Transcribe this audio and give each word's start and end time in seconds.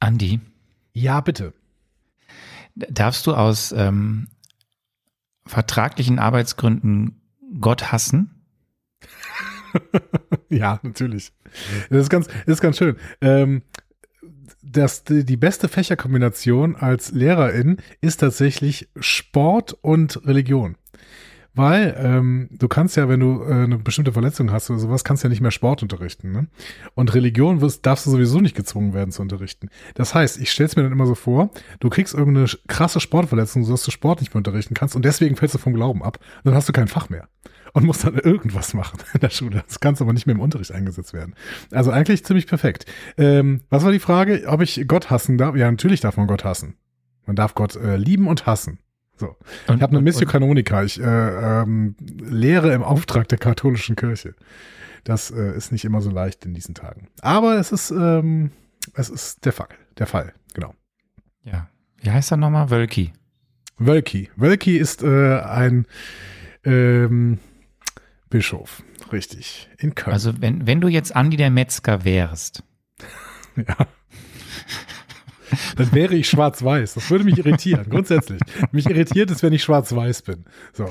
Andi, 0.00 0.40
Ja, 0.92 1.20
bitte. 1.20 1.52
darfst 2.74 3.26
du 3.26 3.34
aus 3.34 3.72
ähm, 3.72 4.28
vertraglichen 5.46 6.18
Arbeitsgründen 6.18 7.20
Gott 7.60 7.92
hassen? 7.92 8.34
Ja, 10.50 10.80
natürlich. 10.82 11.30
Das 11.90 12.00
ist 12.04 12.08
ganz, 12.08 12.26
das 12.26 12.46
ist 12.46 12.60
ganz 12.62 12.78
schön. 12.78 12.96
Ähm, 13.20 13.62
das, 14.62 15.04
die, 15.04 15.24
die 15.24 15.36
beste 15.36 15.68
Fächerkombination 15.68 16.74
als 16.74 17.12
Lehrerin 17.12 17.76
ist 18.00 18.18
tatsächlich 18.20 18.88
Sport 18.98 19.74
und 19.82 20.26
Religion. 20.26 20.76
Weil 21.58 21.96
ähm, 21.98 22.48
du 22.52 22.68
kannst 22.68 22.96
ja, 22.96 23.08
wenn 23.08 23.18
du 23.18 23.42
äh, 23.42 23.64
eine 23.64 23.78
bestimmte 23.78 24.12
Verletzung 24.12 24.52
hast 24.52 24.70
oder 24.70 24.78
sowas, 24.78 25.02
kannst 25.02 25.24
ja 25.24 25.28
nicht 25.28 25.40
mehr 25.40 25.50
Sport 25.50 25.82
unterrichten. 25.82 26.30
Ne? 26.30 26.46
Und 26.94 27.12
Religion 27.14 27.60
wirst, 27.60 27.84
darfst 27.84 28.06
du 28.06 28.10
sowieso 28.10 28.38
nicht 28.38 28.54
gezwungen 28.54 28.94
werden 28.94 29.10
zu 29.10 29.22
unterrichten. 29.22 29.68
Das 29.96 30.14
heißt, 30.14 30.40
ich 30.40 30.52
stell's 30.52 30.76
mir 30.76 30.84
dann 30.84 30.92
immer 30.92 31.06
so 31.06 31.16
vor, 31.16 31.50
du 31.80 31.90
kriegst 31.90 32.14
irgendeine 32.14 32.46
krasse 32.68 33.00
Sportverletzung, 33.00 33.64
sodass 33.64 33.82
du 33.82 33.90
Sport 33.90 34.20
nicht 34.20 34.32
mehr 34.32 34.38
unterrichten 34.38 34.74
kannst 34.74 34.94
und 34.94 35.04
deswegen 35.04 35.34
fällst 35.34 35.56
du 35.56 35.58
vom 35.58 35.74
Glauben 35.74 36.04
ab. 36.04 36.20
Dann 36.44 36.54
hast 36.54 36.68
du 36.68 36.72
kein 36.72 36.86
Fach 36.86 37.08
mehr 37.08 37.26
und 37.72 37.84
musst 37.84 38.04
dann 38.04 38.14
irgendwas 38.14 38.72
machen 38.72 39.00
in 39.14 39.18
der 39.18 39.30
Schule. 39.30 39.64
Das 39.66 39.80
kann 39.80 39.96
aber 39.98 40.12
nicht 40.12 40.26
mehr 40.26 40.36
im 40.36 40.40
Unterricht 40.40 40.70
eingesetzt 40.70 41.12
werden. 41.12 41.34
Also 41.72 41.90
eigentlich 41.90 42.24
ziemlich 42.24 42.46
perfekt. 42.46 42.86
Ähm, 43.16 43.62
was 43.68 43.82
war 43.82 43.90
die 43.90 43.98
Frage? 43.98 44.44
Ob 44.46 44.62
ich 44.62 44.84
Gott 44.86 45.10
hassen 45.10 45.38
darf? 45.38 45.56
Ja, 45.56 45.68
natürlich 45.68 46.02
darf 46.02 46.18
man 46.18 46.28
Gott 46.28 46.44
hassen. 46.44 46.76
Man 47.26 47.34
darf 47.34 47.56
Gott 47.56 47.74
äh, 47.74 47.96
lieben 47.96 48.28
und 48.28 48.46
hassen. 48.46 48.78
So. 49.18 49.36
Und, 49.66 49.76
Ich 49.76 49.82
habe 49.82 49.92
eine 49.92 50.00
Missio 50.00 50.26
Canonica. 50.26 50.82
Ich 50.84 51.00
äh, 51.00 51.04
ähm, 51.62 51.96
lehre 52.00 52.72
im 52.72 52.82
Auftrag 52.82 53.28
der 53.28 53.38
katholischen 53.38 53.96
Kirche. 53.96 54.34
Das 55.04 55.30
äh, 55.30 55.56
ist 55.56 55.72
nicht 55.72 55.84
immer 55.84 56.00
so 56.00 56.10
leicht 56.10 56.44
in 56.44 56.54
diesen 56.54 56.74
Tagen. 56.74 57.08
Aber 57.20 57.58
es 57.58 57.72
ist, 57.72 57.90
ähm, 57.90 58.52
es 58.94 59.10
ist 59.10 59.44
der 59.44 59.52
Fall. 59.52 59.68
Der 59.98 60.06
Fall, 60.06 60.32
genau. 60.54 60.74
Ja. 61.42 61.68
Wie 62.00 62.10
heißt 62.10 62.30
er 62.30 62.36
nochmal? 62.36 62.70
Wölki. 62.70 63.12
Wölki. 63.78 64.30
Wölki 64.36 64.76
ist 64.76 65.02
äh, 65.02 65.40
ein 65.40 65.86
ähm, 66.64 67.38
Bischof, 68.30 68.82
richtig, 69.12 69.68
in 69.78 69.94
Köln. 69.94 70.12
Also 70.12 70.40
wenn, 70.40 70.66
wenn 70.66 70.80
du 70.80 70.88
jetzt 70.88 71.14
Andi 71.16 71.36
der 71.36 71.50
Metzger 71.50 72.04
wärst, 72.04 72.62
ja. 73.56 73.86
Dann 75.76 75.92
wäre 75.92 76.14
ich 76.14 76.28
schwarz-weiß. 76.28 76.94
Das 76.94 77.10
würde 77.10 77.24
mich 77.24 77.38
irritieren, 77.38 77.86
grundsätzlich. 77.88 78.40
Mich 78.72 78.88
irritiert 78.88 79.30
es, 79.30 79.42
wenn 79.42 79.52
ich 79.52 79.62
schwarz-weiß 79.62 80.22
bin. 80.22 80.44
So, 80.72 80.88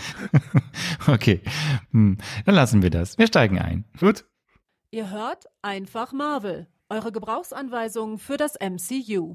okay, 1.08 1.42
hm, 1.92 2.18
dann 2.46 2.56
lassen 2.56 2.82
wir 2.82 2.90
das. 2.90 3.18
Wir 3.18 3.28
steigen 3.28 3.60
ein. 3.60 3.86
gut. 4.00 4.26
Ihr 4.92 5.12
hört 5.12 5.46
einfach 5.62 6.14
Marvel, 6.14 6.68
eure 6.90 7.12
Gebrauchsanweisung 7.12 8.20
für 8.20 8.38
das 8.38 8.54
MCU. 8.60 9.34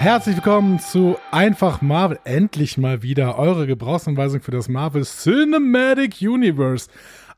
Herzlich 0.00 0.36
willkommen 0.36 0.78
zu 0.78 1.18
Einfach 1.30 1.82
Marvel. 1.82 2.18
Endlich 2.24 2.78
mal 2.78 3.02
wieder 3.02 3.38
eure 3.38 3.66
Gebrauchsanweisung 3.66 4.40
für 4.40 4.50
das 4.50 4.66
Marvel 4.66 5.04
Cinematic 5.04 6.22
Universe. 6.22 6.88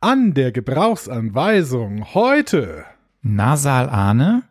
An 0.00 0.32
der 0.32 0.52
Gebrauchsanweisung 0.52 2.14
heute. 2.14 2.84
Nasal 3.20 3.90
Ahne. 3.90 4.44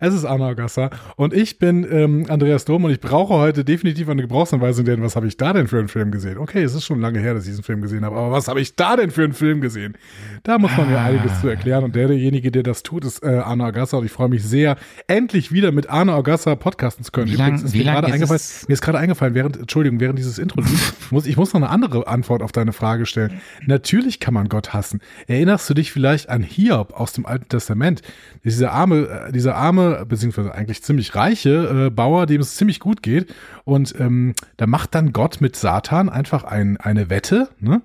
Es 0.00 0.14
ist 0.14 0.24
Anna 0.24 0.54
Gasser 0.54 0.90
und 1.16 1.32
ich 1.34 1.58
bin 1.58 1.86
ähm, 1.90 2.26
Andreas 2.28 2.64
Dom 2.64 2.84
und 2.84 2.90
ich 2.90 3.00
brauche 3.00 3.34
heute 3.34 3.64
definitiv 3.64 4.08
eine 4.08 4.22
Gebrauchsanweisung, 4.22 4.84
denn 4.84 5.02
was 5.02 5.16
habe 5.16 5.26
ich 5.26 5.36
da 5.36 5.52
denn 5.52 5.68
für 5.68 5.78
einen 5.78 5.88
Film 5.88 6.10
gesehen? 6.10 6.38
Okay, 6.38 6.62
es 6.62 6.74
ist 6.74 6.84
schon 6.84 7.00
lange 7.00 7.18
her, 7.20 7.34
dass 7.34 7.44
ich 7.44 7.50
diesen 7.50 7.64
Film 7.64 7.82
gesehen 7.82 8.04
habe, 8.04 8.16
aber 8.16 8.30
was 8.30 8.48
habe 8.48 8.60
ich 8.60 8.76
da 8.76 8.96
denn 8.96 9.10
für 9.10 9.24
einen 9.24 9.32
Film 9.32 9.60
gesehen? 9.60 9.94
Da 10.42 10.58
muss 10.58 10.76
man 10.76 10.88
mir 10.90 10.98
Ah. 10.98 11.04
einiges 11.06 11.40
zu 11.40 11.48
erklären 11.48 11.84
und 11.84 11.94
der, 11.96 12.08
derjenige, 12.08 12.50
der 12.50 12.62
das 12.62 12.82
tut, 12.82 13.04
ist 13.04 13.22
äh, 13.22 13.28
Arno 13.38 13.64
Agassa 13.64 13.96
und 13.98 14.04
ich 14.04 14.12
freue 14.12 14.28
mich 14.28 14.42
sehr, 14.42 14.76
endlich 15.06 15.52
wieder 15.52 15.72
mit 15.72 15.90
Arno 15.90 16.14
Agassa 16.16 16.54
podcasten 16.54 17.04
zu 17.04 17.12
können. 17.12 17.30
Wie 17.30 17.36
lang- 17.36 17.48
Übrigens 17.48 17.62
ist 17.64 17.74
wie 17.74 17.78
mir 17.78 17.84
gerade 17.84 18.06
ist 18.08 18.12
eingefallen, 18.14 18.40
mir 18.68 18.72
ist 18.74 18.82
gerade 18.82 18.98
eingefallen, 18.98 19.34
während, 19.34 19.56
Entschuldigung, 19.58 20.00
während 20.00 20.18
dieses 20.18 20.38
Intro 20.38 20.62
muss 21.10 21.26
ich 21.26 21.36
muss 21.36 21.52
noch 21.52 21.60
eine 21.60 21.70
andere 21.70 22.06
Antwort 22.06 22.42
auf 22.42 22.52
deine 22.52 22.72
Frage 22.72 23.06
stellen. 23.06 23.40
Natürlich 23.66 24.20
kann 24.20 24.34
man 24.34 24.48
Gott 24.48 24.72
hassen. 24.72 25.00
Erinnerst 25.26 25.68
du 25.68 25.74
dich 25.74 25.92
vielleicht 25.92 26.28
an 26.28 26.42
Hiob 26.42 26.92
aus 26.92 27.12
dem 27.12 27.26
Alten 27.26 27.48
Testament? 27.48 28.02
Dieser 28.44 28.72
arme, 28.72 29.26
äh, 29.28 29.32
dieser 29.32 29.54
arme, 29.56 29.73
beziehungsweise 30.06 30.54
eigentlich 30.54 30.82
ziemlich 30.82 31.14
reiche 31.14 31.86
äh, 31.86 31.90
Bauer, 31.90 32.26
dem 32.26 32.40
es 32.40 32.56
ziemlich 32.56 32.80
gut 32.80 33.02
geht. 33.02 33.32
Und 33.64 33.94
ähm, 33.98 34.34
da 34.56 34.66
macht 34.66 34.94
dann 34.94 35.12
Gott 35.12 35.40
mit 35.40 35.56
Satan 35.56 36.08
einfach 36.08 36.44
ein, 36.44 36.76
eine 36.76 37.10
Wette. 37.10 37.48
Ne? 37.60 37.82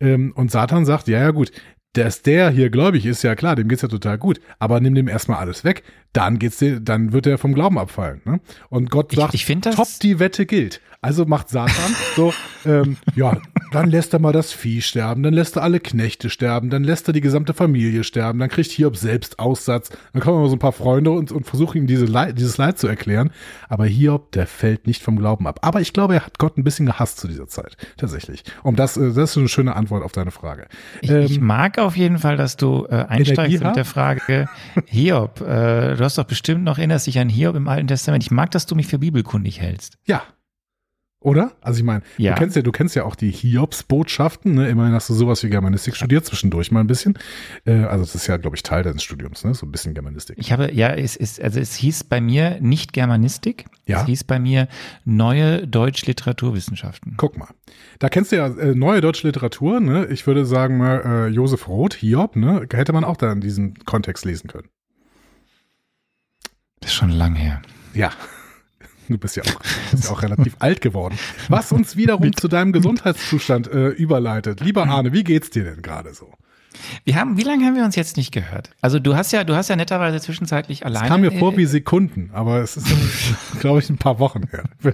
Ähm, 0.00 0.32
und 0.34 0.50
Satan 0.50 0.84
sagt, 0.84 1.08
ja, 1.08 1.18
ja 1.20 1.30
gut, 1.30 1.50
dass 1.94 2.22
der 2.22 2.50
hier 2.50 2.70
gläubig 2.70 3.04
ist, 3.04 3.22
ja 3.24 3.34
klar, 3.34 3.56
dem 3.56 3.66
geht's 3.68 3.82
ja 3.82 3.88
total 3.88 4.16
gut. 4.16 4.40
Aber 4.60 4.78
nimm 4.80 4.94
dem 4.94 5.08
erstmal 5.08 5.38
alles 5.38 5.64
weg, 5.64 5.82
dann 6.12 6.38
geht's 6.38 6.58
dir, 6.58 6.78
dann 6.80 7.12
wird 7.12 7.26
er 7.26 7.36
vom 7.38 7.52
Glauben 7.52 7.78
abfallen. 7.78 8.20
Ne? 8.24 8.40
Und 8.68 8.90
Gott 8.90 9.12
Ich- 9.12 9.18
sagt, 9.18 9.34
ich 9.34 9.44
das- 9.70 9.76
top, 9.76 9.88
die 10.02 10.18
Wette 10.20 10.46
gilt. 10.46 10.80
Also 11.02 11.24
macht 11.24 11.48
Satan 11.48 11.94
so, 12.14 12.34
ähm, 12.66 12.98
ja, 13.14 13.38
dann 13.72 13.88
lässt 13.88 14.12
er 14.12 14.18
mal 14.18 14.34
das 14.34 14.52
Vieh 14.52 14.82
sterben, 14.82 15.22
dann 15.22 15.32
lässt 15.32 15.56
er 15.56 15.62
alle 15.62 15.80
Knechte 15.80 16.28
sterben, 16.28 16.68
dann 16.68 16.84
lässt 16.84 17.08
er 17.08 17.14
die 17.14 17.22
gesamte 17.22 17.54
Familie 17.54 18.04
sterben, 18.04 18.38
dann 18.38 18.50
kriegt 18.50 18.70
Hiob 18.70 18.98
selbst 18.98 19.38
Aussatz, 19.38 19.90
dann 20.12 20.20
kommen 20.20 20.42
mal 20.42 20.48
so 20.48 20.56
ein 20.56 20.58
paar 20.58 20.72
Freunde 20.72 21.10
und, 21.12 21.32
und 21.32 21.46
versuchen 21.46 21.78
ihm 21.78 21.86
diese 21.86 22.04
Leid, 22.04 22.38
dieses 22.38 22.58
Leid 22.58 22.78
zu 22.78 22.86
erklären. 22.86 23.30
Aber 23.70 23.86
Hiob, 23.86 24.32
der 24.32 24.46
fällt 24.46 24.86
nicht 24.86 25.02
vom 25.02 25.16
Glauben 25.16 25.46
ab. 25.46 25.60
Aber 25.62 25.80
ich 25.80 25.94
glaube, 25.94 26.14
er 26.14 26.26
hat 26.26 26.38
Gott 26.38 26.58
ein 26.58 26.64
bisschen 26.64 26.84
gehasst 26.84 27.18
zu 27.18 27.28
dieser 27.28 27.48
Zeit, 27.48 27.78
tatsächlich. 27.96 28.44
Und 28.62 28.78
das, 28.78 28.98
äh, 28.98 29.14
das 29.14 29.30
ist 29.30 29.38
eine 29.38 29.48
schöne 29.48 29.76
Antwort 29.76 30.04
auf 30.04 30.12
deine 30.12 30.32
Frage. 30.32 30.66
Ich, 31.00 31.10
ich 31.10 31.40
mag 31.40 31.78
auf 31.78 31.96
jeden 31.96 32.18
Fall, 32.18 32.36
dass 32.36 32.58
du 32.58 32.86
äh, 32.90 33.06
einsteigst 33.08 33.62
Ähm, 33.62 33.68
mit 33.68 33.76
der 33.76 33.86
Frage, 33.86 34.48
Hiob, 34.84 35.40
äh, 35.40 35.94
du 35.94 36.04
hast 36.04 36.18
doch 36.18 36.24
bestimmt 36.24 36.64
noch, 36.64 36.76
erinnerst 36.76 37.06
dich 37.06 37.18
an 37.18 37.30
Hiob 37.30 37.56
im 37.56 37.68
Alten 37.68 37.86
Testament. 37.86 38.22
Ich 38.22 38.30
mag, 38.30 38.50
dass 38.50 38.66
du 38.66 38.74
mich 38.74 38.86
für 38.86 38.98
bibelkundig 38.98 39.62
hältst. 39.62 39.96
Ja. 40.04 40.22
Oder? 41.22 41.52
Also 41.60 41.78
ich 41.80 41.84
meine, 41.84 42.02
Ja. 42.16 42.32
du 42.32 42.38
kennst 42.38 42.56
ja, 42.56 42.62
du 42.62 42.72
kennst 42.72 42.96
ja 42.96 43.04
auch 43.04 43.14
die 43.14 43.30
Hiobs-Botschaften, 43.30 44.54
ne? 44.54 44.68
Immerhin 44.70 44.94
hast 44.94 45.10
du 45.10 45.14
sowas 45.14 45.42
wie 45.42 45.50
Germanistik 45.50 45.94
studiert, 45.94 46.24
zwischendurch 46.24 46.72
mal 46.72 46.80
ein 46.80 46.86
bisschen. 46.86 47.18
Äh, 47.66 47.82
also 47.84 48.04
das 48.06 48.14
ist 48.14 48.26
ja, 48.26 48.38
glaube 48.38 48.56
ich, 48.56 48.62
Teil 48.62 48.82
deines 48.84 49.02
Studiums, 49.02 49.44
ne? 49.44 49.52
So 49.52 49.66
ein 49.66 49.70
bisschen 49.70 49.92
Germanistik. 49.92 50.36
Ich 50.38 50.50
habe, 50.50 50.72
ja, 50.72 50.88
es 50.94 51.16
ist, 51.16 51.38
also 51.38 51.60
es 51.60 51.74
hieß 51.74 52.04
bei 52.04 52.22
mir 52.22 52.58
nicht 52.62 52.94
Germanistik, 52.94 53.66
Ja. 53.84 54.00
es 54.00 54.06
hieß 54.06 54.24
bei 54.24 54.38
mir 54.38 54.66
neue 55.04 55.66
Deutsch-Literaturwissenschaften. 55.68 57.14
Guck 57.18 57.36
mal. 57.36 57.48
Da 57.98 58.08
kennst 58.08 58.32
du 58.32 58.36
ja 58.36 58.46
äh, 58.46 58.74
neue 58.74 59.02
deutsche 59.02 59.26
Literatur, 59.26 59.80
ne? 59.80 60.06
Ich 60.06 60.26
würde 60.26 60.46
sagen 60.46 60.78
mal, 60.78 61.02
äh, 61.04 61.26
Josef 61.28 61.68
Roth, 61.68 61.92
Hiob, 61.94 62.34
ne? 62.34 62.66
Hätte 62.72 62.94
man 62.94 63.04
auch 63.04 63.18
da 63.18 63.30
in 63.30 63.42
diesem 63.42 63.74
Kontext 63.84 64.24
lesen 64.24 64.48
können. 64.48 64.68
Das 66.80 66.92
ist 66.92 66.96
schon 66.96 67.10
lang 67.10 67.34
her. 67.34 67.60
Ja. 67.92 68.10
Du 69.10 69.18
bist 69.18 69.36
ja 69.36 69.42
auch, 69.42 69.60
bist 69.90 70.04
ja 70.04 70.10
auch 70.10 70.22
relativ 70.22 70.56
alt 70.60 70.80
geworden. 70.80 71.18
Was 71.48 71.72
uns 71.72 71.96
wiederum 71.96 72.34
zu 72.36 72.46
deinem 72.46 72.72
Gesundheitszustand 72.72 73.70
äh, 73.72 73.88
überleitet. 73.88 74.60
Lieber 74.60 74.86
Arne, 74.86 75.12
wie 75.12 75.24
geht's 75.24 75.50
dir 75.50 75.64
denn 75.64 75.82
gerade 75.82 76.14
so? 76.14 76.32
Wir 77.04 77.16
haben, 77.16 77.36
wie 77.36 77.42
lange 77.42 77.64
haben 77.66 77.74
wir 77.74 77.84
uns 77.84 77.96
jetzt 77.96 78.16
nicht 78.16 78.32
gehört? 78.32 78.70
Also 78.80 78.98
du 78.98 79.16
hast 79.16 79.32
ja, 79.32 79.44
du 79.44 79.54
hast 79.56 79.68
ja 79.68 79.76
netterweise 79.76 80.20
zwischenzeitlich 80.20 80.86
alleine. 80.86 81.06
Es 81.06 81.10
kam 81.10 81.20
mir 81.20 81.32
vor 81.32 81.52
äh, 81.52 81.56
wie 81.56 81.64
Sekunden, 81.66 82.30
aber 82.32 82.60
es 82.60 82.76
ist, 82.76 82.86
glaube 83.60 83.80
ich, 83.80 83.90
ein 83.90 83.98
paar 83.98 84.18
Wochen 84.18 84.42
her. 84.50 84.64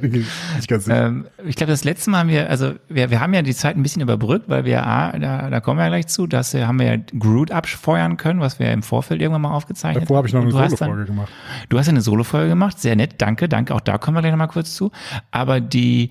Ich. 0.58 0.68
Ähm, 0.88 1.26
ich 1.46 1.56
glaube, 1.56 1.70
das 1.72 1.84
letzte 1.84 2.10
Mal 2.10 2.20
haben 2.20 2.28
wir, 2.28 2.48
also 2.50 2.74
wir, 2.88 3.10
wir 3.10 3.20
haben 3.20 3.34
ja 3.34 3.42
die 3.42 3.54
Zeit 3.54 3.76
ein 3.76 3.82
bisschen 3.82 4.02
überbrückt, 4.02 4.48
weil 4.48 4.64
wir, 4.64 4.86
ah, 4.86 5.16
da, 5.18 5.50
da 5.50 5.60
kommen 5.60 5.78
wir 5.78 5.84
ja 5.84 5.88
gleich 5.90 6.06
zu, 6.06 6.26
dass 6.26 6.54
wir, 6.54 6.66
haben 6.66 6.78
wir 6.78 6.94
ja 6.94 7.02
Groot 7.18 7.50
abfeuern 7.50 8.16
können, 8.16 8.40
was 8.40 8.58
wir 8.58 8.66
ja 8.66 8.72
im 8.72 8.82
Vorfeld 8.82 9.20
irgendwann 9.20 9.42
mal 9.42 9.52
aufgezeichnet 9.52 10.04
Davor 10.04 10.18
habe 10.18 10.28
ich 10.28 10.34
noch 10.34 10.42
eine 10.42 10.50
du 10.50 10.58
hast 10.58 10.72
dann- 10.72 10.78
Solo-Folge 10.88 11.04
gemacht. 11.06 11.32
Du 11.68 11.78
hast 11.78 11.86
ja 11.86 11.92
eine 11.92 12.00
Solo-Folge 12.00 12.48
gemacht, 12.48 12.78
sehr 12.80 12.96
nett, 12.96 13.14
danke, 13.18 13.48
danke, 13.48 13.74
auch 13.74 13.80
da 13.80 13.98
kommen 13.98 14.16
wir 14.16 14.22
gleich 14.22 14.32
nochmal 14.32 14.48
kurz 14.48 14.74
zu. 14.74 14.90
Aber 15.30 15.60
die, 15.60 16.10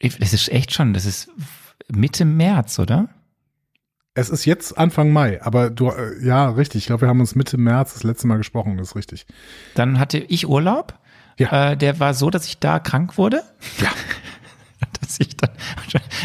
das 0.00 0.32
ist 0.32 0.50
echt 0.50 0.72
schon, 0.72 0.94
das 0.94 1.04
ist 1.04 1.30
Mitte 1.92 2.24
März, 2.24 2.78
oder? 2.78 3.08
Es 4.14 4.28
ist 4.28 4.44
jetzt 4.44 4.76
Anfang 4.76 5.12
Mai, 5.12 5.40
aber 5.42 5.70
du, 5.70 5.90
äh, 5.90 6.24
ja, 6.24 6.50
richtig. 6.50 6.80
Ich 6.80 6.86
glaube, 6.86 7.02
wir 7.02 7.08
haben 7.08 7.20
uns 7.20 7.36
Mitte 7.36 7.58
März 7.58 7.94
das 7.94 8.02
letzte 8.02 8.26
Mal 8.26 8.38
gesprochen, 8.38 8.76
das 8.76 8.88
ist 8.88 8.96
richtig. 8.96 9.26
Dann 9.74 10.00
hatte 10.00 10.18
ich 10.18 10.48
Urlaub. 10.48 10.98
Ja. 11.38 11.70
Äh, 11.70 11.76
der 11.76 12.00
war 12.00 12.12
so, 12.12 12.28
dass 12.28 12.46
ich 12.46 12.58
da 12.58 12.80
krank 12.80 13.16
wurde. 13.18 13.42
Ja. 13.78 13.90
Das 14.80 14.88
dass 15.00 15.20
ich 15.20 15.36
dann, 15.36 15.50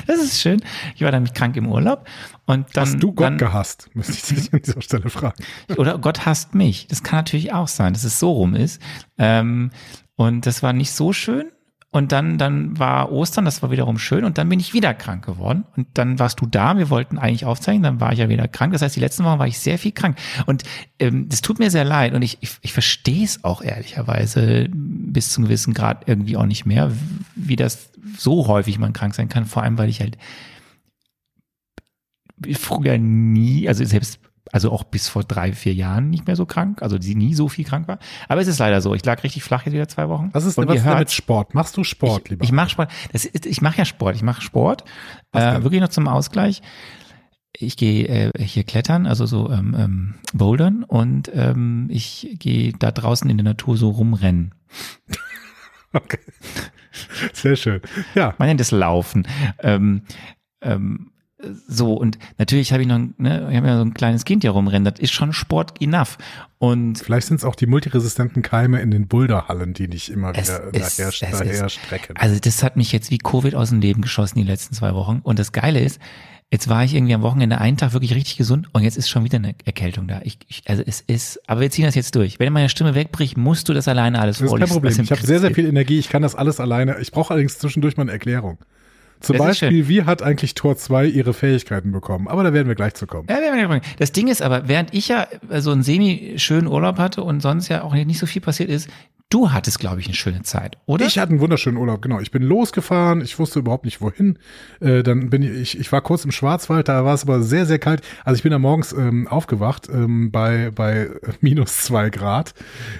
das 0.07 0.19
ist 0.19 0.41
schön. 0.41 0.61
Ich 0.95 1.01
war 1.01 1.11
dann 1.11 1.31
krank 1.33 1.55
im 1.57 1.67
Urlaub 1.67 2.07
und 2.45 2.67
dann. 2.75 2.85
Hast 2.85 3.03
du 3.03 3.13
Gott 3.13 3.25
dann, 3.25 3.37
gehasst? 3.37 3.89
Müsste 3.93 4.13
ich 4.13 4.23
dich 4.23 4.53
an 4.53 4.61
dieser 4.61 4.81
Stelle 4.81 5.09
fragen. 5.09 5.43
Oder 5.77 5.97
Gott 5.97 6.25
hasst 6.25 6.55
mich. 6.55 6.87
Das 6.87 7.03
kann 7.03 7.19
natürlich 7.19 7.53
auch 7.53 7.67
sein, 7.67 7.93
dass 7.93 8.03
es 8.03 8.19
so 8.19 8.31
rum 8.31 8.55
ist. 8.55 8.81
Ähm, 9.17 9.71
und 10.15 10.45
das 10.45 10.63
war 10.63 10.73
nicht 10.73 10.91
so 10.91 11.13
schön. 11.13 11.51
Und 11.95 12.11
dann, 12.11 12.37
dann 12.37 12.77
war 12.77 13.09
Ostern, 13.09 13.45
das 13.45 13.61
war 13.63 13.71
wiederum 13.71 13.97
schön. 13.97 14.25
Und 14.25 14.37
dann 14.37 14.49
bin 14.49 14.59
ich 14.59 14.73
wieder 14.73 14.93
krank 14.93 15.25
geworden. 15.25 15.63
Und 15.77 15.87
dann 15.93 16.19
warst 16.19 16.41
du 16.41 16.45
da. 16.45 16.77
Wir 16.77 16.89
wollten 16.89 17.17
eigentlich 17.17 17.45
aufzeichnen. 17.45 17.83
Dann 17.83 18.01
war 18.01 18.11
ich 18.11 18.19
ja 18.19 18.27
wieder 18.27 18.49
krank. 18.49 18.73
Das 18.73 18.81
heißt, 18.81 18.97
die 18.97 18.99
letzten 18.99 19.23
Wochen 19.23 19.39
war 19.39 19.47
ich 19.47 19.59
sehr 19.59 19.79
viel 19.79 19.93
krank. 19.93 20.17
Und 20.45 20.63
ähm, 20.99 21.29
das 21.29 21.39
tut 21.39 21.57
mir 21.57 21.71
sehr 21.71 21.85
leid. 21.85 22.13
Und 22.13 22.21
ich, 22.21 22.37
ich, 22.41 22.57
ich 22.61 22.73
verstehe 22.73 23.23
es 23.23 23.45
auch 23.45 23.61
ehrlicherweise 23.61 24.67
bis 24.73 25.31
zum 25.31 25.45
gewissen 25.45 25.73
Grad 25.73 26.09
irgendwie 26.09 26.35
auch 26.35 26.45
nicht 26.45 26.65
mehr, 26.65 26.91
wie 27.33 27.55
das 27.55 27.91
so 28.17 28.47
häufig 28.47 28.77
man 28.77 28.91
krank 28.91 29.15
sein 29.15 29.29
kann. 29.29 29.45
Vor 29.45 29.63
allem, 29.63 29.77
weil 29.77 29.87
ich 29.87 30.01
halt 30.01 30.17
früher 32.55 32.97
nie, 32.97 33.69
also 33.69 33.85
selbst 33.85 34.19
also 34.51 34.71
auch 34.71 34.83
bis 34.83 35.07
vor 35.09 35.23
drei, 35.23 35.53
vier 35.53 35.73
Jahren 35.73 36.09
nicht 36.09 36.27
mehr 36.27 36.35
so 36.35 36.45
krank, 36.45 36.81
also 36.81 36.99
sie 37.01 37.15
nie 37.15 37.33
so 37.33 37.47
viel 37.49 37.65
krank 37.65 37.87
war. 37.87 37.99
Aber 38.29 38.41
es 38.41 38.47
ist 38.47 38.59
leider 38.59 38.79
so. 38.81 38.93
Ich 38.93 39.03
lag 39.05 39.23
richtig 39.23 39.43
flach 39.43 39.65
jetzt 39.65 39.73
wieder 39.73 39.87
zwei 39.87 40.07
Wochen. 40.09 40.29
Was 40.33 40.45
ist, 40.45 40.57
Und 40.57 40.67
was 40.67 40.75
ist 40.77 40.83
denn 40.83 40.89
hört- 40.91 40.99
mit 40.99 41.11
Sport? 41.11 41.53
Machst 41.55 41.75
du 41.77 41.83
Sport, 41.83 42.21
ich, 42.25 42.29
lieber? 42.31 42.43
Ich 42.43 42.51
mache 42.51 42.69
Sport. 42.69 42.91
Das 43.11 43.25
ist, 43.25 43.45
ich 43.45 43.61
mache 43.61 43.77
ja 43.79 43.85
Sport. 43.85 44.15
Ich 44.15 44.21
mache 44.23 44.41
Sport. 44.41 44.83
Äh, 45.33 45.63
wirklich 45.63 45.81
noch 45.81 45.89
zum 45.89 46.07
Ausgleich. 46.07 46.61
Ich 47.57 47.77
gehe 47.77 48.07
äh, 48.07 48.43
hier 48.43 48.63
klettern, 48.65 49.07
also 49.07 49.25
so 49.25 49.49
ähm, 49.49 49.75
ähm, 49.79 50.15
bouldern 50.33 50.83
und 50.83 51.31
ähm, 51.33 51.87
ich 51.89 52.35
gehe 52.37 52.73
da 52.73 52.91
draußen 52.91 53.29
in 53.29 53.37
der 53.37 53.45
Natur 53.45 53.77
so 53.77 53.89
rumrennen. 53.89 54.53
Okay. 55.93 56.19
Sehr 57.31 57.55
schön. 57.55 57.79
Ja, 58.15 58.35
Man 58.37 58.49
nennt 58.49 58.59
es 58.59 58.71
Laufen. 58.71 59.25
Ähm, 59.59 60.01
ähm, 60.61 61.11
so, 61.67 61.93
und 61.93 62.17
natürlich 62.37 62.71
habe 62.71 62.81
ich 62.81 62.87
noch, 62.87 62.99
ne, 63.17 63.47
ich 63.51 63.57
habe 63.57 63.67
ja 63.67 63.77
so 63.77 63.83
ein 63.85 63.93
kleines 63.93 64.25
Kind 64.25 64.43
hier 64.43 64.51
rumrennen, 64.51 64.85
das 64.85 64.99
ist 64.99 65.13
schon 65.13 65.33
Sport 65.33 65.81
enough. 65.81 66.17
Und 66.57 66.97
vielleicht 66.99 67.27
sind 67.27 67.37
es 67.37 67.43
auch 67.43 67.55
die 67.55 67.67
multiresistenten 67.67 68.41
Keime 68.41 68.81
in 68.81 68.91
den 68.91 69.07
Boulderhallen, 69.07 69.73
die 69.73 69.87
dich 69.87 70.11
immer 70.11 70.29
wieder 70.33 70.71
daher, 70.71 70.73
es 70.73 71.19
daher 71.19 71.65
ist- 71.65 71.73
strecken. 71.73 72.15
Also 72.17 72.39
das 72.39 72.63
hat 72.63 72.77
mich 72.77 72.91
jetzt 72.91 73.11
wie 73.11 73.17
Covid 73.17 73.55
aus 73.55 73.69
dem 73.69 73.81
Leben 73.81 74.01
geschossen 74.01 74.39
die 74.39 74.45
letzten 74.45 74.73
zwei 74.75 74.93
Wochen. 74.93 75.19
Und 75.23 75.37
das 75.39 75.51
Geile 75.51 75.79
ist, 75.81 75.99
jetzt 76.51 76.69
war 76.69 76.83
ich 76.83 76.93
irgendwie 76.93 77.13
am 77.13 77.21
Wochenende 77.21 77.59
einen 77.59 77.75
Tag 77.77 77.93
wirklich 77.93 78.15
richtig 78.15 78.37
gesund 78.37 78.69
und 78.71 78.83
jetzt 78.83 78.97
ist 78.97 79.09
schon 79.09 79.23
wieder 79.23 79.37
eine 79.37 79.55
Erkältung 79.65 80.07
da. 80.07 80.21
Ich, 80.23 80.37
ich, 80.47 80.63
also 80.67 80.83
es 80.85 81.01
ist, 81.01 81.39
aber 81.47 81.61
wir 81.61 81.71
ziehen 81.71 81.85
das 81.85 81.95
jetzt 81.95 82.15
durch. 82.15 82.39
Wenn 82.39 82.53
meine 82.53 82.69
Stimme 82.69 82.95
wegbricht, 82.95 83.37
musst 83.37 83.67
du 83.67 83.73
das 83.73 83.87
alleine 83.87 84.19
alles 84.19 84.37
Das 84.39 84.51
ist 84.51 84.57
kein 84.57 84.67
Problem. 84.69 84.99
Ich 85.01 85.11
habe 85.11 85.25
sehr, 85.25 85.39
sehr 85.39 85.53
viel 85.53 85.65
Energie. 85.65 85.99
Ich 85.99 86.09
kann 86.09 86.21
das 86.21 86.35
alles 86.35 86.59
alleine. 86.59 86.99
Ich 86.99 87.11
brauche 87.11 87.31
allerdings 87.33 87.59
zwischendurch 87.59 87.97
mal 87.97 88.03
eine 88.03 88.11
Erklärung. 88.11 88.57
Zum 89.25 89.37
Das 89.37 89.45
Beispiel, 89.47 89.87
wie 89.87 90.03
hat 90.03 90.21
eigentlich 90.21 90.53
Tor 90.53 90.77
2 90.77 91.05
ihre 91.07 91.33
Fähigkeiten 91.33 91.91
bekommen? 91.91 92.27
Aber 92.27 92.43
da 92.43 92.53
werden 92.53 92.67
wir 92.67 92.75
gleich 92.75 92.93
zu 92.93 93.07
kommen. 93.07 93.27
Ja, 93.29 93.37
wir 93.37 93.53
werden 93.53 93.81
das 93.97 94.11
Ding 94.11 94.27
ist 94.27 94.41
aber, 94.41 94.67
während 94.67 94.93
ich 94.93 95.07
ja 95.07 95.27
so 95.57 95.71
einen 95.71 95.83
semi-schönen 95.83 96.67
Urlaub 96.67 96.97
hatte 96.97 97.23
und 97.23 97.41
sonst 97.41 97.69
ja 97.69 97.83
auch 97.83 97.93
nicht 97.93 98.19
so 98.19 98.25
viel 98.25 98.41
passiert 98.41 98.69
ist, 98.69 98.89
du 99.29 99.51
hattest, 99.51 99.79
glaube 99.79 99.99
ich, 99.99 100.05
eine 100.05 100.15
schöne 100.15 100.43
Zeit, 100.43 100.77
oder? 100.85 101.05
Ich 101.05 101.17
hatte 101.17 101.31
einen 101.31 101.39
wunderschönen 101.39 101.77
Urlaub, 101.77 102.01
genau. 102.01 102.19
Ich 102.19 102.31
bin 102.31 102.43
losgefahren, 102.43 103.21
ich 103.21 103.37
wusste 103.39 103.59
überhaupt 103.59 103.85
nicht 103.85 104.01
wohin. 104.01 104.37
Äh, 104.79 105.03
dann 105.03 105.29
bin 105.29 105.41
ich, 105.41 105.79
ich 105.79 105.91
war 105.91 106.01
kurz 106.01 106.25
im 106.25 106.31
Schwarzwald, 106.31 106.87
da 106.87 107.03
war 107.05 107.13
es 107.13 107.23
aber 107.23 107.41
sehr, 107.41 107.65
sehr 107.65 107.79
kalt. 107.79 108.01
Also 108.23 108.37
ich 108.37 108.43
bin 108.43 108.51
da 108.51 108.59
morgens 108.59 108.93
ähm, 108.93 109.27
aufgewacht 109.27 109.89
ähm, 109.89 110.31
bei, 110.31 110.71
bei 110.71 111.09
minus 111.41 111.77
zwei 111.79 112.09
Grad 112.09 112.53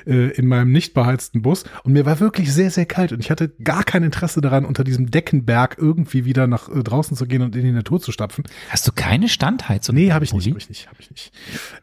äh, 0.06 0.31
in 0.31 0.48
meinem 0.48 0.72
nicht 0.72 0.94
beheizten 0.94 1.42
Bus 1.42 1.63
und 1.83 1.94
mir 1.94 2.06
war 2.06 2.19
wirklich 2.19 2.51
sehr, 2.51 2.72
sehr 2.72 2.86
kalt 2.86 3.12
und 3.12 3.19
ich 3.19 3.31
hatte 3.31 3.50
gar 3.63 3.83
kein 3.83 4.04
Interesse 4.04 4.42
daran, 4.42 4.66
unter 4.66 4.83
diesem 4.83 5.12
Deckenberg 5.12 5.77
irgendwie 5.80 6.25
wieder 6.25 6.48
nach 6.48 6.69
äh, 6.69 6.83
draußen 6.83 7.16
zu 7.16 7.27
gehen 7.27 7.44
und 7.44 7.56
in 7.56 7.63
die 7.63 7.72
Natur 7.72 8.01
zu 8.01 8.12
stapfen. 8.12 8.44
Hast 8.69 8.88
du 8.88 8.92
keine 8.92 9.30
Standheizung? 9.30 9.95
Nee, 9.95 10.12
habe 10.12 10.25
ich 10.25 10.33
habe 10.33 10.42
ich 10.42 10.69
nicht, 10.69 10.88
habe 10.88 10.98
ich 11.00 11.12
nicht. 11.12 11.31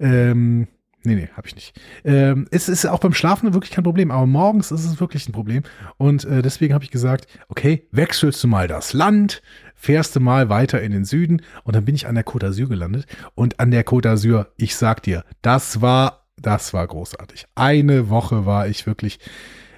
Ähm, 0.00 0.68
nee, 1.04 1.14
nee, 1.14 1.28
habe 1.36 1.46
ich 1.48 1.54
nicht. 1.54 1.80
Ähm, 2.04 2.46
es 2.50 2.68
ist 2.68 2.86
auch 2.86 3.00
beim 3.00 3.14
Schlafen 3.14 3.54
wirklich 3.54 3.72
kein 3.72 3.84
Problem, 3.84 4.10
aber 4.10 4.26
morgens 4.26 4.70
ist 4.70 4.84
es 4.84 5.00
wirklich 5.00 5.28
ein 5.28 5.32
Problem. 5.32 5.62
Und 5.96 6.24
äh, 6.24 6.42
deswegen 6.42 6.74
habe 6.74 6.84
ich 6.84 6.90
gesagt, 6.90 7.26
okay, 7.48 7.86
wechselst 7.90 8.42
du 8.42 8.48
mal 8.48 8.68
das 8.68 8.92
Land, 8.92 9.42
fährst 9.74 10.14
du 10.16 10.20
mal 10.20 10.48
weiter 10.48 10.80
in 10.80 10.92
den 10.92 11.04
Süden 11.04 11.42
und 11.64 11.74
dann 11.74 11.84
bin 11.84 11.94
ich 11.94 12.06
an 12.06 12.14
der 12.14 12.24
Côte 12.24 12.46
d'Azur 12.46 12.68
gelandet. 12.68 13.06
Und 13.34 13.60
an 13.60 13.70
der 13.70 13.84
Côte 13.84 14.08
d'Azur, 14.08 14.46
ich 14.56 14.76
sag 14.76 15.02
dir, 15.02 15.24
das 15.42 15.80
war, 15.80 16.26
das 16.36 16.72
war 16.72 16.86
großartig. 16.86 17.46
Eine 17.54 18.08
Woche 18.08 18.46
war 18.46 18.68
ich 18.68 18.86
wirklich, 18.86 19.18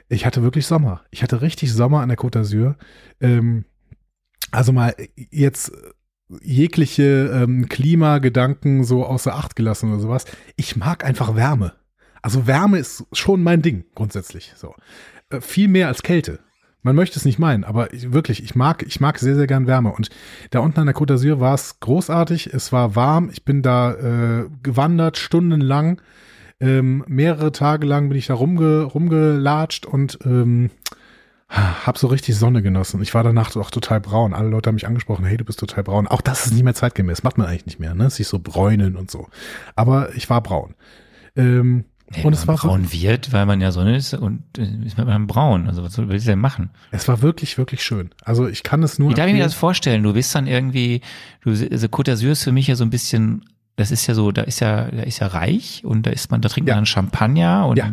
ich 0.08 0.26
hatte 0.26 0.42
wirklich 0.42 0.66
Sommer. 0.66 1.02
Ich 1.10 1.22
hatte 1.22 1.42
richtig 1.42 1.72
Sommer 1.72 2.00
an 2.00 2.08
der 2.08 2.18
Côte 2.18 2.38
d'Azur. 2.40 2.76
Ähm, 3.20 3.64
also 4.50 4.72
mal 4.72 4.94
jetzt 5.30 5.72
jegliche 6.42 7.30
ähm, 7.32 7.68
Klimagedanken 7.68 8.84
so 8.84 9.04
außer 9.04 9.34
Acht 9.34 9.56
gelassen 9.56 9.92
oder 9.92 10.00
sowas. 10.00 10.24
Ich 10.56 10.76
mag 10.76 11.04
einfach 11.04 11.36
Wärme. 11.36 11.72
Also 12.22 12.46
Wärme 12.46 12.78
ist 12.78 13.04
schon 13.12 13.42
mein 13.42 13.62
Ding 13.62 13.84
grundsätzlich. 13.94 14.52
So 14.56 14.74
äh, 15.30 15.40
viel 15.40 15.68
mehr 15.68 15.88
als 15.88 16.02
Kälte. 16.02 16.40
Man 16.82 16.96
möchte 16.96 17.18
es 17.18 17.24
nicht 17.24 17.38
meinen, 17.38 17.64
aber 17.64 17.94
ich, 17.94 18.12
wirklich, 18.12 18.44
ich 18.44 18.54
mag, 18.54 18.82
ich 18.82 19.00
mag 19.00 19.18
sehr, 19.18 19.34
sehr 19.34 19.46
gern 19.46 19.66
Wärme. 19.66 19.92
Und 19.92 20.10
da 20.50 20.60
unten 20.60 20.80
an 20.80 20.86
der 20.86 20.94
Côte 20.94 21.14
d'Azur 21.14 21.40
war 21.40 21.54
es 21.54 21.80
großartig. 21.80 22.52
Es 22.52 22.72
war 22.72 22.94
warm. 22.94 23.30
Ich 23.32 23.44
bin 23.44 23.62
da 23.62 23.92
äh, 23.94 24.48
gewandert, 24.62 25.16
stundenlang. 25.16 26.02
Ähm, 26.60 27.02
mehrere 27.08 27.52
Tage 27.52 27.86
lang 27.86 28.10
bin 28.10 28.18
ich 28.18 28.26
da 28.26 28.34
rumge, 28.34 28.82
rumgelatscht 28.82 29.86
und 29.86 30.18
ähm, 30.24 30.70
hab 31.48 31.98
so 31.98 32.06
richtig 32.08 32.36
Sonne 32.36 32.62
genossen. 32.62 33.00
Ich 33.02 33.14
war 33.14 33.22
danach 33.22 33.54
auch 33.56 33.70
total 33.70 34.00
braun. 34.00 34.34
Alle 34.34 34.48
Leute 34.48 34.68
haben 34.68 34.74
mich 34.74 34.86
angesprochen, 34.86 35.24
hey, 35.24 35.36
du 35.36 35.44
bist 35.44 35.60
total 35.60 35.84
braun. 35.84 36.06
Auch 36.08 36.20
das 36.20 36.46
ist 36.46 36.52
nicht 36.52 36.64
mehr 36.64 36.74
zeitgemäß. 36.74 37.22
Macht 37.22 37.38
man 37.38 37.46
eigentlich 37.46 37.66
nicht 37.66 37.78
mehr, 37.80 37.94
ne? 37.94 38.10
Sich 38.10 38.26
so 38.28 38.38
bräunen 38.38 38.96
und 38.96 39.10
so. 39.10 39.28
Aber 39.76 40.14
ich 40.14 40.28
war 40.30 40.42
braun. 40.42 40.74
Ähm, 41.36 41.84
Nee, 42.14 42.22
und 42.22 42.34
es 42.34 42.46
war, 42.46 42.56
braun 42.56 42.92
wird, 42.92 43.32
weil 43.32 43.46
man 43.46 43.62
ja 43.62 43.72
Sonne 43.72 43.96
ist 43.96 44.12
und 44.12 44.42
äh, 44.58 44.68
ist 44.84 44.98
man 44.98 45.26
braun. 45.26 45.66
Also 45.66 45.82
was 45.82 45.94
soll 45.94 46.08
will 46.10 46.16
ich 46.16 46.24
denn 46.26 46.38
machen? 46.38 46.68
es 46.90 47.08
war 47.08 47.22
wirklich, 47.22 47.56
wirklich 47.56 47.82
schön. 47.82 48.10
Also 48.22 48.46
ich 48.46 48.62
kann 48.62 48.82
es 48.82 48.98
nur. 48.98 49.08
Wie 49.10 49.14
darf 49.14 49.26
ich 49.26 49.32
mir 49.32 49.42
das 49.42 49.54
vorstellen? 49.54 50.02
Du 50.02 50.12
bist 50.12 50.34
dann 50.34 50.46
irgendwie, 50.46 51.00
du, 51.40 51.50
also 51.50 51.86
Côte 51.86 52.12
d'Azur 52.12 52.30
ist 52.32 52.44
für 52.44 52.52
mich 52.52 52.66
ja 52.66 52.76
so 52.76 52.84
ein 52.84 52.90
bisschen, 52.90 53.46
das 53.76 53.90
ist 53.90 54.06
ja 54.06 54.14
so, 54.14 54.32
da 54.32 54.42
ist 54.42 54.60
ja, 54.60 54.84
da 54.90 55.02
ist 55.02 55.18
ja 55.20 55.28
reich 55.28 55.82
und 55.84 56.06
da 56.06 56.10
ist 56.10 56.30
man, 56.30 56.42
da 56.42 56.50
trinkt 56.50 56.68
Ja. 56.68 56.74
man 56.74 56.80
dann 56.82 56.86
Champagner 56.86 57.66
und, 57.66 57.78
Ja. 57.78 57.90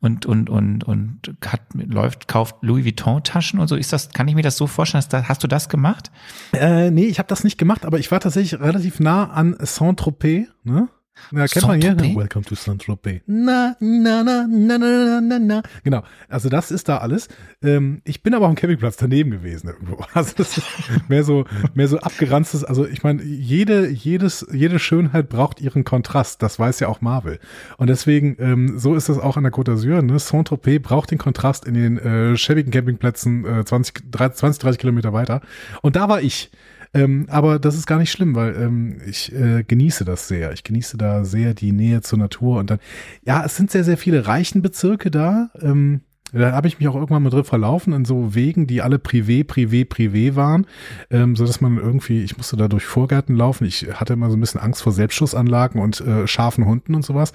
Und, 0.00 0.26
und, 0.26 0.48
und, 0.48 0.84
und 0.84 1.34
hat, 1.44 1.62
läuft, 1.74 2.28
kauft 2.28 2.56
Louis 2.62 2.84
Vuitton 2.84 3.22
Taschen 3.24 3.58
und 3.58 3.68
so. 3.68 3.76
Ist 3.76 3.92
das, 3.92 4.10
kann 4.10 4.28
ich 4.28 4.34
mir 4.34 4.42
das 4.42 4.56
so 4.56 4.66
vorstellen? 4.66 5.00
Dass 5.00 5.08
da, 5.08 5.28
hast 5.28 5.42
du 5.42 5.48
das 5.48 5.68
gemacht? 5.68 6.10
Äh, 6.52 6.90
nee, 6.90 7.06
ich 7.06 7.18
habe 7.18 7.28
das 7.28 7.42
nicht 7.42 7.58
gemacht, 7.58 7.84
aber 7.84 7.98
ich 7.98 8.10
war 8.10 8.20
tatsächlich 8.20 8.60
relativ 8.60 9.00
nah 9.00 9.30
an 9.30 9.56
Saint-Tropez, 9.58 10.48
ne? 10.62 10.88
Ja, 11.32 11.46
kennt 11.46 11.66
man 11.66 11.80
hier? 11.80 11.96
Welcome 11.96 12.44
to 12.44 12.54
Saint-Tropez. 12.54 13.20
Na, 13.26 13.76
na, 13.80 14.22
na, 14.22 14.46
na, 14.48 14.78
na, 14.78 15.20
na, 15.20 15.38
na. 15.38 15.62
Genau, 15.84 16.02
also 16.28 16.48
das 16.48 16.70
ist 16.70 16.88
da 16.88 16.98
alles. 16.98 17.28
Ähm, 17.62 18.00
ich 18.04 18.22
bin 18.22 18.34
aber 18.34 18.46
am 18.46 18.54
Campingplatz 18.54 18.96
daneben 18.96 19.30
gewesen 19.30 19.68
irgendwo. 19.68 20.04
Also 20.14 20.32
das 20.36 20.56
ist 20.58 20.66
mehr 21.08 21.22
so, 21.22 21.44
mehr 21.74 21.86
so 21.86 21.98
abgeranztes, 21.98 22.64
also 22.64 22.86
ich 22.86 23.02
meine, 23.02 23.22
jede, 23.22 23.88
jedes, 23.88 24.46
jede 24.52 24.78
Schönheit 24.78 25.28
braucht 25.28 25.60
ihren 25.60 25.84
Kontrast, 25.84 26.42
das 26.42 26.58
weiß 26.58 26.80
ja 26.80 26.88
auch 26.88 27.00
Marvel. 27.00 27.38
Und 27.76 27.88
deswegen, 27.88 28.36
ähm, 28.40 28.78
so 28.78 28.94
ist 28.94 29.08
es 29.08 29.18
auch 29.18 29.36
an 29.36 29.44
der 29.44 29.52
Côte 29.52 29.72
d'Azur, 29.72 30.02
ne? 30.02 30.18
Saint-Tropez 30.18 30.82
braucht 30.82 31.10
den 31.10 31.18
Kontrast 31.18 31.66
in 31.66 31.74
den 31.74 31.98
äh, 31.98 32.36
schäbigen 32.36 32.72
Campingplätzen 32.72 33.44
äh, 33.44 33.64
20, 33.64 34.10
30, 34.10 34.38
20, 34.38 34.62
30 34.62 34.80
Kilometer 34.80 35.12
weiter. 35.12 35.40
Und 35.82 35.96
da 35.96 36.08
war 36.08 36.20
ich. 36.20 36.50
Ähm, 36.94 37.26
aber 37.28 37.58
das 37.58 37.74
ist 37.74 37.86
gar 37.86 37.98
nicht 37.98 38.10
schlimm, 38.10 38.34
weil 38.34 38.56
ähm, 38.56 39.00
ich 39.06 39.32
äh, 39.32 39.62
genieße 39.62 40.04
das 40.04 40.28
sehr. 40.28 40.52
Ich 40.52 40.64
genieße 40.64 40.96
da 40.96 41.24
sehr 41.24 41.54
die 41.54 41.72
Nähe 41.72 42.00
zur 42.00 42.18
Natur 42.18 42.58
und 42.58 42.70
dann, 42.70 42.78
ja, 43.24 43.44
es 43.44 43.56
sind 43.56 43.70
sehr, 43.70 43.84
sehr 43.84 43.98
viele 43.98 44.26
Reichenbezirke 44.26 45.10
da. 45.10 45.50
Ähm, 45.60 46.00
da 46.32 46.52
habe 46.52 46.68
ich 46.68 46.78
mich 46.78 46.88
auch 46.88 46.94
irgendwann 46.94 47.22
mal 47.22 47.30
drin 47.30 47.44
verlaufen 47.44 47.92
in 47.92 48.04
so 48.04 48.34
Wegen, 48.34 48.66
die 48.66 48.82
alle 48.82 48.96
privé, 48.96 49.44
privé, 49.44 49.86
privé 49.86 50.34
waren, 50.34 50.66
ähm, 51.10 51.36
so 51.36 51.46
dass 51.46 51.60
man 51.60 51.78
irgendwie, 51.78 52.22
ich 52.22 52.36
musste 52.36 52.56
da 52.56 52.68
durch 52.68 52.84
Vorgärten 52.84 53.34
laufen. 53.34 53.64
Ich 53.66 53.86
hatte 53.94 54.12
immer 54.12 54.30
so 54.30 54.36
ein 54.36 54.40
bisschen 54.40 54.60
Angst 54.60 54.82
vor 54.82 54.92
Selbstschussanlagen 54.92 55.80
und 55.80 56.00
äh, 56.00 56.26
scharfen 56.26 56.66
Hunden 56.66 56.94
und 56.94 57.04
sowas. 57.04 57.32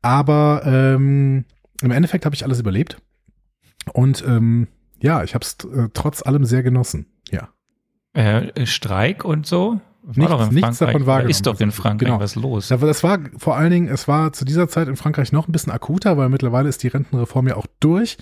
Aber 0.00 0.62
ähm, 0.64 1.44
im 1.82 1.90
Endeffekt 1.90 2.24
habe 2.24 2.34
ich 2.34 2.44
alles 2.44 2.60
überlebt 2.60 2.96
und 3.92 4.24
ähm, 4.26 4.68
ja, 5.00 5.24
ich 5.24 5.34
habe 5.34 5.44
es 5.44 5.56
äh, 5.64 5.88
trotz 5.92 6.22
allem 6.22 6.44
sehr 6.44 6.62
genossen. 6.62 7.06
Ja. 7.30 7.48
Äh, 8.14 8.66
Streik 8.66 9.24
und 9.24 9.46
so? 9.46 9.80
War 10.04 10.16
Nichts- 10.16 10.30
doch 10.32 10.48
in 10.48 10.54
nichts 10.54 10.78
Frankreich. 10.78 10.92
davon 10.94 11.06
wahrgenommen. 11.06 11.30
Ist 11.30 11.46
doch 11.46 11.60
in 11.60 11.70
Frankreich 11.70 12.08
Genau. 12.08 12.18
was 12.20 12.34
los. 12.34 12.66
Das 12.68 12.80
war- 12.80 12.88
Das 12.88 13.04
war 13.04 13.18
vor 13.38 13.56
allen 13.56 13.70
Dingen, 13.70 13.86
es 13.88 14.08
war 14.08 14.32
zu 14.32 14.44
dieser 14.44 14.66
Zeit 14.68 14.88
in 14.88 14.96
Frankreich 14.96 15.30
noch 15.30 15.46
ein 15.46 15.52
bisschen 15.52 15.72
akuter, 15.72 16.16
weil 16.16 16.28
mittlerweile 16.28 16.68
ist 16.68 16.82
die 16.82 16.88
Rentenreform 16.88 17.46
ja 17.46 17.54
auch 17.56 17.66
durch. 17.78 18.16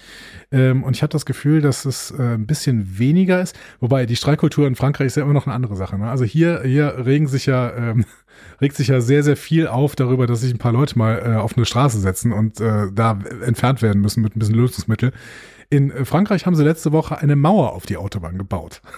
Ähm, 0.52 0.82
und 0.84 0.94
ich 0.94 1.02
habe 1.02 1.10
das 1.10 1.24
Gefühl, 1.24 1.62
dass 1.62 1.86
es 1.86 2.10
äh, 2.10 2.34
ein 2.34 2.46
bisschen 2.46 2.98
weniger 2.98 3.40
ist. 3.40 3.58
Wobei 3.80 4.04
die 4.04 4.14
Streikkultur 4.16 4.66
in 4.66 4.74
Frankreich 4.76 5.06
ist 5.06 5.16
ja 5.16 5.22
immer 5.22 5.32
noch 5.32 5.46
eine 5.46 5.54
andere 5.54 5.74
Sache. 5.74 5.96
Ne? 5.98 6.10
Also 6.10 6.24
hier, 6.24 6.60
hier 6.64 6.96
regen 7.06 7.28
sich 7.28 7.46
ja, 7.46 7.72
ähm, 7.74 8.04
regt 8.60 8.76
sich 8.76 8.88
ja 8.88 9.00
sehr, 9.00 9.22
sehr 9.22 9.38
viel 9.38 9.66
auf 9.66 9.96
darüber, 9.96 10.26
dass 10.26 10.42
sich 10.42 10.52
ein 10.52 10.58
paar 10.58 10.72
Leute 10.72 10.98
mal 10.98 11.22
äh, 11.24 11.36
auf 11.36 11.56
eine 11.56 11.64
Straße 11.64 11.98
setzen 11.98 12.32
und 12.34 12.60
äh, 12.60 12.88
da 12.92 13.18
entfernt 13.46 13.80
werden 13.80 14.02
müssen 14.02 14.20
mit 14.22 14.36
ein 14.36 14.38
bisschen 14.38 14.54
Lösungsmittel. 14.54 15.12
In 15.72 16.04
Frankreich 16.04 16.44
haben 16.46 16.56
sie 16.56 16.64
letzte 16.64 16.90
Woche 16.92 17.16
eine 17.18 17.36
Mauer 17.36 17.72
auf 17.72 17.86
die 17.86 17.96
Autobahn 17.96 18.36
gebaut. 18.36 18.82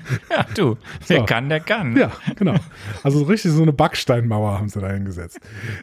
Ja, 0.30 0.46
du, 0.54 0.76
wer 1.06 1.18
So. 1.20 1.24
kann, 1.26 1.48
der 1.48 1.60
kann. 1.60 1.96
Ja, 1.96 2.10
genau. 2.36 2.54
Also 3.02 3.18
so 3.20 3.24
richtig 3.24 3.52
so 3.52 3.62
eine 3.62 3.72
Backsteinmauer 3.72 4.58
haben 4.58 4.68
sie 4.68 4.80
da 4.80 4.90
hingesetzt. 4.90 5.38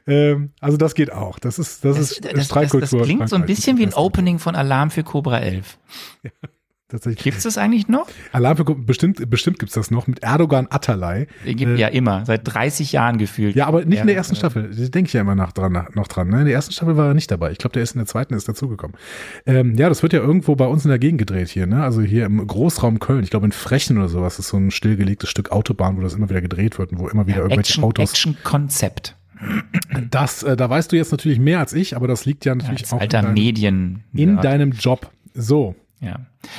Ähm, 0.08 0.52
also 0.60 0.78
das 0.78 0.96
geht 0.96 1.12
auch. 1.12 1.40
Das 1.40 1.60
ist, 1.60 1.84
das, 1.86 1.96
Das, 1.98 2.12
ist 2.12 2.26
das, 2.26 2.34
das, 2.34 2.46
Streikkultur. 2.46 2.82
das 2.82 2.94
in 2.94 3.04
klingt 3.04 3.30
so 3.30 3.36
ein 3.36 3.46
bisschen 3.46 3.78
wie 3.78 3.84
ein 3.84 3.90
Das- 3.90 3.98
Opening 3.98 4.40
von 4.40 4.56
Alarm 4.56 4.90
für 4.92 5.04
Cobra 5.04 5.40
11. 5.40 5.78
Tatsächlich. 6.90 7.24
Gibt's 7.24 7.44
das 7.44 7.60
eigentlich 7.60 7.88
noch? 7.88 8.08
Alarm 8.32 8.58
für, 8.58 8.66
bestimmt, 8.66 9.30
bestimmt 9.30 9.60
gibt's 9.60 9.76
das 9.76 9.92
noch 9.92 10.08
mit 10.08 10.24
Erdogan 10.24 10.66
Atalay. 10.72 11.28
Gibt 11.46 11.78
ja 11.78 11.88
immer, 11.88 12.26
seit 12.26 12.42
30 12.52 12.92
Jahren 12.94 13.20
gefühlt. 13.20 13.56
Ja, 13.56 13.68
aber 13.68 13.86
nicht 13.86 14.00
in 14.00 14.08
der 14.08 14.16
Ja, 14.16 14.18
ersten 14.18 14.34
äh, 14.34 14.38
Staffel. 14.38 14.72
Da 14.76 14.88
denke 14.88 15.08
ich 15.08 15.14
ja 15.14 15.22
immer 15.22 15.36
nach 15.36 15.52
dran, 15.52 15.88
noch 15.94 16.08
dran. 16.08 16.30
Ne? 16.30 16.40
In 16.40 16.46
der 16.46 16.56
ersten 16.56 16.74
Staffel 16.74 16.98
war 16.98 17.10
er 17.10 17.14
nicht 17.14 17.30
dabei. 17.30 17.52
Ich 17.52 17.60
glaube, 17.60 17.74
der 17.74 17.84
ist 17.84 17.94
in 17.94 18.00
der 18.00 18.08
zweiten 18.08 18.34
ist 18.34 18.50
dazugekommen. 18.50 18.98
Ähm, 19.46 19.76
ja, 19.76 19.88
das 19.88 20.02
wird 20.02 20.14
ja 20.14 20.20
irgendwo 20.20 20.56
bei 20.56 20.66
uns 20.66 20.84
in 20.84 20.90
der 20.90 20.98
Gegend 20.98 21.20
gedreht 21.20 21.50
hier. 21.50 21.68
Ne? 21.68 21.84
Also 21.84 22.02
hier 22.02 22.26
im 22.26 22.46
Großraum 22.46 23.00
Köln. 23.00 23.24
Ich 23.24 23.30
glaube 23.30 23.46
in 23.46 23.52
Frechen 23.52 24.00
oder 24.00 24.10
sowas 24.10 24.40
ist 24.40 24.48
so 24.48 24.58
ein 24.58 24.72
stillgelegtes 24.72 25.30
Stück 25.30 25.52
Autobahn, 25.52 25.96
wo 25.96 26.02
das 26.02 26.16
immer 26.16 26.32
wieder 26.32 26.42
gedreht 26.42 26.80
wird 26.80 26.92
und 26.92 26.98
wo 26.98 27.08
immer 27.08 27.28
wieder 27.28 27.38
irgendwelche 27.38 27.74
Action, 27.74 27.84
Autos. 27.84 28.10
Action-Konzept. 28.10 29.16
Das, 30.10 30.42
äh, 30.42 30.58
da 30.58 30.70
weißt 30.70 30.92
du 30.92 30.96
jetzt 30.96 31.12
natürlich 31.12 31.40
mehr 31.40 31.60
als 31.60 31.74
ich, 31.74 31.96
aber 31.96 32.08
das 32.08 32.26
liegt 32.26 32.46
ja 32.46 32.56
natürlich 32.56 32.82
Als 32.82 32.94
auch 32.94 33.00
alter 33.00 33.20
in, 33.20 33.26
deinem, 33.26 33.34
Medien. 33.36 34.04
in 34.12 34.38
deinem 34.42 34.72
Job. 34.72 35.12
So. 35.36 35.76
Ja. 36.02 36.16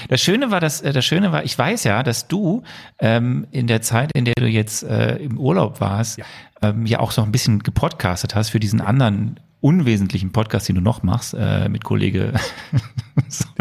Das 0.09 0.21
Schöne 0.21 0.51
war, 0.51 0.61
dass 0.61 0.81
äh, 0.83 0.93
das 0.93 1.05
Schöne 1.05 1.33
war, 1.33 1.45
ich 1.45 1.57
weiß 1.57 1.85
ja, 1.85 2.03
dass 2.03 2.29
du 2.29 2.63
ähm, 2.99 3.47
in 3.51 3.67
der 3.67 3.81
Zeit, 3.83 4.11
in 4.15 4.25
der 4.25 4.35
du 4.37 4.47
jetzt 4.47 4.83
äh, 4.83 5.17
im 5.17 5.39
Urlaub 5.39 5.81
warst, 5.81 6.19
Ja. 6.19 6.25
Ähm, 6.63 6.85
ja 6.85 7.01
auch 7.01 7.11
so 7.11 7.23
ein 7.23 7.33
bisschen 7.33 7.61
gepodcastet 7.61 8.35
hast 8.35 8.51
für 8.51 8.61
diesen 8.61 8.83
anderen 8.83 9.41
unwesentlichen 9.63 10.33
Podcast, 10.33 10.69
den 10.69 10.77
du 10.77 10.81
noch 10.81 11.03
machst 11.03 11.35
äh, 11.39 11.69
mit 11.69 11.85
Kollege 11.85 12.33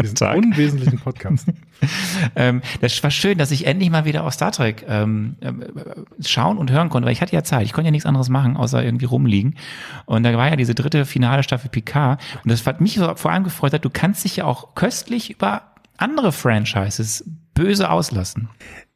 Diesen 0.02 0.16
Sonntag. 0.16 0.36
unwesentlichen 0.36 0.98
Podcast. 0.98 1.46
ähm, 2.36 2.62
das 2.80 3.02
war 3.02 3.10
schön, 3.10 3.36
dass 3.36 3.50
ich 3.50 3.66
endlich 3.66 3.90
mal 3.90 4.04
wieder 4.06 4.24
auf 4.24 4.32
Star 4.32 4.50
Trek 4.52 4.84
ähm, 4.88 5.36
äh, 5.40 5.52
schauen 6.26 6.56
und 6.56 6.70
hören 6.70 6.88
konnte, 6.88 7.06
weil 7.06 7.12
ich 7.12 7.20
hatte 7.20 7.34
ja 7.34 7.42
Zeit. 7.42 7.64
Ich 7.66 7.72
konnte 7.72 7.88
ja 7.88 7.90
nichts 7.90 8.06
anderes 8.06 8.30
machen, 8.30 8.56
außer 8.56 8.82
irgendwie 8.82 9.04
rumliegen. 9.04 9.56
Und 10.06 10.22
da 10.22 10.34
war 10.36 10.48
ja 10.48 10.56
diese 10.56 10.74
dritte 10.74 11.04
finale 11.04 11.42
Staffel 11.42 11.70
Picard. 11.70 12.20
Und 12.44 12.50
das 12.50 12.66
hat 12.66 12.80
mich 12.80 12.98
vor 12.98 13.30
allem 13.30 13.44
gefreut, 13.44 13.72
hat, 13.74 13.84
du 13.84 13.90
kannst 13.90 14.24
dich 14.24 14.36
ja 14.36 14.44
auch 14.46 14.74
köstlich 14.74 15.30
über 15.30 15.69
andere 16.00 16.32
Franchises 16.32 17.24
böse 17.54 17.90
auslassen. 17.90 18.48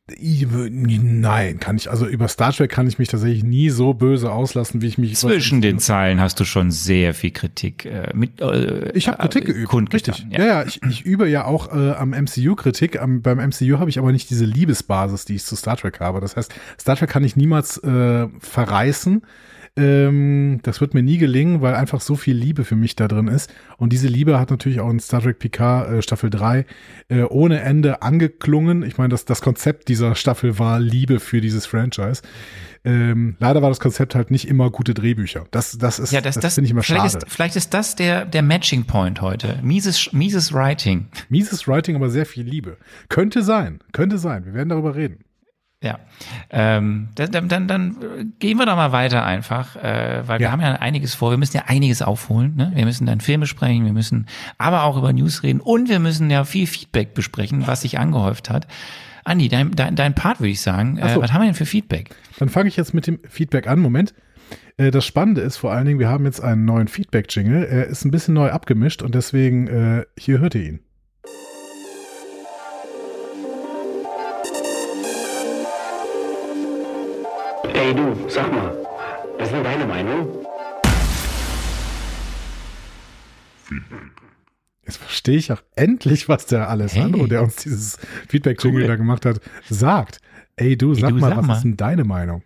Nein, 0.07 1.61
kann 1.61 1.77
ich, 1.77 1.91
also 1.91 2.07
über 2.07 2.29
Star 2.29 2.53
Trek 2.53 2.71
kann 2.71 2.87
ich 2.87 2.99
mich 2.99 3.09
tatsächlich 3.09 3.43
nie 3.43 3.71
so 3.71 3.95
böse 3.95 4.31
auslassen, 4.31 4.83
wie 4.83 4.87
ich 4.89 4.99
mich 4.99 5.17
Zwischen 5.17 5.63
den 5.63 5.79
Zeilen 5.79 6.21
hast 6.21 6.39
du 6.39 6.45
schon 6.45 6.71
sehr 6.71 7.15
viel 7.15 7.31
Kritik 7.31 7.87
äh, 7.87 8.11
mit. 8.13 8.39
Äh, 8.39 8.93
Ich 8.93 9.09
habe 9.09 9.17
Kritik 9.17 9.45
äh, 9.45 9.53
geübt, 9.55 9.69
kundgetan, 9.69 10.15
richtig. 10.15 10.39
Ja, 10.39 10.45
ja, 10.45 10.63
ich, 10.65 10.83
ich 10.83 11.07
übe 11.07 11.27
ja 11.27 11.47
auch 11.47 11.75
äh, 11.75 11.93
am 11.93 12.11
MCU 12.11 12.55
Kritik. 12.55 13.01
Am, 13.01 13.23
beim 13.23 13.39
MCU 13.39 13.79
habe 13.79 13.89
ich 13.89 13.99
aber 13.99 14.13
nicht 14.13 14.29
diese 14.29 14.45
Liebesbasis, 14.45 15.25
die 15.25 15.37
ich 15.37 15.45
zu 15.45 15.57
Star 15.57 15.79
Trek 15.79 16.01
habe. 16.01 16.21
Das 16.21 16.37
heißt, 16.37 16.55
Star 16.79 16.97
Trek 16.97 17.09
kann 17.09 17.25
ich 17.25 17.35
niemals 17.35 17.79
äh, 17.79 18.29
verreißen. 18.41 19.23
Ähm, 19.77 20.61
das 20.63 20.81
wird 20.81 20.95
mir 20.95 21.03
nie 21.03 21.19
gelingen, 21.19 21.61
weil 21.61 21.75
einfach 21.75 22.01
so 22.01 22.15
viel 22.15 22.37
Liebe 22.37 22.65
für 22.65 22.77
mich 22.77 22.95
da 22.95 23.09
drin 23.09 23.27
ist. 23.27 23.53
Und 23.77 23.93
diese 23.93 24.07
Liebe 24.07 24.39
hat 24.39 24.51
natürlich 24.51 24.79
auch 24.79 24.91
in 24.91 25.01
Star 25.01 25.21
Trek 25.21 25.41
Picard 25.41 25.91
äh, 25.91 26.03
Staffel 26.03 26.31
3 26.31 26.65
äh, 27.09 27.23
ohne 27.23 27.61
Ende 27.61 28.01
angeklungen. 28.01 28.85
Ich 28.85 28.99
meine, 28.99 29.09
das, 29.09 29.25
das 29.25 29.43
Konzept 29.43 29.89
dieser 29.89 30.15
Staffel 30.15 30.61
war 30.61 30.79
Liebe 30.79 31.19
für 31.19 31.41
dieses 31.41 31.67
Franchise. 31.67 32.23
Ähm, 32.85 33.37
leider 33.41 33.63
war 33.63 33.69
das 33.71 33.81
Konzept 33.81 34.15
halt 34.15 34.31
nicht 34.31 34.47
immer 34.47 34.71
gute 34.71 34.95
Drehbücher. 34.95 35.47
Das, 35.51 35.77
das 35.77 35.99
ist, 35.99 36.13
Ja, 36.13 36.21
das, 36.21 36.39
das, 36.39 36.55
finde 36.55 36.67
ich 36.67 36.71
immer 36.71 36.83
vielleicht, 36.83 37.15
schade. 37.15 37.27
ist, 37.27 37.33
vielleicht 37.33 37.57
ist 37.57 37.75
das 37.75 37.97
der, 37.97 38.27
der 38.27 38.43
Matching 38.43 38.85
Point 38.85 39.23
heute. 39.23 39.59
Mieses, 39.63 40.13
mieses 40.13 40.53
Writing. 40.53 41.09
Mieses 41.31 41.67
Writing, 41.67 41.97
aber 41.97 42.11
sehr 42.11 42.27
viel 42.27 42.45
Liebe. 42.45 42.77
Könnte 43.09 43.43
sein, 43.43 43.81
könnte 43.93 44.19
sein. 44.19 44.45
Wir 44.45 44.55
werden 44.55 44.69
darüber 44.69 44.95
reden. 44.95 45.25
Ja, 45.85 45.99
ähm, 46.51 47.09
dann, 47.15 47.49
dann, 47.49 47.69
dann, 47.69 47.91
äh, 47.91 48.25
gehen 48.39 48.57
wir 48.59 48.65
doch 48.65 48.77
mal 48.77 48.91
weiter 48.91 49.23
einfach, 49.25 49.77
äh, 49.77 50.23
weil 50.27 50.39
wir 50.41 50.47
Ja. 50.47 50.51
haben 50.53 50.63
ja 50.63 50.73
einiges 50.77 51.15
vor. 51.15 51.31
Wir 51.31 51.37
müssen 51.37 51.57
ja 51.59 51.65
einiges 51.67 52.01
aufholen. 52.01 52.55
Ne? 52.57 52.73
Wir 52.75 52.87
müssen 52.87 53.05
dann 53.07 53.21
Filme 53.21 53.47
sprechen, 53.47 53.85
wir 53.85 53.93
müssen 53.93 54.27
aber 54.57 54.85
auch 54.85 54.97
über 54.97 55.13
News 55.13 55.43
reden 55.43 55.61
und 55.61 55.91
wir 55.91 55.99
müssen 55.99 56.31
ja 56.31 56.45
viel 56.45 56.67
Feedback 56.67 57.13
besprechen, 57.13 57.67
was 57.67 57.83
sich 57.83 57.99
angehäuft 57.99 58.49
hat. 58.49 58.67
Andi, 59.25 59.49
dein, 59.49 59.73
dein, 59.73 59.95
dein 59.95 60.15
Part 60.15 60.41
würde 60.41 60.51
ich 60.53 60.61
sagen. 60.63 60.97
Äh, 60.97 61.13
so. 61.13 61.21
was 61.21 61.33
haben 61.33 61.43
wir 61.43 61.47
denn 61.47 61.55
für 61.55 61.67
Feedback? 61.67 62.15
Dann 62.39 62.49
fange 62.49 62.69
ich 62.69 62.77
jetzt 62.77 62.95
mit 62.95 63.07
dem 63.07 63.19
Feedback 63.29 63.67
an. 63.69 63.79
Moment. 63.81 64.15
Äh, 64.79 64.91
Das 64.91 65.05
Spannende 65.05 65.43
ist 65.43 65.59
vor 65.59 65.73
allen 65.73 65.85
Dingen, 65.87 65.99
wir 65.99 66.09
haben 66.09 66.25
jetzt 66.25 66.41
einen 66.41 66.65
neuen 66.65 66.89
Feedback-Jingle. 66.89 67.65
Er 67.65 67.87
ist 67.87 68.05
ein 68.07 68.11
bisschen 68.11 68.33
neu 68.35 68.51
abgemischt 68.51 69.03
und 69.03 69.15
deswegen, 69.15 69.67
äh, 69.69 70.05
hier 70.19 70.39
hört 70.41 70.55
ihr 70.55 70.63
ihn. 70.65 70.81
Ey 77.85 77.95
du, 77.95 78.17
sag 78.31 78.51
mal, 78.51 78.75
was 79.37 79.49
ist 79.49 79.53
denn 79.55 79.63
deine 79.63 79.85
Meinung? 79.85 80.27
Jetzt 84.87 84.97
verstehe 84.97 85.37
ich 85.37 85.53
auch 85.53 85.63
endlich, 85.77 86.27
was 86.31 86.47
der 86.47 86.71
Alessandro, 86.71 87.21
Hey. 87.21 87.29
der 87.29 87.43
uns 87.43 87.57
dieses 87.57 87.99
Feedback-Jingle 88.29 88.85
Cool. 88.85 88.89
da 88.89 88.97
gemacht 88.97 89.27
hat, 89.27 89.39
sagt. 89.69 90.23
Ey, 90.57 90.79
du, 90.79 90.95
sag 90.95 91.11
du, 91.11 91.17
mal, 91.17 91.29
sag 91.29 91.39
was 91.41 91.47
mal. 91.47 91.57
ist 91.57 91.63
denn 91.65 91.77
deine 91.77 92.05
Meinung? 92.05 92.43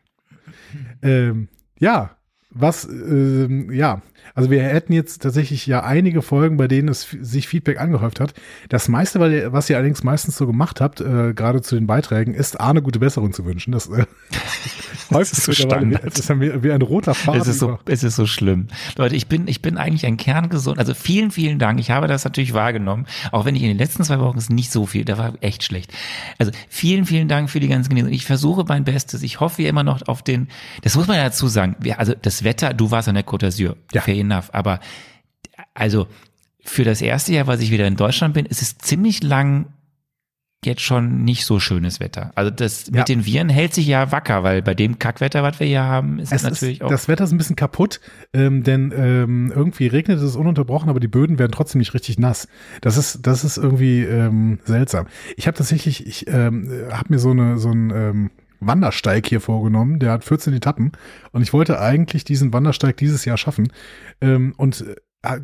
Ähm, 1.03 1.47
ja, 1.79 2.17
was, 2.51 2.85
ähm, 2.89 3.71
ja, 3.71 4.03
also 4.35 4.51
wir 4.51 4.63
hätten 4.63 4.93
jetzt 4.93 5.23
tatsächlich 5.23 5.67
ja 5.67 5.83
einige 5.83 6.23
Folgen, 6.23 6.57
bei 6.57 6.69
denen 6.69 6.89
es 6.89 7.09
sich 7.21 7.49
Feedback 7.49 7.81
angehäuft 7.81 8.21
hat. 8.21 8.35
Das 8.69 8.89
meiste, 8.89 9.21
was 9.53 9.69
ihr 9.71 9.77
allerdings 9.77 10.03
meistens 10.05 10.37
so 10.37 10.47
gemacht 10.47 10.81
habt, 10.81 11.01
äh, 11.01 11.33
gerade 11.35 11.63
zu 11.63 11.75
den 11.75 11.87
Beiträgen, 11.87 12.35
ist 12.35 12.61
Arne 12.61 12.83
gute 12.83 12.99
Besserung 12.99 13.33
zu 13.33 13.45
wünschen. 13.45 13.73
Das 13.73 13.87
äh, 13.89 14.05
häuft 15.13 15.33
ist 15.33 15.45
so 15.45 15.51
mittlerweile 15.53 15.87
wie- 15.91 15.95
Standard. 15.95 16.13
Es 16.15 16.19
ist 16.21 16.29
ja 16.29 16.41
wie, 16.41 16.63
wie 16.63 16.73
ein 16.73 16.83
roter 16.83 17.15
Faden. 17.15 17.41
Es 17.41 17.49
ist 17.49 17.59
so, 17.59 17.79
es 17.87 18.03
ist 18.05 18.17
so 18.17 18.27
schlimm. 18.27 18.69
Leute, 18.97 19.17
ich 19.17 19.27
bin, 19.27 19.49
ich 19.49 19.63
bin 19.63 19.77
eigentlich 19.79 20.07
ein 20.07 20.17
kerngesund. 20.17 20.79
Also 20.79 20.95
vielen, 20.95 21.31
vielen 21.31 21.59
Dank. 21.59 21.81
Ich 21.81 21.91
habe 21.91 22.07
das 22.09 22.25
natürlich 22.25 22.55
wahrgenommen. 22.55 23.07
Auch 23.33 23.45
wenn 23.45 23.57
ich 23.57 23.63
in 23.63 23.69
den 23.69 23.79
letzten 23.79 24.05
zwei 24.05 24.19
Wochen 24.21 24.39
es 24.39 24.51
nicht 24.51 24.71
so 24.71 24.87
viel, 24.87 25.05
da 25.05 25.19
war 25.19 25.35
echt 25.41 25.65
schlecht. 25.65 25.93
Also 26.39 26.53
vielen, 26.69 27.05
vielen 27.07 27.29
Dank 27.29 27.51
für 27.51 27.61
die 27.61 27.69
ganzen 27.69 27.91
Genesungen. 27.91 28.15
Ich 28.15 28.25
versuche 28.27 28.65
mein 28.69 28.85
Bestes. 28.85 29.23
Ich 29.23 29.41
hoffe 29.41 29.63
immer 29.63 29.83
noch 29.83 30.03
auf 30.09 30.23
den, 30.23 30.49
das 30.83 30.95
muss 30.97 31.07
man 31.07 31.17
ja 31.17 31.25
dazu 31.25 31.49
sagen. 31.49 31.77
Wir, 31.81 31.99
also 31.99 32.15
das 32.21 32.45
Wetter, 32.45 32.75
du 32.75 32.91
warst 32.91 33.09
an 33.09 33.15
der 33.15 33.25
Côte 33.27 33.47
d'Azur. 33.47 33.77
Ja. 33.93 34.01
Fair 34.03 34.15
enough. 34.21 34.51
Aber, 34.53 34.81
also, 35.75 36.07
für 36.65 36.85
das 36.85 37.01
erste 37.01 37.33
Jahr, 37.33 37.47
was 37.47 37.61
ich 37.61 37.71
wieder 37.71 37.87
in 37.87 37.97
Deutschland 37.97 38.35
bin, 38.35 38.45
ist 38.47 38.61
es 38.63 38.77
ziemlich 38.79 39.23
lang 39.23 39.67
jetzt 40.65 40.81
schon 40.83 41.23
nicht 41.25 41.45
so 41.45 41.61
schönes 41.61 42.01
Wetter. 42.01 42.33
Also 42.35 42.51
das 42.51 42.89
Ja. 42.89 42.99
mit 42.99 43.09
den 43.09 43.25
Viren 43.25 43.49
hält 43.49 43.73
sich 43.75 43.87
ja 43.87 44.11
wacker, 44.11 44.43
weil 44.43 44.61
bei 44.61 44.75
dem 44.75 44.99
Kackwetter, 44.99 45.45
was 45.45 45.61
wir 45.61 45.69
hier 45.69 45.85
haben, 45.85 46.19
ist 46.19 46.33
es 46.33 46.43
Es 46.43 46.51
natürlich 46.51 46.79
ist, 46.79 46.83
auch. 46.83 46.91
das 46.91 47.07
Wetter 47.07 47.23
ist 47.25 47.31
ein 47.31 47.39
bisschen 47.39 47.55
kaputt, 47.55 48.01
ähm, 48.33 48.65
denn 48.65 48.93
ähm, 48.95 49.53
irgendwie 49.55 49.87
regnet 49.87 50.19
es 50.21 50.35
ununterbrochen, 50.35 50.91
aber 50.91 50.99
die 50.99 51.07
Böden 51.07 51.39
werden 51.39 51.53
trotzdem 51.53 51.79
nicht 51.79 51.95
richtig 51.95 52.19
nass. 52.19 52.49
Das 52.81 52.97
ist, 52.97 53.25
das 53.25 53.45
ist 53.45 53.57
irgendwie 53.57 54.03
ähm, 54.03 54.59
seltsam. 54.65 55.07
Ich 55.37 55.47
habe 55.47 55.57
tatsächlich, 55.57 56.05
ich 56.09 56.27
ähm, 56.27 56.69
habe 56.91 57.07
mir 57.11 57.21
so 57.21 57.31
eine 57.31 57.57
so 57.59 57.71
ein 57.71 57.91
ähm, 57.95 58.31
Wandersteig 58.61 59.27
hier 59.27 59.41
vorgenommen. 59.41 59.99
Der 59.99 60.13
hat 60.13 60.25
14 60.25 60.53
Etappen 60.55 60.93
und 61.33 61.43
ich 61.43 61.53
wollte 61.53 61.81
eigentlich 61.81 62.25
diesen 62.25 62.53
Wandersteig 62.53 62.97
dieses 62.97 63.25
Jahr 63.25 63.37
schaffen 63.37 63.73
ähm, 64.21 64.55
und 64.57 64.83
äh, 64.83 64.95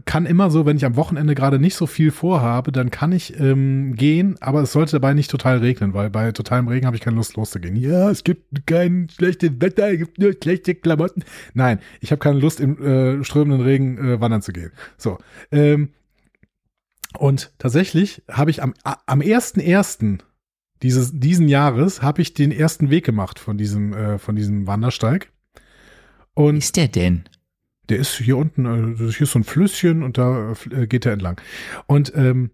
kann 0.04 0.24
immer 0.24 0.50
so, 0.50 0.66
wenn 0.66 0.76
ich 0.76 0.84
am 0.84 0.94
Wochenende 0.94 1.34
gerade 1.34 1.58
nicht 1.58 1.74
so 1.74 1.86
viel 1.86 2.12
vorhabe, 2.12 2.70
dann 2.70 2.90
kann 2.90 3.10
ich 3.10 3.38
ähm, 3.40 3.96
gehen, 3.96 4.36
aber 4.40 4.62
es 4.62 4.72
sollte 4.72 4.92
dabei 4.92 5.14
nicht 5.14 5.30
total 5.30 5.58
regnen, 5.58 5.94
weil 5.94 6.10
bei 6.10 6.30
totalem 6.30 6.68
Regen 6.68 6.86
habe 6.86 6.96
ich 6.96 7.02
keine 7.02 7.16
Lust 7.16 7.36
loszugehen. 7.36 7.74
Ja, 7.74 8.08
es 8.08 8.22
gibt 8.22 8.66
kein 8.66 9.08
schlechtes 9.10 9.50
Wetter, 9.58 9.90
es 9.90 9.98
gibt 9.98 10.18
nur 10.18 10.32
schlechte 10.40 10.76
Klamotten. 10.76 11.24
Nein, 11.54 11.80
ich 12.00 12.12
habe 12.12 12.20
keine 12.20 12.38
Lust 12.38 12.60
im 12.60 12.80
äh, 12.80 13.24
strömenden 13.24 13.62
Regen 13.62 13.98
äh, 13.98 14.20
wandern 14.20 14.42
zu 14.42 14.52
gehen. 14.52 14.70
So. 14.96 15.18
Ähm, 15.50 15.90
und 17.18 17.52
tatsächlich 17.58 18.22
habe 18.30 18.50
ich 18.50 18.62
am, 18.62 18.74
am 18.84 19.20
1.1. 19.20 20.20
Dieses, 20.82 21.12
diesen 21.14 21.48
Jahres 21.48 22.02
habe 22.02 22.22
ich 22.22 22.34
den 22.34 22.52
ersten 22.52 22.90
Weg 22.90 23.04
gemacht 23.04 23.38
von 23.38 23.56
diesem, 23.56 23.92
äh, 23.92 24.18
von 24.18 24.36
diesem 24.36 24.66
Wandersteig. 24.66 25.30
Und 26.34 26.58
ist 26.58 26.76
der 26.76 26.88
denn? 26.88 27.24
der 27.88 27.98
ist 27.98 28.14
hier 28.14 28.36
unten, 28.36 28.66
äh, 28.66 29.12
hier 29.12 29.22
ist 29.22 29.32
so 29.32 29.38
ein 29.38 29.44
Flüsschen 29.44 30.02
und 30.02 30.18
da 30.18 30.54
äh, 30.70 30.86
geht 30.86 31.06
er 31.06 31.12
entlang. 31.12 31.40
Und 31.86 32.12
ähm, 32.14 32.50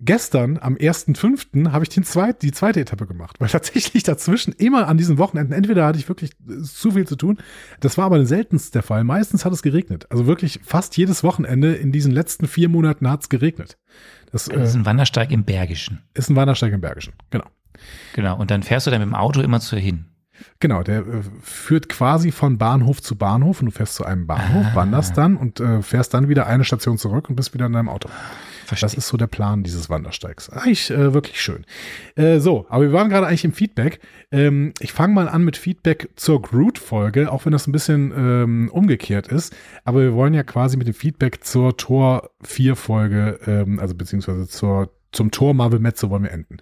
gestern 0.00 0.58
am 0.58 0.74
1.5. 0.74 1.70
habe 1.70 1.84
ich 1.84 1.88
den 1.88 2.04
zweit, 2.04 2.42
die 2.42 2.52
zweite 2.52 2.80
Etappe 2.80 3.06
gemacht, 3.06 3.40
weil 3.40 3.48
tatsächlich 3.50 4.02
dazwischen 4.02 4.52
immer 4.52 4.88
an 4.88 4.98
diesen 4.98 5.18
Wochenenden, 5.18 5.52
entweder 5.52 5.86
hatte 5.86 5.98
ich 5.98 6.08
wirklich 6.08 6.32
äh, 6.48 6.62
zu 6.62 6.92
viel 6.92 7.06
zu 7.06 7.16
tun, 7.16 7.38
das 7.80 7.96
war 7.98 8.06
aber 8.06 8.24
seltenst 8.26 8.74
der 8.74 8.82
Fall. 8.82 9.04
Meistens 9.04 9.44
hat 9.44 9.52
es 9.52 9.62
geregnet. 9.62 10.06
Also 10.10 10.26
wirklich 10.26 10.60
fast 10.62 10.96
jedes 10.96 11.24
Wochenende 11.24 11.74
in 11.74 11.92
diesen 11.92 12.12
letzten 12.12 12.46
vier 12.46 12.68
Monaten 12.68 13.08
hat 13.08 13.22
es 13.22 13.28
geregnet. 13.28 13.78
Das, 14.32 14.46
Das 14.46 14.68
ist 14.70 14.74
äh, 14.74 14.78
ein 14.78 14.86
Wandersteig 14.86 15.30
im 15.30 15.44
Bergischen. 15.44 16.00
ist 16.14 16.30
ein 16.30 16.36
Wandersteig 16.36 16.72
im 16.72 16.80
Bergischen. 16.80 17.12
Genau. 17.30 17.44
Genau. 18.14 18.36
Und 18.36 18.50
dann 18.50 18.62
fährst 18.62 18.86
du 18.86 18.90
dann 18.90 19.00
mit 19.00 19.08
dem 19.08 19.14
Auto 19.14 19.40
immer 19.40 19.60
zu 19.60 19.76
hin. 19.76 20.06
Genau, 20.58 20.82
der 20.82 21.00
äh, 21.00 21.22
führt 21.42 21.88
quasi 21.88 22.32
von 22.32 22.58
Bahnhof 22.58 23.00
zu 23.02 23.16
Bahnhof 23.16 23.60
und 23.60 23.66
du 23.66 23.72
fährst 23.72 23.94
zu 23.94 24.04
einem 24.04 24.26
Bahnhof, 24.26 24.66
Ah. 24.72 24.74
wanderst 24.74 25.16
dann 25.16 25.36
und 25.36 25.60
äh, 25.60 25.82
fährst 25.82 26.14
dann 26.14 26.28
wieder 26.28 26.46
eine 26.46 26.64
Station 26.64 26.98
zurück 26.98 27.28
und 27.28 27.36
bist 27.36 27.54
wieder 27.54 27.66
in 27.66 27.72
deinem 27.72 27.88
Auto. 27.88 28.08
Verstehe. 28.78 28.88
Das 28.88 29.04
ist 29.04 29.08
so 29.08 29.16
der 29.16 29.26
Plan 29.26 29.62
dieses 29.62 29.90
Wandersteigs. 29.90 30.50
Eigentlich 30.50 30.90
äh, 30.90 31.14
wirklich 31.14 31.40
schön. 31.40 31.64
Äh, 32.16 32.40
so, 32.40 32.66
aber 32.68 32.84
wir 32.84 32.92
waren 32.92 33.08
gerade 33.08 33.26
eigentlich 33.26 33.44
im 33.44 33.52
Feedback. 33.52 34.00
Ähm, 34.30 34.72
ich 34.80 34.92
fange 34.92 35.14
mal 35.14 35.28
an 35.28 35.44
mit 35.44 35.56
Feedback 35.56 36.10
zur 36.16 36.42
Groot-Folge, 36.42 37.30
auch 37.30 37.44
wenn 37.44 37.52
das 37.52 37.66
ein 37.66 37.72
bisschen 37.72 38.12
ähm, 38.16 38.70
umgekehrt 38.72 39.28
ist. 39.28 39.54
Aber 39.84 40.00
wir 40.00 40.14
wollen 40.14 40.34
ja 40.34 40.42
quasi 40.42 40.76
mit 40.76 40.86
dem 40.86 40.94
Feedback 40.94 41.44
zur 41.44 41.76
Tor 41.76 42.30
4-Folge, 42.44 43.38
ähm, 43.46 43.78
also 43.78 43.94
beziehungsweise 43.94 44.48
zur, 44.48 44.90
zum 45.12 45.30
Tor 45.30 45.54
Marvel 45.54 45.80
Metze 45.80 46.10
wollen 46.10 46.22
wir 46.24 46.32
enden. 46.32 46.58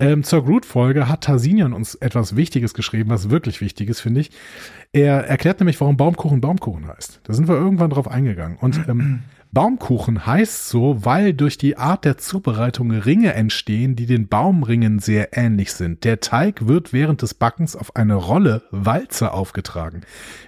Ähm, 0.00 0.24
zur 0.24 0.44
Groot-Folge 0.44 1.08
hat 1.08 1.22
Tarsinian 1.22 1.72
uns 1.72 1.94
etwas 1.94 2.36
Wichtiges 2.36 2.74
geschrieben, 2.74 3.10
was 3.10 3.30
wirklich 3.30 3.60
wichtig 3.60 3.88
ist, 3.88 4.00
finde 4.00 4.20
ich. 4.20 4.30
Er 4.92 5.26
erklärt 5.26 5.60
nämlich, 5.60 5.80
warum 5.80 5.96
Baumkuchen 5.96 6.40
Baumkuchen 6.40 6.88
heißt. 6.88 7.20
Da 7.24 7.32
sind 7.32 7.48
wir 7.48 7.54
irgendwann 7.54 7.90
drauf 7.90 8.08
eingegangen. 8.08 8.56
Und 8.60 8.88
ähm, 8.88 9.22
Baumkuchen 9.54 10.26
heißt 10.26 10.68
so, 10.68 11.04
weil 11.04 11.32
durch 11.32 11.56
die 11.56 11.76
Art 11.76 12.04
der 12.04 12.18
Zubereitung 12.18 12.90
Ringe 12.90 13.34
entstehen, 13.34 13.94
die 13.94 14.06
den 14.06 14.26
Baumringen 14.26 14.98
sehr 14.98 15.36
ähnlich 15.36 15.72
sind. 15.72 16.02
Der 16.02 16.18
Teig 16.18 16.66
wird 16.66 16.92
während 16.92 17.22
des 17.22 17.34
Backens 17.34 17.76
auf 17.76 17.94
eine 17.94 18.16
Rolle 18.16 18.62
Walze 18.72 19.32
aufgetragen. 19.32 20.02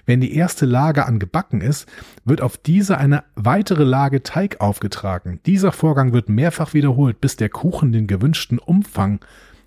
Wenn 0.05 0.19
die 0.19 0.35
erste 0.35 0.65
Lage 0.65 1.05
angebacken 1.05 1.61
ist, 1.61 1.87
wird 2.25 2.41
auf 2.41 2.57
diese 2.57 2.97
eine 2.97 3.23
weitere 3.35 3.85
Lage 3.85 4.23
Teig 4.23 4.59
aufgetragen. 4.59 5.39
Dieser 5.45 5.71
Vorgang 5.71 6.11
wird 6.11 6.27
mehrfach 6.27 6.73
wiederholt, 6.73 7.21
bis 7.21 7.37
der 7.37 7.49
Kuchen 7.49 7.93
den 7.93 8.07
gewünschten 8.07 8.59
Umfang 8.59 9.21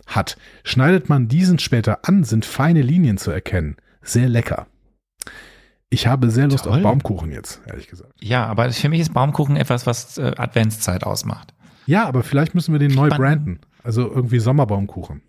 hat. 0.06 0.36
Schneidet 0.64 1.08
man 1.08 1.28
diesen 1.28 1.58
später 1.58 2.00
an, 2.02 2.24
sind 2.24 2.44
feine 2.44 2.82
Linien 2.82 3.16
zu 3.16 3.30
erkennen. 3.30 3.76
Sehr 4.02 4.28
lecker. 4.28 4.66
Ich 5.90 6.06
habe 6.06 6.30
sehr 6.30 6.46
Lust 6.46 6.64
Toll. 6.64 6.76
auf 6.76 6.82
Baumkuchen 6.82 7.32
jetzt, 7.32 7.60
ehrlich 7.66 7.88
gesagt. 7.88 8.12
Ja, 8.20 8.46
aber 8.46 8.70
für 8.70 8.88
mich 8.88 9.00
ist 9.00 9.12
Baumkuchen 9.12 9.56
etwas, 9.56 9.86
was 9.86 10.18
äh, 10.18 10.32
Adventszeit 10.36 11.04
ausmacht. 11.04 11.52
Ja, 11.86 12.06
aber 12.06 12.22
vielleicht 12.22 12.54
müssen 12.54 12.72
wir 12.72 12.78
den 12.78 12.94
neu 12.94 13.08
branden. 13.08 13.58
Also 13.82 14.02
irgendwie 14.08 14.38
Sommerbaumkuchen. 14.38 15.22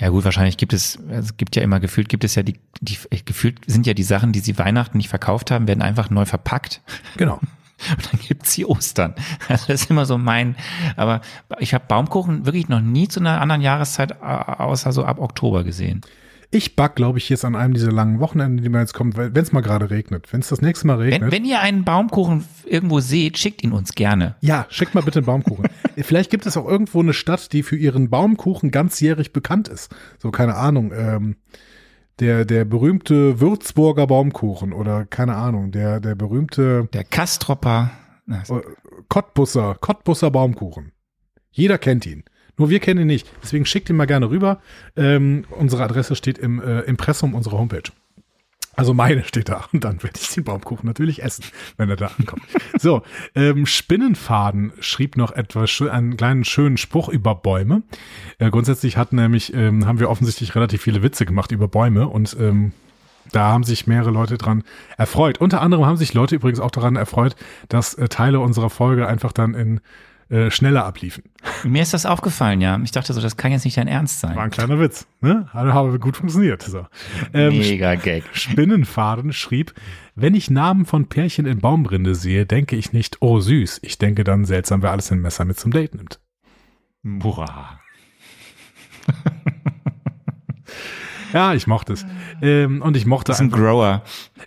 Ja 0.00 0.08
gut, 0.08 0.24
wahrscheinlich 0.24 0.56
gibt 0.56 0.72
es, 0.72 0.98
es 1.10 1.36
gibt 1.36 1.56
ja 1.56 1.62
immer 1.62 1.80
gefühlt, 1.80 2.08
gibt 2.08 2.24
es 2.24 2.34
ja 2.34 2.42
die, 2.42 2.54
die, 2.80 2.96
gefühlt 3.24 3.58
sind 3.66 3.86
ja 3.86 3.92
die 3.92 4.02
Sachen, 4.02 4.32
die 4.32 4.40
sie 4.40 4.56
Weihnachten 4.56 4.96
nicht 4.96 5.10
verkauft 5.10 5.50
haben, 5.50 5.68
werden 5.68 5.82
einfach 5.82 6.08
neu 6.08 6.24
verpackt 6.24 6.80
Genau. 7.16 7.34
und 7.90 8.12
dann 8.12 8.20
gibt's 8.20 8.52
sie 8.52 8.64
Ostern. 8.64 9.14
Also 9.48 9.66
das 9.68 9.82
ist 9.82 9.90
immer 9.90 10.06
so 10.06 10.16
mein, 10.16 10.56
aber 10.96 11.20
ich 11.58 11.74
habe 11.74 11.84
Baumkuchen 11.86 12.46
wirklich 12.46 12.68
noch 12.68 12.80
nie 12.80 13.08
zu 13.08 13.20
einer 13.20 13.40
anderen 13.40 13.60
Jahreszeit 13.60 14.22
außer 14.22 14.92
so 14.92 15.04
ab 15.04 15.18
Oktober 15.20 15.64
gesehen. 15.64 16.00
Ich 16.52 16.74
back, 16.74 16.96
glaube 16.96 17.18
ich, 17.18 17.28
jetzt 17.28 17.44
an 17.44 17.54
einem 17.54 17.74
dieser 17.74 17.92
langen 17.92 18.18
Wochenenden, 18.18 18.62
die 18.62 18.68
mir 18.68 18.80
jetzt 18.80 18.92
kommt, 18.92 19.16
wenn 19.16 19.36
es 19.36 19.52
mal 19.52 19.60
gerade 19.60 19.90
regnet. 19.90 20.32
Wenn 20.32 20.40
es 20.40 20.48
das 20.48 20.60
nächste 20.60 20.86
Mal 20.88 20.96
regnet. 20.98 21.22
Wenn, 21.22 21.30
wenn 21.30 21.44
ihr 21.44 21.60
einen 21.60 21.84
Baumkuchen 21.84 22.44
irgendwo 22.64 22.98
seht, 22.98 23.38
schickt 23.38 23.62
ihn 23.62 23.70
uns 23.70 23.92
gerne. 23.94 24.34
ja, 24.40 24.66
schickt 24.68 24.94
mal 24.96 25.02
bitte 25.02 25.20
einen 25.20 25.26
Baumkuchen. 25.26 25.66
Vielleicht 25.96 26.30
gibt 26.30 26.46
es 26.46 26.56
auch 26.56 26.66
irgendwo 26.66 27.00
eine 27.00 27.12
Stadt, 27.12 27.52
die 27.52 27.62
für 27.62 27.76
ihren 27.76 28.10
Baumkuchen 28.10 28.72
ganzjährig 28.72 29.32
bekannt 29.32 29.68
ist. 29.68 29.94
So, 30.18 30.32
keine 30.32 30.56
Ahnung, 30.56 30.92
ähm, 30.92 31.36
der, 32.18 32.44
der 32.44 32.64
berühmte 32.64 33.40
Würzburger 33.40 34.08
Baumkuchen 34.08 34.72
oder 34.72 35.06
keine 35.06 35.36
Ahnung, 35.36 35.70
der, 35.70 36.00
der 36.00 36.16
berühmte 36.16 36.88
Der 36.92 37.04
Kastropper. 37.04 37.92
äh, 38.28 38.60
Cottbusser, 39.08 39.76
Cottbusser 39.80 40.30
Baumkuchen. 40.32 40.90
Jeder 41.52 41.78
kennt 41.78 42.06
ihn. 42.06 42.24
Nur 42.60 42.68
wir 42.68 42.78
kennen 42.78 43.00
ihn 43.00 43.06
nicht. 43.06 43.26
Deswegen 43.42 43.64
schickt 43.64 43.88
ihn 43.88 43.96
mal 43.96 44.06
gerne 44.06 44.28
rüber. 44.28 44.60
Ähm, 44.94 45.46
unsere 45.48 45.82
Adresse 45.82 46.14
steht 46.14 46.36
im 46.36 46.60
äh, 46.60 46.80
Impressum 46.80 47.34
unserer 47.34 47.56
Homepage. 47.56 47.90
Also 48.76 48.92
meine 48.92 49.24
steht 49.24 49.48
da. 49.48 49.64
Und 49.72 49.82
dann 49.82 50.02
werde 50.02 50.20
ich 50.20 50.28
den 50.28 50.44
Baumkuchen 50.44 50.86
natürlich 50.86 51.22
essen, 51.22 51.44
wenn 51.78 51.88
er 51.88 51.96
da 51.96 52.10
ankommt. 52.18 52.42
so, 52.78 53.02
ähm, 53.34 53.64
Spinnenfaden 53.64 54.72
schrieb 54.80 55.16
noch 55.16 55.32
etwas, 55.32 55.80
einen 55.80 56.18
kleinen 56.18 56.44
schönen 56.44 56.76
Spruch 56.76 57.08
über 57.08 57.34
Bäume. 57.34 57.82
Äh, 58.38 58.50
grundsätzlich 58.50 58.98
hat 58.98 59.14
nämlich, 59.14 59.54
ähm, 59.54 59.86
haben 59.86 59.98
wir 59.98 60.10
offensichtlich 60.10 60.54
relativ 60.54 60.82
viele 60.82 61.02
Witze 61.02 61.24
gemacht 61.24 61.52
über 61.52 61.66
Bäume 61.66 62.08
und 62.08 62.36
ähm, 62.38 62.72
da 63.32 63.48
haben 63.48 63.64
sich 63.64 63.86
mehrere 63.86 64.10
Leute 64.10 64.36
dran 64.36 64.64
erfreut. 64.98 65.38
Unter 65.38 65.62
anderem 65.62 65.86
haben 65.86 65.96
sich 65.96 66.12
Leute 66.12 66.34
übrigens 66.34 66.60
auch 66.60 66.72
daran 66.72 66.96
erfreut, 66.96 67.36
dass 67.70 67.94
äh, 67.94 68.08
Teile 68.08 68.40
unserer 68.40 68.68
Folge 68.68 69.08
einfach 69.08 69.32
dann 69.32 69.54
in 69.54 69.80
äh, 70.30 70.50
schneller 70.50 70.84
abliefen. 70.84 71.24
Mir 71.64 71.82
ist 71.82 71.92
das 71.94 72.06
aufgefallen, 72.06 72.60
ja. 72.60 72.78
Ich 72.82 72.90
dachte 72.90 73.12
so, 73.12 73.20
das 73.20 73.36
kann 73.36 73.52
jetzt 73.52 73.64
nicht 73.64 73.76
dein 73.76 73.88
Ernst 73.88 74.22
War 74.22 74.30
ein 74.30 74.36
sein. 74.36 74.50
kleiner 74.50 74.78
Witz, 74.80 75.06
ne? 75.20 75.48
Hat 75.52 75.66
aber 75.66 75.98
gut 75.98 76.16
funktioniert. 76.16 76.62
So. 76.62 76.86
Ähm, 77.34 77.58
Mega 77.58 77.94
Gag. 77.96 78.24
Spinnenfaden 78.32 79.32
schrieb, 79.32 79.74
wenn 80.14 80.34
ich 80.34 80.50
Namen 80.50 80.86
von 80.86 81.08
Pärchen 81.08 81.46
in 81.46 81.58
Baumrinde 81.60 82.14
sehe, 82.14 82.46
denke 82.46 82.76
ich 82.76 82.92
nicht, 82.92 83.18
oh 83.20 83.40
süß. 83.40 83.80
Ich 83.82 83.98
denke 83.98 84.24
dann 84.24 84.44
seltsam, 84.44 84.82
wer 84.82 84.90
alles 84.90 85.10
ein 85.12 85.20
Messer 85.20 85.44
mit 85.44 85.58
zum 85.58 85.70
Date 85.72 85.94
nimmt. 85.94 86.20
Boah. 87.02 87.78
Ja, 91.32 91.54
ich 91.54 91.68
mochte 91.68 91.92
es. 91.92 92.04
Ähm, 92.42 92.82
und 92.82 92.96
ich 92.96 93.06
mochte, 93.06 93.28
Das 93.28 93.36
ist 93.36 93.40
ein 93.42 93.44
einfach, 93.52 93.58
Grower. 93.58 94.02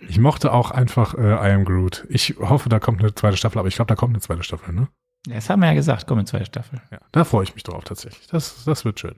ich 0.06 0.18
mochte 0.18 0.52
auch 0.52 0.70
einfach 0.70 1.14
äh, 1.14 1.20
I 1.32 1.52
Am 1.54 1.64
Groot. 1.64 2.04
Ich 2.10 2.34
hoffe, 2.38 2.68
da 2.68 2.78
kommt 2.78 3.00
eine 3.00 3.14
zweite 3.14 3.38
Staffel, 3.38 3.58
aber 3.58 3.68
ich 3.68 3.74
glaube, 3.76 3.88
da 3.88 3.94
kommt 3.94 4.12
eine 4.12 4.20
zweite 4.20 4.42
Staffel, 4.42 4.74
ne? 4.74 4.88
Das 5.26 5.48
haben 5.48 5.60
wir 5.60 5.68
ja 5.68 5.74
gesagt, 5.74 6.06
komm 6.06 6.18
in 6.18 6.26
zweite 6.26 6.44
Staffel. 6.44 6.80
Ja, 6.90 6.98
da 7.12 7.24
freue 7.24 7.44
ich 7.44 7.54
mich 7.54 7.62
drauf 7.62 7.84
tatsächlich. 7.84 8.26
Das, 8.26 8.64
das 8.64 8.84
wird 8.84 9.00
schön. 9.00 9.14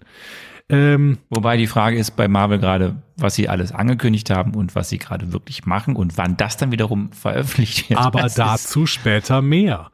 Ähm, 0.68 1.18
Wobei 1.30 1.56
die 1.56 1.66
Frage 1.66 1.96
ist 1.96 2.16
bei 2.16 2.28
Marvel 2.28 2.58
gerade, 2.58 2.96
was 3.16 3.34
sie 3.34 3.48
alles 3.48 3.72
angekündigt 3.72 4.30
haben 4.30 4.54
und 4.54 4.74
was 4.74 4.88
sie 4.88 4.98
gerade 4.98 5.32
wirklich 5.32 5.64
machen 5.66 5.96
und 5.96 6.16
wann 6.16 6.36
das 6.36 6.56
dann 6.56 6.72
wiederum 6.72 7.12
veröffentlicht 7.12 7.90
wird. 7.90 8.00
aber 8.00 8.28
dazu 8.34 8.86
später 8.86 9.42
mehr. 9.42 9.90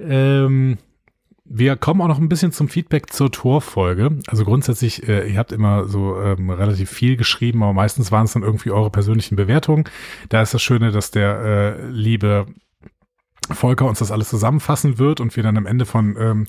Ähm, 0.00 0.78
wir 1.48 1.76
kommen 1.76 2.00
auch 2.00 2.08
noch 2.08 2.18
ein 2.18 2.28
bisschen 2.28 2.52
zum 2.52 2.68
Feedback 2.68 3.12
zur 3.12 3.30
Torfolge. 3.30 4.18
Also 4.26 4.44
grundsätzlich, 4.44 5.08
äh, 5.08 5.30
ihr 5.30 5.38
habt 5.38 5.52
immer 5.52 5.84
so 5.84 6.20
ähm, 6.20 6.50
relativ 6.50 6.90
viel 6.90 7.16
geschrieben, 7.16 7.62
aber 7.62 7.72
meistens 7.72 8.10
waren 8.10 8.24
es 8.24 8.32
dann 8.32 8.42
irgendwie 8.42 8.72
eure 8.72 8.90
persönlichen 8.90 9.36
Bewertungen. 9.36 9.84
Da 10.28 10.42
ist 10.42 10.54
das 10.54 10.62
Schöne, 10.62 10.90
dass 10.90 11.12
der 11.12 11.76
äh, 11.78 11.86
liebe 11.88 12.46
Volker 13.50 13.86
uns 13.86 13.98
das 13.98 14.12
alles 14.12 14.28
zusammenfassen 14.28 14.98
wird 14.98 15.20
und 15.20 15.36
wir 15.36 15.42
dann 15.42 15.56
am 15.56 15.66
Ende 15.66 15.84
von, 15.84 16.16
ähm, 16.18 16.46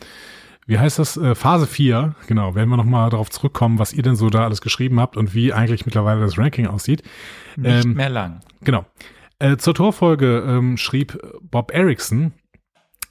wie 0.65 0.79
heißt 0.79 0.99
das, 0.99 1.17
äh, 1.17 1.35
Phase 1.35 1.67
4, 1.67 2.15
genau, 2.27 2.55
werden 2.55 2.69
wir 2.69 2.77
nochmal 2.77 3.09
darauf 3.09 3.29
zurückkommen, 3.29 3.79
was 3.79 3.93
ihr 3.93 4.03
denn 4.03 4.15
so 4.15 4.29
da 4.29 4.43
alles 4.43 4.61
geschrieben 4.61 4.99
habt 4.99 5.17
und 5.17 5.33
wie 5.33 5.53
eigentlich 5.53 5.85
mittlerweile 5.85 6.21
das 6.21 6.37
Ranking 6.37 6.67
aussieht. 6.67 7.03
nicht 7.55 7.85
ähm, 7.85 7.93
mehr 7.93 8.09
lang. 8.09 8.41
Genau. 8.61 8.85
Äh, 9.39 9.57
zur 9.57 9.75
Torfolge 9.75 10.43
ähm, 10.47 10.77
schrieb 10.77 11.17
Bob 11.41 11.71
Erickson, 11.71 12.33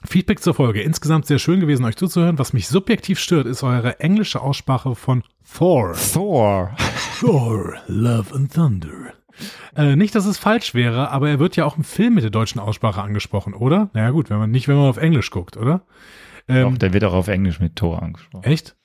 Feedback 0.05 0.41
zur 0.41 0.53
Folge. 0.53 0.81
Insgesamt 0.81 1.25
sehr 1.25 1.39
schön 1.39 1.59
gewesen, 1.59 1.85
euch 1.85 1.95
zuzuhören. 1.95 2.37
Was 2.37 2.53
mich 2.53 2.67
subjektiv 2.67 3.19
stört, 3.19 3.47
ist 3.47 3.63
eure 3.63 3.99
englische 3.99 4.41
Aussprache 4.41 4.95
von 4.95 5.23
Thor. 5.57 5.95
Thor. 6.13 6.75
Thor, 7.19 7.75
Love 7.87 8.35
and 8.35 8.53
Thunder. 8.53 9.13
Äh, 9.75 9.95
nicht, 9.95 10.15
dass 10.15 10.25
es 10.25 10.37
falsch 10.37 10.73
wäre, 10.73 11.11
aber 11.11 11.29
er 11.29 11.39
wird 11.39 11.55
ja 11.55 11.65
auch 11.65 11.77
im 11.77 11.83
Film 11.83 12.15
mit 12.15 12.23
der 12.23 12.31
deutschen 12.31 12.59
Aussprache 12.59 13.01
angesprochen, 13.01 13.53
oder? 13.53 13.89
Naja 13.93 14.11
gut, 14.11 14.29
wenn 14.29 14.37
man 14.37 14.51
nicht, 14.51 14.67
wenn 14.67 14.75
man 14.75 14.89
auf 14.89 14.97
Englisch 14.97 15.31
guckt, 15.31 15.57
oder? 15.57 15.81
Ähm, 16.47 16.71
Doch, 16.71 16.77
der 16.77 16.93
wird 16.93 17.03
auch 17.03 17.13
auf 17.13 17.27
Englisch 17.27 17.59
mit 17.59 17.75
Thor 17.75 18.01
angesprochen. 18.01 18.43
Echt? 18.43 18.75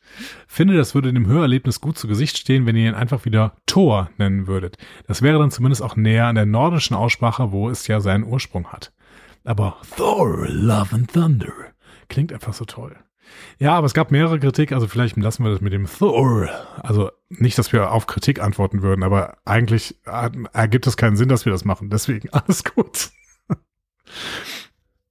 Finde, 0.47 0.77
das 0.77 0.95
würde 0.95 1.13
dem 1.13 1.27
Hörerlebnis 1.27 1.81
gut 1.81 1.97
zu 1.97 2.07
Gesicht 2.07 2.37
stehen, 2.37 2.67
wenn 2.67 2.77
ihr 2.77 2.89
ihn 2.89 2.95
einfach 2.95 3.25
wieder 3.25 3.55
Thor 3.67 4.11
nennen 4.19 4.47
würdet. 4.47 4.77
Das 5.07 5.23
wäre 5.23 5.39
dann 5.39 5.51
zumindest 5.51 5.83
auch 5.83 5.97
näher 5.97 6.27
an 6.27 6.35
der 6.35 6.47
nordischen 6.47 6.97
Aussprache, 6.97 7.53
wo 7.53 7.71
es 7.71 7.87
ja 7.87 8.01
seinen 8.01 8.25
Ursprung 8.25 8.67
hat. 8.69 8.93
Aber 9.45 9.79
Thor, 9.97 10.47
Love 10.49 10.95
and 10.95 11.13
Thunder 11.13 11.53
klingt 12.09 12.33
einfach 12.33 12.53
so 12.53 12.65
toll. 12.65 12.97
Ja, 13.59 13.75
aber 13.75 13.87
es 13.87 13.95
gab 13.95 14.11
mehrere 14.11 14.39
Kritik, 14.39 14.73
also 14.73 14.87
vielleicht 14.87 15.17
lassen 15.17 15.45
wir 15.45 15.51
das 15.51 15.61
mit 15.61 15.73
dem 15.73 15.87
Thor. 15.87 16.49
Also 16.83 17.11
nicht, 17.39 17.59
dass 17.59 17.73
wir 17.73 17.91
auf 17.93 18.07
Kritik 18.07 18.41
antworten 18.41 18.83
würden, 18.83 19.03
aber 19.03 19.39
eigentlich 19.45 19.97
ergibt 20.53 20.87
es 20.87 20.97
keinen 20.97 21.17
Sinn, 21.17 21.29
dass 21.29 21.45
wir 21.45 21.53
das 21.53 21.65
machen. 21.65 21.91
Deswegen 21.91 22.29
alles 22.33 22.65
gut. 22.65 23.11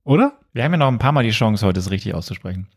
Oder? 0.03 0.39
Wir 0.53 0.63
haben 0.63 0.71
ja 0.73 0.77
noch 0.77 0.87
ein 0.87 0.99
paar 0.99 1.11
Mal 1.11 1.23
die 1.23 1.31
Chance, 1.31 1.65
heute 1.65 1.79
es 1.79 1.91
richtig 1.91 2.13
auszusprechen. 2.13 2.67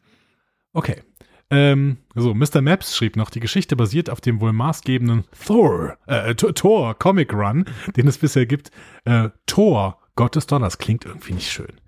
Okay. 0.73 1.03
Ähm, 1.51 1.99
so, 2.15 2.35
Mr. 2.35 2.63
Maps 2.63 2.97
schrieb 2.97 3.17
noch, 3.17 3.29
die 3.31 3.41
Geschichte 3.41 3.77
basiert 3.77 4.09
auf 4.09 4.21
dem 4.21 4.41
wohl 4.41 4.53
maßgebenden 4.53 5.25
Thor, 5.47 5.99
äh, 6.07 6.35
Th- 6.35 6.55
Thor 6.55 6.99
Comic 6.99 7.33
Run, 7.35 7.67
den 7.97 8.09
es 8.09 8.19
bisher 8.19 8.47
gibt. 8.47 8.71
Äh, 9.05 9.29
Thor, 9.47 9.99
Gott 10.17 10.37
des 10.37 10.47
Donners, 10.47 10.79
klingt 10.79 11.05
irgendwie 11.05 11.35
nicht 11.35 11.51
schön. 11.51 11.81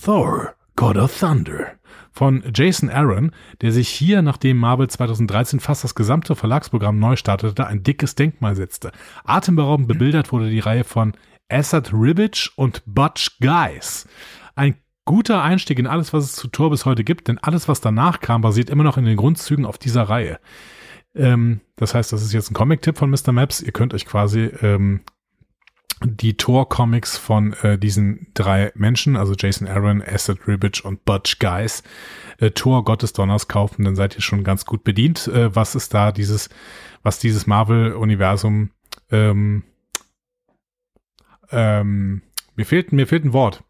Thor, 0.00 0.54
God 0.80 0.96
of 0.96 1.14
Thunder 1.14 1.72
von 2.10 2.42
Jason 2.54 2.88
Aaron, 2.88 3.32
der 3.60 3.70
sich 3.70 3.86
hier, 3.90 4.22
nachdem 4.22 4.56
Marvel 4.56 4.88
2013 4.88 5.60
fast 5.60 5.84
das 5.84 5.94
gesamte 5.94 6.34
Verlagsprogramm 6.34 6.98
neu 6.98 7.16
startete, 7.16 7.66
ein 7.66 7.82
dickes 7.82 8.14
Denkmal 8.14 8.56
setzte. 8.56 8.90
Atemberaubend 9.24 9.88
bebildert 9.88 10.32
wurde 10.32 10.48
die 10.48 10.58
Reihe 10.58 10.84
von 10.84 11.12
Assad 11.50 11.92
Ribbage 11.92 12.50
und 12.56 12.82
Butch 12.86 13.38
Guys. 13.40 14.08
Ein 14.54 14.74
guter 15.04 15.42
Einstieg 15.42 15.78
in 15.78 15.86
alles, 15.86 16.14
was 16.14 16.24
es 16.24 16.36
zu 16.36 16.48
Tor 16.48 16.70
bis 16.70 16.86
heute 16.86 17.04
gibt, 17.04 17.28
denn 17.28 17.36
alles, 17.36 17.68
was 17.68 17.82
danach 17.82 18.20
kam, 18.20 18.40
basiert 18.40 18.70
immer 18.70 18.84
noch 18.84 18.96
in 18.96 19.04
den 19.04 19.18
Grundzügen 19.18 19.66
auf 19.66 19.76
dieser 19.76 20.04
Reihe. 20.04 20.40
Ähm, 21.14 21.60
das 21.76 21.94
heißt, 21.94 22.10
das 22.10 22.22
ist 22.22 22.32
jetzt 22.32 22.50
ein 22.50 22.54
Comic-Tipp 22.54 22.96
von 22.96 23.10
Mr. 23.10 23.32
Maps. 23.32 23.60
Ihr 23.60 23.72
könnt 23.72 23.92
euch 23.92 24.06
quasi 24.06 24.50
ähm, 24.62 25.02
die 26.02 26.36
Tor-Comics 26.36 27.18
von 27.18 27.52
äh, 27.62 27.78
diesen 27.78 28.28
drei 28.34 28.72
Menschen, 28.74 29.16
also 29.16 29.34
Jason 29.38 29.68
Aaron, 29.68 30.02
Acid 30.02 30.46
Ribbage 30.46 30.82
und 30.84 31.04
Butch 31.04 31.38
Guys, 31.38 31.82
äh, 32.38 32.50
Tor 32.50 32.84
Gottes 32.84 33.12
Donners 33.12 33.48
kaufen, 33.48 33.84
dann 33.84 33.96
seid 33.96 34.16
ihr 34.16 34.22
schon 34.22 34.44
ganz 34.44 34.64
gut 34.64 34.82
bedient. 34.82 35.28
Äh, 35.28 35.54
was 35.54 35.74
ist 35.74 35.92
da 35.92 36.12
dieses, 36.12 36.48
was 37.02 37.18
dieses 37.18 37.46
Marvel-Universum, 37.46 38.70
ähm, 39.10 39.64
ähm, 41.50 42.22
mir 42.56 42.64
fehlt, 42.64 42.92
mir 42.92 43.06
fehlt 43.06 43.24
ein 43.24 43.32
Wort, 43.32 43.62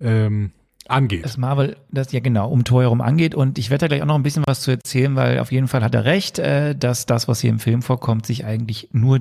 ähm, 0.00 0.52
angeht. 0.88 1.24
Das 1.24 1.36
Marvel, 1.36 1.76
das 1.90 2.12
ja 2.12 2.20
genau, 2.20 2.48
um 2.48 2.64
Tor 2.64 2.82
herum 2.82 3.00
angeht. 3.00 3.34
Und 3.34 3.58
ich 3.58 3.70
werde 3.70 3.82
da 3.82 3.88
gleich 3.88 4.02
auch 4.02 4.06
noch 4.06 4.14
ein 4.14 4.22
bisschen 4.22 4.44
was 4.46 4.60
zu 4.60 4.70
erzählen, 4.70 5.16
weil 5.16 5.40
auf 5.40 5.52
jeden 5.52 5.68
Fall 5.68 5.82
hat 5.82 5.94
er 5.94 6.04
recht, 6.04 6.38
äh, 6.38 6.74
dass 6.74 7.06
das, 7.06 7.28
was 7.28 7.40
hier 7.40 7.50
im 7.50 7.58
Film 7.58 7.82
vorkommt, 7.82 8.26
sich 8.26 8.44
eigentlich 8.44 8.88
nur 8.92 9.20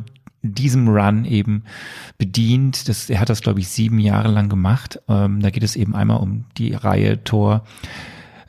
diesem 0.54 0.88
Run 0.88 1.26
eben 1.26 1.64
bedient. 2.18 2.88
Das, 2.90 3.10
er 3.10 3.20
hat 3.20 3.30
das, 3.30 3.42
glaube 3.42 3.60
ich, 3.60 3.68
sieben 3.68 4.00
Jahre 4.00 4.30
lang 4.30 4.50
gemacht. 4.50 5.00
Ähm, 5.08 5.42
da 5.42 5.50
geht 5.50 5.64
es 5.64 5.76
eben 5.76 5.96
einmal 5.96 6.18
um 6.18 6.46
die 6.58 6.74
Reihe 6.74 7.24
Thor, 7.24 7.64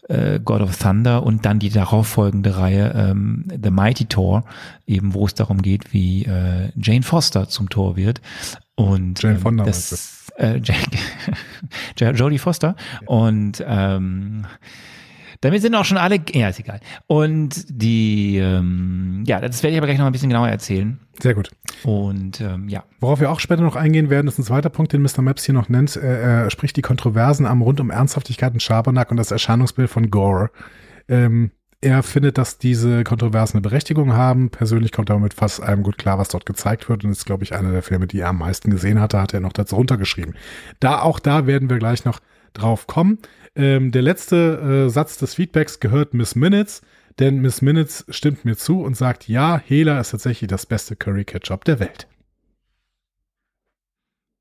äh, 0.09 0.41
God 0.45 0.61
of 0.61 0.77
Thunder 0.79 1.23
und 1.23 1.45
dann 1.45 1.59
die 1.59 1.71
darauffolgende 1.71 2.57
Reihe 2.57 2.93
ähm, 2.95 3.47
The 3.63 3.71
Mighty 3.71 4.07
Thor, 4.07 4.45
eben 4.87 5.15
wo 5.15 5.27
es 5.27 5.35
darum 5.35 5.63
geht, 5.63 5.93
wie 5.93 6.25
äh, 6.25 6.71
Jane 6.77 7.03
Foster 7.03 7.49
zum 7.49 7.69
Tor 7.69 7.97
wird. 7.97 8.21
Und 8.75 9.23
Jane 9.23 9.37
ähm, 9.37 9.41
Fonda, 9.41 9.65
das, 9.65 10.31
äh, 10.37 10.61
Jodie 11.99 12.39
Foster. 12.39 12.77
Und 13.07 13.65
ähm, 13.67 14.47
damit 15.41 15.63
sind 15.63 15.75
auch 15.75 15.85
schon 15.85 15.99
alle, 15.99 16.19
ja, 16.33 16.49
ist 16.49 16.61
egal. 16.61 16.81
Und 17.07 17.67
die, 17.69 18.39
ähm, 18.39 19.25
ja, 19.27 19.41
das 19.41 19.63
werde 19.63 19.75
ich 19.75 19.79
aber 19.79 19.87
gleich 19.87 19.99
noch 19.99 20.07
ein 20.07 20.13
bisschen 20.13 20.31
genauer 20.31 20.49
erzählen. 20.49 20.99
Sehr 21.21 21.35
gut. 21.35 21.51
Und 21.83 22.41
ähm, 22.41 22.69
ja. 22.69 22.85
Worauf 23.01 23.21
wir 23.21 23.31
auch 23.31 23.41
später 23.41 23.63
noch 23.63 23.77
eingehen 23.77 24.11
werden, 24.11 24.29
ist 24.29 24.39
ein 24.39 24.45
zweiter 24.45 24.71
Punkt, 24.71 24.93
den 24.93 25.03
Mr. 25.03 25.23
Maps 25.23 25.45
hier 25.45 25.55
noch 25.55 25.69
nennt. 25.69 25.97
Er, 25.97 26.19
er 26.19 26.51
spricht 26.51 26.77
die 26.77 26.83
Kontroversen 26.83 27.47
am 27.47 27.63
rund 27.63 27.81
um 27.81 27.91
Ernsthaftigkeit 27.91 28.53
und 28.53 28.63
Schabernack 28.63 29.11
und 29.11 29.17
das 29.17 29.31
Erscheinungsbild 29.31 29.91
von 29.91 30.11
Gore. 30.11 30.51
Ähm, 31.09 31.51
er 31.81 32.03
findet, 32.03 32.39
dass 32.39 32.59
diese 32.59 33.05
Kontroversen 33.05 33.57
eine 33.59 33.63
Berechtigung 33.63 34.15
haben. 34.15 34.51
Persönlich 34.51 34.93
kommt 34.93 35.11
er 35.11 35.19
mit 35.19 35.35
fast 35.35 35.63
allem 35.63 35.83
gut 35.83 35.99
klar, 35.99 36.19
was 36.19 36.29
dort 36.29 36.47
gezeigt 36.47 36.89
wird. 36.89 37.05
Und 37.05 37.11
ist, 37.11 37.27
glaube 37.27 37.45
ich, 37.45 37.55
einer 37.55 37.71
der 37.71 37.83
Filme, 37.83 38.07
die 38.07 38.21
er 38.21 38.31
am 38.31 38.39
meisten 38.39 38.71
gesehen 38.71 39.01
hatte, 39.01 39.21
hat 39.21 39.35
er 39.35 39.41
noch 39.41 39.53
dazu 39.53 39.77
runtergeschrieben. 39.77 40.35
Da, 40.81 41.03
auch 41.03 41.21
da 41.21 41.47
werden 41.47 41.69
wir 41.69 41.79
gleich 41.79 42.05
noch 42.05 42.21
drauf 42.59 42.87
kommen. 42.87 43.19
Ähm, 43.55 43.93
der 43.93 44.03
letzte 44.03 44.87
äh, 44.87 44.91
Satz 44.91 45.19
des 45.19 45.35
Feedbacks 45.35 45.81
gehört 45.81 46.15
Miss 46.15 46.35
Minutes, 46.35 46.83
denn 47.19 47.41
Miss 47.41 47.63
Minutes 47.63 48.05
stimmt 48.11 48.45
mir 48.45 48.57
zu 48.57 48.83
und 48.83 48.97
sagt, 48.97 49.29
ja, 49.29 49.61
Hela 49.65 50.01
ist 50.01 50.11
tatsächlich 50.11 50.49
das 50.49 50.67
beste 50.67 50.97
Curry 50.97 51.25
Ketchup 51.25 51.65
der 51.65 51.81
Welt. 51.81 52.07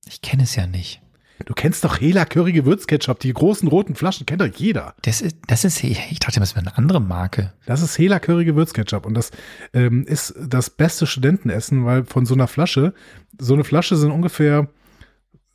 Ich 0.08 0.22
kenne 0.22 0.44
es 0.44 0.56
ja 0.56 0.68
nicht. 0.68 1.02
Du 1.44 1.54
kennst 1.54 1.84
doch 1.84 2.00
Hela 2.00 2.24
Curry 2.24 2.54
Gewürzketchup, 2.54 3.20
die 3.20 3.34
großen 3.34 3.68
roten 3.68 3.96
Flaschen 3.96 4.26
kennt 4.26 4.40
doch 4.40 4.48
jeder. 4.48 4.96
Das 5.02 5.20
ist, 5.20 5.36
das 5.48 5.66
ist, 5.66 5.84
ich 5.84 6.20
dachte, 6.20 6.40
das 6.40 6.56
wäre 6.56 6.66
eine 6.66 6.78
andere 6.78 7.02
Marke. 7.02 7.54
Das 7.66 7.82
ist 7.82 7.98
Hela 7.98 8.20
Curry 8.20 8.46
Gewürzketchup 8.46 9.06
und 9.06 9.16
das 9.16 9.32
ähm, 9.74 10.06
ist 10.06 10.34
das 10.40 10.70
beste 10.70 11.06
Studentenessen, 11.06 11.86
weil 11.86 12.06
von 12.06 12.26
so 12.26 12.36
einer 12.36 12.48
Flasche, 12.48 12.94
so 13.38 13.54
eine 13.54 13.66
Flasche 13.66 13.98
sind 13.98 14.12
ungefähr 14.12 14.70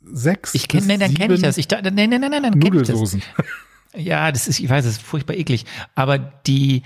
sechs. 0.03 0.53
Ich 0.55 0.67
kenne, 0.67 0.97
dann 0.97 1.13
kenne 1.13 1.33
ich 1.35 1.41
das. 1.41 1.57
Ich 1.57 1.67
dachte, 1.67 1.91
nein, 1.91 2.09
nein, 2.09 2.21
nein, 2.21 2.41
nein, 2.41 2.53
Nudelsoßen. 2.53 3.21
Ja, 3.93 4.31
das 4.31 4.47
ist, 4.47 4.61
ich 4.61 4.69
weiß, 4.69 4.85
das 4.85 4.93
ist 4.93 5.01
furchtbar 5.01 5.33
eklig. 5.33 5.65
Aber 5.95 6.17
die, 6.17 6.83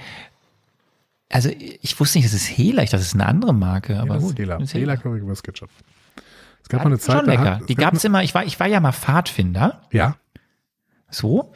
also 1.30 1.50
ich 1.50 2.00
wusste 2.00 2.18
nicht, 2.18 2.26
das 2.26 2.34
ist 2.34 2.48
Hela, 2.48 2.82
ich 2.82 2.90
dachte, 2.90 3.02
das 3.02 3.10
ist 3.10 3.14
eine 3.14 3.28
andere 3.28 3.54
Marke. 3.54 4.00
Aber 4.00 4.08
ja, 4.08 4.14
das 4.16 4.24
gut, 4.24 4.40
Hela. 4.40 4.58
das 4.58 4.70
ist 4.70 4.74
Hela 4.74 4.98
Curry 4.98 5.20
Gewürzketchup. 5.20 5.70
Es 6.64 6.68
gab 6.70 6.80
mal 6.84 6.88
eine 6.88 6.98
Zeit, 6.98 7.18
Schon 7.18 7.26
da 7.28 7.32
lecker. 7.34 7.56
hat- 7.58 7.70
Die 7.70 7.74
es 7.74 7.78
gab 7.78 7.92
gab's 7.92 8.04
immer, 8.06 8.24
ich 8.24 8.34
war, 8.34 8.44
ich 8.44 8.60
war 8.60 8.66
ja 8.66 8.80
mal 8.80 8.92
Pfadfinder, 8.92 9.84
Ja, 9.92 10.16
so. 11.12 11.54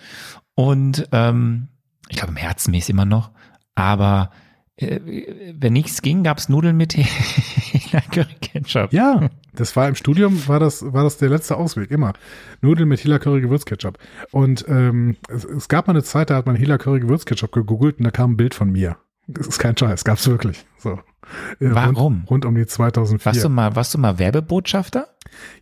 Und 0.54 1.08
ähm, 1.14 1.70
ich 2.10 2.18
glaube, 2.18 2.32
im 2.34 2.38
Herzen 2.38 2.76
ist 2.76 2.88
immer 2.92 3.06
noch. 3.06 3.32
Aber 3.74 4.30
wenn 4.80 5.74
nichts 5.74 6.02
ging, 6.02 6.24
gab's 6.24 6.50
Nudeln 6.50 6.78
mit 6.78 6.96
Curry 8.12 8.36
Ketchup. 8.42 8.94
ja. 8.94 9.30
Das 9.54 9.76
war 9.76 9.88
im 9.90 9.96
Studium, 9.96 10.48
war 10.48 10.60
das, 10.60 10.94
war 10.94 11.04
das 11.04 11.18
der 11.18 11.30
letzte 11.30 11.58
Ausweg, 11.58 11.92
immer. 11.92 12.14
Nudeln 12.62 12.88
mit 12.88 13.04
Hela 13.04 13.20
Curry 13.20 13.42
Gewürzketchup. 13.42 13.98
Und 14.32 14.64
ähm, 14.70 15.18
es, 15.28 15.44
es 15.44 15.68
gab 15.68 15.88
mal 15.88 15.94
eine 15.94 16.04
Zeit, 16.04 16.30
da 16.30 16.36
hat 16.36 16.46
man 16.46 16.56
Hela 16.56 16.78
Curry 16.78 17.02
Gewürzketchup 17.02 17.52
gegoogelt 17.52 17.98
und 17.98 18.06
da 18.06 18.12
kam 18.12 18.32
ein 18.32 18.38
Bild 18.38 18.54
von 18.54 18.72
mir. 18.72 18.98
Das 19.28 19.48
ist 19.48 19.60
kein 19.60 19.76
Scheiß, 19.76 20.06
gab's 20.06 20.28
wirklich. 20.28 20.66
So. 20.78 20.92
Äh, 20.92 20.98
Warum? 21.60 21.96
Rund, 21.96 22.30
rund 22.30 22.46
um 22.46 22.56
die 22.56 22.66
2004. 22.66 23.26
Warst 23.26 23.44
du 23.44 23.50
mal, 23.50 23.76
warst 23.76 23.94
du 23.94 23.98
mal 23.98 24.18
Werbebotschafter? 24.18 25.08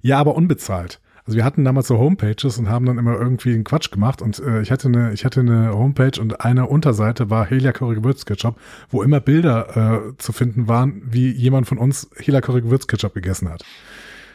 Ja, 0.01 0.19
aber 0.19 0.36
unbezahlt. 0.36 1.01
Also 1.27 1.35
wir 1.37 1.43
hatten 1.43 1.63
damals 1.65 1.87
so 1.87 1.97
Homepages 1.99 2.57
und 2.57 2.69
haben 2.69 2.85
dann 2.85 2.97
immer 2.97 3.13
irgendwie 3.19 3.53
einen 3.53 3.65
Quatsch 3.65 3.91
gemacht 3.91 4.21
und 4.21 4.39
äh, 4.39 4.61
ich 4.61 4.71
hatte 4.71 4.87
eine, 4.87 5.11
ich 5.13 5.25
hatte 5.25 5.41
eine 5.41 5.73
Homepage 5.73 6.19
und 6.21 6.39
eine 6.41 6.65
Unterseite 6.67 7.29
war 7.29 7.45
Helia 7.45 7.73
Curry 7.73 7.95
Gewürzketchup, 7.95 8.57
wo 8.89 9.03
immer 9.03 9.19
Bilder 9.19 10.07
äh, 10.07 10.17
zu 10.17 10.31
finden 10.31 10.67
waren, 10.69 11.01
wie 11.05 11.29
jemand 11.31 11.67
von 11.67 11.77
uns 11.77 12.09
Helia 12.15 12.39
Curry 12.41 12.61
Gewürzketchup 12.61 13.13
gegessen 13.13 13.49
hat. 13.49 13.63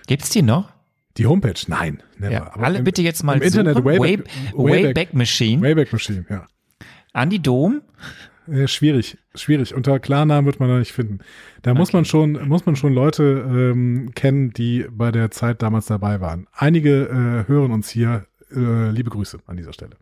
Gibt's 0.07 0.29
die 0.31 0.43
noch? 0.43 0.71
Die 1.17 1.27
Homepage? 1.27 1.55
Nein, 1.67 2.03
never. 2.19 2.33
Ja, 2.33 2.43
alle 2.59 2.79
im- 2.79 2.85
bitte 2.85 3.01
jetzt 3.03 3.23
mal 3.25 3.37
im 3.37 3.43
Internet 3.43 3.77
suchen. 3.77 3.87
Wayback, 3.87 4.25
Wayback, 4.55 4.85
Wayback, 4.85 5.15
Machine. 5.15 5.63
Wayback 5.63 5.93
Machine, 5.93 6.27
ja. 6.29 6.47
Andi 7.15 7.39
Dom. 7.39 7.81
Äh, 8.49 8.67
schwierig, 8.67 9.19
schwierig. 9.35 9.75
Unter 9.75 9.99
Klarnamen 10.01 10.47
wird 10.47 10.59
man 10.61 10.69
da 10.69 10.79
nicht 10.79 10.93
finden. 10.93 11.21
Da 11.63 11.75
muss 11.75 11.93
man 11.93 12.05
schon, 12.05 12.49
muss 12.49 12.67
man 12.67 12.75
schon 12.77 12.93
Leute 12.93 13.23
ähm, 13.49 14.13
kennen, 14.15 14.53
die 14.53 14.87
bei 14.91 15.13
der 15.13 15.31
Zeit 15.31 15.63
damals 15.63 15.87
dabei 15.87 16.21
waren. 16.21 16.47
Einige 16.53 17.05
äh, 17.47 17.49
hören 17.49 17.71
uns 17.73 17.89
hier. 17.89 18.27
Äh, 18.55 18.91
liebe 18.91 19.11
Grüße 19.11 19.39
an 19.47 19.57
dieser 19.57 19.73
Stelle. 19.73 19.97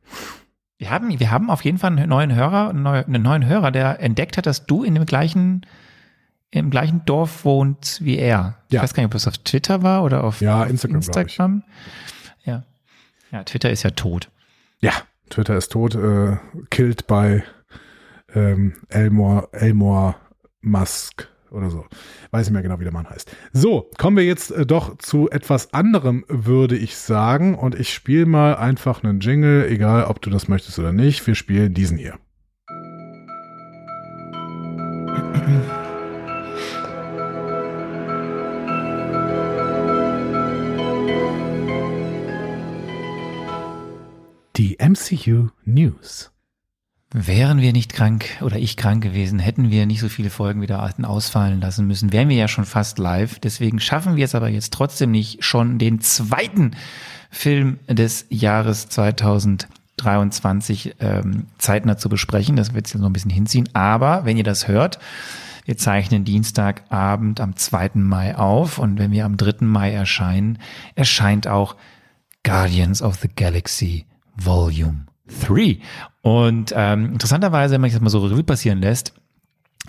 Wir 0.78 0.90
haben, 0.90 1.20
wir 1.20 1.30
haben 1.30 1.50
auf 1.50 1.62
jeden 1.64 1.76
Fall 1.78 1.92
einen 1.92 2.08
neuen 2.08 2.34
Hörer, 2.34 2.70
einen 2.70 2.82
neu- 2.82 3.04
einen 3.04 3.22
neuen 3.22 3.46
Hörer, 3.46 3.70
der 3.70 4.00
entdeckt 4.00 4.38
hat, 4.38 4.46
dass 4.46 4.64
du 4.66 4.82
in 4.82 4.94
dem 4.94 5.04
gleichen, 5.06 5.66
im 6.50 6.70
gleichen 6.70 7.04
Dorf 7.04 7.44
wohnt 7.44 7.98
wie 8.02 8.16
er. 8.16 8.56
Ich 8.68 8.74
Ja. 8.74 8.82
weiß 8.82 8.94
gar 8.94 9.02
nicht, 9.02 9.10
ob 9.12 9.14
es 9.14 9.28
auf 9.28 9.36
Twitter 9.38 9.82
war 9.82 10.02
oder 10.02 10.24
auf, 10.24 10.40
Ja, 10.40 10.62
auf 10.62 10.70
Instagram, 10.70 11.00
ich. 11.00 11.06
Instagram. 11.08 11.62
Ja. 12.44 12.64
Ja, 13.30 13.44
Twitter 13.44 13.70
ist 13.70 13.82
ja 13.82 13.90
tot. 13.90 14.30
Ja, 14.80 14.92
Twitter 15.28 15.56
ist 15.56 15.70
tot, 15.70 15.94
äh, 15.94 16.38
killed 16.70 17.06
by 17.06 17.42
ähm, 18.34 18.74
Elmore, 18.88 19.48
Elmore 19.52 20.16
Musk 20.60 21.28
oder 21.50 21.70
so. 21.70 21.84
Weiß 22.30 22.46
nicht 22.46 22.52
mehr 22.52 22.62
genau, 22.62 22.78
wie 22.80 22.84
der 22.84 22.92
Mann 22.92 23.08
heißt. 23.08 23.34
So, 23.52 23.90
kommen 23.98 24.16
wir 24.16 24.24
jetzt 24.24 24.50
äh, 24.50 24.66
doch 24.66 24.98
zu 24.98 25.28
etwas 25.30 25.72
anderem, 25.72 26.24
würde 26.28 26.76
ich 26.76 26.96
sagen. 26.96 27.54
Und 27.54 27.74
ich 27.74 27.92
spiele 27.92 28.26
mal 28.26 28.56
einfach 28.56 29.02
einen 29.02 29.20
Jingle, 29.20 29.66
egal 29.68 30.04
ob 30.04 30.20
du 30.22 30.30
das 30.30 30.48
möchtest 30.48 30.78
oder 30.78 30.92
nicht. 30.92 31.26
Wir 31.26 31.34
spielen 31.34 31.74
diesen 31.74 31.98
hier. 31.98 32.18
Die 44.56 44.76
MCU 44.78 45.48
News. 45.64 46.30
Wären 47.12 47.60
wir 47.60 47.72
nicht 47.72 47.92
krank 47.92 48.26
oder 48.40 48.56
ich 48.56 48.76
krank 48.76 49.02
gewesen, 49.02 49.40
hätten 49.40 49.70
wir 49.70 49.84
nicht 49.84 49.98
so 49.98 50.08
viele 50.08 50.30
Folgen 50.30 50.62
wieder 50.62 50.88
ausfallen 51.02 51.60
lassen 51.60 51.88
müssen, 51.88 52.12
wären 52.12 52.28
wir 52.28 52.36
ja 52.36 52.46
schon 52.46 52.64
fast 52.64 53.00
live. 53.00 53.40
Deswegen 53.40 53.80
schaffen 53.80 54.14
wir 54.14 54.24
es 54.24 54.36
aber 54.36 54.48
jetzt 54.48 54.72
trotzdem 54.72 55.10
nicht, 55.10 55.44
schon 55.44 55.80
den 55.80 56.00
zweiten 56.00 56.76
Film 57.28 57.80
des 57.88 58.26
Jahres 58.30 58.88
2023 58.90 60.94
ähm, 61.00 61.46
zeitnah 61.58 61.96
zu 61.96 62.08
besprechen. 62.08 62.54
Das 62.54 62.74
wird 62.74 62.86
jetzt 62.86 63.00
noch 63.00 63.08
ein 63.08 63.12
bisschen 63.12 63.32
hinziehen. 63.32 63.68
Aber 63.72 64.24
wenn 64.24 64.36
ihr 64.36 64.44
das 64.44 64.68
hört, 64.68 65.00
wir 65.64 65.76
zeichnen 65.76 66.24
Dienstagabend 66.24 67.40
am 67.40 67.56
2. 67.56 67.90
Mai 67.94 68.36
auf 68.36 68.78
und 68.78 69.00
wenn 69.00 69.10
wir 69.10 69.24
am 69.24 69.36
3. 69.36 69.66
Mai 69.66 69.92
erscheinen, 69.92 70.60
erscheint 70.94 71.48
auch 71.48 71.74
Guardians 72.44 73.02
of 73.02 73.16
the 73.16 73.28
Galaxy 73.34 74.06
Volume 74.36 75.09
3. 75.46 75.78
Und 76.22 76.72
ähm, 76.76 77.12
interessanterweise, 77.12 77.74
wenn 77.74 77.80
man 77.80 77.90
sich 77.90 77.98
das 77.98 78.02
mal 78.02 78.10
so 78.10 78.24
Revue 78.26 78.42
passieren 78.44 78.80
lässt, 78.80 79.14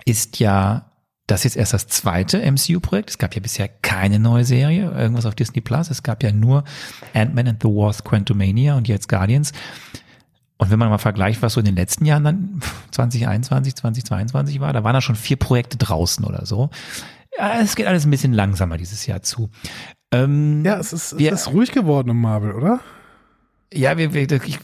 ist 0.06 0.40
ja 0.40 0.86
das 1.28 1.44
jetzt 1.44 1.56
erst 1.56 1.74
das 1.74 1.88
zweite 1.88 2.40
MCU-Projekt. 2.52 3.10
Es 3.12 3.18
gab 3.18 3.36
ja 3.36 3.42
bisher 3.42 3.68
keine 3.70 4.20
neue 4.20 4.44
Serie, 4.44 4.92
irgendwas 4.92 5.26
auf 5.26 5.36
Disney 5.36 5.62
Plus. 5.62 5.90
Es 5.90 6.04
gab 6.04 6.24
ja 6.24 6.32
nur 6.32 6.64
Ant-Man 7.14 7.48
and 7.48 7.62
the 7.64 7.70
Wasp 7.70 8.06
Quantumania 8.08 8.76
und 8.76 8.88
jetzt 8.88 9.08
Guardians. 9.08 9.54
Und 10.58 10.70
wenn 10.72 10.78
man 10.80 10.90
mal 10.90 10.98
vergleicht, 10.98 11.42
was 11.42 11.54
so 11.54 11.60
in 11.60 11.66
den 11.66 11.76
letzten 11.76 12.06
Jahren 12.06 12.24
dann 12.24 12.62
2021, 12.92 13.76
2022 13.76 14.60
war, 14.60 14.74
da 14.74 14.84
waren 14.84 14.94
da 14.94 15.02
schon 15.02 15.16
vier 15.16 15.38
Projekte 15.38 15.78
draußen 15.78 16.24
oder 16.26 16.46
so. 16.46 16.70
Ja, 17.38 17.60
es 17.62 17.76
geht 17.76 17.88
alles 17.88 18.06
ein 18.06 18.12
bisschen 18.12 18.34
langsamer 18.34 18.78
dieses 18.78 19.06
Jahr 19.08 19.22
zu. 19.22 19.50
Ähm, 20.12 20.64
Ja, 20.66 20.78
es 20.78 20.92
ist, 20.94 21.14
es 21.14 21.18
wir- 21.20 21.32
ist 21.32 21.48
ruhig 21.52 21.72
geworden 21.72 22.10
um 22.10 22.20
Marvel, 22.20 22.52
oder? 22.52 22.80
Ja, 23.74 23.98
wir, 23.98 24.14
wir, 24.14 24.30
ich, 24.32 24.60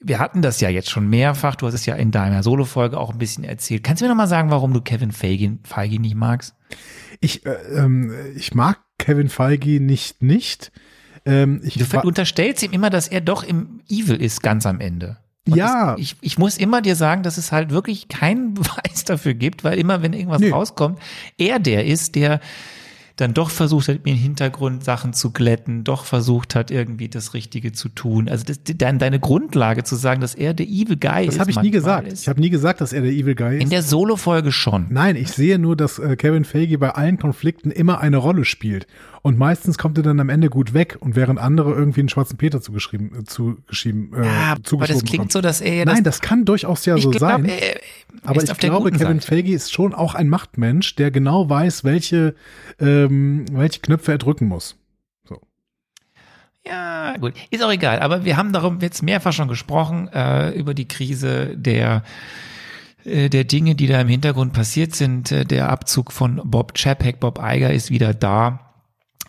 wir 0.00 0.18
hatten 0.18 0.42
das 0.42 0.60
ja 0.60 0.68
jetzt 0.68 0.90
schon 0.90 1.08
mehrfach. 1.08 1.56
Du 1.56 1.66
hast 1.66 1.74
es 1.74 1.86
ja 1.86 1.94
in 1.94 2.10
deiner 2.10 2.42
Solo-Folge 2.42 2.98
auch 2.98 3.10
ein 3.10 3.18
bisschen 3.18 3.44
erzählt. 3.44 3.82
Kannst 3.82 4.00
du 4.00 4.04
mir 4.04 4.10
noch 4.10 4.16
mal 4.16 4.26
sagen, 4.26 4.50
warum 4.50 4.72
du 4.72 4.80
Kevin 4.80 5.12
Feige, 5.12 5.58
Feige 5.64 6.00
nicht 6.00 6.14
magst? 6.14 6.54
Ich, 7.20 7.44
äh, 7.46 7.50
ähm, 7.74 8.12
ich 8.36 8.54
mag 8.54 8.78
Kevin 8.98 9.28
Feige 9.28 9.80
nicht, 9.80 10.22
nicht. 10.22 10.72
Ähm, 11.24 11.60
ich 11.64 11.74
Du 11.74 12.00
unterstellst 12.00 12.62
ihm 12.62 12.72
immer, 12.72 12.90
dass 12.90 13.08
er 13.08 13.20
doch 13.20 13.42
im 13.42 13.80
Evil 13.88 14.16
ist, 14.22 14.42
ganz 14.42 14.66
am 14.66 14.80
Ende. 14.80 15.18
Und 15.48 15.56
Ja. 15.56 15.94
Es, 15.94 16.00
ich, 16.00 16.16
ich 16.20 16.38
muss 16.38 16.58
immer 16.58 16.80
dir 16.80 16.94
sagen, 16.94 17.22
dass 17.22 17.38
es 17.38 17.50
halt 17.50 17.70
wirklich 17.70 18.08
keinen 18.08 18.54
Beweis 18.54 19.04
dafür 19.04 19.34
gibt, 19.34 19.64
weil 19.64 19.78
immer, 19.78 20.02
wenn 20.02 20.12
irgendwas 20.12 20.40
Nee. 20.40 20.50
rauskommt, 20.50 21.00
er 21.38 21.58
der 21.58 21.86
ist, 21.86 22.14
der 22.14 22.40
dann 23.18 23.34
doch 23.34 23.50
versucht 23.50 23.88
hat, 23.88 24.00
im 24.04 24.14
Hintergrund 24.14 24.84
Sachen 24.84 25.12
zu 25.12 25.32
glätten, 25.32 25.82
doch 25.82 26.04
versucht 26.04 26.54
hat, 26.54 26.70
irgendwie 26.70 27.08
das 27.08 27.34
Richtige 27.34 27.72
zu 27.72 27.88
tun. 27.88 28.28
Also 28.28 28.44
das, 28.44 28.60
dann 28.62 29.00
deine 29.00 29.18
Grundlage 29.18 29.82
zu 29.82 29.96
sagen, 29.96 30.20
dass 30.20 30.36
er 30.36 30.54
der 30.54 30.66
Evil 30.66 30.96
Guy 30.96 31.26
ist. 31.26 31.34
das 31.34 31.40
habe 31.40 31.50
ich 31.50 31.60
nie 31.60 31.72
gesagt. 31.72 32.06
Ist. 32.06 32.22
Ich 32.22 32.28
habe 32.28 32.40
nie 32.40 32.48
gesagt, 32.48 32.80
dass 32.80 32.92
er 32.92 33.02
der 33.02 33.10
Evil 33.10 33.34
Guy 33.34 33.56
ist. 33.56 33.62
In 33.62 33.70
der 33.70 33.82
Solo-Folge 33.82 34.52
schon. 34.52 34.86
Nein, 34.90 35.16
ich 35.16 35.32
sehe 35.32 35.58
nur, 35.58 35.74
dass 35.74 35.98
äh, 35.98 36.14
Kevin 36.14 36.44
Feige 36.44 36.78
bei 36.78 36.90
allen 36.90 37.18
Konflikten 37.18 37.72
immer 37.72 38.00
eine 38.00 38.18
Rolle 38.18 38.44
spielt. 38.44 38.86
Und 39.22 39.36
meistens 39.38 39.78
kommt 39.78 39.98
er 39.98 40.04
dann 40.04 40.20
am 40.20 40.28
Ende 40.28 40.48
gut 40.48 40.74
weg 40.74 40.96
und 41.00 41.16
während 41.16 41.38
andere 41.40 41.72
irgendwie 41.72 42.00
einen 42.00 42.08
schwarzen 42.08 42.36
Peter 42.36 42.60
zugeschrieben, 42.60 43.20
äh, 43.20 43.24
zugeschrieben, 43.24 44.12
äh, 44.14 44.24
Ja, 44.24 44.52
aber 44.72 44.86
das 44.86 44.98
klingt 44.98 45.10
bekommen. 45.10 45.30
so, 45.30 45.40
dass 45.40 45.60
er 45.60 45.74
ja 45.74 45.84
Nein, 45.84 46.04
das 46.04 46.20
kann 46.20 46.44
durchaus 46.44 46.84
ja 46.86 46.96
so 46.98 47.10
glaub, 47.10 47.20
sein. 47.20 47.44
er- 47.46 47.74
er 47.76 47.80
Aber 48.24 48.42
ich 48.42 48.56
glaube, 48.58 48.90
Kevin 48.92 49.20
Seite. 49.20 49.26
Feige 49.26 49.52
ist 49.52 49.72
schon 49.72 49.92
auch 49.94 50.14
ein 50.14 50.28
Machtmensch, 50.28 50.94
der 50.96 51.10
genau 51.10 51.48
weiß, 51.50 51.82
welche, 51.84 52.34
ähm, 52.80 53.44
welche 53.50 53.80
Knöpfe 53.80 54.12
er 54.12 54.18
drücken 54.18 54.46
muss. 54.46 54.76
Ja, 56.66 57.16
gut. 57.18 57.32
Ist 57.50 57.62
auch 57.62 57.72
egal. 57.72 58.00
Aber 58.00 58.24
wir 58.24 58.36
haben 58.36 58.52
darum 58.52 58.78
jetzt 58.80 59.02
mehrfach 59.02 59.32
schon 59.32 59.48
gesprochen, 59.48 60.08
äh, 60.12 60.50
über 60.50 60.74
die 60.74 60.86
Krise 60.86 61.56
der, 61.56 62.02
äh, 63.04 63.30
der 63.30 63.44
Dinge, 63.44 63.74
die 63.74 63.86
da 63.86 64.00
im 64.00 64.08
Hintergrund 64.08 64.52
passiert 64.52 64.94
sind. 64.94 65.32
Äh, 65.32 65.44
Der 65.46 65.70
Abzug 65.70 66.12
von 66.12 66.42
Bob 66.44 66.74
Chapek, 66.76 67.20
Bob 67.20 67.40
Eiger 67.42 67.72
ist 67.72 67.90
wieder 67.90 68.12
da. 68.12 68.67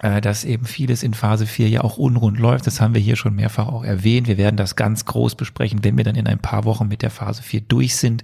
Äh, 0.02 0.22
dass 0.22 0.46
eben 0.46 0.66
vieles 0.66 1.04
in 1.04 1.14
Phase 1.14 1.46
4 1.46 1.68
ja 1.68 1.82
auch 1.82 1.98
unrund 1.98 2.40
läuft. 2.40 2.66
Das 2.68 2.80
haben 2.80 2.94
wir 2.94 3.02
hier 3.02 3.18
schon 3.18 3.36
mehrfach 3.36 3.68
auch 3.68 3.84
erwähnt. 3.84 4.28
Wir 4.28 4.38
werden 4.38 4.56
das 4.56 4.78
ganz 4.78 5.04
groß 5.04 5.36
besprechen, 5.36 5.84
wenn 5.84 5.98
wir 5.98 6.06
dann 6.06 6.16
in 6.16 6.28
ein 6.28 6.40
paar 6.40 6.64
Wochen 6.64 6.88
mit 6.88 7.02
der 7.02 7.10
Phase 7.10 7.44
4 7.44 7.62
durch 7.62 7.98
sind. 7.98 8.24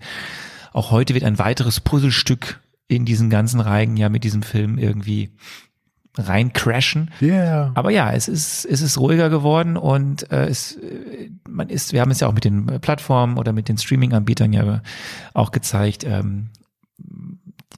Auch 0.71 0.91
heute 0.91 1.13
wird 1.13 1.25
ein 1.25 1.37
weiteres 1.37 1.81
Puzzlestück 1.81 2.61
in 2.87 3.03
diesen 3.03 3.29
ganzen 3.29 3.59
Reigen 3.59 3.97
ja 3.97 4.07
mit 4.07 4.23
diesem 4.23 4.41
Film 4.41 4.77
irgendwie 4.77 5.31
rein 6.17 6.53
crashen. 6.53 7.11
Yeah. 7.21 7.71
Aber 7.73 7.91
ja, 7.91 8.13
es 8.13 8.29
ist, 8.29 8.63
es 8.63 8.81
ist 8.81 8.97
ruhiger 8.97 9.29
geworden 9.29 9.75
und 9.75 10.31
äh, 10.31 10.45
es, 10.45 10.79
man 11.49 11.67
ist, 11.67 11.91
wir 11.91 11.99
haben 11.99 12.11
es 12.11 12.21
ja 12.21 12.29
auch 12.29 12.33
mit 12.33 12.45
den 12.45 12.67
Plattformen 12.79 13.37
oder 13.37 13.51
mit 13.51 13.67
den 13.67 13.77
Streaming-Anbietern 13.77 14.53
ja 14.53 14.81
auch 15.33 15.51
gezeigt, 15.51 16.05
ähm, 16.05 16.51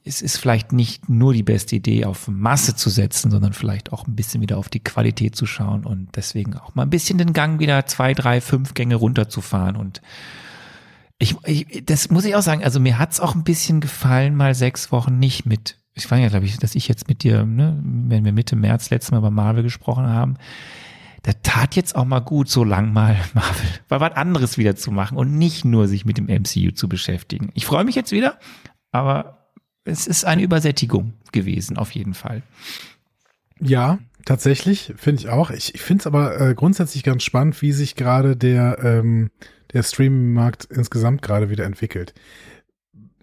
es 0.08 0.22
ist 0.22 0.38
vielleicht 0.38 0.72
nicht 0.72 1.08
nur 1.08 1.34
die 1.34 1.42
beste 1.42 1.76
Idee, 1.76 2.06
auf 2.06 2.28
Masse 2.28 2.74
zu 2.74 2.88
setzen, 2.88 3.30
sondern 3.30 3.52
vielleicht 3.52 3.92
auch 3.92 4.06
ein 4.06 4.16
bisschen 4.16 4.40
wieder 4.40 4.56
auf 4.56 4.68
die 4.68 4.82
Qualität 4.82 5.36
zu 5.36 5.46
schauen 5.46 5.84
und 5.84 6.08
deswegen 6.16 6.56
auch 6.56 6.74
mal 6.74 6.82
ein 6.82 6.90
bisschen 6.90 7.18
den 7.18 7.34
Gang 7.34 7.60
wieder 7.60 7.86
zwei, 7.86 8.14
drei, 8.14 8.40
fünf 8.40 8.74
Gänge 8.74 8.96
runterzufahren 8.96 9.76
und 9.76 10.00
ich, 11.18 11.36
ich, 11.44 11.84
das 11.84 12.10
muss 12.10 12.24
ich 12.24 12.36
auch 12.36 12.42
sagen, 12.42 12.62
also 12.62 12.80
mir 12.80 12.98
hat's 12.98 13.20
auch 13.20 13.34
ein 13.34 13.44
bisschen 13.44 13.80
gefallen, 13.80 14.36
mal 14.36 14.54
sechs 14.54 14.92
Wochen 14.92 15.18
nicht 15.18 15.46
mit. 15.46 15.78
Ich 15.94 16.08
war 16.10 16.18
ja, 16.18 16.28
glaube 16.28 16.46
ich, 16.46 16.56
dass 16.58 16.76
ich 16.76 16.86
jetzt 16.86 17.08
mit 17.08 17.24
dir, 17.24 17.44
ne, 17.44 17.76
wenn 17.82 18.24
wir 18.24 18.32
Mitte 18.32 18.54
März 18.54 18.90
letztes 18.90 19.10
Mal 19.10 19.18
über 19.18 19.32
Marvel 19.32 19.64
gesprochen 19.64 20.06
haben, 20.06 20.36
da 21.24 21.32
tat 21.42 21.74
jetzt 21.74 21.96
auch 21.96 22.04
mal 22.04 22.20
gut, 22.20 22.48
so 22.48 22.62
lang 22.62 22.92
mal 22.92 23.16
Marvel, 23.34 23.68
war 23.88 24.00
was 24.00 24.12
anderes 24.12 24.58
wieder 24.58 24.76
zu 24.76 24.92
machen 24.92 25.18
und 25.18 25.36
nicht 25.36 25.64
nur 25.64 25.88
sich 25.88 26.04
mit 26.04 26.18
dem 26.18 26.26
MCU 26.26 26.70
zu 26.70 26.88
beschäftigen. 26.88 27.50
Ich 27.54 27.66
freue 27.66 27.84
mich 27.84 27.96
jetzt 27.96 28.12
wieder, 28.12 28.38
aber 28.92 29.37
es 29.88 30.06
ist 30.06 30.24
eine 30.24 30.42
Übersättigung 30.42 31.14
gewesen, 31.32 31.76
auf 31.76 31.90
jeden 31.92 32.14
Fall. 32.14 32.42
Ja, 33.60 33.98
tatsächlich, 34.24 34.92
finde 34.96 35.22
ich 35.22 35.28
auch. 35.28 35.50
Ich, 35.50 35.74
ich 35.74 35.80
finde 35.80 36.02
es 36.02 36.06
aber 36.06 36.40
äh, 36.40 36.54
grundsätzlich 36.54 37.02
ganz 37.02 37.22
spannend, 37.22 37.60
wie 37.62 37.72
sich 37.72 37.96
gerade 37.96 38.36
der, 38.36 38.78
ähm, 38.82 39.30
der 39.72 39.82
Streaming-Markt 39.82 40.66
insgesamt 40.66 41.22
gerade 41.22 41.50
wieder 41.50 41.64
entwickelt. 41.64 42.14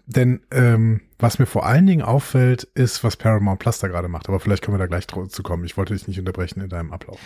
Denn 0.08 0.41
ähm, 0.51 1.01
was 1.17 1.39
mir 1.39 1.45
vor 1.45 1.65
allen 1.65 1.88
Dingen 1.88 2.04
auffällt, 2.04 2.63
ist, 2.75 3.04
was 3.04 3.17
Paramount 3.17 3.60
Plus 3.60 3.80
da 3.80 3.88
gerade 3.88 4.08
macht. 4.08 4.28
Aber 4.28 4.39
vielleicht 4.39 4.63
können 4.63 4.75
wir 4.75 4.80
da 4.80 4.88
gleich 4.88 5.08
zu 5.08 5.43
kommen. 5.43 5.65
Ich 5.65 5.78
wollte 5.78 5.93
dich 5.93 6.08
nicht 6.08 6.19
unterbrechen 6.19 6.62
in 6.62 6.69
deinem 6.69 6.91
Ablauf. 6.91 7.19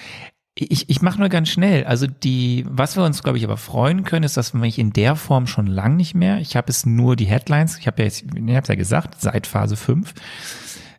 Ich, 0.62 0.90
ich 0.90 1.02
mache 1.02 1.20
nur 1.20 1.30
ganz 1.30 1.48
schnell. 1.48 1.86
Also 1.86 2.06
die, 2.06 2.66
was 2.68 2.98
wir 2.98 3.06
uns, 3.06 3.24
glaube 3.24 3.38
ich, 3.38 3.46
aber 3.46 3.56
freuen 3.56 4.04
können, 4.04 4.26
ist, 4.26 4.36
dass 4.36 4.54
wir 4.54 4.60
mich 4.60 4.78
in 4.78 4.92
der 4.92 5.16
Form 5.16 5.48
schon 5.48 5.68
lang 5.68 5.96
nicht 5.96 6.16
mehr. 6.16 6.42
Ich 6.42 6.58
habe 6.58 6.70
es 6.70 6.86
nur 6.86 7.16
die 7.16 7.26
Headlines, 7.26 7.78
ich 7.78 7.88
habe 7.88 8.00
ja 8.02 8.06
jetzt, 8.06 8.24
ich 8.24 8.56
habe 8.56 8.68
ja 8.68 8.76
gesagt, 8.76 9.22
seit 9.22 9.48
Phase 9.48 9.78
5. 9.78 10.14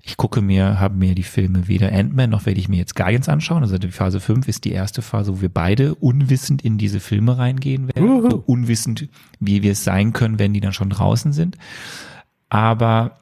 Ich 0.02 0.16
gucke 0.16 0.40
mir, 0.40 0.80
habe 0.80 0.96
mir 0.96 1.14
die 1.14 1.22
Filme 1.22 1.68
weder 1.68 1.92
Ant-Man 1.92 2.30
noch 2.30 2.46
werde 2.46 2.58
ich 2.58 2.70
mir 2.70 2.78
jetzt 2.78 2.96
Guardians 2.96 3.28
anschauen. 3.28 3.62
Also 3.62 3.76
die 3.76 3.90
Phase 3.90 4.18
5 4.18 4.48
ist 4.48 4.64
die 4.64 4.72
erste 4.72 5.02
Phase, 5.02 5.36
wo 5.36 5.40
wir 5.42 5.50
beide 5.50 5.94
unwissend 5.94 6.62
in 6.62 6.78
diese 6.78 6.98
Filme 6.98 7.36
reingehen 7.36 7.88
werden. 7.88 8.08
Uhu. 8.08 8.30
So 8.30 8.42
unwissend, 8.46 9.10
wie 9.40 9.62
wir 9.62 9.72
es 9.72 9.84
sein 9.84 10.14
können, 10.14 10.38
wenn 10.38 10.54
die 10.54 10.60
dann 10.60 10.72
schon 10.72 10.88
draußen 10.88 11.34
sind. 11.34 11.58
Aber 12.48 13.18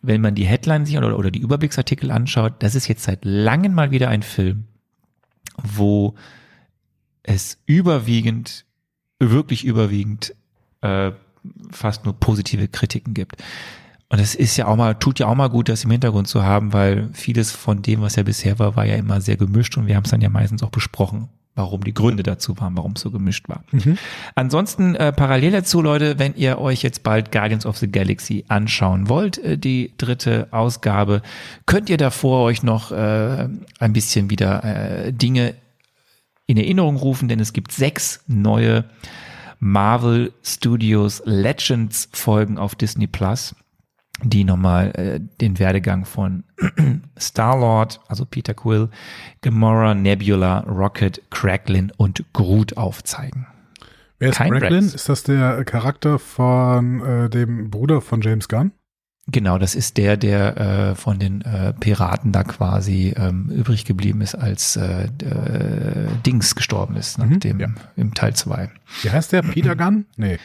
wenn 0.00 0.22
man 0.22 0.34
die 0.34 0.46
Headlines 0.46 0.88
sich 0.88 0.96
oder, 0.96 1.18
oder 1.18 1.30
die 1.30 1.40
Überblicksartikel 1.40 2.10
anschaut, 2.10 2.54
das 2.60 2.74
ist 2.74 2.88
jetzt 2.88 3.04
seit 3.04 3.24
langem 3.26 3.74
mal 3.74 3.90
wieder 3.90 4.08
ein 4.08 4.22
Film, 4.22 4.64
wo 5.62 6.14
es 7.22 7.58
überwiegend, 7.66 8.64
wirklich 9.18 9.64
überwiegend, 9.64 10.34
äh, 10.80 11.12
fast 11.70 12.04
nur 12.04 12.14
positive 12.14 12.68
Kritiken 12.68 13.14
gibt. 13.14 13.42
Und 14.08 14.20
es 14.20 14.34
ist 14.34 14.56
ja 14.56 14.66
auch 14.66 14.76
mal, 14.76 14.94
tut 14.94 15.18
ja 15.18 15.26
auch 15.26 15.34
mal 15.34 15.48
gut, 15.48 15.68
das 15.68 15.84
im 15.84 15.90
Hintergrund 15.90 16.28
zu 16.28 16.42
haben, 16.44 16.72
weil 16.72 17.08
vieles 17.12 17.50
von 17.50 17.82
dem, 17.82 18.02
was 18.02 18.16
ja 18.16 18.22
bisher 18.22 18.58
war, 18.58 18.76
war 18.76 18.84
ja 18.84 18.96
immer 18.96 19.20
sehr 19.20 19.36
gemischt 19.36 19.76
und 19.76 19.86
wir 19.86 19.96
haben 19.96 20.04
es 20.04 20.10
dann 20.10 20.20
ja 20.20 20.28
meistens 20.28 20.62
auch 20.62 20.70
besprochen, 20.70 21.28
warum 21.54 21.84
die 21.84 21.94
Gründe 21.94 22.22
dazu 22.22 22.58
waren, 22.58 22.76
warum 22.76 22.92
es 22.92 23.02
so 23.02 23.10
gemischt 23.10 23.48
war. 23.48 23.64
Ansonsten 24.34 24.94
äh, 24.96 25.12
parallel 25.12 25.52
dazu, 25.52 25.80
Leute, 25.82 26.18
wenn 26.18 26.34
ihr 26.34 26.58
euch 26.58 26.82
jetzt 26.82 27.02
bald 27.02 27.30
Guardians 27.30 27.64
of 27.64 27.78
the 27.78 27.90
Galaxy 27.90 28.44
anschauen 28.48 29.08
wollt, 29.08 29.38
äh, 29.38 29.56
die 29.56 29.92
dritte 29.96 30.48
Ausgabe, 30.50 31.22
könnt 31.66 31.88
ihr 31.90 31.96
davor 31.96 32.44
euch 32.44 32.62
noch 32.62 32.90
äh, 32.90 33.48
ein 33.78 33.92
bisschen 33.92 34.30
wieder 34.30 34.64
äh, 34.64 35.12
Dinge 35.12 35.54
in 36.46 36.56
Erinnerung 36.56 36.96
rufen, 36.96 37.28
denn 37.28 37.40
es 37.40 37.52
gibt 37.52 37.72
sechs 37.72 38.22
neue 38.26 38.84
Marvel 39.60 40.32
Studios 40.42 41.22
Legends 41.24 42.08
Folgen 42.12 42.58
auf 42.58 42.74
Disney 42.74 43.06
Plus, 43.06 43.54
die 44.30 44.44
nochmal 44.44 44.90
äh, 44.96 45.20
den 45.40 45.58
Werdegang 45.58 46.04
von 46.04 46.44
Star-Lord, 47.18 48.00
also 48.08 48.24
Peter 48.24 48.54
Quill, 48.54 48.88
Gamora, 49.42 49.94
Nebula, 49.94 50.60
Rocket, 50.60 51.22
Cracklin 51.30 51.92
und 51.96 52.24
Groot 52.32 52.76
aufzeigen. 52.76 53.46
Wer 54.18 54.30
ist 54.30 54.36
Kein 54.36 54.50
Bracklin? 54.50 54.84
Rex. 54.84 54.94
Ist 54.94 55.08
das 55.08 55.22
der 55.24 55.64
Charakter 55.64 56.18
von 56.18 57.00
äh, 57.04 57.28
dem 57.30 57.70
Bruder 57.70 58.00
von 58.00 58.20
James 58.20 58.48
Gunn? 58.48 58.72
Genau, 59.26 59.56
das 59.56 59.74
ist 59.74 59.96
der, 59.96 60.18
der 60.18 60.56
äh, 60.58 60.94
von 60.94 61.18
den 61.18 61.40
äh, 61.40 61.72
Piraten 61.72 62.30
da 62.30 62.44
quasi 62.44 63.14
ähm, 63.16 63.48
übrig 63.48 63.86
geblieben 63.86 64.20
ist, 64.20 64.34
als 64.34 64.76
äh, 64.76 65.04
äh, 65.04 66.08
Dings 66.26 66.54
gestorben 66.54 66.96
ist, 66.96 67.18
nach 67.18 67.26
Mhm, 67.26 67.40
dem, 67.40 67.58
ja. 67.60 67.68
im 67.96 68.12
Teil 68.12 68.34
2. 68.34 68.70
Wie 69.02 69.10
heißt 69.10 69.32
der? 69.32 69.40
Peter 69.40 69.76
Gunn? 69.76 70.04
Nee. 70.18 70.38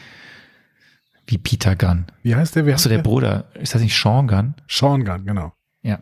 Wie 1.30 1.38
Peter 1.38 1.76
Gunn. 1.76 2.06
Wie 2.24 2.34
heißt 2.34 2.56
der? 2.56 2.64
Achso, 2.64 2.72
heißt 2.74 2.90
der 2.90 2.98
Bruder. 2.98 3.44
Ist 3.54 3.72
das 3.74 3.82
nicht 3.82 3.96
Sean 3.96 4.26
Gunn? 4.26 4.54
Sean 4.68 5.04
Gunn, 5.04 5.24
genau. 5.24 5.52
Ja. 5.82 6.00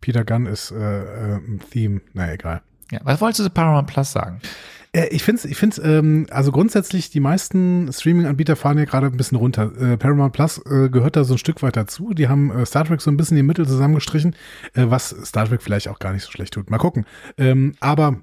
Peter 0.00 0.24
Gunn 0.24 0.46
ist 0.46 0.70
äh, 0.70 0.76
äh, 0.76 1.36
ein 1.36 1.60
Theme. 1.70 2.00
Na 2.14 2.32
egal. 2.32 2.62
ja. 2.90 3.00
Was 3.04 3.20
wolltest 3.20 3.40
du 3.40 3.44
zu 3.44 3.50
Paramount 3.50 3.88
Plus 3.88 4.10
sagen? 4.12 4.40
Äh, 4.92 5.08
ich 5.08 5.22
finde 5.22 5.40
es, 5.40 5.44
ich 5.44 5.58
find's, 5.58 5.76
ähm, 5.78 6.26
also 6.30 6.50
grundsätzlich, 6.50 7.10
die 7.10 7.20
meisten 7.20 7.92
Streaming-Anbieter 7.92 8.56
fahren 8.56 8.78
ja 8.78 8.86
gerade 8.86 9.08
ein 9.08 9.16
bisschen 9.18 9.36
runter. 9.36 9.70
Äh, 9.78 9.96
Paramount 9.98 10.32
Plus 10.32 10.58
äh, 10.64 10.88
gehört 10.88 11.16
da 11.16 11.24
so 11.24 11.34
ein 11.34 11.38
Stück 11.38 11.62
weit 11.62 11.76
dazu. 11.76 12.14
Die 12.14 12.28
haben 12.28 12.50
äh, 12.50 12.64
Star 12.64 12.86
Trek 12.86 13.02
so 13.02 13.10
ein 13.10 13.18
bisschen 13.18 13.36
die 13.36 13.42
Mittel 13.42 13.66
zusammengestrichen, 13.68 14.34
äh, 14.72 14.84
was 14.88 15.10
Star 15.26 15.46
Trek 15.46 15.60
vielleicht 15.60 15.88
auch 15.88 15.98
gar 15.98 16.14
nicht 16.14 16.22
so 16.24 16.30
schlecht 16.30 16.54
tut. 16.54 16.70
Mal 16.70 16.78
gucken. 16.78 17.04
Ähm, 17.36 17.74
aber 17.80 18.16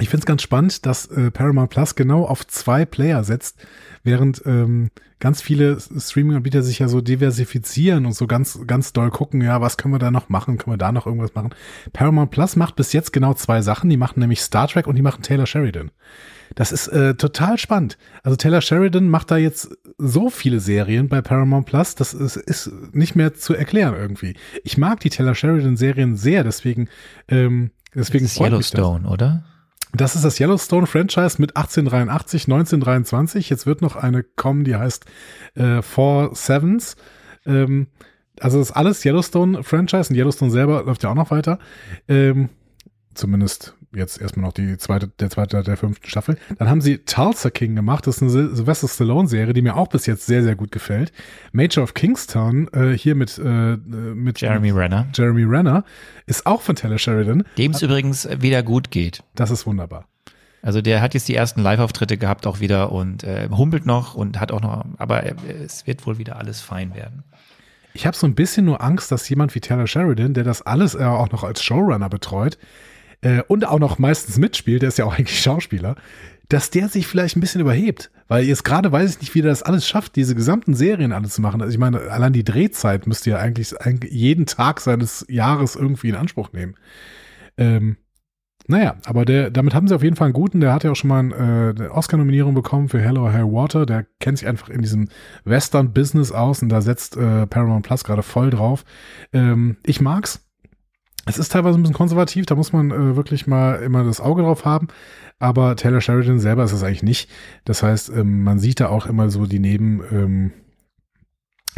Ich 0.00 0.08
finde 0.08 0.22
es 0.22 0.26
ganz 0.26 0.42
spannend, 0.42 0.84
dass 0.86 1.06
äh, 1.06 1.30
Paramount 1.30 1.70
Plus 1.70 1.94
genau 1.96 2.24
auf 2.24 2.46
zwei 2.46 2.84
Player 2.84 3.22
setzt, 3.24 3.58
während 4.04 4.42
ähm, 4.46 4.90
ganz 5.20 5.42
viele 5.42 5.78
Streaming-Anbieter 5.80 6.62
sich 6.62 6.78
ja 6.78 6.88
so 6.88 7.00
diversifizieren 7.00 8.06
und 8.06 8.12
so 8.12 8.26
ganz, 8.26 8.60
ganz 8.66 8.92
doll 8.92 9.10
gucken, 9.10 9.42
ja, 9.42 9.60
was 9.60 9.76
können 9.76 9.94
wir 9.94 9.98
da 9.98 10.10
noch 10.10 10.28
machen, 10.28 10.58
können 10.58 10.74
wir 10.74 10.78
da 10.78 10.92
noch 10.92 11.06
irgendwas 11.06 11.34
machen. 11.34 11.50
Paramount 11.92 12.30
Plus 12.30 12.56
macht 12.56 12.76
bis 12.76 12.92
jetzt 12.92 13.12
genau 13.12 13.34
zwei 13.34 13.62
Sachen, 13.62 13.90
die 13.90 13.96
machen 13.96 14.20
nämlich 14.20 14.40
Star 14.40 14.68
Trek 14.68 14.86
und 14.86 14.96
die 14.96 15.02
machen 15.02 15.22
Taylor 15.22 15.46
Sheridan. 15.46 15.90
Das 16.54 16.72
ist 16.72 16.88
äh, 16.88 17.14
total 17.14 17.58
spannend. 17.58 17.98
Also 18.22 18.36
Taylor 18.36 18.62
Sheridan 18.62 19.08
macht 19.08 19.30
da 19.30 19.36
jetzt 19.36 19.76
so 19.98 20.30
viele 20.30 20.60
Serien 20.60 21.08
bei 21.08 21.20
Paramount 21.20 21.66
Plus, 21.66 21.94
das 21.94 22.14
ist, 22.14 22.36
ist 22.36 22.70
nicht 22.92 23.16
mehr 23.16 23.34
zu 23.34 23.54
erklären 23.54 23.94
irgendwie. 23.94 24.34
Ich 24.64 24.78
mag 24.78 25.00
die 25.00 25.10
Taylor 25.10 25.34
Sheridan 25.34 25.76
Serien 25.76 26.16
sehr, 26.16 26.44
deswegen 26.44 26.88
ähm, 27.28 27.70
deswegen 27.94 28.24
das 28.24 28.32
ist 28.32 28.40
Yellowstone, 28.40 29.08
oder? 29.08 29.44
Das 29.94 30.14
ist 30.14 30.24
das 30.24 30.38
Yellowstone-Franchise 30.38 31.40
mit 31.40 31.56
1883, 31.56 32.44
1923. 32.44 33.50
Jetzt 33.50 33.66
wird 33.66 33.80
noch 33.80 33.96
eine 33.96 34.22
kommen, 34.22 34.64
die 34.64 34.76
heißt 34.76 35.06
äh, 35.54 35.82
Four 35.82 36.34
Sevens. 36.34 36.96
Ähm, 37.46 37.86
also 38.40 38.58
das 38.58 38.70
ist 38.70 38.76
alles 38.76 39.04
Yellowstone-Franchise 39.04 40.10
und 40.10 40.16
Yellowstone 40.16 40.50
selber 40.50 40.84
läuft 40.84 41.02
ja 41.02 41.10
auch 41.10 41.14
noch 41.14 41.30
weiter. 41.30 41.58
Ähm, 42.06 42.50
zumindest 43.14 43.74
jetzt 43.92 44.20
erstmal 44.20 44.46
noch 44.46 44.52
die 44.52 44.76
zweite, 44.78 45.08
der 45.18 45.30
zweite 45.30 45.62
der 45.62 45.76
fünften 45.76 46.08
Staffel. 46.08 46.36
Dann 46.58 46.68
haben 46.68 46.80
sie 46.80 46.98
Tulsa 46.98 47.50
King 47.50 47.74
gemacht. 47.74 48.06
Das 48.06 48.16
ist 48.16 48.22
eine 48.22 48.30
Sylvester 48.30 48.88
Stallone-Serie, 48.88 49.54
die 49.54 49.62
mir 49.62 49.76
auch 49.76 49.88
bis 49.88 50.06
jetzt 50.06 50.26
sehr, 50.26 50.42
sehr 50.42 50.56
gut 50.56 50.72
gefällt. 50.72 51.12
Major 51.52 51.82
of 51.84 51.94
Kingstown, 51.94 52.68
äh, 52.72 52.92
hier 52.92 53.14
mit, 53.14 53.38
äh, 53.38 53.76
mit 53.76 54.40
Jeremy 54.40 54.70
Renner. 54.70 55.06
Jeremy 55.14 55.44
Renner, 55.44 55.84
ist 56.26 56.46
auch 56.46 56.62
von 56.62 56.76
Taylor 56.76 56.98
Sheridan. 56.98 57.44
Dem 57.56 57.72
es 57.72 57.82
übrigens 57.82 58.28
wieder 58.40 58.62
gut 58.62 58.90
geht. 58.90 59.22
Das 59.34 59.50
ist 59.50 59.66
wunderbar. 59.66 60.06
Also 60.60 60.82
der 60.82 61.00
hat 61.00 61.14
jetzt 61.14 61.28
die 61.28 61.34
ersten 61.34 61.62
Live-Auftritte 61.62 62.18
gehabt 62.18 62.46
auch 62.46 62.60
wieder 62.60 62.90
und 62.92 63.22
äh, 63.22 63.48
humpelt 63.50 63.86
noch 63.86 64.14
und 64.14 64.40
hat 64.40 64.50
auch 64.50 64.60
noch, 64.60 64.84
aber 64.98 65.24
äh, 65.24 65.34
es 65.64 65.86
wird 65.86 66.04
wohl 66.06 66.18
wieder 66.18 66.36
alles 66.36 66.60
fein 66.60 66.94
werden. 66.94 67.22
Ich 67.94 68.06
habe 68.06 68.16
so 68.16 68.26
ein 68.26 68.34
bisschen 68.34 68.64
nur 68.64 68.82
Angst, 68.82 69.10
dass 69.10 69.28
jemand 69.28 69.54
wie 69.54 69.60
Taylor 69.60 69.86
Sheridan, 69.86 70.34
der 70.34 70.44
das 70.44 70.62
alles 70.62 70.94
äh, 70.94 71.04
auch 71.04 71.30
noch 71.30 71.44
als 71.44 71.62
Showrunner 71.62 72.08
betreut, 72.08 72.58
äh, 73.20 73.42
und 73.48 73.66
auch 73.66 73.78
noch 73.78 73.98
meistens 73.98 74.38
mitspielt, 74.38 74.82
der 74.82 74.88
ist 74.88 74.98
ja 74.98 75.04
auch 75.04 75.14
eigentlich 75.18 75.40
Schauspieler, 75.40 75.96
dass 76.48 76.70
der 76.70 76.88
sich 76.88 77.06
vielleicht 77.06 77.36
ein 77.36 77.40
bisschen 77.40 77.60
überhebt. 77.60 78.10
Weil 78.26 78.44
jetzt 78.44 78.64
gerade 78.64 78.92
weiß 78.92 79.10
ich 79.10 79.20
nicht, 79.20 79.34
wie 79.34 79.42
der 79.42 79.50
das 79.50 79.62
alles 79.62 79.88
schafft, 79.88 80.16
diese 80.16 80.34
gesamten 80.34 80.74
Serien 80.74 81.12
alle 81.12 81.28
zu 81.28 81.40
machen. 81.40 81.62
Also 81.62 81.72
ich 81.72 81.78
meine, 81.78 82.10
allein 82.10 82.32
die 82.32 82.44
Drehzeit 82.44 83.06
müsste 83.06 83.30
ja 83.30 83.38
eigentlich 83.38 83.74
jeden 84.10 84.46
Tag 84.46 84.80
seines 84.80 85.24
Jahres 85.28 85.76
irgendwie 85.76 86.10
in 86.10 86.14
Anspruch 86.14 86.52
nehmen. 86.52 86.74
Ähm, 87.56 87.96
naja, 88.70 88.96
aber 89.06 89.24
der, 89.24 89.50
damit 89.50 89.74
haben 89.74 89.88
sie 89.88 89.94
auf 89.94 90.02
jeden 90.02 90.16
Fall 90.16 90.26
einen 90.26 90.34
guten. 90.34 90.60
Der 90.60 90.74
hat 90.74 90.84
ja 90.84 90.90
auch 90.90 90.96
schon 90.96 91.08
mal 91.08 91.20
eine, 91.20 91.74
äh, 91.78 91.88
Oscar-Nominierung 91.88 92.54
bekommen 92.54 92.90
für 92.90 93.00
Hello 93.00 93.32
High 93.32 93.44
Water. 93.44 93.86
Der 93.86 94.04
kennt 94.20 94.38
sich 94.38 94.46
einfach 94.46 94.68
in 94.68 94.82
diesem 94.82 95.08
Western-Business 95.44 96.32
aus 96.32 96.62
und 96.62 96.68
da 96.68 96.82
setzt 96.82 97.16
äh, 97.16 97.46
Paramount 97.46 97.86
Plus 97.86 98.04
gerade 98.04 98.22
voll 98.22 98.50
drauf. 98.50 98.84
Ähm, 99.32 99.78
ich 99.86 100.02
mag's. 100.02 100.47
Es 101.28 101.38
ist 101.38 101.52
teilweise 101.52 101.78
ein 101.78 101.82
bisschen 101.82 101.94
konservativ, 101.94 102.46
da 102.46 102.54
muss 102.54 102.72
man 102.72 102.90
äh, 102.90 103.16
wirklich 103.16 103.46
mal 103.46 103.82
immer 103.82 104.04
das 104.04 104.20
Auge 104.20 104.42
drauf 104.42 104.64
haben. 104.64 104.88
Aber 105.38 105.76
Taylor 105.76 106.00
Sheridan 106.00 106.38
selber 106.38 106.64
ist 106.64 106.72
es 106.72 106.82
eigentlich 106.82 107.02
nicht. 107.02 107.30
Das 107.64 107.82
heißt, 107.82 108.10
ähm, 108.10 108.42
man 108.42 108.58
sieht 108.58 108.80
da 108.80 108.88
auch 108.88 109.06
immer 109.06 109.30
so 109.30 109.46
die 109.46 109.58
Neben, 109.58 110.02
ähm, 110.10 110.52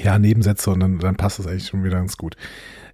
ja, 0.01 0.19
Nebensätze 0.19 0.71
und 0.71 0.81
dann, 0.81 0.99
dann 0.99 1.17
passt 1.17 1.39
das 1.39 1.47
eigentlich 1.47 1.67
schon 1.67 1.85
wieder 1.85 1.97
ganz 1.97 2.17
gut. 2.17 2.37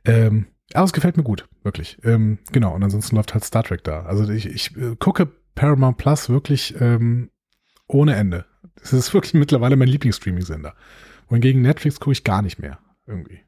Ähm, 0.04 0.46
aber 0.74 0.84
es 0.84 0.92
gefällt 0.92 1.16
mir 1.16 1.22
gut, 1.22 1.46
wirklich. 1.62 1.98
Ähm, 2.02 2.38
genau, 2.50 2.74
und 2.74 2.82
ansonsten 2.82 3.14
läuft 3.14 3.34
halt 3.34 3.44
Star 3.44 3.62
Trek 3.62 3.84
da. 3.84 4.02
Also 4.02 4.28
ich, 4.32 4.46
ich 4.46 4.76
äh, 4.76 4.96
gucke 4.98 5.28
Paramount 5.54 5.98
Plus 5.98 6.28
wirklich 6.28 6.74
ähm, 6.80 7.30
ohne 7.86 8.16
Ende. 8.16 8.46
Das 8.80 8.92
ist 8.92 9.14
wirklich 9.14 9.34
mittlerweile 9.34 9.76
mein 9.76 9.88
Lieblingsstreaming-Sender. 9.88 10.74
Wohingegen 11.28 11.62
Netflix 11.62 12.00
gucke 12.00 12.12
ich 12.12 12.24
gar 12.24 12.42
nicht 12.42 12.58
mehr, 12.58 12.78
irgendwie. 13.06 13.45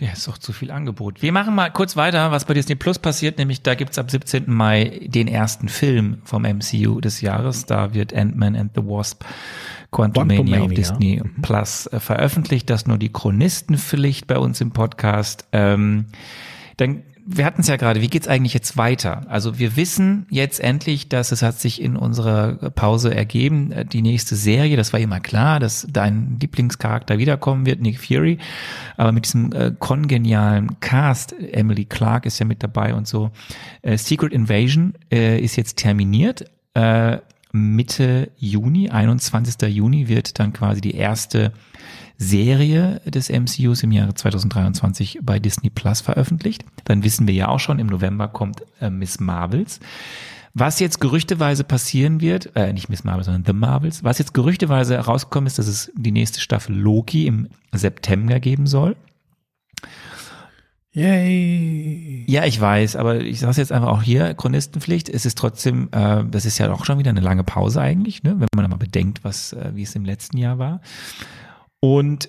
Ja, 0.00 0.12
ist 0.12 0.26
doch 0.26 0.38
zu 0.38 0.52
viel 0.52 0.70
Angebot. 0.70 1.22
Wir 1.22 1.32
machen 1.32 1.54
mal 1.54 1.70
kurz 1.70 1.96
weiter, 1.96 2.30
was 2.30 2.44
bei 2.44 2.54
Disney 2.54 2.74
Plus 2.74 2.98
passiert, 2.98 3.38
nämlich 3.38 3.62
da 3.62 3.74
gibt's 3.74 3.98
ab 3.98 4.10
17. 4.10 4.44
Mai 4.46 5.00
den 5.04 5.28
ersten 5.28 5.68
Film 5.68 6.18
vom 6.24 6.42
MCU 6.42 7.00
des 7.00 7.20
Jahres. 7.20 7.66
Da 7.66 7.94
wird 7.94 8.14
Ant-Man 8.14 8.56
and 8.56 8.72
the 8.74 8.82
Wasp 8.82 9.24
Quantumania 9.90 10.62
auf 10.62 10.72
Disney 10.72 11.20
mhm. 11.22 11.42
Plus 11.42 11.86
äh, 11.86 12.00
veröffentlicht. 12.00 12.70
Das 12.70 12.86
nur 12.86 12.98
die 12.98 13.12
Chronistenpflicht 13.12 14.26
bei 14.26 14.38
uns 14.38 14.60
im 14.60 14.72
Podcast. 14.72 15.46
Ähm, 15.52 16.06
dann 16.78 17.02
wir 17.24 17.44
hatten 17.44 17.60
es 17.60 17.68
ja 17.68 17.76
gerade, 17.76 18.00
wie 18.00 18.08
geht's 18.08 18.28
eigentlich 18.28 18.54
jetzt 18.54 18.76
weiter? 18.76 19.22
Also 19.28 19.58
wir 19.58 19.76
wissen 19.76 20.26
jetzt 20.30 20.60
endlich, 20.60 21.08
dass 21.08 21.32
es 21.32 21.42
hat 21.42 21.60
sich 21.60 21.80
in 21.80 21.96
unserer 21.96 22.70
Pause 22.70 23.14
ergeben, 23.14 23.72
äh, 23.72 23.84
die 23.84 24.02
nächste 24.02 24.36
Serie, 24.36 24.76
das 24.76 24.92
war 24.92 25.00
immer 25.00 25.20
klar, 25.20 25.60
dass 25.60 25.86
dein 25.90 26.38
Lieblingscharakter 26.40 27.18
wiederkommen 27.18 27.66
wird, 27.66 27.80
Nick 27.80 27.98
Fury, 28.00 28.38
aber 28.96 29.12
mit 29.12 29.26
diesem 29.26 29.52
äh, 29.52 29.72
kongenialen 29.78 30.80
Cast, 30.80 31.34
Emily 31.38 31.84
Clark 31.84 32.26
ist 32.26 32.38
ja 32.38 32.46
mit 32.46 32.62
dabei 32.62 32.94
und 32.94 33.06
so, 33.06 33.30
äh, 33.82 33.96
Secret 33.96 34.32
Invasion 34.32 34.94
äh, 35.12 35.38
ist 35.40 35.56
jetzt 35.56 35.76
terminiert, 35.76 36.44
äh, 36.74 37.18
Mitte 37.52 38.30
Juni, 38.38 38.88
21. 38.88 39.68
Juni 39.68 40.08
wird 40.08 40.38
dann 40.38 40.54
quasi 40.54 40.80
die 40.80 40.94
erste 40.94 41.52
Serie 42.18 43.00
des 43.06 43.30
MCUs 43.30 43.82
im 43.82 43.92
Jahre 43.92 44.14
2023 44.14 45.20
bei 45.22 45.38
Disney 45.38 45.70
Plus 45.70 46.00
veröffentlicht. 46.00 46.64
Dann 46.84 47.04
wissen 47.04 47.26
wir 47.26 47.34
ja 47.34 47.48
auch 47.48 47.60
schon, 47.60 47.78
im 47.78 47.88
November 47.88 48.28
kommt 48.28 48.62
äh, 48.80 48.90
Miss 48.90 49.20
Marvels. 49.20 49.80
Was 50.54 50.80
jetzt 50.80 51.00
gerüchteweise 51.00 51.64
passieren 51.64 52.20
wird, 52.20 52.54
äh, 52.56 52.72
nicht 52.72 52.90
Miss 52.90 53.04
Marvel, 53.04 53.24
sondern 53.24 53.44
The 53.46 53.54
Marvels, 53.54 54.04
was 54.04 54.18
jetzt 54.18 54.34
gerüchteweise 54.34 54.96
herausgekommen 54.96 55.46
ist, 55.46 55.58
dass 55.58 55.66
es 55.66 55.90
die 55.94 56.12
nächste 56.12 56.40
Staffel 56.40 56.76
Loki 56.76 57.26
im 57.26 57.48
September 57.72 58.38
geben 58.38 58.66
soll. 58.66 58.96
Yay! 60.94 62.24
Ja, 62.28 62.44
ich 62.44 62.60
weiß, 62.60 62.96
aber 62.96 63.20
ich 63.20 63.40
sage 63.40 63.56
jetzt 63.56 63.72
einfach 63.72 63.88
auch 63.88 64.02
hier, 64.02 64.34
Chronistenpflicht, 64.34 65.08
es 65.08 65.24
ist 65.24 65.38
trotzdem, 65.38 65.88
äh, 65.92 66.22
das 66.30 66.44
ist 66.44 66.58
ja 66.58 66.70
auch 66.70 66.84
schon 66.84 66.98
wieder 66.98 67.08
eine 67.08 67.20
lange 67.20 67.44
Pause 67.44 67.80
eigentlich, 67.80 68.22
ne, 68.22 68.36
wenn 68.38 68.48
man 68.54 68.68
mal 68.68 68.76
bedenkt, 68.76 69.24
was, 69.24 69.54
äh, 69.54 69.70
wie 69.74 69.84
es 69.84 69.94
im 69.94 70.04
letzten 70.04 70.36
Jahr 70.36 70.58
war. 70.58 70.82
Und 71.84 72.28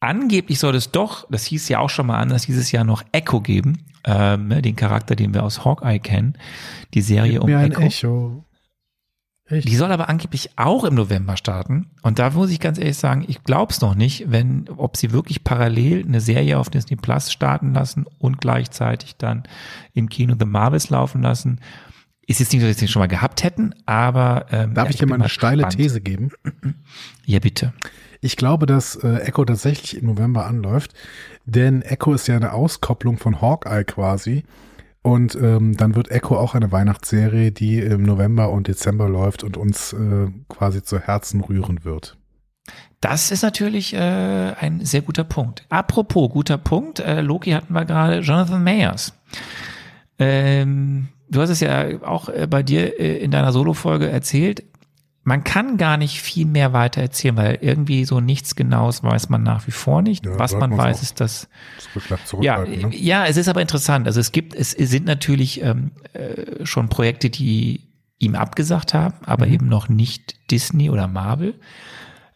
angeblich 0.00 0.58
soll 0.58 0.74
es 0.74 0.90
doch, 0.90 1.26
das 1.30 1.46
hieß 1.46 1.68
ja 1.70 1.78
auch 1.78 1.88
schon 1.88 2.06
mal 2.06 2.18
anders, 2.18 2.42
dieses 2.42 2.70
Jahr 2.72 2.84
noch 2.84 3.02
Echo 3.12 3.40
geben, 3.40 3.86
ähm, 4.04 4.48
ne, 4.48 4.60
den 4.60 4.76
Charakter, 4.76 5.16
den 5.16 5.32
wir 5.32 5.44
aus 5.44 5.64
Hawkeye 5.64 5.98
kennen, 5.98 6.36
die 6.92 7.00
Serie 7.00 7.40
Gib 7.40 7.42
um 7.42 7.48
Echo. 7.48 7.80
Echo. 7.80 8.44
Die 9.50 9.76
soll 9.76 9.92
aber 9.92 10.08
angeblich 10.08 10.50
auch 10.56 10.84
im 10.84 10.94
November 10.94 11.36
starten. 11.36 11.90
Und 12.02 12.18
da 12.18 12.30
muss 12.30 12.50
ich 12.50 12.60
ganz 12.60 12.78
ehrlich 12.78 12.96
sagen, 12.96 13.24
ich 13.26 13.44
glaube 13.44 13.72
es 13.72 13.80
noch 13.80 13.94
nicht, 13.94 14.30
wenn, 14.30 14.68
ob 14.76 14.96
sie 14.96 15.12
wirklich 15.12 15.44
parallel 15.44 16.04
eine 16.06 16.20
Serie 16.20 16.58
auf 16.58 16.70
Disney 16.70 16.96
Plus 16.96 17.30
starten 17.30 17.74
lassen 17.74 18.06
und 18.18 18.40
gleichzeitig 18.40 19.16
dann 19.16 19.42
im 19.92 20.08
Kino 20.08 20.36
The 20.38 20.46
Marvels 20.46 20.90
laufen 20.90 21.22
lassen. 21.22 21.60
Ist 22.26 22.40
jetzt 22.40 22.52
nicht, 22.52 22.64
dass 22.64 22.78
sie 22.78 22.84
es 22.84 22.90
schon 22.90 23.00
mal 23.00 23.08
gehabt 23.08 23.42
hätten, 23.42 23.74
aber 23.84 24.46
ähm, 24.52 24.74
Darf 24.74 24.86
ja, 24.86 24.90
ich 24.90 24.96
dir 24.96 25.06
bin 25.06 25.10
mal 25.10 25.14
eine 25.16 25.28
steile 25.28 25.64
gespannt. 25.64 25.76
These 25.76 26.00
geben? 26.00 26.30
Ja, 27.26 27.38
bitte. 27.38 27.72
Ich 28.24 28.36
glaube, 28.36 28.66
dass 28.66 28.94
äh, 28.94 29.16
Echo 29.16 29.44
tatsächlich 29.44 30.00
im 30.00 30.06
November 30.06 30.46
anläuft, 30.46 30.94
denn 31.44 31.82
Echo 31.82 32.14
ist 32.14 32.28
ja 32.28 32.36
eine 32.36 32.52
Auskopplung 32.52 33.18
von 33.18 33.42
Hawkeye 33.42 33.84
quasi. 33.84 34.44
Und 35.02 35.34
ähm, 35.34 35.76
dann 35.76 35.96
wird 35.96 36.12
Echo 36.12 36.38
auch 36.38 36.54
eine 36.54 36.70
Weihnachtsserie, 36.70 37.50
die 37.50 37.80
im 37.80 38.04
November 38.04 38.50
und 38.50 38.68
Dezember 38.68 39.08
läuft 39.08 39.42
und 39.42 39.56
uns 39.56 39.92
äh, 39.92 40.28
quasi 40.48 40.84
zu 40.84 41.00
Herzen 41.00 41.40
rühren 41.40 41.84
wird. 41.84 42.16
Das 43.00 43.32
ist 43.32 43.42
natürlich 43.42 43.94
äh, 43.94 43.98
ein 43.98 44.84
sehr 44.84 45.02
guter 45.02 45.24
Punkt. 45.24 45.66
Apropos 45.68 46.30
guter 46.30 46.58
Punkt, 46.58 47.00
äh, 47.00 47.20
Loki 47.20 47.50
hatten 47.50 47.74
wir 47.74 47.84
gerade, 47.84 48.20
Jonathan 48.20 48.62
Mayers. 48.62 49.12
Ähm, 50.20 51.08
du 51.28 51.40
hast 51.40 51.50
es 51.50 51.58
ja 51.58 52.00
auch 52.02 52.28
äh, 52.28 52.46
bei 52.48 52.62
dir 52.62 53.00
äh, 53.00 53.18
in 53.18 53.32
deiner 53.32 53.50
Solo-Folge 53.50 54.08
erzählt. 54.08 54.62
Man 55.24 55.44
kann 55.44 55.76
gar 55.76 55.96
nicht 55.96 56.20
viel 56.20 56.46
mehr 56.46 56.72
weiter 56.72 57.00
erzählen, 57.00 57.36
weil 57.36 57.58
irgendwie 57.60 58.04
so 58.04 58.20
nichts 58.20 58.56
Genaues 58.56 59.04
weiß 59.04 59.28
man 59.28 59.44
nach 59.44 59.66
wie 59.68 59.70
vor 59.70 60.02
nicht. 60.02 60.26
Ja, 60.26 60.36
Was 60.38 60.52
man 60.56 60.76
weiß, 60.76 61.00
ist, 61.02 61.20
dass 61.20 61.48
ja, 62.40 62.64
ne? 62.64 62.90
ja, 62.96 63.26
es 63.26 63.36
ist 63.36 63.46
aber 63.48 63.62
interessant. 63.62 64.06
Also 64.08 64.18
es 64.18 64.32
gibt, 64.32 64.52
es 64.54 64.72
sind 64.72 65.06
natürlich 65.06 65.62
ähm, 65.62 65.92
äh, 66.12 66.66
schon 66.66 66.88
Projekte, 66.88 67.30
die 67.30 67.82
ihm 68.18 68.34
abgesagt 68.34 68.94
haben, 68.94 69.14
aber 69.24 69.46
Mhm. 69.46 69.52
eben 69.52 69.68
noch 69.68 69.88
nicht 69.88 70.34
Disney 70.50 70.90
oder 70.90 71.06
Marvel. 71.06 71.54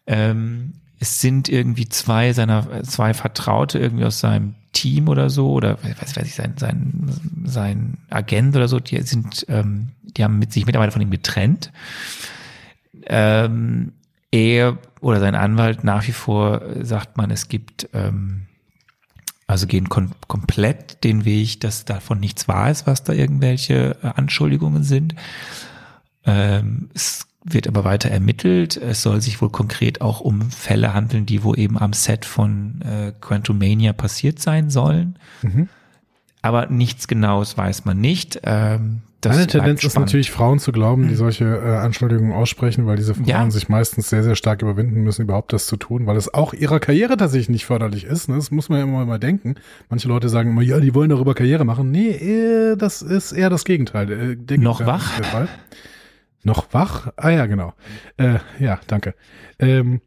Ähm, 0.06 0.74
es 1.00 1.20
sind 1.20 1.48
irgendwie 1.48 1.88
zwei 1.88 2.32
seiner, 2.32 2.82
zwei 2.84 3.14
Vertraute 3.14 3.78
irgendwie 3.78 4.04
aus 4.04 4.20
seinem 4.20 4.54
Team 4.72 5.08
oder 5.08 5.28
so, 5.30 5.50
oder 5.52 5.78
was 6.00 6.16
weiß 6.16 6.26
ich, 6.26 6.34
sein, 6.34 6.54
sein, 6.56 7.10
sein 7.44 7.98
Agent 8.10 8.54
oder 8.56 8.68
so, 8.68 8.78
die 8.78 9.00
sind, 9.02 9.44
ähm, 9.48 9.88
die 10.02 10.22
haben 10.22 10.38
mit 10.38 10.52
sich 10.52 10.66
mittlerweile 10.66 10.92
von 10.92 11.02
ihm 11.02 11.10
getrennt. 11.10 11.72
Ähm, 13.06 13.92
er 14.30 14.78
oder 15.00 15.20
sein 15.20 15.34
Anwalt 15.34 15.84
nach 15.84 16.06
wie 16.06 16.12
vor 16.12 16.62
sagt 16.82 17.16
man, 17.16 17.30
es 17.30 17.48
gibt 17.48 17.88
ähm, 17.92 18.46
Also 19.46 19.66
gehen 19.66 19.88
kom 19.88 20.10
komplett 20.26 21.04
den 21.04 21.24
Weg, 21.24 21.60
dass 21.60 21.84
davon 21.84 22.18
nichts 22.18 22.48
wahr 22.48 22.70
ist, 22.70 22.86
was 22.86 23.04
da 23.04 23.12
irgendwelche 23.12 23.96
äh, 24.02 24.08
Anschuldigungen 24.16 24.82
sind. 24.82 25.14
Ähm, 26.24 26.90
es 26.94 27.26
wird 27.44 27.68
aber 27.68 27.84
weiter 27.84 28.10
ermittelt. 28.10 28.76
Es 28.76 29.02
soll 29.02 29.20
sich 29.20 29.40
wohl 29.40 29.50
konkret 29.50 30.00
auch 30.00 30.20
um 30.20 30.50
Fälle 30.50 30.94
handeln, 30.94 31.26
die 31.26 31.44
wo 31.44 31.54
eben 31.54 31.78
am 31.78 31.92
Set 31.92 32.24
von 32.24 32.82
äh, 32.82 33.12
Quantumania 33.20 33.92
passiert 33.92 34.40
sein 34.40 34.68
sollen. 34.68 35.16
Mhm. 35.42 35.68
Aber 36.42 36.66
nichts 36.66 37.06
Genaues 37.06 37.56
weiß 37.56 37.84
man 37.84 38.00
nicht. 38.00 38.40
Ähm, 38.42 39.02
das 39.22 39.32
Meine 39.32 39.46
bleibt 39.46 39.50
Tendenz 39.52 39.82
ist 39.84 39.92
spannend. 39.92 40.08
natürlich, 40.08 40.30
Frauen 40.30 40.58
zu 40.58 40.72
glauben, 40.72 41.08
die 41.08 41.14
solche 41.14 41.44
äh, 41.44 41.76
Anschuldigungen 41.78 42.32
aussprechen, 42.32 42.86
weil 42.86 42.96
diese 42.96 43.14
Frauen 43.14 43.26
Ja. 43.26 43.50
sich 43.50 43.68
meistens 43.68 44.10
sehr, 44.10 44.22
sehr 44.22 44.36
stark 44.36 44.62
überwinden 44.62 45.02
müssen, 45.02 45.22
überhaupt 45.22 45.52
das 45.52 45.66
zu 45.66 45.76
tun, 45.76 46.06
weil 46.06 46.16
es 46.16 46.32
auch 46.32 46.52
ihrer 46.52 46.80
Karriere 46.80 47.16
tatsächlich 47.16 47.48
nicht 47.48 47.64
förderlich 47.66 48.04
ist. 48.04 48.28
Ne? 48.28 48.36
Das 48.36 48.50
muss 48.50 48.68
man 48.68 48.78
ja 48.78 48.84
immer 48.84 49.04
mal 49.06 49.18
denken. 49.18 49.54
Manche 49.88 50.06
Leute 50.08 50.28
sagen 50.28 50.50
immer, 50.50 50.62
ja, 50.62 50.78
die 50.80 50.94
wollen 50.94 51.08
darüber 51.10 51.34
Karriere 51.34 51.64
machen. 51.64 51.90
Nee, 51.90 52.10
äh, 52.10 52.76
das 52.76 53.02
ist 53.02 53.32
eher 53.32 53.50
das 53.50 53.64
Gegenteil. 53.64 54.10
Äh, 54.12 54.36
der 54.36 54.58
Noch 54.58 54.78
Gegenteil 54.78 55.00
wach? 55.00 55.10
ist 55.12 55.18
der 55.18 55.24
Fall. 55.24 55.48
Noch 56.44 56.72
wach? 56.74 57.12
Ah 57.16 57.30
ja, 57.30 57.46
genau. 57.46 57.72
Äh, 58.18 58.38
ja, 58.60 58.78
danke. 58.86 59.14
Ähm, 59.58 60.00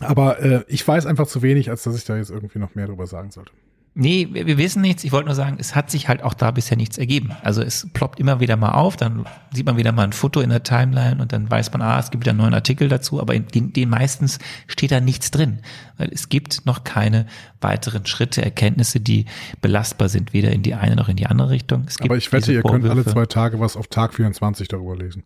aber 0.00 0.40
äh, 0.40 0.64
ich 0.66 0.86
weiß 0.88 1.04
einfach 1.06 1.26
zu 1.26 1.42
wenig, 1.42 1.68
als 1.70 1.82
dass 1.82 1.94
ich 1.96 2.04
da 2.06 2.16
jetzt 2.16 2.30
irgendwie 2.30 2.58
noch 2.58 2.74
mehr 2.74 2.86
drüber 2.86 3.06
sagen 3.06 3.30
sollte. 3.30 3.52
Nee, 3.94 4.28
wir, 4.30 4.46
wir 4.46 4.56
wissen 4.56 4.82
nichts. 4.82 5.02
Ich 5.02 5.10
wollte 5.10 5.26
nur 5.26 5.34
sagen, 5.34 5.56
es 5.58 5.74
hat 5.74 5.90
sich 5.90 6.08
halt 6.08 6.22
auch 6.22 6.34
da 6.34 6.52
bisher 6.52 6.76
nichts 6.76 6.96
ergeben. 6.96 7.32
Also 7.42 7.60
es 7.60 7.88
ploppt 7.92 8.20
immer 8.20 8.38
wieder 8.38 8.56
mal 8.56 8.72
auf, 8.72 8.96
dann 8.96 9.26
sieht 9.52 9.66
man 9.66 9.76
wieder 9.76 9.90
mal 9.90 10.04
ein 10.04 10.12
Foto 10.12 10.40
in 10.40 10.50
der 10.50 10.62
Timeline 10.62 11.20
und 11.20 11.32
dann 11.32 11.50
weiß 11.50 11.72
man, 11.72 11.82
ah, 11.82 11.98
es 11.98 12.10
gibt 12.10 12.24
wieder 12.24 12.30
einen 12.30 12.38
neuen 12.38 12.54
Artikel 12.54 12.88
dazu, 12.88 13.20
aber 13.20 13.34
in 13.34 13.48
den, 13.48 13.72
den 13.72 13.88
meistens 13.88 14.38
steht 14.68 14.92
da 14.92 15.00
nichts 15.00 15.32
drin. 15.32 15.60
Weil 15.98 16.10
es 16.12 16.28
gibt 16.28 16.66
noch 16.66 16.84
keine 16.84 17.26
weiteren 17.60 18.06
Schritte, 18.06 18.42
Erkenntnisse, 18.42 19.00
die 19.00 19.24
belastbar 19.60 20.08
sind, 20.08 20.32
weder 20.32 20.50
in 20.52 20.62
die 20.62 20.74
eine 20.74 20.94
noch 20.94 21.08
in 21.08 21.16
die 21.16 21.26
andere 21.26 21.50
Richtung. 21.50 21.86
Aber 22.00 22.16
ich 22.16 22.30
wette, 22.32 22.52
ihr 22.52 22.62
könnt 22.62 22.86
alle 22.86 23.04
zwei 23.04 23.26
Tage 23.26 23.58
was 23.58 23.76
auf 23.76 23.88
Tag 23.88 24.14
24 24.14 24.68
darüber 24.68 24.96
lesen. 24.96 25.24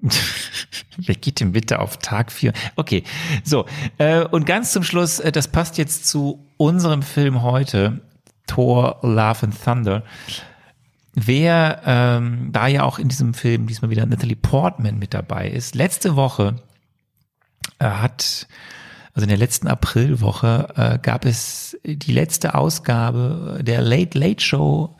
Wer 0.00 1.14
geht 1.14 1.40
denn 1.40 1.52
bitte 1.52 1.80
auf 1.80 1.96
Tag 1.98 2.30
vier? 2.32 2.52
Okay, 2.76 3.04
so. 3.44 3.66
Äh, 3.98 4.24
und 4.24 4.46
ganz 4.46 4.72
zum 4.72 4.82
Schluss, 4.82 5.20
äh, 5.20 5.32
das 5.32 5.48
passt 5.48 5.78
jetzt 5.78 6.06
zu 6.06 6.46
unserem 6.56 7.02
Film 7.02 7.42
heute, 7.42 8.00
Thor, 8.46 8.98
Love 9.02 9.46
and 9.46 9.64
Thunder. 9.64 10.02
Wer 11.14 11.82
ähm, 11.84 12.50
da 12.52 12.68
ja 12.68 12.84
auch 12.84 12.98
in 12.98 13.08
diesem 13.08 13.34
Film 13.34 13.66
diesmal 13.66 13.90
wieder 13.90 14.06
Natalie 14.06 14.36
Portman 14.36 14.98
mit 14.98 15.14
dabei 15.14 15.48
ist. 15.48 15.74
Letzte 15.74 16.14
Woche 16.14 16.56
äh, 17.78 17.84
hat, 17.84 18.46
also 19.14 19.24
in 19.24 19.28
der 19.28 19.38
letzten 19.38 19.66
Aprilwoche, 19.66 20.68
äh, 20.76 20.98
gab 21.00 21.24
es 21.24 21.76
die 21.84 22.12
letzte 22.12 22.54
Ausgabe 22.54 23.60
der 23.62 23.82
Late 23.82 24.18
Late 24.18 24.44
Show 24.44 24.96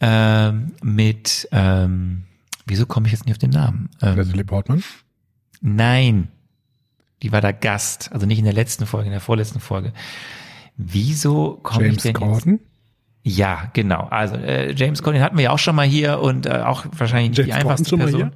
ähm, 0.00 0.72
mit, 0.82 1.48
ähm, 1.52 2.24
wieso 2.68 2.86
komme 2.86 3.06
ich 3.06 3.12
jetzt 3.12 3.26
nicht 3.26 3.34
auf 3.34 3.38
den 3.38 3.50
Namen? 3.50 3.90
Ähm, 4.02 4.16
Natalie 4.16 4.44
Portman. 4.44 4.82
Nein, 5.60 6.28
die 7.22 7.32
war 7.32 7.40
da 7.40 7.52
Gast, 7.52 8.10
also 8.12 8.26
nicht 8.26 8.38
in 8.38 8.44
der 8.44 8.54
letzten 8.54 8.86
Folge, 8.86 9.06
in 9.06 9.12
der 9.12 9.20
vorletzten 9.20 9.60
Folge. 9.60 9.92
Wieso 10.76 11.58
komme 11.62 11.88
ich 11.88 11.96
denn 11.98 12.12
jetzt? 12.12 12.20
Corden. 12.20 12.60
Ja, 13.24 13.70
genau. 13.72 14.06
Also 14.10 14.36
äh, 14.36 14.72
James 14.72 15.02
Corden 15.02 15.20
hatten 15.20 15.36
wir 15.36 15.44
ja 15.44 15.50
auch 15.50 15.58
schon 15.58 15.74
mal 15.74 15.86
hier 15.86 16.20
und 16.20 16.46
äh, 16.46 16.50
auch 16.50 16.86
wahrscheinlich 16.96 17.30
nicht 17.30 17.38
die 17.38 17.50
James 17.50 17.64
Corden 17.64 17.70
einfachste 17.70 17.88
schon 17.90 17.98
mal 17.98 18.04
Person. 18.06 18.32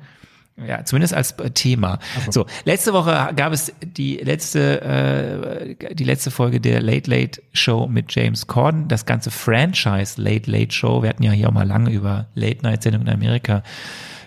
Ja, 0.66 0.85
zumindest 0.85 1.14
als 1.14 1.33
äh, 1.33 1.51
Thema. 1.51 1.99
So, 2.30 2.47
letzte 2.64 2.93
Woche 2.93 3.30
gab 3.37 3.53
es 3.53 3.72
die 3.80 4.16
letzte, 4.18 4.83
äh, 4.83 5.95
die 5.95 6.05
letzte 6.05 6.30
Folge 6.30 6.61
der 6.61 6.83
Late 6.83 7.11
Late 7.11 7.43
Show 7.53 7.87
mit 7.87 8.14
James 8.14 8.47
Corden. 8.47 8.87
Das 8.89 9.07
ganze 9.07 9.30
Franchise 9.30 10.20
Late 10.20 10.51
Late 10.51 10.72
Show. 10.72 11.03
Wir 11.03 11.09
hatten 11.09 11.22
ja 11.22 11.33
hier 11.33 11.49
auch 11.49 11.53
mal 11.53 11.66
lange 11.66 11.91
über 11.91 12.26
Late 12.35 12.62
Night 12.62 12.83
Sendungen 12.83 13.07
in 13.07 13.14
Amerika 13.14 13.62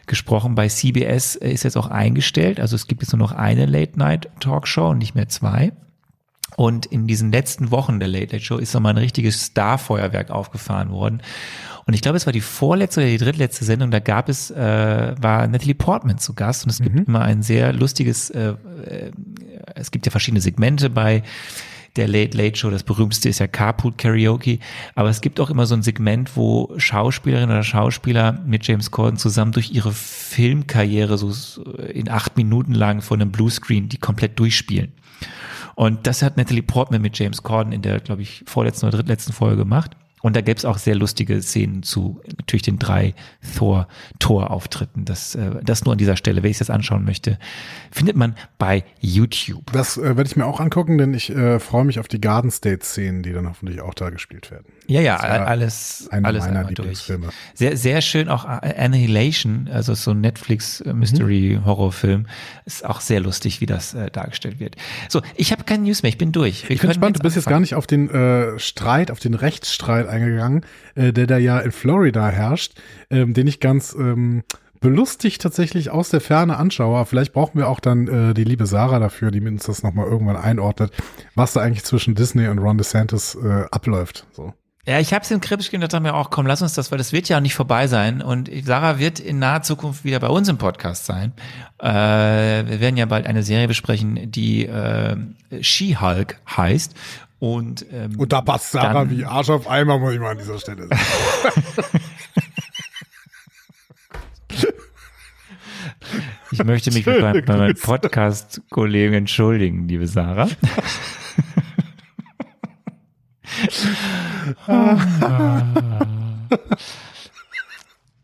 gesprochen. 0.07 0.55
Bei 0.55 0.67
CBS 0.67 1.35
ist 1.35 1.63
jetzt 1.63 1.77
auch 1.77 1.87
eingestellt. 1.87 2.59
Also 2.59 2.75
es 2.75 2.87
gibt 2.87 3.01
jetzt 3.01 3.11
nur 3.11 3.19
noch 3.19 3.31
eine 3.31 3.65
Late 3.65 3.97
Night 3.97 4.29
Talkshow 4.39 4.89
und 4.89 4.99
nicht 4.99 5.15
mehr 5.15 5.27
zwei. 5.27 5.71
Und 6.55 6.85
in 6.85 7.07
diesen 7.07 7.31
letzten 7.31 7.71
Wochen 7.71 7.99
der 7.99 8.07
Late 8.07 8.33
Late 8.33 8.45
Show 8.45 8.57
ist 8.57 8.73
nochmal 8.73 8.93
ein 8.93 8.99
richtiges 8.99 9.43
Star-Feuerwerk 9.43 10.31
aufgefahren 10.31 10.91
worden. 10.91 11.21
Und 11.85 11.93
ich 11.93 12.01
glaube, 12.01 12.17
es 12.17 12.25
war 12.25 12.33
die 12.33 12.41
vorletzte 12.41 13.01
oder 13.01 13.09
die 13.09 13.17
drittletzte 13.17 13.63
Sendung, 13.63 13.91
da 13.91 13.99
gab 13.99 14.27
es, 14.29 14.49
äh, 14.51 15.15
war 15.19 15.47
Natalie 15.47 15.75
Portman 15.75 16.17
zu 16.17 16.33
Gast 16.33 16.63
und 16.63 16.71
es 16.71 16.79
gibt 16.79 17.07
immer 17.07 17.21
ein 17.21 17.43
sehr 17.43 17.73
lustiges, 17.73 18.31
äh, 18.31 18.55
äh, 18.85 19.11
es 19.75 19.91
gibt 19.91 20.05
ja 20.05 20.11
verschiedene 20.11 20.41
Segmente 20.41 20.89
bei 20.89 21.21
der 21.95 22.07
Late 22.07 22.37
Late 22.37 22.57
Show. 22.57 22.69
Das 22.69 22.83
berühmteste 22.83 23.29
ist 23.29 23.39
ja 23.39 23.47
Carpool 23.47 23.93
Karaoke. 23.97 24.59
Aber 24.95 25.09
es 25.09 25.21
gibt 25.21 25.39
auch 25.39 25.49
immer 25.49 25.65
so 25.65 25.75
ein 25.75 25.83
Segment, 25.83 26.35
wo 26.35 26.73
Schauspielerinnen 26.77 27.51
oder 27.51 27.63
Schauspieler 27.63 28.39
mit 28.45 28.67
James 28.67 28.91
Corden 28.91 29.17
zusammen 29.17 29.51
durch 29.51 29.71
ihre 29.71 29.91
Filmkarriere 29.91 31.17
so 31.17 31.63
in 31.63 32.09
acht 32.09 32.37
Minuten 32.37 32.73
lang 32.73 33.01
vor 33.01 33.17
einem 33.17 33.31
Bluescreen 33.31 33.89
die 33.89 33.97
komplett 33.97 34.39
durchspielen. 34.39 34.91
Und 35.75 36.07
das 36.07 36.21
hat 36.21 36.37
Natalie 36.37 36.63
Portman 36.63 37.01
mit 37.01 37.19
James 37.19 37.43
Corden 37.43 37.73
in 37.73 37.81
der, 37.81 37.99
glaube 37.99 38.21
ich, 38.21 38.43
vorletzten 38.45 38.87
oder 38.87 38.97
drittletzten 38.97 39.33
Folge 39.33 39.57
gemacht. 39.57 39.91
Und 40.21 40.35
da 40.35 40.41
gäbe 40.41 40.57
es 40.57 40.65
auch 40.65 40.79
sehr 40.79 40.95
lustige 40.95 41.39
Szenen 41.41 41.83
zu 41.83 42.19
natürlich 42.37 42.63
den 42.63 42.79
drei 42.79 43.13
Thor 43.55 43.87
Tor-Auftritten. 44.17 45.05
Das, 45.05 45.35
äh, 45.35 45.51
das 45.63 45.85
nur 45.85 45.91
an 45.91 45.97
dieser 45.99 46.17
Stelle, 46.17 46.41
wer 46.41 46.49
sich 46.49 46.57
das 46.57 46.69
anschauen 46.71 47.05
möchte, 47.05 47.37
findet 47.91 48.15
man 48.15 48.35
bei 48.57 48.83
YouTube. 49.01 49.71
Das 49.71 49.97
äh, 49.97 50.17
werde 50.17 50.23
ich 50.23 50.35
mir 50.35 50.45
auch 50.45 50.59
angucken, 50.59 50.97
denn 50.97 51.13
ich 51.13 51.29
äh, 51.29 51.59
freue 51.59 51.85
mich 51.85 51.99
auf 51.99 52.07
die 52.07 52.19
Garden 52.19 52.49
State-Szenen, 52.49 53.21
die 53.21 53.33
dann 53.33 53.47
hoffentlich 53.47 53.81
auch 53.81 53.93
da 53.93 54.09
gespielt 54.09 54.49
werden. 54.49 54.65
Ja, 54.87 55.01
ja, 55.01 55.17
alles, 55.17 56.07
einer 56.11 56.27
alles 56.27 56.45
meiner 56.45 56.59
einmal 56.59 56.73
durch. 56.73 56.87
Lieblingsfilme. 56.87 57.29
Sehr, 57.53 57.77
sehr 57.77 58.01
schön 58.01 58.29
auch 58.29 58.45
Annihilation, 58.45 59.67
also 59.71 59.93
so 59.95 60.11
ein 60.11 60.21
Netflix 60.21 60.81
äh, 60.81 60.93
Mystery 60.93 61.59
Horrorfilm, 61.63 62.27
ist 62.65 62.85
auch 62.85 63.01
sehr 63.01 63.19
lustig, 63.19 63.61
wie 63.61 63.65
das 63.65 63.93
äh, 63.93 64.09
dargestellt 64.11 64.59
wird. 64.59 64.75
So, 65.09 65.21
ich 65.35 65.51
habe 65.51 65.63
keine 65.63 65.83
News 65.83 66.03
mehr, 66.03 66.09
ich 66.09 66.17
bin 66.17 66.31
durch. 66.31 66.63
Wir 66.69 66.75
Ich 66.75 66.81
können 66.81 66.93
spannend, 66.93 67.17
du 67.19 67.23
bist 67.23 67.35
jetzt 67.35 67.45
gar 67.45 67.53
anfangen. 67.57 67.61
nicht 67.61 67.75
auf 67.75 67.87
den 67.87 68.09
äh, 68.09 68.57
Streit, 68.59 69.11
auf 69.11 69.19
den 69.19 69.33
Rechtsstreit 69.33 70.07
eingegangen, 70.15 70.65
äh, 70.95 71.13
der 71.13 71.27
da 71.27 71.37
ja 71.37 71.59
in 71.59 71.71
Florida 71.71 72.29
herrscht, 72.29 72.79
ähm, 73.09 73.33
den 73.33 73.47
ich 73.47 73.59
ganz 73.59 73.95
ähm, 73.97 74.43
belustigt 74.79 75.41
tatsächlich 75.41 75.89
aus 75.89 76.09
der 76.09 76.21
Ferne 76.21 76.57
anschaue. 76.57 77.05
Vielleicht 77.05 77.33
brauchen 77.33 77.57
wir 77.57 77.69
auch 77.69 77.79
dann 77.79 78.07
äh, 78.07 78.33
die 78.33 78.43
liebe 78.43 78.65
Sarah 78.65 78.99
dafür, 78.99 79.31
die 79.31 79.41
uns 79.41 79.65
das 79.65 79.83
nochmal 79.83 80.05
irgendwann 80.07 80.37
einordnet, 80.37 80.91
was 81.33 81.53
da 81.53 81.61
eigentlich 81.61 81.83
zwischen 81.83 82.15
Disney 82.15 82.47
und 82.47 82.59
Ron 82.59 82.77
DeSantis 82.77 83.35
äh, 83.35 83.65
abläuft. 83.71 84.27
So. 84.31 84.53
Ja, 84.87 84.99
ich 84.99 85.15
habe 85.15 85.23
es 85.23 85.31
im 85.31 85.41
gegeben, 85.41 85.81
da 85.81 85.87
dachte 85.87 86.03
mir 86.03 86.13
auch, 86.13 86.29
komm, 86.29 86.45
lass 86.45 86.61
uns 86.61 86.75
das, 86.75 86.91
weil 86.91 86.99
das 86.99 87.11
wird 87.11 87.27
ja 87.27 87.37
auch 87.37 87.41
nicht 87.41 87.55
vorbei 87.55 87.87
sein. 87.87 88.21
Und 88.21 88.51
Sarah 88.63 88.99
wird 88.99 89.19
in 89.19 89.39
naher 89.39 89.63
Zukunft 89.63 90.03
wieder 90.03 90.19
bei 90.19 90.27
uns 90.27 90.47
im 90.47 90.59
Podcast 90.59 91.07
sein. 91.07 91.33
Äh, 91.79 91.87
wir 91.87 92.79
werden 92.79 92.95
ja 92.95 93.07
bald 93.07 93.25
eine 93.25 93.41
Serie 93.41 93.67
besprechen, 93.67 94.29
die 94.31 94.67
äh, 94.67 95.17
She-Hulk 95.59 96.39
heißt. 96.55 96.93
Und, 97.39 97.85
ähm, 97.91 98.17
Und 98.17 98.31
da 98.31 98.41
passt 98.41 98.71
Sarah 98.71 99.05
Dann- 99.05 99.09
wie 99.09 99.25
Arsch 99.25 99.49
auf 99.49 99.69
Eimer, 99.69 99.99
muss 99.99 100.13
ich 100.13 100.19
mal 100.19 100.31
an 100.31 100.37
dieser 100.37 100.57
Stelle 100.57 100.87
sagen. 100.87 101.01
ich 106.51 106.63
möchte 106.63 106.91
mich 106.91 107.03
Schöne 107.03 107.33
bei, 107.33 107.41
bei 107.41 107.57
meinen. 107.57 107.75
Podcast-Kollegen 107.75 109.13
entschuldigen, 109.13 109.87
liebe 109.87 110.07
Sarah. 110.07 110.47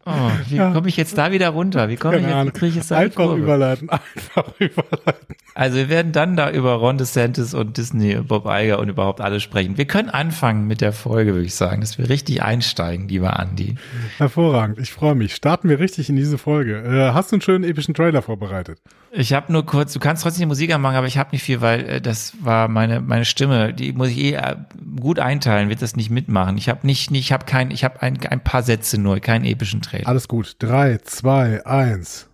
Oh, 0.05 0.11
wie 0.49 0.57
komme 0.57 0.87
ich 0.87 0.97
jetzt 0.97 1.17
da 1.17 1.31
wieder 1.31 1.49
runter? 1.49 1.89
Wie 1.89 1.95
komme 1.95 2.17
ich 2.17 2.25
jetzt, 2.25 2.53
kriege 2.53 2.67
ich 2.67 2.75
jetzt 2.75 2.91
da 2.91 2.97
Einfach 2.97 3.35
überleiten, 3.35 3.89
einfach 3.89 4.53
überleiten. 4.59 5.35
Also 5.53 5.77
wir 5.77 5.89
werden 5.89 6.11
dann 6.11 6.35
da 6.35 6.49
über 6.49 6.73
Ron 6.73 6.97
DeSantis 6.97 7.53
und 7.53 7.77
Disney, 7.77 8.15
Bob 8.15 8.45
Iger 8.47 8.79
und 8.79 8.89
überhaupt 8.89 9.21
alles 9.21 9.43
sprechen. 9.43 9.77
Wir 9.77 9.85
können 9.85 10.09
anfangen 10.09 10.65
mit 10.65 10.81
der 10.81 10.93
Folge, 10.93 11.33
würde 11.33 11.45
ich 11.45 11.55
sagen, 11.55 11.81
dass 11.81 11.97
wir 11.97 12.09
richtig 12.09 12.41
einsteigen, 12.41 13.07
lieber 13.07 13.39
Andi. 13.39 13.75
Hervorragend, 14.17 14.79
ich 14.79 14.91
freue 14.91 15.15
mich. 15.15 15.35
Starten 15.35 15.69
wir 15.69 15.79
richtig 15.79 16.09
in 16.09 16.15
diese 16.15 16.37
Folge. 16.37 16.77
Äh, 16.77 17.13
hast 17.13 17.31
du 17.31 17.35
einen 17.35 17.41
schönen 17.41 17.63
epischen 17.63 17.93
Trailer 17.93 18.21
vorbereitet? 18.21 18.79
Ich 19.13 19.33
habe 19.33 19.51
nur 19.51 19.65
kurz, 19.65 19.91
du 19.91 19.99
kannst 19.99 20.23
trotzdem 20.23 20.43
die 20.43 20.47
Musik 20.47 20.73
anmachen, 20.73 20.95
aber 20.95 21.07
ich 21.07 21.17
habe 21.17 21.31
nicht 21.33 21.43
viel, 21.43 21.59
weil 21.59 21.81
äh, 21.81 22.01
das 22.01 22.33
war 22.39 22.69
meine 22.69 23.01
meine 23.01 23.25
Stimme, 23.25 23.73
die 23.73 23.91
muss 23.91 24.07
ich 24.07 24.17
eh 24.19 24.33
äh, 24.35 24.55
gut 25.01 25.19
einteilen, 25.19 25.67
wird 25.67 25.81
das 25.81 25.97
nicht 25.97 26.09
mitmachen. 26.09 26.57
Ich 26.57 26.69
habe 26.69 26.87
nicht, 26.87 27.11
nicht 27.11 27.25
ich 27.25 27.33
habe 27.33 27.45
kein, 27.45 27.71
ich 27.71 27.83
habe 27.83 28.01
ein, 28.01 28.25
ein 28.25 28.41
paar 28.41 28.63
Sätze 28.63 28.97
nur, 28.97 29.19
keinen 29.19 29.43
epischen 29.43 29.81
Trailer. 29.81 30.07
Alles 30.07 30.29
gut. 30.29 30.55
Drei, 30.59 30.97
zwei, 31.03 31.65
eins. 31.65 32.29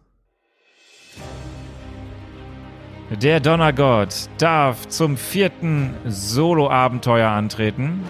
Der 3.22 3.40
Donnergott 3.40 4.30
darf 4.38 4.88
zum 4.88 5.18
vierten 5.18 5.96
Solo-Abenteuer 6.06 7.30
antreten. 7.30 8.02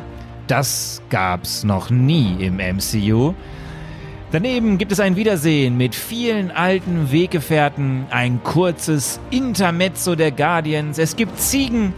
Das 0.47 1.01
gab's 1.09 1.63
noch 1.63 1.89
nie 1.89 2.43
im 2.43 2.57
MCU. 2.57 3.33
Daneben 4.31 4.77
gibt 4.77 4.91
es 4.91 4.99
ein 4.99 5.15
Wiedersehen 5.15 5.77
mit 5.77 5.95
vielen 5.95 6.51
alten 6.51 7.13
Weggefährten, 7.13 8.07
ein 8.09 8.43
kurzes 8.43 9.21
Intermezzo 9.29 10.15
der 10.15 10.31
Guardians, 10.31 10.97
es 10.97 11.15
gibt 11.15 11.39
Ziegen, 11.39 11.93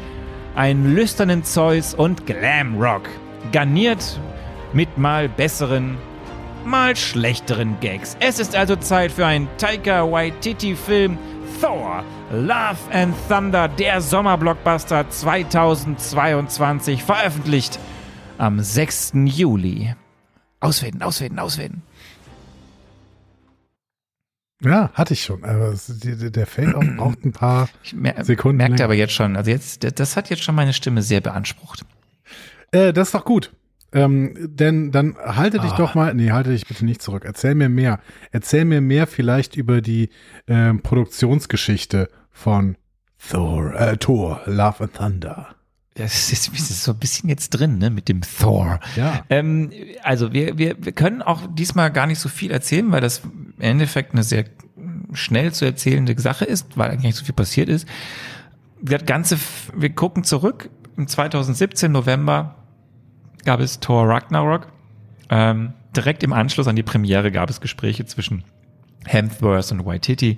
einen 0.55 0.93
lüsternen 0.93 1.43
Zeus 1.43 1.95
und 1.95 2.27
Glamrock. 2.27 3.09
garniert 3.51 4.19
mit 4.73 4.95
mal 4.99 5.27
besseren, 5.27 5.97
mal 6.65 6.95
schlechteren 6.95 7.80
Gags. 7.80 8.15
Es 8.19 8.38
ist 8.38 8.55
also 8.55 8.75
Zeit 8.75 9.11
für 9.11 9.25
einen 9.25 9.47
Taika 9.57 10.11
Waititi-Film 10.11 11.17
Thor, 11.59 12.03
Love 12.32 12.77
and 12.93 13.15
Thunder, 13.27 13.67
der 13.67 14.01
Sommerblockbuster 14.01 15.09
2022, 15.09 17.03
veröffentlicht 17.03 17.80
am 18.38 18.59
6. 18.59 19.13
Juli. 19.25 19.95
Auswählen, 20.59 21.01
auswählen, 21.01 21.39
auswählen. 21.39 21.82
Ja, 24.62 24.89
hatte 24.93 25.14
ich 25.14 25.24
schon. 25.24 25.43
Aber 25.45 25.74
der 25.88 26.45
Fade 26.47 26.76
auch 26.76 26.84
braucht 26.97 27.24
ein 27.26 27.32
paar 27.32 27.70
Ich 27.84 27.93
mer 27.93 28.24
Sekunden. 28.26 28.57
merkte 28.57 28.84
aber 28.84 28.93
jetzt 28.95 29.14
schon, 29.14 29.36
also 29.38 29.49
jetzt, 29.51 29.99
das 29.99 30.16
hat 30.18 30.30
jetzt 30.30 30.43
schon 30.43 30.55
meine 30.55 30.74
Stimme 30.74 31.01
sehr 31.01 31.22
beansprucht. 31.22 31.86
Äh, 32.72 32.91
das 32.93 33.10
ist 33.10 33.14
doch 33.16 33.26
gut. 33.26 33.51
Ähm, 33.91 34.36
denn 34.38 34.91
dann 34.91 35.16
halte 35.18 35.57
dich 35.60 35.72
Ah. 35.72 35.78
doch 35.78 35.95
mal, 35.95 36.14
nee, 36.14 36.32
halte 36.32 36.51
dich 36.51 36.68
bitte 36.68 36.86
nicht 36.86 37.01
zurück. 37.01 37.24
Erzähl 37.26 37.55
mir 37.55 37.70
mehr. 37.70 37.99
Erzähl 38.32 38.64
mir 38.66 38.82
mehr 38.82 39.07
vielleicht 39.07 39.55
über 39.55 39.82
die 39.82 40.10
ähm, 40.47 40.82
Produktionsgeschichte 40.82 42.10
von 42.32 42.76
Thor, 43.32 43.74
äh, 43.74 43.97
Thor, 43.97 44.41
Love 44.45 44.84
and 44.84 44.93
Thunder. 44.93 45.47
Das 46.00 46.32
ist, 46.32 46.47
das 46.54 46.70
ist 46.70 46.84
so 46.86 46.93
ein 46.93 46.97
bisschen 46.97 47.28
jetzt 47.28 47.50
drin, 47.50 47.78
ne, 47.78 47.89
mit 47.89 48.08
dem 48.08 48.22
Thor. 48.22 48.80
Ja. 48.95 49.26
Ähm, 49.30 49.70
also 50.02 50.32
wir, 50.32 50.58
wir, 50.58 50.78
wir 50.80 50.93
können 50.93 51.22
auch 51.22 51.41
diesmal 51.54 51.91
gar 51.91 52.08
nicht 52.08 52.20
so 52.20 52.30
viel 52.30 52.52
erzählen, 52.52 52.89
weil 52.93 53.02
das 53.02 53.22
im 53.26 53.54
Endeffekt 53.60 54.14
eine 54.14 54.24
sehr 54.24 54.45
schnell 55.12 55.52
zu 55.52 55.66
erzählende 55.66 56.18
Sache 56.18 56.45
ist, 56.45 56.78
weil 56.78 56.89
eigentlich 56.89 57.04
nicht 57.04 57.18
so 57.18 57.26
viel 57.26 57.36
passiert 57.36 57.68
ist. 57.68 57.86
Das 58.82 59.04
Ganze, 59.06 59.38
wir 59.76 59.89
gucken 59.89 60.24
zurück. 60.24 60.70
Im 60.95 61.08
2017 61.08 61.91
November 61.91 62.56
gab 63.43 63.60
es 63.60 63.82
Thor 63.82 64.08
Ragnarok. 64.08 64.72
Ähm, 65.30 65.74
direkt 65.93 66.24
im 66.24 66.32
Anschluss 66.32 66.70
an 66.70 66.78
die 66.78 66.84
Premiere 66.84 67.30
gab 67.30 67.50
es 67.50 67.60
Gespräche 67.60 68.06
zwischen 68.06 68.45
Hemsworth 69.06 69.72
und 69.72 69.86
Waititi, 69.86 70.38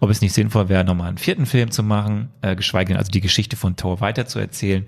ob 0.00 0.10
es 0.10 0.20
nicht 0.20 0.32
sinnvoll 0.32 0.68
wäre, 0.68 0.84
nochmal 0.84 1.08
einen 1.08 1.18
vierten 1.18 1.46
Film 1.46 1.70
zu 1.70 1.82
machen, 1.82 2.30
äh, 2.42 2.56
geschweige 2.56 2.88
denn 2.88 2.96
also 2.96 3.10
die 3.10 3.20
Geschichte 3.20 3.56
von 3.56 3.76
Thor 3.76 4.00
weiterzuerzählen. 4.00 4.84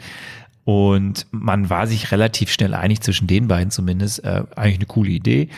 Und 0.64 1.26
man 1.30 1.70
war 1.70 1.86
sich 1.86 2.12
relativ 2.12 2.52
schnell 2.52 2.74
einig, 2.74 3.00
zwischen 3.00 3.26
den 3.26 3.48
beiden 3.48 3.70
zumindest, 3.70 4.24
äh, 4.24 4.44
eigentlich 4.56 4.76
eine 4.76 4.86
coole 4.86 5.10
Idee. 5.10 5.48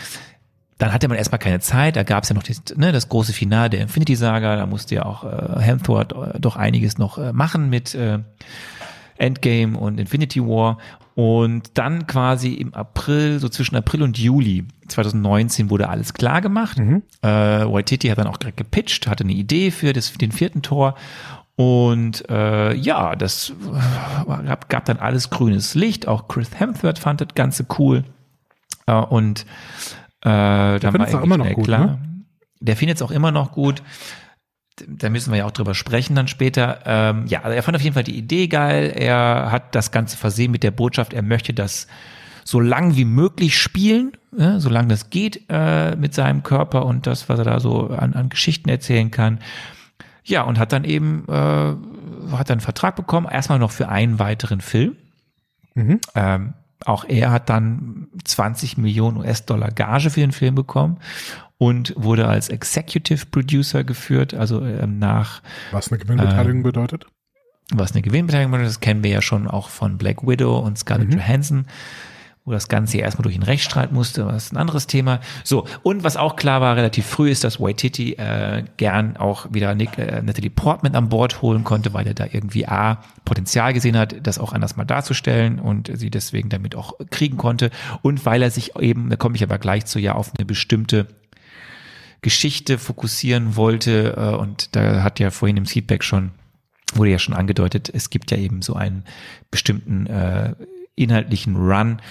Dann 0.79 0.93
hatte 0.93 1.07
man 1.07 1.19
erstmal 1.19 1.39
keine 1.39 1.61
Zeit, 1.61 1.97
da 1.97 2.03
gab 2.03 2.25
es 2.25 2.31
ja 2.31 2.35
noch 2.35 2.43
das, 2.43 2.63
ne, 2.77 2.93
das 2.93 3.09
große 3.09 3.33
Finale 3.33 3.71
der 3.71 3.81
Infinity 3.83 4.17
Saga, 4.17 4.57
da 4.57 4.67
musste 4.67 4.97
ja 4.97 5.05
auch 5.05 5.25
äh, 5.25 5.61
Hemsworth 5.61 6.13
äh, 6.13 6.41
doch 6.41 6.57
einiges 6.57 6.99
noch 6.99 7.19
äh, 7.19 7.33
machen 7.33 7.71
mit 7.71 7.95
äh, 7.95 8.19
Endgame 9.17 9.79
und 9.79 10.01
Infinity 10.01 10.41
War. 10.41 10.79
Und 11.15 11.73
dann 11.75 12.07
quasi 12.07 12.55
im 12.55 12.73
April, 12.73 13.39
so 13.39 13.49
zwischen 13.49 13.77
April 13.77 14.03
und 14.03 14.19
Juli 14.19 14.65
2019 14.89 15.69
wurde 15.69 15.89
alles 15.89 16.15
klar 16.15 16.41
gemacht. 16.41 16.79
Äh, 17.23 17.29
Waititi 17.29 18.09
hat 18.09 18.19
dann 18.19 18.27
auch 18.27 18.39
direkt 18.39 18.57
gepitcht, 18.57 19.07
hatte 19.07 19.25
eine 19.25 19.33
Idee 19.33 19.71
für, 19.71 19.93
das, 19.93 20.09
für 20.09 20.19
den 20.19 20.33
vierten 20.33 20.63
Tor. 20.63 20.95
Und 21.57 22.29
äh, 22.31 22.75
ja, 22.75 23.15
das 23.15 23.51
äh, 23.51 24.45
gab, 24.47 24.69
gab 24.71 24.85
dann 24.87 24.97
alles 24.99 25.29
grünes 25.29 25.75
Licht. 25.75 26.09
Auch 26.09 26.29
Chris 26.29 26.59
Hemsworth 26.59 26.99
fand 26.99 27.21
das 27.21 27.29
Ganze 27.35 27.67
cool. 27.79 28.05
Äh, 28.87 28.95
und 28.95 29.43
äh, 30.23 30.25
dann 30.25 30.83
war 30.83 30.93
findet's 30.93 31.15
auch 31.15 31.23
immer 31.23 31.37
noch 31.37 31.53
gut, 31.53 31.65
klar. 31.65 31.87
ne? 31.87 31.99
Der 32.61 32.77
findet 32.77 32.97
es 32.97 33.03
auch 33.03 33.11
immer 33.11 33.33
noch 33.33 33.53
gut 33.53 33.83
da 34.77 35.11
müssen 35.11 35.33
wir 35.33 35.39
ja 35.39 35.47
auch 35.47 35.53
drüber 35.53 35.75
sprechen 35.75 36.15
dann 36.15 36.29
später. 36.29 36.81
Ähm, 36.85 37.27
ja, 37.27 37.43
also 37.43 37.55
er 37.55 37.63
fand 37.63 37.77
auf 37.77 37.83
jeden 37.83 37.95
Fall 37.95 38.05
die 38.05 38.17
Idee 38.17 38.49
geil. 38.49 38.93
Er 38.95 39.51
hat 39.51 39.75
das 39.75 39.91
Ganze 39.91 40.17
versehen 40.17 40.51
mit 40.51 40.63
der 40.63 40.71
Botschaft, 40.71 41.13
er 41.13 41.23
möchte 41.23 41.53
das 41.55 41.87
so 42.45 42.59
lang 42.59 42.97
wie 42.97 43.05
möglich 43.05 43.59
spielen, 43.59 44.13
ja, 44.37 44.59
solange 44.59 44.89
das 44.89 45.11
geht 45.11 45.45
äh, 45.49 45.95
mit 45.97 46.15
seinem 46.15 46.43
Körper 46.43 46.87
und 46.87 47.07
das, 47.07 47.29
was 47.29 47.39
er 47.39 47.45
da 47.45 47.61
so 47.61 47.89
an, 47.89 48.15
an 48.15 48.29
Geschichten 48.31 48.69
erzählen 48.69 49.11
kann. 49.11 49.39
Ja, 50.25 50.43
und 50.43 50.59
hat 50.59 50.73
dann 50.73 50.85
eben, 50.85 51.25
äh, 51.29 51.33
hat 51.33 52.49
dann 52.51 52.55
einen 52.55 52.61
Vertrag 52.61 52.97
bekommen, 52.97 53.29
erstmal 53.31 53.59
noch 53.59 53.71
für 53.71 53.89
einen 53.89 54.19
weiteren 54.19 54.61
Film. 54.61 54.97
Mhm. 55.75 56.01
Ähm, 56.15 56.55
auch 56.85 57.05
er 57.05 57.31
hat 57.31 57.49
dann 57.49 58.09
20 58.25 58.77
Millionen 58.77 59.19
US-Dollar 59.19 59.71
Gage 59.71 60.11
für 60.11 60.21
den 60.21 60.33
Film 60.33 60.57
bekommen 60.57 60.99
und 61.63 61.95
wurde 61.97 62.27
als 62.27 62.49
Executive 62.49 63.27
Producer 63.27 63.85
geführt, 63.85 64.35
also 64.35 64.65
ähm, 64.65 64.99
nach, 64.99 65.43
Was 65.71 65.93
eine 65.93 66.01
Gewinnbeteiligung 66.01 66.57
Ähm, 66.57 66.63
bedeutet? 66.65 67.07
was 67.73 67.93
eine 67.93 68.03
Gewinnbeteiligung 68.03 68.51
bedeutet, 68.51 68.71
das 68.71 68.81
kennen 68.81 69.05
wir 69.05 69.13
ja 69.13 69.23
schon 69.23 69.47
auch 69.47 69.69
von 69.69 69.97
Black 69.97 70.27
Widow 70.27 70.59
und 70.59 70.77
Scarlett 70.77 71.15
Johansson, 71.15 71.67
wo 72.45 72.51
das 72.51 72.67
Ganze 72.67 72.99
ja 72.99 73.05
erstmal 73.05 73.23
durch 73.23 73.37
einen 73.37 73.45
Rechtsstreit 73.45 73.93
musste, 73.93 74.27
was 74.27 74.47
ist 74.47 74.53
ein 74.53 74.57
anderes 74.57 74.89
Thema. 74.89 75.21
So, 75.45 75.65
und 75.85 76.03
was 76.03 76.17
auch 76.17 76.35
klar 76.35 76.61
war, 76.61 76.75
relativ 76.75 77.07
früh 77.07 77.31
ist, 77.31 77.45
dass 77.45 77.61
Waititi 77.61 78.15
äh, 78.15 78.65
gern 78.77 79.17
auch 79.17 79.47
wieder 79.53 79.73
Nick, 79.77 79.97
äh, 79.99 80.21
Natalie 80.21 80.51
Portman 80.51 80.97
an 80.97 81.11
Bord 81.11 81.43
holen 81.43 81.63
konnte, 81.63 81.95
weil 81.95 82.09
er 82.09 82.15
da 82.15 82.27
irgendwie 82.29 82.67
A, 82.67 82.99
Potenzial 83.25 83.73
gesehen 83.73 83.97
hat, 83.97 84.17
das 84.27 84.41
auch 84.41 84.53
anders 84.53 84.75
mal 84.77 84.85
darzustellen 84.85 85.61
und 85.61 85.93
sie 85.97 86.11
deswegen 86.11 86.49
damit 86.49 86.75
auch 86.75 86.95
kriegen 87.11 87.37
konnte 87.37 87.71
und 88.03 88.27
weil 88.27 88.43
er 88.43 88.51
sich 88.51 88.75
eben, 88.81 89.11
da 89.11 89.15
komme 89.15 89.37
ich 89.37 89.45
aber 89.45 89.59
gleich 89.59 89.87
zu, 89.87 90.01
ja 90.01 90.17
auf 90.17 90.33
eine 90.37 90.45
bestimmte 90.45 91.07
Geschichte 92.23 92.79
fokussieren 92.79 93.57
wollte 93.57 94.15
äh, 94.17 94.35
und 94.37 94.75
da 94.75 95.03
hat 95.03 95.21
ja 95.21 95.31
vorhin 95.31 95.57
im 95.59 95.67
Feedback 95.67 96.03
schon, 96.05 96.31
wurde 96.95 97.11
ja 97.11 97.19
schon 97.19 97.35
angedeutet, 97.35 97.91
es 97.93 98.11
gibt 98.11 98.31
ja 98.31 98.37
eben 98.39 98.63
so 98.63 98.75
einen 98.75 99.05
bestimmten 99.51 100.07
äh, 100.07 100.55
inhaltlichen 100.95 101.57
Run, 101.57 102.03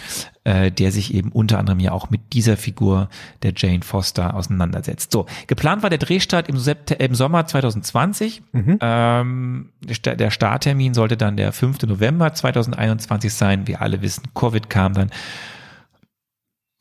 äh, 0.44 0.72
der 0.72 0.92
sich 0.92 1.14
eben 1.14 1.32
unter 1.32 1.60
anderem 1.60 1.80
ja 1.80 1.92
auch 1.92 2.10
mit 2.10 2.34
dieser 2.34 2.58
Figur 2.58 3.10
der 3.44 3.54
Jane 3.56 3.84
Foster 3.84 4.34
auseinandersetzt. 4.34 5.12
So, 5.12 5.28
geplant 5.46 5.84
war 5.84 5.92
der 5.92 6.00
Drehstart 6.00 6.50
im, 6.50 6.58
Sept 6.58 6.90
im 6.90 7.14
Sommer 7.14 7.46
2020. 7.46 8.42
Ähm, 8.82 9.70
der 9.82 9.94
Sta- 9.94 10.16
der 10.16 10.32
Starttermin 10.32 10.96
sollte 10.96 11.16
dann 11.16 11.38
der 11.38 11.52
5. 11.54 11.84
November 11.84 12.34
2021 12.34 13.32
sein. 13.32 13.68
Wir 13.68 13.84
alle 13.84 14.02
wissen, 14.02 14.24
Covid 14.34 14.68
kam 14.68 14.94
dann. 14.94 15.12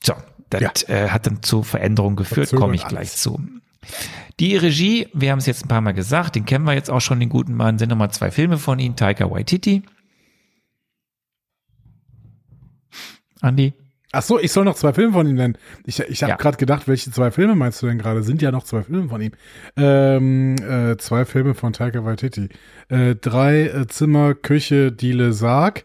So, 0.03 0.15
das 0.51 0.89
äh, 0.89 1.09
hat 1.09 1.27
dann 1.27 1.43
zu 1.43 1.63
Veränderungen 1.63 2.17
geführt, 2.17 2.51
komme 2.53 2.75
ich 2.75 2.83
alles. 2.83 2.91
gleich 2.93 3.11
zu. 3.13 3.41
Die 4.41 4.57
Regie, 4.57 5.09
wir 5.15 5.31
haben 5.33 5.39
es 5.39 5.47
jetzt 5.47 5.65
ein 5.65 5.69
paar 5.69 5.81
Mal 5.81 5.93
gesagt, 5.93 6.35
den 6.35 6.45
kennen 6.45 6.65
wir 6.65 6.75
jetzt 6.75 6.91
auch 6.91 7.01
schon, 7.01 7.21
den 7.21 7.29
guten 7.29 7.55
Mann, 7.55 7.79
sind 7.79 7.89
nochmal 7.89 8.11
zwei 8.11 8.31
Filme 8.31 8.59
von 8.59 8.79
ihm, 8.79 8.97
Taika 8.97 9.31
Waititi. 9.31 9.83
Andi? 13.41 13.73
Ach 14.13 14.23
so, 14.23 14.41
ich 14.41 14.51
soll 14.51 14.65
noch 14.65 14.75
zwei 14.75 14.93
Filme 14.93 15.13
von 15.13 15.27
ihm 15.27 15.37
nennen. 15.37 15.57
Ich, 15.87 16.01
ich 16.01 16.23
habe 16.25 16.31
Ja. 16.31 16.37
gerade 16.37 16.57
gedacht, 16.57 16.89
welche 16.89 17.13
zwei 17.13 17.31
Filme 17.31 17.55
meinst 17.55 17.81
du 17.81 17.87
denn 17.87 17.99
gerade? 17.99 18.25
Sind 18.25 18.43
ja 18.43 18.51
noch 18.51 18.65
zwei 18.65 18.83
Filme 18.83 19.09
von 19.09 19.21
ihm. 19.21 19.31
Ähm, 19.77 20.57
äh, 20.57 20.97
zwei 20.97 21.25
Filme 21.25 21.55
von 21.55 21.73
Taika 21.73 22.05
Waititi. 22.05 22.49
Äh, 22.89 23.15
drei 23.15 23.67
äh, 23.69 23.87
Zimmer, 23.87 24.35
Küche, 24.35 24.91
Diele, 24.91 25.33
Sarg. 25.33 25.85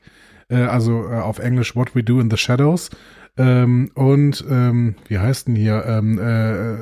Äh, 0.49 0.55
also 0.55 1.07
äh, 1.07 1.19
auf 1.19 1.37
Englisch 1.37 1.75
What 1.75 1.95
We 1.95 2.03
Do 2.03 2.19
in 2.19 2.31
the 2.31 2.37
Shadows. 2.37 2.89
Ähm, 3.37 3.91
und 3.95 4.45
ähm, 4.49 4.95
wie 5.07 5.19
heißt 5.19 5.47
denn 5.47 5.55
hier? 5.55 5.83
Ähm, 5.85 6.19
äh, 6.19 6.77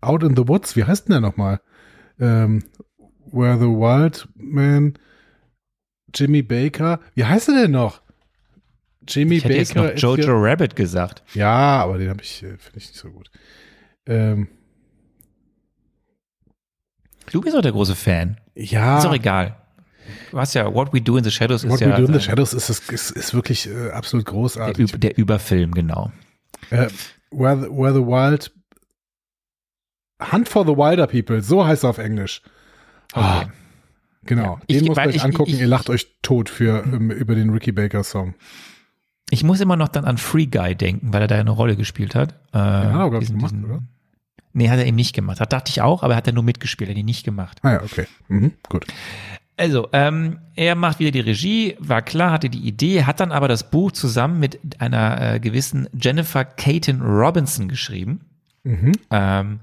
Out 0.00 0.22
in 0.24 0.36
the 0.36 0.48
Woods. 0.48 0.74
Wie 0.76 0.84
heißt 0.84 1.06
denn 1.08 1.12
der 1.12 1.20
nochmal? 1.20 1.60
Ähm, 2.18 2.64
Where 3.30 3.56
the 3.58 3.66
Wild 3.66 4.28
Man, 4.34 4.94
Jimmy 6.14 6.42
Baker. 6.42 7.00
Wie 7.14 7.24
heißt 7.24 7.48
er 7.48 7.62
denn 7.62 7.70
noch? 7.70 8.02
Jimmy 9.08 9.36
Ich 9.36 9.44
hätte 9.44 9.54
jetzt 9.54 9.74
noch 9.74 9.82
Baker. 9.84 9.94
ist 9.94 10.00
hier- 10.00 10.16
Jojo 10.24 10.34
Rabbit 10.42 10.76
gesagt. 10.76 11.22
ja, 11.34 11.82
aber 11.82 11.98
den 11.98 12.10
habe 12.10 12.22
ich, 12.22 12.42
äh, 12.42 12.56
finde 12.58 12.78
ich 12.78 12.88
nicht 12.88 12.96
so 12.96 13.10
gut. 13.10 13.30
Ähm, 14.06 14.48
Du 17.30 17.40
bist 17.40 17.56
doch 17.56 17.62
der 17.62 17.72
große 17.72 17.94
Fan. 17.94 18.38
ja, 18.54 18.98
Ist 18.98 19.04
doch 19.06 19.14
egal. 19.14 19.56
Du 20.30 20.38
hast 20.38 20.54
ja 20.54 20.72
What 20.74 20.92
We 20.92 21.00
Do 21.00 21.16
in 21.16 21.24
the 21.24 21.30
Shadows 21.30 21.64
What 21.64 21.80
ist 21.80 21.86
We 21.86 21.90
ja 21.90 21.96
Do 21.96 22.02
in 22.02 22.06
the 22.06 22.12
der, 22.14 22.20
Shadows 22.20 22.52
ist, 22.54 22.68
ist, 22.90 23.10
ist, 23.10 23.34
wirklich 23.34 23.68
äh, 23.68 23.90
absolut 23.90 24.26
großartig. 24.26 24.92
Üb- 24.92 24.98
der 24.98 25.16
Überfilm, 25.18 25.72
genau. 25.72 26.10
Äh, 26.70 26.88
where, 27.30 27.56
the, 27.60 27.68
where 27.70 27.92
the 27.94 28.00
Wild 28.00 28.52
Hunt 30.30 30.48
for 30.48 30.64
the 30.64 30.72
Wilder 30.76 31.06
People, 31.06 31.42
so 31.42 31.66
heißt 31.66 31.84
er 31.84 31.90
auf 31.90 31.98
Englisch. 31.98 32.42
Ah, 33.12 33.40
Okay. 33.42 33.50
genau, 34.24 34.42
Ja, 34.44 34.60
ich- 34.68 34.78
den 34.78 34.86
muss 34.86 34.96
man 34.96 35.08
euch 35.08 35.16
ich- 35.16 35.22
angucken, 35.24 35.50
ich- 35.50 35.60
ihr 35.60 35.66
lacht 35.66 35.90
euch 35.90 36.06
tot 36.22 36.48
für 36.48 36.84
ähm, 36.84 37.10
über 37.10 37.34
den 37.34 37.50
Ricky 37.50 37.72
Baker 37.72 38.04
Song. 38.04 38.34
Ich 39.30 39.42
muss 39.44 39.60
immer 39.60 39.76
noch 39.76 39.88
dann 39.88 40.04
an 40.04 40.18
Free 40.18 40.46
Guy 40.46 40.74
denken, 40.76 41.12
weil 41.12 41.22
er 41.22 41.26
da 41.26 41.34
ja 41.36 41.40
eine 41.40 41.50
Rolle 41.50 41.76
gespielt 41.76 42.14
hat. 42.14 42.32
Äh, 42.52 42.58
hat 42.58 42.84
er, 42.94 43.10
glaub 43.10 43.22
ich, 43.22 43.28
gemacht, 43.28 43.50
diesen- 43.52 43.64
oder? 43.64 43.82
Nee, 44.52 44.68
hat 44.68 44.78
er 44.78 44.86
eben 44.86 44.96
nicht 44.96 45.14
gemacht. 45.14 45.40
Das 45.40 45.48
dachte 45.48 45.70
ich 45.70 45.80
auch, 45.80 46.02
aber 46.02 46.12
er 46.12 46.16
hat 46.18 46.26
er 46.26 46.34
nur 46.34 46.42
mitgespielt, 46.42 46.90
hat 46.90 46.96
ihn 46.96 47.06
nicht 47.06 47.24
gemacht. 47.24 47.58
Ah 47.62 47.72
ja, 47.72 47.82
okay. 47.82 48.06
Mhm, 48.28 48.52
gut. 48.68 48.86
Also, 49.62 49.88
ähm, 49.92 50.40
er 50.56 50.74
macht 50.74 50.98
wieder 50.98 51.12
die 51.12 51.20
Regie, 51.20 51.76
war 51.78 52.02
klar, 52.02 52.32
hatte 52.32 52.50
die 52.50 52.66
Idee, 52.66 53.04
hat 53.04 53.20
dann 53.20 53.30
aber 53.30 53.46
das 53.46 53.70
Buch 53.70 53.92
zusammen 53.92 54.40
mit 54.40 54.58
einer 54.80 55.34
äh, 55.34 55.38
gewissen 55.38 55.88
Jennifer 55.94 56.44
Caton 56.44 57.00
Robinson 57.00 57.68
geschrieben. 57.68 58.22
Mhm. 58.64 58.92
Ähm, 59.12 59.60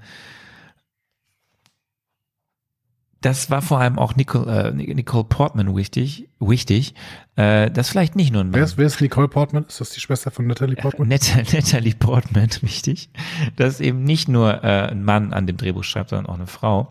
das 3.20 3.50
war 3.50 3.60
vor 3.60 3.78
allem 3.78 3.98
auch 3.98 4.16
Nicole, 4.16 4.70
äh, 4.70 4.72
Nicole 4.72 5.24
Portman 5.24 5.76
wichtig, 5.76 6.30
wichtig. 6.38 6.94
Äh, 7.36 7.70
das 7.70 7.90
vielleicht 7.90 8.16
nicht 8.16 8.32
nur 8.32 8.42
ein 8.42 8.54
Wer 8.54 8.64
ist, 8.64 8.78
wer 8.78 8.86
ist 8.86 9.02
Nicole 9.02 9.28
Portman? 9.28 9.66
Ist 9.68 9.82
das 9.82 9.90
die 9.90 10.00
Schwester 10.00 10.30
von 10.30 10.46
Natalie 10.46 10.76
Portman? 10.76 11.08
Net 11.08 11.30
Natalie 11.52 11.94
Portman, 11.94 12.48
wichtig, 12.62 13.10
dass 13.56 13.80
eben 13.80 14.02
nicht 14.04 14.30
nur 14.30 14.64
äh, 14.64 14.88
ein 14.88 15.04
Mann 15.04 15.34
an 15.34 15.46
dem 15.46 15.58
Drehbuch 15.58 15.84
schreibt, 15.84 16.08
sondern 16.08 16.24
auch 16.24 16.36
eine 16.36 16.46
Frau. 16.46 16.90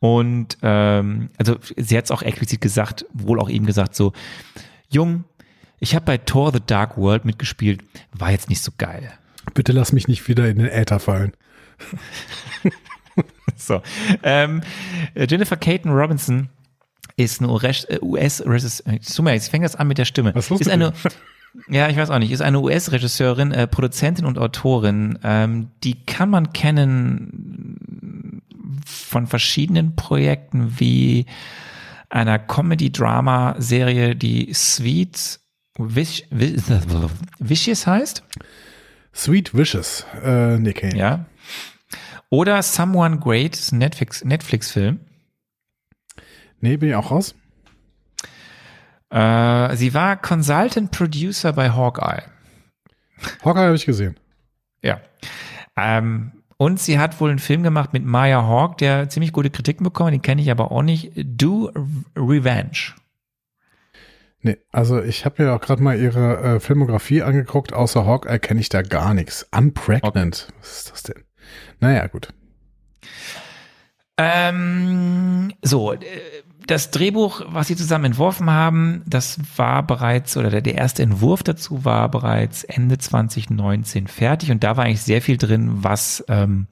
Und 0.00 0.58
ähm, 0.62 1.30
also 1.38 1.56
sie 1.76 1.96
hat 1.96 2.04
es 2.04 2.10
auch 2.10 2.22
explizit 2.22 2.60
gesagt, 2.60 3.04
wohl 3.12 3.40
auch 3.40 3.50
eben 3.50 3.66
gesagt, 3.66 3.94
so, 3.96 4.12
Jung, 4.88 5.24
ich 5.80 5.94
habe 5.94 6.04
bei 6.04 6.18
Thor 6.18 6.52
The 6.52 6.60
Dark 6.64 6.96
World 6.96 7.24
mitgespielt, 7.24 7.82
war 8.12 8.30
jetzt 8.30 8.48
nicht 8.48 8.62
so 8.62 8.72
geil. 8.78 9.12
Bitte 9.54 9.72
lass 9.72 9.92
mich 9.92 10.08
nicht 10.08 10.28
wieder 10.28 10.48
in 10.48 10.58
den 10.58 10.68
Äther 10.68 11.00
fallen. 11.00 11.32
So. 13.56 13.82
Ähm, 14.22 14.62
Jennifer 15.16 15.56
Caton 15.56 15.92
Robinson 15.92 16.48
ist 17.16 17.42
eine 17.42 17.50
US-Regisseurin. 17.50 19.32
Äh, 19.32 19.36
ich 19.36 19.50
fange 19.50 19.64
das 19.64 19.76
an 19.76 19.88
mit 19.88 19.98
der 19.98 20.04
Stimme. 20.04 20.34
Was 20.34 20.50
ist 20.50 20.60
ist 20.62 20.68
eine, 20.68 20.92
ja, 21.68 21.88
ich 21.88 21.96
weiß 21.96 22.10
auch 22.10 22.18
nicht. 22.18 22.30
Ist 22.30 22.42
eine 22.42 22.60
US-Regisseurin, 22.60 23.52
äh, 23.52 23.66
Produzentin 23.66 24.24
und 24.24 24.38
Autorin. 24.38 25.18
Ähm, 25.24 25.70
die 25.82 26.04
kann 26.04 26.30
man 26.30 26.52
kennen 26.52 27.67
von 29.08 29.26
verschiedenen 29.26 29.96
Projekten 29.96 30.78
wie 30.78 31.26
einer 32.08 32.38
Comedy-Drama-Serie, 32.38 34.16
die 34.16 34.52
Sweet 34.54 35.40
Wish, 35.78 36.24
Wish, 36.30 36.62
Vicious 37.38 37.86
heißt. 37.86 38.22
Sweet 39.14 39.54
Vicious. 39.54 40.04
Äh, 40.22 40.58
nee. 40.58 40.74
Ja. 40.94 41.26
Oder 42.30 42.62
Someone 42.62 43.18
Great, 43.18 43.54
ist 43.54 43.72
ein 43.72 43.78
Netflix, 43.78 44.24
Netflix-Film. 44.24 45.00
Nee, 46.60 46.76
bin 46.76 46.90
ich 46.90 46.94
auch 46.94 47.10
raus. 47.10 47.34
Äh, 49.10 49.76
sie 49.76 49.94
war 49.94 50.16
Consultant 50.16 50.90
Producer 50.90 51.52
bei 51.52 51.70
Hawkeye. 51.70 52.22
Hawkeye 53.44 53.66
habe 53.66 53.76
ich 53.76 53.86
gesehen. 53.86 54.18
Ja. 54.82 55.00
Ähm, 55.76 56.32
und 56.58 56.78
sie 56.80 56.98
hat 56.98 57.20
wohl 57.20 57.30
einen 57.30 57.38
Film 57.38 57.62
gemacht 57.62 57.92
mit 57.92 58.04
Maya 58.04 58.42
Hawk, 58.42 58.78
der 58.78 59.08
ziemlich 59.08 59.32
gute 59.32 59.48
Kritiken 59.48 59.84
bekommen, 59.84 60.12
den 60.12 60.22
kenne 60.22 60.42
ich 60.42 60.50
aber 60.50 60.70
auch 60.70 60.82
nicht. 60.82 61.12
Do 61.14 61.70
Revenge. 62.16 62.94
Nee, 64.40 64.58
also 64.70 65.02
ich 65.02 65.24
habe 65.24 65.42
mir 65.42 65.52
auch 65.52 65.60
gerade 65.60 65.82
mal 65.82 65.98
ihre 65.98 66.36
äh, 66.56 66.60
Filmografie 66.60 67.22
angeguckt. 67.22 67.72
Außer 67.72 68.06
Hawkeye 68.06 68.38
kenne 68.38 68.60
ich 68.60 68.68
da 68.68 68.82
gar 68.82 69.14
nichts. 69.14 69.46
Unpregnant. 69.56 70.52
Was 70.60 70.78
ist 70.78 70.90
das 70.90 71.02
denn? 71.04 71.24
Naja, 71.80 72.06
gut. 72.08 72.32
Ähm, 74.16 75.52
so, 75.62 75.92
äh, 75.92 75.98
das 76.68 76.90
Drehbuch, 76.90 77.42
was 77.48 77.66
sie 77.66 77.76
zusammen 77.76 78.06
entworfen 78.06 78.50
haben, 78.50 79.02
das 79.06 79.38
war 79.56 79.82
bereits, 79.82 80.36
oder 80.36 80.50
der, 80.50 80.60
der 80.60 80.76
erste 80.76 81.02
Entwurf 81.02 81.42
dazu 81.42 81.84
war 81.84 82.08
bereits 82.10 82.64
Ende 82.64 82.98
2019 82.98 84.06
fertig. 84.06 84.50
Und 84.50 84.62
da 84.62 84.76
war 84.76 84.84
eigentlich 84.84 85.02
sehr 85.02 85.20
viel 85.20 85.36
drin, 85.36 85.82
was 85.82 86.24
ähm, 86.28 86.66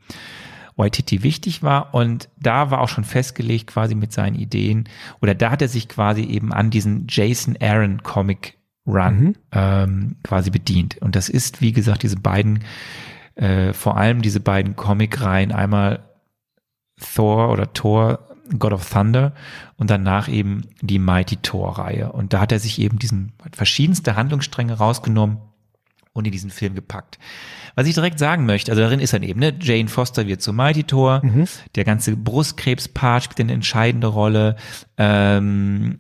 Waititi 0.77 1.23
wichtig 1.23 1.63
war. 1.63 1.95
Und 1.95 2.29
da 2.39 2.71
war 2.71 2.81
auch 2.81 2.89
schon 2.89 3.05
festgelegt 3.05 3.67
quasi 3.69 3.95
mit 3.95 4.13
seinen 4.13 4.37
Ideen 4.37 4.89
oder 5.21 5.35
da 5.35 5.51
hat 5.51 5.63
er 5.63 5.69
sich 5.69 5.89
quasi 5.89 6.23
eben 6.23 6.53
an 6.53 6.71
diesen 6.71 7.07
Jason 7.09 7.57
Aaron 7.61 8.03
Comic 8.03 8.55
Run 8.87 9.19
Mhm. 9.19 9.35
ähm, 9.51 10.17
quasi 10.23 10.51
bedient. 10.51 10.99
Und 10.99 11.17
das 11.17 11.29
ist, 11.29 11.61
wie 11.61 11.73
gesagt, 11.73 12.05
diese 12.05 12.17
beiden 12.17 12.61
äh, 13.37 13.73
vor 13.73 13.97
allem 13.97 14.23
diese 14.23 14.41
beiden 14.41 14.77
Comic-Reihen, 14.77 15.53
einmal 15.53 16.01
Thor 17.15 17.51
oder 17.51 17.73
Thor, 17.73 18.36
God 18.59 18.73
of 18.73 18.89
Thunder 18.89 19.33
und 19.77 19.91
danach 19.91 20.29
eben 20.29 20.63
die 20.81 20.99
Mighty 20.99 21.37
Thor-Reihe. 21.37 22.13
Und 22.13 22.33
da 22.33 22.41
hat 22.41 22.53
er 22.53 22.59
sich 22.59 22.81
eben 22.81 22.99
diesen 22.99 23.33
verschiedenste 23.53 24.17
Handlungsstränge 24.17 24.75
rausgenommen 24.75 25.39
und 26.13 26.27
in 26.27 26.33
diesen 26.33 26.51
Film 26.51 26.75
gepackt. 26.75 27.19
Was 27.75 27.87
ich 27.87 27.95
direkt 27.95 28.19
sagen 28.19 28.47
möchte, 28.47 28.73
also 28.73 28.83
darin 28.83 29.01
ist 29.01 29.13
dann 29.13 29.23
eben, 29.23 29.39
ne, 29.39 29.55
Jane 29.61 29.89
Foster 29.89 30.27
wird 30.27 30.41
zu 30.41 30.53
Mighty 30.53 30.85
Thor, 30.85 31.21
der 31.75 31.85
ganze 31.85 32.17
Brustkrebs-Part 32.17 33.25
spielt 33.25 33.41
eine 33.41 33.53
entscheidende 33.53 34.07
Rolle. 34.07 34.57
Ähm, 34.97 35.99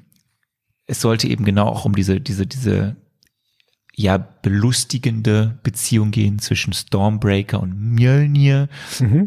es 0.86 1.00
sollte 1.00 1.28
eben 1.28 1.44
genau 1.44 1.66
auch 1.66 1.84
um 1.84 1.94
diese, 1.94 2.20
diese, 2.20 2.46
diese 2.46 2.96
ja 3.98 4.18
belustigende 4.18 5.58
Beziehung 5.62 6.10
gehen 6.10 6.38
zwischen 6.38 6.74
Stormbreaker 6.74 7.60
und 7.60 7.80
Mjölnir. 7.94 8.68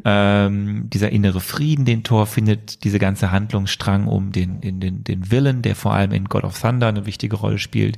Ähm, 0.06 0.90
dieser 0.92 1.10
innere 1.12 1.42
Frieden, 1.42 1.86
den 1.86 2.04
Thor 2.04 2.28
findet, 2.28 2.84
diese 2.84 3.00
ganze 3.00 3.32
Handlungsstrang 3.32 4.06
um 4.08 4.32
den, 4.32 4.62
den, 4.62 4.80
den, 4.80 5.04
den 5.04 5.32
Villain, 5.32 5.64
der 5.64 5.76
vor 5.76 5.94
allem 5.94 6.12
in 6.12 6.26
God 6.26 6.44
of 6.44 6.60
Thunder 6.60 6.88
eine 6.88 7.08
wichtige 7.08 7.36
Rolle 7.36 7.58
spielt. 7.58 7.98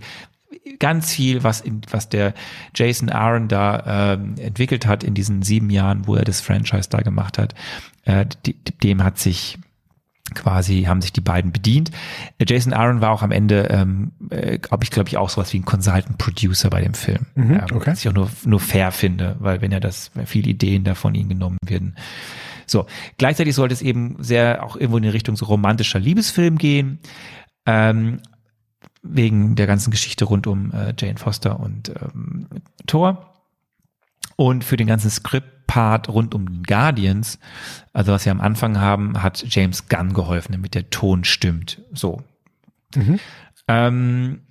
Ganz 0.80 1.12
viel, 1.12 1.44
was, 1.44 1.60
in, 1.60 1.82
was 1.90 2.08
der 2.08 2.34
Jason 2.74 3.10
Aaron 3.10 3.50
da 3.50 4.14
ähm, 4.14 4.36
entwickelt 4.38 4.86
hat 4.86 5.04
in 5.04 5.14
diesen 5.14 5.42
sieben 5.42 5.70
Jahren, 5.70 6.08
wo 6.08 6.16
er 6.16 6.24
das 6.24 6.40
Franchise 6.40 6.90
da 6.90 7.02
gemacht 7.02 7.38
hat, 7.38 7.54
äh, 8.06 8.26
dem 8.82 9.04
hat 9.04 9.20
sich 9.20 9.58
quasi 10.34 10.84
haben 10.84 11.02
sich 11.02 11.14
die 11.14 11.22
beiden 11.22 11.52
bedient. 11.52 11.92
Äh, 12.38 12.46
Jason 12.48 12.74
Aaron 12.74 13.02
war 13.02 13.12
auch 13.12 13.24
am 13.24 13.32
Ende, 13.32 13.68
ähm, 13.70 14.12
äh, 14.30 14.58
glaube 14.58 14.84
ich, 14.84 14.92
glaube 14.92 15.10
ich 15.10 15.18
auch 15.18 15.30
sowas 15.30 15.54
wie 15.54 15.60
ein 15.60 15.66
Consultant 15.66 16.18
Producer 16.18 16.70
bei 16.70 16.82
dem 16.82 16.94
Film. 16.94 17.26
Mhm, 17.36 17.52
ähm, 17.54 17.66
okay. 17.74 17.92
Was 17.92 18.00
ich 18.00 18.10
auch 18.10 18.14
nur 18.14 18.30
nur 18.46 18.60
fair 18.60 18.92
finde, 18.92 19.36
weil 19.40 19.62
wenn 19.62 19.72
er 19.72 19.80
das 19.80 20.12
viele 20.26 20.50
Ideen 20.50 20.84
da 20.84 20.96
von 20.96 21.16
ihm 21.16 21.30
genommen 21.30 21.58
werden. 21.66 21.96
So 22.66 22.86
gleichzeitig 23.18 23.56
sollte 23.56 23.74
es 23.74 23.82
eben 23.82 24.18
sehr 24.20 24.64
auch 24.64 24.76
irgendwo 24.76 24.98
in 24.98 25.04
die 25.04 25.10
Richtung 25.10 25.36
so 25.36 25.46
romantischer 25.46 26.00
Liebesfilm 26.00 26.58
gehen. 26.58 27.00
Ähm, 27.66 28.20
wegen 29.04 29.56
der 29.56 29.68
ganzen 29.68 29.92
Geschichte 29.92 30.26
rund 30.26 30.48
um 30.48 30.72
äh, 30.72 30.94
Jane 30.98 31.18
Foster 31.18 31.60
und 31.60 31.90
ähm, 31.90 32.48
Thor. 32.86 33.31
Und 34.42 34.64
für 34.64 34.76
den 34.76 34.88
ganzen 34.88 35.12
Script-Part 35.12 36.10
rund 36.10 36.34
um 36.34 36.48
den 36.48 36.64
Guardians, 36.64 37.38
also 37.94 38.12
was 38.12 38.26
wir 38.26 38.32
am 38.32 38.42
Anfang 38.42 38.80
haben, 38.80 39.22
hat 39.22 39.46
James 39.48 39.88
Gunn 39.88 40.14
geholfen, 40.14 40.54
damit 40.54 40.74
der 40.74 40.90
Ton 40.90 41.24
stimmt. 41.26 41.80
So. 41.94 42.24
Ähm, 43.68 44.42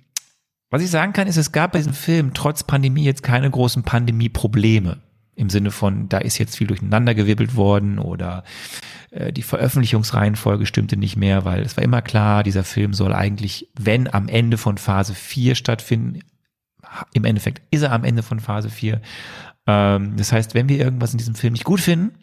was 0.69 0.81
ich 0.81 0.89
sagen 0.89 1.11
kann, 1.11 1.27
ist, 1.27 1.35
es 1.35 1.51
gab 1.51 1.73
bei 1.73 1.79
diesem 1.79 1.93
Film 1.93 2.33
trotz 2.33 2.63
Pandemie 2.63 3.03
jetzt 3.03 3.21
keine 3.21 3.51
großen 3.51 3.83
Pandemie-Probleme. 3.83 4.99
Im 5.35 5.49
Sinne 5.49 5.71
von, 5.71 6.07
da 6.07 6.19
ist 6.19 6.37
jetzt 6.37 6.55
viel 6.55 6.67
durcheinandergewirbelt 6.67 7.57
worden 7.57 7.99
oder 7.99 8.45
äh, 9.09 9.33
die 9.33 9.43
Veröffentlichungsreihenfolge 9.43 10.65
stimmte 10.65 10.95
nicht 10.95 11.17
mehr, 11.17 11.43
weil 11.43 11.63
es 11.63 11.75
war 11.75 11.83
immer 11.83 12.01
klar, 12.01 12.43
dieser 12.43 12.63
Film 12.63 12.93
soll 12.93 13.11
eigentlich, 13.11 13.67
wenn 13.77 14.07
am 14.13 14.29
Ende 14.29 14.57
von 14.57 14.77
Phase 14.77 15.15
4 15.15 15.55
stattfinden, 15.55 16.21
im 17.13 17.25
Endeffekt 17.25 17.61
ist 17.71 17.81
er 17.81 17.91
am 17.91 18.05
Ende 18.05 18.23
von 18.23 18.39
Phase 18.39 18.69
4. 18.69 19.01
Ähm, 19.67 20.15
das 20.17 20.31
heißt, 20.31 20.53
wenn 20.53 20.69
wir 20.69 20.79
irgendwas 20.79 21.11
in 21.11 21.17
diesem 21.17 21.35
Film 21.35 21.53
nicht 21.53 21.63
gut 21.63 21.81
finden, 21.81 22.17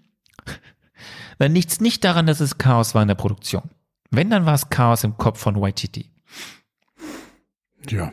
dann 1.39 1.53
liegt 1.53 1.71
es 1.71 1.81
nicht 1.81 2.05
daran, 2.05 2.27
dass 2.27 2.41
es 2.41 2.59
Chaos 2.59 2.95
war 2.95 3.03
in 3.03 3.09
der 3.09 3.15
Produktion. 3.15 3.71
Wenn, 4.11 4.31
dann 4.31 4.47
war 4.47 4.55
es 4.55 4.71
Chaos 4.71 5.05
im 5.05 5.17
Kopf 5.17 5.39
von 5.39 5.61
Waititi. 5.61 6.11
Ja. 7.89 8.13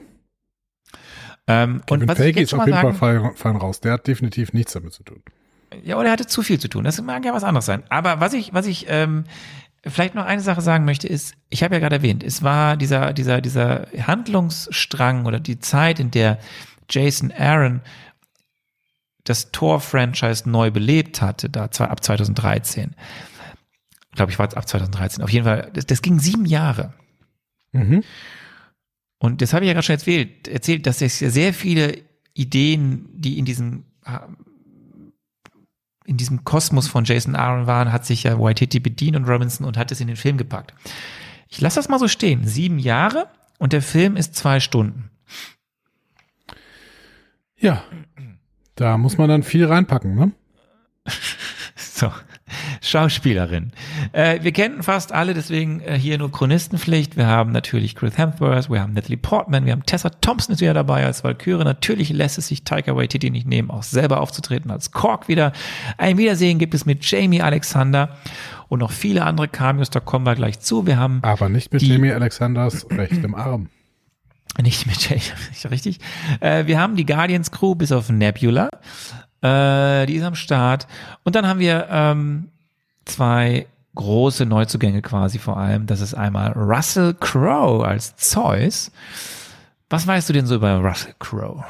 Ähm, 1.47 1.81
Kevin 1.85 2.01
und 2.01 2.09
was 2.09 2.17
Feige 2.17 2.41
ist 2.41 2.53
auf 2.53 2.65
jeden 2.65 2.73
Fall 2.73 2.93
sagen, 2.93 2.97
fallen, 2.97 3.35
fallen 3.35 3.55
raus. 3.55 3.79
Der 3.79 3.93
hat 3.93 4.07
definitiv 4.07 4.53
nichts 4.53 4.73
damit 4.73 4.93
zu 4.93 5.03
tun. 5.03 5.21
ja, 5.83 5.95
oder 5.97 6.07
er 6.07 6.11
hatte 6.13 6.27
zu 6.27 6.41
viel 6.41 6.59
zu 6.59 6.67
tun. 6.67 6.83
Das 6.83 7.01
mag 7.01 7.23
ja 7.23 7.33
was 7.33 7.43
anderes 7.43 7.65
sein. 7.65 7.83
Aber 7.89 8.19
was 8.19 8.33
ich, 8.33 8.53
was 8.53 8.65
ich 8.65 8.87
ähm, 8.89 9.25
vielleicht 9.85 10.15
noch 10.15 10.25
eine 10.25 10.41
Sache 10.41 10.61
sagen 10.61 10.85
möchte, 10.85 11.07
ist, 11.07 11.35
ich 11.49 11.63
habe 11.63 11.75
ja 11.75 11.79
gerade 11.79 11.97
erwähnt, 11.97 12.23
es 12.23 12.43
war 12.43 12.77
dieser, 12.77 13.13
dieser, 13.13 13.41
dieser 13.41 13.87
Handlungsstrang 14.01 15.25
oder 15.25 15.39
die 15.39 15.59
Zeit, 15.59 15.99
in 15.99 16.11
der 16.11 16.39
Jason 16.89 17.31
Aaron 17.31 17.81
das 19.25 19.51
Tor-Franchise 19.51 20.49
neu 20.49 20.71
belebt 20.71 21.21
hatte, 21.21 21.49
da 21.49 21.69
zwar 21.71 21.89
ab 21.91 22.03
2013. 22.03 22.95
Glaube 24.13 24.31
ich, 24.31 24.39
war 24.39 24.47
es 24.47 24.53
ab 24.53 24.67
2013. 24.67 25.23
Auf 25.23 25.29
jeden 25.29 25.45
Fall, 25.45 25.69
das, 25.73 25.85
das 25.85 26.01
ging 26.01 26.19
sieben 26.19 26.45
Jahre. 26.45 26.93
Mhm. 27.73 28.03
Und 29.19 29.41
das 29.41 29.53
habe 29.53 29.65
ich 29.65 29.67
ja 29.67 29.73
gerade 29.73 29.85
schon 29.85 29.95
erzählt, 29.95 30.47
erzählt, 30.47 30.87
dass 30.87 31.01
es 31.01 31.19
ja 31.19 31.29
sehr 31.29 31.53
viele 31.53 32.01
Ideen, 32.33 33.09
die 33.13 33.37
in 33.37 33.45
diesem 33.45 33.85
in 36.05 36.17
diesem 36.17 36.43
Kosmos 36.43 36.87
von 36.87 37.03
Jason 37.03 37.35
Aaron 37.35 37.65
waren, 37.65 37.91
hat 37.91 38.05
sich 38.05 38.23
ja 38.23 38.39
Waititi 38.39 38.79
bedient 38.79 39.17
und 39.17 39.27
Robinson 39.27 39.65
und 39.65 39.77
hat 39.77 39.91
es 39.91 39.99
in 39.99 40.07
den 40.07 40.15
Film 40.15 40.37
gepackt. 40.37 40.75
Ich 41.49 41.59
lasse 41.59 41.77
das 41.77 41.89
mal 41.89 41.97
so 41.97 42.07
stehen. 42.07 42.45
Sieben 42.45 42.77
Jahre 42.77 43.27
und 43.57 43.73
der 43.73 43.81
Film 43.81 44.15
ist 44.15 44.35
zwei 44.35 44.59
Stunden. 44.59 45.09
Ja. 47.57 47.83
Da 48.75 48.97
muss 48.97 49.17
man 49.17 49.29
dann 49.29 49.43
viel 49.43 49.65
reinpacken, 49.65 50.15
ne? 50.15 50.31
So, 51.77 52.11
Schauspielerin. 52.81 53.71
Äh, 54.11 54.39
wir 54.41 54.51
kennen 54.51 54.83
fast 54.83 55.13
alle, 55.13 55.33
deswegen 55.33 55.79
äh, 55.79 55.97
hier 55.97 56.17
nur 56.17 56.29
Chronistenpflicht. 56.29 57.15
Wir 57.15 57.25
haben 57.25 57.53
natürlich 57.53 57.95
Chris 57.95 58.17
Hemsworth, 58.17 58.69
wir 58.69 58.81
haben 58.81 58.91
Natalie 58.91 59.17
Portman, 59.17 59.65
wir 59.65 59.71
haben 59.71 59.85
Tessa 59.85 60.09
Thompson 60.09 60.53
ist 60.53 60.61
wieder 60.61 60.73
dabei 60.73 61.05
als 61.05 61.23
Valkyrie. 61.23 61.63
Natürlich 61.63 62.09
lässt 62.09 62.37
es 62.37 62.47
sich 62.47 62.65
Taika 62.65 62.95
Waititi 62.97 63.29
nicht 63.29 63.47
nehmen, 63.47 63.71
auch 63.71 63.83
selber 63.83 64.19
aufzutreten 64.19 64.71
als 64.71 64.91
Kork 64.91 65.29
wieder. 65.29 65.53
Ein 65.97 66.17
Wiedersehen 66.17 66.59
gibt 66.59 66.73
es 66.73 66.85
mit 66.85 67.09
Jamie 67.09 67.41
Alexander 67.41 68.17
und 68.67 68.79
noch 68.79 68.91
viele 68.91 69.23
andere 69.23 69.47
Cameos, 69.47 69.89
da 69.89 70.01
kommen 70.01 70.25
wir 70.25 70.35
gleich 70.35 70.59
zu. 70.59 70.85
Wir 70.85 70.97
haben 70.97 71.19
Aber 71.21 71.47
nicht 71.47 71.71
mit 71.71 71.81
Jamie 71.81 72.11
Alexanders 72.11 72.87
rechtem 72.91 73.35
Arm. 73.35 73.69
Nicht 74.61 74.85
mit 74.87 75.09
Jamie, 75.09 75.21
nicht 75.49 75.69
richtig. 75.69 75.99
Äh, 76.39 76.65
wir 76.65 76.79
haben 76.79 76.95
die 76.95 77.05
Guardians 77.05 77.51
Crew 77.51 77.75
bis 77.75 77.91
auf 77.91 78.09
Nebula. 78.09 78.69
Äh, 79.41 80.05
die 80.05 80.15
ist 80.15 80.23
am 80.23 80.35
Start. 80.35 80.87
Und 81.23 81.35
dann 81.35 81.47
haben 81.47 81.59
wir 81.59 81.87
ähm, 81.89 82.49
zwei 83.05 83.67
große 83.95 84.45
Neuzugänge 84.45 85.01
quasi 85.01 85.39
vor 85.39 85.57
allem. 85.57 85.87
Das 85.87 86.01
ist 86.01 86.13
einmal 86.13 86.51
Russell 86.51 87.13
Crowe 87.13 87.85
als 87.85 88.15
Zeus. 88.15 88.91
Was 89.89 90.07
weißt 90.07 90.27
du 90.29 90.33
denn 90.33 90.45
so 90.45 90.55
über 90.55 90.77
Russell 90.77 91.13
Crowe? 91.19 91.63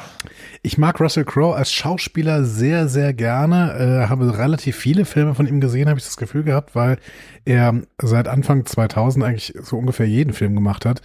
Ich 0.63 0.77
mag 0.77 0.99
Russell 0.99 1.25
Crowe 1.25 1.55
als 1.55 1.71
Schauspieler 1.71 2.43
sehr, 2.43 2.87
sehr 2.87 3.13
gerne. 3.13 4.05
Äh, 4.05 4.09
habe 4.09 4.37
relativ 4.37 4.75
viele 4.77 5.05
Filme 5.05 5.35
von 5.35 5.47
ihm 5.47 5.59
gesehen, 5.59 5.89
habe 5.89 5.99
ich 5.99 6.05
das 6.05 6.17
Gefühl 6.17 6.43
gehabt, 6.43 6.75
weil 6.75 6.97
er 7.43 7.81
seit 8.01 8.27
Anfang 8.27 8.65
2000 8.65 9.23
eigentlich 9.23 9.53
so 9.61 9.77
ungefähr 9.77 10.07
jeden 10.07 10.33
Film 10.33 10.55
gemacht 10.55 10.85
hat. 10.85 11.01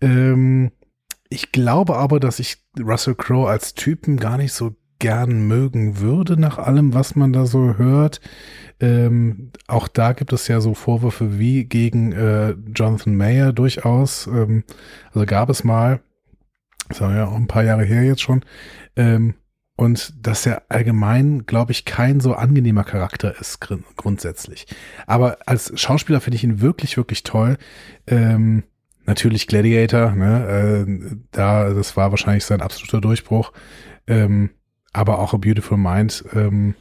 Ähm, 0.00 0.72
ich 1.34 1.52
glaube 1.52 1.96
aber, 1.96 2.20
dass 2.20 2.38
ich 2.38 2.58
Russell 2.78 3.14
Crowe 3.14 3.50
als 3.50 3.74
Typen 3.74 4.16
gar 4.16 4.36
nicht 4.36 4.52
so 4.52 4.76
gern 5.00 5.48
mögen 5.48 5.98
würde, 5.98 6.38
nach 6.40 6.58
allem, 6.58 6.94
was 6.94 7.16
man 7.16 7.32
da 7.32 7.46
so 7.46 7.76
hört. 7.76 8.20
Ähm, 8.80 9.50
auch 9.66 9.88
da 9.88 10.12
gibt 10.12 10.32
es 10.32 10.48
ja 10.48 10.60
so 10.60 10.74
Vorwürfe 10.74 11.38
wie 11.38 11.64
gegen 11.64 12.12
äh, 12.12 12.54
Jonathan 12.74 13.16
Mayer 13.16 13.52
durchaus. 13.52 14.26
Ähm, 14.26 14.64
also 15.12 15.26
gab 15.26 15.50
es 15.50 15.64
mal, 15.64 16.00
das 16.88 17.00
war 17.00 17.14
ja 17.14 17.26
auch 17.26 17.36
ein 17.36 17.48
paar 17.48 17.64
Jahre 17.64 17.84
her 17.84 18.04
jetzt 18.04 18.22
schon, 18.22 18.44
ähm, 18.96 19.34
und 19.76 20.14
dass 20.24 20.46
er 20.46 20.62
allgemein, 20.68 21.46
glaube 21.46 21.72
ich, 21.72 21.84
kein 21.84 22.20
so 22.20 22.34
angenehmer 22.34 22.84
Charakter 22.84 23.38
ist 23.40 23.60
gr 23.60 23.78
grundsätzlich. 23.96 24.66
Aber 25.08 25.38
als 25.46 25.72
Schauspieler 25.74 26.20
finde 26.20 26.36
ich 26.36 26.44
ihn 26.44 26.60
wirklich, 26.60 26.96
wirklich 26.96 27.24
toll. 27.24 27.58
Ähm, 28.06 28.62
natürlich 29.06 29.46
Gladiator, 29.46 30.12
ne? 30.12 30.86
Äh, 30.86 31.16
da, 31.30 31.70
das 31.72 31.96
war 31.96 32.10
wahrscheinlich 32.10 32.44
sein 32.44 32.60
absoluter 32.60 33.00
Durchbruch. 33.00 33.52
Ähm, 34.06 34.50
aber 34.92 35.18
auch 35.18 35.34
A 35.34 35.36
Beautiful 35.36 35.78
Mind. 35.78 36.24
Ähm, 36.34 36.74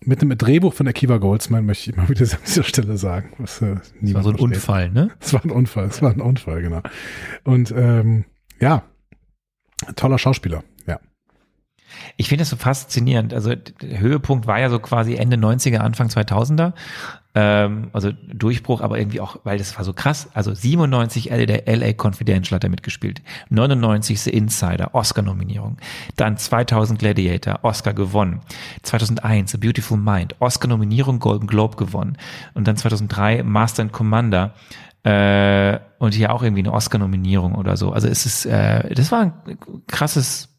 mit 0.00 0.20
einem 0.20 0.36
Drehbuch 0.36 0.74
von 0.74 0.86
Akiva 0.86 1.16
Goldsman 1.16 1.64
möchte 1.64 1.90
ich 1.90 1.96
immer 1.96 2.08
wieder 2.08 2.20
an 2.32 2.38
dieser 2.46 2.62
Stelle 2.62 2.96
sagen. 2.96 3.32
Was, 3.38 3.60
äh, 3.62 3.76
Das 4.00 4.14
war 4.14 4.22
so 4.22 4.30
ein 4.30 4.36
versteht. 4.36 4.56
Unfall, 4.56 4.90
ne? 4.90 5.10
Es 5.20 5.32
war 5.32 5.44
ein 5.44 5.50
Unfall, 5.50 5.86
es 5.86 6.02
war 6.02 6.10
ein 6.10 6.20
Unfall, 6.20 6.62
genau. 6.62 6.82
Und 7.44 7.72
ähm, 7.76 8.24
ja, 8.60 8.82
toller 9.96 10.18
Schauspieler, 10.18 10.62
ja. 10.86 11.00
Ich 12.16 12.28
finde 12.28 12.42
das 12.42 12.50
so 12.50 12.56
faszinierend. 12.56 13.32
Also 13.34 13.54
der 13.54 14.00
Höhepunkt 14.00 14.46
war 14.46 14.60
ja 14.60 14.68
so 14.70 14.78
quasi 14.78 15.14
Ende 15.14 15.36
90er, 15.36 15.78
Anfang 15.78 16.08
2000er. 16.08 16.74
Ähm, 17.36 17.88
also 17.92 18.12
Durchbruch, 18.12 18.80
aber 18.80 18.98
irgendwie 18.98 19.20
auch, 19.20 19.38
weil 19.42 19.58
das 19.58 19.76
war 19.76 19.84
so 19.84 19.92
krass. 19.92 20.28
Also 20.34 20.54
97 20.54 21.32
L 21.32 21.46
der 21.46 21.66
LA 21.66 21.92
Confidential 22.00 22.56
hat 22.56 22.64
er 22.64 22.70
mitgespielt. 22.70 23.22
99 23.50 24.20
The 24.20 24.30
Insider, 24.30 24.94
Oscar-Nominierung. 24.94 25.78
Dann 26.16 26.36
2000 26.36 26.98
Gladiator, 26.98 27.58
Oscar 27.62 27.92
gewonnen. 27.92 28.40
2001 28.82 29.54
A 29.54 29.58
Beautiful 29.58 29.98
Mind, 29.98 30.36
Oscar-Nominierung, 30.38 31.18
Golden 31.18 31.48
Globe 31.48 31.76
gewonnen. 31.76 32.18
Und 32.54 32.68
dann 32.68 32.76
2003 32.76 33.42
Master 33.42 33.82
and 33.82 33.92
Commander. 33.92 34.54
Äh, 35.02 35.80
und 35.98 36.14
hier 36.14 36.32
auch 36.32 36.42
irgendwie 36.42 36.62
eine 36.62 36.72
Oscar-Nominierung 36.72 37.56
oder 37.56 37.76
so. 37.76 37.92
Also 37.92 38.06
es 38.06 38.26
ist, 38.26 38.46
äh, 38.46 38.94
das 38.94 39.10
war 39.10 39.22
ein 39.22 39.58
krasses, 39.88 40.50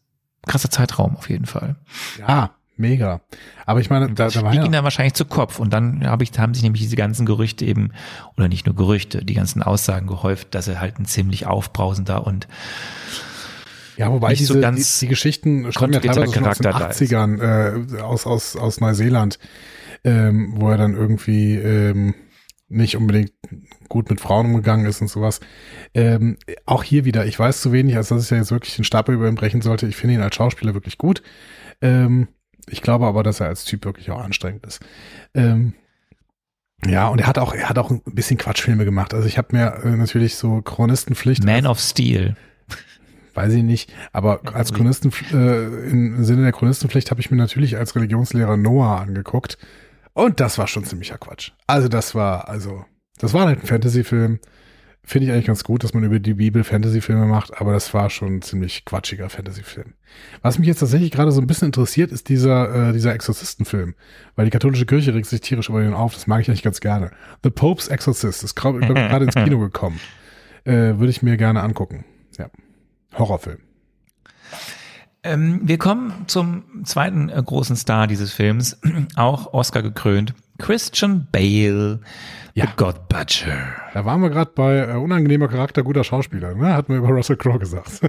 krasser 0.46 0.70
Zeitraum 0.70 1.16
auf 1.16 1.30
jeden 1.30 1.46
Fall. 1.46 1.76
Ja, 2.18 2.50
mega. 2.78 3.20
Aber 3.64 3.80
ich 3.80 3.90
meine, 3.90 4.12
da, 4.12 4.28
da 4.28 4.42
war 4.42 4.50
Die 4.50 4.58
ging 4.58 4.66
ja, 4.66 4.78
dann 4.78 4.84
wahrscheinlich 4.84 5.14
zu 5.14 5.24
Kopf 5.24 5.58
und 5.58 5.72
dann 5.72 6.06
habe 6.06 6.24
ich, 6.24 6.38
haben 6.38 6.54
sich 6.54 6.62
nämlich 6.62 6.82
diese 6.82 6.96
ganzen 6.96 7.26
Gerüchte 7.26 7.64
eben, 7.64 7.92
oder 8.36 8.48
nicht 8.48 8.66
nur 8.66 8.74
Gerüchte, 8.74 9.24
die 9.24 9.34
ganzen 9.34 9.62
Aussagen 9.62 10.06
gehäuft, 10.06 10.54
dass 10.54 10.68
er 10.68 10.80
halt 10.80 10.98
ein 10.98 11.06
ziemlich 11.06 11.46
aufbrausender 11.46 12.26
und 12.26 12.48
ja, 13.96 14.12
wobei 14.12 14.34
diese, 14.34 14.54
so 14.54 14.60
ganz 14.60 14.98
die, 14.98 15.06
die 15.06 15.10
Geschichten 15.10 15.72
stammen 15.72 15.94
ja 15.94 16.00
teilweise 16.00 16.34
schon 16.34 16.46
aus 16.46 16.58
den 16.58 16.64
Charakter 16.64 16.78
da 16.78 16.90
ist. 16.90 17.00
80ern 17.00 17.96
äh, 17.98 18.00
aus, 18.02 18.26
aus, 18.26 18.56
aus 18.56 18.80
Neuseeland, 18.80 19.38
ähm, 20.04 20.52
wo 20.56 20.68
er 20.68 20.76
dann 20.76 20.94
irgendwie 20.94 21.54
ähm, 21.54 22.14
nicht 22.68 22.96
unbedingt 22.96 23.32
gut 23.88 24.10
mit 24.10 24.20
Frauen 24.20 24.46
umgegangen 24.46 24.86
ist 24.86 25.00
und 25.00 25.08
sowas. 25.08 25.40
Ähm, 25.94 26.36
auch 26.64 26.82
hier 26.82 27.04
wieder, 27.04 27.26
ich 27.26 27.38
weiß 27.38 27.60
zu 27.60 27.72
wenig, 27.72 27.96
als 27.96 28.08
dass 28.08 28.24
ich 28.24 28.30
ja 28.30 28.36
jetzt 28.38 28.50
wirklich 28.50 28.76
den 28.76 28.84
Stapel 28.84 29.14
über 29.14 29.28
ihn 29.28 29.34
brechen 29.34 29.62
sollte. 29.62 29.86
Ich 29.86 29.96
finde 29.96 30.14
ihn 30.14 30.20
als 30.20 30.34
Schauspieler 30.34 30.74
wirklich 30.74 30.98
gut. 30.98 31.22
Ähm, 31.80 32.28
ich 32.68 32.82
glaube 32.82 33.06
aber, 33.06 33.22
dass 33.22 33.40
er 33.40 33.46
als 33.48 33.64
Typ 33.64 33.84
wirklich 33.84 34.10
auch 34.10 34.20
anstrengend 34.20 34.66
ist. 34.66 34.80
Ähm, 35.34 35.74
ja, 36.84 37.08
und 37.08 37.20
er 37.20 37.26
hat 37.26 37.38
auch, 37.38 37.54
er 37.54 37.68
hat 37.68 37.78
auch 37.78 37.90
ein 37.90 38.02
bisschen 38.04 38.38
Quatschfilme 38.38 38.84
gemacht. 38.84 39.14
Also 39.14 39.26
ich 39.26 39.38
habe 39.38 39.56
mir 39.56 39.80
äh, 39.84 39.96
natürlich 39.96 40.36
so 40.36 40.60
Chronistenpflicht. 40.60 41.44
Man 41.44 41.66
of 41.66 41.80
Steel. 41.80 42.36
weiß 43.34 43.52
ich 43.54 43.62
nicht, 43.62 43.92
aber 44.12 44.40
als 44.54 44.72
Chronisten, 44.72 45.12
äh, 45.32 45.88
im 45.90 46.24
Sinne 46.24 46.42
der 46.42 46.52
Chronistenpflicht 46.52 47.10
habe 47.10 47.20
ich 47.20 47.30
mir 47.30 47.36
natürlich 47.36 47.76
als 47.76 47.94
Religionslehrer 47.94 48.56
Noah 48.56 49.00
angeguckt. 49.00 49.58
Und 50.12 50.40
das 50.40 50.58
war 50.58 50.66
schon 50.66 50.84
ziemlicher 50.84 51.18
Quatsch. 51.18 51.52
Also 51.66 51.88
das 51.88 52.14
war, 52.14 52.48
also, 52.48 52.84
das 53.18 53.34
war 53.34 53.46
halt 53.46 53.62
ein 53.62 53.66
Fantasy-Film. 53.66 54.40
Finde 55.08 55.26
ich 55.28 55.32
eigentlich 55.32 55.46
ganz 55.46 55.62
gut, 55.62 55.84
dass 55.84 55.94
man 55.94 56.02
über 56.02 56.18
die 56.18 56.34
Bibel 56.34 56.64
Fantasy-Filme 56.64 57.26
macht, 57.26 57.60
aber 57.60 57.72
das 57.72 57.94
war 57.94 58.10
schon 58.10 58.38
ein 58.38 58.42
ziemlich 58.42 58.84
quatschiger 58.84 59.30
Fantasy-Film. 59.30 59.94
Was 60.42 60.58
mich 60.58 60.66
jetzt 60.66 60.80
tatsächlich 60.80 61.12
gerade 61.12 61.30
so 61.30 61.40
ein 61.40 61.46
bisschen 61.46 61.66
interessiert, 61.66 62.10
ist 62.10 62.28
dieser, 62.28 62.88
äh, 62.88 62.92
dieser 62.92 63.14
Exorzistenfilm. 63.14 63.94
Weil 64.34 64.46
die 64.46 64.50
katholische 64.50 64.84
Kirche 64.84 65.14
regt 65.14 65.26
sich 65.28 65.40
tierisch 65.40 65.68
über 65.68 65.80
den 65.80 65.94
auf, 65.94 66.14
das 66.14 66.26
mag 66.26 66.40
ich 66.40 66.48
eigentlich 66.48 66.64
ganz 66.64 66.80
gerne. 66.80 67.12
The 67.44 67.50
Pope's 67.50 67.86
Exorcist 67.86 68.42
ist 68.42 68.56
glaub 68.56 68.80
ich, 68.80 68.88
gerade 68.88 69.26
ins 69.26 69.36
Kino 69.36 69.58
gekommen. 69.60 70.00
Äh, 70.64 70.98
Würde 70.98 71.10
ich 71.10 71.22
mir 71.22 71.36
gerne 71.36 71.62
angucken. 71.62 72.04
Ja. 72.36 72.50
Horrorfilm. 73.16 73.58
Ähm, 75.22 75.60
wir 75.62 75.78
kommen 75.78 76.24
zum 76.26 76.84
zweiten 76.84 77.28
äh, 77.28 77.40
großen 77.40 77.76
Star 77.76 78.08
dieses 78.08 78.32
Films, 78.32 78.80
auch 79.14 79.52
Oscar 79.52 79.82
gekrönt. 79.82 80.34
Christian 80.58 81.28
Bale, 81.30 82.00
Ja. 82.56 82.72
God 82.76 83.08
Butcher. 83.10 83.58
Da 83.92 84.06
waren 84.06 84.22
wir 84.22 84.30
gerade 84.30 84.50
bei 84.54 84.78
äh, 84.78 84.96
unangenehmer 84.96 85.46
Charakter, 85.46 85.82
guter 85.82 86.04
Schauspieler. 86.04 86.54
Ne? 86.54 86.72
Hatten 86.72 86.90
wir 86.90 87.00
über 87.00 87.10
Russell 87.10 87.36
Crowe 87.36 87.58
gesagt. 87.58 88.00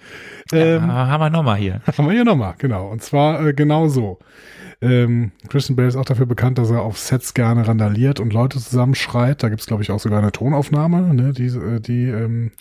ähm, 0.52 0.88
Ah, 0.88 1.08
haben 1.08 1.20
wir 1.22 1.30
nochmal 1.30 1.56
hier. 1.56 1.80
Haben 1.86 2.06
wir 2.06 2.12
hier 2.12 2.24
nochmal, 2.24 2.54
genau. 2.56 2.88
Und 2.88 3.02
zwar 3.02 3.44
äh, 3.44 3.52
genau 3.52 3.88
so. 3.88 4.20
Ähm, 4.80 5.32
Christian 5.48 5.74
Bale 5.74 5.88
ist 5.88 5.96
auch 5.96 6.04
dafür 6.04 6.26
bekannt, 6.26 6.58
dass 6.58 6.70
er 6.70 6.82
auf 6.82 6.98
Sets 6.98 7.34
gerne 7.34 7.66
randaliert 7.66 8.20
und 8.20 8.32
Leute 8.32 8.60
zusammenschreit. 8.60 9.42
Da 9.42 9.48
gibt's 9.48 9.66
glaube 9.66 9.82
ich, 9.82 9.90
auch 9.90 9.98
sogar 9.98 10.20
eine 10.20 10.30
Tonaufnahme, 10.30 11.12
ne? 11.12 11.32
die, 11.32 11.46
äh, 11.46 11.80
die 11.80 12.04
ähm, 12.04 12.52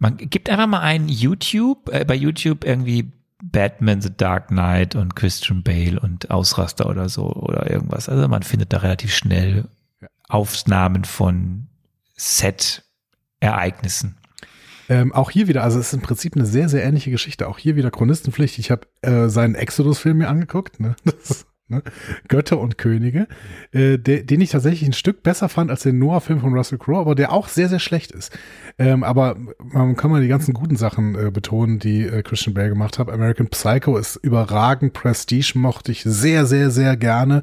Man 0.00 0.16
gibt 0.16 0.50
einfach 0.50 0.66
mal 0.66 0.80
ein 0.80 1.06
YouTube, 1.08 1.90
äh, 1.92 2.04
bei 2.04 2.16
YouTube 2.16 2.64
irgendwie 2.64 3.12
Batman 3.40 4.00
The 4.00 4.16
Dark 4.16 4.48
Knight 4.48 4.96
und 4.96 5.14
Christian 5.14 5.62
Bale 5.62 6.00
und 6.00 6.28
Ausraster 6.32 6.90
oder 6.90 7.08
so 7.08 7.30
oder 7.30 7.70
irgendwas. 7.70 8.08
Also 8.08 8.26
man 8.26 8.42
findet 8.42 8.72
da 8.72 8.78
relativ 8.78 9.14
schnell 9.14 9.66
Aufnahmen 10.28 11.04
von 11.04 11.68
Set-Ereignissen. 12.16 14.16
Ähm, 14.90 15.12
auch 15.12 15.30
hier 15.30 15.48
wieder, 15.48 15.62
also 15.62 15.78
es 15.78 15.88
ist 15.88 15.92
im 15.92 16.00
Prinzip 16.00 16.34
eine 16.34 16.46
sehr, 16.46 16.68
sehr 16.68 16.82
ähnliche 16.82 17.10
Geschichte. 17.10 17.48
Auch 17.48 17.58
hier 17.58 17.76
wieder 17.76 17.90
Chronistenpflicht. 17.90 18.58
Ich 18.58 18.70
habe 18.70 18.86
äh, 19.02 19.28
seinen 19.28 19.54
Exodus-Film 19.54 20.18
mir 20.18 20.28
angeguckt, 20.28 20.80
ne? 20.80 20.96
Das, 21.04 21.46
ne? 21.68 21.82
Götter 22.28 22.58
und 22.58 22.78
Könige, 22.78 23.28
äh, 23.72 23.98
der, 23.98 24.22
den 24.22 24.40
ich 24.40 24.50
tatsächlich 24.50 24.88
ein 24.88 24.92
Stück 24.92 25.22
besser 25.22 25.48
fand 25.48 25.70
als 25.70 25.82
den 25.82 25.98
Noah-Film 25.98 26.40
von 26.40 26.54
Russell 26.54 26.78
Crowe, 26.78 27.00
aber 27.00 27.14
der 27.14 27.32
auch 27.32 27.48
sehr, 27.48 27.68
sehr 27.68 27.78
schlecht 27.78 28.12
ist. 28.12 28.36
Ähm, 28.78 29.04
aber 29.04 29.36
man 29.58 29.96
kann 29.96 30.10
mal 30.10 30.22
die 30.22 30.28
ganzen 30.28 30.54
guten 30.54 30.76
Sachen 30.76 31.14
äh, 31.14 31.30
betonen, 31.30 31.78
die 31.78 32.02
äh, 32.02 32.22
Christian 32.22 32.54
Bale 32.54 32.68
gemacht 32.68 32.98
hat. 32.98 33.08
American 33.10 33.48
Psycho 33.48 33.96
ist 33.96 34.16
überragend, 34.16 34.92
Prestige 34.92 35.52
mochte 35.56 35.92
ich 35.92 36.02
sehr, 36.04 36.46
sehr, 36.46 36.70
sehr 36.70 36.96
gerne. 36.96 37.42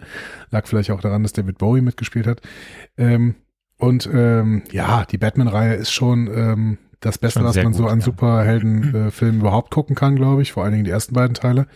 Lag 0.52 0.68
vielleicht 0.68 0.92
auch 0.92 1.02
daran, 1.02 1.24
dass 1.24 1.34
David 1.34 1.58
Bowie 1.58 1.82
mitgespielt 1.82 2.28
hat. 2.28 2.42
Ähm, 2.98 3.36
und 3.78 4.10
ähm, 4.12 4.64
ja, 4.72 5.06
die 5.06 5.18
Batman-Reihe 5.18 5.74
ist 5.74 5.92
schon 5.92 6.28
ähm, 6.28 6.78
das 7.06 7.20
Beste, 7.20 7.44
was 7.44 7.56
man 7.56 7.74
so 7.74 7.84
gut, 7.84 7.92
an 7.92 8.00
ja. 8.00 8.06
Superheldenfilmen 8.06 9.42
überhaupt 9.42 9.72
gucken 9.72 9.96
kann, 9.96 10.16
glaube 10.16 10.42
ich. 10.42 10.54
Vor 10.54 10.64
allen 10.64 10.72
Dingen 10.74 10.86
die 10.86 10.92
ersten 10.92 11.14
beiden 11.14 11.36
Teile. 11.36 11.68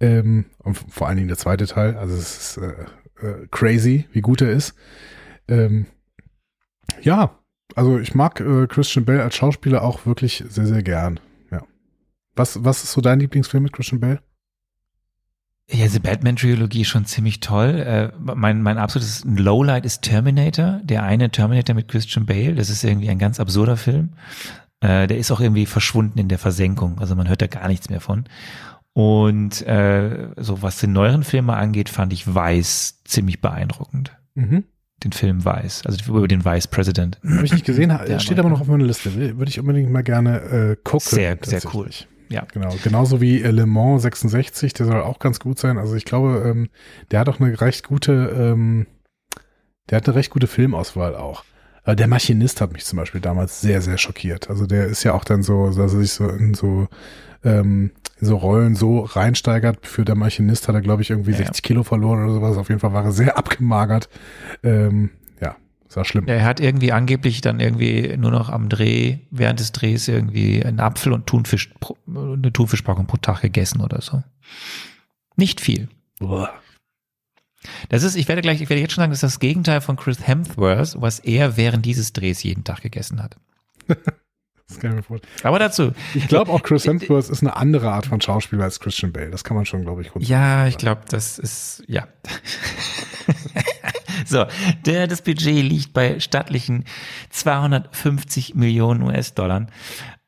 Ähm, 0.00 0.46
und 0.58 0.78
vor 0.88 1.08
allen 1.08 1.16
Dingen 1.16 1.28
der 1.28 1.36
zweite 1.36 1.66
Teil. 1.66 1.96
Also 1.96 2.14
es 2.14 2.56
ist 2.56 2.56
äh, 2.56 3.26
äh, 3.26 3.46
crazy, 3.50 4.08
wie 4.12 4.22
gut 4.22 4.40
er 4.40 4.50
ist. 4.50 4.74
Ähm, 5.46 5.86
ja, 7.02 7.38
also 7.74 7.98
ich 7.98 8.14
mag 8.14 8.40
äh, 8.40 8.66
Christian 8.66 9.04
Bale 9.04 9.22
als 9.22 9.36
Schauspieler 9.36 9.82
auch 9.82 10.06
wirklich 10.06 10.42
sehr, 10.48 10.66
sehr 10.66 10.82
gern. 10.82 11.20
Ja. 11.50 11.62
Was, 12.34 12.64
was 12.64 12.82
ist 12.82 12.92
so 12.92 13.02
dein 13.02 13.20
Lieblingsfilm 13.20 13.64
mit 13.64 13.74
Christian 13.74 14.00
Bale? 14.00 14.20
Ja, 15.70 15.86
die 15.86 15.98
Batman-Trilogie 15.98 16.82
ist 16.82 16.88
schon 16.88 17.06
ziemlich 17.06 17.40
toll. 17.40 17.80
Äh, 17.80 18.10
mein, 18.18 18.62
mein 18.62 18.78
absolutes 18.78 19.24
Lowlight 19.24 19.86
ist 19.86 20.02
Terminator. 20.02 20.80
Der 20.82 21.02
eine 21.02 21.30
Terminator 21.30 21.74
mit 21.74 21.88
Christian 21.88 22.26
Bale. 22.26 22.54
Das 22.54 22.68
ist 22.68 22.84
irgendwie 22.84 23.08
ein 23.08 23.18
ganz 23.18 23.40
absurder 23.40 23.76
Film. 23.76 24.10
Äh, 24.80 25.06
der 25.06 25.16
ist 25.16 25.30
auch 25.30 25.40
irgendwie 25.40 25.66
verschwunden 25.66 26.18
in 26.18 26.28
der 26.28 26.38
Versenkung. 26.38 26.98
Also 26.98 27.14
man 27.14 27.28
hört 27.28 27.40
da 27.40 27.46
gar 27.46 27.68
nichts 27.68 27.88
mehr 27.88 28.00
von. 28.00 28.24
Und 28.92 29.66
äh, 29.66 30.28
so 30.36 30.60
was 30.60 30.78
den 30.78 30.92
neueren 30.92 31.22
Filme 31.22 31.54
angeht, 31.54 31.88
fand 31.88 32.12
ich 32.12 32.32
Weiß 32.32 33.02
ziemlich 33.04 33.40
beeindruckend. 33.40 34.12
Mhm. 34.34 34.64
Den 35.02 35.12
Film 35.12 35.44
Weiß, 35.44 35.84
also 35.84 36.12
über 36.12 36.28
den 36.28 36.44
Vice 36.44 36.68
President. 36.68 37.18
Habe 37.24 37.44
ich 37.44 37.52
nicht 37.52 37.64
gesehen, 37.64 37.88
Der 38.06 38.20
steht 38.20 38.38
aber 38.38 38.50
noch 38.50 38.60
auf 38.60 38.68
meiner 38.68 38.84
Liste. 38.84 39.14
Würde 39.14 39.48
ich 39.48 39.58
unbedingt 39.58 39.90
mal 39.90 40.02
gerne 40.02 40.40
äh, 40.40 40.76
gucken. 40.76 41.08
Sehr, 41.08 41.38
sehr 41.42 41.60
cool. 41.74 41.88
Ja. 42.32 42.46
Genau, 42.52 42.74
genauso 42.82 43.20
wie 43.20 43.42
äh, 43.42 43.50
Le 43.50 43.66
Mans 43.66 44.02
66, 44.02 44.72
der 44.72 44.86
soll 44.86 45.02
auch 45.02 45.18
ganz 45.18 45.38
gut 45.38 45.58
sein. 45.58 45.76
Also 45.78 45.94
ich 45.94 46.04
glaube, 46.04 46.42
ähm, 46.46 46.70
der 47.10 47.20
hat 47.20 47.28
auch 47.28 47.40
eine 47.40 47.60
recht 47.60 47.86
gute, 47.86 48.12
ähm, 48.34 48.86
der 49.90 49.98
hat 49.98 50.08
eine 50.08 50.16
recht 50.16 50.30
gute 50.30 50.46
Filmauswahl 50.46 51.14
auch. 51.14 51.44
Äh, 51.84 51.94
der 51.94 52.08
Maschinist 52.08 52.60
hat 52.60 52.72
mich 52.72 52.84
zum 52.84 52.98
Beispiel 52.98 53.20
damals 53.20 53.60
sehr, 53.60 53.82
sehr 53.82 53.98
schockiert. 53.98 54.48
Also 54.48 54.66
der 54.66 54.86
ist 54.86 55.02
ja 55.04 55.12
auch 55.12 55.24
dann 55.24 55.42
so, 55.42 55.66
dass 55.66 55.76
er 55.76 56.00
sich 56.00 56.12
so 56.12 56.28
in 56.28 56.54
so, 56.54 56.88
ähm, 57.44 57.90
in 58.18 58.26
so 58.26 58.36
Rollen 58.36 58.76
so 58.76 59.00
reinsteigert. 59.00 59.86
Für 59.86 60.04
der 60.04 60.14
Maschinist 60.14 60.68
hat 60.68 60.74
er, 60.74 60.80
glaube 60.80 61.02
ich, 61.02 61.10
irgendwie 61.10 61.32
Ja, 61.32 61.38
60 61.38 61.62
Kilo 61.62 61.82
verloren 61.82 62.24
oder 62.24 62.32
sowas. 62.32 62.56
Auf 62.56 62.70
jeden 62.70 62.80
Fall 62.80 62.94
war 62.94 63.04
er 63.04 63.12
sehr 63.12 63.36
abgemagert. 63.36 64.08
Ähm, 64.62 65.10
das 65.92 65.96
war 65.98 66.04
schlimm. 66.06 66.26
Er 66.26 66.42
hat 66.46 66.58
irgendwie 66.58 66.90
angeblich 66.90 67.42
dann 67.42 67.60
irgendwie 67.60 68.16
nur 68.16 68.30
noch 68.30 68.48
am 68.48 68.70
Dreh, 68.70 69.18
während 69.30 69.60
des 69.60 69.72
Drehs 69.72 70.08
irgendwie 70.08 70.64
einen 70.64 70.80
Apfel 70.80 71.12
und 71.12 71.26
Thunfisch, 71.26 71.68
eine 72.08 72.50
Thunfischpackung 72.50 73.06
pro 73.06 73.18
Tag 73.18 73.42
gegessen 73.42 73.82
oder 73.82 74.00
so. 74.00 74.22
Nicht 75.36 75.60
viel. 75.60 75.90
Boah. 76.18 76.50
Das 77.90 78.04
ist, 78.04 78.16
ich 78.16 78.26
werde 78.26 78.40
gleich, 78.40 78.62
ich 78.62 78.70
werde 78.70 78.80
jetzt 78.80 78.94
schon 78.94 79.02
sagen, 79.02 79.10
das 79.10 79.18
ist 79.22 79.34
das 79.34 79.38
Gegenteil 79.38 79.82
von 79.82 79.96
Chris 79.96 80.26
Hemsworth, 80.26 80.98
was 80.98 81.18
er 81.18 81.58
während 81.58 81.84
dieses 81.84 82.14
Drehs 82.14 82.42
jeden 82.42 82.64
Tag 82.64 82.80
gegessen 82.80 83.22
hat. 83.22 83.36
Das 84.68 84.80
kann 84.80 84.92
ich 84.92 84.96
mir 84.96 85.02
vorstellen. 85.02 85.34
Aber 85.42 85.58
dazu. 85.58 85.92
Ich 86.14 86.28
glaube 86.28 86.50
auch 86.50 86.62
Chris 86.62 86.86
Hemsworth 86.86 87.28
ist 87.28 87.42
eine 87.42 87.56
andere 87.56 87.92
Art 87.92 88.06
von 88.06 88.22
Schauspieler 88.22 88.64
als 88.64 88.80
Christian 88.80 89.12
Bale. 89.12 89.28
Das 89.28 89.44
kann 89.44 89.54
man 89.54 89.66
schon, 89.66 89.82
glaube 89.82 90.00
ich, 90.00 90.10
Ja, 90.26 90.66
ich 90.66 90.78
glaube, 90.78 91.02
das 91.10 91.38
ist, 91.38 91.82
ja. 91.88 92.08
so, 94.26 94.44
der, 94.86 95.06
das 95.06 95.22
Budget 95.22 95.64
liegt 95.64 95.92
bei 95.92 96.20
stattlichen 96.20 96.84
250 97.30 98.54
Millionen 98.54 99.02
US-Dollar. 99.02 99.66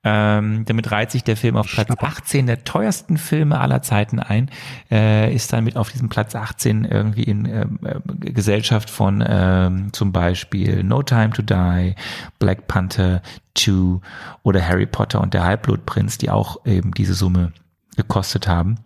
Ähm, 0.07 0.67
damit 0.67 0.91
reiht 0.91 1.11
sich 1.11 1.25
der 1.25 1.37
Film 1.37 1.57
auf 1.57 1.67
Platz 1.67 1.89
18 1.99 2.47
der 2.47 2.63
teuersten 2.65 3.17
Filme 3.17 3.59
aller 3.59 3.81
Zeiten 3.81 4.21
ein, 4.21 4.51
äh, 4.91 5.35
ist 5.35 5.51
dann 5.53 5.65
mit 5.65 5.79
auf 5.79 5.91
diesem 5.91 6.11
Platz 6.11 6.35
18 6.35 6.85
irgendwie 6.85 7.23
in 7.23 7.47
ähm, 7.47 7.79
äh, 7.83 8.31
Gesellschaft 8.31 8.91
von 8.91 9.25
ähm, 9.27 9.95
zum 9.95 10.13
Beispiel 10.13 10.85
No 10.85 11.03
Time 11.03 11.31
to 11.31 11.41
Die, 11.41 11.95
Black 12.39 12.67
Panther 12.69 13.23
2 13.57 14.01
oder 14.43 14.69
Harry 14.69 14.87
Potter 14.87 15.23
und 15.23 15.33
der 15.33 15.45
Halbblutprinz, 15.45 16.19
die 16.19 16.29
auch 16.29 16.67
eben 16.67 16.93
diese 16.93 17.15
Summe 17.15 17.53
gekostet 17.97 18.47
haben. 18.47 18.77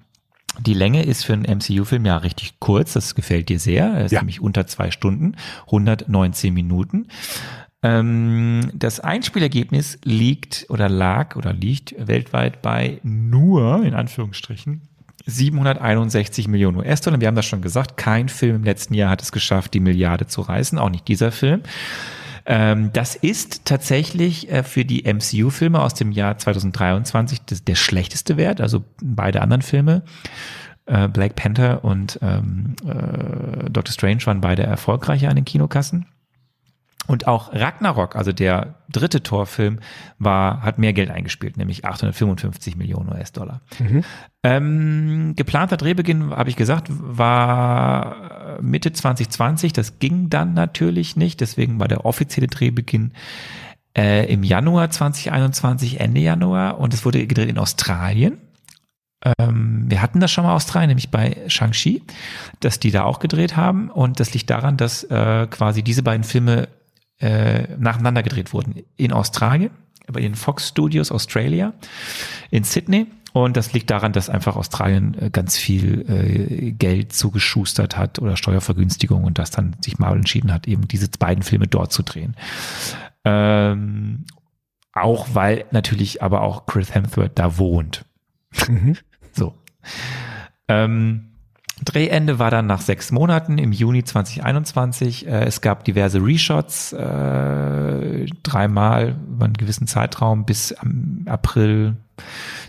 Die 0.59 0.75
Länge 0.75 1.05
ist 1.05 1.25
für 1.25 1.33
einen 1.35 1.45
MCU-Film 1.45 2.05
ja 2.05 2.17
richtig 2.19 2.59
kurz, 2.59 2.93
das 2.93 3.15
gefällt 3.15 3.49
dir 3.49 3.59
sehr. 3.59 3.85
Er 3.87 4.05
ist 4.07 4.13
Ja. 4.13 4.21
nämlich 4.21 4.41
unter 4.41 4.67
zwei 4.67 4.91
Stunden, 4.91 5.35
119 5.67 6.53
Minuten. 6.53 7.07
Ähm, 7.83 8.71
das 8.75 8.99
Einspielergebnis 9.01 9.99
liegt 10.03 10.67
oder 10.69 10.89
lag 10.89 11.37
oder 11.37 11.53
liegt 11.53 11.95
weltweit 11.99 12.61
bei 12.61 12.99
nur, 13.05 13.85
in 13.85 13.95
Anführungsstrichen, 13.95 14.83
761 15.27 16.49
Millionen 16.49 16.79
US-Dollar. 16.79 17.21
Wir 17.21 17.29
haben 17.29 17.35
das 17.37 17.47
schon 17.47 17.63
gesagt, 17.63 17.97
kein 17.97 18.29
Film 18.29 18.57
im 18.57 18.65
letzten 18.65 18.95
Jahr 18.95 19.11
hat 19.11 19.23
es 19.23 19.31
geschafft, 19.31 19.75
die 19.75 19.81
Milliarde 19.81 20.27
zu 20.27 20.41
reißen, 20.41 20.79
auch 20.79 20.91
nicht 20.91 21.07
dieser 21.07 21.31
Film. 21.31 21.61
Ähm, 22.51 22.91
das 22.95 23.15
ist 23.15 23.67
tatsächlich 23.67 24.51
äh, 24.51 24.63
für 24.63 24.87
die 24.87 25.05
MCU-Filme 25.05 25.81
aus 25.83 25.93
dem 25.93 26.11
Jahr 26.13 26.39
2023 26.39 27.43
das, 27.43 27.63
der 27.63 27.75
schlechteste 27.75 28.39
Wert. 28.39 28.63
Also 28.63 28.85
beide 29.03 29.43
anderen 29.43 29.61
Filme, 29.61 30.03
äh, 30.87 31.09
Black 31.09 31.37
Panther 31.37 31.85
und 31.85 32.19
ähm, 32.23 32.75
äh, 32.87 33.69
Doctor 33.69 33.93
Strange 33.93 34.25
waren 34.25 34.41
beide 34.41 34.63
erfolgreicher 34.63 35.29
an 35.29 35.37
den 35.37 35.45
Kinokassen. 35.45 36.07
Und 37.09 37.27
auch 37.27 37.55
Ragnarok, 37.55 38.17
also 38.17 38.33
der 38.33 38.75
dritte 38.91 39.23
Torfilm, 39.23 39.81
war, 40.19 40.61
hat 40.61 40.79
mehr 40.79 40.93
Geld 40.93 41.11
eingespielt, 41.11 41.57
nämlich 41.57 41.87
855 41.87 42.77
Millionen 42.77 43.09
US-Dollar. 43.09 43.63
Ähm, 44.43 45.33
geplanter 45.35 45.79
Drehbeginn, 45.79 46.31
habe 46.31 46.51
ich 46.51 46.57
gesagt, 46.57 46.89
war 46.91 48.59
Mitte 48.61 48.93
2020. 48.93 49.73
Das 49.73 49.99
ging 49.99 50.29
dann 50.29 50.53
natürlich 50.53 51.17
nicht. 51.17 51.41
Deswegen 51.41 51.81
war 51.81 51.89
der 51.89 52.05
offizielle 52.05 52.47
Drehbeginn 52.47 53.13
äh, 53.97 54.31
im 54.31 54.43
Januar 54.43 54.91
2021, 54.91 56.01
Ende 56.01 56.21
Januar. 56.21 56.79
Und 56.79 56.93
es 56.93 57.07
wurde 57.07 57.27
gedreht 57.27 57.49
in 57.49 57.57
Australien. 57.57 58.39
Ähm, 59.39 59.87
wir 59.89 60.03
hatten 60.03 60.21
das 60.21 60.31
schon 60.31 60.45
mal 60.45 60.55
Australien, 60.55 60.89
nämlich 60.89 61.11
bei 61.11 61.37
Shang-Chi, 61.47 62.03
dass 62.61 62.79
die 62.79 62.91
da 62.91 63.05
auch 63.05 63.19
gedreht 63.19 63.57
haben. 63.57 63.91
Und 63.91 64.21
das 64.21 64.35
liegt 64.35 64.51
daran, 64.51 64.77
dass 64.77 65.05
äh, 65.05 65.47
quasi 65.51 65.83
diese 65.83 66.03
beiden 66.03 66.25
Filme 66.25 66.69
äh, 67.21 67.77
nacheinander 67.79 68.23
gedreht 68.23 68.53
wurden. 68.53 68.83
In 68.97 69.13
Australien, 69.13 69.71
bei 70.07 70.21
den 70.21 70.35
Fox 70.35 70.69
Studios 70.69 71.13
Australia, 71.13 71.73
in 72.51 72.65
Sydney. 72.65 73.07
Und 73.33 73.57
das 73.57 73.73
liegt 73.73 73.91
daran, 73.91 74.13
dass 74.13 74.31
einfach 74.31 74.57
Australien 74.57 75.17
äh, 75.21 75.31
ganz 75.31 75.57
viel 75.57 76.05
äh, 76.09 76.73
Geld 76.73 77.13
zugeschustert 77.13 77.97
hat 77.97 78.19
oder 78.19 78.37
Steuervergünstigung 78.37 79.25
und 79.25 79.39
dass 79.39 79.51
dann 79.51 79.77
sich 79.81 79.99
Marvel 79.99 80.19
entschieden 80.19 80.53
hat, 80.53 80.67
eben 80.67 80.89
diese 80.89 81.09
beiden 81.19 81.43
Filme 81.43 81.67
dort 81.67 81.93
zu 81.93 82.03
drehen. 82.03 82.35
Ähm, 83.25 84.25
auch 84.93 85.29
weil 85.35 85.67
natürlich 85.71 86.23
aber 86.23 86.41
auch 86.41 86.67
Chris 86.67 86.95
Hemsworth 86.95 87.39
da 87.39 87.59
wohnt. 87.59 88.05
Mhm. 88.67 88.97
So. 89.33 89.55
Ähm, 90.67 91.29
Drehende 91.85 92.39
war 92.39 92.51
dann 92.51 92.67
nach 92.67 92.81
sechs 92.81 93.13
Monaten 93.13 93.59
im 93.59 93.73
Juni 93.73 94.05
2021. 94.05 95.27
Äh, 95.27 95.45
es 95.45 95.61
gab 95.61 95.85
diverse 95.85 96.25
Reshots, 96.25 96.93
äh, 96.93 98.27
dreimal 98.43 99.17
über 99.29 99.45
einen 99.45 99.55
gewissen 99.55 99.87
Zeitraum 99.87 100.45
bis 100.45 100.75
April 101.27 101.97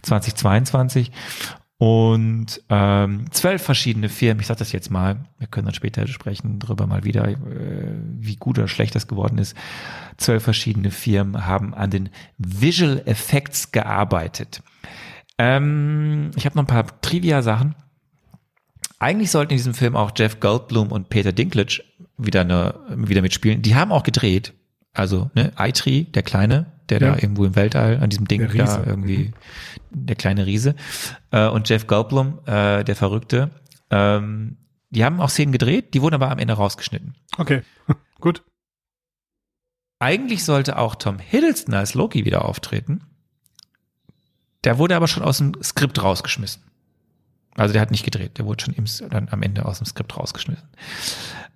2022. 0.03 1.11
Und 1.81 2.61
ähm, 2.67 3.31
zwölf 3.31 3.63
verschiedene 3.63 4.09
Firmen, 4.09 4.41
ich 4.41 4.47
sage 4.47 4.59
das 4.59 4.73
jetzt 4.73 4.91
mal, 4.91 5.23
wir 5.37 5.47
können 5.47 5.65
dann 5.65 5.73
später 5.73 6.05
sprechen 6.07 6.59
darüber 6.59 6.87
mal 6.87 7.05
wieder, 7.05 7.25
äh, 7.29 7.37
wie 8.17 8.35
gut 8.35 8.59
oder 8.59 8.67
schlecht 8.67 8.95
das 8.95 9.07
geworden 9.07 9.37
ist. 9.37 9.55
Zwölf 10.17 10.43
verschiedene 10.43 10.91
Firmen 10.91 11.47
haben 11.47 11.73
an 11.73 11.89
den 11.89 12.09
Visual 12.37 13.01
Effects 13.05 13.71
gearbeitet. 13.71 14.61
Ähm, 15.37 16.31
ich 16.35 16.45
habe 16.45 16.57
noch 16.57 16.63
ein 16.63 16.67
paar 16.67 16.99
Trivia-Sachen. 16.99 17.75
Eigentlich 18.99 19.31
sollten 19.31 19.53
in 19.53 19.57
diesem 19.57 19.73
Film 19.73 19.95
auch 19.95 20.11
Jeff 20.15 20.39
Goldblum 20.39 20.91
und 20.91 21.09
Peter 21.09 21.31
Dinklage 21.31 21.83
wieder, 22.17 22.41
eine, 22.41 22.75
wieder 22.89 23.21
mitspielen. 23.21 23.61
Die 23.61 23.75
haben 23.75 23.91
auch 23.93 24.03
gedreht. 24.03 24.53
Also, 24.93 25.31
ne, 25.35 25.53
Eitri, 25.55 26.03
der 26.05 26.23
Kleine, 26.23 26.65
der 26.89 26.99
Ja. 26.99 27.11
da 27.11 27.15
irgendwo 27.15 27.45
im 27.45 27.55
Weltall 27.55 27.99
an 28.01 28.09
diesem 28.09 28.27
Ding 28.27 28.45
da 28.53 28.83
irgendwie, 28.85 29.31
der 29.91 30.15
kleine 30.17 30.45
Riese. 30.45 30.75
Äh, 31.31 31.47
und 31.47 31.69
Jeff 31.69 31.87
Goldblum, 31.87 32.39
äh, 32.45 32.83
der 32.83 32.95
Verrückte. 32.95 33.51
Ähm, 33.89 34.57
die 34.89 35.05
haben 35.05 35.21
auch 35.21 35.29
Szenen 35.29 35.51
gedreht, 35.51 35.93
die 35.93 36.01
wurden 36.01 36.15
aber 36.15 36.29
am 36.31 36.39
Ende 36.39 36.53
rausgeschnitten. 36.55 37.15
Okay, 37.37 37.61
gut. 38.19 38.43
Eigentlich 39.99 40.43
sollte 40.43 40.77
auch 40.77 40.95
Tom 40.95 41.19
Hiddleston 41.19 41.73
als 41.73 41.93
Loki 41.93 42.25
wieder 42.25 42.45
auftreten. 42.45 43.01
Der 44.63 44.77
wurde 44.77 44.95
aber 44.95 45.07
schon 45.07 45.23
aus 45.23 45.37
dem 45.37 45.53
Skript 45.63 46.01
rausgeschmissen. 46.01 46.63
Also 47.55 47.73
der 47.73 47.81
hat 47.81 47.91
nicht 47.91 48.05
gedreht, 48.05 48.37
der 48.37 48.45
wurde 48.45 48.63
schon 48.63 48.73
im, 48.73 48.85
dann 49.09 49.27
am 49.29 49.41
Ende 49.41 49.65
aus 49.65 49.79
dem 49.79 49.85
Skript 49.85 50.15
rausgeschmissen. 50.15 50.67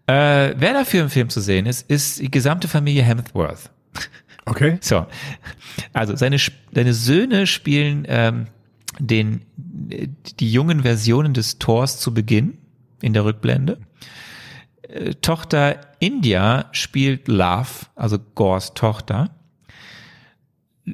Äh, 0.08 0.54
wer 0.58 0.74
dafür 0.74 1.04
im 1.04 1.10
Film 1.10 1.30
zu 1.30 1.40
sehen 1.40 1.66
ist, 1.66 1.90
ist 1.90 2.20
die 2.20 2.30
gesamte 2.32 2.68
Familie 2.68 3.04
Hemsworth. 3.04 3.70
Okay. 4.46 4.78
So, 4.82 5.06
also 5.94 6.16
seine, 6.16 6.38
seine 6.74 6.94
Söhne 6.94 7.48
spielen 7.48 8.06
ähm, 8.10 8.48
den, 9.00 9.42
die 9.56 10.52
jungen 10.52 10.82
Versionen 10.82 11.34
des 11.34 11.60
Thors 11.60 12.00
zu 12.00 12.14
Beginn 12.14 12.58
in 13.02 13.14
der 13.14 13.24
Rückblende. 13.24 13.80
Äh, 14.82 15.14
Tochter 15.16 15.80
India 16.00 16.66
spielt 16.74 17.28
Love, 17.30 17.88
also 17.96 18.20
Gors 18.36 18.74
Tochter. 18.74 19.30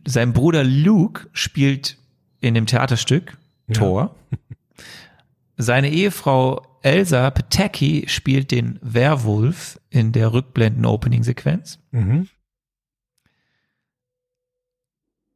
Sein 0.05 0.33
Bruder 0.33 0.63
Luke 0.63 1.27
spielt 1.33 1.97
in 2.41 2.53
dem 2.53 2.67
Theaterstück 2.67 3.37
Thor. 3.73 4.15
Seine 5.61 5.89
Ehefrau 5.89 6.61
Elsa 6.83 7.29
Pataki 7.31 8.05
spielt 8.07 8.51
den 8.51 8.79
Werwolf 8.81 9.77
in 9.89 10.13
der 10.13 10.31
Rückblenden-Opening-Sequenz. 10.31 11.79
Mhm. 11.91 12.29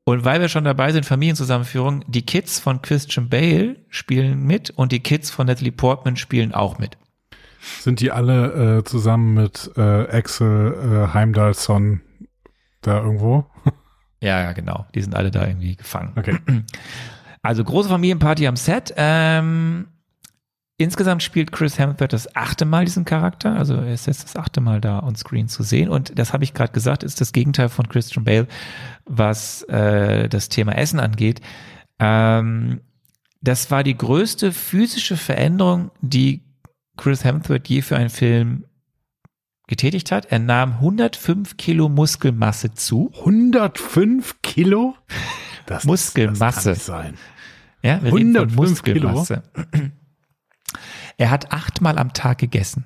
Und 0.05 0.23
weil 0.23 0.39
wir 0.39 0.47
schon 0.47 0.63
dabei 0.63 0.93
sind, 0.93 1.05
Familienzusammenführung, 1.05 2.05
die 2.07 2.25
Kids 2.25 2.61
von 2.61 2.81
Christian 2.81 3.27
Bale 3.27 3.75
spielen 3.89 4.45
mit 4.45 4.69
und 4.69 4.93
die 4.93 5.01
Kids 5.01 5.29
von 5.29 5.47
Natalie 5.47 5.73
Portman 5.73 6.15
spielen 6.15 6.53
auch 6.53 6.79
mit. 6.79 6.97
Sind 7.81 7.99
die 7.99 8.11
alle 8.11 8.77
äh, 8.77 8.83
zusammen 8.85 9.33
mit 9.33 9.71
äh, 9.75 9.81
Axel 9.81 10.73
äh, 10.73 11.13
Heimdallson 11.13 11.99
da 12.81 13.01
irgendwo? 13.01 13.45
Ja, 14.21 14.41
ja, 14.41 14.53
genau. 14.53 14.85
Die 14.95 15.01
sind 15.01 15.15
alle 15.15 15.31
da 15.31 15.45
irgendwie 15.45 15.75
gefangen. 15.75 16.13
Okay. 16.15 16.37
Also 17.41 17.61
große 17.65 17.89
Familienparty 17.89 18.47
am 18.47 18.55
Set. 18.55 18.93
Ähm, 18.95 19.87
insgesamt 20.77 21.23
spielt 21.23 21.51
Chris 21.51 21.77
Hemsworth 21.77 22.13
das 22.13 22.35
achte 22.35 22.65
Mal 22.65 22.85
diesen 22.85 23.05
Charakter. 23.05 23.55
Also 23.55 23.75
er 23.75 23.93
ist 23.93 24.07
jetzt 24.07 24.23
das 24.23 24.35
achte 24.35 24.61
Mal 24.61 24.81
da 24.81 25.01
on 25.03 25.15
Screen 25.15 25.47
zu 25.47 25.63
sehen. 25.63 25.89
Und 25.89 26.17
das 26.17 26.33
habe 26.33 26.43
ich 26.43 26.53
gerade 26.53 26.73
gesagt, 26.73 27.03
ist 27.03 27.21
das 27.21 27.31
Gegenteil 27.31 27.69
von 27.69 27.87
Christian 27.87 28.25
Bale, 28.25 28.47
was 29.05 29.63
äh, 29.63 30.27
das 30.29 30.49
Thema 30.49 30.77
Essen 30.77 30.99
angeht. 30.99 31.41
Ähm, 31.99 32.81
das 33.41 33.71
war 33.71 33.83
die 33.83 33.97
größte 33.97 34.51
physische 34.51 35.17
Veränderung, 35.17 35.91
die 36.01 36.43
Chris 36.97 37.23
Hemsworth 37.23 37.67
je 37.67 37.81
für 37.81 37.97
einen 37.97 38.09
Film 38.09 38.65
getätigt 39.67 40.11
hat. 40.11 40.25
Er 40.25 40.39
nahm 40.39 40.73
105 40.73 41.57
Kilo 41.57 41.89
Muskelmasse 41.89 42.73
zu. 42.73 43.11
105 43.19 44.41
Kilo? 44.41 44.95
Das, 45.65 45.85
Muskelmasse. 45.85 46.71
Das 46.71 46.87
kann 46.87 47.03
nicht 47.05 47.15
sein. 47.15 47.17
Ja, 47.83 48.03
wir 48.03 48.13
reden 48.13 48.33
von 48.33 48.49
105 48.49 48.55
Muskelmasse. 48.57 49.43
Er 51.17 51.29
hat 51.29 51.51
achtmal 51.51 51.97
am 51.97 52.13
Tag 52.13 52.39
gegessen. 52.39 52.85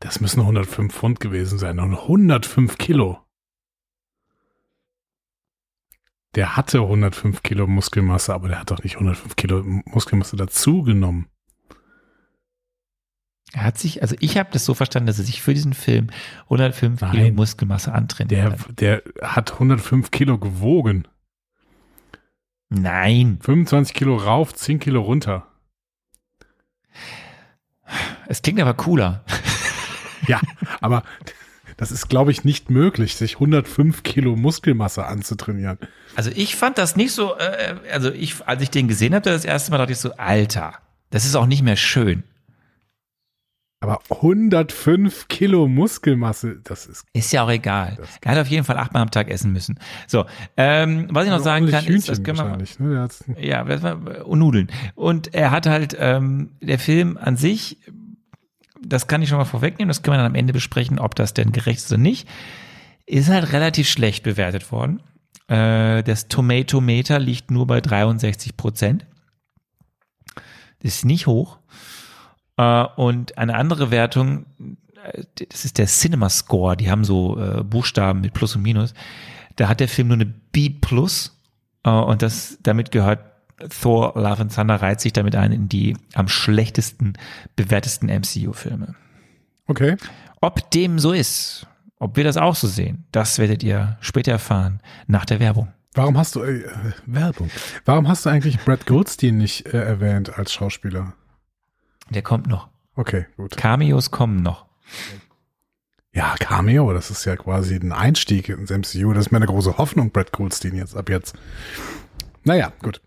Das 0.00 0.20
müssen 0.20 0.40
105 0.40 0.92
Pfund 0.94 1.20
gewesen 1.20 1.58
sein. 1.58 1.78
Und 1.78 1.94
105 1.94 2.78
Kilo. 2.78 3.18
Der 6.36 6.56
hatte 6.56 6.80
105 6.80 7.42
Kilo 7.42 7.66
Muskelmasse, 7.66 8.32
aber 8.32 8.48
der 8.48 8.60
hat 8.60 8.70
doch 8.70 8.82
nicht 8.82 8.94
105 8.94 9.36
Kilo 9.36 9.62
Muskelmasse 9.64 10.36
dazugenommen. 10.36 11.26
Er 13.52 13.64
hat 13.64 13.78
sich, 13.78 14.00
also 14.00 14.14
ich 14.20 14.38
habe 14.38 14.50
das 14.52 14.64
so 14.64 14.74
verstanden, 14.74 15.08
dass 15.08 15.18
er 15.18 15.24
sich 15.24 15.42
für 15.42 15.54
diesen 15.54 15.74
Film 15.74 16.10
105 16.44 17.00
Kilo 17.00 17.12
Nein. 17.12 17.34
Muskelmasse 17.34 17.92
antrainiert 17.92 18.52
hat. 18.52 18.80
der 18.80 19.02
hat 19.22 19.52
105 19.54 20.12
Kilo 20.12 20.38
gewogen. 20.38 21.08
Nein, 22.68 23.38
25 23.42 23.92
Kilo 23.92 24.16
rauf, 24.16 24.54
10 24.54 24.78
Kilo 24.78 25.00
runter. 25.02 25.49
Es 28.28 28.42
klingt 28.42 28.60
aber 28.60 28.74
cooler. 28.74 29.24
Ja, 30.26 30.40
aber 30.80 31.02
das 31.76 31.90
ist, 31.90 32.08
glaube 32.08 32.30
ich, 32.30 32.44
nicht 32.44 32.68
möglich, 32.68 33.16
sich 33.16 33.36
105 33.36 34.02
Kilo 34.02 34.36
Muskelmasse 34.36 35.06
anzutrainieren. 35.06 35.78
Also 36.14 36.30
ich 36.34 36.54
fand 36.54 36.76
das 36.76 36.94
nicht 36.94 37.12
so, 37.12 37.36
äh, 37.36 37.76
also 37.90 38.12
ich, 38.12 38.46
als 38.46 38.62
ich 38.62 38.70
den 38.70 38.86
gesehen 38.86 39.14
habe, 39.14 39.30
das 39.30 39.44
erste 39.44 39.70
Mal 39.70 39.78
dachte 39.78 39.92
ich 39.92 39.98
so, 39.98 40.12
Alter, 40.16 40.74
das 41.08 41.24
ist 41.24 41.36
auch 41.36 41.46
nicht 41.46 41.62
mehr 41.62 41.76
schön. 41.76 42.22
Aber 43.82 44.00
105 44.10 45.28
Kilo 45.28 45.66
Muskelmasse, 45.66 46.60
das 46.62 46.84
ist 46.84 47.06
Ist 47.14 47.32
ja 47.32 47.42
auch 47.42 47.50
egal. 47.50 47.98
Er 48.20 48.32
hat 48.32 48.38
auf 48.38 48.46
jeden 48.46 48.64
Fall 48.64 48.76
achtmal 48.76 49.02
am 49.02 49.10
Tag 49.10 49.30
essen 49.30 49.52
müssen. 49.52 49.78
So, 50.06 50.26
ähm, 50.58 51.08
was 51.10 51.24
ich 51.24 51.30
noch 51.30 51.40
sagen 51.40 51.64
kann, 51.66 51.76
ordentlich 51.76 51.96
ist, 51.96 52.08
das 52.10 52.18
Hühnchen 52.18 52.36
können 52.36 52.78
wir. 52.78 52.86
Ne? 52.86 53.08
Ja, 53.40 53.64
das 53.64 53.82
war, 53.82 54.26
und 54.26 54.38
Nudeln. 54.38 54.70
Und 54.94 55.32
er 55.34 55.50
hat 55.50 55.64
halt, 55.64 55.96
ähm, 55.98 56.50
der 56.60 56.78
Film 56.78 57.16
an 57.16 57.38
sich, 57.38 57.78
das 58.82 59.06
kann 59.06 59.22
ich 59.22 59.30
schon 59.30 59.38
mal 59.38 59.46
vorwegnehmen, 59.46 59.88
das 59.88 60.02
können 60.02 60.14
wir 60.14 60.18
dann 60.18 60.32
am 60.32 60.34
Ende 60.34 60.52
besprechen, 60.52 60.98
ob 60.98 61.14
das 61.14 61.32
denn 61.32 61.50
gerecht 61.50 61.78
ist 61.78 61.90
oder 61.90 62.02
nicht, 62.02 62.28
ist 63.06 63.30
halt 63.30 63.50
relativ 63.54 63.88
schlecht 63.88 64.24
bewertet 64.24 64.70
worden. 64.72 65.00
Äh, 65.48 66.02
das 66.02 66.28
Tomatometer 66.28 67.18
liegt 67.18 67.50
nur 67.50 67.66
bei 67.66 67.80
63 67.80 68.58
Prozent. 68.58 69.06
Das 70.82 70.96
ist 70.96 71.04
nicht 71.06 71.26
hoch. 71.26 71.58
Äh, 72.60 72.84
und 72.96 73.38
eine 73.38 73.54
andere 73.54 73.90
Wertung, 73.90 74.44
äh, 75.02 75.24
das 75.48 75.64
ist 75.64 75.78
der 75.78 75.86
Cinema 75.86 76.28
Score, 76.28 76.76
die 76.76 76.90
haben 76.90 77.04
so 77.04 77.38
äh, 77.40 77.64
Buchstaben 77.64 78.20
mit 78.20 78.34
Plus 78.34 78.54
und 78.54 78.62
Minus. 78.62 78.92
Da 79.56 79.68
hat 79.68 79.80
der 79.80 79.88
Film 79.88 80.08
nur 80.08 80.16
eine 80.16 80.26
B 80.26 80.70
plus 80.70 81.36
und 81.82 82.20
das 82.20 82.58
damit 82.62 82.90
gehört 82.90 83.20
Thor 83.80 84.12
Love 84.14 84.42
and 84.42 84.54
Thunder 84.54 84.76
reiht 84.76 85.00
sich 85.00 85.14
damit 85.14 85.34
ein 85.34 85.50
in 85.50 85.68
die 85.68 85.96
am 86.12 86.28
schlechtesten 86.28 87.14
bewertesten 87.56 88.06
MCU-Filme. 88.06 88.94
Okay. 89.66 89.96
Ob 90.42 90.70
dem 90.70 90.98
so 90.98 91.12
ist, 91.12 91.66
ob 91.98 92.16
wir 92.16 92.24
das 92.24 92.36
auch 92.36 92.54
so 92.54 92.68
sehen, 92.68 93.04
das 93.12 93.38
werdet 93.38 93.62
ihr 93.62 93.96
später 94.00 94.32
erfahren 94.32 94.80
nach 95.06 95.24
der 95.24 95.40
Werbung. 95.40 95.68
Warum 95.94 96.18
hast 96.18 96.36
du 96.36 96.42
äh, 96.42 96.64
Werbung? 97.06 97.50
Warum 97.86 98.08
hast 98.08 98.26
du 98.26 98.30
eigentlich 98.30 98.58
Brad 98.60 98.86
Goldstein 98.86 99.38
nicht 99.38 99.66
äh, 99.66 99.82
erwähnt 99.82 100.38
als 100.38 100.52
Schauspieler? 100.52 101.14
Der 102.10 102.22
kommt 102.22 102.46
noch. 102.46 102.68
Okay, 102.96 103.26
gut. 103.36 103.56
Cameos 103.56 104.10
kommen 104.10 104.42
noch. 104.42 104.66
Ja, 106.12 106.34
Cameo, 106.40 106.92
das 106.92 107.10
ist 107.10 107.24
ja 107.24 107.36
quasi 107.36 107.76
ein 107.76 107.92
Einstieg 107.92 108.48
ins 108.48 108.70
MCU. 108.70 109.12
Das 109.12 109.26
ist 109.26 109.32
meine 109.32 109.46
große 109.46 109.78
Hoffnung, 109.78 110.10
Brad 110.10 110.32
Goldstein 110.32 110.74
jetzt 110.74 110.96
ab 110.96 111.08
jetzt. 111.08 111.36
Naja, 112.42 112.72
gut. 112.82 113.00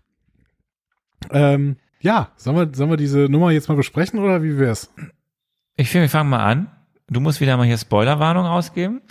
Ähm, 1.30 1.76
ja, 2.00 2.32
sollen 2.36 2.56
wir, 2.56 2.74
sollen 2.74 2.90
wir 2.90 2.96
diese 2.96 3.28
Nummer 3.28 3.50
jetzt 3.50 3.68
mal 3.68 3.76
besprechen 3.76 4.20
oder 4.20 4.42
wie 4.42 4.58
wär's? 4.58 4.90
Ich 5.76 5.90
finde, 5.90 6.04
wir 6.04 6.10
fangen 6.10 6.30
mal 6.30 6.44
an. 6.44 6.70
Du 7.08 7.20
musst 7.20 7.42
wieder 7.42 7.58
mal 7.58 7.66
hier 7.66 7.76
Spoilerwarnung 7.76 8.46
ausgeben. 8.46 9.02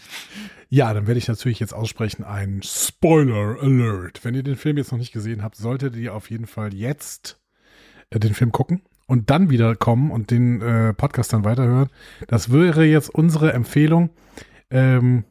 Ja, 0.70 0.92
dann 0.92 1.06
werde 1.06 1.20
ich 1.20 1.28
natürlich 1.28 1.60
jetzt 1.60 1.74
aussprechen 1.74 2.24
ein 2.24 2.62
Spoiler 2.64 3.62
Alert. 3.62 4.26
Wenn 4.26 4.34
ihr 4.34 4.42
den 4.42 4.56
Film 4.56 4.78
jetzt 4.78 4.92
noch 4.92 4.98
nicht 4.98 5.12
gesehen 5.12 5.44
habt, 5.44 5.56
solltet 5.56 5.96
ihr 5.96 6.16
auf 6.16 6.32
jeden 6.32 6.48
Fall 6.48 6.74
jetzt 6.74 7.40
äh, 8.10 8.20
den 8.20 8.34
Film 8.34 8.52
gucken 8.52 8.82
und 9.06 9.30
dann 9.30 9.50
wieder 9.50 9.76
kommen 9.76 10.12
und 10.12 10.32
den 10.32 10.62
äh, 10.62 10.94
Podcast 10.94 11.34
dann 11.34 11.44
weiterhören. 11.44 11.90
Das 12.28 12.52
wäre 12.52 12.86
jetzt 12.86 13.10
unsere 13.10 13.54
Empfehlung. 13.54 14.10
Ähm, 14.70 15.26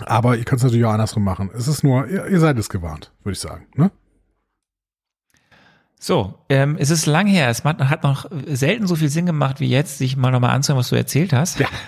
aber 0.00 0.36
ihr 0.36 0.44
könnt 0.44 0.58
es 0.58 0.64
natürlich 0.64 0.84
auch 0.84 0.92
andersrum 0.92 1.24
machen. 1.24 1.50
Es 1.54 1.68
ist 1.68 1.84
nur, 1.84 2.06
ihr, 2.08 2.26
ihr 2.26 2.40
seid 2.40 2.58
es 2.58 2.68
gewarnt, 2.68 3.12
würde 3.22 3.34
ich 3.34 3.40
sagen. 3.40 3.66
Ne? 3.76 3.90
So, 5.98 6.34
ähm, 6.48 6.76
es 6.78 6.90
ist 6.90 7.06
lang 7.06 7.26
her. 7.26 7.48
Es 7.48 7.64
hat, 7.64 8.02
noch 8.02 8.30
selten 8.46 8.86
so 8.86 8.96
viel 8.96 9.08
Sinn 9.08 9.26
gemacht 9.26 9.60
wie 9.60 9.68
jetzt, 9.68 9.98
sich 9.98 10.16
mal 10.16 10.30
nochmal 10.30 10.50
anzuhören, 10.50 10.80
was 10.80 10.90
du 10.90 10.96
erzählt 10.96 11.32
hast. 11.32 11.60
Ja. 11.60 11.68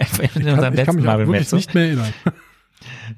Ich 0.00 0.12
kann, 0.12 0.74
ich 0.74 0.84
kann 0.84 0.96
mich 0.96 1.04
wirklich 1.04 1.52
nicht 1.52 1.74
mehr 1.74 1.86
erinnern. 1.86 2.14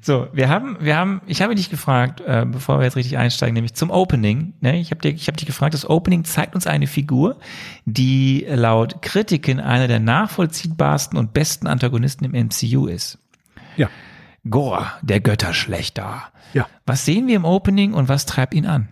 So, 0.01 0.27
wir 0.33 0.49
haben, 0.49 0.77
wir 0.79 0.95
haben, 0.97 1.21
ich 1.25 1.41
habe 1.41 1.55
dich 1.55 1.69
gefragt, 1.69 2.21
äh, 2.21 2.45
bevor 2.49 2.79
wir 2.79 2.85
jetzt 2.85 2.95
richtig 2.95 3.17
einsteigen, 3.17 3.53
nämlich 3.53 3.73
zum 3.73 3.89
Opening. 3.89 4.53
Ne? 4.61 4.79
Ich 4.79 4.91
habe 4.91 5.01
dir, 5.01 5.09
ich 5.09 5.27
habe 5.27 5.37
dich 5.37 5.45
gefragt, 5.45 5.73
das 5.73 5.89
Opening 5.89 6.23
zeigt 6.23 6.55
uns 6.55 6.67
eine 6.67 6.87
Figur, 6.87 7.37
die 7.85 8.45
laut 8.47 9.01
Kritiken 9.01 9.59
einer 9.59 9.87
der 9.87 9.99
nachvollziehbarsten 9.99 11.17
und 11.17 11.33
besten 11.33 11.67
Antagonisten 11.67 12.25
im 12.25 12.31
MCU 12.31 12.87
ist. 12.87 13.19
Ja. 13.77 13.89
Gore, 14.49 14.87
der 15.01 15.19
Götterschlechter. 15.19 16.23
Ja. 16.53 16.67
Was 16.85 17.05
sehen 17.05 17.27
wir 17.27 17.35
im 17.35 17.45
Opening 17.45 17.93
und 17.93 18.09
was 18.09 18.25
treibt 18.25 18.53
ihn 18.53 18.65
an? 18.65 18.89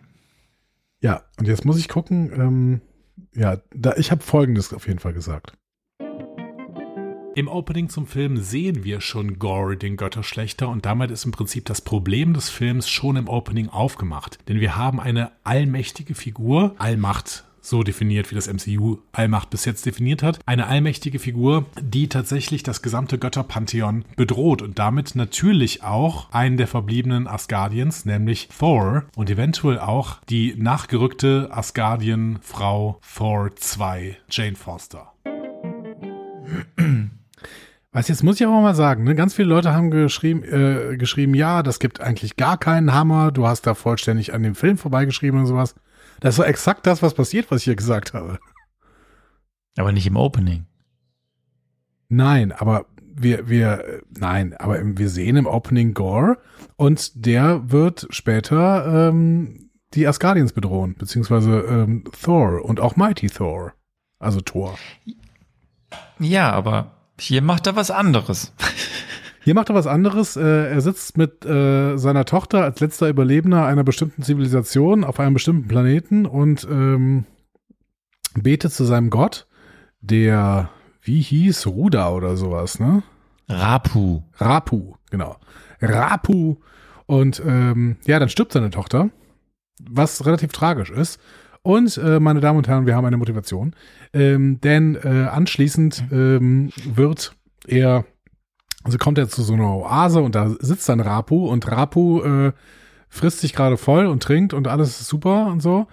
Ja, 1.01 1.23
und 1.39 1.47
jetzt 1.47 1.65
muss 1.65 1.77
ich 1.77 1.87
gucken. 1.87 2.31
Ähm, 2.33 2.81
ja, 3.33 3.57
da, 3.73 3.93
ich 3.97 4.11
habe 4.11 4.23
Folgendes 4.23 4.73
auf 4.73 4.87
jeden 4.87 4.99
Fall 4.99 5.13
gesagt. 5.13 5.53
Im 7.37 7.47
Opening 7.49 7.87
zum 7.87 8.07
Film 8.07 8.37
sehen 8.37 8.83
wir 8.83 8.99
schon 8.99 9.37
Gore, 9.37 9.77
den 9.77 9.95
Götterschlechter, 9.95 10.67
und 10.69 10.87
damit 10.87 11.11
ist 11.11 11.23
im 11.23 11.31
Prinzip 11.31 11.65
das 11.65 11.81
Problem 11.81 12.33
des 12.33 12.49
Films 12.49 12.89
schon 12.89 13.15
im 13.15 13.27
Opening 13.27 13.69
aufgemacht. 13.69 14.39
Denn 14.47 14.59
wir 14.59 14.75
haben 14.75 14.99
eine 14.99 15.29
allmächtige 15.43 16.15
Figur, 16.15 16.73
Allmacht 16.79 17.43
so 17.61 17.83
definiert, 17.83 18.31
wie 18.31 18.35
das 18.35 18.51
MCU 18.51 18.97
Allmacht 19.11 19.51
bis 19.51 19.65
jetzt 19.65 19.85
definiert 19.85 20.23
hat. 20.23 20.39
Eine 20.47 20.65
allmächtige 20.65 21.19
Figur, 21.19 21.67
die 21.79 22.09
tatsächlich 22.09 22.63
das 22.63 22.81
gesamte 22.81 23.19
Götterpantheon 23.19 24.05
bedroht 24.15 24.63
und 24.63 24.79
damit 24.79 25.13
natürlich 25.13 25.83
auch 25.83 26.31
einen 26.31 26.57
der 26.57 26.65
verbliebenen 26.65 27.27
Asgardiens, 27.27 28.05
nämlich 28.05 28.49
Thor 28.57 29.03
und 29.15 29.29
eventuell 29.29 29.77
auch 29.77 30.21
die 30.27 30.55
nachgerückte 30.57 31.49
Asgardien-Frau 31.51 32.99
Thor 33.15 33.55
2, 33.55 34.17
Jane 34.27 34.55
Foster. 34.55 35.13
Was 37.97 38.09
jetzt 38.09 38.23
muss 38.23 38.39
ich 38.39 38.45
aber 38.45 38.61
mal 38.61 38.75
sagen, 38.75 39.05
ne? 39.05 39.15
ganz 39.15 39.33
viele 39.33 39.49
Leute 39.49 39.73
haben 39.73 39.89
geschrieben, 39.89 40.43
äh, 40.43 40.97
geschrieben, 40.97 41.33
ja, 41.33 41.63
das 41.63 41.79
gibt 41.79 41.99
eigentlich 41.99 42.35
gar 42.35 42.55
keinen 42.55 42.93
Hammer, 42.93 43.31
du 43.31 43.47
hast 43.47 43.65
da 43.65 43.73
vollständig 43.73 44.35
an 44.35 44.43
dem 44.43 44.53
Film 44.53 44.77
vorbeigeschrieben 44.77 45.39
und 45.39 45.47
sowas. 45.47 45.73
Das 46.19 46.33
ist 46.33 46.35
so 46.35 46.43
exakt 46.43 46.85
das, 46.85 47.01
was 47.01 47.15
passiert, 47.15 47.49
was 47.49 47.61
ich 47.61 47.63
hier 47.63 47.75
gesagt 47.75 48.13
habe. 48.13 48.37
Aber 49.79 49.91
nicht 49.91 50.05
im 50.05 50.15
Opening. 50.15 50.67
Nein, 52.07 52.51
aber 52.51 52.85
wir, 53.15 53.49
wir, 53.49 54.03
nein, 54.11 54.55
aber 54.55 54.79
wir 54.83 55.09
sehen 55.09 55.35
im 55.35 55.47
Opening 55.47 55.95
Gore 55.95 56.37
und 56.75 57.25
der 57.25 57.71
wird 57.71 58.05
später 58.11 59.09
ähm, 59.09 59.71
die 59.95 60.05
Asgardians 60.05 60.53
bedrohen, 60.53 60.93
beziehungsweise 60.99 61.61
ähm, 61.61 62.03
Thor 62.21 62.63
und 62.63 62.79
auch 62.79 62.95
Mighty 62.95 63.25
Thor. 63.25 63.73
Also 64.19 64.39
Thor. 64.41 64.77
Ja, 66.19 66.51
aber 66.51 66.96
hier 67.19 67.41
macht 67.41 67.67
er 67.67 67.75
was 67.75 67.91
anderes. 67.91 68.53
Hier 69.43 69.53
macht 69.53 69.69
er 69.69 69.75
was 69.75 69.87
anderes. 69.87 70.35
Äh, 70.35 70.71
er 70.71 70.81
sitzt 70.81 71.17
mit 71.17 71.45
äh, 71.45 71.95
seiner 71.95 72.25
Tochter 72.25 72.63
als 72.63 72.81
letzter 72.81 73.07
Überlebender 73.07 73.65
einer 73.65 73.85
bestimmten 73.85 74.21
Zivilisation 74.21 75.05
auf 75.05 75.21
einem 75.21 75.35
bestimmten 75.35 75.69
Planeten 75.69 76.25
und 76.25 76.67
ähm, 76.69 77.23
betet 78.35 78.73
zu 78.73 78.83
seinem 78.83 79.09
Gott, 79.09 79.47
der, 80.01 80.69
wie 81.01 81.21
hieß, 81.21 81.65
Ruda 81.67 82.11
oder 82.11 82.35
sowas, 82.35 82.81
ne? 82.81 83.03
Rapu. 83.47 84.23
Rapu, 84.35 84.95
genau. 85.09 85.37
Rapu. 85.81 86.57
Und 87.05 87.41
ähm, 87.45 87.95
ja, 88.05 88.19
dann 88.19 88.27
stirbt 88.27 88.51
seine 88.51 88.69
Tochter, 88.69 89.11
was 89.79 90.25
relativ 90.25 90.51
tragisch 90.51 90.89
ist. 90.89 91.21
Und 91.67 91.97
äh, 91.97 92.21
meine 92.21 92.39
Damen 92.39 92.59
und 92.59 92.69
Herren, 92.69 92.85
wir 92.85 92.95
haben 92.95 93.03
eine 93.03 93.17
Motivation. 93.17 93.75
Ähm, 94.13 94.61
denn 94.61 94.95
äh, 94.95 95.27
anschließend 95.29 96.01
ähm, 96.13 96.69
wird 96.85 97.35
er, 97.67 98.05
also 98.85 98.97
kommt 98.97 99.17
er 99.17 99.27
zu 99.27 99.43
so 99.43 99.51
einer 99.51 99.75
Oase 99.75 100.21
und 100.21 100.33
da 100.33 100.49
sitzt 100.61 100.87
dann 100.87 101.01
Rapu 101.01 101.45
und 101.45 101.69
Rapu 101.69 102.21
äh, 102.21 102.53
frisst 103.09 103.41
sich 103.41 103.51
gerade 103.51 103.75
voll 103.75 104.05
und 104.05 104.23
trinkt 104.23 104.53
und 104.53 104.69
alles 104.69 105.01
ist 105.01 105.09
super 105.09 105.47
und 105.47 105.61
so. 105.61 105.87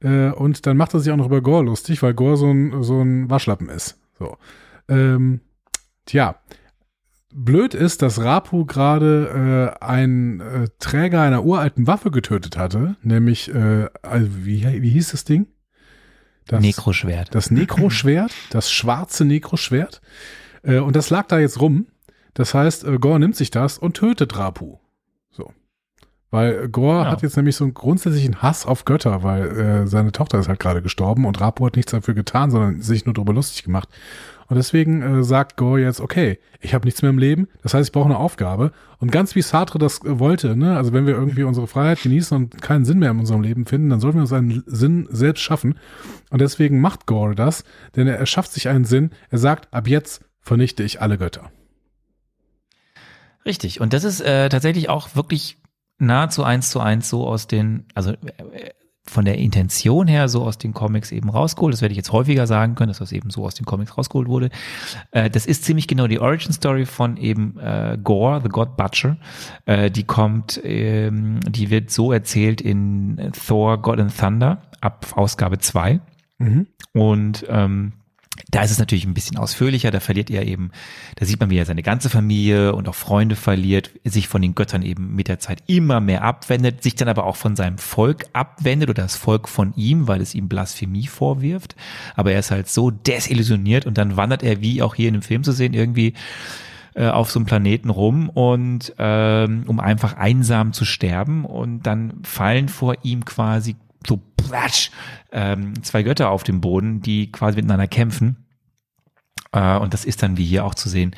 Äh, 0.00 0.30
und 0.30 0.64
dann 0.64 0.76
macht 0.76 0.94
er 0.94 1.00
sich 1.00 1.12
auch 1.12 1.16
noch 1.16 1.26
über 1.26 1.40
Gore 1.40 1.64
lustig, 1.64 2.04
weil 2.04 2.14
Gore 2.14 2.36
so 2.36 2.48
ein, 2.48 2.84
so 2.84 3.02
ein 3.02 3.28
Waschlappen 3.28 3.68
ist. 3.68 3.98
So. 4.20 4.36
Ähm, 4.88 5.40
tja, 6.04 6.36
blöd 7.36 7.74
ist, 7.74 8.02
dass 8.02 8.20
Rapu 8.20 8.64
gerade 8.64 9.74
äh, 9.80 9.84
einen 9.84 10.40
äh, 10.40 10.68
Träger 10.78 11.22
einer 11.22 11.44
uralten 11.44 11.86
Waffe 11.86 12.10
getötet 12.10 12.56
hatte, 12.56 12.96
nämlich, 13.02 13.54
äh, 13.54 13.88
also 14.02 14.28
wie, 14.44 14.82
wie 14.82 14.90
hieß 14.90 15.10
das 15.10 15.24
Ding? 15.24 15.46
Das, 16.46 16.60
Nekroschwert. 16.60 17.34
Das 17.34 17.50
Nekroschwert, 17.50 18.32
das 18.50 18.72
schwarze 18.72 19.24
Nekroschwert. 19.24 20.00
Äh, 20.62 20.78
und 20.78 20.96
das 20.96 21.10
lag 21.10 21.26
da 21.26 21.38
jetzt 21.38 21.60
rum. 21.60 21.86
Das 22.34 22.54
heißt, 22.54 22.84
äh, 22.84 22.98
Gore 22.98 23.20
nimmt 23.20 23.36
sich 23.36 23.50
das 23.50 23.78
und 23.78 23.94
tötet 23.94 24.36
Rapu. 24.38 24.78
So. 25.30 25.52
Weil 26.30 26.68
Gore 26.68 27.04
Ja. 27.04 27.10
hat 27.10 27.22
jetzt 27.22 27.36
nämlich 27.36 27.54
so 27.56 27.64
einen 27.64 27.74
grundsätzlichen 27.74 28.42
Hass 28.42 28.66
auf 28.66 28.84
Götter, 28.84 29.22
weil 29.22 29.46
äh, 29.58 29.86
seine 29.86 30.10
Tochter 30.12 30.38
ist 30.38 30.48
halt 30.48 30.58
gerade 30.58 30.82
gestorben 30.82 31.24
und 31.24 31.40
Rapu 31.40 31.64
hat 31.66 31.76
nichts 31.76 31.92
dafür 31.92 32.14
getan, 32.14 32.50
sondern 32.50 32.82
sich 32.82 33.04
nur 33.06 33.14
darüber 33.14 33.32
lustig 33.32 33.62
gemacht. 33.62 33.88
Und 34.48 34.56
deswegen 34.56 35.02
äh, 35.02 35.24
sagt 35.24 35.56
Gore 35.56 35.80
jetzt, 35.80 36.00
okay, 36.00 36.38
ich 36.60 36.74
habe 36.74 36.84
nichts 36.84 37.02
mehr 37.02 37.10
im 37.10 37.18
Leben, 37.18 37.48
das 37.62 37.74
heißt, 37.74 37.88
ich 37.88 37.92
brauche 37.92 38.06
eine 38.06 38.18
Aufgabe. 38.18 38.72
Und 38.98 39.10
ganz 39.12 39.34
wie 39.34 39.42
Sartre 39.42 39.78
das 39.78 40.04
äh, 40.04 40.18
wollte, 40.18 40.56
ne, 40.56 40.76
also 40.76 40.92
wenn 40.92 41.06
wir 41.06 41.14
irgendwie 41.14 41.42
unsere 41.44 41.66
Freiheit 41.68 42.02
genießen 42.02 42.36
und 42.36 42.60
keinen 42.62 42.84
Sinn 42.84 42.98
mehr 42.98 43.10
in 43.12 43.18
unserem 43.20 43.42
Leben 43.42 43.64
finden, 43.66 43.90
dann 43.90 44.00
sollten 44.00 44.18
wir 44.18 44.22
uns 44.22 44.32
einen 44.32 44.62
Sinn 44.66 45.08
selbst 45.10 45.42
schaffen. 45.42 45.78
Und 46.30 46.40
deswegen 46.40 46.80
macht 46.80 47.06
Gore 47.06 47.34
das, 47.36 47.64
denn 47.94 48.06
er 48.08 48.18
erschafft 48.18 48.52
sich 48.52 48.68
einen 48.68 48.84
Sinn. 48.84 49.10
Er 49.30 49.38
sagt, 49.38 49.72
ab 49.72 49.88
jetzt 49.88 50.22
vernichte 50.40 50.82
ich 50.82 51.00
alle 51.00 51.18
Götter. 51.18 51.50
Richtig. 53.44 53.80
Und 53.80 53.92
das 53.92 54.04
ist 54.04 54.20
äh, 54.20 54.48
tatsächlich 54.48 54.88
auch 54.88 55.14
wirklich 55.14 55.58
nahezu 55.98 56.44
eins 56.44 56.70
zu 56.70 56.80
eins 56.80 57.08
so 57.08 57.26
aus 57.26 57.46
den, 57.46 57.86
also 57.94 58.12
äh, 58.12 58.70
von 59.08 59.24
der 59.24 59.38
Intention 59.38 60.08
her 60.08 60.28
so 60.28 60.42
aus 60.42 60.58
den 60.58 60.74
Comics 60.74 61.12
eben 61.12 61.30
rausgeholt. 61.30 61.72
Das 61.72 61.80
werde 61.80 61.92
ich 61.92 61.96
jetzt 61.96 62.12
häufiger 62.12 62.46
sagen 62.46 62.74
können, 62.74 62.88
dass 62.88 62.98
das 62.98 63.12
eben 63.12 63.30
so 63.30 63.44
aus 63.44 63.54
den 63.54 63.64
Comics 63.64 63.96
rausgeholt 63.96 64.28
wurde. 64.28 64.50
Äh, 65.12 65.30
das 65.30 65.46
ist 65.46 65.64
ziemlich 65.64 65.86
genau 65.86 66.06
die 66.06 66.18
Origin 66.18 66.52
Story 66.52 66.86
von 66.86 67.16
eben 67.16 67.58
äh, 67.58 67.98
Gore, 68.02 68.40
the 68.42 68.48
God 68.48 68.76
Butcher. 68.76 69.16
Äh, 69.64 69.90
die 69.90 70.04
kommt, 70.04 70.60
ähm, 70.64 71.40
die 71.48 71.70
wird 71.70 71.90
so 71.90 72.12
erzählt 72.12 72.60
in 72.60 73.32
Thor, 73.46 73.80
God 73.80 74.00
and 74.00 74.16
Thunder 74.16 74.62
ab 74.80 75.06
Ausgabe 75.14 75.58
2. 75.58 76.00
Mhm. 76.38 76.66
Und 76.92 77.46
ähm, 77.48 77.92
da 78.50 78.62
ist 78.62 78.70
es 78.70 78.78
natürlich 78.78 79.06
ein 79.06 79.14
bisschen 79.14 79.36
ausführlicher, 79.36 79.90
da 79.90 80.00
verliert 80.00 80.30
er 80.30 80.46
eben, 80.46 80.70
da 81.16 81.26
sieht 81.26 81.40
man, 81.40 81.50
wie 81.50 81.58
er 81.58 81.66
seine 81.66 81.82
ganze 81.82 82.10
Familie 82.10 82.74
und 82.74 82.88
auch 82.88 82.94
Freunde 82.94 83.36
verliert, 83.36 83.90
sich 84.04 84.28
von 84.28 84.42
den 84.42 84.54
Göttern 84.54 84.82
eben 84.82 85.14
mit 85.14 85.28
der 85.28 85.38
Zeit 85.38 85.62
immer 85.66 86.00
mehr 86.00 86.22
abwendet, 86.22 86.82
sich 86.82 86.94
dann 86.94 87.08
aber 87.08 87.24
auch 87.24 87.36
von 87.36 87.56
seinem 87.56 87.78
Volk 87.78 88.26
abwendet 88.32 88.90
oder 88.90 89.02
das 89.02 89.16
Volk 89.16 89.48
von 89.48 89.72
ihm, 89.76 90.08
weil 90.08 90.20
es 90.20 90.34
ihm 90.34 90.48
Blasphemie 90.48 91.06
vorwirft. 91.06 91.76
Aber 92.14 92.32
er 92.32 92.40
ist 92.40 92.50
halt 92.50 92.68
so 92.68 92.90
desillusioniert 92.90 93.86
und 93.86 93.98
dann 93.98 94.16
wandert 94.16 94.42
er, 94.42 94.60
wie 94.60 94.82
auch 94.82 94.94
hier 94.94 95.08
in 95.08 95.14
dem 95.14 95.22
Film 95.22 95.44
zu 95.44 95.52
sehen, 95.52 95.74
irgendwie 95.74 96.14
äh, 96.96 97.08
auf 97.08 97.30
so 97.30 97.38
einem 97.38 97.46
Planeten 97.46 97.90
rum 97.90 98.30
und 98.30 98.94
ähm, 98.98 99.64
um 99.66 99.80
einfach 99.80 100.16
einsam 100.16 100.72
zu 100.72 100.84
sterben 100.84 101.44
und 101.44 101.82
dann 101.82 102.22
fallen 102.22 102.68
vor 102.68 102.94
ihm 103.02 103.24
quasi 103.24 103.76
so 104.06 104.20
platsch, 104.36 104.90
ähm, 105.32 105.82
zwei 105.82 106.02
Götter 106.02 106.30
auf 106.30 106.44
dem 106.44 106.60
Boden, 106.60 107.02
die 107.02 107.30
quasi 107.32 107.56
miteinander 107.56 107.88
kämpfen. 107.88 108.46
Äh, 109.52 109.76
und 109.78 109.94
das 109.94 110.04
ist 110.04 110.22
dann 110.22 110.36
wie 110.36 110.44
hier 110.44 110.64
auch 110.64 110.74
zu 110.74 110.88
sehen, 110.88 111.14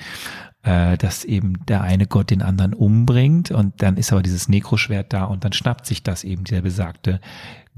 äh, 0.63 0.97
dass 0.99 1.25
eben 1.25 1.65
der 1.67 1.83
eine 1.83 2.07
Gott 2.07 2.31
den 2.31 2.43
anderen 2.43 2.75
umbringt 2.75 3.51
und 3.51 3.83
dann 3.83 3.97
ist 3.97 4.13
aber 4.13 4.23
dieses 4.23 4.49
Nekroschwert 4.49 5.13
da 5.13 5.25
und 5.25 5.45
dann 5.45 5.53
schnappt 5.53 5.87
sich 5.87 6.03
das 6.03 6.25
eben 6.25 6.45
der 6.45 6.63
besagte 6.63 7.21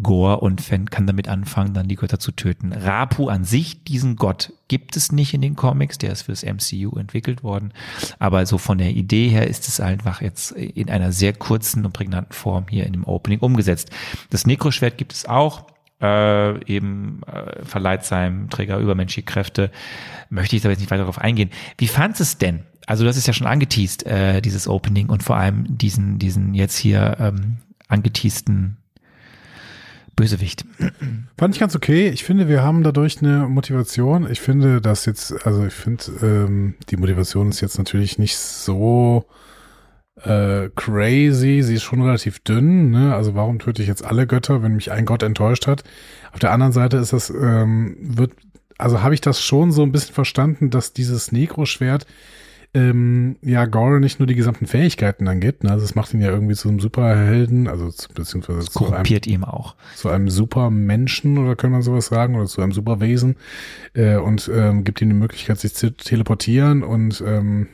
Gore 0.03 0.41
und 0.41 0.61
Fan 0.61 0.91
kann 0.91 1.07
damit 1.07 1.29
anfangen, 1.29 1.75
dann 1.75 1.89
die 1.89 1.97
Götter 1.97 2.19
zu 2.19 2.33
töten. 2.33 2.73
Rapu 2.73 3.29
an 3.29 3.45
sich, 3.45 3.85
diesen 3.85 4.17
Gott, 4.17 4.53
gibt 4.69 4.97
es 4.97 5.13
nicht 5.13 5.35
in 5.35 5.43
den 5.43 5.57
Comics, 5.57 5.99
der 5.99 6.13
ist 6.13 6.23
für 6.23 6.33
das 6.33 6.45
MCU 6.45 6.97
entwickelt 6.99 7.43
worden. 7.43 7.73
Aber 8.19 8.47
so 8.47 8.59
von 8.59 8.79
der 8.79 8.91
Idee 8.91 9.29
her 9.29 9.47
ist 9.47 9.69
es 9.69 9.81
einfach 9.81 10.23
jetzt 10.23 10.53
in 10.53 10.91
einer 10.91 11.13
sehr 11.13 11.33
kurzen 11.33 11.85
und 11.85 11.93
prägnanten 11.93 12.33
Form 12.33 12.67
hier 12.69 12.87
in 12.87 12.93
dem 12.93 13.05
Opening 13.05 13.41
umgesetzt. 13.41 13.91
Das 14.31 14.47
Nekroschwert 14.47 14.99
gibt 14.99 15.13
es 15.13 15.27
auch. 15.27 15.67
Äh, 16.01 16.65
eben 16.65 17.21
äh, 17.27 17.63
verleiht 17.63 18.05
seinem 18.05 18.49
Träger 18.49 18.79
übermenschliche 18.79 19.27
Kräfte. 19.27 19.71
Möchte 20.31 20.57
ich 20.57 20.65
aber 20.65 20.71
jetzt 20.71 20.81
nicht 20.81 20.91
weiter 20.91 21.03
darauf 21.03 21.19
eingehen. 21.19 21.51
Wie 21.77 21.89
fandst 21.89 22.23
es 22.23 22.39
denn? 22.39 22.65
Also 22.87 23.05
das 23.05 23.19
ist 23.19 23.27
ja 23.27 23.35
schon 23.35 23.47
angeteased, 23.47 24.07
äh, 24.07 24.41
dieses 24.41 24.67
Opening 24.67 25.11
und 25.11 25.23
vor 25.23 25.37
allem 25.37 25.67
diesen, 25.69 26.19
diesen 26.19 26.55
jetzt 26.55 26.79
hier 26.79 27.19
ähm, 27.21 27.59
angeteasten 27.89 28.79
Bösewicht. 30.21 30.67
Fand 31.39 31.55
ich 31.55 31.61
ganz 31.61 31.75
okay. 31.75 32.11
Ich 32.11 32.25
finde, 32.25 32.47
wir 32.47 32.63
haben 32.63 32.83
dadurch 32.83 33.23
eine 33.23 33.49
Motivation. 33.49 34.31
Ich 34.31 34.41
finde, 34.41 34.83
dass 34.83 35.07
jetzt, 35.07 35.47
also 35.47 35.65
ich 35.65 35.73
finde, 35.73 36.05
ähm, 36.23 36.75
die 36.91 36.99
Motivation 36.99 37.49
ist 37.49 37.63
jetzt 37.63 37.79
natürlich 37.79 38.19
nicht 38.19 38.37
so 38.37 39.25
äh, 40.23 40.69
crazy. 40.77 41.63
Sie 41.63 41.75
ist 41.75 41.85
schon 41.85 42.03
relativ 42.03 42.41
dünn. 42.41 42.91
Ne? 42.91 43.15
Also 43.15 43.35
warum 43.35 43.59
töte 43.59 43.81
ich 43.81 43.89
jetzt 43.89 44.05
alle 44.05 44.27
Götter, 44.27 44.63
wenn 44.63 44.75
mich 44.75 44.93
ein 44.93 45.07
Gott 45.07 45.23
enttäuscht 45.23 45.67
hat? 45.67 45.85
Auf 46.33 46.39
der 46.39 46.53
anderen 46.53 46.73
Seite 46.73 46.99
ist 46.99 47.15
das, 47.15 47.31
ähm, 47.31 47.97
wird, 47.99 48.33
also 48.77 49.03
habe 49.03 49.15
ich 49.15 49.23
das 49.23 49.43
schon 49.43 49.73
so 49.73 49.83
ein 49.83 49.93
bisschen 49.93 50.15
verstanden, 50.15 50.69
dass 50.69 50.93
dieses 50.93 51.33
Nekro-Schwert 51.33 52.07
ähm, 52.73 53.37
ja 53.43 53.67
Gore 53.67 53.99
nicht 53.99 54.21
nur 54.21 54.29
die 54.29 54.37
gesamten 54.37 54.67
Fähigkeiten 54.67 55.25
dann 55.25 55.41
gibt. 55.41 55.65
Ne? 55.65 55.73
Also 55.73 55.85
es 55.85 55.97
macht 55.97 56.15
ihn 56.15 56.21
ja 56.21 56.29
irgendwie 56.29 56.55
zu 56.55 56.69
einem 56.69 56.79
Superhelden, 56.79 57.67
also 57.67 57.91
zu, 57.91 58.09
beziehungsweise 58.09 58.61
zu 58.61 58.79
einem 58.79 58.91
Korrumpiert 58.91 59.27
ihm 59.27 59.43
auch. 59.43 59.75
zu 59.97 60.09
einem 60.09 60.29
Supermenschen 60.29 61.39
oder 61.39 61.57
kann 61.57 61.73
man 61.73 61.83
sowas 61.83 62.07
sagen 62.07 62.37
oder 62.37 62.47
zu 62.47 62.63
einem 62.63 62.73
Superwesen 62.73 63.37
äh, 63.95 64.17
und 64.17 64.49
ähm, 64.55 64.85
gibt 64.85 65.03
ihm 65.03 65.09
die 65.09 65.17
Möglichkeit, 65.17 65.59
sich 65.59 65.75
zu 65.75 65.97
teleportieren 65.97 66.85
und 66.85 67.23
ähm, 67.27 67.69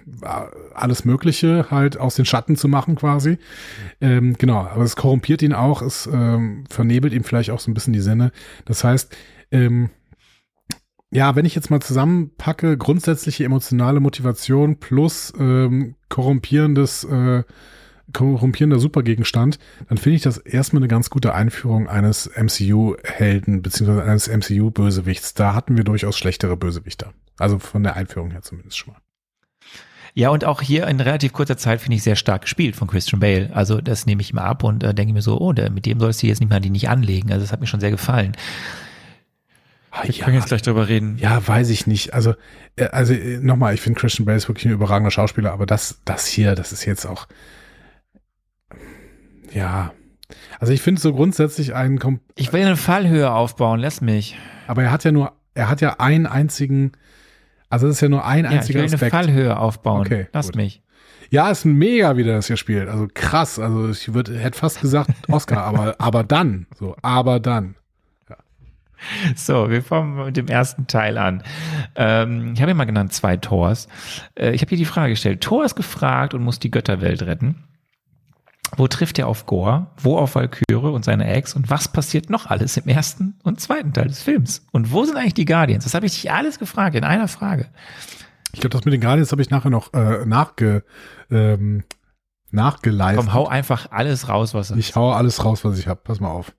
alles 0.74 1.05
Mögliche 1.05 1.70
halt 1.70 1.99
aus 1.99 2.14
den 2.16 2.24
Schatten 2.24 2.57
zu 2.57 2.68
machen 2.68 2.94
quasi. 2.94 3.36
Ähm, 4.01 4.34
genau, 4.38 4.61
aber 4.61 4.84
es 4.84 4.97
korrumpiert 4.97 5.42
ihn 5.42 5.53
auch, 5.53 5.82
es 5.82 6.09
ähm, 6.11 6.64
vernebelt 6.70 7.12
ihm 7.12 7.24
vielleicht 7.24 7.51
auch 7.51 7.61
so 7.61 7.70
ein 7.70 7.74
bisschen 7.74 7.92
die 7.92 8.01
Sinne. 8.01 8.32
Das 8.64 8.82
heißt, 8.82 9.14
ähm, 9.51 9.90
ja, 11.11 11.36
wenn 11.36 11.46
ich 11.46 11.54
jetzt 11.54 11.70
mal 11.70 11.80
zusammenpacke, 11.80 12.76
grundsätzliche 12.76 13.44
emotionale 13.44 14.00
Motivation 14.00 14.78
plus 14.78 15.32
ähm, 15.38 15.94
korrumpierendes, 16.09 17.04
äh, 17.04 17.44
korrumpierender 18.12 18.78
Supergegenstand, 18.78 19.59
dann 19.88 19.98
finde 19.98 20.16
ich 20.16 20.22
das 20.22 20.38
erstmal 20.38 20.80
eine 20.80 20.88
ganz 20.88 21.11
gute 21.11 21.34
Einführung 21.34 21.88
eines 21.88 22.30
MCU-Helden 22.36 23.62
beziehungsweise 23.62 24.04
eines 24.04 24.28
MCU-Bösewichts. 24.28 25.34
Da 25.34 25.54
hatten 25.54 25.76
wir 25.76 25.84
durchaus 25.84 26.18
schlechtere 26.18 26.57
Bösewichter. 26.57 27.12
Also 27.38 27.59
von 27.59 27.82
der 27.82 27.96
Einführung 27.96 28.30
her 28.30 28.42
zumindest 28.42 28.78
schon 28.78 28.94
mal. 28.94 29.00
Ja, 30.14 30.30
und 30.30 30.46
auch 30.46 30.62
hier 30.62 30.86
in 30.86 30.98
relativ 30.98 31.34
kurzer 31.34 31.59
Zeit 31.59 31.80
finde 31.82 31.96
ich 31.96 32.02
sehr 32.02 32.16
stark 32.16 32.42
gespielt 32.42 32.74
von 32.74 32.88
Christian 32.88 33.20
Bale. 33.20 33.50
Also 33.52 33.82
das 33.82 34.07
nehme 34.07 34.22
ich 34.22 34.32
mal 34.32 34.44
ab 34.44 34.64
und 34.64 34.82
äh, 34.82 34.94
denke 34.94 35.12
mir 35.12 35.20
so, 35.20 35.38
oh, 35.38 35.52
der, 35.52 35.70
mit 35.70 35.84
dem 35.84 36.00
sollst 36.00 36.22
du 36.22 36.26
jetzt 36.26 36.40
nicht 36.40 36.48
mal 36.48 36.61
die 36.61 36.70
nicht 36.70 36.88
anlegen. 36.88 37.30
Also 37.30 37.42
das 37.44 37.52
hat 37.52 37.61
mir 37.61 37.66
schon 37.66 37.80
sehr 37.80 37.90
gefallen. 37.90 38.32
Wir 40.03 40.14
ja, 40.14 40.24
können 40.24 40.36
jetzt 40.36 40.49
gleich 40.49 40.62
drüber 40.62 40.88
reden. 40.88 41.16
ja, 41.18 41.47
weiß 41.47 41.70
ich 41.70 41.86
nicht. 41.86 42.12
Also, 42.14 42.34
äh, 42.76 42.86
also 42.86 43.12
äh, 43.14 43.38
nochmal, 43.38 43.74
ich 43.74 43.80
finde 43.80 43.99
Christian 44.01 44.26
Bale 44.26 44.36
ist 44.36 44.49
wirklich 44.49 44.66
ein 44.66 44.72
überragender 44.72 45.11
Schauspieler, 45.11 45.53
aber 45.53 45.66
das, 45.66 46.01
das 46.05 46.26
hier, 46.26 46.55
das 46.55 46.72
ist 46.72 46.84
jetzt 46.84 47.07
auch, 47.07 47.26
ja. 49.53 49.92
Also 50.59 50.72
ich 50.72 50.82
finde 50.82 51.01
so 51.01 51.12
grundsätzlich 51.14 51.74
einen, 51.74 51.99
Kom 51.99 52.20
Ich 52.34 52.53
will 52.53 52.62
eine 52.62 52.76
Fallhöhe 52.76 53.30
aufbauen, 53.30 53.80
lass 53.80 54.01
mich. 54.01 54.36
aber 54.66 54.82
er 54.82 54.90
hat 54.90 55.05
ja 55.05 55.12
nur, 55.12 55.32
er 55.55 55.68
hat 55.68 55.80
ja 55.80 55.97
einen 56.01 56.26
einzigen, 56.26 56.92
also 57.70 57.86
das 57.86 57.97
ist 57.97 58.01
ja 58.01 58.09
nur 58.09 58.24
ein 58.24 58.44
Ja, 58.44 58.51
ich 58.51 58.57
einziger 58.59 58.78
will 58.80 58.86
eine 58.86 58.94
Aspekt. 58.94 59.12
Fallhöhe 59.12 59.57
aufbauen. 59.59 60.01
Okay, 60.01 60.26
lass 60.32 60.47
gut. 60.47 60.57
mich. 60.57 60.82
Ja, 61.30 61.51
ist 61.51 61.64
mega, 61.64 62.16
wie 62.16 62.22
der 62.24 62.36
das 62.36 62.47
hier 62.47 62.57
spielt. 62.57 62.88
Also 62.88 63.09
krass. 63.12 63.59
Also 63.59 63.88
ich 63.90 64.14
würde, 64.14 64.38
hätte 64.38 64.59
fast 64.59 64.80
gesagt 64.80 65.11
Oscar, 65.28 65.64
aber, 65.64 65.97
aber 65.99 66.22
dann. 66.22 66.66
So, 66.78 66.97
aber 67.03 67.40
dann. 67.40 67.74
So, 69.34 69.70
wir 69.70 69.82
fangen 69.82 70.24
mit 70.24 70.36
dem 70.36 70.49
ersten 70.49 70.86
Teil 70.86 71.18
an. 71.18 71.42
Ähm, 71.95 72.53
ich 72.54 72.62
habe 72.62 72.71
ihn 72.71 72.76
mal 72.76 72.84
genannt 72.84 73.12
zwei 73.12 73.37
Tors. 73.37 73.88
Äh, 74.34 74.53
ich 74.53 74.62
habe 74.62 74.71
hier 74.71 74.79
die 74.79 74.84
Frage 74.84 75.11
gestellt. 75.11 75.41
Thor 75.41 75.64
ist 75.64 75.75
gefragt 75.75 76.34
und 76.34 76.42
muss 76.42 76.58
die 76.58 76.71
Götterwelt 76.71 77.22
retten. 77.22 77.64
Wo 78.76 78.88
trifft 78.88 79.18
er 79.18 79.29
auf 79.29 79.46
Gore? 79.46 79.87
Wo 79.96 80.18
auf 80.18 80.34
Valkyrie 80.34 80.91
und 80.91 81.04
seine 81.04 81.26
Ex? 81.29 81.54
Und 81.54 81.71
was 81.71 81.88
passiert 81.88 82.30
noch 82.30 82.46
alles 82.46 82.76
im 82.76 82.88
ersten 82.88 83.38
und 83.45 83.61
zweiten 83.61 83.92
Teil 83.92 84.08
des 84.08 84.22
Films? 84.22 84.66
Und 84.72 84.92
wo 84.92 85.04
sind 85.04 85.16
eigentlich 85.16 85.34
die 85.34 85.45
Guardians? 85.45 85.84
Das 85.84 85.95
habe 85.95 86.07
ich 86.07 86.12
dich 86.12 86.33
alles 86.33 86.58
gefragt 86.58 86.96
in 86.96 87.04
einer 87.04 87.29
Frage. 87.29 87.66
Ich 88.53 88.61
glaube, 88.61 88.72
das 88.72 88.84
mit 88.84 88.92
den 88.92 89.00
Guardians 89.00 89.30
habe 89.33 89.42
ich 89.42 89.50
nachher 89.50 89.71
noch 89.71 89.92
äh, 89.92 90.26
nachge, 90.26 90.83
ähm, 91.30 91.84
nachgeleistet. 92.50 93.25
Komm, 93.25 93.34
hau 93.34 93.46
einfach 93.46 93.91
alles 93.92 94.29
raus, 94.29 94.53
was 94.54 94.71
er 94.71 94.79
Ich 94.79 94.96
haue 94.96 95.14
alles 95.14 95.45
raus, 95.45 95.64
was 95.64 95.79
ich 95.79 95.87
habe. 95.87 96.00
Pass 96.03 96.21
mal 96.21 96.30
auf. 96.30 96.53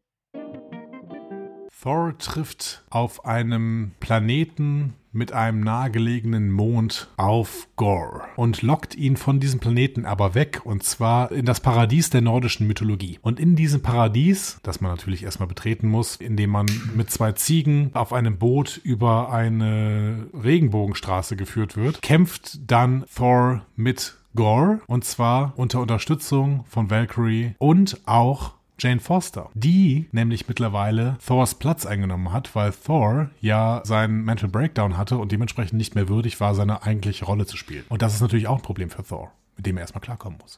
Thor 1.87 2.17
trifft 2.17 2.83
auf 2.89 3.23
einem 3.23 3.91
Planeten 4.01 4.95
mit 5.13 5.31
einem 5.31 5.61
nahegelegenen 5.61 6.51
Mond 6.51 7.07
auf 7.15 7.69
Gore 7.77 8.23
und 8.35 8.61
lockt 8.61 8.93
ihn 8.93 9.15
von 9.15 9.39
diesem 9.39 9.61
Planeten 9.61 10.05
aber 10.05 10.35
weg 10.35 10.59
und 10.65 10.83
zwar 10.83 11.31
in 11.31 11.45
das 11.45 11.61
Paradies 11.61 12.09
der 12.09 12.19
nordischen 12.19 12.67
Mythologie. 12.67 13.19
Und 13.21 13.39
in 13.39 13.55
diesem 13.55 13.83
Paradies, 13.83 14.59
das 14.63 14.81
man 14.81 14.91
natürlich 14.91 15.23
erstmal 15.23 15.47
betreten 15.47 15.87
muss, 15.87 16.17
indem 16.17 16.49
man 16.49 16.65
mit 16.93 17.09
zwei 17.09 17.31
Ziegen 17.31 17.91
auf 17.93 18.11
einem 18.11 18.37
Boot 18.37 18.81
über 18.83 19.31
eine 19.31 20.27
Regenbogenstraße 20.33 21.37
geführt 21.37 21.77
wird, 21.77 22.01
kämpft 22.01 22.69
dann 22.69 23.05
Thor 23.15 23.61
mit 23.77 24.17
Gore 24.35 24.81
und 24.87 25.05
zwar 25.05 25.53
unter 25.55 25.79
Unterstützung 25.79 26.65
von 26.67 26.89
Valkyrie 26.89 27.55
und 27.59 28.01
auch 28.05 28.56
Jane 28.79 28.99
Foster, 28.99 29.49
die 29.55 30.07
nämlich 30.11 30.47
mittlerweile 30.47 31.17
Thors 31.25 31.55
Platz 31.55 31.87
eingenommen 31.87 32.31
hat, 32.31 32.53
weil 32.55 32.71
Thor 32.71 33.31
ja 33.41 33.81
seinen 33.83 34.23
Mental 34.23 34.49
Breakdown 34.49 34.97
hatte 34.97 35.17
und 35.17 35.31
dementsprechend 35.31 35.77
nicht 35.79 35.95
mehr 35.95 36.07
würdig 36.07 36.39
war, 36.39 36.53
seine 36.53 36.83
eigentliche 36.83 37.25
Rolle 37.25 37.47
zu 37.47 37.57
spielen. 37.57 37.85
Und 37.89 38.03
das 38.03 38.13
ist 38.13 38.21
natürlich 38.21 38.47
auch 38.47 38.57
ein 38.57 38.61
Problem 38.61 38.91
für 38.91 39.03
Thor, 39.03 39.31
mit 39.55 39.65
dem 39.65 39.77
er 39.77 39.81
erstmal 39.81 40.01
klarkommen 40.01 40.37
muss. 40.39 40.57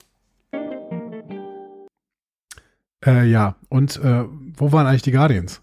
Äh, 3.06 3.30
ja, 3.30 3.56
und 3.70 3.96
äh, 4.04 4.26
wo 4.58 4.74
waren 4.74 4.86
eigentlich 4.86 5.04
die 5.04 5.14
Guardians? 5.14 5.62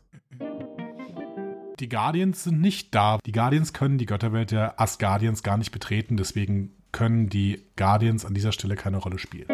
Die 1.79 1.91
Guardians 1.91 2.45
sind 2.45 2.63
nicht 2.63 2.95
da. 2.95 3.19
Die 3.27 3.33
Guardians 3.33 3.75
können 3.75 3.99
die 3.99 4.07
Götterwelt 4.07 4.51
der 4.51 4.81
Asgardians 4.81 5.43
gar 5.43 5.59
nicht 5.59 5.73
betreten, 5.73 6.17
deswegen 6.17 6.73
können 6.91 7.29
die 7.29 7.67
Guardians 7.77 8.25
an 8.25 8.33
dieser 8.33 8.53
Stelle 8.53 8.77
keine 8.77 8.97
Rolle 8.97 9.19
spielen. 9.19 9.49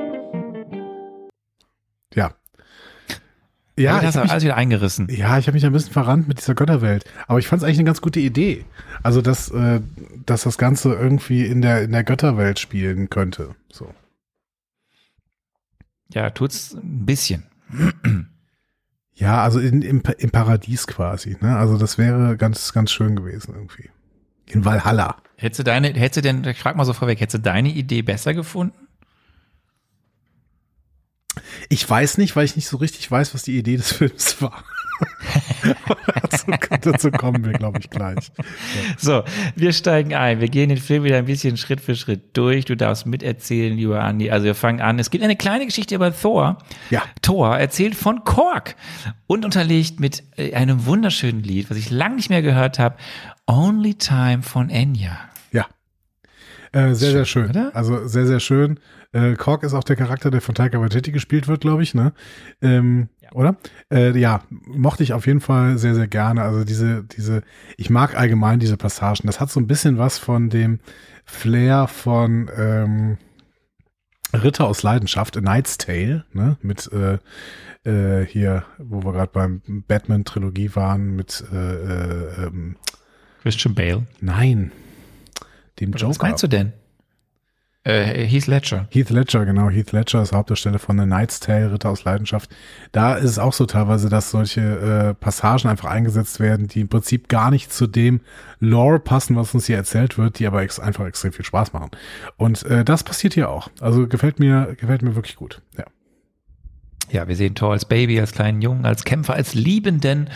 Ja. 2.14 2.34
Ja, 3.78 4.00
das 4.00 4.14
du 4.14 4.20
alles 4.20 4.44
wieder 4.44 4.56
eingerissen. 4.56 5.08
Ja, 5.10 5.38
ich 5.38 5.46
habe 5.46 5.54
mich 5.54 5.64
ein 5.64 5.72
bisschen 5.72 5.92
verrannt 5.92 6.28
mit 6.28 6.38
dieser 6.38 6.54
Götterwelt. 6.54 7.04
Aber 7.26 7.38
ich 7.38 7.46
fand 7.46 7.62
es 7.62 7.64
eigentlich 7.64 7.78
eine 7.78 7.86
ganz 7.86 8.02
gute 8.02 8.20
Idee. 8.20 8.64
Also, 9.02 9.22
dass, 9.22 9.50
äh, 9.50 9.80
dass 10.26 10.42
das 10.42 10.58
Ganze 10.58 10.92
irgendwie 10.92 11.46
in 11.46 11.62
der, 11.62 11.82
in 11.82 11.92
der 11.92 12.04
Götterwelt 12.04 12.58
spielen 12.58 13.08
könnte. 13.08 13.54
So. 13.70 13.92
Ja, 16.12 16.30
tut's 16.30 16.74
ein 16.74 17.06
bisschen. 17.06 17.44
Ja, 19.14 19.42
also 19.42 19.58
in, 19.58 19.82
im, 19.82 20.02
im 20.18 20.30
Paradies 20.30 20.86
quasi. 20.86 21.36
Ne? 21.40 21.56
Also, 21.56 21.78
das 21.78 21.96
wäre 21.96 22.36
ganz, 22.36 22.74
ganz 22.74 22.90
schön 22.90 23.16
gewesen 23.16 23.54
irgendwie. 23.54 23.88
In 24.46 24.66
Valhalla. 24.66 25.16
Hättest 25.36 25.60
du 25.60 25.64
deine, 25.64 25.88
hättest 25.88 26.18
du 26.18 26.20
denn, 26.20 26.44
ich 26.44 26.58
frag 26.58 26.76
mal 26.76 26.84
so 26.84 26.92
vorweg, 26.92 27.20
hättest 27.20 27.34
du 27.34 27.50
deine 27.50 27.70
Idee 27.70 28.02
besser 28.02 28.34
gefunden? 28.34 28.81
Ich 31.72 31.88
weiß 31.88 32.18
nicht, 32.18 32.36
weil 32.36 32.44
ich 32.44 32.54
nicht 32.54 32.68
so 32.68 32.76
richtig 32.76 33.10
weiß, 33.10 33.32
was 33.32 33.44
die 33.44 33.56
Idee 33.56 33.78
des 33.78 33.92
Films 33.96 34.42
war. 34.42 34.62
dazu, 36.20 36.46
dazu 36.82 37.10
kommen 37.10 37.46
wir, 37.46 37.54
glaube 37.54 37.78
ich, 37.80 37.88
gleich. 37.88 38.30
So, 38.98 39.24
wir 39.56 39.72
steigen 39.72 40.12
ein. 40.12 40.38
Wir 40.40 40.48
gehen 40.48 40.68
den 40.68 40.76
Film 40.76 41.02
wieder 41.04 41.16
ein 41.16 41.24
bisschen 41.24 41.56
Schritt 41.56 41.80
für 41.80 41.96
Schritt 41.96 42.36
durch. 42.36 42.66
Du 42.66 42.76
darfst 42.76 43.06
miterzählen, 43.06 43.74
lieber 43.74 44.02
Andi. 44.02 44.30
Also 44.30 44.44
wir 44.44 44.54
fangen 44.54 44.82
an. 44.82 44.98
Es 44.98 45.08
gibt 45.08 45.24
eine 45.24 45.34
kleine 45.34 45.64
Geschichte 45.64 45.94
über 45.94 46.14
Thor. 46.14 46.58
Ja. 46.90 47.04
Thor 47.22 47.56
erzählt 47.56 47.94
von 47.94 48.22
Kork 48.24 48.76
und 49.26 49.46
unterlegt 49.46 49.98
mit 49.98 50.24
äh, 50.36 50.52
einem 50.52 50.84
wunderschönen 50.84 51.42
Lied, 51.42 51.70
was 51.70 51.78
ich 51.78 51.88
lange 51.90 52.16
nicht 52.16 52.28
mehr 52.28 52.42
gehört 52.42 52.78
habe. 52.78 52.96
Only 53.46 53.94
Time 53.94 54.42
von 54.42 54.68
Enya. 54.68 55.18
Ja. 55.52 55.66
Äh, 56.72 56.92
sehr, 56.92 57.12
sehr 57.12 57.24
schön. 57.24 57.48
oder? 57.48 57.74
Also 57.74 58.06
sehr, 58.06 58.26
sehr 58.26 58.40
schön. 58.40 58.78
Äh, 59.12 59.34
Kork 59.34 59.62
ist 59.62 59.74
auch 59.74 59.84
der 59.84 59.96
Charakter, 59.96 60.30
der 60.30 60.40
von 60.40 60.54
Taika 60.54 60.80
Waititi 60.80 61.12
gespielt 61.12 61.46
wird, 61.48 61.60
glaube 61.60 61.82
ich, 61.82 61.94
ne? 61.94 62.12
Ähm, 62.62 63.08
Oder? 63.32 63.56
Äh, 63.92 64.18
ja, 64.18 64.42
mochte 64.66 65.02
ich 65.02 65.12
auf 65.12 65.26
jeden 65.26 65.40
Fall 65.40 65.78
sehr, 65.78 65.94
sehr 65.94 66.08
gerne. 66.08 66.42
Also 66.42 66.64
diese, 66.64 67.04
diese, 67.04 67.42
ich 67.76 67.90
mag 67.90 68.16
allgemein 68.16 68.58
diese 68.58 68.76
Passagen. 68.76 69.26
Das 69.26 69.40
hat 69.40 69.50
so 69.50 69.60
ein 69.60 69.66
bisschen 69.66 69.98
was 69.98 70.18
von 70.18 70.48
dem 70.48 70.80
Flair 71.24 71.88
von 71.88 72.50
ähm, 72.56 73.18
Ritter 74.34 74.66
aus 74.66 74.82
Leidenschaft, 74.82 75.36
A 75.36 75.40
Knight's 75.40 75.76
Tale, 75.76 76.24
ne? 76.32 76.56
Mit 76.62 76.90
äh, 76.92 77.18
äh, 77.84 78.24
hier, 78.26 78.64
wo 78.78 79.04
wir 79.04 79.12
gerade 79.12 79.32
beim 79.32 79.60
Batman-Trilogie 79.66 80.74
waren, 80.74 81.16
mit 81.16 81.44
äh, 81.52 81.56
äh, 81.56 82.46
ähm, 82.46 82.76
Christian 83.42 83.74
Bale. 83.74 84.06
nein, 84.20 84.72
dem 85.80 85.90
Oder 85.90 85.98
Joker. 85.98 86.10
Was 86.10 86.22
meinst 86.22 86.42
du 86.44 86.46
denn? 86.46 86.72
Äh, 87.84 88.26
Heath 88.26 88.46
Ledger. 88.46 88.86
Heath 88.90 89.10
Ledger, 89.10 89.44
genau. 89.44 89.68
Heath 89.68 89.90
Ledger 89.90 90.22
ist 90.22 90.32
Hauptdarsteller 90.32 90.78
von 90.78 90.98
The 90.98 91.04
Knight's 91.04 91.40
Tale, 91.40 91.72
Ritter 91.72 91.90
aus 91.90 92.04
Leidenschaft. 92.04 92.48
Da 92.92 93.14
ist 93.14 93.30
es 93.30 93.38
auch 93.40 93.52
so 93.52 93.66
teilweise, 93.66 94.08
dass 94.08 94.30
solche 94.30 94.60
äh, 94.60 95.14
Passagen 95.14 95.68
einfach 95.68 95.90
eingesetzt 95.90 96.38
werden, 96.38 96.68
die 96.68 96.82
im 96.82 96.88
Prinzip 96.88 97.28
gar 97.28 97.50
nicht 97.50 97.72
zu 97.72 97.88
dem 97.88 98.20
Lore 98.60 99.00
passen, 99.00 99.34
was 99.34 99.52
uns 99.52 99.66
hier 99.66 99.76
erzählt 99.76 100.16
wird, 100.16 100.38
die 100.38 100.46
aber 100.46 100.62
ex 100.62 100.78
einfach 100.78 101.06
extrem 101.06 101.32
viel 101.32 101.44
Spaß 101.44 101.72
machen. 101.72 101.90
Und 102.36 102.64
äh, 102.66 102.84
das 102.84 103.02
passiert 103.02 103.34
hier 103.34 103.50
auch. 103.50 103.68
Also 103.80 104.06
gefällt 104.06 104.38
mir, 104.38 104.76
gefällt 104.78 105.02
mir 105.02 105.16
wirklich 105.16 105.34
gut. 105.34 105.60
Ja. 105.76 105.84
Ja, 107.10 107.28
wir 107.28 107.36
sehen 107.36 107.54
Thor 107.56 107.72
als 107.72 107.84
Baby, 107.84 108.20
als 108.20 108.32
kleinen 108.32 108.62
Jungen, 108.62 108.86
als 108.86 109.04
Kämpfer, 109.04 109.34
als 109.34 109.54
Liebenden, 109.54 110.30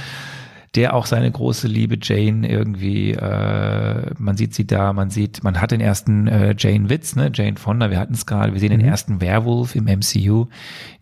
der 0.77 0.95
auch 0.95 1.07
seine 1.07 1.31
große 1.31 1.67
Liebe 1.67 1.99
Jane 2.01 2.49
irgendwie, 2.49 3.13
äh, 3.13 4.11
man 4.19 4.37
sieht 4.37 4.55
sie 4.55 4.67
da, 4.67 4.93
man 4.93 5.09
sieht, 5.09 5.43
man 5.43 5.61
hat 5.61 5.71
den 5.71 5.81
ersten 5.81 6.29
äh, 6.29 6.55
Jane 6.57 6.91
Witz, 6.91 7.17
ne, 7.17 7.31
Jane 7.35 7.57
Fonda, 7.57 7.91
wir 7.91 7.99
hatten 7.99 8.13
es 8.13 8.27
gerade, 8.27 8.53
wir 8.53 8.61
sehen 8.61 8.71
den 8.71 8.83
ersten 8.83 9.23
Werwolf 9.23 9.75
im 9.75 9.85
MCU, 9.85 10.47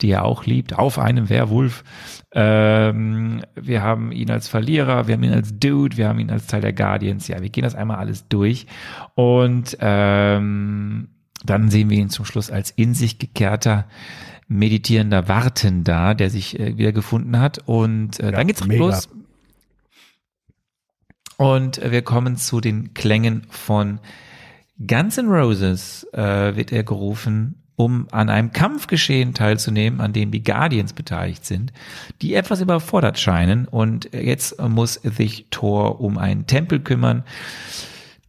die 0.00 0.10
er 0.10 0.24
auch 0.24 0.46
liebt, 0.46 0.78
auf 0.78 0.98
einem 0.98 1.28
Werwolf. 1.28 1.82
Ähm, 2.32 3.42
wir 3.56 3.82
haben 3.82 4.12
ihn 4.12 4.30
als 4.30 4.46
Verlierer, 4.46 5.08
wir 5.08 5.14
haben 5.14 5.24
ihn 5.24 5.34
als 5.34 5.58
Dude, 5.58 5.96
wir 5.96 6.08
haben 6.08 6.20
ihn 6.20 6.30
als 6.30 6.46
Teil 6.46 6.60
der 6.60 6.72
Guardians, 6.72 7.26
ja, 7.26 7.42
wir 7.42 7.50
gehen 7.50 7.64
das 7.64 7.74
einmal 7.74 7.98
alles 7.98 8.28
durch 8.28 8.66
und 9.16 9.76
ähm, 9.80 11.08
dann 11.44 11.68
sehen 11.68 11.90
wir 11.90 11.98
ihn 11.98 12.10
zum 12.10 12.24
Schluss 12.24 12.50
als 12.50 12.70
in 12.70 12.94
sich 12.94 13.18
gekehrter 13.18 13.86
meditierender 14.46 15.26
Wartender, 15.26 16.14
der 16.14 16.30
sich 16.30 16.58
äh, 16.60 16.76
wieder 16.76 16.92
gefunden 16.92 17.38
hat. 17.40 17.60
Und 17.66 18.20
äh, 18.20 18.30
dann 18.30 18.46
geht's 18.46 18.64
mega. 18.66 18.84
los. 18.84 19.08
Und 21.36 21.80
wir 21.82 22.02
kommen 22.02 22.36
zu 22.36 22.60
den 22.60 22.94
Klängen 22.94 23.46
von 23.50 23.98
Guns 24.78 25.18
N' 25.18 25.28
Roses, 25.28 26.06
äh, 26.12 26.56
wird 26.56 26.72
er 26.72 26.84
gerufen, 26.84 27.62
um 27.76 28.06
an 28.12 28.28
einem 28.28 28.52
Kampfgeschehen 28.52 29.34
teilzunehmen, 29.34 30.00
an 30.00 30.12
dem 30.12 30.30
die 30.30 30.42
Guardians 30.42 30.92
beteiligt 30.92 31.44
sind, 31.44 31.72
die 32.22 32.34
etwas 32.34 32.60
überfordert 32.60 33.18
scheinen. 33.18 33.66
Und 33.66 34.10
jetzt 34.12 34.60
muss 34.60 34.94
sich 34.94 35.46
Thor 35.50 36.00
um 36.00 36.18
einen 36.18 36.46
Tempel 36.46 36.80
kümmern, 36.80 37.24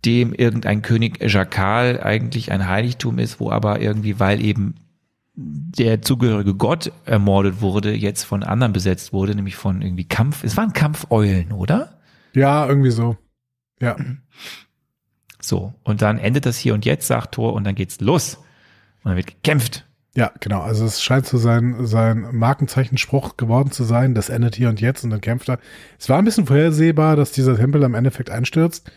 dem 0.04 0.34
irgendein 0.34 0.82
König 0.82 1.22
Jakal 1.22 2.02
eigentlich 2.02 2.52
ein 2.52 2.68
Heiligtum 2.68 3.20
ist, 3.20 3.40
wo 3.40 3.52
aber 3.52 3.82
irgendwie, 3.82 4.20
weil 4.20 4.44
eben 4.44 4.76
der 5.36 6.02
zugehörige 6.02 6.56
Gott 6.56 6.92
ermordet 7.06 7.62
wurde, 7.62 7.94
jetzt 7.94 8.24
von 8.24 8.44
anderen 8.44 8.74
besetzt 8.74 9.14
wurde, 9.14 9.36
nämlich 9.36 9.56
von 9.56 9.82
irgendwie 9.82 10.06
Kampf. 10.06 10.44
Es 10.44 10.56
waren 10.58 10.74
Kampfeulen, 10.74 11.52
oder? 11.52 12.00
Ja, 12.36 12.68
irgendwie 12.68 12.92
so. 12.92 13.18
Ja. 13.80 13.96
So. 15.42 15.74
Und 15.84 16.02
dann 16.02 16.18
endet 16.18 16.46
das 16.46 16.58
hier 16.58 16.74
und 16.74 16.86
jetzt, 16.86 17.08
sagt 17.08 17.34
Thor, 17.34 17.54
und 17.54 17.64
dann 17.64 17.76
geht's 17.76 18.02
los. 18.02 18.36
Und 19.04 19.10
dann 19.10 19.16
wird 19.16 19.28
gekämpft. 19.28 19.88
Ja, 20.16 20.32
genau. 20.40 20.62
Also 20.62 20.86
es 20.86 21.04
scheint 21.04 21.26
so 21.26 21.38
sein, 21.38 21.86
sein 21.86 22.28
Markenzeichenspruch 22.32 23.36
geworden 23.38 23.72
zu 23.72 23.84
sein. 23.84 24.16
Das 24.16 24.30
endet 24.30 24.56
hier 24.56 24.70
und 24.70 24.80
jetzt 24.80 25.04
und 25.04 25.10
dann 25.10 25.22
kämpft 25.22 25.50
er. 25.50 25.60
Es 26.00 26.10
war 26.10 26.18
ein 26.18 26.26
bisschen 26.26 26.48
vorhersehbar, 26.48 27.16
dass 27.16 27.34
dieser 27.34 27.58
Tempel 27.58 27.84
am 27.84 27.96
Endeffekt 27.96 28.30
einstürzt. 28.30 28.90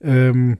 Ähm, 0.00 0.58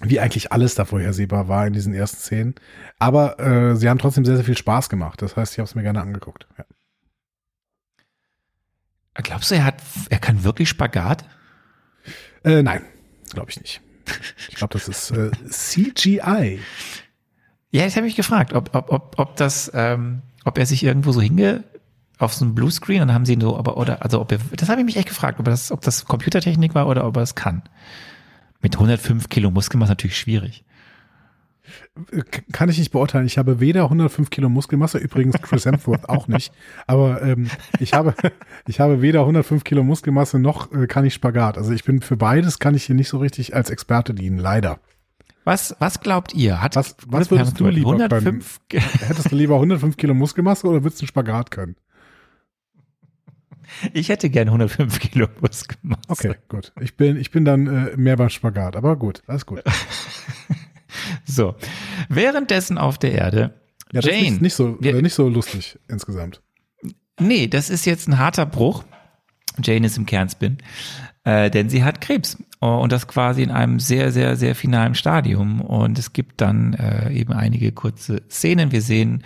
wie 0.00 0.20
eigentlich 0.20 0.52
alles 0.52 0.74
da 0.74 0.84
vorhersehbar 0.84 1.48
war 1.48 1.66
in 1.66 1.72
diesen 1.72 1.94
ersten 1.94 2.18
Szenen. 2.18 2.54
Aber 2.98 3.38
äh, 3.38 3.76
sie 3.76 3.88
haben 3.88 3.98
trotzdem 3.98 4.24
sehr, 4.24 4.36
sehr 4.36 4.44
viel 4.44 4.56
Spaß 4.56 4.88
gemacht. 4.88 5.22
Das 5.22 5.36
heißt, 5.36 5.52
ich 5.52 5.58
habe 5.58 5.66
es 5.66 5.74
mir 5.74 5.82
gerne 5.82 6.02
angeguckt. 6.02 6.46
Ja. 6.58 6.64
Glaubst 9.14 9.50
du, 9.50 9.54
er 9.54 9.64
hat, 9.64 9.76
er 10.08 10.18
kann 10.18 10.42
wirklich 10.44 10.68
Spagat? 10.68 11.24
Äh, 12.44 12.62
nein, 12.62 12.82
glaube 13.30 13.50
ich 13.50 13.60
nicht. 13.60 13.80
Ich 14.48 14.56
glaube, 14.56 14.72
das 14.72 14.88
ist 14.88 15.10
äh, 15.10 15.30
CGI. 15.48 16.60
Ja, 17.70 17.84
das 17.84 17.96
habe 17.96 18.06
ich 18.06 18.16
gefragt, 18.16 18.52
ob, 18.52 18.74
ob, 18.74 18.90
ob, 18.90 19.14
ob 19.18 19.36
das, 19.36 19.70
ähm, 19.74 20.22
ob 20.44 20.58
er 20.58 20.66
sich 20.66 20.82
irgendwo 20.82 21.12
so 21.12 21.20
hinge, 21.20 21.64
auf 22.18 22.34
so 22.34 22.44
einem 22.44 22.54
Bluescreen 22.54 23.02
und 23.02 23.08
dann 23.08 23.14
haben 23.14 23.26
sie 23.26 23.36
so, 23.40 23.56
aber, 23.56 23.76
oder, 23.76 24.02
also, 24.02 24.20
ob 24.20 24.32
er, 24.32 24.38
das 24.56 24.68
habe 24.68 24.80
ich 24.80 24.84
mich 24.84 24.96
echt 24.96 25.08
gefragt, 25.08 25.40
ob 25.40 25.46
das, 25.46 25.72
ob 25.72 25.80
das 25.80 26.04
Computertechnik 26.04 26.74
war 26.74 26.86
oder 26.86 27.06
ob 27.06 27.16
er 27.16 27.22
es 27.22 27.34
kann. 27.34 27.62
Mit 28.60 28.74
105 28.76 29.28
Kilo 29.28 29.50
Muskelmasse 29.50 29.92
natürlich 29.92 30.18
schwierig. 30.18 30.64
Kann 32.50 32.68
ich 32.68 32.78
nicht 32.78 32.90
beurteilen. 32.90 33.26
Ich 33.26 33.38
habe 33.38 33.60
weder 33.60 33.84
105 33.84 34.30
Kilo 34.30 34.48
Muskelmasse, 34.48 34.98
übrigens 34.98 35.40
Chris 35.40 35.64
Hemsworth 35.64 36.08
auch 36.08 36.26
nicht, 36.26 36.52
aber 36.86 37.22
ähm, 37.22 37.48
ich 37.78 37.92
habe 37.94 38.14
ich 38.66 38.80
habe 38.80 39.00
weder 39.02 39.20
105 39.20 39.62
Kilo 39.62 39.82
Muskelmasse 39.84 40.38
noch 40.38 40.72
äh, 40.72 40.86
kann 40.86 41.04
ich 41.04 41.14
Spagat. 41.14 41.56
Also 41.58 41.72
ich 41.72 41.84
bin 41.84 42.00
für 42.02 42.16
beides 42.16 42.58
kann 42.58 42.74
ich 42.74 42.84
hier 42.84 42.96
nicht 42.96 43.08
so 43.08 43.18
richtig 43.18 43.54
als 43.54 43.70
Experte 43.70 44.12
dienen, 44.14 44.38
leider. 44.38 44.80
Was, 45.44 45.74
was 45.80 46.00
glaubt 46.00 46.34
ihr? 46.34 46.62
Hat 46.62 46.76
Was- 46.76 46.96
was 47.06 47.30
würdest 47.30 47.58
du 47.58 47.66
lieber 47.68 47.90
105, 47.92 48.60
Hättest 48.72 49.30
du 49.32 49.36
lieber 49.36 49.56
105 49.56 49.96
Kilo 49.96 50.14
Muskelmasse 50.14 50.66
oder 50.66 50.82
würdest 50.84 51.00
du 51.00 51.04
einen 51.04 51.08
Spagat 51.08 51.50
können? 51.50 51.76
Ich 53.92 54.08
hätte 54.08 54.30
gern 54.30 54.48
105 54.48 55.00
Kilo 55.00 55.28
Muskelmasse. 55.40 56.02
Okay, 56.08 56.34
gut. 56.48 56.72
Ich 56.80 56.96
bin 56.96 57.16
ich 57.16 57.30
bin 57.30 57.44
dann 57.44 57.66
äh, 57.66 57.96
mehr 57.96 58.16
beim 58.16 58.28
Spagat, 58.28 58.76
aber 58.76 58.96
gut, 58.96 59.22
alles 59.26 59.46
gut. 59.46 59.62
So. 61.24 61.54
Währenddessen 62.08 62.78
auf 62.78 62.98
der 62.98 63.12
Erde, 63.12 63.54
Ja, 63.92 64.00
das 64.00 64.06
Jane. 64.06 64.28
ist 64.28 64.42
nicht 64.42 64.54
so 64.54 64.76
Wir- 64.80 64.96
äh, 64.96 65.02
nicht 65.02 65.14
so 65.14 65.28
lustig 65.28 65.78
insgesamt. 65.88 66.40
Nee, 67.20 67.46
das 67.46 67.70
ist 67.70 67.84
jetzt 67.84 68.08
ein 68.08 68.18
harter 68.18 68.46
Bruch. 68.46 68.84
Jane 69.62 69.86
ist 69.86 69.98
im 69.98 70.06
Kernspin, 70.06 70.58
äh, 71.24 71.50
denn 71.50 71.68
sie 71.68 71.84
hat 71.84 72.00
Krebs 72.00 72.38
Oh, 72.64 72.78
und 72.80 72.92
das 72.92 73.08
quasi 73.08 73.42
in 73.42 73.50
einem 73.50 73.80
sehr, 73.80 74.12
sehr, 74.12 74.36
sehr 74.36 74.54
finalen 74.54 74.94
Stadium. 74.94 75.60
Und 75.60 75.98
es 75.98 76.12
gibt 76.12 76.40
dann 76.40 76.74
äh, 76.74 77.10
eben 77.12 77.32
einige 77.32 77.72
kurze 77.72 78.22
Szenen. 78.30 78.70
Wir 78.70 78.82
sehen, 78.82 79.24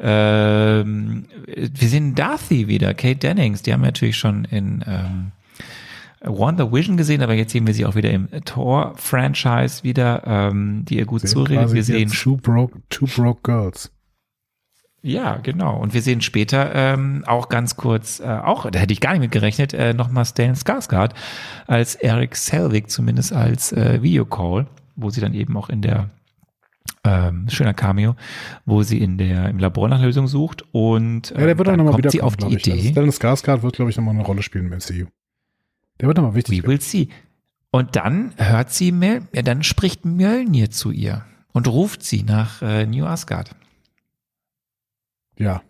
ähm, 0.00 1.26
wir 1.46 1.88
sehen 1.88 2.14
Darcy 2.16 2.66
wieder, 2.68 2.92
Kate 2.94 3.16
Dennings. 3.18 3.62
Die 3.62 3.72
haben 3.72 3.82
wir 3.82 3.86
natürlich 3.88 4.16
schon 4.16 4.44
in 4.46 4.82
ähm, 4.86 5.32
Wonder 6.22 6.70
Vision 6.72 6.96
gesehen, 6.96 7.22
aber 7.22 7.34
jetzt 7.34 7.52
sehen 7.52 7.66
wir 7.66 7.74
sie 7.74 7.86
auch 7.86 7.94
wieder 7.94 8.10
im 8.10 8.28
Thor-Franchise 8.44 9.84
wieder, 9.84 10.22
ähm, 10.26 10.84
die 10.86 10.98
ihr 10.98 11.06
gut 11.06 11.26
zuredet. 11.26 11.72
Wir 11.72 11.82
sehen 11.82 12.10
Two 12.10 12.36
Broke, 12.36 12.80
Two 12.90 13.06
Broke 13.06 13.40
Girls. 13.42 13.90
Ja, 15.02 15.38
genau. 15.38 15.78
Und 15.78 15.94
wir 15.94 16.02
sehen 16.02 16.20
später 16.20 16.74
ähm, 16.74 17.24
auch 17.26 17.48
ganz 17.48 17.76
kurz, 17.76 18.20
äh, 18.20 18.24
auch, 18.24 18.70
da 18.70 18.78
hätte 18.78 18.92
ich 18.92 19.00
gar 19.00 19.12
nicht 19.12 19.20
mit 19.20 19.30
gerechnet, 19.30 19.72
äh, 19.72 19.94
nochmal 19.94 20.26
Stellan 20.26 20.56
Skarsgård 20.56 21.12
als 21.66 21.94
Eric 21.94 22.36
Selvig, 22.36 22.90
zumindest 22.90 23.32
als 23.32 23.72
äh, 23.72 24.02
Videocall, 24.02 24.66
wo 24.96 25.08
sie 25.08 25.22
dann 25.22 25.32
eben 25.32 25.56
auch 25.56 25.70
in 25.70 25.80
der 25.80 26.10
ähm, 27.02 27.46
schöner 27.48 27.72
Cameo, 27.72 28.14
wo 28.66 28.82
sie 28.82 28.98
in 28.98 29.16
der 29.16 29.48
im 29.48 29.58
Labor 29.58 29.88
nach 29.88 30.02
Lösung 30.02 30.26
sucht 30.26 30.64
und 30.72 31.30
äh, 31.30 31.40
Ja, 31.40 31.46
der 31.46 31.56
wird 31.56 31.68
auch 31.68 31.72
dann 31.72 31.78
nochmal 31.78 31.92
kommt 31.92 32.04
wieder 32.04 32.10
sie 32.10 32.20
auf 32.20 32.36
die 32.36 32.56
ich. 32.56 32.66
Also 32.66 32.70
Idee. 32.70 32.90
Stellan 32.90 33.10
Skarsgård 33.10 33.62
wird, 33.62 33.76
glaube 33.76 33.90
ich, 33.90 33.96
nochmal 33.96 34.14
eine 34.14 34.24
Rolle 34.24 34.42
spielen 34.42 34.66
im 34.66 34.72
MCU. 34.72 35.06
Der 36.00 36.06
wird 36.06 36.16
nochmal 36.16 36.34
wichtig. 36.34 36.62
We 36.62 36.66
will 36.66 36.80
see. 36.80 37.08
Und 37.70 37.94
dann 37.96 38.32
hört 38.36 38.70
sie 38.70 38.90
Mel, 38.90 39.22
ja, 39.32 39.42
dann 39.42 39.62
spricht 39.62 40.04
Mjölnir 40.04 40.70
zu 40.70 40.90
ihr 40.90 41.24
und 41.52 41.68
ruft 41.68 42.02
sie 42.02 42.22
nach 42.22 42.62
äh, 42.62 42.86
New 42.86 43.06
Asgard. 43.06 43.54
Ja. 45.38 45.62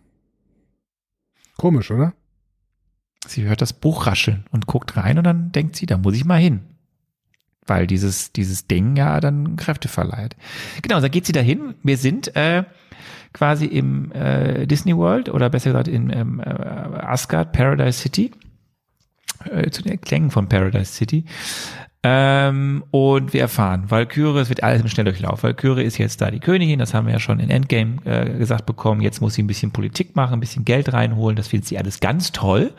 Komisch, 1.57 1.91
oder? 1.91 2.13
Sie 3.27 3.43
hört 3.43 3.61
das 3.61 3.73
Buch 3.73 4.07
rascheln 4.07 4.45
und 4.51 4.65
guckt 4.65 4.97
rein 4.97 5.17
und 5.17 5.25
dann 5.25 5.51
denkt 5.51 5.75
sie, 5.75 5.85
da 5.85 5.97
muss 5.97 6.15
ich 6.15 6.25
mal 6.25 6.39
hin. 6.39 6.61
Weil 7.67 7.85
dieses, 7.85 8.31
dieses 8.31 8.65
Ding 8.67 8.95
ja 8.95 9.19
dann 9.19 9.55
Kräfte 9.57 9.87
verleiht. 9.87 10.35
Genau, 10.81 10.99
da 10.99 11.07
geht 11.07 11.27
sie 11.27 11.31
dahin. 11.31 11.75
Wir 11.83 11.97
sind 11.97 12.35
äh, 12.35 12.63
quasi 13.33 13.65
im 13.65 14.11
äh, 14.11 14.65
Disney 14.65 14.97
World 14.97 15.29
oder 15.29 15.49
besser 15.49 15.69
gesagt 15.69 15.87
in 15.87 16.09
ähm, 16.09 16.39
äh, 16.39 16.49
Asgard, 16.49 17.53
Paradise 17.53 17.99
City. 17.99 18.31
Äh, 19.49 19.69
zu 19.71 19.81
den 19.81 19.99
Klängen 20.01 20.31
von 20.31 20.47
Paradise 20.47 20.93
City. 20.93 21.25
Ähm, 22.03 22.83
und 22.89 23.31
wir 23.31 23.41
erfahren, 23.41 23.91
Valkyrie, 23.91 24.39
es 24.39 24.49
wird 24.49 24.63
alles 24.63 24.81
im 24.81 24.87
Schnelldurchlauf. 24.87 25.43
Valkyrie 25.43 25.83
ist 25.83 25.99
jetzt 25.99 26.19
da 26.19 26.31
die 26.31 26.39
Königin, 26.39 26.79
das 26.79 26.95
haben 26.95 27.05
wir 27.05 27.13
ja 27.13 27.19
schon 27.19 27.39
in 27.39 27.51
Endgame 27.51 27.97
äh, 28.05 28.37
gesagt 28.39 28.65
bekommen. 28.65 29.01
Jetzt 29.01 29.21
muss 29.21 29.35
sie 29.35 29.43
ein 29.43 29.47
bisschen 29.47 29.71
Politik 29.71 30.15
machen, 30.15 30.33
ein 30.33 30.39
bisschen 30.39 30.65
Geld 30.65 30.93
reinholen. 30.93 31.35
Das 31.35 31.49
findet 31.49 31.67
sie 31.67 31.77
alles 31.77 31.99
ganz 31.99 32.31
toll. 32.31 32.73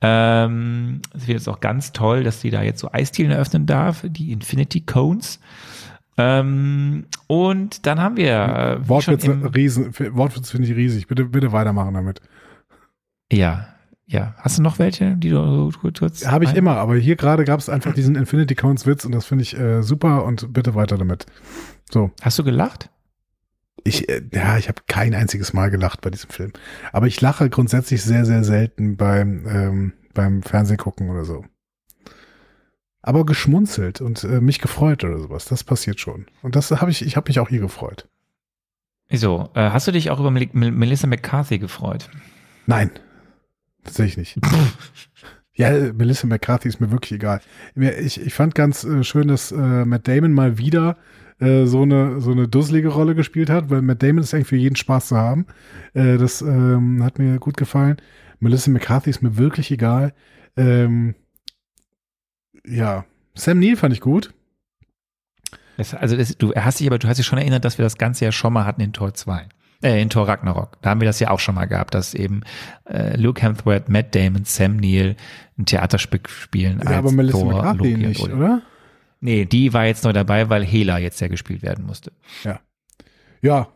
Ähm, 0.00 1.02
es 1.14 1.26
wird 1.26 1.38
jetzt 1.38 1.48
auch 1.48 1.60
ganz 1.60 1.92
toll, 1.92 2.22
dass 2.22 2.40
sie 2.40 2.50
da 2.50 2.62
jetzt 2.62 2.80
so 2.80 2.90
Eisdielen 2.90 3.30
eröffnen 3.30 3.66
darf, 3.66 4.04
die 4.08 4.32
Infinity 4.32 4.80
Cones. 4.80 5.38
Ähm, 6.16 7.04
und 7.26 7.86
dann 7.86 8.00
haben 8.00 8.16
wir 8.16 8.78
äh, 8.80 8.88
Wortwitz, 8.88 9.28
riesen, 9.54 9.92
Wortwitz 10.16 10.50
finde 10.50 10.66
ich 10.66 10.74
riesig. 10.74 11.08
Bitte, 11.08 11.26
bitte 11.26 11.52
weitermachen 11.52 11.92
damit. 11.92 12.22
ja, 13.30 13.68
ja. 14.06 14.34
Hast 14.38 14.58
du 14.58 14.62
noch 14.62 14.78
welche, 14.78 15.16
die 15.16 15.30
du 15.30 15.70
so 15.70 15.78
kurz? 15.78 16.26
Habe 16.26 16.44
ich 16.44 16.54
immer, 16.54 16.76
aber 16.76 16.96
hier 16.96 17.16
gerade 17.16 17.44
gab 17.44 17.60
es 17.60 17.68
einfach 17.68 17.92
diesen 17.92 18.14
Infinity 18.14 18.54
Counts 18.54 18.86
Witz 18.86 19.04
und 19.04 19.12
das 19.12 19.26
finde 19.26 19.42
ich 19.42 19.58
äh, 19.58 19.82
super 19.82 20.24
und 20.24 20.52
bitte 20.52 20.74
weiter 20.74 20.96
damit. 20.96 21.26
So, 21.90 22.10
Hast 22.22 22.38
du 22.38 22.44
gelacht? 22.44 22.90
ich, 23.86 24.08
äh, 24.08 24.22
ja, 24.32 24.58
ich 24.58 24.68
habe 24.68 24.82
kein 24.86 25.14
einziges 25.14 25.52
Mal 25.52 25.70
gelacht 25.70 26.00
bei 26.00 26.10
diesem 26.10 26.30
Film. 26.30 26.52
Aber 26.92 27.06
ich 27.06 27.20
lache 27.20 27.48
grundsätzlich 27.48 28.02
sehr, 28.02 28.24
sehr 28.24 28.44
selten 28.44 28.96
beim, 28.96 29.46
ähm, 29.46 29.92
beim 30.14 30.42
Fernsehgucken 30.42 31.10
oder 31.10 31.24
so. 31.24 31.44
Aber 33.02 33.24
geschmunzelt 33.24 34.00
und 34.00 34.24
äh, 34.24 34.40
mich 34.40 34.60
gefreut 34.60 35.04
oder 35.04 35.18
sowas, 35.18 35.44
das 35.44 35.62
passiert 35.62 36.00
schon. 36.00 36.26
Und 36.42 36.56
das 36.56 36.70
habe 36.70 36.90
ich, 36.90 37.04
ich 37.04 37.16
habe 37.16 37.28
mich 37.30 37.38
auch 37.38 37.48
hier 37.48 37.60
gefreut. 37.60 38.08
Wieso? 39.08 39.50
Äh, 39.54 39.70
hast 39.70 39.86
du 39.86 39.92
dich 39.92 40.10
auch 40.10 40.18
über 40.18 40.32
Mel 40.32 40.48
Mel 40.52 40.72
Melissa 40.72 41.06
McCarthy 41.06 41.58
gefreut? 41.58 42.10
Nein, 42.66 42.90
tatsächlich 43.86 44.36
nicht. 44.36 44.46
ja, 45.54 45.70
Melissa 45.92 46.26
McCarthy 46.26 46.68
ist 46.68 46.80
mir 46.80 46.90
wirklich 46.90 47.12
egal. 47.12 47.40
Ich, 47.74 48.20
ich 48.20 48.34
fand 48.34 48.54
ganz 48.54 48.84
äh, 48.84 49.04
schön, 49.04 49.28
dass 49.28 49.52
äh, 49.52 49.84
Matt 49.84 50.06
Damon 50.08 50.32
mal 50.32 50.58
wieder 50.58 50.96
äh, 51.38 51.66
so 51.66 51.82
eine 51.82 52.20
so 52.20 52.32
eine 52.32 52.48
dusselige 52.48 52.88
Rolle 52.88 53.14
gespielt 53.14 53.50
hat, 53.50 53.70
weil 53.70 53.82
Matt 53.82 54.02
Damon 54.02 54.22
ist 54.22 54.34
eigentlich 54.34 54.48
für 54.48 54.56
jeden 54.56 54.76
Spaß 54.76 55.08
zu 55.08 55.16
haben. 55.16 55.46
Das 55.94 56.42
ähm, 56.42 57.02
hat 57.02 57.18
mir 57.18 57.38
gut 57.38 57.56
gefallen. 57.56 57.96
Melissa 58.38 58.70
McCarthy 58.70 59.10
ist 59.10 59.22
mir 59.22 59.38
wirklich 59.38 59.70
egal. 59.70 60.12
Ähm, 60.56 61.14
ja, 62.66 63.04
Sam 63.34 63.60
Neill 63.60 63.76
fand 63.76 63.94
ich 63.94 64.00
gut. 64.00 64.34
Das, 65.76 65.94
also 65.94 66.16
das, 66.16 66.36
du 66.38 66.54
hast 66.54 66.80
dich 66.80 66.86
aber, 66.86 66.98
du 66.98 67.08
hast 67.08 67.18
dich 67.18 67.26
schon 67.26 67.38
erinnert, 67.38 67.64
dass 67.64 67.78
wir 67.78 67.84
das 67.84 67.98
Ganze 67.98 68.24
ja 68.24 68.32
schon 68.32 68.52
mal 68.52 68.64
hatten 68.64 68.80
in 68.80 68.92
Tor 68.92 69.14
2. 69.14 69.46
Äh, 69.82 70.00
in 70.00 70.10
Tor 70.10 70.26
Ragnarok. 70.26 70.80
Da 70.80 70.90
haben 70.90 71.00
wir 71.00 71.06
das 71.06 71.20
ja 71.20 71.30
auch 71.30 71.40
schon 71.40 71.54
mal 71.54 71.66
gehabt, 71.66 71.94
dass 71.94 72.14
eben 72.14 72.42
äh, 72.88 73.16
Luke 73.16 73.42
Hemsworth, 73.42 73.88
Matt 73.88 74.14
Damon, 74.14 74.44
Sam 74.44 74.76
Neill 74.76 75.16
ein 75.58 75.66
Theaterstück 75.66 76.28
spielen 76.28 76.80
Ja, 76.84 76.98
aber 76.98 77.12
Melissa 77.12 77.38
Thor, 77.38 77.52
McCarthy 77.52 77.92
Loki 77.92 78.06
nicht, 78.06 78.20
oder? 78.20 78.62
Nee, 79.20 79.44
die 79.44 79.72
war 79.72 79.86
jetzt 79.86 80.04
neu 80.04 80.12
dabei, 80.12 80.48
weil 80.48 80.64
Hela 80.64 80.98
jetzt 80.98 81.20
ja 81.20 81.28
gespielt 81.28 81.62
werden 81.62 81.86
musste. 81.86 82.12
Ja, 83.42 83.68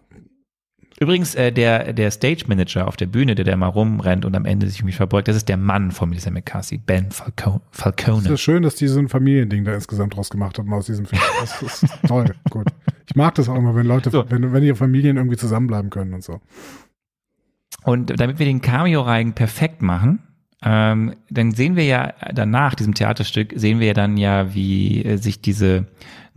Übrigens, 1.02 1.35
äh, 1.35 1.51
der, 1.51 1.94
der 1.94 2.10
Stage 2.10 2.44
Manager 2.47 2.86
auf 2.86 2.94
der 2.94 3.06
Bühne, 3.06 3.35
der 3.35 3.47
da 3.47 3.56
mal 3.56 3.68
rumrennt 3.68 4.27
und 4.27 4.36
am 4.36 4.44
Ende 4.44 4.68
sich 4.68 4.82
um 4.82 4.86
mich 4.86 4.97
verbeugt, 4.97 5.28
das 5.28 5.36
ist 5.36 5.48
der 5.48 5.56
Mann 5.56 5.93
von 5.93 6.10
Melissa 6.10 6.31
McCarthy, 6.31 6.77
Ben 6.77 7.10
Falco 7.10 7.62
es 7.72 7.81
Falcone. 7.81 8.28
ist 8.28 8.40
schön, 8.43 8.62
dass 8.62 8.74
die 8.74 8.86
so 8.86 8.98
ein 8.98 9.09
Familiending 9.09 9.64
da 9.64 9.72
insgesamt 9.74 10.14
draus 10.14 10.28
gemacht 10.28 10.59
haben 10.59 10.70
aus 10.74 10.85
diesem 10.86 11.06
Film. 11.06 11.22
Das 11.40 11.62
ist 11.62 11.86
toll, 12.06 12.27
gut. 12.51 12.66
Ich 13.09 13.16
mag 13.16 13.35
das 13.36 13.48
auch 13.48 13.56
immer, 13.56 13.74
wenn 13.74 13.86
Leute, 13.86 14.10
So. 14.10 14.27
wenn, 14.31 14.52
wenn 14.52 14.62
ihre 14.62 14.77
Familien 14.77 15.16
irgendwie 15.16 15.39
zusammenbleiben 15.39 15.89
können 15.89 16.12
und 16.12 16.22
so. 16.22 16.40
Und 17.85 18.20
damit 18.20 18.39
wir 18.39 18.44
den 18.44 18.60
Cameo-Reigen 18.60 19.32
perfekt 19.32 19.81
machen, 19.81 20.18
ähm, 20.62 21.15
dann 21.31 21.53
sehen 21.53 21.77
wir 21.77 21.85
ja 21.85 22.12
danach, 22.35 22.74
diesem 22.74 22.95
Theaterstück, 22.95 23.53
sehen 23.57 23.81
wir 23.81 23.89
ja 23.89 23.95
dann 23.95 24.16
ja, 24.16 24.55
wie 24.55 25.03
äh, 25.05 25.16
sich 25.16 25.41
diese 25.41 25.87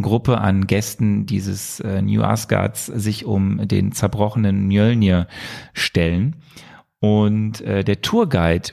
Gruppe 0.01 0.39
an 0.39 0.65
Gästen 0.65 1.25
dieses 1.25 1.79
äh, 1.81 2.01
New 2.01 2.23
Asgards 2.23 2.85
sich 2.85 3.25
um 3.25 3.67
den 3.67 3.91
zerbrochenen 3.91 4.67
Mjölnir 4.67 5.27
stellen. 5.73 6.37
Und 6.99 7.61
äh, 7.61 7.83
der 7.83 8.01
Tourguide 8.01 8.69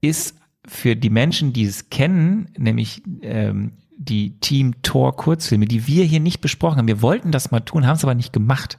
ist 0.00 0.36
für 0.66 0.94
die 0.94 1.10
Menschen, 1.10 1.52
die 1.52 1.64
es 1.64 1.90
kennen, 1.90 2.48
nämlich 2.56 3.02
ähm, 3.22 3.72
die 4.04 4.38
Team 4.40 4.82
Tor 4.82 5.16
Kurzfilme, 5.16 5.66
die 5.66 5.86
wir 5.86 6.04
hier 6.04 6.20
nicht 6.20 6.40
besprochen 6.40 6.78
haben. 6.78 6.88
Wir 6.88 7.02
wollten 7.02 7.32
das 7.32 7.50
mal 7.50 7.60
tun, 7.60 7.86
haben 7.86 7.96
es 7.96 8.04
aber 8.04 8.14
nicht 8.14 8.32
gemacht. 8.32 8.78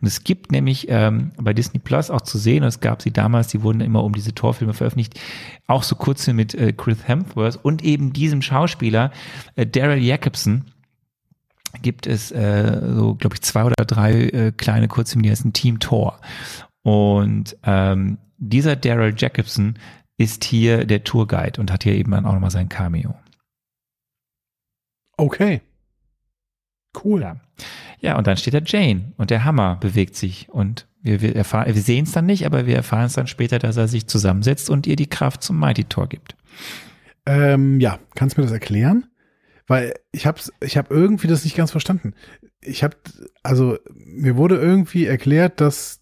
Und 0.00 0.06
es 0.06 0.24
gibt 0.24 0.52
nämlich 0.52 0.86
ähm, 0.88 1.32
bei 1.36 1.52
Disney 1.52 1.78
Plus 1.78 2.10
auch 2.10 2.20
zu 2.20 2.38
sehen, 2.38 2.62
es 2.62 2.80
gab 2.80 3.02
sie 3.02 3.12
damals, 3.12 3.48
die 3.48 3.62
wurden 3.62 3.80
immer 3.80 4.04
um 4.04 4.14
diese 4.14 4.34
Torfilme 4.34 4.74
veröffentlicht, 4.74 5.20
auch 5.66 5.82
so 5.82 5.94
Kurzfilme 5.96 6.36
mit 6.36 6.54
äh, 6.54 6.72
Chris 6.72 7.06
Hemsworth 7.06 7.58
und 7.62 7.82
eben 7.84 8.12
diesem 8.12 8.42
Schauspieler 8.42 9.12
äh, 9.56 9.66
Daryl 9.66 10.02
Jacobson 10.02 10.64
gibt 11.80 12.06
es 12.06 12.30
äh, 12.32 12.80
so, 12.94 13.14
glaube 13.14 13.36
ich, 13.36 13.42
zwei 13.42 13.64
oder 13.64 13.84
drei 13.86 14.12
äh, 14.12 14.52
kleine 14.52 14.88
Kurzfilme, 14.88 15.22
die 15.22 15.30
heißen 15.30 15.52
Team 15.52 15.78
Tor. 15.78 16.20
Und 16.82 17.56
ähm, 17.62 18.18
dieser 18.38 18.76
Daryl 18.76 19.14
Jacobson 19.16 19.76
ist 20.18 20.44
hier 20.44 20.84
der 20.84 21.04
Tourguide 21.04 21.60
und 21.60 21.72
hat 21.72 21.84
hier 21.84 21.94
eben 21.94 22.12
auch 22.14 22.32
nochmal 22.32 22.50
sein 22.50 22.68
Cameo. 22.68 23.14
Okay. 25.16 25.60
Cool. 27.02 27.20
Ja. 27.20 27.40
Ja, 28.02 28.18
und 28.18 28.26
dann 28.26 28.36
steht 28.36 28.54
da 28.54 28.60
Jane 28.64 29.12
und 29.16 29.30
der 29.30 29.44
Hammer 29.44 29.76
bewegt 29.76 30.16
sich 30.16 30.48
und 30.48 30.88
wir, 31.02 31.20
wir, 31.20 31.36
erfahren, 31.36 31.72
wir 31.72 31.80
sehen 31.80 32.04
es 32.04 32.12
dann 32.12 32.26
nicht, 32.26 32.44
aber 32.46 32.66
wir 32.66 32.74
erfahren 32.74 33.06
es 33.06 33.12
dann 33.12 33.28
später, 33.28 33.60
dass 33.60 33.76
er 33.76 33.86
sich 33.86 34.08
zusammensetzt 34.08 34.70
und 34.70 34.88
ihr 34.88 34.96
die 34.96 35.08
Kraft 35.08 35.42
zum 35.42 35.58
Mighty 35.58 35.84
Tor 35.84 36.08
gibt. 36.08 36.36
Ähm, 37.26 37.78
ja, 37.80 38.00
kannst 38.16 38.36
du 38.36 38.40
mir 38.40 38.46
das 38.46 38.52
erklären? 38.52 39.06
Weil 39.68 39.94
ich 40.10 40.26
habe 40.26 40.40
ich 40.60 40.76
hab 40.76 40.90
irgendwie 40.90 41.28
das 41.28 41.44
nicht 41.44 41.56
ganz 41.56 41.70
verstanden. 41.70 42.14
Ich 42.60 42.82
habe, 42.82 42.96
also 43.44 43.78
mir 43.94 44.36
wurde 44.36 44.56
irgendwie 44.56 45.06
erklärt, 45.06 45.60
dass 45.60 46.00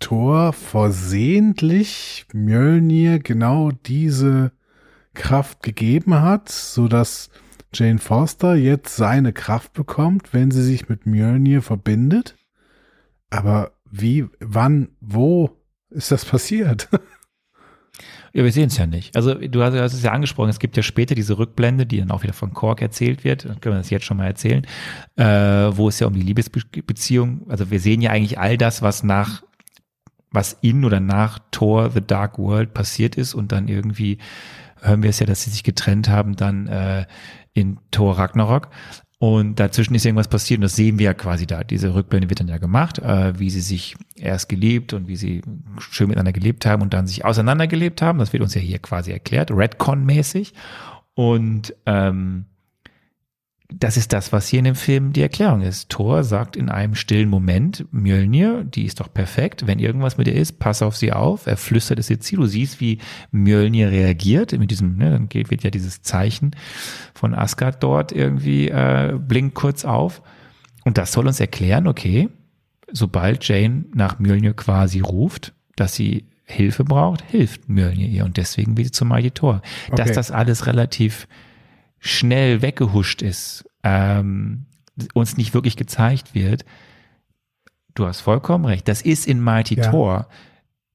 Thor 0.00 0.52
versehentlich 0.52 2.26
Mjölnir 2.32 3.20
genau 3.20 3.70
diese 3.70 4.50
Kraft 5.14 5.62
gegeben 5.62 6.20
hat, 6.20 6.48
so 6.48 6.88
dass 6.88 7.30
Jane 7.72 7.98
Foster 7.98 8.54
jetzt 8.54 8.96
seine 8.96 9.32
Kraft 9.32 9.72
bekommt, 9.72 10.32
wenn 10.32 10.50
sie 10.50 10.62
sich 10.62 10.88
mit 10.88 11.06
Mjölnir 11.06 11.62
verbindet. 11.62 12.36
Aber 13.30 13.72
wie, 13.90 14.26
wann, 14.40 14.90
wo 15.00 15.50
ist 15.90 16.10
das 16.10 16.24
passiert? 16.24 16.88
Ja, 18.36 18.44
wir 18.44 18.52
sehen 18.52 18.66
es 18.66 18.76
ja 18.76 18.86
nicht. 18.86 19.16
Also 19.16 19.32
du 19.32 19.62
hast, 19.62 19.72
hast, 19.74 19.94
es 19.94 20.02
ja 20.02 20.12
angesprochen, 20.12 20.50
es 20.50 20.58
gibt 20.58 20.76
ja 20.76 20.82
später 20.82 21.14
diese 21.14 21.38
Rückblende, 21.38 21.86
die 21.86 21.96
dann 22.00 22.10
auch 22.10 22.22
wieder 22.22 22.34
von 22.34 22.52
Kork 22.52 22.82
erzählt 22.82 23.24
wird, 23.24 23.46
dann 23.46 23.62
können 23.62 23.76
wir 23.76 23.78
das 23.78 23.88
jetzt 23.88 24.04
schon 24.04 24.18
mal 24.18 24.26
erzählen, 24.26 24.66
äh, 25.16 25.24
wo 25.24 25.88
es 25.88 26.00
ja 26.00 26.06
um 26.06 26.12
die 26.12 26.20
Liebesbeziehung, 26.20 27.48
also 27.48 27.70
wir 27.70 27.80
sehen 27.80 28.02
ja 28.02 28.10
eigentlich 28.10 28.38
all 28.38 28.58
das, 28.58 28.82
was 28.82 29.02
nach, 29.02 29.42
was 30.30 30.58
in 30.60 30.84
oder 30.84 31.00
nach 31.00 31.38
Thor 31.50 31.90
The 31.90 32.02
Dark 32.02 32.38
World 32.38 32.74
passiert 32.74 33.16
ist 33.16 33.32
und 33.32 33.52
dann 33.52 33.68
irgendwie 33.68 34.18
hören 34.82 35.02
wir 35.02 35.08
es 35.08 35.18
ja, 35.18 35.24
dass 35.24 35.44
sie 35.44 35.50
sich 35.50 35.64
getrennt 35.64 36.10
haben, 36.10 36.36
dann 36.36 36.66
äh, 36.66 37.06
in 37.56 37.78
Thor 37.90 38.18
Ragnarok. 38.18 38.68
Und 39.18 39.58
dazwischen 39.58 39.94
ist 39.94 40.04
irgendwas 40.04 40.28
passiert 40.28 40.58
und 40.58 40.64
das 40.64 40.76
sehen 40.76 40.98
wir 40.98 41.06
ja 41.06 41.14
quasi 41.14 41.46
da. 41.46 41.64
Diese 41.64 41.94
Rückblende 41.94 42.28
wird 42.28 42.40
dann 42.40 42.48
ja 42.48 42.58
gemacht, 42.58 42.98
äh, 42.98 43.38
wie 43.38 43.48
sie 43.48 43.62
sich 43.62 43.96
erst 44.14 44.50
geliebt 44.50 44.92
und 44.92 45.08
wie 45.08 45.16
sie 45.16 45.40
schön 45.78 46.08
miteinander 46.08 46.32
gelebt 46.32 46.66
haben 46.66 46.82
und 46.82 46.92
dann 46.92 47.06
sich 47.06 47.24
auseinandergelebt 47.24 48.02
haben. 48.02 48.18
Das 48.18 48.34
wird 48.34 48.42
uns 48.42 48.54
ja 48.54 48.60
hier 48.60 48.78
quasi 48.78 49.12
erklärt, 49.12 49.50
Redcon-mäßig. 49.50 50.52
Und 51.14 51.74
ähm, 51.86 52.44
das 53.68 53.96
ist 53.96 54.12
das, 54.12 54.32
was 54.32 54.48
hier 54.48 54.60
in 54.60 54.64
dem 54.64 54.74
Film 54.74 55.12
die 55.12 55.22
Erklärung 55.22 55.62
ist. 55.62 55.88
Thor 55.88 56.22
sagt 56.22 56.56
in 56.56 56.68
einem 56.68 56.94
stillen 56.94 57.28
Moment, 57.28 57.84
Mjölnir, 57.90 58.64
die 58.64 58.84
ist 58.84 59.00
doch 59.00 59.12
perfekt, 59.12 59.66
wenn 59.66 59.78
irgendwas 59.78 60.18
mit 60.18 60.28
ihr 60.28 60.34
ist, 60.34 60.58
pass 60.58 60.82
auf 60.82 60.96
sie 60.96 61.12
auf. 61.12 61.46
Er 61.46 61.56
flüstert 61.56 61.98
es 61.98 62.08
jetzt 62.08 62.26
hier. 62.28 62.38
Du 62.38 62.46
siehst, 62.46 62.80
wie 62.80 62.98
Mjölnir 63.32 63.90
reagiert 63.90 64.56
mit 64.56 64.70
diesem, 64.70 64.96
ne, 64.96 65.10
dann 65.10 65.28
geht, 65.28 65.50
wird 65.50 65.64
ja 65.64 65.70
dieses 65.70 66.02
Zeichen 66.02 66.52
von 67.14 67.34
Asgard 67.34 67.82
dort 67.82 68.12
irgendwie, 68.12 68.68
äh, 68.68 69.18
blinkt 69.18 69.54
kurz 69.54 69.84
auf. 69.84 70.22
Und 70.84 70.96
das 70.96 71.12
soll 71.12 71.26
uns 71.26 71.40
erklären, 71.40 71.88
okay, 71.88 72.28
sobald 72.92 73.46
Jane 73.46 73.86
nach 73.94 74.20
Mjölnir 74.20 74.54
quasi 74.54 75.00
ruft, 75.00 75.54
dass 75.74 75.94
sie 75.94 76.26
Hilfe 76.44 76.84
braucht, 76.84 77.22
hilft 77.22 77.68
Mjölnir 77.68 78.08
ihr 78.08 78.24
und 78.24 78.36
deswegen 78.36 78.76
wird 78.76 78.86
sie 78.86 78.92
zum 78.92 79.08
Mighty 79.08 79.32
Thor. 79.32 79.62
Okay. 79.88 79.96
Dass 79.96 80.12
das 80.12 80.30
alles 80.30 80.66
relativ 80.66 81.26
schnell 81.98 82.62
weggehuscht 82.62 83.22
ist, 83.22 83.64
ähm, 83.82 84.66
uns 85.14 85.36
nicht 85.36 85.54
wirklich 85.54 85.76
gezeigt 85.76 86.34
wird. 86.34 86.64
Du 87.94 88.06
hast 88.06 88.20
vollkommen 88.20 88.64
recht. 88.64 88.88
Das 88.88 89.02
ist 89.02 89.26
in 89.26 89.42
Mighty 89.42 89.76
ja. 89.76 89.90
Thor 89.90 90.28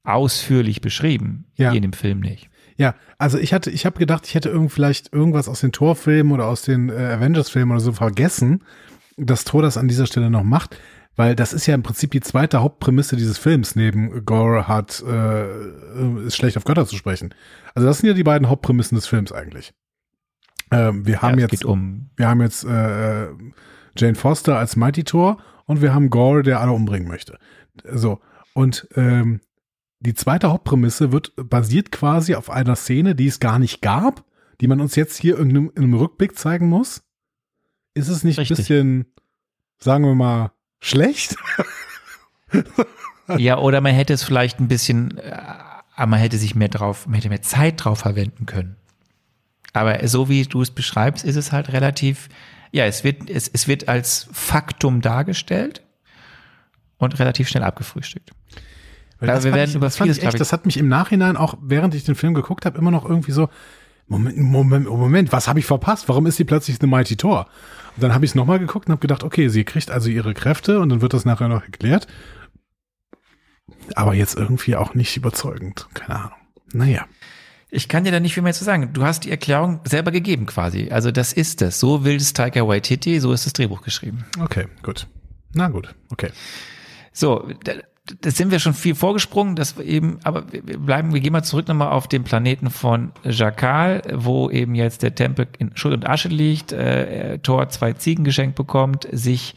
ausführlich 0.04 0.82
beschrieben, 0.82 1.46
ja. 1.56 1.70
hier 1.70 1.78
in 1.78 1.84
dem 1.84 1.94
Film 1.94 2.20
nicht. 2.20 2.50
Ja, 2.78 2.96
also 3.18 3.38
ich 3.38 3.54
hatte, 3.54 3.70
ich 3.70 3.86
habe 3.86 4.00
gedacht, 4.00 4.26
ich 4.26 4.34
hätte 4.34 4.50
irgend 4.50 4.72
vielleicht 4.72 5.14
irgendwas 5.14 5.48
aus 5.48 5.62
den 5.62 5.72
Thor-Filmen 5.72 6.32
oder 6.32 6.48
aus 6.48 6.64
den 6.64 6.90
äh, 6.90 6.94
Avengers-Filmen 6.94 7.72
oder 7.72 7.82
so 7.82 7.92
vergessen, 7.92 8.64
dass 9.18 9.44
Thor 9.44 9.62
das 9.62 9.78
an 9.78 9.88
dieser 9.88 10.08
Stelle 10.08 10.32
noch 10.32 10.44
macht, 10.44 10.78
weil 11.16 11.36
das 11.36 11.54
ist 11.54 11.68
ja 11.68 11.76
im 11.76 11.84
Prinzip 11.84 12.12
die 12.12 12.22
zweite 12.22 12.62
Hauptprämisse 12.62 13.16
dieses 13.16 13.38
Films, 13.38 13.76
neben 13.76 14.26
Gore 14.26 14.68
hat, 14.68 15.04
äh, 15.08 16.26
ist 16.26 16.36
schlecht 16.36 16.58
auf 16.58 16.64
Götter 16.64 16.88
zu 16.88 16.96
sprechen. 16.96 17.36
Also 17.76 17.88
das 17.88 18.00
sind 18.00 18.08
ja 18.08 18.14
die 18.14 18.24
beiden 18.24 18.50
Hauptprämissen 18.50 18.96
des 18.96 19.06
Films 19.06 19.32
eigentlich. 19.32 19.74
Ähm, 20.72 21.06
wir 21.06 21.22
haben 21.22 21.40
ja, 21.40 21.48
jetzt, 21.50 21.66
um 21.66 22.10
wir 22.16 22.28
haben 22.28 22.42
jetzt 22.42 22.64
äh, 22.64 23.28
Jane 23.98 24.16
Foster 24.16 24.58
als 24.58 24.76
Mighty 24.76 25.04
Thor 25.04 25.38
und 25.66 25.82
wir 25.82 25.94
haben 25.94 26.10
Gore, 26.10 26.44
der 26.44 26.62
alle 26.62 26.72
umbringen 26.72 27.08
möchte. 27.08 27.38
So 27.86 28.20
und 28.54 28.88
ähm, 28.96 29.42
die 30.00 30.14
zweite 30.14 30.50
Hauptprämisse 30.50 31.12
wird 31.12 31.34
basiert 31.36 31.92
quasi 31.92 32.36
auf 32.36 32.50
einer 32.50 32.76
Szene, 32.76 33.16
die 33.16 33.28
es 33.28 33.40
gar 33.40 33.60
nicht 33.60 33.82
gab, 33.82 34.24
die 34.60 34.68
man 34.68 34.82
uns 34.82 34.96
jetzt 34.96 35.18
hier 35.18 35.38
in 35.38 35.50
einem, 35.50 35.72
in 35.76 35.84
einem 35.84 35.94
Rückblick 35.94 36.38
zeigen 36.38 36.68
muss. 36.68 37.04
Ist 37.94 38.08
es 38.08 38.24
nicht 38.24 38.40
Richtig. 38.40 38.58
ein 38.58 38.58
bisschen, 38.58 39.06
sagen 39.78 40.06
wir 40.06 40.16
mal, 40.16 40.52
schlecht? 40.80 41.36
ja, 43.38 43.58
oder 43.60 43.82
man 43.82 43.94
hätte 43.94 44.14
es 44.14 44.24
vielleicht 44.24 44.60
ein 44.60 44.68
bisschen, 44.68 45.18
äh, 45.18 46.06
man 46.06 46.20
hätte 46.20 46.38
sich 46.38 46.56
mehr 46.56 46.70
drauf, 46.70 47.06
man 47.06 47.16
hätte 47.16 47.30
mehr 47.30 47.42
Zeit 47.42 47.84
drauf 47.84 48.00
verwenden 48.00 48.46
können. 48.46 48.78
Aber 49.74 50.06
so 50.08 50.30
wie 50.30 50.44
du 50.44 50.62
es 50.62 50.72
beschreibst, 50.72 51.24
ist 51.24 51.36
es 51.36 51.52
halt 51.52 51.72
relativ, 51.72 52.30
ja, 52.72 52.86
es 52.86 53.04
wird, 53.04 53.30
es, 53.30 53.48
es 53.48 53.68
wird 53.68 53.88
als 53.88 54.28
Faktum 54.32 55.02
dargestellt 55.02 55.82
und 56.98 57.18
relativ 57.20 57.48
schnell 57.48 57.64
abgefrühstückt. 57.64 58.32
das 59.20 59.44
wir 59.44 59.54
werden 59.54 59.70
ich, 59.70 59.76
über 59.76 59.88
das 59.88 59.98
vieles, 59.98 60.20
echt, 60.20 60.40
das 60.40 60.52
hat 60.52 60.66
mich 60.66 60.78
im 60.78 60.88
Nachhinein 60.88 61.38
auch, 61.38 61.58
während 61.62 61.96
ich 61.96 62.04
den 62.04 62.16
Film 62.16 62.34
geguckt 62.34 62.66
habe, 62.66 62.78
immer 62.78 62.92
noch 62.92 63.06
irgendwie 63.06 63.32
so, 63.32 63.50
Moment, 64.08 64.38
Moment, 64.38 64.90
Moment, 64.90 65.32
was 65.32 65.48
habe 65.48 65.60
ich 65.60 65.66
verpasst? 65.66 66.10
Warum 66.10 66.26
ist 66.26 66.36
sie 66.36 66.44
plötzlich 66.44 66.82
eine 66.82 66.90
Mighty 66.90 67.16
Thor? 67.16 67.48
Und 67.96 68.04
dann 68.04 68.14
habe 68.14 68.26
ich 68.26 68.32
es 68.32 68.36
nochmal 68.36 68.60
geguckt 68.60 68.88
und 68.88 68.92
habe 68.92 69.00
gedacht, 69.00 69.24
okay, 69.24 69.48
sie 69.48 69.64
kriegt 69.64 69.90
also 69.90 70.10
ihre 70.10 70.34
Kräfte 70.34 70.82
und 70.82 70.90
dann 70.90 71.02
wird 71.02 71.14
das 71.14 71.24
nachher 71.24 71.48
noch 71.48 71.64
erklärt. 71.64 72.08
Aber 73.96 74.14
jetzt 74.14 74.36
irgendwie 74.36 74.76
auch 74.76 74.96
nicht 74.96 75.16
überzeugend. 75.16 75.88
Keine 75.94 76.20
Ahnung. 76.20 76.38
Naja. 76.74 77.06
Ich 77.74 77.88
kann 77.88 78.04
dir 78.04 78.12
da 78.12 78.20
nicht 78.20 78.34
viel 78.34 78.44
mehr 78.44 78.54
zu 78.54 78.66
sagen. 78.66 78.92
Du 78.92 79.04
hast 79.04 79.24
die 79.24 79.32
Erklärung 79.32 79.80
selber 79.86 80.12
gegeben 80.12 80.46
quasi. 80.46 80.90
Also 80.92 81.10
das 81.10 81.32
ist 81.32 81.62
es. 81.62 81.80
So 81.80 82.04
will 82.04 82.18
es 82.18 82.34
Taika 82.34 82.68
Waititi, 82.68 83.20
so 83.22 83.32
ist 83.32 83.46
das 83.46 83.54
Drehbuch 83.54 83.82
geschrieben. 83.82 84.26
Okay, 84.42 84.68
gut. 84.84 85.08
Na 85.54 85.70
gut, 85.70 85.96
okay. 86.10 86.32
So, 87.14 87.48
da, 87.64 87.74
das 88.20 88.36
sind 88.36 88.52
wir 88.52 88.60
schon 88.60 88.74
viel 88.74 88.94
vorgesprungen, 88.94 89.56
wir 89.58 89.86
eben, 89.86 90.20
aber 90.24 90.52
wir 90.52 90.80
bleiben, 90.80 91.14
wir 91.14 91.22
gehen 91.22 91.32
mal 91.32 91.44
zurück 91.44 91.70
nochmal 91.70 91.92
auf 91.92 92.10
den 92.10 92.26
Planeten 92.26 92.70
von 92.70 93.14
Jakal, 93.24 94.02
wo 94.16 94.50
eben 94.50 94.76
jetzt 94.76 95.02
der 95.02 95.16
Tempel 95.16 95.48
in 95.58 95.76
Schutt 95.76 95.94
und 95.94 96.08
Asche 96.08 96.28
liegt, 96.28 96.74
äh, 96.74 97.40
Thor 97.40 97.70
zwei 97.70 97.94
Ziegen 97.94 98.26
geschenkt 98.26 98.56
bekommt, 98.56 99.08
sich 99.12 99.56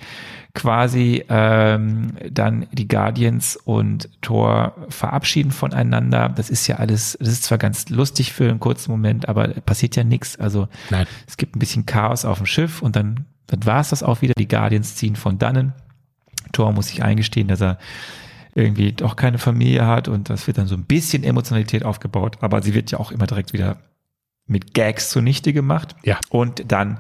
quasi 0.55 1.25
ähm, 1.29 2.13
dann 2.31 2.67
die 2.73 2.87
Guardians 2.87 3.57
und 3.57 4.09
Thor 4.23 4.75
verabschieden 4.89 5.51
voneinander. 5.51 6.29
Das 6.29 6.49
ist 6.49 6.67
ja 6.69 6.77
alles, 6.77 7.17
das 7.19 7.29
ist 7.29 7.43
zwar 7.43 7.59
ganz 7.59 7.89
lustig 7.89 8.33
für 8.33 8.49
einen 8.49 8.61
kurzen 8.61 8.93
Moment, 8.93 9.29
aber 9.29 9.49
passiert 9.49 9.97
ja 9.97 10.05
nichts. 10.05 10.39
Also 10.39 10.69
Nein. 10.91 11.07
es 11.27 11.37
gibt 11.37 11.57
ein 11.57 11.59
bisschen 11.59 11.87
Chaos 11.87 12.25
auf 12.25 12.39
dem 12.39 12.47
Schiff 12.47 12.83
und 12.83 12.95
dann, 12.95 13.27
dann 13.49 13.67
war 13.67 13.81
es 13.81 13.91
das 13.91 14.05
auch 14.05 14.23
wieder. 14.23 14.35
Die 14.39 14.49
Guardians 14.49 14.95
ziehen 14.95 15.17
von 15.17 15.39
dannen. 15.39 15.73
Thor 16.53 16.73
muss 16.73 16.87
sich 16.87 17.03
eingestehen, 17.03 17.49
dass 17.49 17.61
er 17.61 17.79
irgendwie 18.55 18.93
doch 18.93 19.17
keine 19.17 19.39
Familie 19.39 19.87
hat 19.87 20.07
und 20.07 20.31
das 20.31 20.47
wird 20.47 20.59
dann 20.59 20.69
so 20.69 20.77
ein 20.77 20.85
bisschen 20.85 21.25
Emotionalität 21.25 21.85
aufgebaut, 21.85 22.39
aber 22.41 22.63
sie 22.63 22.75
wird 22.75 22.93
ja 22.93 23.01
auch 23.01 23.11
immer 23.11 23.27
direkt 23.27 23.53
wieder 23.53 23.79
mit 24.47 24.75
Gags 24.75 25.11
zunichte 25.11 25.53
gemacht. 25.53 25.97
Ja. 26.05 26.21
Und 26.31 26.71
dann 26.71 26.99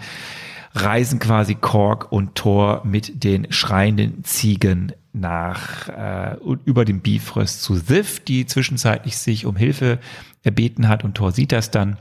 reisen 0.75 1.21
quasi 1.21 1.55
Kork 1.55 2.11
und 2.13 2.35
Thor 2.35 2.83
mit 2.85 3.23
den 3.25 3.51
schreienden 3.53 4.25
Ziegen 4.25 4.93
nach 5.13 5.89
äh, 5.89 6.37
über 6.65 6.85
dem 6.85 7.01
Bifrost 7.01 7.63
zu 7.63 7.77
Sif, 7.77 8.21
die 8.21 8.47
zwischenzeitlich 8.47 9.17
sich 9.17 9.47
um 9.47 9.57
Hilfe 9.57 10.01
erbeten 10.43 10.89
hat 10.89 11.05
und 11.05 11.15
Thor 11.15 11.33
sieht 11.33 11.53
das 11.53 11.71
dann. 11.71 11.99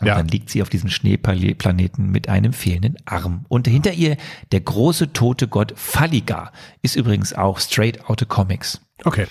Und 0.00 0.06
ja. 0.06 0.14
dann 0.14 0.28
liegt 0.28 0.48
sie 0.48 0.62
auf 0.62 0.70
diesem 0.70 0.88
Schneeplaneten 0.88 2.10
mit 2.10 2.28
einem 2.28 2.54
fehlenden 2.54 2.96
Arm. 3.04 3.44
Und 3.48 3.68
hinter 3.68 3.92
ihr 3.92 4.16
der 4.50 4.60
große 4.60 5.12
tote 5.12 5.46
Gott 5.46 5.74
Faliga 5.76 6.52
ist 6.80 6.96
übrigens 6.96 7.34
auch 7.34 7.58
straight 7.58 8.08
out 8.08 8.22
of 8.22 8.28
Comics. 8.28 8.80
Okay. 9.04 9.26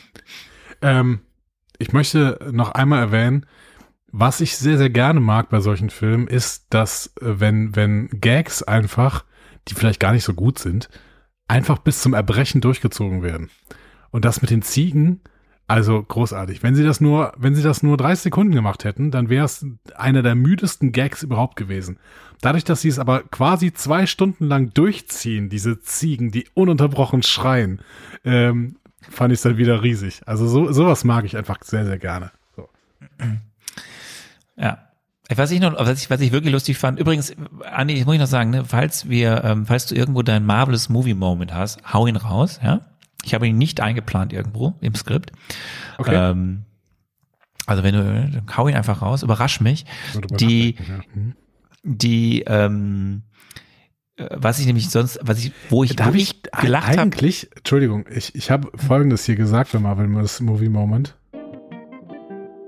Ähm, 0.83 1.21
ich 1.79 1.91
möchte 1.91 2.37
noch 2.51 2.71
einmal 2.71 2.99
erwähnen, 2.99 3.45
was 4.11 4.41
ich 4.41 4.57
sehr, 4.57 4.77
sehr 4.77 4.89
gerne 4.89 5.19
mag 5.19 5.49
bei 5.49 5.59
solchen 5.59 5.89
Filmen, 5.89 6.27
ist, 6.27 6.67
dass 6.69 7.07
äh, 7.21 7.39
wenn, 7.39 7.75
wenn 7.75 8.09
Gags 8.09 8.63
einfach, 8.63 9.25
die 9.67 9.75
vielleicht 9.75 9.99
gar 9.99 10.13
nicht 10.13 10.23
so 10.23 10.33
gut 10.33 10.59
sind, 10.59 10.89
einfach 11.47 11.79
bis 11.79 12.01
zum 12.01 12.13
Erbrechen 12.13 12.61
durchgezogen 12.61 13.23
werden. 13.23 13.49
Und 14.11 14.25
das 14.25 14.41
mit 14.41 14.51
den 14.51 14.61
Ziegen, 14.61 15.21
also 15.67 16.01
großartig. 16.01 16.63
Wenn 16.63 16.73
sie 16.73 16.83
das 16.83 16.99
nur, 16.99 17.33
wenn 17.37 17.53
sie 17.53 17.61
das 17.61 17.83
nur 17.83 17.95
30 17.95 18.23
Sekunden 18.23 18.53
gemacht 18.55 18.83
hätten, 18.85 19.11
dann 19.11 19.29
wäre 19.29 19.45
es 19.45 19.65
einer 19.95 20.23
der 20.23 20.33
müdesten 20.33 20.91
Gags 20.91 21.21
überhaupt 21.21 21.55
gewesen. 21.55 21.99
Dadurch, 22.41 22.63
dass 22.63 22.81
sie 22.81 22.87
es 22.87 22.97
aber 22.97 23.21
quasi 23.21 23.71
zwei 23.73 24.07
Stunden 24.07 24.45
lang 24.45 24.73
durchziehen, 24.73 25.49
diese 25.49 25.79
Ziegen, 25.81 26.31
die 26.31 26.47
ununterbrochen 26.55 27.21
schreien, 27.21 27.81
ähm, 28.23 28.77
fand 29.01 29.31
ich 29.31 29.37
es 29.37 29.43
dann 29.43 29.57
wieder 29.57 29.83
riesig. 29.83 30.21
Also 30.25 30.47
so, 30.47 30.71
sowas 30.71 31.03
mag 31.03 31.25
ich 31.25 31.37
einfach 31.37 31.59
sehr, 31.63 31.85
sehr 31.85 31.99
gerne. 31.99 32.31
So. 32.55 32.69
Ja. 34.59 34.89
Was 35.35 35.51
ich 35.51 35.59
noch, 35.59 35.77
was 35.77 36.01
ich, 36.01 36.09
was 36.09 36.21
ich 36.21 36.31
wirklich 36.31 36.51
lustig 36.51 36.77
fand, 36.77 36.99
übrigens, 36.99 37.35
Andi, 37.71 37.93
ich 37.93 38.05
muss 38.05 38.15
ich 38.15 38.19
noch 38.19 38.27
sagen, 38.27 38.49
ne, 38.49 38.65
falls 38.65 39.09
wir, 39.09 39.43
ähm, 39.43 39.67
falls 39.67 39.85
du 39.85 39.93
irgendwo 39.93 40.23
deinen 40.23 40.45
Marvelous 40.45 40.89
Movie 40.89 41.13
Moment 41.13 41.53
hast, 41.53 41.79
hau 41.93 42.07
ihn 42.07 42.15
raus, 42.15 42.59
ja. 42.63 42.81
Ich 43.23 43.33
habe 43.33 43.47
ihn 43.47 43.57
nicht 43.57 43.81
eingeplant 43.81 44.33
irgendwo 44.33 44.73
im 44.81 44.95
Skript. 44.95 45.31
Okay. 45.97 46.15
Ähm, 46.15 46.63
also 47.67 47.83
wenn 47.83 47.93
du, 47.93 48.43
hau 48.57 48.67
ihn 48.67 48.75
einfach 48.75 49.03
raus, 49.03 49.21
überrasch 49.21 49.61
mich. 49.61 49.85
Die, 50.39 50.75
ja. 50.75 50.99
Mhm. 51.13 51.35
die, 51.83 52.41
ähm, 52.47 53.23
äh, 54.15 54.27
was 54.31 54.57
ich 54.57 54.65
nämlich 54.65 54.89
sonst, 54.89 55.19
was 55.21 55.37
ich, 55.37 55.51
wo 55.69 55.83
ich, 55.83 55.95
wo 55.99 56.09
ich 56.11 56.31
ich 56.31 56.41
gelacht 56.59 56.87
habe, 56.87 57.01
eigentlich, 57.01 57.49
Entschuldigung, 57.55 58.05
ich, 58.09 58.33
ich 58.33 58.49
habe 58.49 58.71
Folgendes 58.75 59.25
hier 59.25 59.35
gesagt 59.35 59.73
bei 59.73 59.79
Marvel 59.79 60.07
Movie 60.07 60.69
Moment. 60.69 61.18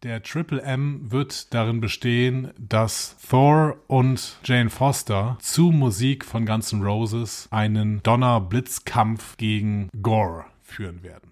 Der 0.03 0.23
Triple 0.23 0.63
M 0.63 1.11
wird 1.11 1.53
darin 1.53 1.79
bestehen, 1.79 2.49
dass 2.57 3.17
Thor 3.29 3.77
und 3.85 4.39
Jane 4.43 4.71
Foster 4.71 5.37
zu 5.39 5.69
Musik 5.69 6.25
von 6.25 6.47
Guns 6.47 6.73
N' 6.73 6.81
Roses 6.81 7.47
einen 7.51 8.01
Donner-Blitzkampf 8.01 9.37
gegen 9.37 9.89
Gore 10.01 10.45
führen 10.63 11.03
werden. 11.03 11.29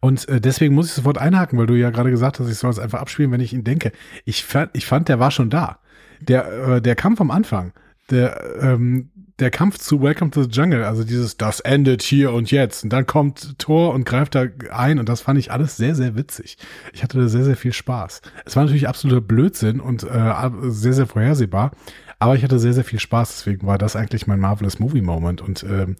Und 0.00 0.28
äh, 0.28 0.40
deswegen 0.40 0.74
muss 0.74 0.86
ich 0.86 0.92
sofort 0.94 1.18
einhaken, 1.18 1.56
weil 1.56 1.66
du 1.66 1.74
ja 1.74 1.90
gerade 1.90 2.10
gesagt 2.10 2.40
hast, 2.40 2.48
ich 2.48 2.58
soll 2.58 2.70
es 2.70 2.80
einfach 2.80 3.00
abspielen, 3.00 3.30
wenn 3.30 3.40
ich 3.40 3.52
ihn 3.52 3.62
denke. 3.62 3.92
Ich 4.24 4.42
fand, 4.42 4.70
ich 4.72 4.84
fand, 4.84 5.08
der 5.08 5.20
war 5.20 5.30
schon 5.30 5.50
da. 5.50 5.78
Der, 6.18 6.52
äh, 6.52 6.82
der 6.82 6.96
Kampf 6.96 7.20
am 7.20 7.30
Anfang, 7.30 7.72
der, 8.12 8.40
ähm, 8.60 9.10
der 9.38 9.50
Kampf 9.50 9.78
zu 9.78 10.00
Welcome 10.00 10.30
to 10.30 10.44
the 10.44 10.48
Jungle, 10.48 10.84
also 10.84 11.04
dieses, 11.04 11.36
das 11.36 11.60
endet 11.60 12.02
hier 12.02 12.32
und 12.32 12.50
jetzt. 12.50 12.84
Und 12.84 12.92
dann 12.92 13.06
kommt 13.06 13.58
Thor 13.58 13.92
und 13.92 14.04
greift 14.04 14.34
da 14.34 14.46
ein 14.70 14.98
und 14.98 15.08
das 15.08 15.20
fand 15.20 15.38
ich 15.38 15.50
alles 15.50 15.76
sehr, 15.76 15.94
sehr 15.94 16.14
witzig. 16.14 16.58
Ich 16.92 17.02
hatte 17.02 17.18
da 17.18 17.28
sehr, 17.28 17.44
sehr 17.44 17.56
viel 17.56 17.72
Spaß. 17.72 18.22
Es 18.44 18.54
war 18.54 18.64
natürlich 18.64 18.88
absoluter 18.88 19.20
Blödsinn 19.20 19.80
und 19.80 20.04
äh, 20.04 20.34
sehr, 20.64 20.92
sehr 20.92 21.06
vorhersehbar, 21.06 21.72
aber 22.18 22.36
ich 22.36 22.44
hatte 22.44 22.58
sehr, 22.58 22.72
sehr 22.72 22.84
viel 22.84 23.00
Spaß. 23.00 23.30
Deswegen 23.30 23.66
war 23.66 23.78
das 23.78 23.96
eigentlich 23.96 24.26
mein 24.26 24.38
Marvelous 24.38 24.78
Movie 24.78 25.02
Moment 25.02 25.40
und 25.40 25.64
ähm, 25.64 25.96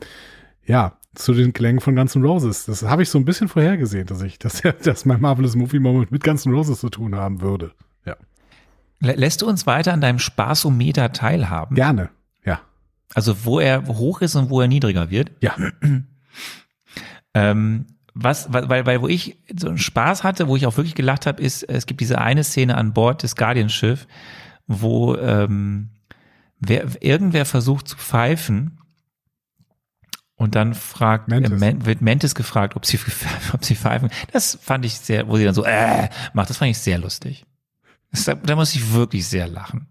ja, 0.64 0.96
zu 1.14 1.34
den 1.34 1.52
Klängen 1.52 1.80
von 1.80 1.96
Guns 1.96 2.14
N' 2.16 2.24
Roses. 2.24 2.64
Das 2.66 2.82
habe 2.82 3.02
ich 3.02 3.10
so 3.10 3.18
ein 3.18 3.24
bisschen 3.24 3.48
vorhergesehen, 3.48 4.06
dass 4.06 4.22
ich, 4.22 4.38
dass, 4.38 4.62
dass 4.82 5.04
mein 5.04 5.20
Marvelous 5.20 5.56
Movie 5.56 5.78
Moment 5.78 6.10
mit 6.10 6.24
Guns 6.24 6.46
N' 6.46 6.52
Roses 6.52 6.80
zu 6.80 6.90
tun 6.90 7.14
haben 7.14 7.40
würde. 7.40 7.72
Ja. 8.04 8.16
Lä- 9.02 9.16
lässt 9.16 9.42
du 9.42 9.48
uns 9.48 9.66
weiter 9.66 9.92
an 9.92 10.00
deinem 10.00 10.18
Spaßometer 10.18 11.12
teilhaben? 11.12 11.74
Gerne. 11.74 12.10
Ja. 12.44 12.60
Also 13.14 13.44
wo 13.44 13.60
er 13.60 13.86
hoch 13.86 14.20
ist 14.22 14.34
und 14.36 14.48
wo 14.50 14.60
er 14.60 14.68
niedriger 14.68 15.10
wird? 15.10 15.30
Ja. 15.40 15.54
Ähm, 17.34 17.86
was, 18.14 18.52
weil, 18.52 18.68
weil, 18.68 18.84
weil 18.84 19.00
wo 19.00 19.08
ich 19.08 19.38
so 19.58 19.68
einen 19.68 19.78
Spaß 19.78 20.22
hatte, 20.22 20.48
wo 20.48 20.56
ich 20.56 20.66
auch 20.66 20.76
wirklich 20.76 20.94
gelacht 20.94 21.24
habe, 21.24 21.42
ist, 21.42 21.62
es 21.62 21.86
gibt 21.86 22.00
diese 22.02 22.18
eine 22.20 22.44
Szene 22.44 22.76
an 22.76 22.92
Bord 22.92 23.22
des 23.22 23.36
Guardian-Schiff, 23.36 24.06
wo 24.66 25.16
ähm, 25.16 25.88
wer, 26.58 26.84
irgendwer 27.02 27.46
versucht 27.46 27.88
zu 27.88 27.96
pfeifen 27.96 28.78
und 30.36 30.54
dann 30.54 30.74
fragt, 30.74 31.28
Mantis. 31.28 31.52
Äh, 31.52 31.56
Man, 31.56 31.86
wird 31.86 32.02
Mantis 32.02 32.34
gefragt, 32.34 32.76
ob 32.76 32.84
sie, 32.84 32.98
ob 33.54 33.64
sie 33.64 33.76
pfeifen. 33.76 34.10
Das 34.32 34.58
fand 34.60 34.84
ich 34.84 34.98
sehr, 34.98 35.26
wo 35.28 35.36
sie 35.38 35.44
dann 35.44 35.54
so, 35.54 35.64
äh, 35.64 36.08
macht, 36.34 36.50
das 36.50 36.58
fand 36.58 36.70
ich 36.70 36.78
sehr 36.78 36.98
lustig. 36.98 37.46
Da, 38.26 38.34
da 38.34 38.56
muss 38.56 38.74
ich 38.74 38.92
wirklich 38.92 39.26
sehr 39.26 39.48
lachen. 39.48 39.86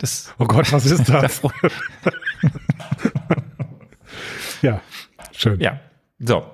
Das, 0.00 0.32
Oh 0.38 0.44
Gott, 0.46 0.72
was 0.72 0.86
ist 0.86 1.04
da 1.08 1.20
das? 1.22 1.40
fro- 1.42 1.52
ja. 4.62 4.80
Schön. 5.32 5.60
Ja, 5.60 5.80
so. 6.18 6.44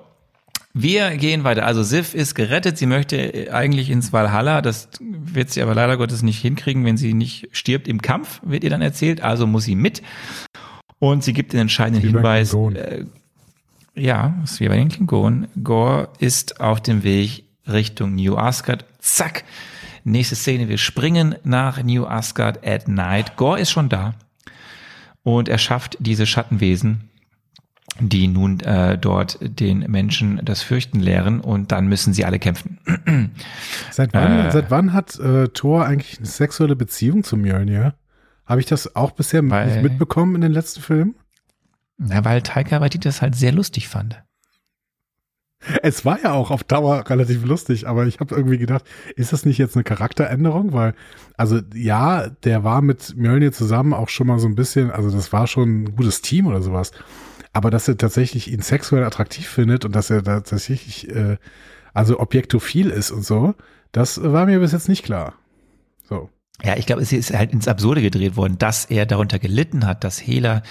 Wir 0.73 1.17
gehen 1.17 1.43
weiter. 1.43 1.65
Also 1.65 1.81
Sif 1.83 2.13
ist 2.13 2.35
gerettet. 2.35 2.77
Sie 2.77 2.85
möchte 2.85 3.49
eigentlich 3.51 3.89
ins 3.89 4.13
Valhalla. 4.13 4.61
Das 4.61 4.89
wird 4.99 5.49
sie 5.49 5.61
aber 5.63 5.73
leider 5.73 5.97
Gottes 5.97 6.21
nicht 6.21 6.39
hinkriegen, 6.39 6.85
wenn 6.85 6.95
sie 6.95 7.13
nicht 7.13 7.49
stirbt 7.51 7.87
im 7.87 8.01
Kampf, 8.01 8.39
wird 8.43 8.63
ihr 8.63 8.69
dann 8.69 8.81
erzählt. 8.83 9.21
Also 9.21 9.47
muss 9.47 9.63
sie 9.63 9.75
mit. 9.75 10.03
Und 10.99 11.23
sie 11.23 11.33
gibt 11.33 11.53
den 11.53 11.61
entscheidenden 11.61 12.01
Hinweis. 12.03 12.53
Äh, 12.53 13.05
ja, 13.95 14.35
ist 14.43 14.59
wie 14.59 14.67
bei 14.67 14.77
den 14.77 14.89
Klingonen. 14.89 15.47
Gore 15.63 16.09
ist 16.19 16.61
auf 16.61 16.81
dem 16.81 17.03
Weg 17.03 17.45
Richtung 17.67 18.15
New 18.15 18.37
Asgard. 18.37 18.85
Zack. 18.99 19.43
Nächste 20.09 20.35
Szene. 20.35 20.67
Wir 20.69 20.77
springen 20.77 21.35
nach 21.43 21.83
New 21.83 22.05
Asgard 22.05 22.65
at 22.65 22.87
night. 22.87 23.35
Gore 23.37 23.59
ist 23.59 23.71
schon 23.71 23.89
da. 23.89 24.13
Und 25.23 25.49
er 25.49 25.57
schafft 25.57 25.97
diese 25.99 26.25
Schattenwesen 26.25 27.05
die 28.01 28.27
nun 28.29 28.61
äh, 28.61 28.97
dort 28.97 29.39
den 29.41 29.79
Menschen 29.91 30.39
das 30.45 30.61
Fürchten 30.61 30.99
lehren 31.01 31.41
und 31.41 31.73
dann 31.73 31.87
müssen 31.87 32.13
sie 32.13 32.23
alle 32.23 32.39
kämpfen. 32.39 32.77
Seit 33.91 34.13
wann, 34.13 34.45
Äh. 34.45 34.51
seit 34.51 34.71
wann 34.71 34.93
hat 34.93 35.19
äh, 35.19 35.49
Thor 35.49 35.85
eigentlich 35.85 36.17
eine 36.17 36.27
sexuelle 36.27 36.77
Beziehung 36.77 37.25
zu 37.25 37.35
Mjolnir? 37.35 37.95
Habe 38.45 38.61
ich 38.61 38.67
das 38.67 38.95
auch 38.95 39.11
bisher 39.11 39.41
Weil- 39.49 39.67
nicht 39.67 39.83
mitbekommen 39.83 40.35
in 40.35 40.41
den 40.41 40.51
letzten 40.53 40.81
Filmen? 40.81 41.15
Na, 41.97 42.23
weil 42.23 42.41
Taika 42.41 42.79
Waititi 42.79 43.05
das 43.09 43.21
halt 43.21 43.35
sehr 43.35 43.51
lustig 43.51 43.89
fand. 43.89 44.21
Es 45.83 46.05
war 46.05 46.21
ja 46.21 46.31
auch 46.31 46.51
auf 46.51 46.63
Dauer 46.63 47.09
relativ 47.09 47.45
lustig, 47.45 47.87
aber 47.87 48.05
ich 48.07 48.19
habe 48.19 48.33
irgendwie 48.33 48.57
gedacht, 48.57 48.85
ist 49.15 49.33
das 49.33 49.45
nicht 49.45 49.57
jetzt 49.57 49.75
eine 49.75 49.83
Charakteränderung? 49.83 50.71
Weil, 50.71 50.93
also 51.35 51.59
ja, 51.73 52.29
der 52.29 52.63
war 52.63 52.81
mit 52.81 53.15
Mjölnir 53.17 53.51
zusammen 53.51 53.93
auch 53.93 54.07
schon 54.07 54.27
mal 54.27 54.39
so 54.39 54.47
ein 54.47 54.55
bisschen, 54.55 54.89
also 54.89 55.11
das 55.11 55.33
war 55.33 55.47
schon 55.47 55.83
ein 55.83 55.95
gutes 55.95 56.21
Team 56.21 56.47
oder 56.47 56.61
sowas. 56.61 56.91
Aber 57.51 57.71
dass 57.71 57.87
er 57.87 57.97
tatsächlich 57.97 58.51
ihn 58.51 58.61
sexuell 58.61 59.03
attraktiv 59.03 59.47
findet 59.47 59.83
und 59.83 59.95
dass 59.95 60.09
er 60.09 60.21
da 60.21 60.39
tatsächlich, 60.39 61.09
äh, 61.09 61.37
also 61.93 62.19
objektophil 62.19 62.89
ist 62.89 63.11
und 63.11 63.25
so, 63.25 63.53
das 63.91 64.21
war 64.23 64.45
mir 64.45 64.59
bis 64.59 64.71
jetzt 64.71 64.87
nicht 64.87 65.03
klar. 65.03 65.33
So. 66.07 66.29
Ja, 66.63 66.77
ich 66.77 66.85
glaube, 66.85 67.01
es 67.01 67.11
ist 67.11 67.33
halt 67.33 67.51
ins 67.51 67.67
Absurde 67.67 68.01
gedreht 68.01 68.35
worden, 68.35 68.57
dass 68.57 68.85
er 68.85 69.05
darunter 69.05 69.39
gelitten 69.39 69.85
hat, 69.85 70.03
dass 70.03 70.19
Hela 70.19 70.61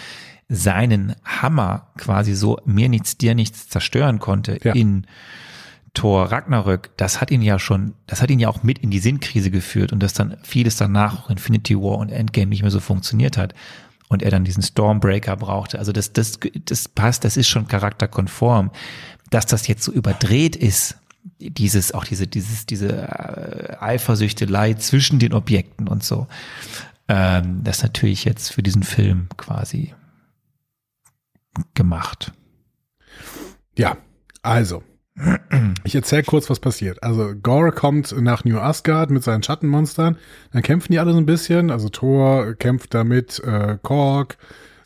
seinen 0.48 1.14
Hammer 1.24 1.88
quasi 1.98 2.34
so 2.34 2.58
mir 2.64 2.88
nichts, 2.88 3.18
dir 3.18 3.34
nichts 3.34 3.68
zerstören 3.68 4.18
konnte 4.18 4.58
Ja. 4.62 4.72
in 4.72 5.06
Thor 5.94 6.30
Ragnarök. 6.30 6.90
Das 6.96 7.20
hat 7.20 7.30
ihn 7.30 7.42
ja 7.42 7.58
schon, 7.58 7.94
das 8.06 8.22
hat 8.22 8.30
ihn 8.30 8.38
ja 8.38 8.48
auch 8.48 8.62
mit 8.62 8.78
in 8.78 8.90
die 8.90 8.98
Sinnkrise 8.98 9.50
geführt 9.50 9.92
und 9.92 10.02
dass 10.02 10.14
dann 10.14 10.36
vieles 10.42 10.76
danach, 10.76 11.24
auch 11.24 11.30
Infinity 11.30 11.76
War 11.76 11.98
und 11.98 12.10
Endgame 12.10 12.46
nicht 12.46 12.62
mehr 12.62 12.70
so 12.70 12.80
funktioniert 12.80 13.36
hat 13.36 13.54
und 14.08 14.22
er 14.22 14.30
dann 14.30 14.44
diesen 14.44 14.62
Stormbreaker 14.62 15.36
brauchte. 15.36 15.78
Also 15.78 15.92
das, 15.92 16.12
das, 16.12 16.38
das 16.64 16.88
passt, 16.88 17.24
das 17.24 17.36
ist 17.36 17.48
schon 17.48 17.68
charakterkonform. 17.68 18.70
Dass 19.30 19.44
das 19.44 19.66
jetzt 19.66 19.82
so 19.82 19.92
überdreht 19.92 20.56
ist, 20.56 20.96
dieses, 21.40 21.92
auch 21.92 22.04
diese, 22.04 22.26
dieses, 22.26 22.64
diese 22.64 22.88
äh, 22.88 23.76
Eifersüchtelei 23.78 24.74
zwischen 24.74 25.18
den 25.18 25.34
Objekten 25.34 25.88
und 25.88 26.02
so, 26.02 26.26
ähm, 27.08 27.60
das 27.64 27.78
ist 27.78 27.82
natürlich 27.82 28.24
jetzt 28.24 28.52
für 28.52 28.62
diesen 28.62 28.82
Film 28.82 29.28
quasi 29.36 29.92
gemacht. 31.74 32.32
Ja, 33.76 33.96
also. 34.42 34.82
Ich 35.82 35.96
erzähle 35.96 36.22
kurz, 36.22 36.48
was 36.48 36.60
passiert. 36.60 37.02
Also 37.02 37.34
Gore 37.34 37.72
kommt 37.72 38.14
nach 38.20 38.44
New 38.44 38.58
Asgard 38.58 39.10
mit 39.10 39.24
seinen 39.24 39.42
Schattenmonstern. 39.42 40.16
Dann 40.52 40.62
kämpfen 40.62 40.92
die 40.92 41.00
alle 41.00 41.12
so 41.12 41.18
ein 41.18 41.26
bisschen. 41.26 41.70
Also 41.70 41.88
Thor 41.88 42.54
kämpft 42.54 42.94
damit, 42.94 43.40
äh, 43.40 43.78
Korg, 43.82 44.38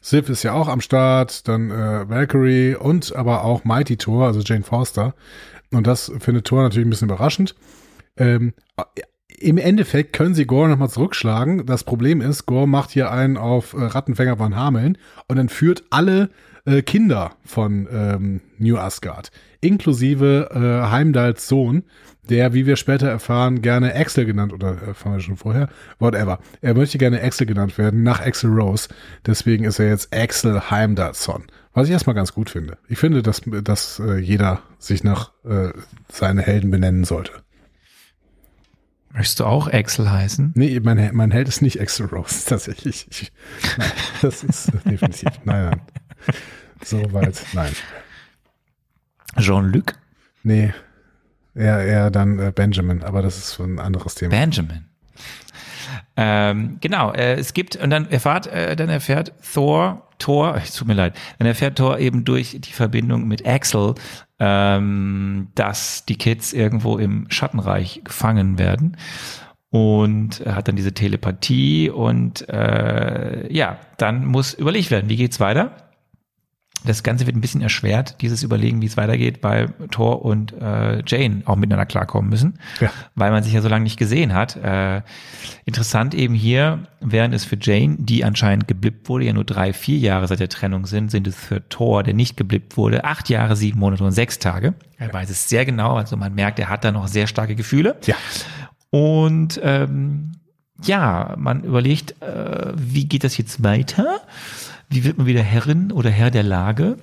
Sif 0.04 0.28
ist 0.28 0.42
ja 0.42 0.52
auch 0.52 0.68
am 0.68 0.80
Start, 0.80 1.46
dann 1.46 1.70
äh, 1.70 2.08
Valkyrie 2.08 2.74
und 2.74 3.14
aber 3.14 3.44
auch 3.44 3.64
Mighty 3.64 3.96
Thor, 3.96 4.26
also 4.26 4.40
Jane 4.40 4.64
Foster. 4.64 5.14
Und 5.70 5.86
das 5.86 6.12
findet 6.18 6.46
Thor 6.46 6.62
natürlich 6.62 6.86
ein 6.86 6.90
bisschen 6.90 7.08
überraschend. 7.08 7.54
Ähm, 8.16 8.52
Im 9.38 9.58
Endeffekt 9.58 10.12
können 10.12 10.34
sie 10.34 10.44
Gore 10.44 10.68
nochmal 10.68 10.90
zurückschlagen. 10.90 11.66
Das 11.66 11.84
Problem 11.84 12.20
ist, 12.20 12.46
Gore 12.46 12.66
macht 12.66 12.90
hier 12.90 13.12
einen 13.12 13.36
auf 13.36 13.74
äh, 13.74 13.84
Rattenfänger 13.84 14.36
von 14.36 14.56
Hameln 14.56 14.98
und 15.28 15.36
dann 15.36 15.48
führt 15.48 15.84
alle 15.90 16.30
äh, 16.64 16.82
Kinder 16.82 17.32
von 17.44 17.88
ähm, 17.92 18.40
New 18.58 18.76
Asgard, 18.76 19.30
inklusive 19.60 20.50
äh, 20.52 20.90
Heimdalls 20.90 21.48
Sohn, 21.48 21.84
der, 22.28 22.54
wie 22.54 22.66
wir 22.66 22.76
später 22.76 23.08
erfahren, 23.08 23.62
gerne 23.62 23.94
Axel 23.94 24.24
genannt, 24.24 24.52
oder 24.52 24.80
erfahren 24.80 25.14
wir 25.14 25.20
schon 25.20 25.36
vorher, 25.36 25.68
whatever. 25.98 26.38
Er 26.60 26.74
möchte 26.74 26.98
gerne 26.98 27.20
Axel 27.20 27.46
genannt 27.46 27.78
werden, 27.78 28.02
nach 28.04 28.20
Axel 28.20 28.50
Rose. 28.50 28.88
Deswegen 29.26 29.64
ist 29.64 29.80
er 29.80 29.88
jetzt 29.88 30.14
Axel 30.14 30.70
Heimdallsson. 30.70 31.44
Was 31.74 31.88
ich 31.88 31.92
erstmal 31.92 32.14
ganz 32.14 32.32
gut 32.32 32.50
finde. 32.50 32.78
Ich 32.88 32.98
finde, 32.98 33.22
dass, 33.22 33.42
dass 33.64 33.98
äh, 33.98 34.18
jeder 34.18 34.62
sich 34.78 35.02
nach 35.02 35.32
äh, 35.44 35.70
seinen 36.08 36.38
Helden 36.38 36.70
benennen 36.70 37.04
sollte. 37.04 37.32
Möchtest 39.14 39.40
du 39.40 39.44
auch 39.44 39.70
Axel 39.70 40.10
heißen? 40.10 40.52
Nee, 40.54 40.80
mein, 40.80 41.10
mein 41.14 41.30
Held 41.30 41.48
ist 41.48 41.60
nicht 41.60 41.80
Axel 41.80 42.06
Rose, 42.06 42.44
tatsächlich. 42.46 43.06
Ich, 43.10 43.32
nein, 43.76 43.90
das 44.22 44.44
ist 44.44 44.72
definitiv. 44.86 45.30
Nein, 45.44 45.70
nein. 45.70 45.80
So 46.84 47.12
weit, 47.12 47.40
nein. 47.52 47.72
Jean-Luc 49.38 49.94
Nee, 50.42 50.72
eher, 51.54 51.78
eher 51.84 52.10
dann 52.10 52.38
äh, 52.40 52.52
Benjamin, 52.52 53.04
aber 53.04 53.22
das 53.22 53.38
ist 53.38 53.60
ein 53.60 53.78
anderes 53.78 54.16
Thema. 54.16 54.30
Benjamin. 54.30 54.86
Ähm, 56.16 56.78
genau, 56.80 57.12
äh, 57.12 57.34
es 57.34 57.54
gibt, 57.54 57.76
und 57.76 57.90
dann 57.90 58.10
erfahrt, 58.10 58.46
äh, 58.48 58.74
dann 58.74 58.88
erfährt 58.88 59.32
Thor, 59.52 60.08
Thor, 60.18 60.56
es 60.56 60.74
tut 60.74 60.88
mir 60.88 60.94
leid, 60.94 61.16
dann 61.38 61.46
erfährt 61.46 61.78
Thor 61.78 61.98
eben 61.98 62.24
durch 62.24 62.56
die 62.60 62.72
Verbindung 62.72 63.28
mit 63.28 63.46
Axel, 63.46 63.94
ähm, 64.38 65.48
dass 65.54 66.04
die 66.04 66.16
Kids 66.16 66.52
irgendwo 66.52 66.98
im 66.98 67.26
Schattenreich 67.30 68.02
gefangen 68.04 68.58
werden. 68.58 68.96
und 69.70 70.44
hat 70.44 70.68
dann 70.68 70.76
diese 70.76 70.92
Telepathie 70.92 71.88
und 71.88 72.46
äh, 72.50 73.50
ja, 73.50 73.78
dann 73.96 74.26
muss 74.26 74.52
überlegt 74.52 74.90
werden, 74.90 75.08
wie 75.08 75.16
geht's 75.16 75.40
weiter. 75.40 75.91
Das 76.84 77.02
Ganze 77.02 77.26
wird 77.26 77.36
ein 77.36 77.40
bisschen 77.40 77.60
erschwert, 77.60 78.16
dieses 78.22 78.42
Überlegen, 78.42 78.82
wie 78.82 78.86
es 78.86 78.96
weitergeht, 78.96 79.38
weil 79.42 79.68
Thor 79.90 80.24
und 80.24 80.52
äh, 80.60 81.02
Jane 81.06 81.42
auch 81.44 81.56
miteinander 81.56 81.86
klarkommen 81.86 82.28
müssen, 82.28 82.58
Ja. 82.80 82.90
weil 83.14 83.30
man 83.30 83.42
sich 83.42 83.52
ja 83.52 83.60
so 83.62 83.68
lange 83.68 83.84
nicht 83.84 83.98
gesehen 83.98 84.34
hat. 84.34 84.56
Äh, 84.56 85.02
interessant 85.64 86.14
eben 86.14 86.34
hier, 86.34 86.80
während 87.00 87.34
es 87.34 87.44
für 87.44 87.56
Jane, 87.60 87.96
die 87.98 88.24
anscheinend 88.24 88.66
geblippt 88.66 89.08
wurde, 89.08 89.26
ja 89.26 89.32
nur 89.32 89.44
drei, 89.44 89.72
vier 89.72 89.98
Jahre 89.98 90.26
seit 90.26 90.40
der 90.40 90.48
Trennung 90.48 90.86
sind, 90.86 91.10
sind 91.10 91.26
es 91.26 91.36
für 91.36 91.68
Thor, 91.68 92.02
der 92.02 92.14
nicht 92.14 92.36
geblippt 92.36 92.76
wurde, 92.76 93.04
acht 93.04 93.28
Jahre, 93.28 93.54
sieben 93.56 93.78
Monate 93.78 94.02
und 94.04 94.12
sechs 94.12 94.38
Tage. 94.38 94.74
Er 94.98 95.12
weiß 95.12 95.30
es 95.30 95.48
sehr 95.48 95.64
genau, 95.64 95.96
also 95.96 96.16
man 96.16 96.34
merkt, 96.34 96.58
er 96.58 96.68
hat 96.68 96.84
da 96.84 96.90
noch 96.92 97.06
sehr 97.08 97.26
starke 97.26 97.54
Gefühle. 97.54 97.96
Ja. 98.06 98.16
Und 98.90 99.60
ähm, 99.62 100.32
ja, 100.84 101.34
man 101.38 101.62
überlegt, 101.62 102.20
äh, 102.22 102.72
wie 102.76 103.06
geht 103.06 103.24
das 103.24 103.36
jetzt 103.38 103.62
weiter? 103.62 104.20
Wie 104.92 105.04
wird 105.04 105.16
man 105.16 105.26
wieder 105.26 105.42
Herrin 105.42 105.90
oder 105.90 106.10
Herr 106.10 106.30
der 106.30 106.42
Lage? 106.42 106.98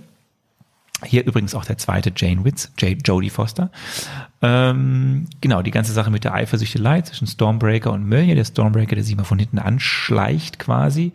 Hier 1.04 1.26
übrigens 1.26 1.56
auch 1.56 1.66
der 1.66 1.80
zweite 1.80 2.12
Jane 2.16 2.46
Witz, 2.46 2.72
Jodie 2.78 3.32
Foster. 3.32 3.72
Ähm, 4.44 5.26
genau, 5.42 5.64
die 5.64 5.72
ganze 5.72 5.94
Sache 5.94 6.12
mit 6.12 6.24
der 6.24 6.36
Eifersüchtelei 6.36 7.02
zwischen 7.02 7.26
Stormbreaker 7.26 7.92
und 7.92 8.06
Mjölnir. 8.06 8.36
Der 8.36 8.46
Stormbreaker, 8.46 8.94
der 8.94 9.04
sich 9.04 9.16
mal 9.16 9.24
von 9.24 9.40
hinten 9.40 9.58
anschleicht 9.58 10.60
quasi. 10.60 11.14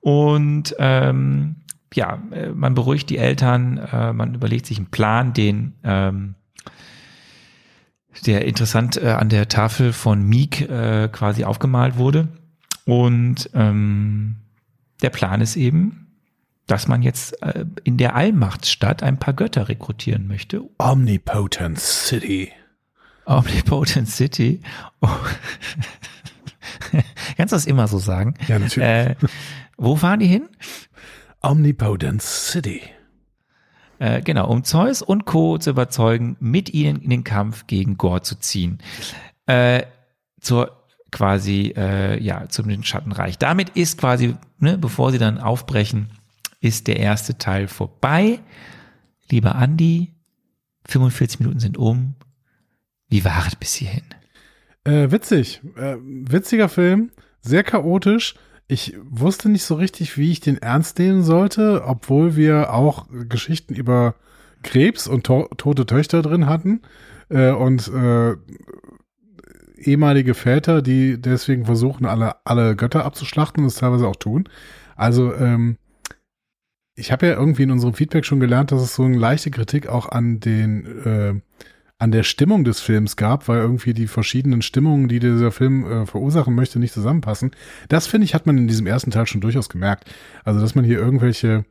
Und 0.00 0.74
ähm, 0.80 1.56
ja, 1.94 2.18
äh, 2.32 2.48
man 2.48 2.74
beruhigt 2.74 3.08
die 3.08 3.18
Eltern, 3.18 3.78
äh, 3.78 4.12
man 4.12 4.34
überlegt 4.34 4.66
sich 4.66 4.78
einen 4.78 4.86
Plan, 4.86 5.34
den 5.34 5.74
ähm, 5.84 6.34
der 8.26 8.44
interessant 8.44 8.96
äh, 8.96 9.10
an 9.10 9.28
der 9.28 9.48
Tafel 9.48 9.92
von 9.92 10.26
Meek 10.28 10.68
äh, 10.68 11.08
quasi 11.12 11.44
aufgemalt 11.44 11.96
wurde. 11.96 12.26
Und 12.86 13.50
ähm, 13.54 14.41
der 15.02 15.10
Plan 15.10 15.40
ist 15.40 15.56
eben, 15.56 16.12
dass 16.66 16.88
man 16.88 17.02
jetzt 17.02 17.42
äh, 17.42 17.64
in 17.84 17.98
der 17.98 18.14
Allmachtsstadt 18.14 19.02
ein 19.02 19.18
paar 19.18 19.34
Götter 19.34 19.68
rekrutieren 19.68 20.26
möchte. 20.28 20.62
Omnipotent 20.78 21.78
City. 21.78 22.52
Omnipotent 23.26 24.08
City. 24.08 24.60
Oh. 25.00 25.08
Kannst 27.36 27.52
du 27.52 27.56
das 27.56 27.66
immer 27.66 27.88
so 27.88 27.98
sagen? 27.98 28.34
Ja, 28.46 28.58
natürlich. 28.58 28.88
Äh, 28.88 29.16
wo 29.76 29.96
fahren 29.96 30.20
die 30.20 30.26
hin? 30.26 30.48
Omnipotent 31.40 32.22
City. 32.22 32.82
Äh, 33.98 34.22
genau, 34.22 34.48
um 34.48 34.64
Zeus 34.64 35.02
und 35.02 35.24
Co. 35.26 35.58
zu 35.58 35.70
überzeugen, 35.70 36.36
mit 36.40 36.72
ihnen 36.72 37.00
in 37.00 37.10
den 37.10 37.24
Kampf 37.24 37.66
gegen 37.66 37.96
Gore 37.96 38.22
zu 38.22 38.36
ziehen. 38.36 38.78
Äh, 39.46 39.82
zur 40.40 40.81
quasi, 41.12 41.72
äh, 41.76 42.20
ja, 42.20 42.48
zum 42.48 42.82
Schattenreich. 42.82 43.38
Damit 43.38 43.70
ist 43.70 43.98
quasi, 43.98 44.34
ne, 44.58 44.76
bevor 44.78 45.12
sie 45.12 45.18
dann 45.18 45.38
aufbrechen, 45.38 46.10
ist 46.60 46.88
der 46.88 46.98
erste 46.98 47.38
Teil 47.38 47.68
vorbei. 47.68 48.40
Lieber 49.30 49.54
Andi, 49.54 50.12
45 50.86 51.40
Minuten 51.40 51.60
sind 51.60 51.78
um. 51.78 52.14
Wie 53.08 53.24
war 53.24 53.46
es 53.46 53.54
bis 53.54 53.74
hierhin? 53.74 54.04
Äh, 54.84 55.10
witzig. 55.10 55.60
Äh, 55.76 55.96
witziger 56.00 56.68
Film. 56.68 57.10
Sehr 57.40 57.62
chaotisch. 57.62 58.34
Ich 58.68 58.96
wusste 59.04 59.48
nicht 59.48 59.64
so 59.64 59.74
richtig, 59.74 60.16
wie 60.16 60.32
ich 60.32 60.40
den 60.40 60.58
ernst 60.58 60.98
nehmen 60.98 61.22
sollte, 61.22 61.84
obwohl 61.84 62.36
wir 62.36 62.72
auch 62.72 63.06
Geschichten 63.28 63.74
über 63.74 64.14
Krebs 64.62 65.06
und 65.06 65.24
to 65.24 65.48
tote 65.56 65.84
Töchter 65.86 66.22
drin 66.22 66.46
hatten 66.46 66.80
äh, 67.28 67.50
und 67.50 67.88
äh, 67.88 68.36
ehemalige 69.86 70.34
Väter, 70.34 70.82
die 70.82 71.20
deswegen 71.20 71.64
versuchen, 71.64 72.06
alle, 72.06 72.36
alle 72.44 72.76
Götter 72.76 73.04
abzuschlachten 73.04 73.62
und 73.62 73.68
es 73.68 73.76
teilweise 73.76 74.06
auch 74.06 74.16
tun. 74.16 74.48
Also, 74.96 75.34
ähm, 75.34 75.76
ich 76.94 77.10
habe 77.10 77.26
ja 77.26 77.34
irgendwie 77.34 77.62
in 77.62 77.70
unserem 77.70 77.94
Feedback 77.94 78.24
schon 78.24 78.40
gelernt, 78.40 78.70
dass 78.70 78.82
es 78.82 78.94
so 78.94 79.04
eine 79.04 79.16
leichte 79.16 79.50
Kritik 79.50 79.86
auch 79.88 80.08
an 80.08 80.40
den 80.40 80.86
äh, 81.04 81.40
an 82.02 82.10
der 82.10 82.24
Stimmung 82.24 82.64
des 82.64 82.80
Films 82.80 83.16
gab, 83.16 83.46
weil 83.46 83.60
irgendwie 83.60 83.94
die 83.94 84.08
verschiedenen 84.08 84.60
Stimmungen, 84.60 85.06
die 85.06 85.20
dieser 85.20 85.52
Film 85.52 85.84
äh, 85.84 86.04
verursachen 86.04 86.52
möchte, 86.52 86.80
nicht 86.80 86.92
zusammenpassen. 86.92 87.52
Das 87.88 88.08
finde 88.08 88.24
ich, 88.24 88.34
hat 88.34 88.44
man 88.44 88.58
in 88.58 88.66
diesem 88.66 88.88
ersten 88.88 89.12
Teil 89.12 89.28
schon 89.28 89.40
durchaus 89.40 89.68
gemerkt. 89.68 90.12
Also, 90.44 90.60
dass 90.60 90.74
man 90.74 90.84
hier 90.84 90.98
irgendwelche 90.98 91.64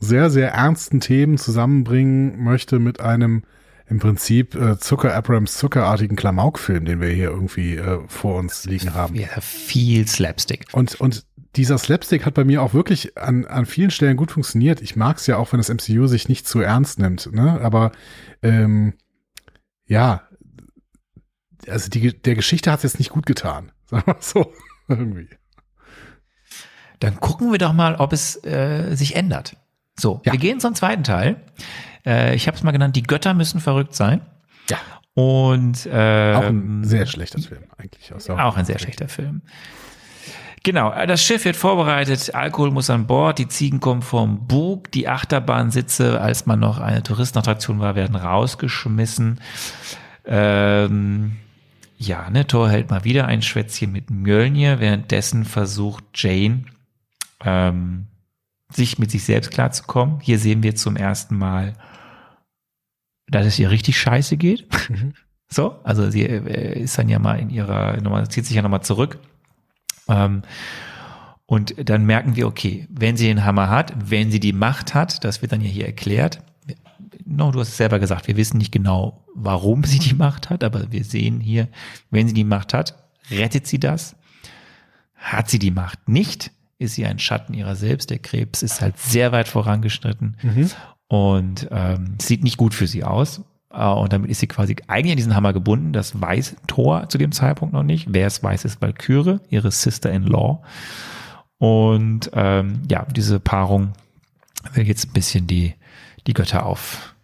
sehr, 0.00 0.28
sehr 0.28 0.50
ernsten 0.52 0.98
Themen 0.98 1.38
zusammenbringen 1.38 2.42
möchte 2.42 2.80
mit 2.80 3.00
einem 3.00 3.44
im 3.88 3.98
Prinzip 4.00 4.54
äh, 4.54 4.78
Zucker 4.78 5.14
Abrams 5.14 5.54
Zuckerartigen 5.58 6.16
Klamaukfilm, 6.16 6.84
den 6.84 7.00
wir 7.00 7.08
hier 7.08 7.30
irgendwie 7.30 7.76
äh, 7.76 8.00
vor 8.08 8.36
uns 8.36 8.64
liegen 8.64 8.94
haben. 8.94 9.14
Ja, 9.14 9.28
viel 9.40 10.06
Slapstick. 10.08 10.66
Und, 10.72 11.00
und 11.00 11.24
dieser 11.54 11.78
Slapstick 11.78 12.26
hat 12.26 12.34
bei 12.34 12.44
mir 12.44 12.62
auch 12.62 12.74
wirklich 12.74 13.16
an, 13.16 13.44
an 13.46 13.64
vielen 13.64 13.90
Stellen 13.90 14.16
gut 14.16 14.32
funktioniert. 14.32 14.82
Ich 14.82 14.96
mag 14.96 15.18
es 15.18 15.26
ja 15.26 15.36
auch, 15.38 15.52
wenn 15.52 15.58
das 15.60 15.68
MCU 15.68 16.06
sich 16.06 16.28
nicht 16.28 16.46
zu 16.46 16.60
ernst 16.60 16.98
nimmt, 16.98 17.32
ne? 17.32 17.60
Aber 17.62 17.92
ähm, 18.42 18.94
ja, 19.86 20.22
also 21.68 21.88
die, 21.88 22.20
der 22.20 22.34
Geschichte 22.34 22.70
hat 22.72 22.80
es 22.80 22.82
jetzt 22.92 22.98
nicht 22.98 23.10
gut 23.10 23.24
getan. 23.26 23.72
Sagen 23.86 24.02
wir 24.06 24.14
mal 24.14 24.20
so. 24.20 24.52
Irgendwie. 24.88 25.28
Dann 27.00 27.20
gucken 27.20 27.52
wir 27.52 27.58
doch 27.58 27.72
mal, 27.72 27.96
ob 27.96 28.12
es 28.12 28.42
äh, 28.44 28.94
sich 28.94 29.16
ändert. 29.16 29.56
So, 29.98 30.20
Ja. 30.24 30.32
wir 30.32 30.38
gehen 30.38 30.60
zum 30.60 30.74
zweiten 30.74 31.04
Teil. 31.04 31.42
Äh, 32.06 32.34
ich 32.34 32.46
habe 32.46 32.56
es 32.56 32.62
mal 32.62 32.70
genannt, 32.72 32.96
die 32.96 33.02
Götter 33.02 33.34
müssen 33.34 33.60
verrückt 33.60 33.94
sein. 33.94 34.20
Ja. 34.70 34.78
Und 35.14 35.86
äh, 35.86 36.34
Auch 36.34 36.42
ein 36.44 36.84
sehr 36.84 37.06
schlechter 37.06 37.40
Film 37.40 37.64
eigentlich. 37.76 38.08
Der- 38.26 38.46
auch 38.46 38.56
ein 38.56 38.64
sehr 38.64 38.78
schlechter 38.78 39.08
Film. 39.08 39.42
Genau, 40.62 40.92
äh, 40.92 41.06
das 41.06 41.22
Schiff 41.22 41.44
wird 41.44 41.56
vorbereitet, 41.56 42.34
Alkohol 42.34 42.70
muss 42.70 42.90
an 42.90 43.06
Bord, 43.06 43.38
die 43.38 43.48
Ziegen 43.48 43.80
kommen 43.80 44.02
vom 44.02 44.46
Bug, 44.46 44.90
die 44.90 45.08
Achterbahnsitze, 45.08 46.20
als 46.20 46.46
man 46.46 46.58
noch 46.58 46.78
eine 46.80 47.02
Touristenattraktion 47.02 47.78
war, 47.78 47.94
werden 47.94 48.16
rausgeschmissen. 48.16 49.40
Ähm, 50.26 51.36
ja, 51.98 52.28
ne, 52.30 52.46
Thor 52.46 52.68
hält 52.68 52.90
mal 52.90 53.04
wieder 53.04 53.26
ein 53.26 53.42
Schwätzchen 53.42 53.92
mit 53.92 54.10
Mjölnir, 54.10 54.80
währenddessen 54.80 55.44
versucht 55.44 56.04
Jane, 56.14 56.64
ähm, 57.44 58.08
sich 58.70 58.98
mit 58.98 59.10
sich 59.10 59.24
selbst 59.24 59.52
klarzukommen. 59.52 60.18
Hier 60.20 60.38
sehen 60.38 60.62
wir 60.62 60.74
zum 60.74 60.96
ersten 60.96 61.38
Mal, 61.38 61.74
dass 63.28 63.46
es 63.46 63.58
ihr 63.58 63.70
richtig 63.70 63.98
scheiße 63.98 64.36
geht. 64.36 64.66
So, 65.48 65.76
also 65.84 66.10
sie 66.10 66.24
äh, 66.24 66.80
ist 66.80 66.98
dann 66.98 67.08
ja 67.08 67.20
mal 67.20 67.38
in 67.38 67.50
ihrer, 67.50 68.00
nochmal, 68.00 68.28
zieht 68.28 68.46
sich 68.46 68.56
ja 68.56 68.62
nochmal 68.62 68.82
zurück. 68.82 69.20
Ähm, 70.08 70.42
und 71.46 71.88
dann 71.88 72.04
merken 72.04 72.34
wir, 72.34 72.48
okay, 72.48 72.88
wenn 72.90 73.16
sie 73.16 73.28
den 73.28 73.44
Hammer 73.44 73.70
hat, 73.70 73.94
wenn 74.10 74.32
sie 74.32 74.40
die 74.40 74.52
Macht 74.52 74.94
hat, 74.94 75.24
das 75.24 75.42
wird 75.42 75.52
dann 75.52 75.60
ja 75.60 75.68
hier 75.68 75.86
erklärt. 75.86 76.42
No, 77.24 77.52
du 77.52 77.60
hast 77.60 77.68
es 77.68 77.76
selber 77.76 78.00
gesagt, 78.00 78.26
wir 78.26 78.36
wissen 78.36 78.58
nicht 78.58 78.72
genau, 78.72 79.24
warum 79.34 79.84
sie 79.84 80.00
die 80.00 80.14
Macht 80.14 80.50
hat, 80.50 80.64
aber 80.64 80.90
wir 80.90 81.04
sehen 81.04 81.40
hier, 81.40 81.68
wenn 82.10 82.26
sie 82.26 82.34
die 82.34 82.44
Macht 82.44 82.74
hat, 82.74 82.96
rettet 83.30 83.66
sie 83.66 83.78
das. 83.78 84.16
Hat 85.14 85.48
sie 85.48 85.60
die 85.60 85.70
Macht 85.70 86.08
nicht, 86.08 86.50
ist 86.78 86.96
sie 86.96 87.06
ein 87.06 87.20
Schatten 87.20 87.54
ihrer 87.54 87.76
selbst. 87.76 88.10
Der 88.10 88.18
Krebs 88.18 88.62
ist 88.62 88.80
halt 88.80 88.98
sehr 88.98 89.30
weit 89.32 89.48
vorangeschritten 89.48 90.36
und 91.08 91.68
ähm, 91.70 92.16
sieht 92.20 92.42
nicht 92.42 92.56
gut 92.56 92.74
für 92.74 92.86
sie 92.86 93.04
aus. 93.04 93.40
Äh, 93.72 93.84
Und 93.86 94.12
damit 94.12 94.30
ist 94.30 94.40
sie 94.40 94.46
quasi 94.48 94.76
eigentlich 94.88 95.12
an 95.12 95.16
diesen 95.16 95.34
Hammer 95.36 95.52
gebunden. 95.52 95.92
Das 95.92 96.20
weiß 96.20 96.56
Thor 96.66 97.08
zu 97.08 97.18
dem 97.18 97.32
Zeitpunkt 97.32 97.72
noch 97.74 97.82
nicht. 97.84 98.06
Wer 98.10 98.26
es 98.26 98.42
weiß, 98.42 98.64
ist 98.64 98.80
Valkyrie, 98.82 99.38
ihre 99.50 99.70
Sister-in-Law. 99.70 100.62
Und 101.58 102.30
ähm, 102.34 102.82
ja, 102.90 103.04
diese 103.06 103.40
Paarung 103.40 103.92
will 104.74 104.86
jetzt 104.86 105.06
ein 105.08 105.12
bisschen 105.12 105.46
die, 105.46 105.74
die 106.26 106.34
Götter 106.34 106.66
auf, 106.66 107.14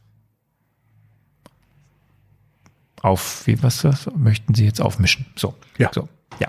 auf, 3.02 3.46
wie 3.46 3.62
was 3.62 3.82
das, 3.82 4.08
möchten 4.16 4.54
sie 4.54 4.64
jetzt 4.64 4.80
aufmischen. 4.80 5.26
So, 5.36 5.54
Ja. 5.78 5.90
so, 5.92 6.08
ja. 6.38 6.48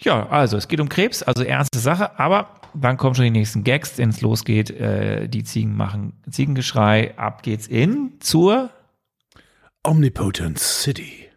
Ja, 0.00 0.26
also 0.30 0.56
es 0.56 0.66
geht 0.66 0.80
um 0.80 0.88
Krebs, 0.88 1.22
also 1.22 1.42
ernste 1.42 1.78
Sache, 1.78 2.18
aber 2.18 2.48
dann 2.74 2.96
kommen 2.96 3.14
schon 3.14 3.24
die 3.24 3.30
nächsten 3.30 3.64
Gags, 3.64 3.98
wenn 3.98 4.10
es 4.10 4.20
losgeht. 4.20 4.70
Äh, 4.70 5.28
die 5.28 5.44
Ziegen 5.44 5.76
machen 5.76 6.12
Ziegengeschrei, 6.30 7.16
ab 7.18 7.42
geht's 7.42 7.66
in 7.66 8.12
zur 8.20 8.70
Omnipotent 9.82 10.58
City. 10.58 11.28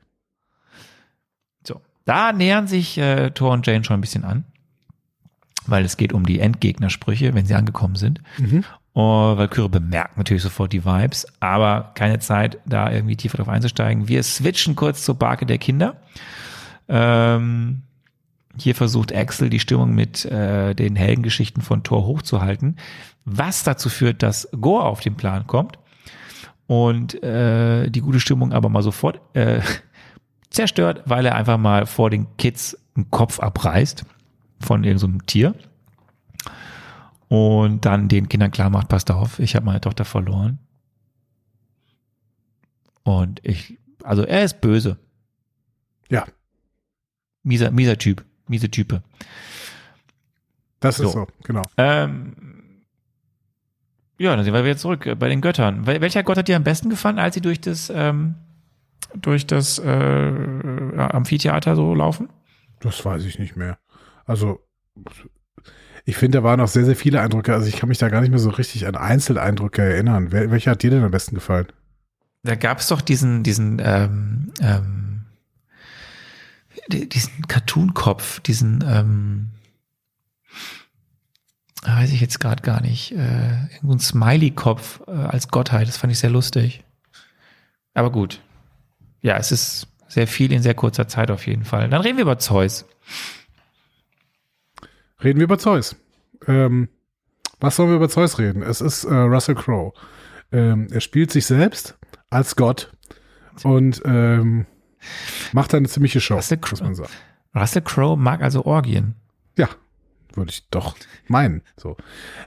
So, 1.65 1.81
da 2.05 2.33
nähern 2.33 2.67
sich 2.67 2.97
äh, 2.97 3.31
Thor 3.31 3.51
und 3.51 3.65
Jane 3.65 3.83
schon 3.83 3.97
ein 3.97 4.01
bisschen 4.01 4.25
an, 4.25 4.45
weil 5.65 5.85
es 5.85 5.97
geht 5.97 6.13
um 6.13 6.25
die 6.25 6.39
Endgegnersprüche, 6.39 7.33
wenn 7.33 7.45
sie 7.45 7.55
angekommen 7.55 7.95
sind. 7.95 8.21
Und 8.93 9.37
Valkyrie 9.37 9.69
bemerkt 9.69 10.17
natürlich 10.17 10.43
sofort 10.43 10.71
die 10.71 10.85
Vibes, 10.85 11.25
aber 11.39 11.91
keine 11.95 12.19
Zeit, 12.19 12.59
da 12.65 12.91
irgendwie 12.91 13.15
tiefer 13.15 13.37
drauf 13.37 13.49
einzusteigen. 13.49 14.07
Wir 14.07 14.21
switchen 14.21 14.75
kurz 14.75 15.03
zur 15.03 15.15
Barke 15.15 15.47
der 15.47 15.57
Kinder. 15.57 15.95
Ähm, 16.87 17.81
hier 18.57 18.75
versucht 18.75 19.13
Axel 19.13 19.49
die 19.49 19.59
Stimmung 19.59 19.95
mit 19.95 20.25
äh, 20.25 20.73
den 20.73 20.95
Heldengeschichten 20.95 21.61
von 21.61 21.83
Thor 21.83 22.05
hochzuhalten, 22.05 22.77
was 23.25 23.63
dazu 23.63 23.89
führt, 23.89 24.21
dass 24.23 24.49
Gore 24.59 24.85
auf 24.85 25.01
den 25.01 25.15
Plan 25.15 25.47
kommt 25.47 25.79
und 26.67 27.21
äh, 27.23 27.89
die 27.89 28.01
gute 28.01 28.19
Stimmung 28.19 28.53
aber 28.53 28.69
mal 28.69 28.83
sofort 28.83 29.21
äh, 29.35 29.61
zerstört, 30.49 31.03
weil 31.05 31.25
er 31.25 31.35
einfach 31.35 31.57
mal 31.57 31.85
vor 31.85 32.09
den 32.09 32.37
Kids 32.37 32.77
einen 32.95 33.09
Kopf 33.09 33.39
abreißt 33.39 34.05
von 34.59 34.83
irgendeinem 34.83 35.19
so 35.19 35.25
Tier 35.25 35.55
und 37.27 37.85
dann 37.85 38.07
den 38.07 38.29
Kindern 38.29 38.51
klar 38.51 38.69
macht, 38.69 38.87
passt 38.87 39.09
auf, 39.09 39.39
ich 39.39 39.55
habe 39.55 39.65
meine 39.65 39.81
Tochter 39.81 40.05
verloren. 40.05 40.59
Und 43.01 43.41
ich, 43.43 43.79
also 44.03 44.23
er 44.23 44.43
ist 44.43 44.61
böse. 44.61 44.97
Ja, 46.09 46.25
Mieser, 47.43 47.71
mieser 47.71 47.97
Typ, 47.97 48.23
miese 48.47 48.69
Type. 48.69 49.01
das 50.79 50.99
ist 50.99 51.11
So. 51.11 51.11
so, 51.11 51.27
genau. 51.43 51.61
Ähm, 51.77 52.33
ja, 54.17 54.35
dann 54.35 54.45
sind 54.45 54.53
wir 54.53 54.63
wieder 54.63 54.77
zurück 54.77 55.05
äh, 55.05 55.15
bei 55.15 55.27
den 55.29 55.41
Göttern. 55.41 55.85
Wel 55.87 56.01
welcher 56.01 56.23
Gott 56.23 56.37
hat 56.37 56.47
dir 56.47 56.55
am 56.55 56.63
besten 56.63 56.89
gefallen, 56.89 57.19
als 57.19 57.35
sie 57.35 57.41
durch 57.41 57.59
das, 57.61 57.91
ähm, 57.93 58.35
durch 59.15 59.47
das 59.47 59.79
äh, 59.79 60.93
Amphitheater 60.97 61.75
so 61.75 61.93
laufen? 61.93 62.29
Das 62.79 63.03
weiß 63.03 63.23
ich 63.25 63.39
nicht 63.39 63.55
mehr. 63.55 63.77
Also, 64.25 64.59
ich 66.05 66.17
finde, 66.17 66.39
da 66.39 66.43
waren 66.43 66.59
noch 66.59 66.67
sehr, 66.67 66.85
sehr 66.85 66.95
viele 66.95 67.21
Eindrücke. 67.21 67.53
Also, 67.53 67.67
ich 67.67 67.77
kann 67.77 67.89
mich 67.89 67.97
da 67.97 68.09
gar 68.09 68.21
nicht 68.21 68.29
mehr 68.29 68.39
so 68.39 68.49
richtig 68.49 68.87
an 68.87 68.95
Einzeleindrücke 68.95 69.81
erinnern. 69.81 70.31
Wel 70.31 70.51
welcher 70.51 70.71
hat 70.71 70.83
dir 70.83 70.91
denn 70.91 71.03
am 71.03 71.11
besten 71.11 71.35
gefallen? 71.35 71.67
Da 72.43 72.55
gab 72.55 72.79
es 72.79 72.89
doch 72.89 73.01
diesen, 73.01 73.43
diesen, 73.43 73.81
ähm, 73.83 74.51
ähm, 74.61 75.12
diesen 76.87 77.47
Cartoon-Kopf, 77.47 78.39
diesen, 78.41 78.83
ähm, 78.87 79.49
weiß 81.83 82.11
ich 82.11 82.21
jetzt 82.21 82.39
gerade 82.39 82.61
gar 82.61 82.81
nicht, 82.81 83.11
äh, 83.11 83.65
irgendein 83.75 83.99
Smiley-Kopf 83.99 85.01
äh, 85.07 85.11
als 85.11 85.49
Gottheit. 85.49 85.87
Das 85.87 85.97
fand 85.97 86.11
ich 86.11 86.19
sehr 86.19 86.29
lustig. 86.29 86.83
Aber 87.93 88.11
gut. 88.11 88.41
Ja, 89.21 89.37
es 89.37 89.51
ist 89.51 89.87
sehr 90.07 90.27
viel 90.27 90.51
in 90.51 90.61
sehr 90.61 90.73
kurzer 90.73 91.07
Zeit 91.07 91.31
auf 91.31 91.47
jeden 91.47 91.65
Fall. 91.65 91.89
Dann 91.89 92.01
reden 92.01 92.17
wir 92.17 92.23
über 92.23 92.39
Zeus. 92.39 92.85
Reden 95.23 95.39
wir 95.39 95.45
über 95.45 95.57
Zeus. 95.57 95.95
Ähm, 96.47 96.89
was 97.59 97.77
sollen 97.77 97.89
wir 97.89 97.95
über 97.95 98.09
Zeus 98.09 98.39
reden? 98.39 98.61
Es 98.61 98.81
ist 98.81 99.05
äh, 99.05 99.13
Russell 99.13 99.55
Crowe. 99.55 99.93
Ähm, 100.51 100.87
er 100.91 100.99
spielt 100.99 101.31
sich 101.31 101.45
selbst 101.45 101.97
als 102.29 102.55
Gott 102.55 102.91
und 103.63 104.01
ähm, 104.05 104.65
macht 105.53 105.73
eine 105.73 105.87
ziemliche 105.87 106.21
Show, 106.21 106.35
Russell 106.35 106.57
muss 106.59 106.69
Crowe. 106.69 106.83
man 106.83 106.95
sagen. 106.95 107.09
Russell 107.55 107.81
Crowe 107.83 108.17
mag 108.17 108.41
also 108.41 108.65
Orgien. 108.65 109.15
Ja, 109.57 109.69
würde 110.33 110.49
ich 110.51 110.67
doch 110.69 110.95
meinen. 111.27 111.61
So. 111.77 111.95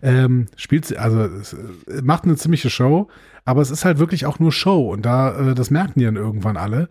Ähm, 0.03 0.47
spielt, 0.57 0.87
sie- 0.87 0.99
also 0.99 1.25
äh, 1.25 2.03
macht 2.03 2.25
eine 2.25 2.37
ziemliche 2.37 2.71
Show, 2.71 3.09
aber 3.45 3.61
es 3.63 3.71
ist 3.71 3.85
halt 3.85 3.99
wirklich 3.99 4.27
auch 4.27 4.39
nur 4.39 4.51
Show 4.53 4.91
und 4.93 5.03
da, 5.07 5.51
äh, 5.51 5.55
das 5.55 5.71
merken 5.71 5.99
die 6.01 6.05
dann 6.05 6.17
irgendwann 6.17 6.57
alle. 6.57 6.89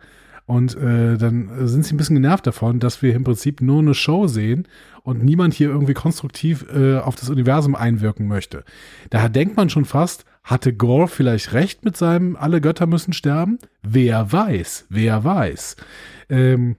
Und 0.47 0.75
äh, 0.77 1.17
dann 1.17 1.49
äh, 1.49 1.67
sind 1.67 1.85
sie 1.85 1.95
ein 1.95 1.97
bisschen 1.97 2.15
genervt 2.17 2.45
davon, 2.45 2.79
dass 2.79 3.01
wir 3.01 3.15
im 3.15 3.23
Prinzip 3.23 3.61
nur 3.61 3.79
eine 3.79 3.95
Show 3.95 4.27
sehen 4.27 4.67
und 5.01 5.23
niemand 5.23 5.55
hier 5.55 5.69
irgendwie 5.69 5.95
konstruktiv 5.95 6.65
äh, 6.71 6.99
auf 6.99 7.15
das 7.15 7.29
Universum 7.31 7.73
einwirken 7.75 8.27
möchte. 8.27 8.63
Daher 9.09 9.29
denkt 9.29 9.57
man 9.57 9.71
schon 9.71 9.85
fast, 9.85 10.23
hatte 10.45 10.73
Gore 10.73 11.07
vielleicht 11.07 11.53
recht 11.53 11.83
mit 11.83 11.97
seinem 11.97 12.35
Alle 12.35 12.61
Götter 12.61 12.85
müssen 12.85 13.13
sterben? 13.13 13.59
Wer 13.81 14.31
weiß, 14.31 14.85
wer 14.89 15.23
weiß. 15.23 15.75
Ähm, 16.29 16.77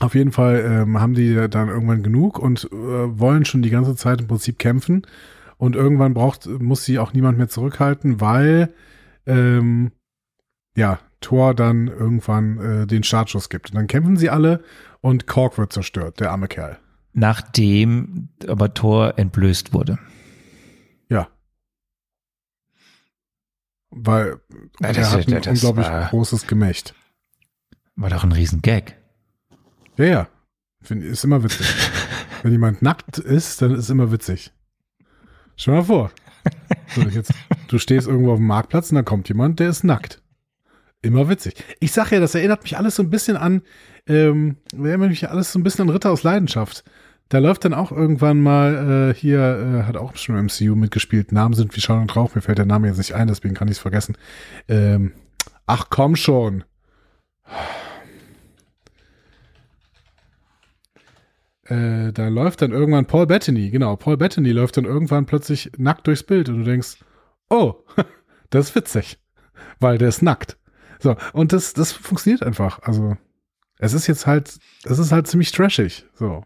auf 0.00 0.14
jeden 0.14 0.32
Fall 0.32 0.64
ähm, 0.66 1.00
haben 1.00 1.14
die 1.14 1.34
dann 1.48 1.68
irgendwann 1.68 2.02
genug 2.02 2.38
und 2.38 2.64
äh, 2.64 2.68
wollen 2.72 3.44
schon 3.44 3.62
die 3.62 3.70
ganze 3.70 3.94
Zeit 3.94 4.20
im 4.20 4.26
Prinzip 4.26 4.58
kämpfen. 4.58 5.06
Und 5.56 5.76
irgendwann 5.76 6.14
braucht, 6.14 6.46
muss 6.46 6.84
sie 6.84 6.98
auch 6.98 7.12
niemand 7.12 7.38
mehr 7.38 7.48
zurückhalten, 7.48 8.20
weil 8.20 8.74
ähm, 9.26 9.92
ja, 10.76 10.98
Thor 11.20 11.54
dann 11.54 11.86
irgendwann 11.86 12.58
äh, 12.58 12.86
den 12.86 13.02
Startschuss 13.02 13.48
gibt. 13.48 13.70
Und 13.70 13.76
dann 13.76 13.86
kämpfen 13.86 14.16
sie 14.16 14.30
alle 14.30 14.62
und 15.00 15.26
Kork 15.26 15.58
wird 15.58 15.72
zerstört, 15.72 16.20
der 16.20 16.32
arme 16.32 16.48
Kerl. 16.48 16.78
Nachdem 17.12 18.30
aber 18.48 18.74
Thor 18.74 19.14
entblößt 19.18 19.72
wurde. 19.72 19.98
Ja. 21.08 21.28
Weil 23.96 24.40
Ja, 24.80 24.88
er 24.88 24.92
das- 24.94 25.12
hat 25.12 25.28
ein 25.28 25.34
das- 25.42 25.46
unglaublich 25.46 25.86
war- 25.86 26.08
großes 26.10 26.46
Gemächt. 26.46 26.94
War 27.96 28.10
doch 28.10 28.24
ein 28.24 28.32
Riesengag. 28.32 28.94
Ja, 29.96 30.04
ja. 30.04 30.28
Find, 30.82 31.04
ist 31.04 31.24
immer 31.24 31.42
witzig. 31.44 31.66
Wenn 32.42 32.52
jemand 32.52 32.82
nackt 32.82 33.18
ist, 33.18 33.62
dann 33.62 33.70
ist 33.72 33.78
es 33.84 33.90
immer 33.90 34.10
witzig. 34.12 34.52
Stell 35.56 35.74
mal 35.74 35.84
vor. 35.84 36.10
So, 36.88 37.02
jetzt, 37.02 37.32
du 37.68 37.78
stehst 37.78 38.06
irgendwo 38.08 38.32
auf 38.32 38.38
dem 38.38 38.46
Marktplatz 38.46 38.90
und 38.90 38.96
dann 38.96 39.04
kommt 39.04 39.28
jemand, 39.28 39.60
der 39.60 39.70
ist 39.70 39.84
nackt. 39.84 40.20
Immer 41.00 41.28
witzig. 41.28 41.54
Ich 41.80 41.92
sag 41.92 42.10
ja, 42.10 42.20
das 42.20 42.34
erinnert 42.34 42.62
mich 42.64 42.76
alles 42.76 42.96
so 42.96 43.02
ein 43.02 43.10
bisschen 43.10 43.36
an, 43.36 43.62
ähm, 44.06 44.56
erinnert 44.72 45.10
mich 45.10 45.28
alles 45.30 45.52
so 45.52 45.58
ein 45.58 45.62
bisschen 45.62 45.82
an 45.82 45.90
Ritter 45.90 46.10
aus 46.10 46.22
Leidenschaft. 46.22 46.82
Da 47.28 47.38
läuft 47.38 47.64
dann 47.64 47.74
auch 47.74 47.90
irgendwann 47.90 48.40
mal 48.40 49.10
äh, 49.10 49.14
hier, 49.14 49.38
äh, 49.40 49.82
hat 49.84 49.96
auch 49.96 50.16
schon 50.16 50.36
im 50.36 50.46
MCU 50.46 50.76
mitgespielt. 50.76 51.32
Namen 51.32 51.54
sind 51.54 51.74
wie 51.74 51.80
Schall 51.80 52.00
und 52.00 52.14
Rauch. 52.14 52.34
Mir 52.34 52.42
fällt 52.42 52.58
der 52.58 52.66
Name 52.66 52.86
jetzt 52.88 52.98
nicht 52.98 53.14
ein, 53.14 53.28
deswegen 53.28 53.54
kann 53.54 53.68
ich 53.68 53.76
es 53.76 53.80
vergessen. 53.80 54.16
Ähm, 54.68 55.12
ach 55.66 55.86
komm 55.90 56.16
schon. 56.16 56.64
äh, 61.66 62.12
da 62.12 62.28
läuft 62.28 62.62
dann 62.62 62.72
irgendwann 62.72 63.06
Paul 63.06 63.26
Bettany, 63.26 63.70
genau, 63.70 63.96
Paul 63.96 64.16
Bettany 64.16 64.52
läuft 64.52 64.76
dann 64.76 64.84
irgendwann 64.84 65.26
plötzlich 65.26 65.70
nackt 65.76 66.06
durchs 66.06 66.22
Bild 66.22 66.48
und 66.48 66.58
du 66.58 66.64
denkst, 66.64 66.98
oh, 67.48 67.74
das 68.50 68.70
ist 68.70 68.74
witzig, 68.74 69.18
weil 69.80 69.98
der 69.98 70.08
ist 70.08 70.22
nackt. 70.22 70.58
So, 70.98 71.16
und 71.32 71.52
das, 71.52 71.72
das 71.74 71.92
funktioniert 71.92 72.42
einfach. 72.42 72.80
Also, 72.82 73.16
es 73.78 73.92
ist 73.92 74.06
jetzt 74.06 74.26
halt, 74.26 74.58
es 74.84 74.98
ist 74.98 75.12
halt 75.12 75.26
ziemlich 75.26 75.52
trashig. 75.52 76.06
So. 76.14 76.44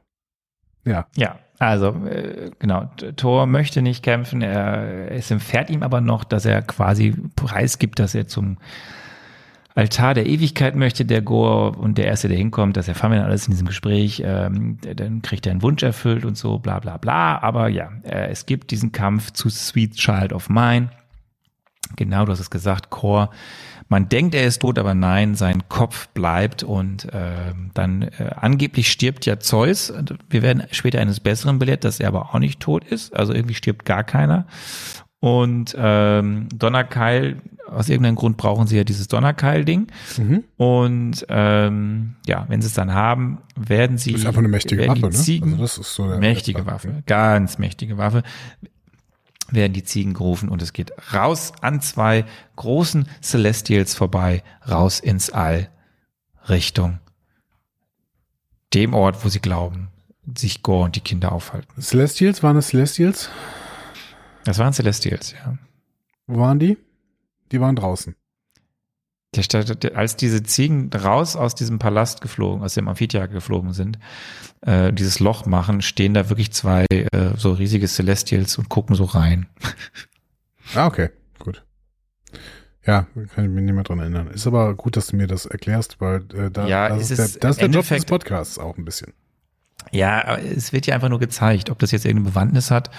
Ja. 0.88 1.06
Ja, 1.16 1.36
also 1.58 1.88
äh, 2.06 2.50
genau, 2.58 2.90
Thor 3.16 3.46
möchte 3.46 3.82
nicht 3.82 4.02
kämpfen, 4.02 4.42
er, 4.42 5.10
es 5.10 5.30
empfährt 5.30 5.70
ihm 5.70 5.82
aber 5.82 6.00
noch, 6.00 6.24
dass 6.24 6.44
er 6.44 6.62
quasi 6.62 7.16
preisgibt, 7.34 7.98
dass 7.98 8.14
er 8.14 8.28
zum 8.28 8.58
Altar 9.74 10.14
der 10.14 10.26
Ewigkeit 10.26 10.74
möchte, 10.74 11.04
der 11.04 11.22
Gore 11.22 11.78
und 11.78 11.98
der 11.98 12.06
Erste, 12.06 12.28
der 12.28 12.36
hinkommt, 12.36 12.76
das 12.76 12.88
erfahren 12.88 13.12
wir 13.12 13.18
dann 13.18 13.28
alles 13.28 13.46
in 13.46 13.52
diesem 13.52 13.66
Gespräch, 13.66 14.22
ähm, 14.24 14.78
dann 14.80 15.22
kriegt 15.22 15.46
er 15.46 15.52
einen 15.52 15.62
Wunsch 15.62 15.82
erfüllt 15.82 16.24
und 16.24 16.36
so, 16.36 16.58
bla 16.58 16.78
bla 16.78 16.96
bla, 16.96 17.38
aber 17.40 17.68
ja, 17.68 17.90
äh, 18.02 18.28
es 18.28 18.46
gibt 18.46 18.70
diesen 18.70 18.92
Kampf 18.92 19.32
zu 19.32 19.48
Sweet 19.48 19.94
Child 19.94 20.32
of 20.32 20.48
Mine, 20.48 20.90
genau, 21.96 22.24
du 22.24 22.32
hast 22.32 22.40
es 22.40 22.50
gesagt, 22.50 22.90
Core, 22.90 23.30
man 23.88 24.08
denkt, 24.08 24.34
er 24.34 24.44
ist 24.44 24.60
tot, 24.60 24.78
aber 24.78 24.94
nein, 24.94 25.34
sein 25.34 25.68
Kopf 25.68 26.08
bleibt 26.08 26.62
und 26.62 27.08
ähm, 27.12 27.70
dann 27.74 28.02
äh, 28.02 28.30
angeblich 28.36 28.90
stirbt 28.90 29.24
ja 29.26 29.40
Zeus. 29.40 29.92
Wir 30.28 30.42
werden 30.42 30.64
später 30.70 31.00
eines 31.00 31.20
Besseren 31.20 31.58
belehrt, 31.58 31.84
dass 31.84 32.00
er 32.00 32.08
aber 32.08 32.34
auch 32.34 32.38
nicht 32.38 32.60
tot 32.60 32.84
ist. 32.84 33.14
Also 33.16 33.32
irgendwie 33.32 33.54
stirbt 33.54 33.84
gar 33.84 34.04
keiner. 34.04 34.46
Und 35.20 35.74
ähm, 35.76 36.48
Donnerkeil, 36.54 37.40
aus 37.66 37.88
irgendeinem 37.88 38.14
Grund 38.14 38.36
brauchen 38.36 38.66
sie 38.66 38.76
ja 38.76 38.84
dieses 38.84 39.08
Donnerkeil-Ding. 39.08 39.88
Mhm. 40.16 40.44
Und 40.56 41.26
ähm, 41.28 42.14
ja, 42.26 42.44
wenn 42.48 42.62
sie 42.62 42.68
es 42.68 42.74
dann 42.74 42.94
haben, 42.94 43.38
werden 43.56 43.98
sie 43.98 44.12
Ist 44.12 44.26
einfach 44.26 44.38
eine 44.38 44.48
mächtige 44.48 44.86
Waffe, 44.86 45.00
ne? 45.00 45.10
Ziegen, 45.10 45.52
Also 45.52 45.62
das 45.62 45.78
ist 45.78 45.94
so 45.94 46.04
mächtige 46.04 46.66
Waffe, 46.66 47.02
ganz 47.06 47.58
mächtige 47.58 47.98
Waffe 47.98 48.22
werden 49.50 49.72
die 49.72 49.84
Ziegen 49.84 50.14
gerufen 50.14 50.48
und 50.48 50.62
es 50.62 50.72
geht 50.72 50.92
raus 51.12 51.52
an 51.60 51.80
zwei 51.80 52.24
großen 52.56 53.08
Celestials 53.22 53.94
vorbei, 53.94 54.42
raus 54.68 55.00
ins 55.00 55.30
All, 55.30 55.70
Richtung 56.48 57.00
dem 58.74 58.94
Ort, 58.94 59.24
wo 59.24 59.28
sie 59.28 59.40
glauben, 59.40 59.88
sich 60.36 60.62
Gore 60.62 60.84
und 60.84 60.96
die 60.96 61.00
Kinder 61.00 61.32
aufhalten. 61.32 61.80
Celestials, 61.80 62.42
waren 62.42 62.56
es 62.56 62.68
Celestials? 62.68 63.30
Das 64.44 64.58
waren 64.58 64.72
Celestials, 64.72 65.32
ja. 65.32 65.58
Wo 66.26 66.40
waren 66.40 66.58
die? 66.58 66.76
Die 67.50 67.60
waren 67.60 67.76
draußen. 67.76 68.14
Der, 69.34 69.62
der, 69.62 69.96
als 69.96 70.16
diese 70.16 70.42
Ziegen 70.42 70.90
raus 70.90 71.36
aus 71.36 71.54
diesem 71.54 71.78
Palast 71.78 72.22
geflogen, 72.22 72.64
aus 72.64 72.74
dem 72.74 72.88
Amphitheater 72.88 73.28
geflogen 73.28 73.74
sind, 73.74 73.98
äh, 74.62 74.92
dieses 74.92 75.20
Loch 75.20 75.44
machen, 75.44 75.82
stehen 75.82 76.14
da 76.14 76.30
wirklich 76.30 76.50
zwei 76.52 76.86
äh, 76.88 77.36
so 77.36 77.52
riesige 77.52 77.86
Celestials 77.86 78.56
und 78.56 78.68
gucken 78.68 78.96
so 78.96 79.04
rein. 79.04 79.46
Ah, 80.74 80.86
okay, 80.86 81.08
gut. 81.38 81.64
Ja, 82.84 83.06
kann 83.34 83.44
ich 83.44 83.50
mich 83.50 83.64
nicht 83.64 83.74
mehr 83.74 83.84
dran 83.84 84.00
erinnern. 84.00 84.28
Ist 84.28 84.46
aber 84.46 84.74
gut, 84.74 84.96
dass 84.96 85.08
du 85.08 85.16
mir 85.16 85.26
das 85.26 85.46
erklärst, 85.46 86.00
weil 86.00 86.24
äh, 86.34 86.50
da, 86.50 86.66
Ja, 86.66 86.90
das 86.90 87.10
ist, 87.10 87.18
der, 87.18 87.40
das 87.40 87.50
ist 87.52 87.60
der 87.62 87.70
Job 87.70 87.88
des 87.88 88.04
Podcasts 88.04 88.58
auch 88.58 88.76
ein 88.76 88.84
bisschen. 88.84 89.12
Ja, 89.92 90.36
es 90.36 90.72
wird 90.72 90.86
ja 90.86 90.94
einfach 90.94 91.08
nur 91.08 91.18
gezeigt, 91.18 91.70
ob 91.70 91.78
das 91.78 91.90
jetzt 91.90 92.04
irgendeine 92.04 92.30
Bewandtnis 92.30 92.70
hat, 92.70 92.90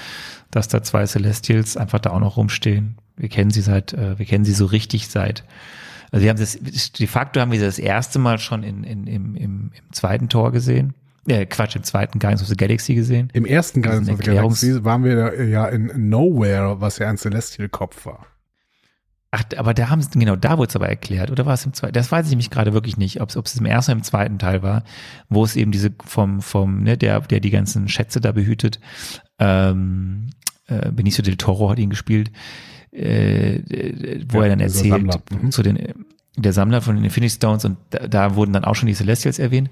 dass 0.52 0.68
da 0.68 0.82
zwei 0.82 1.06
Celestials 1.06 1.78
einfach 1.78 2.00
da 2.00 2.12
auch 2.12 2.20
noch 2.20 2.38
rumstehen. 2.38 2.98
Wir 3.18 3.30
kennen 3.30 3.52
sie 3.52 3.62
seit, 3.62 3.94
äh, 3.94 4.18
wir 4.18 4.26
kennen 4.26 4.46
sie 4.46 4.54
so 4.54 4.66
richtig 4.66 5.08
seit, 5.10 5.44
also 6.12 6.24
wir 6.24 6.30
haben 6.30 6.40
das, 6.40 6.58
de 6.58 7.08
facto 7.08 7.40
haben 7.40 7.52
wir 7.52 7.60
sie 7.60 7.66
das 7.66 7.80
erste 7.80 8.20
Mal 8.20 8.40
schon 8.40 8.64
in, 8.64 8.84
in, 8.84 9.08
im, 9.08 9.36
im, 9.36 9.72
im 9.74 9.94
zweiten 9.94 10.30
Tor 10.30 10.52
gesehen. 10.52 10.94
Äh, 11.28 11.46
Quatsch, 11.46 11.76
im 11.76 11.84
zweiten 11.84 12.20
Guardians 12.20 12.42
of 12.42 12.48
the 12.48 12.56
Galaxy 12.56 12.96
gesehen. 12.96 13.30
Im 13.34 13.46
ersten 13.46 13.82
Guardians 13.82 14.10
of 14.10 14.18
the 14.18 14.24
Galaxy 14.24 14.84
waren 14.84 15.04
wir 15.04 15.46
ja 15.48 15.68
in 15.68 16.10
Nowhere, 16.10 16.82
was 16.82 16.98
ja 16.98 17.10
ein 17.10 17.18
Celestial-Kopf 17.18 18.06
war. 18.06 18.26
Ach, 19.32 19.44
aber 19.58 19.76
da 19.76 19.90
haben 19.90 20.02
sie, 20.02 20.10
genau, 20.18 20.36
da 20.36 20.58
wurde 20.58 20.70
es 20.70 20.76
aber 20.76 20.90
erklärt, 20.90 21.30
oder 21.30 21.46
war 21.46 21.54
es 21.54 21.64
im 21.64 21.74
zweiten? 21.74 21.94
Das 21.94 22.12
weiß 22.12 22.26
ich 22.26 22.32
nämlich 22.32 22.50
gerade 22.50 22.74
wirklich 22.74 22.98
nicht, 22.98 23.22
ob 23.22 23.30
es 23.30 23.38
ob 23.38 23.46
es 23.46 23.56
im 23.56 23.66
ersten 23.66 23.92
oder 23.92 24.00
im 24.00 24.04
zweiten 24.04 24.40
Teil 24.40 24.64
war, 24.64 24.84
wo 25.30 25.44
es 25.44 25.56
eben 25.56 25.72
diese 25.72 25.92
vom, 26.04 26.42
vom, 26.42 26.82
ne, 26.82 26.98
der, 26.98 27.20
der 27.22 27.40
die 27.40 27.52
ganzen 27.52 27.88
Schätze 27.90 28.22
da 28.22 28.32
behütet, 28.32 28.80
ähm, 29.38 30.32
äh, 30.66 30.92
Benicio 30.92 31.24
del 31.24 31.38
Toro 31.38 31.70
hat 31.70 31.78
ihn 31.78 31.92
gespielt, 31.92 32.32
äh, 32.92 33.60
wo 34.30 34.40
Ja, 34.40 34.44
er 34.46 34.50
dann 34.50 34.60
erzählt. 34.60 35.04
Mhm. 35.32 35.52
zu 35.52 35.64
den 35.64 36.06
der 36.38 36.54
Sammler 36.54 36.82
von 36.82 36.96
den 36.96 37.04
Infinity 37.04 37.36
Stones 37.36 37.66
und 37.66 37.78
da, 37.90 38.08
da 38.08 38.36
wurden 38.36 38.54
dann 38.54 38.64
auch 38.64 38.76
schon 38.76 38.88
die 38.88 38.94
Celestials 38.94 39.40
erwähnt 39.40 39.70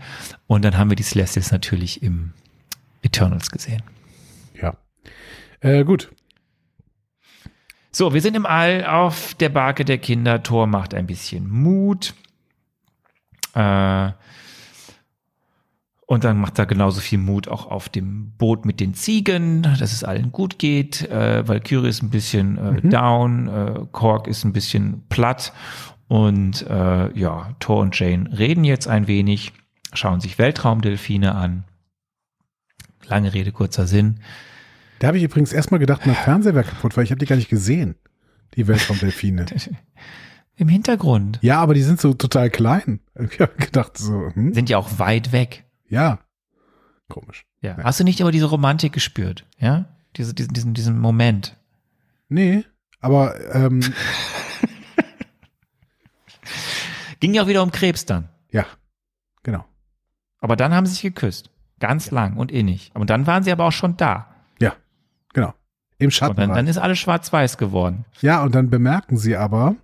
und 0.47 0.65
dann 0.65 0.77
haben 0.77 0.89
wir 0.89 0.95
die 0.97 1.03
Celestials 1.03 1.51
natürlich 1.51 2.03
im 2.03 2.33
Eternals 3.01 3.51
gesehen. 3.51 3.83
Ja. 4.61 4.75
Äh, 5.61 5.85
gut. 5.85 6.11
So, 7.91 8.13
wir 8.13 8.21
sind 8.21 8.35
im 8.35 8.45
All 8.45 8.85
auf 8.85 9.33
der 9.35 9.49
Barke 9.49 9.85
der 9.85 9.97
Kinder. 9.97 10.43
Thor 10.43 10.67
macht 10.67 10.93
ein 10.93 11.07
bisschen 11.07 11.49
Mut. 11.49 12.13
Äh, 13.55 14.11
und 16.07 16.23
dann 16.23 16.39
macht 16.39 16.57
er 16.57 16.65
genauso 16.65 17.01
viel 17.01 17.19
Mut 17.19 17.49
auch 17.49 17.69
auf 17.69 17.89
dem 17.89 18.31
Boot 18.37 18.65
mit 18.65 18.79
den 18.79 18.93
Ziegen, 18.93 19.61
dass 19.61 19.91
es 19.91 20.05
allen 20.05 20.31
gut 20.31 20.57
geht. 20.57 21.01
Äh, 21.11 21.45
Valkyrie 21.45 21.89
ist 21.89 22.01
ein 22.01 22.09
bisschen 22.09 22.57
äh, 22.57 22.81
down, 22.81 23.47
äh, 23.49 23.85
Korg 23.91 24.27
ist 24.27 24.45
ein 24.45 24.53
bisschen 24.53 25.03
platt. 25.09 25.51
Und 26.07 26.65
äh, 26.65 27.11
ja, 27.13 27.53
Thor 27.59 27.79
und 27.81 27.99
Jane 27.99 28.29
reden 28.37 28.63
jetzt 28.63 28.87
ein 28.87 29.07
wenig, 29.07 29.51
schauen 29.91 30.21
sich 30.21 30.39
Weltraumdelfine 30.39 31.35
an. 31.35 31.65
Lange 33.05 33.33
Rede, 33.33 33.51
kurzer 33.51 33.85
Sinn. 33.85 34.21
Da 34.99 35.07
habe 35.07 35.17
ich 35.17 35.23
übrigens 35.23 35.51
erstmal 35.51 35.81
gedacht, 35.81 36.05
mein 36.05 36.15
Fernseher 36.15 36.55
wäre 36.55 36.63
kaputt, 36.63 36.95
weil 36.95 37.03
ich 37.03 37.11
habe 37.11 37.19
die 37.19 37.25
gar 37.25 37.35
nicht 37.35 37.49
gesehen. 37.49 37.95
Die 38.55 38.65
Weltraumdelfine. 38.65 39.45
Im 40.55 40.69
Hintergrund 40.69 41.37
ja, 41.41 41.59
aber 41.59 41.73
die 41.73 41.83
sind 41.83 41.99
so 41.99 42.13
total 42.13 42.49
klein. 42.49 43.01
Ich 43.29 43.41
habe 43.41 43.55
gedacht, 43.57 43.97
so, 43.97 44.31
hm? 44.33 44.53
sind 44.53 44.69
ja 44.69 44.77
auch 44.77 44.99
weit 44.99 45.33
weg. 45.33 45.66
Ja. 45.89 46.19
Komisch. 47.09 47.45
Ja. 47.61 47.77
Ja. 47.77 47.83
Hast 47.83 47.99
du 47.99 48.03
nicht 48.03 48.21
aber 48.21 48.31
diese 48.31 48.45
Romantik 48.47 48.93
gespürt? 48.93 49.45
Ja? 49.59 49.85
Diese, 50.15 50.33
diesen, 50.33 50.53
diesen, 50.53 50.73
diesen 50.73 50.99
Moment. 50.99 51.55
Nee, 52.29 52.65
aber 52.99 53.39
ähm, 53.55 53.81
Ging 57.19 57.33
ja 57.33 57.43
auch 57.43 57.47
wieder 57.47 57.63
um 57.63 57.71
Krebs 57.71 58.05
dann. 58.05 58.29
ja, 58.51 58.65
genau. 59.43 59.65
Aber 60.39 60.55
dann 60.55 60.73
haben 60.73 60.85
sie 60.85 60.93
sich 60.93 61.01
geküsst. 61.01 61.49
Ganz 61.79 62.11
lang 62.11 62.37
und 62.37 62.51
innig. 62.51 62.91
Und 62.93 63.09
dann 63.09 63.25
waren 63.25 63.43
sie 63.43 63.51
aber 63.51 63.65
auch 63.65 63.71
schon 63.71 63.97
da. 63.97 64.27
Ja, 64.59 64.75
genau. 65.33 65.53
Im 65.97 66.07
Und 66.07 66.11
Schatten. 66.11 66.35
dann, 66.35 66.53
dann 66.53 66.67
ist 66.67 66.77
alles 66.77 66.99
schwarz-weiß 66.99 67.57
geworden. 67.57 68.05
Ja, 68.21 68.43
und 68.43 68.53
dann 68.53 68.69
bemerken 68.69 69.17
sie 69.17 69.35
aber, 69.35 69.75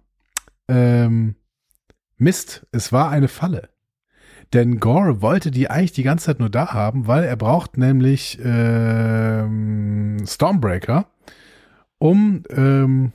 ähm, 0.68 1.36
Mist, 2.18 2.68
es 2.72 2.92
war 2.92 3.10
eine 3.10 3.28
Falle. 3.28 3.70
Denn 4.54 4.80
Gore 4.80 5.22
wollte 5.22 5.50
die 5.50 5.70
eigentlich 5.70 5.94
die 5.94 6.04
ganze 6.04 6.26
Zeit 6.28 6.40
nur 6.40 6.50
da 6.50 6.74
haben, 6.74 7.08
weil 7.08 7.24
er 7.24 7.36
braucht 7.36 7.78
nämlich 7.78 8.40
ähm, 8.44 10.24
Stormbreaker, 10.26 11.08
um 11.98 12.44
ähm, 12.50 13.12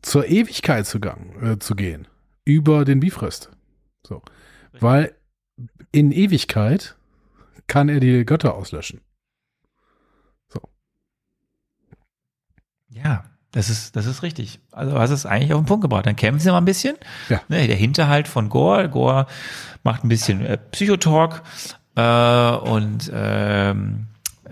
zur 0.00 0.26
Ewigkeit 0.26 0.86
zu, 0.86 1.00
gang, 1.00 1.42
äh, 1.42 1.58
zu 1.58 1.74
gehen. 1.74 2.08
Über 2.46 2.84
den 2.84 3.00
Bifrost. 3.00 3.50
So. 4.06 4.22
Weil 4.72 5.14
in 5.92 6.12
Ewigkeit 6.12 6.96
kann 7.66 7.88
er 7.88 8.00
die 8.00 8.24
Götter 8.24 8.54
auslöschen. 8.54 9.00
Ja, 12.88 13.24
das 13.54 13.70
ist, 13.70 13.94
das 13.94 14.06
ist 14.06 14.22
richtig. 14.24 14.58
Also 14.72 14.98
hast 14.98 15.10
es 15.10 15.26
eigentlich 15.26 15.52
auf 15.52 15.60
den 15.60 15.66
Punkt 15.66 15.82
gebracht. 15.82 16.06
Dann 16.06 16.16
kämpfen 16.16 16.40
sie 16.40 16.50
mal 16.50 16.58
ein 16.58 16.64
bisschen. 16.64 16.96
Ja. 17.28 17.40
Ne, 17.48 17.66
der 17.68 17.76
Hinterhalt 17.76 18.26
von 18.26 18.48
Gore. 18.48 18.88
Gore 18.88 19.26
macht 19.84 20.02
ein 20.02 20.08
bisschen 20.08 20.44
äh, 20.44 20.58
Psychotalk 20.58 21.42
äh, 21.94 22.50
und 22.50 23.12
ähm, 23.14 24.06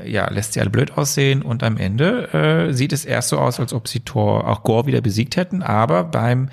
ja, 0.04 0.30
lässt 0.30 0.52
sie 0.52 0.60
alle 0.60 0.70
blöd 0.70 0.96
aussehen 0.96 1.42
und 1.42 1.64
am 1.64 1.78
Ende 1.78 2.68
äh, 2.68 2.72
sieht 2.72 2.92
es 2.92 3.04
erst 3.04 3.30
so 3.30 3.38
aus, 3.38 3.58
als 3.58 3.72
ob 3.72 3.88
sie 3.88 4.00
Thor 4.00 4.48
auch 4.48 4.62
Gore 4.62 4.86
wieder 4.86 5.00
besiegt 5.00 5.36
hätten, 5.36 5.62
aber 5.62 6.04
beim 6.04 6.48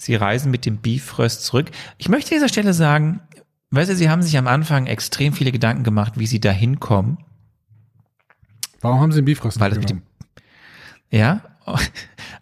Sie 0.00 0.14
reisen 0.14 0.52
mit 0.52 0.64
dem 0.64 0.76
Bifrost 0.76 1.44
zurück. 1.44 1.72
Ich 1.98 2.08
möchte 2.08 2.30
an 2.30 2.36
dieser 2.36 2.48
Stelle 2.48 2.72
sagen, 2.72 3.20
weißt 3.70 3.90
du, 3.90 3.96
sie 3.96 4.08
haben 4.08 4.22
sich 4.22 4.38
am 4.38 4.46
Anfang 4.46 4.86
extrem 4.86 5.32
viele 5.32 5.50
Gedanken 5.50 5.82
gemacht, 5.82 6.12
wie 6.16 6.26
sie 6.28 6.38
da 6.38 6.52
hinkommen. 6.52 7.18
Warum 8.80 9.00
haben 9.00 9.10
sie 9.10 9.20
den 9.20 9.24
Bifrost 9.24 9.58
Weil 9.58 9.70
das 9.70 9.80
mit 9.80 9.90
dem, 9.90 10.02
ja, 11.10 11.42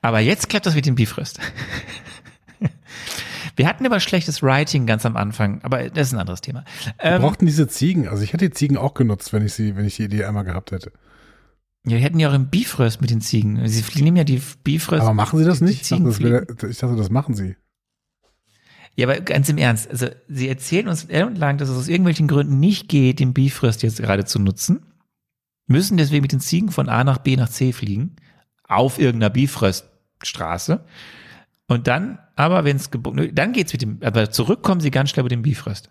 aber 0.03 0.21
jetzt 0.21 0.49
klappt 0.49 0.67
das 0.67 0.75
mit 0.75 0.87
dem 0.87 0.95
Bifrost. 0.95 1.39
Wir 3.57 3.67
hatten 3.67 3.87
aber 3.87 4.01
schlechtes 4.01 4.43
Writing 4.43 4.85
ganz 4.85 5.07
am 5.07 5.17
Anfang, 5.17 5.61
aber 5.63 5.89
das 5.89 6.09
ist 6.09 6.13
ein 6.15 6.21
anderes 6.21 6.43
Thema. 6.43 6.65
Wir 7.01 7.13
Ähm, 7.13 7.23
brauchten 7.23 7.47
diese 7.47 7.67
Ziegen. 7.69 8.07
Also 8.07 8.23
ich 8.23 8.35
hätte 8.35 8.49
die 8.49 8.55
Ziegen 8.55 8.77
auch 8.77 8.93
genutzt, 8.93 9.33
wenn 9.33 9.45
ich 9.45 9.55
sie, 9.55 9.77
wenn 9.77 9.87
ich 9.87 9.97
die 9.97 10.05
Idee 10.05 10.25
einmal 10.25 10.45
gehabt 10.45 10.73
hätte. 10.73 10.93
ja, 11.87 11.93
wir 11.93 11.99
hätten 12.01 12.19
ja 12.21 12.29
auch 12.29 12.35
im 12.35 12.49
Bifrost 12.51 13.01
mit 13.01 13.09
den 13.11 13.23
Ziegen. 13.23 13.67
Sie 13.67 13.83
fliegen- 13.83 14.05
nehmen 14.05 14.17
ja 14.19 14.25
die 14.25 14.43
Bifrost. 14.63 15.01
Aber 15.03 15.15
machen 15.15 15.39
sie 15.39 15.45
das 15.47 15.59
die 15.59 15.65
nicht? 15.65 15.83
Ich 15.83 15.89
dachte, 15.89 15.95
Ziegen 15.95 16.05
das, 16.05 16.21
wäre- 16.21 16.71
ich 16.71 16.79
dachte, 16.79 16.97
das 16.97 17.09
machen 17.11 17.35
sie. 17.35 17.57
Ja, 18.95 19.07
aber 19.09 19.21
ganz 19.21 19.49
im 19.49 19.57
Ernst, 19.59 19.91
also 19.91 20.09
sie 20.29 20.49
erzählen 20.49 20.89
uns 20.89 21.07
lang, 21.09 21.57
dass 21.59 21.69
es 21.69 21.77
aus 21.79 21.89
irgendwelchen 21.89 22.29
Gründen 22.29 22.59
nicht 22.61 22.89
geht, 22.89 23.21
den 23.21 23.33
Bifrost 23.35 23.83
jetzt 23.83 23.99
gerade 23.99 24.25
zu 24.27 24.39
nutzen, 24.39 24.85
müssen 25.67 25.97
deswegen 25.97 26.23
mit 26.23 26.33
den 26.33 26.41
Ziegen 26.41 26.71
von 26.71 26.89
A 26.91 27.05
nach 27.05 27.19
B 27.19 27.37
nach 27.37 27.49
C 27.51 27.73
fliegen, 27.73 28.17
auf 28.69 28.99
irgendeiner 28.99 29.31
Bifröststraße. 29.31 30.85
Und 31.69 31.87
dann, 31.87 32.19
aber 32.37 32.65
wenn 32.65 32.77
es 32.77 32.91
dann 33.33 33.53
geht's 33.53 33.73
mit 33.73 33.83
dem, 33.83 33.99
aber 34.03 34.31
zurück 34.31 34.63
kommen 34.63 34.81
sie 34.81 34.91
ganz 34.91 35.11
schnell 35.11 35.25
mit 35.25 35.33
dem 35.33 35.43
Bifröst. 35.43 35.91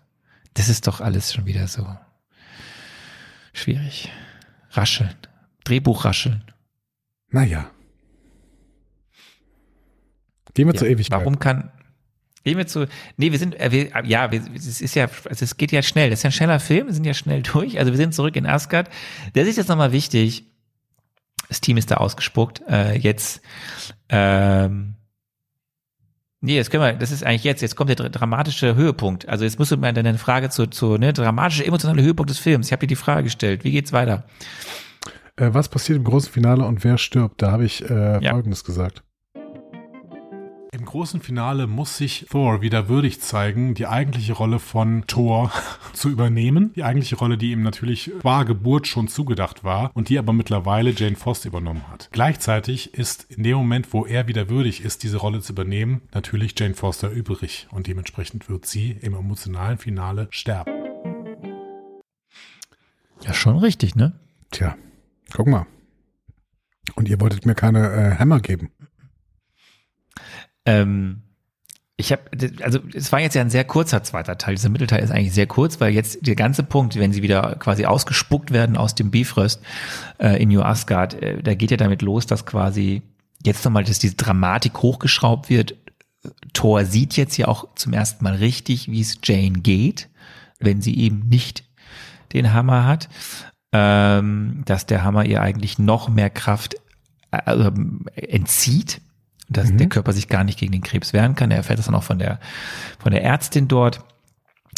Das 0.54 0.68
ist 0.68 0.86
doch 0.86 1.00
alles 1.00 1.34
schon 1.34 1.44
wieder 1.44 1.66
so 1.68 1.86
schwierig. 3.52 4.10
Rascheln. 4.70 5.14
Drehbuch 5.64 6.04
rascheln. 6.04 6.44
Naja. 7.30 7.70
Gehen 10.54 10.68
wir 10.68 10.74
zur 10.74 10.86
Ja, 10.86 10.94
Ewigkeit. 10.94 11.18
Warum 11.18 11.38
kann. 11.38 11.70
Gehen 12.44 12.56
wir 12.56 12.66
zu. 12.66 12.86
Nee, 13.16 13.32
wir 13.32 13.38
sind. 13.38 13.58
Äh, 13.60 13.72
wir, 13.72 13.94
äh, 13.94 14.06
ja, 14.06 14.30
wir, 14.30 14.42
es 14.54 14.80
ist 14.80 14.94
ja. 14.94 15.08
Also 15.28 15.44
es 15.44 15.56
geht 15.56 15.72
ja 15.72 15.82
schnell. 15.82 16.08
Das 16.08 16.20
ist 16.20 16.22
ja 16.22 16.30
ein 16.30 16.32
schneller 16.32 16.60
Film. 16.60 16.86
Wir 16.86 16.94
sind 16.94 17.04
ja 17.04 17.12
schnell 17.12 17.42
durch. 17.52 17.78
Also 17.78 17.92
wir 17.92 17.96
sind 17.96 18.14
zurück 18.14 18.36
in 18.36 18.46
Asgard. 18.46 18.88
Das 19.34 19.46
ist 19.46 19.56
jetzt 19.56 19.68
nochmal 19.68 19.92
wichtig. 19.92 20.44
Das 21.48 21.60
Team 21.60 21.76
ist 21.76 21.90
da 21.90 21.96
ausgespuckt. 21.96 22.62
Äh, 22.68 22.96
jetzt. 22.98 23.40
Ähm, 24.08 24.94
Nee, 26.42 26.58
das 26.58 26.70
können 26.70 26.82
wir, 26.84 26.92
das 26.92 27.10
ist 27.10 27.24
eigentlich 27.24 27.44
jetzt, 27.44 27.62
jetzt 27.62 27.74
kommt 27.76 27.88
der 27.90 27.96
dra- 27.96 28.08
dramatische 28.10 28.76
Höhepunkt. 28.76 29.26
Also 29.28 29.44
jetzt 29.44 29.58
musst 29.58 29.72
du 29.72 29.78
mal 29.78 29.92
deine 29.94 30.16
Frage 30.18 30.50
zu, 30.50 30.66
zu 30.66 30.96
ne, 30.98 31.12
dramatische, 31.14 31.64
emotionale 31.66 32.02
Höhepunkt 32.02 32.28
des 32.30 32.38
Films. 32.38 32.66
Ich 32.66 32.72
habe 32.72 32.80
dir 32.80 32.86
die 32.88 32.94
Frage 32.94 33.24
gestellt. 33.24 33.64
Wie 33.64 33.72
geht's 33.72 33.92
weiter? 33.92 34.24
Äh, 35.36 35.48
was 35.54 35.68
passiert 35.68 35.96
im 35.96 36.04
großen 36.04 36.30
Finale 36.30 36.64
und 36.64 36.84
wer 36.84 36.98
stirbt? 36.98 37.40
Da 37.42 37.50
habe 37.52 37.64
ich 37.64 37.88
äh, 37.90 38.22
Ja. 38.22 38.32
Folgendes 38.32 38.62
gesagt. 38.64 39.02
Im 40.96 41.00
großen 41.00 41.20
Finale 41.20 41.66
muss 41.66 41.98
sich 41.98 42.24
Thor 42.30 42.62
wieder 42.62 42.88
würdig 42.88 43.20
zeigen, 43.20 43.74
die 43.74 43.86
eigentliche 43.86 44.32
Rolle 44.32 44.58
von 44.58 45.06
Thor 45.06 45.52
zu 45.92 46.08
übernehmen. 46.08 46.72
Die 46.72 46.84
eigentliche 46.84 47.16
Rolle, 47.16 47.36
die 47.36 47.52
ihm 47.52 47.60
natürlich 47.60 48.10
qua 48.20 48.44
Geburt 48.44 48.86
schon 48.86 49.06
zugedacht 49.06 49.62
war 49.62 49.90
und 49.92 50.08
die 50.08 50.18
aber 50.18 50.32
mittlerweile 50.32 50.92
Jane 50.92 51.16
Foster 51.16 51.48
übernommen 51.48 51.86
hat. 51.90 52.08
Gleichzeitig 52.12 52.94
ist 52.94 53.24
in 53.30 53.42
dem 53.42 53.58
Moment, 53.58 53.92
wo 53.92 54.06
er 54.06 54.26
wieder 54.26 54.48
würdig 54.48 54.82
ist, 54.82 55.02
diese 55.02 55.18
Rolle 55.18 55.42
zu 55.42 55.52
übernehmen, 55.52 56.00
natürlich 56.14 56.58
Jane 56.58 56.72
Foster 56.72 57.10
übrig 57.10 57.68
und 57.70 57.88
dementsprechend 57.88 58.48
wird 58.48 58.64
sie 58.64 58.92
im 58.92 59.12
emotionalen 59.12 59.76
Finale 59.76 60.28
sterben. 60.30 60.72
Ja, 63.20 63.34
schon 63.34 63.58
richtig, 63.58 63.96
ne? 63.96 64.18
Tja, 64.50 64.76
guck 65.34 65.46
mal. 65.46 65.66
Und 66.94 67.06
ihr 67.06 67.20
wolltet 67.20 67.44
mir 67.44 67.54
keine 67.54 67.92
äh, 67.92 68.18
Hammer 68.18 68.40
geben. 68.40 68.70
Ähm, 70.66 71.22
ich 71.98 72.12
habe, 72.12 72.22
also 72.62 72.80
es 72.92 73.10
war 73.10 73.20
jetzt 73.20 73.34
ja 73.34 73.40
ein 73.40 73.48
sehr 73.48 73.64
kurzer 73.64 74.02
zweiter 74.02 74.36
Teil. 74.36 74.54
Dieser 74.54 74.68
Mittelteil 74.68 75.02
ist 75.02 75.10
eigentlich 75.10 75.32
sehr 75.32 75.46
kurz, 75.46 75.80
weil 75.80 75.94
jetzt 75.94 76.26
der 76.26 76.36
ganze 76.36 76.62
Punkt, 76.62 76.96
wenn 76.96 77.12
sie 77.12 77.22
wieder 77.22 77.56
quasi 77.58 77.86
ausgespuckt 77.86 78.50
werden 78.50 78.76
aus 78.76 78.94
dem 78.94 79.10
Bifrost 79.10 79.62
äh, 80.18 80.40
in 80.42 80.50
New 80.50 80.60
Asgard, 80.60 81.14
äh, 81.14 81.42
da 81.42 81.54
geht 81.54 81.70
ja 81.70 81.78
damit 81.78 82.02
los, 82.02 82.26
dass 82.26 82.44
quasi 82.44 83.02
jetzt 83.42 83.64
nochmal, 83.64 83.84
dass 83.84 83.98
diese 83.98 84.16
Dramatik 84.16 84.82
hochgeschraubt 84.82 85.48
wird. 85.48 85.76
Thor 86.52 86.84
sieht 86.84 87.16
jetzt 87.16 87.38
ja 87.38 87.48
auch 87.48 87.74
zum 87.76 87.94
ersten 87.94 88.24
Mal 88.24 88.34
richtig, 88.34 88.90
wie 88.90 89.00
es 89.00 89.18
Jane 89.22 89.60
geht, 89.60 90.10
wenn 90.58 90.82
sie 90.82 90.98
eben 90.98 91.28
nicht 91.28 91.64
den 92.34 92.52
Hammer 92.52 92.84
hat, 92.84 93.08
ähm, 93.72 94.62
dass 94.66 94.84
der 94.84 95.02
Hammer 95.02 95.24
ihr 95.24 95.40
eigentlich 95.40 95.78
noch 95.78 96.10
mehr 96.10 96.28
Kraft 96.28 96.76
äh, 97.30 97.50
ähm, 97.50 98.06
entzieht, 98.14 99.00
dass 99.48 99.70
Mhm. 99.70 99.78
der 99.78 99.88
Körper 99.88 100.12
sich 100.12 100.28
gar 100.28 100.44
nicht 100.44 100.58
gegen 100.58 100.72
den 100.72 100.82
Krebs 100.82 101.12
wehren 101.12 101.34
kann. 101.34 101.50
Er 101.50 101.58
erfährt 101.58 101.78
das 101.78 101.86
dann 101.86 101.94
auch 101.94 102.02
von 102.02 102.18
der, 102.18 102.40
von 102.98 103.12
der 103.12 103.22
Ärztin 103.22 103.68
dort. 103.68 104.00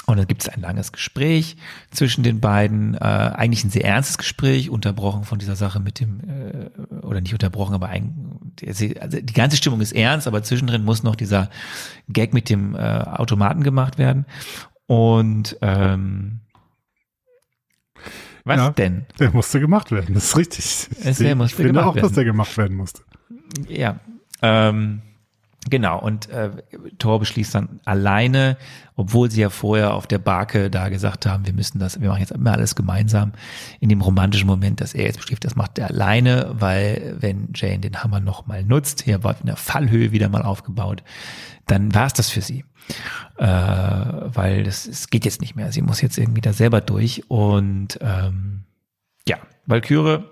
Und 0.06 0.16
dann 0.16 0.26
gibt 0.26 0.40
es 0.42 0.48
ein 0.48 0.62
langes 0.62 0.92
Gespräch 0.92 1.56
zwischen 1.90 2.22
den 2.22 2.40
beiden, 2.40 2.94
äh, 2.94 2.98
eigentlich 2.98 3.64
ein 3.64 3.70
sehr 3.70 3.84
ernstes 3.84 4.16
Gespräch, 4.16 4.70
unterbrochen 4.70 5.24
von 5.24 5.38
dieser 5.38 5.54
Sache 5.54 5.80
mit 5.80 6.00
dem, 6.00 6.20
äh, 6.20 6.96
oder 7.04 7.20
nicht 7.20 7.34
unterbrochen, 7.34 7.74
aber 7.74 7.88
ein, 7.88 8.40
also 8.66 8.86
die 8.86 9.32
ganze 9.34 9.58
Stimmung 9.58 9.82
ist 9.82 9.92
ernst, 9.92 10.26
aber 10.26 10.42
zwischendrin 10.42 10.82
muss 10.84 11.02
noch 11.02 11.14
dieser 11.14 11.50
Gag 12.08 12.32
mit 12.32 12.48
dem 12.48 12.74
äh, 12.74 12.78
Automaten 12.78 13.62
gemacht 13.62 13.98
werden. 13.98 14.24
Und 14.86 15.58
ähm, 15.60 16.40
was 18.44 18.56
Ja. 18.56 18.70
denn? 18.70 19.04
Der 19.18 19.30
musste 19.32 19.60
gemacht 19.60 19.90
werden, 19.90 20.14
das 20.14 20.24
ist 20.24 20.36
richtig. 20.38 20.64
Es 21.04 21.20
ich 21.20 21.54
finde 21.54 21.84
auch, 21.84 21.92
dass 21.94 22.02
werden. 22.04 22.14
der 22.14 22.24
gemacht 22.24 22.56
werden 22.56 22.76
musste. 22.78 23.02
Ja, 23.68 24.00
ähm, 24.42 25.02
genau. 25.68 26.00
Und 26.00 26.28
äh, 26.30 26.50
Thor 26.98 27.18
beschließt 27.20 27.54
dann 27.54 27.80
alleine, 27.84 28.56
obwohl 28.96 29.30
sie 29.30 29.40
ja 29.40 29.50
vorher 29.50 29.94
auf 29.94 30.06
der 30.06 30.18
Barke 30.18 30.70
da 30.70 30.88
gesagt 30.88 31.26
haben, 31.26 31.46
wir 31.46 31.52
müssen 31.52 31.78
das, 31.78 32.00
wir 32.00 32.08
machen 32.08 32.20
jetzt 32.20 32.32
immer 32.32 32.52
alles 32.52 32.74
gemeinsam. 32.74 33.32
In 33.80 33.88
dem 33.88 34.00
romantischen 34.00 34.46
Moment, 34.46 34.80
dass 34.80 34.94
er 34.94 35.04
jetzt 35.04 35.16
beschließt, 35.16 35.44
das 35.44 35.56
macht 35.56 35.78
er 35.78 35.88
alleine, 35.88 36.54
weil 36.58 37.16
wenn 37.20 37.48
Jane 37.54 37.80
den 37.80 38.02
Hammer 38.02 38.20
noch 38.20 38.46
mal 38.46 38.64
nutzt, 38.64 39.02
hier 39.02 39.22
war 39.24 39.36
in 39.40 39.46
der 39.46 39.56
Fallhöhe 39.56 40.12
wieder 40.12 40.28
mal 40.28 40.42
aufgebaut, 40.42 41.02
dann 41.66 41.94
war 41.94 42.06
es 42.06 42.12
das 42.14 42.30
für 42.30 42.42
sie. 42.42 42.64
Äh, 43.36 43.46
weil 43.46 44.64
das, 44.64 44.86
es 44.86 45.10
geht 45.10 45.24
jetzt 45.24 45.40
nicht 45.40 45.54
mehr. 45.54 45.70
Sie 45.72 45.82
muss 45.82 46.00
jetzt 46.00 46.18
irgendwie 46.18 46.40
da 46.40 46.52
selber 46.52 46.80
durch. 46.80 47.30
Und 47.30 47.98
ähm, 48.00 48.64
ja, 49.28 49.36
Valkyrie 49.66 50.24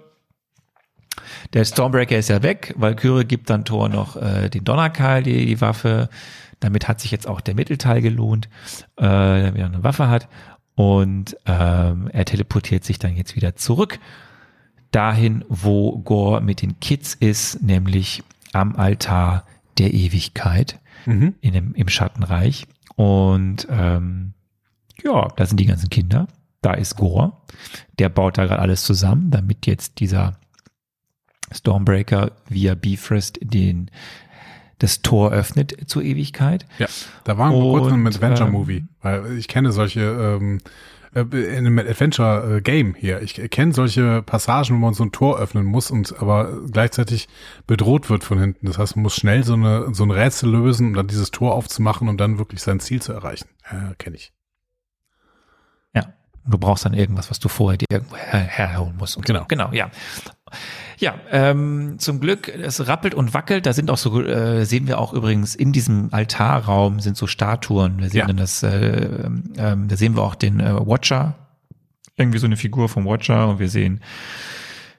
der 1.52 1.64
Stormbreaker 1.64 2.16
ist 2.16 2.28
ja 2.28 2.42
weg. 2.42 2.74
Valkyrie 2.76 3.24
gibt 3.24 3.50
dann 3.50 3.64
Thor 3.64 3.88
noch 3.88 4.16
äh, 4.16 4.48
den 4.48 4.64
Donnerkeil, 4.64 5.22
die, 5.22 5.46
die 5.46 5.60
Waffe. 5.60 6.08
Damit 6.60 6.88
hat 6.88 7.00
sich 7.00 7.10
jetzt 7.10 7.26
auch 7.26 7.40
der 7.40 7.54
Mittelteil 7.54 8.00
gelohnt, 8.00 8.48
äh, 8.96 9.02
damit 9.02 9.56
er 9.56 9.66
eine 9.66 9.84
Waffe 9.84 10.08
hat. 10.08 10.28
Und 10.74 11.36
ähm, 11.46 12.08
er 12.12 12.24
teleportiert 12.24 12.84
sich 12.84 12.98
dann 12.98 13.16
jetzt 13.16 13.36
wieder 13.36 13.56
zurück 13.56 13.98
dahin, 14.90 15.44
wo 15.48 15.98
Gore 15.98 16.40
mit 16.40 16.62
den 16.62 16.80
Kids 16.80 17.14
ist, 17.14 17.62
nämlich 17.62 18.22
am 18.52 18.76
Altar 18.76 19.44
der 19.78 19.92
Ewigkeit 19.92 20.78
Mhm. 21.04 21.34
in 21.40 21.52
dem, 21.52 21.74
im 21.74 21.88
Schattenreich. 21.88 22.66
Und 22.96 23.66
ähm, 23.70 24.32
ja, 25.04 25.28
da 25.36 25.46
sind 25.46 25.60
die 25.60 25.66
ganzen 25.66 25.88
Kinder. 25.88 26.26
Da 26.62 26.72
ist 26.74 26.96
Gore. 26.96 27.32
Der 27.98 28.08
baut 28.08 28.38
da 28.38 28.46
gerade 28.46 28.60
alles 28.60 28.82
zusammen, 28.84 29.30
damit 29.30 29.66
jetzt 29.66 30.00
dieser 30.00 30.38
Stormbreaker 31.52 32.32
via 32.48 32.74
Bifrost 32.74 33.38
den 33.42 33.90
das 34.78 35.00
Tor 35.00 35.32
öffnet 35.32 35.88
zur 35.88 36.02
Ewigkeit. 36.02 36.66
Ja, 36.78 36.86
da 37.24 37.38
waren 37.38 37.52
wir 37.52 37.60
kurz 37.60 37.92
Und, 37.92 38.06
Adventure-Movie, 38.06 38.76
ähm, 38.76 38.88
weil 39.00 39.38
ich 39.38 39.48
kenne 39.48 39.72
solche 39.72 40.00
ähm, 40.02 40.58
äh, 41.14 41.20
in 41.20 41.66
einem 41.66 41.78
Adventure-Game 41.78 42.94
hier. 42.94 43.22
Ich 43.22 43.34
kenne 43.50 43.72
solche 43.72 44.22
Passagen, 44.22 44.74
wo 44.74 44.78
man 44.78 44.92
so 44.92 45.04
ein 45.04 45.12
Tor 45.12 45.38
öffnen 45.38 45.64
muss 45.64 45.90
und 45.90 46.20
aber 46.20 46.60
gleichzeitig 46.70 47.28
bedroht 47.66 48.10
wird 48.10 48.22
von 48.22 48.38
hinten. 48.38 48.66
Das 48.66 48.76
heißt, 48.76 48.96
man 48.96 49.04
muss 49.04 49.16
schnell 49.16 49.44
so 49.44 49.54
eine 49.54 49.94
so 49.94 50.04
ein 50.04 50.10
Rätsel 50.10 50.50
lösen, 50.50 50.88
um 50.88 50.94
dann 50.94 51.06
dieses 51.06 51.30
Tor 51.30 51.54
aufzumachen 51.54 52.08
und 52.08 52.18
dann 52.18 52.38
wirklich 52.38 52.60
sein 52.60 52.80
Ziel 52.80 53.00
zu 53.00 53.12
erreichen. 53.12 53.48
Ja, 53.72 53.94
kenne 53.98 54.16
ich. 54.16 54.32
Du 56.48 56.58
brauchst 56.58 56.84
dann 56.84 56.94
irgendwas, 56.94 57.30
was 57.30 57.38
du 57.40 57.48
vorher 57.48 57.76
dir 57.76 57.86
irgendwo 57.90 58.16
her 58.16 58.40
herholen 58.40 58.94
musst. 58.98 59.20
Genau. 59.22 59.40
So. 59.40 59.44
Genau, 59.48 59.72
ja. 59.72 59.90
Ja, 60.98 61.14
ähm, 61.30 61.96
zum 61.98 62.20
Glück, 62.20 62.48
es 62.48 62.86
rappelt 62.86 63.14
und 63.14 63.34
wackelt. 63.34 63.66
Da 63.66 63.72
sind 63.72 63.90
auch 63.90 63.98
so, 63.98 64.22
äh, 64.22 64.64
sehen 64.64 64.86
wir 64.86 64.98
auch 64.98 65.12
übrigens 65.12 65.54
in 65.54 65.72
diesem 65.72 66.08
Altarraum 66.12 67.00
sind 67.00 67.16
so 67.16 67.26
Statuen. 67.26 67.98
Wir 67.98 68.08
sehen 68.10 68.20
Ja. 68.20 68.26
dann 68.26 68.36
das, 68.36 68.62
äh, 68.62 69.28
ähm, 69.58 69.88
da 69.88 69.96
sehen 69.96 70.14
wir 70.16 70.22
auch 70.22 70.34
den 70.36 70.60
äh, 70.60 70.72
Watcher, 70.86 71.34
irgendwie 72.16 72.38
so 72.38 72.46
eine 72.46 72.56
Figur 72.56 72.88
vom 72.88 73.04
Watcher 73.04 73.48
und 73.48 73.58
wir 73.58 73.68
sehen 73.68 74.00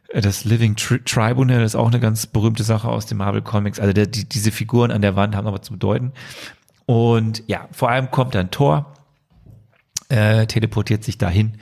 äh, 0.10 0.22
das 0.22 0.44
Living 0.46 0.76
Tri 0.76 1.00
Tribunal, 1.00 1.62
das 1.62 1.72
ist 1.72 1.76
auch 1.76 1.88
eine 1.88 2.00
ganz 2.02 2.28
berühmte 2.28 2.64
Sache 2.64 2.90
aus 2.90 3.06
den 3.08 3.18
Marvel 3.18 3.42
Comics. 3.42 3.80
Also 3.80 3.94
der, 3.94 4.06
die, 4.06 4.28
diese 4.28 4.52
Figuren 4.52 4.92
an 4.92 5.02
der 5.02 5.16
Wand 5.16 5.36
haben 5.36 5.48
aber 5.48 5.62
zu 5.62 5.72
bedeuten. 5.72 6.12
Und 6.86 7.42
ja, 7.48 7.68
vor 7.72 7.90
allem 7.90 8.12
kommt 8.12 8.36
dann 8.36 8.52
Thor, 8.52 8.94
äh, 10.10 10.48
teleportiert 10.48 11.04
sich 11.04 11.18
dahin 11.18 11.58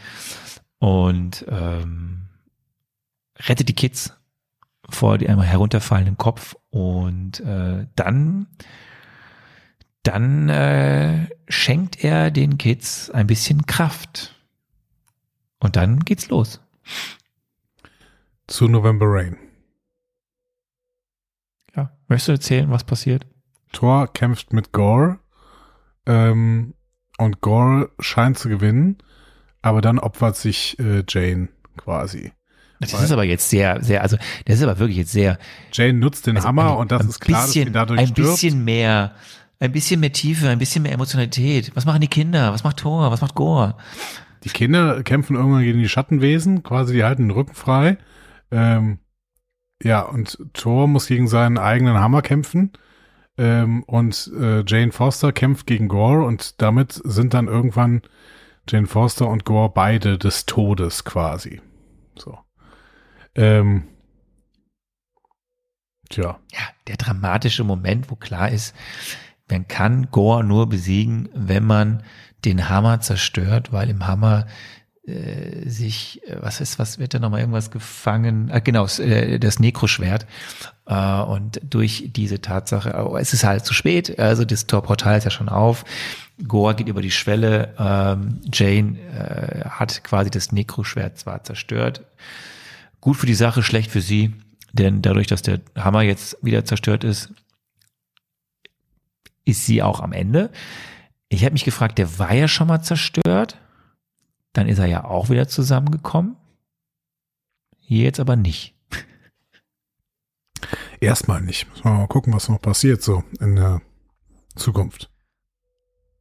und 0.80 1.46
ähm, 1.48 2.28
rettet 3.40 3.70
die 3.70 3.76
Kids 3.76 4.14
vor 4.90 5.14
einmal 5.14 5.46
herunterfallenden 5.46 6.18
Kopf 6.18 6.56
und 6.70 7.40
äh, 7.40 7.88
dann 7.96 8.48
dann 10.04 10.50
äh, 10.50 11.28
schenkt 11.48 12.04
er 12.04 12.30
den 12.30 12.60
Kids 12.60 13.10
ein 13.10 13.26
bisschen 13.26 13.66
Kraft 13.66 14.36
und 15.60 15.76
dann 15.76 16.02
geht's 16.02 16.30
los. 16.30 16.62
Zu 18.46 18.68
November 18.68 19.08
Rain. 19.08 19.38
Ja, 21.76 21.92
möchtest 22.08 22.28
du 22.28 22.32
erzählen, 22.34 22.70
was 22.70 22.84
passiert? 22.84 23.26
Thor 23.72 24.08
kämpft 24.14 24.54
mit 24.54 24.72
Gore 24.72 25.20
ähm, 26.06 26.75
und 27.18 27.42
Gore 27.42 27.90
scheint 28.00 28.38
zu 28.38 28.50
gewinnen, 28.50 28.98
aber 29.62 29.82
dann 29.82 30.00
opfert 30.00 30.36
sich 30.36 30.78
äh, 30.80 31.04
Jane 31.08 31.50
quasi. 31.78 32.32
Das 32.80 32.94
Weil- 32.94 33.06
ist 33.06 33.12
aber 33.12 33.24
jetzt 33.24 33.50
sehr, 33.50 33.82
sehr, 33.84 34.02
also 34.02 34.18
das 34.46 34.58
ist 34.58 34.64
aber 34.64 34.80
wirklich 34.80 34.98
jetzt 34.98 35.12
sehr 35.12 35.38
Jane 35.72 35.94
nutzt 35.94 36.28
den 36.28 36.36
also 36.36 36.48
Hammer 36.48 36.72
ein- 36.74 36.78
und 36.78 36.92
das 36.92 37.02
ein 37.04 37.10
ist 37.10 37.20
klar, 37.22 37.42
dass 37.44 37.52
sie 37.54 37.60
bisschen, 37.60 37.74
dadurch 37.74 38.00
ein 38.02 38.08
stirbt. 38.08 38.32
bisschen 38.32 38.64
mehr, 38.66 39.16
ein 39.60 39.72
bisschen 39.72 40.00
mehr 40.02 40.12
Tiefe, 40.12 40.50
ein 40.50 40.60
bisschen 40.60 40.84
mehr 40.84 40.92
Emotionalität. 40.92 41.72
Was 41.76 41.86
machen 41.86 42.02
die 42.02 42.10
Kinder? 42.10 42.52
Was 42.52 42.64
macht 42.66 42.78
Thor? 42.78 43.12
Was 43.12 43.22
macht 43.22 43.36
Gore? 43.36 43.76
Die 44.44 44.50
Kinder 44.50 45.02
kämpfen 45.04 45.36
irgendwann 45.38 45.64
gegen 45.64 45.80
die 45.80 45.90
Schattenwesen, 45.90 46.62
quasi 46.64 46.94
die 46.94 47.04
halten 47.04 47.24
den 47.24 47.32
Rücken 47.32 47.56
frei. 47.56 47.98
Ähm, 48.52 49.00
ja, 49.82 50.02
und 50.02 50.38
Thor 50.54 50.88
muss 50.88 51.08
gegen 51.08 51.28
seinen 51.28 51.58
eigenen 51.58 51.96
Hammer 51.96 52.22
kämpfen. 52.22 52.72
Ähm, 53.38 53.84
und 53.84 54.32
äh, 54.40 54.64
Jane 54.66 54.92
Foster 54.92 55.34
kämpft 55.34 55.68
gegen 55.68 55.88
Gore 55.88 56.24
und 56.24 56.62
damit 56.62 56.94
sind 56.94 57.34
dann 57.34 57.48
irgendwann 57.48 58.02
Jane 58.68 58.88
Foster 58.88 59.28
und 59.28 59.46
Gore 59.46 59.72
beide 59.74 60.18
des 60.18 60.46
Todes 60.46 61.04
quasi. 61.04 61.62
So. 62.18 62.38
Ähm, 63.36 63.88
tja. 66.10 66.40
Ja, 66.52 66.60
der 66.88 66.98
dramatische 66.98 67.64
Moment, 67.64 68.10
wo 68.10 68.16
klar 68.16 68.50
ist, 68.50 68.74
man 69.50 69.68
kann 69.68 70.10
Gore 70.12 70.44
nur 70.44 70.68
besiegen, 70.70 71.30
wenn 71.34 71.66
man 71.66 72.04
den 72.46 72.70
Hammer 72.70 73.02
zerstört, 73.02 73.72
weil 73.72 73.90
im 73.90 74.08
Hammer 74.08 74.48
äh, 75.08 75.70
sich, 75.70 76.22
äh, 76.28 76.38
was 76.40 76.62
ist, 76.62 76.80
was 76.80 76.98
wird 76.98 77.14
da 77.14 77.20
nochmal 77.20 77.42
irgendwas 77.42 77.70
gefangen? 77.70 78.50
Ah, 78.52 78.60
genau, 78.60 78.88
äh, 78.98 79.38
das 79.40 79.60
Nekroschwert. 79.60 80.26
Äh, 80.88 81.22
und 81.22 81.62
durch 81.64 82.10
diese 82.16 82.42
Tatsache, 82.42 82.94
oh, 83.08 83.16
es 83.18 83.34
ist 83.34 83.44
halt 83.44 83.66
zu 83.66 83.74
spät, 83.74 84.20
also 84.20 84.46
das 84.46 84.66
Torportal 84.66 85.18
ist 85.18 85.26
ja 85.26 85.32
schon 85.32 85.50
auf. 85.50 85.86
Gore 86.48 86.76
geht 86.76 86.88
über 86.88 87.02
die 87.02 87.12
Schwelle, 87.12 87.74
ähm, 87.78 88.42
Jane 88.52 88.98
äh, 89.12 89.70
hat 89.70 90.04
quasi 90.04 90.30
das 90.32 90.52
Nekroschwert 90.52 91.18
zwar 91.18 91.44
zerstört, 91.44 92.04
gut 93.00 93.18
für 93.18 93.28
die 93.28 93.36
Sache, 93.36 93.64
schlecht 93.64 93.92
für 93.92 94.02
sie, 94.02 94.34
denn 94.74 95.02
dadurch, 95.02 95.28
dass 95.28 95.44
der 95.44 95.62
Hammer 95.76 96.02
jetzt 96.02 96.38
wieder 96.42 96.66
zerstört 96.66 97.04
ist, 97.04 97.32
ist 99.46 99.66
sie 99.66 99.84
auch 99.84 100.00
am 100.00 100.12
Ende. 100.12 100.50
Ich 101.30 101.44
habe 101.44 101.54
mich 101.54 101.64
gefragt, 101.64 101.98
der 102.00 102.20
war 102.20 102.34
ja 102.34 102.48
schon 102.48 102.68
mal 102.68 102.82
zerstört, 102.82 103.58
dann 104.58 104.68
ist 104.68 104.80
er 104.80 104.86
ja 104.86 105.04
auch 105.04 105.30
wieder 105.30 105.48
zusammengekommen. 105.48 106.36
Hier 107.78 108.04
jetzt 108.04 108.20
aber 108.20 108.36
nicht. 108.36 108.74
Erstmal 111.00 111.42
nicht. 111.42 111.70
Müssen 111.70 111.84
wir 111.84 111.92
mal 111.92 112.08
gucken, 112.08 112.34
was 112.34 112.50
noch 112.50 112.62
passiert 112.62 113.04
so 113.04 113.24
in 113.40 113.56
der 113.58 113.82
Zukunft. 114.56 115.12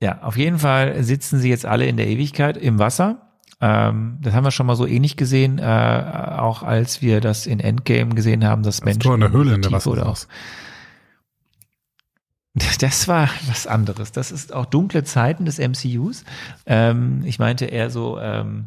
Ja, 0.00 0.22
auf 0.22 0.36
jeden 0.36 0.58
Fall 0.58 1.02
sitzen 1.02 1.38
sie 1.38 1.48
jetzt 1.48 1.64
alle 1.64 1.86
in 1.86 1.96
der 1.96 2.08
Ewigkeit 2.08 2.56
im 2.56 2.78
Wasser. 2.78 3.38
Ähm, 3.60 4.18
das 4.20 4.34
haben 4.34 4.44
wir 4.44 4.50
schon 4.50 4.66
mal 4.66 4.76
so 4.76 4.86
ähnlich 4.86 5.16
gesehen, 5.16 5.58
äh, 5.58 5.62
auch 5.62 6.62
als 6.62 7.00
wir 7.00 7.20
das 7.20 7.46
in 7.46 7.60
Endgame 7.60 8.14
gesehen 8.14 8.44
haben, 8.44 8.62
dass 8.64 8.78
Das 8.78 8.84
Menschen 8.84 9.14
in 9.14 9.20
der 9.20 9.30
Höhle 9.30 9.54
in 9.54 9.62
der 9.62 9.70
Tiefe 9.70 9.88
oder 9.88 10.06
auch 10.06 10.10
Wasser. 10.10 10.28
Das 12.78 13.08
war 13.08 13.28
was 13.48 13.66
anderes. 13.66 14.12
Das 14.12 14.30
ist 14.30 14.52
auch 14.52 14.66
dunkle 14.66 15.04
Zeiten 15.04 15.44
des 15.44 15.58
MCUs. 15.58 16.24
Ähm, 16.66 17.22
ich 17.24 17.38
meinte 17.38 17.64
eher 17.66 17.90
so, 17.90 18.20
ähm, 18.20 18.66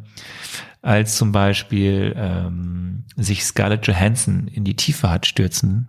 als 0.82 1.16
zum 1.16 1.32
Beispiel 1.32 2.14
ähm, 2.16 3.04
sich 3.16 3.44
Scarlett 3.44 3.86
Johansson 3.86 4.48
in 4.48 4.64
die 4.64 4.76
Tiefe 4.76 5.10
hat 5.10 5.26
stürzen, 5.26 5.88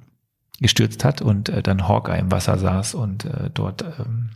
gestürzt 0.59 1.03
hat 1.03 1.21
und 1.21 1.49
äh, 1.49 1.61
dann 1.61 1.88
Hawkeye 1.88 2.19
im 2.19 2.31
Wasser 2.31 2.57
saß 2.57 2.95
und 2.95 3.26
äh, 3.26 3.49
dort 3.53 3.84
ähm, 3.84 4.31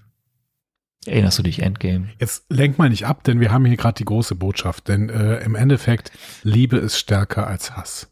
erinnerst 1.05 1.39
du 1.39 1.43
dich 1.43 1.59
Endgame. 1.59 2.09
Jetzt 2.19 2.45
lenk 2.49 2.77
mal 2.77 2.89
nicht 2.89 3.05
ab, 3.05 3.23
denn 3.23 3.39
wir 3.39 3.51
haben 3.51 3.65
hier 3.65 3.77
gerade 3.77 3.95
die 3.95 4.05
große 4.05 4.35
Botschaft. 4.35 4.87
Denn 4.87 5.09
äh, 5.09 5.37
im 5.39 5.55
Endeffekt, 5.55 6.11
Liebe 6.43 6.77
ist 6.77 6.97
stärker 6.97 7.47
als 7.47 7.75
Hass. 7.75 8.09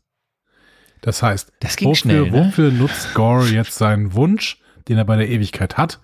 Das 1.01 1.23
heißt, 1.23 1.51
Das 1.59 1.77
wofür, 1.81 1.95
schnell, 1.95 2.31
ne? 2.31 2.33
wofür 2.33 2.71
nutzt 2.71 3.13
Gore 3.13 3.47
jetzt 3.49 3.75
seinen 3.75 4.13
Wunsch, 4.13 4.60
den 4.87 4.97
er 4.97 5.05
bei 5.05 5.15
der 5.15 5.29
Ewigkeit 5.29 5.77
hat? 5.77 5.99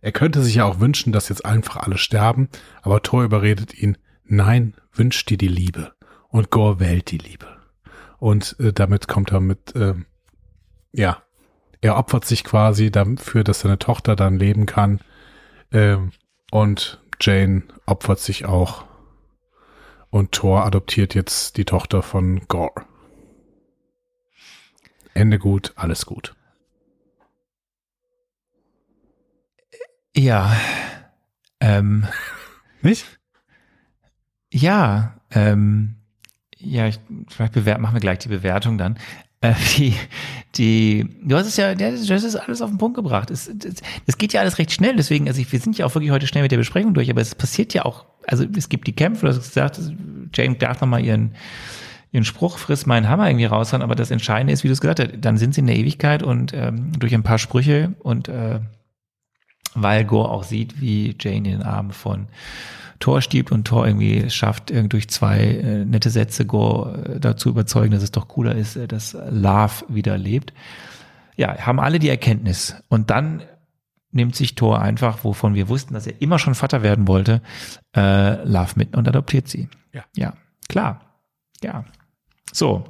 Er 0.00 0.12
könnte 0.12 0.42
sich 0.42 0.56
ja 0.56 0.64
auch 0.64 0.80
wünschen, 0.80 1.12
dass 1.12 1.28
jetzt 1.28 1.44
einfach 1.44 1.76
alle 1.76 1.98
sterben, 1.98 2.48
aber 2.82 3.02
Thor 3.02 3.24
überredet 3.24 3.74
ihn, 3.74 3.98
nein, 4.24 4.74
wünsch 4.92 5.24
dir 5.24 5.38
die 5.38 5.48
Liebe. 5.48 5.92
Und 6.28 6.50
Gore 6.50 6.78
wählt 6.78 7.10
die 7.10 7.18
Liebe. 7.18 7.46
Und 8.18 8.56
äh, 8.60 8.72
damit 8.72 9.08
kommt 9.08 9.32
er 9.32 9.40
mit, 9.40 9.74
ähm, 9.74 10.06
ja, 10.92 11.22
er 11.80 11.96
opfert 11.96 12.24
sich 12.24 12.44
quasi 12.44 12.90
dafür, 12.90 13.44
dass 13.44 13.60
seine 13.60 13.78
Tochter 13.78 14.16
dann 14.16 14.38
leben 14.38 14.66
kann. 14.66 15.00
Ähm, 15.72 16.12
und 16.50 17.00
Jane 17.20 17.62
opfert 17.86 18.20
sich 18.20 18.46
auch. 18.46 18.84
Und 20.10 20.32
Thor 20.32 20.64
adoptiert 20.64 21.14
jetzt 21.14 21.56
die 21.56 21.64
Tochter 21.64 22.02
von 22.02 22.46
Gore. 22.48 22.84
Ende 25.14 25.38
gut, 25.38 25.72
alles 25.76 26.06
gut. 26.06 26.34
Ja. 30.18 30.52
Ähm, 31.60 32.06
Nicht? 32.82 33.06
ja, 34.52 35.14
ähm, 35.30 35.94
ja, 36.56 36.88
ich, 36.88 36.98
vielleicht 37.28 37.52
bewerten, 37.52 37.82
machen 37.82 37.94
wir 37.94 38.00
gleich 38.00 38.18
die 38.18 38.28
Bewertung 38.28 38.78
dann. 38.78 38.98
Äh, 39.40 39.54
die, 39.76 39.94
die, 40.56 41.08
du 41.22 41.36
hast 41.36 41.46
es 41.46 41.56
ja, 41.56 41.70
ja, 41.70 41.90
das 41.92 42.10
ist 42.10 42.34
alles 42.34 42.62
auf 42.62 42.70
den 42.70 42.78
Punkt 42.78 42.96
gebracht. 42.96 43.30
Es, 43.30 43.46
es, 43.46 43.76
es 44.06 44.18
geht 44.18 44.32
ja 44.32 44.40
alles 44.40 44.58
recht 44.58 44.72
schnell, 44.72 44.96
deswegen, 44.96 45.28
also 45.28 45.40
ich, 45.40 45.52
wir 45.52 45.60
sind 45.60 45.78
ja 45.78 45.86
auch 45.86 45.94
wirklich 45.94 46.10
heute 46.10 46.26
schnell 46.26 46.42
mit 46.42 46.50
der 46.50 46.56
Besprechung 46.56 46.94
durch, 46.94 47.08
aber 47.10 47.20
es 47.20 47.36
passiert 47.36 47.72
ja 47.74 47.84
auch, 47.84 48.04
also 48.26 48.44
es 48.56 48.68
gibt 48.68 48.88
die 48.88 48.94
Kämpfe, 48.94 49.26
du 49.26 49.28
hast 49.28 49.38
gesagt, 49.38 49.80
Jane 50.34 50.56
darf 50.56 50.80
nochmal 50.80 51.04
ihren, 51.04 51.36
ihren 52.10 52.24
Spruch, 52.24 52.58
friss 52.58 52.86
meinen 52.86 53.08
Hammer 53.08 53.28
irgendwie 53.28 53.44
raushauen, 53.44 53.82
aber 53.82 53.94
das 53.94 54.10
Entscheidende 54.10 54.52
ist, 54.52 54.64
wie 54.64 54.68
du 54.68 54.72
es 54.72 54.80
gesagt 54.80 54.98
hast, 54.98 55.10
dann 55.20 55.38
sind 55.38 55.54
sie 55.54 55.60
in 55.60 55.68
der 55.68 55.76
Ewigkeit 55.76 56.24
und 56.24 56.52
ähm, 56.54 56.90
durch 56.98 57.14
ein 57.14 57.22
paar 57.22 57.38
Sprüche 57.38 57.94
und 58.00 58.26
äh, 58.26 58.58
weil 59.82 60.04
Gore 60.04 60.30
auch 60.30 60.44
sieht, 60.44 60.80
wie 60.80 61.16
Jane 61.18 61.36
in 61.36 61.44
den 61.44 61.62
Armen 61.62 61.92
von 61.92 62.28
Thor 63.00 63.22
stiebt 63.22 63.52
und 63.52 63.66
Thor 63.66 63.86
irgendwie 63.86 64.28
schafft, 64.30 64.70
irgendwie 64.70 64.88
durch 64.88 65.08
zwei 65.08 65.38
äh, 65.38 65.84
nette 65.84 66.10
Sätze 66.10 66.46
Gore 66.46 67.14
äh, 67.16 67.20
dazu 67.20 67.48
überzeugen, 67.48 67.92
dass 67.92 68.02
es 68.02 68.10
doch 68.10 68.28
cooler 68.28 68.54
ist, 68.54 68.76
äh, 68.76 68.88
dass 68.88 69.16
Love 69.30 69.84
wieder 69.88 70.18
lebt. 70.18 70.52
Ja, 71.36 71.56
haben 71.58 71.78
alle 71.78 72.00
die 72.00 72.08
Erkenntnis. 72.08 72.74
Und 72.88 73.10
dann 73.10 73.42
nimmt 74.10 74.34
sich 74.34 74.54
Thor 74.54 74.80
einfach, 74.80 75.22
wovon 75.22 75.54
wir 75.54 75.68
wussten, 75.68 75.94
dass 75.94 76.06
er 76.06 76.20
immer 76.20 76.38
schon 76.38 76.54
Vater 76.54 76.82
werden 76.82 77.06
wollte, 77.06 77.42
äh, 77.94 78.42
Love 78.44 78.72
mit 78.76 78.96
und 78.96 79.06
adoptiert 79.06 79.48
sie. 79.48 79.68
Ja. 79.92 80.04
Ja, 80.16 80.34
klar. 80.68 81.00
Ja. 81.62 81.84
So. 82.52 82.84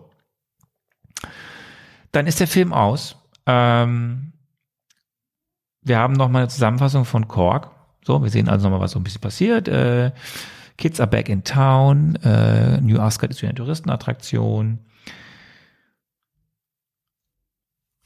Dann 2.12 2.27
ist 2.27 2.40
der 2.40 2.47
Film 2.47 2.73
aus. 2.73 3.16
Ähm, 3.47 4.27
wir 5.89 5.98
haben 5.98 6.15
noch 6.15 6.28
mal 6.28 6.40
eine 6.40 6.48
Zusammenfassung 6.48 7.05
von 7.05 7.28
Korg. 7.28 7.70
So, 8.05 8.23
wir 8.23 8.31
sehen 8.31 8.48
also 8.48 8.69
noch 8.69 8.78
mal, 8.78 8.82
was 8.82 8.93
so 8.93 9.01
ein 9.01 9.05
bisschen 9.05 9.20
passiert. 9.20 9.69
Äh, 9.69 10.12
Kids 10.77 11.01
are 11.01 11.10
back 11.10 11.28
in 11.28 11.44
town. 11.44 12.16
Äh, 12.16 12.81
New 12.81 13.01
Asgard 13.01 13.32
ist 13.32 13.43
wieder 13.43 13.51
eine 13.51 13.56
Touristenattraktion. 13.56 14.78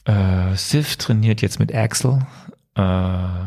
Äh, 0.05 0.57
Sif 0.57 0.97
trainiert 0.97 1.43
jetzt 1.43 1.59
mit 1.59 1.75
Axel. 1.75 2.27
Äh, 2.75 3.45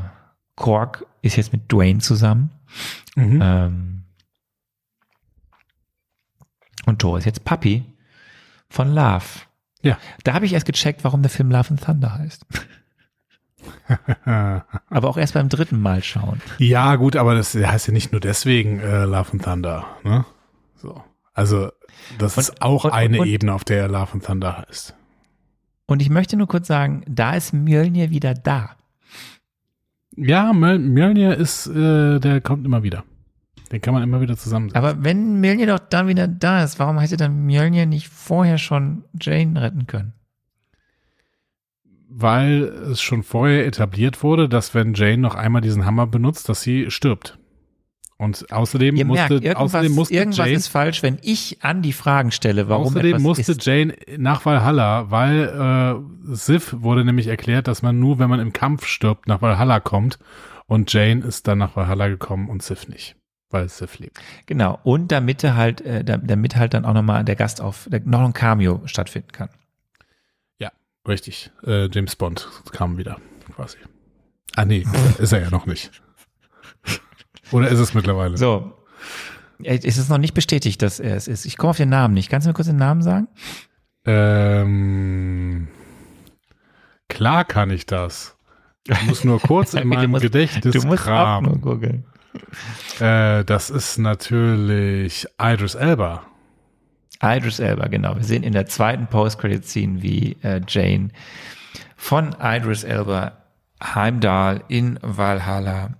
Korg 0.55 1.05
ist 1.21 1.35
jetzt 1.35 1.51
mit 1.51 1.71
Dwayne 1.71 1.99
zusammen. 1.99 2.51
Mhm. 3.15 3.39
Ähm, 3.41 4.03
und 6.85 6.99
Thor 6.99 7.17
ist 7.17 7.25
jetzt 7.25 7.43
Papi 7.43 7.83
von 8.69 8.93
Love. 8.93 9.25
Ja. 9.81 9.97
Da 10.23 10.33
habe 10.33 10.45
ich 10.45 10.53
erst 10.53 10.65
gecheckt, 10.65 11.03
warum 11.03 11.21
der 11.21 11.29
Film 11.29 11.51
Love 11.51 11.71
and 11.71 11.83
Thunder 11.83 12.13
heißt. 12.13 12.45
Aber 14.25 15.09
auch 15.09 15.17
erst 15.17 15.33
beim 15.33 15.49
dritten 15.49 15.79
Mal 15.81 16.03
schauen. 16.03 16.41
Ja, 16.57 16.95
gut, 16.95 17.15
aber 17.15 17.35
das 17.35 17.53
heißt 17.55 17.87
ja 17.87 17.93
nicht 17.93 18.11
nur 18.11 18.21
deswegen 18.21 18.79
äh, 18.79 19.05
Love 19.05 19.33
and 19.33 19.43
Thunder. 19.43 19.85
Ne? 20.03 20.25
So. 20.75 21.03
Also, 21.33 21.71
das 22.17 22.35
Und- 22.37 22.41
ist 22.41 22.61
auch 22.61 22.85
und- 22.85 22.93
eine 22.93 23.19
und- 23.21 23.27
Ebene, 23.27 23.53
auf 23.53 23.63
der 23.63 23.87
Love 23.87 24.13
and 24.13 24.25
Thunder 24.25 24.65
heißt. 24.67 24.95
Und 25.87 26.01
ich 26.01 26.09
möchte 26.09 26.35
nur 26.37 26.47
kurz 26.47 26.67
sagen, 26.67 27.03
da 27.07 27.33
ist 27.35 27.53
Mjölnir 27.53 28.09
wieder 28.09 28.33
da. 28.33 28.71
Ja, 30.17 30.51
Mjöl- 30.51 30.79
Mjölnir 30.79 31.35
ist, 31.37 31.67
äh, 31.67 32.19
der 32.19 32.41
kommt 32.41 32.65
immer 32.65 32.83
wieder. 32.83 33.03
Den 33.71 33.81
kann 33.81 33.93
man 33.93 34.03
immer 34.03 34.21
wieder 34.21 34.37
zusammensetzen. 34.37 34.77
Aber 34.83 35.03
wenn 35.03 35.41
Mjölnir 35.41 35.67
doch 35.67 35.79
dann 35.79 36.07
wieder 36.07 36.27
da 36.27 36.63
ist, 36.63 36.79
warum 36.79 36.99
hätte 36.99 37.17
dann 37.17 37.45
Mjölnir 37.45 37.85
nicht 37.85 38.07
vorher 38.09 38.57
schon 38.57 39.03
Jane 39.19 39.59
retten 39.61 39.87
können? 39.87 40.13
Weil 42.17 42.63
es 42.91 43.01
schon 43.01 43.23
vorher 43.23 43.65
etabliert 43.67 44.23
wurde, 44.23 44.47
dass 44.47 44.73
wenn 44.73 44.93
Jane 44.93 45.17
noch 45.17 45.35
einmal 45.35 45.61
diesen 45.61 45.85
Hammer 45.85 46.07
benutzt, 46.07 46.47
dass 46.47 46.61
sie 46.61 46.89
stirbt. 46.89 47.37
Und 48.17 48.49
außerdem 48.53 48.95
Ihr 48.95 49.03
musste, 49.03 49.33
merkt, 49.33 49.45
irgendwas, 49.45 49.63
außerdem 49.75 49.91
musste 49.91 50.13
irgendwas 50.15 50.37
Jane, 50.37 50.51
ist 50.53 50.67
falsch, 50.69 51.03
wenn 51.03 51.17
ich 51.21 51.57
an 51.61 51.81
die 51.81 51.91
Fragen 51.91 52.31
stelle, 52.31 52.69
warum 52.69 52.85
außerdem 52.85 53.21
musste 53.21 53.51
ist. 53.51 53.65
Jane 53.65 53.95
nach 54.17 54.45
Valhalla, 54.45 55.11
weil 55.11 55.99
äh, 56.31 56.33
Sif 56.33 56.73
wurde 56.79 57.03
nämlich 57.03 57.27
erklärt, 57.27 57.67
dass 57.67 57.81
man 57.81 57.99
nur, 57.99 58.17
wenn 58.17 58.29
man 58.29 58.39
im 58.39 58.53
Kampf 58.53 58.85
stirbt, 58.85 59.27
nach 59.27 59.41
Valhalla 59.41 59.81
kommt. 59.81 60.17
Und 60.67 60.93
Jane 60.93 61.25
ist 61.25 61.49
dann 61.49 61.57
nach 61.57 61.75
Valhalla 61.75 62.07
gekommen 62.07 62.47
und 62.47 62.63
Sif 62.63 62.87
nicht, 62.87 63.17
weil 63.49 63.67
Sif 63.67 63.99
lebt. 63.99 64.17
Genau. 64.45 64.79
Und 64.85 65.11
damit 65.11 65.43
halt, 65.43 65.81
äh, 65.81 66.05
da- 66.05 66.15
damit 66.15 66.55
halt 66.55 66.73
dann 66.73 66.85
auch 66.85 66.93
nochmal 66.93 67.25
der 67.25 67.35
Gast 67.35 67.59
auf, 67.59 67.89
der, 67.91 67.99
noch 68.05 68.21
ein 68.21 68.31
Cameo 68.31 68.81
stattfinden 68.85 69.33
kann. 69.33 69.49
Richtig. 71.07 71.51
Äh, 71.65 71.87
James 71.91 72.15
Bond 72.15 72.47
kam 72.71 72.97
wieder, 72.97 73.17
quasi. 73.55 73.77
Ah 74.55 74.65
nee, 74.65 74.85
ist 75.19 75.33
er 75.33 75.41
ja 75.41 75.49
noch 75.49 75.65
nicht. 75.65 75.91
Oder 77.51 77.67
ist 77.69 77.79
es 77.79 77.93
mittlerweile? 77.93 78.37
So. 78.37 78.73
Es 79.63 79.97
ist 79.97 80.09
noch 80.09 80.17
nicht 80.17 80.33
bestätigt, 80.33 80.81
dass 80.81 80.99
er 80.99 81.15
es 81.15 81.27
ist. 81.27 81.45
Ich 81.45 81.57
komme 81.57 81.69
auf 81.71 81.77
den 81.77 81.89
Namen 81.89 82.13
nicht. 82.13 82.29
Kannst 82.29 82.45
du 82.45 82.49
mir 82.49 82.53
kurz 82.55 82.67
den 82.67 82.75
Namen 82.75 83.01
sagen? 83.03 83.27
Ähm, 84.05 85.67
klar 87.07 87.45
kann 87.45 87.69
ich 87.69 87.85
das. 87.85 88.35
Ich 88.87 89.01
muss 89.03 89.23
nur 89.23 89.39
kurz 89.39 89.73
in 89.73 89.87
meinem 89.87 90.11
musst- 90.11 90.23
Gedächtnis 90.23 90.73
du 90.73 90.87
musst 90.87 91.03
auch 91.03 91.05
kramen. 91.05 91.45
nur 91.51 91.59
googeln. 91.59 92.05
Äh, 92.99 93.45
das 93.45 93.69
ist 93.69 93.97
natürlich 93.97 95.25
Idris 95.41 95.75
Elba. 95.75 96.23
Idris 97.21 97.59
Elba, 97.59 97.87
genau. 97.87 98.15
Wir 98.15 98.23
sehen 98.23 98.43
in 98.43 98.53
der 98.53 98.65
zweiten 98.65 99.07
Post-Credit-Scene, 99.07 100.01
wie 100.01 100.37
äh, 100.43 100.61
Jane 100.67 101.09
von 101.95 102.35
Idris 102.41 102.83
Elba 102.83 103.33
Heimdall 103.81 104.63
in 104.67 104.99
Valhalla 105.01 105.91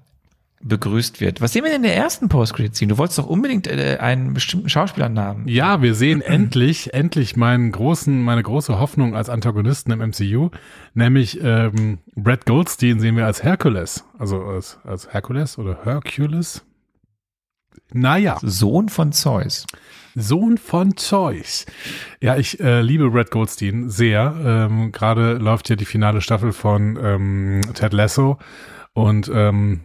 begrüßt 0.66 1.22
wird. 1.22 1.42
Was 1.42 1.54
sehen 1.54 1.64
wir 1.64 1.70
denn 1.70 1.84
in 1.84 1.88
der 1.88 1.96
ersten 1.96 2.28
Post-Credit-Scene? 2.28 2.90
Du 2.90 2.98
wolltest 2.98 3.20
doch 3.20 3.28
unbedingt 3.28 3.68
äh, 3.68 3.98
einen 4.00 4.34
bestimmten 4.34 4.68
Schauspielernamen. 4.68 5.48
Ja, 5.48 5.82
wir 5.82 5.94
sehen 5.94 6.22
endlich, 6.26 6.94
endlich 6.94 7.36
meinen 7.36 7.72
großen, 7.72 8.22
meine 8.22 8.42
große 8.42 8.80
Hoffnung 8.80 9.16
als 9.16 9.30
Antagonisten 9.30 9.92
im 9.92 10.00
MCU, 10.00 10.50
nämlich 10.96 11.40
ähm, 11.42 12.00
Brad 12.16 12.46
Goldstein 12.46 13.00
sehen 13.00 13.16
wir 13.16 13.26
als 13.26 13.44
Hercules, 13.44 14.04
also 14.18 14.44
als, 14.44 14.80
als 14.84 15.14
Hercules 15.14 15.60
oder 15.60 15.80
Hercules. 15.84 16.66
Naja, 17.94 18.38
Sohn 18.41 18.90
von 18.90 19.12
Zeus. 19.12 19.66
Sohn 20.16 20.57
von 20.57 20.95
Zeus. 20.95 21.66
Ja, 22.22 22.38
ich 22.38 22.60
äh, 22.60 22.82
liebe 22.82 23.10
Brad 23.12 23.32
Goldstein 23.32 23.90
sehr. 23.90 24.36
Ähm, 24.44 24.91
Gerade 24.91 25.34
läuft 25.34 25.70
ja 25.70 25.76
die 25.76 25.86
finale 25.86 26.22
Staffel 26.22 26.53
von 26.53 26.98
ähm, 27.02 27.62
Ted 27.74 27.94
Lasso 27.94 28.40
und 28.94 29.30
ähm, 29.34 29.82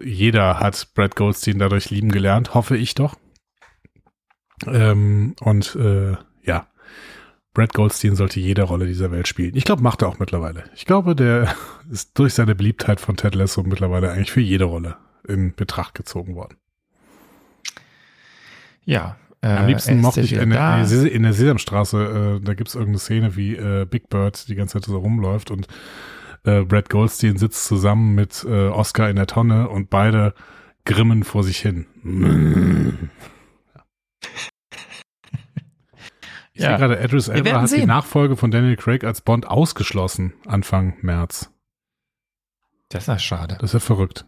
jeder 0.00 0.60
hat 0.60 0.88
Brad 0.94 1.16
Goldstein 1.16 1.58
dadurch 1.58 1.90
lieben 1.90 2.10
gelernt, 2.12 2.54
hoffe 2.54 2.76
ich 2.76 2.94
doch. 2.94 3.16
Ähm, 4.66 5.34
und 5.40 5.74
äh, 5.74 6.12
ja, 6.44 6.68
Brad 7.54 7.74
Goldstein 7.74 8.14
sollte 8.14 8.38
jede 8.38 8.62
Rolle 8.62 8.86
dieser 8.86 9.10
Welt 9.10 9.26
spielen. 9.26 9.56
Ich 9.56 9.64
glaube, 9.64 9.82
macht 9.82 10.02
er 10.02 10.08
auch 10.08 10.20
mittlerweile. 10.20 10.64
Ich 10.74 10.86
glaube, 10.86 11.16
der 11.16 11.54
ist 11.90 12.16
durch 12.18 12.34
seine 12.34 12.54
Beliebtheit 12.54 13.00
von 13.00 13.16
Ted 13.16 13.34
Lasso 13.34 13.62
mittlerweile 13.64 14.12
eigentlich 14.12 14.32
für 14.32 14.40
jede 14.40 14.64
Rolle 14.64 14.96
in 15.26 15.54
Betracht 15.54 15.94
gezogen 15.94 16.36
worden. 16.36 16.56
Ja. 18.84 19.16
Äh, 19.40 19.48
Am 19.48 19.66
liebsten 19.66 20.00
mochte 20.00 20.20
ich 20.20 20.32
in, 20.34 20.50
der- 20.50 20.86
in, 21.12 21.22
der 21.24 21.32
Sesamstraße, 21.32 22.38
äh, 22.40 22.44
da 22.44 22.54
gibt's 22.54 22.74
irgendeine 22.74 22.98
Szene, 23.00 23.36
wie 23.36 23.56
äh, 23.56 23.84
Big 23.86 24.08
Bird 24.08 24.48
die 24.48 24.54
ganze 24.54 24.74
Zeit 24.80 24.84
so 24.84 24.96
rumläuft 24.98 25.50
und 25.50 25.66
äh, 26.44 26.62
Brad 26.62 26.88
Goldstein 26.90 27.36
sitzt 27.38 27.64
zusammen 27.66 28.14
mit 28.14 28.44
äh, 28.48 28.68
Oscar 28.68 29.10
in 29.10 29.16
der 29.16 29.26
Tonne 29.26 29.68
und 29.68 29.90
beide 29.90 30.34
grimmen 30.84 31.24
vor 31.24 31.42
sich 31.44 31.58
hin. 31.58 31.86
Ich 36.54 36.60
Ja. 36.60 36.76
sehe 36.76 36.86
gerade, 36.86 37.02
Idris 37.02 37.28
Elba 37.28 37.52
hat 37.52 37.62
die 37.62 37.66
sehen. 37.68 37.86
Nachfolge 37.86 38.36
von 38.36 38.50
Daniel 38.50 38.76
Craig 38.76 39.04
als 39.04 39.22
Bond 39.22 39.46
ausgeschlossen 39.46 40.34
Anfang 40.46 40.98
März. 41.00 41.50
Das 42.90 43.04
ist 43.04 43.06
ja 43.08 43.18
schade. 43.18 43.56
Das 43.58 43.70
ist 43.70 43.74
ja 43.74 43.80
verrückt. 43.80 44.26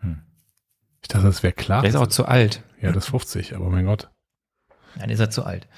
Hm. 0.00 0.22
Ich 1.06 1.08
dachte, 1.08 1.26
das 1.26 1.44
wäre 1.44 1.52
klar. 1.52 1.82
Der 1.82 1.90
ist 1.90 1.94
auch 1.94 2.08
zu 2.08 2.24
alt. 2.26 2.62
ja, 2.82 2.90
das 2.90 3.04
ist 3.04 3.10
50, 3.10 3.54
aber 3.54 3.70
mein 3.70 3.84
Gott. 3.86 4.10
Dann 4.98 5.08
ist 5.08 5.20
er 5.20 5.30
zu 5.30 5.44
alt. 5.44 5.68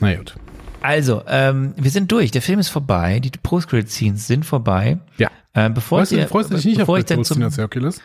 Na 0.00 0.14
gut. 0.16 0.34
Also, 0.82 1.22
ähm, 1.26 1.72
wir 1.78 1.90
sind 1.90 2.12
durch. 2.12 2.30
Der 2.30 2.42
Film 2.42 2.58
ist 2.58 2.68
vorbei. 2.68 3.20
Die 3.20 3.30
Post-Credit-Scenes 3.30 4.26
sind 4.26 4.44
vorbei. 4.44 4.98
Ja. 5.16 5.30
Ähm, 5.54 5.72
bevor 5.72 6.02
ich, 6.02 6.10
du, 6.10 6.16
dir- 6.16 6.28
freust 6.28 6.50
du 6.50 6.56
dich 6.56 6.66
nicht 6.66 6.76
auf 6.76 6.82
bevor 6.82 6.98
ich 6.98 7.06
dann 7.06 7.16
Goldstein 7.16 7.36
zum, 7.36 7.42
als 7.44 7.56
Hercules? 7.56 8.02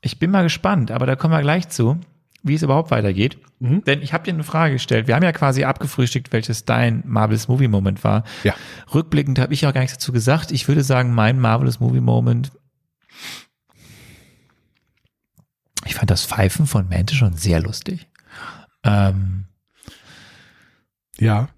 Ich 0.00 0.20
bin 0.20 0.30
mal 0.30 0.44
gespannt, 0.44 0.92
aber 0.92 1.06
da 1.06 1.16
kommen 1.16 1.34
wir 1.34 1.40
gleich 1.42 1.68
zu. 1.70 1.98
wie 2.44 2.54
es 2.54 2.62
überhaupt 2.62 2.90
weitergeht. 2.92 3.38
Mhm. 3.58 3.82
Denn 3.84 4.00
ich 4.00 4.12
habe 4.12 4.22
dir 4.24 4.32
eine 4.34 4.44
Frage 4.44 4.74
gestellt. 4.74 5.08
Wir 5.08 5.16
haben 5.16 5.22
ja 5.24 5.32
quasi 5.32 5.64
abgefrühstückt, 5.64 6.30
welches 6.32 6.64
dein 6.66 7.02
Marvelous 7.06 7.48
Movie 7.48 7.68
Moment 7.68 8.04
war. 8.04 8.22
Ja. 8.44 8.54
Rückblickend 8.94 9.38
habe 9.40 9.54
ich 9.54 9.66
auch 9.66 9.72
gar 9.72 9.80
nichts 9.80 9.96
dazu 9.96 10.12
gesagt. 10.12 10.52
Ich 10.52 10.68
würde 10.68 10.84
sagen, 10.84 11.14
mein 11.14 11.40
Marvelous 11.40 11.80
Movie 11.80 12.00
Moment. 12.00 12.52
Ich 15.86 15.94
fand 15.94 16.10
das 16.10 16.24
Pfeifen 16.24 16.66
von 16.66 16.88
Mente 16.88 17.14
schon 17.14 17.34
sehr 17.36 17.60
lustig. 17.60 18.08
Ähm, 18.82 19.44
Ja, 21.18 21.48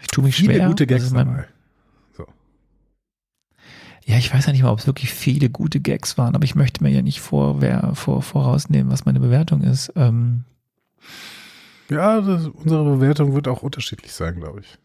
ich 0.00 0.08
tue 0.08 0.24
mich 0.24 0.36
viele 0.36 0.54
schwer. 0.54 0.66
gute 0.68 0.86
Gags 0.86 1.10
mein- 1.10 1.26
dabei. 1.26 1.48
Ja, 4.04 4.16
ich 4.16 4.32
weiß 4.32 4.46
ja 4.46 4.52
nicht 4.52 4.62
mal, 4.62 4.70
ob 4.70 4.78
es 4.78 4.86
wirklich 4.86 5.12
viele 5.12 5.50
gute 5.50 5.80
Gags 5.80 6.16
waren, 6.16 6.34
aber 6.34 6.44
ich 6.44 6.54
möchte 6.54 6.82
mir 6.82 6.88
ja 6.88 7.02
nicht 7.02 7.20
vor, 7.20 7.60
wer, 7.60 7.94
vor, 7.94 8.22
vorausnehmen, 8.22 8.90
was 8.90 9.04
meine 9.04 9.20
Bewertung 9.20 9.60
ist. 9.60 9.92
Ähm, 9.96 10.44
Ja, 11.90 12.20
das, 12.22 12.46
unsere 12.46 12.84
Bewertung 12.84 13.34
wird 13.34 13.48
auch 13.48 13.62
unterschiedlich 13.62 14.12
sein, 14.14 14.36
glaube 14.36 14.60
ich. 14.60 14.78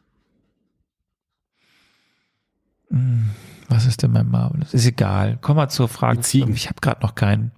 mh, 2.89 3.29
was 3.69 3.85
ist 3.85 4.03
denn 4.03 4.11
mein 4.11 4.29
Marvelous? 4.29 4.73
Ist 4.73 4.85
egal. 4.85 5.37
Komm 5.41 5.55
mal 5.55 5.69
zur 5.69 5.87
Frage. 5.87 6.19
Ich 6.19 6.67
habe 6.69 6.81
gerade 6.81 7.01
noch 7.01 7.15
keinen. 7.15 7.51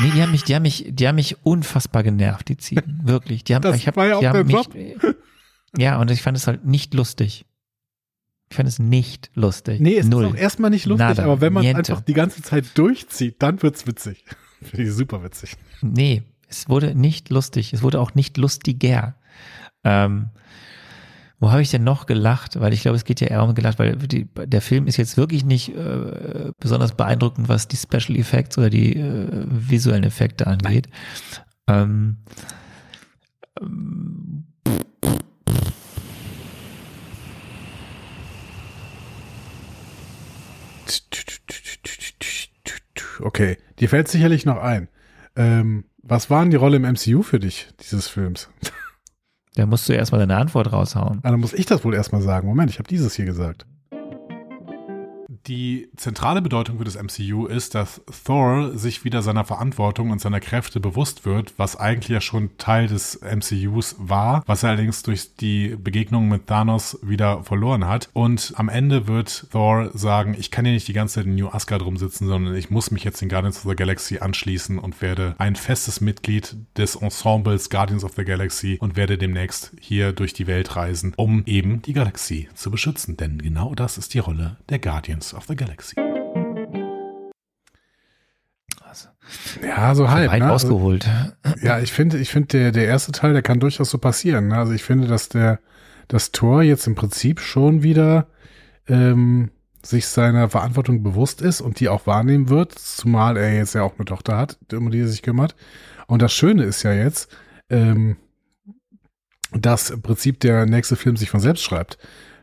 Nee, 0.00 0.10
die 0.14 0.22
haben 0.22 0.30
mich, 0.32 0.44
die 0.44 0.54
haben 0.54 0.62
mich, 0.62 0.86
die 0.88 1.08
haben 1.08 1.14
mich 1.16 1.44
unfassbar 1.44 2.02
genervt, 2.02 2.48
die 2.48 2.56
Ziegen. 2.56 3.00
Wirklich. 3.04 3.44
Die 3.44 3.54
haben, 3.54 3.62
Das 3.62 3.76
ich 3.76 3.86
hab, 3.86 3.96
war 3.96 4.06
ja 4.06 4.16
auch 4.16 4.24
haben 4.24 4.46
mich, 4.46 4.56
Ja, 5.78 6.00
und 6.00 6.10
ich 6.10 6.22
fand 6.22 6.36
es 6.36 6.46
halt 6.46 6.64
nicht 6.64 6.94
lustig. 6.94 7.44
Ich 8.50 8.56
fand 8.56 8.68
es 8.68 8.78
nicht 8.78 9.30
lustig. 9.34 9.80
Nee, 9.80 9.96
es 9.98 10.06
Null. 10.06 10.24
ist 10.26 10.30
auch 10.32 10.36
erstmal 10.36 10.70
nicht 10.70 10.86
lustig, 10.86 11.06
Nada. 11.08 11.24
aber 11.24 11.40
wenn 11.40 11.52
man 11.52 11.64
Niente. 11.64 11.78
einfach 11.78 12.00
die 12.00 12.14
ganze 12.14 12.42
Zeit 12.42 12.66
durchzieht, 12.78 13.36
dann 13.42 13.62
wird's 13.62 13.86
witzig. 13.86 14.24
Finde 14.62 14.84
ich 14.84 14.92
super 14.92 15.22
witzig. 15.24 15.56
Nee, 15.82 16.22
es 16.48 16.68
wurde 16.68 16.94
nicht 16.94 17.28
lustig. 17.30 17.72
Es 17.72 17.82
wurde 17.82 18.00
auch 18.00 18.14
nicht 18.14 18.36
lustiger. 18.36 19.16
Ähm, 19.84 20.30
wo 21.38 21.50
habe 21.50 21.62
ich 21.62 21.70
denn 21.70 21.84
noch 21.84 22.06
gelacht? 22.06 22.58
Weil 22.60 22.72
ich 22.72 22.82
glaube, 22.82 22.96
es 22.96 23.04
geht 23.04 23.20
ja 23.20 23.28
eher 23.28 23.44
um 23.44 23.54
gelacht, 23.54 23.78
weil 23.78 23.96
die, 23.96 24.26
der 24.34 24.62
Film 24.62 24.86
ist 24.86 24.96
jetzt 24.96 25.16
wirklich 25.16 25.44
nicht 25.44 25.74
äh, 25.76 26.50
besonders 26.58 26.92
beeindruckend, 26.92 27.48
was 27.48 27.68
die 27.68 27.76
Special 27.76 28.18
Effects 28.18 28.56
oder 28.56 28.70
die 28.70 28.96
äh, 28.96 29.46
visuellen 29.48 30.04
Effekte 30.04 30.46
angeht. 30.46 30.88
Ähm, 31.68 32.18
ähm, 33.60 34.44
Okay, 43.20 43.56
dir 43.78 43.88
fällt 43.88 44.08
sicherlich 44.08 44.44
noch 44.44 44.58
ein. 44.58 44.88
Ähm, 45.36 45.84
was 46.02 46.30
waren 46.30 46.50
die 46.50 46.56
Rolle 46.56 46.76
im 46.76 46.82
MCU 46.82 47.22
für 47.22 47.40
dich, 47.40 47.68
dieses 47.80 48.08
Films? 48.08 48.48
Da 49.56 49.66
musst 49.66 49.88
du 49.88 49.94
erstmal 49.94 50.20
deine 50.20 50.36
Antwort 50.36 50.72
raushauen. 50.72 51.20
Ah, 51.22 51.30
dann 51.30 51.40
muss 51.40 51.52
ich 51.52 51.66
das 51.66 51.84
wohl 51.84 51.94
erstmal 51.94 52.22
sagen. 52.22 52.46
Moment, 52.46 52.70
ich 52.70 52.78
habe 52.78 52.88
dieses 52.88 53.14
hier 53.14 53.24
gesagt. 53.24 53.66
Die 55.46 55.88
zentrale 55.96 56.42
Bedeutung 56.42 56.78
für 56.78 56.84
das 56.84 57.00
MCU 57.00 57.46
ist, 57.46 57.76
dass 57.76 58.00
Thor 58.24 58.76
sich 58.76 59.04
wieder 59.04 59.22
seiner 59.22 59.44
Verantwortung 59.44 60.10
und 60.10 60.20
seiner 60.20 60.40
Kräfte 60.40 60.80
bewusst 60.80 61.24
wird, 61.24 61.54
was 61.56 61.76
eigentlich 61.76 62.08
ja 62.08 62.20
schon 62.20 62.58
Teil 62.58 62.88
des 62.88 63.20
MCUs 63.22 63.94
war, 63.98 64.42
was 64.46 64.64
er 64.64 64.70
allerdings 64.70 65.04
durch 65.04 65.36
die 65.36 65.76
Begegnung 65.76 66.28
mit 66.28 66.48
Thanos 66.48 66.98
wieder 67.00 67.44
verloren 67.44 67.86
hat. 67.86 68.08
Und 68.12 68.54
am 68.56 68.68
Ende 68.68 69.06
wird 69.06 69.46
Thor 69.52 69.90
sagen, 69.94 70.34
ich 70.36 70.50
kann 70.50 70.64
hier 70.64 70.74
nicht 70.74 70.88
die 70.88 70.92
ganze 70.92 71.14
Zeit 71.14 71.26
in 71.26 71.36
New 71.36 71.48
Asgard 71.48 71.82
rumsitzen, 71.82 72.26
sondern 72.26 72.56
ich 72.56 72.70
muss 72.70 72.90
mich 72.90 73.04
jetzt 73.04 73.20
den 73.20 73.28
Guardians 73.28 73.58
of 73.58 73.70
the 73.70 73.76
Galaxy 73.76 74.18
anschließen 74.18 74.80
und 74.80 75.00
werde 75.00 75.36
ein 75.38 75.54
festes 75.54 76.00
Mitglied 76.00 76.56
des 76.76 76.96
Ensembles 76.96 77.70
Guardians 77.70 78.02
of 78.02 78.14
the 78.16 78.24
Galaxy 78.24 78.78
und 78.80 78.96
werde 78.96 79.16
demnächst 79.16 79.70
hier 79.80 80.12
durch 80.12 80.32
die 80.32 80.48
Welt 80.48 80.74
reisen, 80.74 81.12
um 81.16 81.44
eben 81.46 81.82
die 81.82 81.92
Galaxie 81.92 82.48
zu 82.54 82.72
beschützen. 82.72 83.16
Denn 83.16 83.38
genau 83.38 83.76
das 83.76 83.96
ist 83.96 84.12
die 84.12 84.18
Rolle 84.18 84.56
der 84.68 84.80
Guardians 84.80 85.35
of 85.36 85.44
the 85.46 85.56
Galaxy. 85.56 85.94
Ja, 89.62 89.94
so 89.94 90.10
halb. 90.10 90.30
Weit 90.30 90.40
ne? 90.40 90.50
Also, 90.50 90.68
ausgeholt. 90.68 91.08
ja, 91.62 91.80
ich 91.80 91.92
finde, 91.92 92.18
ich 92.18 92.30
finde, 92.30 92.48
der, 92.48 92.72
der 92.72 92.86
erste 92.86 93.12
Teil, 93.12 93.32
der 93.32 93.42
kann 93.42 93.60
durchaus 93.60 93.90
so 93.90 93.98
passieren. 93.98 94.48
Ne? 94.48 94.56
Also 94.56 94.72
ich 94.72 94.82
finde, 94.82 95.08
dass 95.08 95.28
der, 95.28 95.60
das 96.08 96.32
Tor 96.32 96.62
jetzt 96.62 96.86
im 96.86 96.94
Prinzip 96.94 97.40
schon 97.40 97.82
wieder 97.82 98.28
ähm, 98.88 99.50
sich 99.82 100.06
seiner 100.06 100.48
Verantwortung 100.48 101.02
bewusst 101.02 101.40
ist 101.42 101.60
und 101.60 101.80
die 101.80 101.88
auch 101.88 102.06
wahrnehmen 102.06 102.48
wird, 102.48 102.78
zumal 102.78 103.36
er 103.36 103.54
jetzt 103.54 103.74
ja 103.74 103.82
auch 103.82 103.94
eine 103.96 104.04
Tochter 104.04 104.36
hat, 104.36 104.58
um 104.72 104.90
die 104.90 105.00
er 105.00 105.08
sich 105.08 105.22
kümmert. 105.22 105.54
Und 106.06 106.22
das 106.22 106.32
Schöne 106.32 106.64
ist 106.64 106.82
ja 106.82 106.92
jetzt, 106.92 107.34
ähm, 107.70 108.16
dass 109.52 109.90
im 109.90 110.02
Prinzip 110.02 110.40
der 110.40 110.66
nächste 110.66 110.96
Film 110.96 111.16
sich 111.16 111.30
von 111.30 111.40
selbst 111.40 111.62
schreibt. 111.62 111.98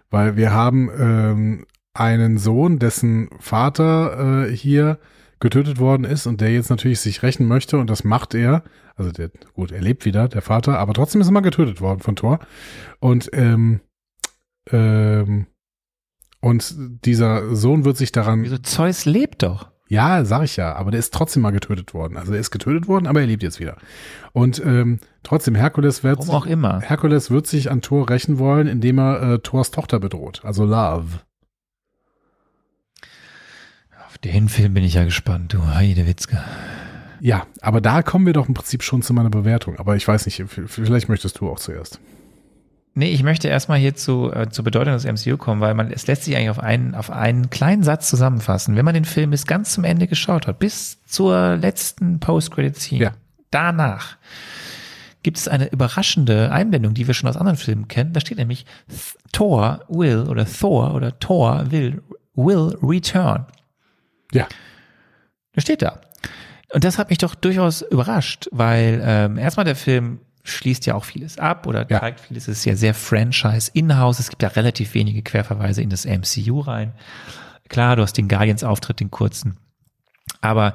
Weil 0.10 0.36
wir 0.36 0.52
haben 0.52 0.90
ähm, 0.98 1.65
einen 1.94 2.38
Sohn, 2.38 2.80
dessen 2.80 3.30
Vater 3.40 4.48
äh, 4.48 4.56
hier 4.56 4.99
getötet 5.40 5.80
worden 5.80 6.06
ist 6.06 6.26
und 6.26 6.41
der 6.41 6.53
jetzt 6.53 6.70
natürlich 6.70 6.99
sich 7.02 7.22
rächen 7.22 7.48
möchte 7.48 7.78
und 7.78 7.90
das 7.90 8.03
macht 8.03 8.34
er. 8.34 8.64
Also 8.95 9.11
der, 9.11 9.30
gut, 9.53 9.72
er 9.72 9.82
lebt 9.82 10.06
wieder, 10.06 10.28
der 10.28 10.41
Vater, 10.41 10.80
aber 10.80 10.94
trotzdem 10.94 11.22
ist 11.22 11.28
er 11.28 11.34
mal 11.34 11.41
getötet 11.41 11.82
worden 11.82 11.99
von 11.99 12.15
Thor. 12.15 12.40
Und 12.99 13.30
ähm, 13.34 13.82
ähm, 14.72 15.48
und 16.40 16.76
dieser 17.06 17.56
Sohn 17.56 17.86
wird 17.86 17.98
sich 17.98 18.11
daran 18.11 18.44
Wieso 18.44 18.57
Zeus 18.57 19.06
lebt 19.06 19.44
doch? 19.44 19.74
ja, 19.94 20.26
sag 20.26 20.44
ich 20.44 20.57
ja, 20.57 20.76
aber 20.76 20.91
der 20.91 20.99
ist 20.99 21.14
trotzdem 21.14 21.44
mal 21.44 21.52
getötet 21.52 21.94
worden. 21.94 22.18
Also 22.18 22.34
er 22.34 22.40
ist 22.40 22.52
getötet 22.52 22.88
worden, 22.88 23.06
aber 23.06 23.22
er 23.22 23.28
lebt 23.28 23.44
jetzt 23.44 23.60
wieder. 23.60 23.78
Und 24.32 24.61
ähm, 24.65 24.99
trotzdem, 25.22 25.56
Herkules 25.56 26.03
wird, 26.03 26.18
Warum 26.20 26.36
auch 26.36 26.45
immer. 26.45 26.82
Herkules 26.82 27.30
wird 27.30 27.48
sich 27.48 27.70
an 27.70 27.82
Thor 27.82 28.10
rächen 28.10 28.40
wollen, 28.40 28.68
indem 28.68 28.98
er 28.98 29.22
äh, 29.22 29.40
Thors 29.40 29.72
Tochter 29.72 29.99
bedroht, 29.99 30.41
also 30.44 30.65
Love. 30.65 31.22
Den 34.24 34.48
Film 34.50 34.74
bin 34.74 34.84
ich 34.84 34.94
ja 34.94 35.04
gespannt, 35.04 35.54
du 35.54 35.66
Heidewitzke. 35.68 36.41
Ja, 37.20 37.45
aber 37.62 37.82
da 37.82 38.02
kommen 38.04 38.26
wir 38.26 38.34
doch 38.34 38.48
im 38.48 38.54
Prinzip 38.54 38.84
schon 38.84 39.02
zu 39.02 39.14
meiner 39.14 39.30
Bewertung. 39.30 39.78
Aber 39.80 39.95
ich 39.95 40.08
weiß 40.08 40.26
nicht, 40.26 40.44
vielleicht 40.68 41.10
möchtest 41.10 41.40
du 41.40 41.50
auch 41.50 41.60
zuerst. 41.60 42.00
Nee, 42.95 43.10
ich 43.10 43.24
möchte 43.24 43.48
erstmal 43.48 43.80
hier 43.80 43.95
zu, 43.95 44.32
äh, 44.32 44.50
zur 44.50 44.64
Bedeutung 44.64 44.94
des 44.94 45.04
MCU 45.06 45.38
kommen, 45.38 45.62
weil 45.62 45.74
man, 45.74 45.90
es 45.91 46.06
lässt 46.06 46.26
sich 46.26 46.36
eigentlich 46.36 46.52
auf 46.52 46.60
einen, 46.60 46.94
auf 46.94 47.10
einen 47.10 47.50
kleinen 47.50 47.82
Satz 47.82 48.08
zusammenfassen. 48.10 48.76
Wenn 48.76 48.86
man 48.86 48.94
den 48.94 49.06
Film 49.06 49.32
bis 49.32 49.48
ganz 49.48 49.74
zum 49.74 49.84
Ende 49.84 50.06
geschaut 50.08 50.45
hat, 50.45 50.60
bis 50.60 51.00
zur 51.06 51.56
letzten 51.58 52.20
Post-Credit-Scene, 52.20 53.02
Ja. 53.04 53.12
danach 53.50 54.18
gibt 55.24 55.38
es 55.38 55.48
eine 55.48 55.72
überraschende 55.72 56.52
Einblendung, 56.52 56.94
die 56.94 57.08
wir 57.08 57.14
schon 57.16 57.30
aus 57.30 57.38
anderen 57.38 57.58
Filmen 57.58 57.88
kennen. 57.88 58.14
Da 58.14 58.20
steht 58.20 58.38
nämlich 58.38 58.66
Thor 59.32 59.84
will 59.88 60.26
oder 60.30 60.45
Thor 60.45 60.94
oder 60.94 61.18
Thor 61.18 61.72
will, 61.72 62.04
will 62.36 62.78
return. 62.84 63.45
Ja. 64.34 64.48
Das 65.54 65.64
steht 65.64 65.82
da. 65.82 66.02
Und 66.74 66.84
das 66.84 66.98
hat 66.98 67.10
mich 67.10 67.20
doch 67.20 67.36
durchaus 67.36 67.82
überrascht, 67.84 68.48
weil 68.52 69.02
ähm, 69.06 69.38
erstmal 69.38 69.66
der 69.66 69.76
Film 69.76 70.20
schließt 70.44 70.86
ja 70.88 70.96
auch 70.96 71.06
vieles 71.06 71.38
ab 71.38 71.68
oder 71.68 71.86
Ja. 71.90 72.00
zeigt 72.00 72.20
vieles. 72.20 72.48
Es 72.48 72.60
ist 72.60 72.66
ja 72.66 72.76
sehr 72.76 72.94
Franchise 72.94 73.70
in-house. 73.74 74.20
Es 74.20 74.30
gibt 74.30 74.42
ja 74.44 74.50
relativ 74.50 74.94
wenige 74.94 75.22
Querverweise 75.22 75.82
in 75.82 75.90
das 75.90 76.06
MCU 76.06 76.60
rein. 76.62 76.94
Klar, 77.70 77.96
du 77.96 78.02
hast 78.02 78.18
den 78.18 78.28
Guardians-Auftritt, 78.28 79.00
den 79.00 79.12
kurzen. 79.12 79.58
Aber 80.42 80.74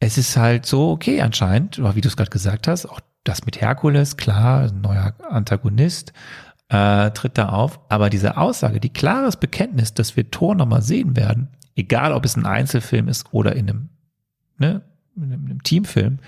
es 0.00 0.16
ist 0.16 0.36
halt 0.36 0.64
so 0.64 0.90
okay 0.92 1.20
anscheinend, 1.20 1.78
oder 1.78 1.94
wie 1.96 2.00
du 2.00 2.08
es 2.08 2.16
gerade 2.16 2.30
gesagt 2.30 2.68
hast, 2.68 2.86
auch 2.86 3.00
das 3.24 3.44
mit 3.44 3.60
Herkules, 3.60 4.16
klar, 4.16 4.70
neuer 4.72 5.12
Antagonist, 5.28 6.12
äh, 6.68 7.10
tritt 7.10 7.36
da 7.36 7.48
auf. 7.50 7.80
Aber 7.88 8.08
diese 8.08 8.36
Aussage, 8.36 8.80
die 8.80 8.92
klares 8.92 9.36
Bekenntnis, 9.36 9.92
dass 9.92 10.16
wir 10.16 10.30
Thor 10.30 10.54
nochmal 10.54 10.82
sehen 10.82 11.16
werden, 11.16 11.48
egal 11.78 12.12
ob 12.12 12.24
es 12.24 12.36
ein 12.36 12.44
Einzelfilm 12.44 13.08
ist 13.08 13.26
oder 13.32 13.54
in 13.54 13.70
einem, 13.70 13.88
ne, 14.58 14.82
in 15.16 15.22
einem, 15.24 15.44
in 15.44 15.50
einem 15.50 15.62
Teamfilm, 15.62 16.18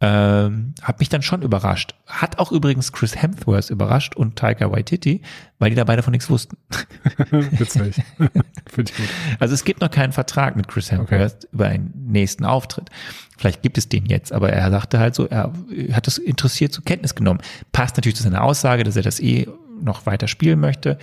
ähm, 0.00 0.74
hat 0.80 1.00
mich 1.00 1.08
dann 1.08 1.22
schon 1.22 1.42
überrascht. 1.42 1.96
Hat 2.06 2.38
auch 2.38 2.52
übrigens 2.52 2.92
Chris 2.92 3.20
Hemsworth 3.20 3.70
überrascht 3.70 4.14
und 4.14 4.36
Taika 4.36 4.70
Waititi, 4.70 5.22
weil 5.58 5.70
die 5.70 5.76
da 5.76 5.82
beide 5.82 6.04
von 6.04 6.12
nichts 6.12 6.30
wussten. 6.30 6.56
Witzig. 7.30 7.96
Finde 8.66 8.92
ich 8.92 8.96
gut. 8.96 9.08
Also 9.40 9.54
es 9.54 9.64
gibt 9.64 9.80
noch 9.80 9.90
keinen 9.90 10.12
Vertrag 10.12 10.54
mit 10.54 10.68
Chris 10.68 10.92
Hemsworth 10.92 11.48
über 11.52 11.66
einen 11.66 11.92
nächsten 12.06 12.44
Auftritt. 12.44 12.90
Vielleicht 13.36 13.62
gibt 13.62 13.76
es 13.76 13.88
den 13.88 14.06
jetzt, 14.06 14.32
aber 14.32 14.50
er 14.50 14.70
sagte 14.70 15.00
halt 15.00 15.16
so, 15.16 15.26
er 15.26 15.52
hat 15.92 16.06
es 16.06 16.18
interessiert 16.18 16.72
zur 16.72 16.84
Kenntnis 16.84 17.16
genommen. 17.16 17.40
Passt 17.72 17.96
natürlich 17.96 18.16
zu 18.16 18.22
seiner 18.22 18.44
Aussage, 18.44 18.84
dass 18.84 18.94
er 18.94 19.02
das 19.02 19.18
eh 19.18 19.48
noch 19.82 20.06
weiter 20.06 20.28
spielen 20.28 20.60
möchte. 20.60 20.98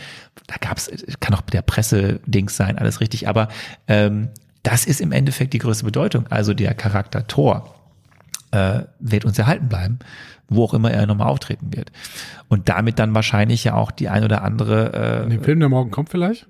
Da 0.47 0.55
gab 0.59 0.77
es, 0.77 0.91
kann 1.19 1.35
auch 1.35 1.41
der 1.41 1.61
Presse-Dings 1.61 2.55
sein, 2.55 2.77
alles 2.77 3.01
richtig, 3.01 3.27
aber 3.27 3.49
ähm, 3.87 4.29
das 4.63 4.85
ist 4.85 5.01
im 5.01 5.11
Endeffekt 5.11 5.53
die 5.53 5.59
größte 5.59 5.85
Bedeutung. 5.85 6.27
Also 6.29 6.53
der 6.53 6.73
Charakter 6.73 7.27
Thor 7.27 7.75
äh, 8.51 8.81
wird 8.99 9.25
uns 9.25 9.37
erhalten 9.37 9.69
bleiben, 9.69 9.99
wo 10.49 10.63
auch 10.63 10.73
immer 10.73 10.91
er 10.91 11.05
nochmal 11.05 11.27
auftreten 11.27 11.75
wird. 11.75 11.91
Und 12.47 12.69
damit 12.69 12.99
dann 12.99 13.13
wahrscheinlich 13.13 13.63
ja 13.63 13.75
auch 13.75 13.91
die 13.91 14.09
ein 14.09 14.23
oder 14.23 14.43
andere 14.43 15.21
In 15.23 15.31
äh, 15.31 15.35
dem 15.35 15.43
Film, 15.43 15.59
der 15.59 15.69
morgen 15.69 15.91
kommt 15.91 16.09
vielleicht? 16.09 16.47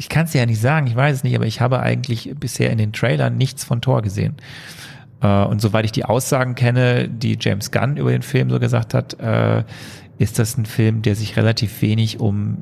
ich 0.00 0.08
kann 0.08 0.24
es 0.24 0.32
ja 0.32 0.46
nicht 0.46 0.60
sagen, 0.60 0.86
ich 0.86 0.96
weiß 0.96 1.16
es 1.16 1.24
nicht, 1.24 1.36
aber 1.36 1.46
ich 1.46 1.60
habe 1.60 1.80
eigentlich 1.80 2.32
bisher 2.38 2.70
in 2.70 2.78
den 2.78 2.92
Trailern 2.92 3.36
nichts 3.36 3.64
von 3.64 3.80
Thor 3.82 4.02
gesehen. 4.02 4.36
Äh, 5.22 5.44
und 5.44 5.60
soweit 5.60 5.84
ich 5.84 5.92
die 5.92 6.04
Aussagen 6.04 6.54
kenne, 6.54 7.08
die 7.08 7.36
James 7.40 7.70
Gunn 7.70 7.96
über 7.96 8.10
den 8.10 8.22
Film 8.22 8.50
so 8.50 8.58
gesagt 8.58 8.94
hat, 8.94 9.18
äh, 9.20 9.64
ist 10.18 10.38
das 10.38 10.56
ein 10.58 10.66
Film, 10.66 11.02
der 11.02 11.16
sich 11.16 11.36
relativ 11.36 11.80
wenig 11.82 12.20
um 12.20 12.58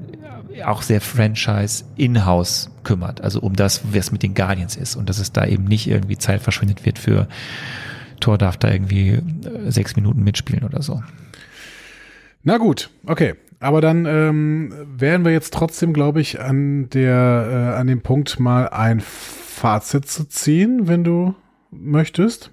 äh, 0.52 0.62
auch 0.62 0.82
sehr 0.82 1.00
Franchise 1.00 1.84
in-house 1.96 2.70
kümmert. 2.84 3.20
Also 3.20 3.40
um 3.40 3.54
das, 3.56 3.82
was 3.92 4.12
mit 4.12 4.22
den 4.22 4.34
Guardians 4.34 4.76
ist. 4.76 4.96
Und 4.96 5.08
dass 5.08 5.18
es 5.18 5.32
da 5.32 5.46
eben 5.46 5.64
nicht 5.64 5.88
irgendwie 5.88 6.18
Zeit 6.18 6.40
verschwendet 6.42 6.84
wird 6.84 6.98
für 6.98 7.28
Thor 8.20 8.38
darf 8.38 8.56
da 8.56 8.70
irgendwie 8.70 9.10
äh, 9.10 9.22
sechs 9.70 9.96
Minuten 9.96 10.22
mitspielen 10.22 10.64
oder 10.64 10.82
so. 10.82 11.02
Na 12.42 12.58
gut, 12.58 12.90
okay. 13.06 13.34
Aber 13.60 13.80
dann 13.80 14.06
ähm, 14.06 14.72
wären 14.96 15.24
wir 15.24 15.32
jetzt 15.32 15.52
trotzdem, 15.52 15.92
glaube 15.92 16.20
ich, 16.20 16.40
an 16.40 16.88
der 16.90 17.74
äh, 17.74 17.78
an 17.78 17.88
dem 17.88 18.02
Punkt 18.02 18.38
mal 18.38 18.68
ein 18.68 19.00
Fazit 19.00 20.08
zu 20.08 20.28
ziehen, 20.28 20.86
wenn 20.86 21.02
du 21.02 21.34
möchtest. 21.70 22.50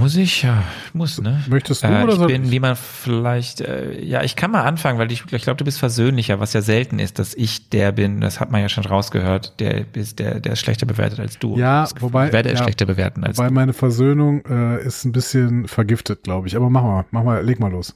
Muss 0.00 0.16
ich? 0.16 0.42
Ja, 0.42 0.64
muss, 0.92 1.20
ne? 1.20 1.40
Möchtest 1.48 1.84
du 1.84 1.86
Äh, 1.86 2.02
oder 2.02 2.14
ich 2.14 2.26
bin, 2.26 2.50
wie 2.50 2.58
man 2.58 2.74
vielleicht, 2.74 3.60
äh, 3.60 4.02
ja, 4.04 4.24
ich 4.24 4.34
kann 4.34 4.50
mal 4.50 4.62
anfangen, 4.64 4.98
weil 4.98 5.12
ich, 5.12 5.22
ich 5.32 5.42
glaube, 5.44 5.56
du 5.56 5.64
bist 5.64 5.78
versöhnlicher, 5.78 6.40
was 6.40 6.52
ja 6.52 6.62
selten 6.62 6.98
ist, 6.98 7.20
dass 7.20 7.32
ich 7.34 7.68
der 7.70 7.92
bin, 7.92 8.20
das 8.20 8.40
hat 8.40 8.50
man 8.50 8.60
ja 8.60 8.68
schon 8.68 8.84
rausgehört, 8.84 9.60
der 9.60 9.84
ist, 9.94 10.18
der, 10.18 10.40
der 10.40 10.54
ist 10.54 10.58
schlechter 10.60 10.84
bewertet 10.84 11.20
als 11.20 11.38
du. 11.38 11.56
Ja, 11.56 11.82
Das 11.82 11.94
wobei- 12.02 12.26
Ich 12.26 12.32
werde 12.32 12.50
es 12.50 12.58
ja, 12.58 12.64
schlechter 12.64 12.86
bewerten 12.86 13.22
als 13.22 13.38
Weil 13.38 13.48
du. 13.50 13.54
meine 13.54 13.72
Versöhnung 13.72 14.44
äh, 14.46 14.82
ist 14.84 15.04
ein 15.04 15.12
bisschen 15.12 15.68
vergiftet, 15.68 16.24
glaube 16.24 16.48
ich. 16.48 16.56
Aber 16.56 16.68
mach 16.68 16.82
mal, 16.82 17.04
mach 17.12 17.22
mal, 17.22 17.44
leg 17.44 17.60
mal 17.60 17.70
los. 17.70 17.94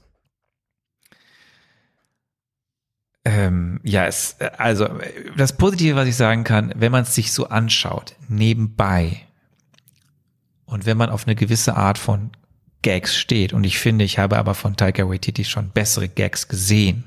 Ähm, 3.24 3.80
ja, 3.82 4.06
es, 4.06 4.36
äh, 4.38 4.50
also 4.56 4.84
äh, 4.84 5.32
das 5.36 5.56
Positive, 5.56 5.96
was 5.96 6.06
ich 6.06 6.14
sagen 6.14 6.44
kann, 6.44 6.72
wenn 6.76 6.92
man 6.92 7.02
es 7.02 7.14
sich 7.16 7.32
so 7.32 7.48
anschaut, 7.48 8.14
nebenbei 8.28 9.22
und 10.66 10.84
wenn 10.84 10.97
man 10.97 11.10
auf 11.10 11.26
eine 11.26 11.36
gewisse 11.36 11.76
Art 11.76 11.98
von 11.98 12.30
Gags 12.82 13.16
steht, 13.16 13.52
und 13.52 13.64
ich 13.64 13.78
finde, 13.78 14.05
ich 14.05 14.18
habe 14.18 14.36
aber 14.36 14.55
von 14.55 14.76
Taika 14.76 15.09
Waititi 15.09 15.44
schon 15.44 15.70
bessere 15.70 16.09
Gags 16.09 16.48
gesehen, 16.48 17.05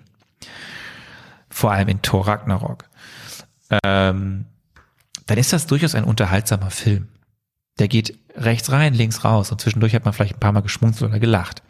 vor 1.50 1.72
allem 1.72 1.90
in 1.90 2.02
Thor 2.02 2.28
Ragnarok, 2.28 2.86
ähm, 3.84 4.46
dann 5.26 5.38
ist 5.38 5.54
das 5.54 5.68
durchaus 5.68 5.96
ein 5.96 6.04
unterhaltsamer 6.04 6.72
Film. 6.72 7.10
Der 7.78 7.88
geht 7.88 8.18
rechts 8.36 8.72
rein, 8.72 8.94
links 8.94 9.24
raus 9.24 9.52
und 9.52 9.62
zwischendurch 9.62 9.94
hat 9.94 10.06
man 10.06 10.14
vielleicht 10.14 10.36
ein 10.36 10.40
paar 10.40 10.52
Mal 10.52 10.62
geschmunzelt 10.62 11.10
oder 11.10 11.20
gelacht. 11.20 11.62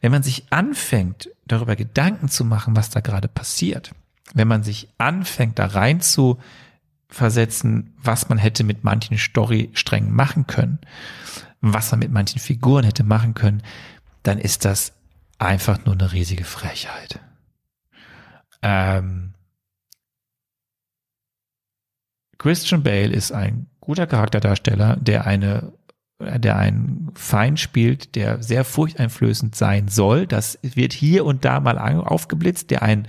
Wenn 0.00 0.12
man 0.12 0.22
sich 0.22 0.44
anfängt, 0.50 1.30
darüber 1.46 1.76
Gedanken 1.76 2.28
zu 2.28 2.44
machen, 2.44 2.76
was 2.76 2.90
da 2.90 3.00
gerade 3.00 3.28
passiert, 3.28 3.92
wenn 4.34 4.48
man 4.48 4.62
sich 4.62 4.88
anfängt, 4.98 5.58
da 5.58 5.66
rein 5.66 6.00
zu 6.00 6.38
versetzen, 7.14 7.94
was 8.02 8.28
man 8.28 8.38
hätte 8.38 8.64
mit 8.64 8.84
manchen 8.84 9.16
Storysträngen 9.16 10.12
machen 10.12 10.46
können, 10.46 10.80
was 11.60 11.90
man 11.90 12.00
mit 12.00 12.10
manchen 12.10 12.40
Figuren 12.40 12.84
hätte 12.84 13.04
machen 13.04 13.34
können, 13.34 13.62
dann 14.22 14.38
ist 14.38 14.64
das 14.64 14.92
einfach 15.38 15.84
nur 15.84 15.94
eine 15.94 16.12
riesige 16.12 16.44
Frechheit. 16.44 17.20
Ähm, 18.62 19.34
Christian 22.38 22.82
Bale 22.82 23.12
ist 23.12 23.32
ein 23.32 23.68
guter 23.80 24.06
Charakterdarsteller, 24.06 24.96
der 24.96 25.26
eine 25.26 25.72
der 26.20 26.56
einen 26.56 27.10
Feind 27.14 27.58
spielt, 27.58 28.14
der 28.14 28.42
sehr 28.42 28.64
furchteinflößend 28.64 29.54
sein 29.56 29.88
soll. 29.88 30.26
Das 30.26 30.58
wird 30.62 30.92
hier 30.92 31.24
und 31.24 31.44
da 31.44 31.60
mal 31.60 31.76
aufgeblitzt, 31.78 32.70
der 32.70 32.82
einen 32.82 33.08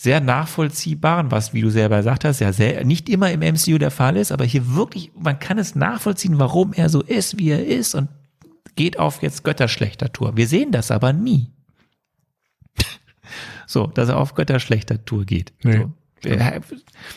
sehr 0.00 0.20
nachvollziehbaren, 0.20 1.32
was, 1.32 1.52
wie 1.52 1.60
du 1.60 1.70
selber 1.70 1.96
gesagt 1.96 2.24
hast, 2.24 2.38
ja 2.38 2.52
sehr, 2.52 2.84
nicht 2.84 3.08
immer 3.08 3.32
im 3.32 3.40
MCU 3.40 3.78
der 3.78 3.90
Fall 3.90 4.16
ist, 4.16 4.30
aber 4.30 4.44
hier 4.44 4.76
wirklich, 4.76 5.10
man 5.18 5.40
kann 5.40 5.58
es 5.58 5.74
nachvollziehen, 5.74 6.38
warum 6.38 6.72
er 6.72 6.88
so 6.88 7.02
ist, 7.02 7.36
wie 7.38 7.50
er 7.50 7.66
ist 7.66 7.96
und 7.96 8.08
geht 8.76 9.00
auf 9.00 9.22
jetzt 9.22 9.42
götterschlechter 9.42 10.12
Tour. 10.12 10.36
Wir 10.36 10.46
sehen 10.46 10.70
das 10.70 10.92
aber 10.92 11.12
nie. 11.12 11.50
so, 13.66 13.88
dass 13.88 14.08
er 14.08 14.18
auf 14.18 14.34
götterschlechter 14.34 15.04
Tour 15.04 15.24
geht. 15.24 15.52
Nee. 15.64 15.78
So. 15.78 15.92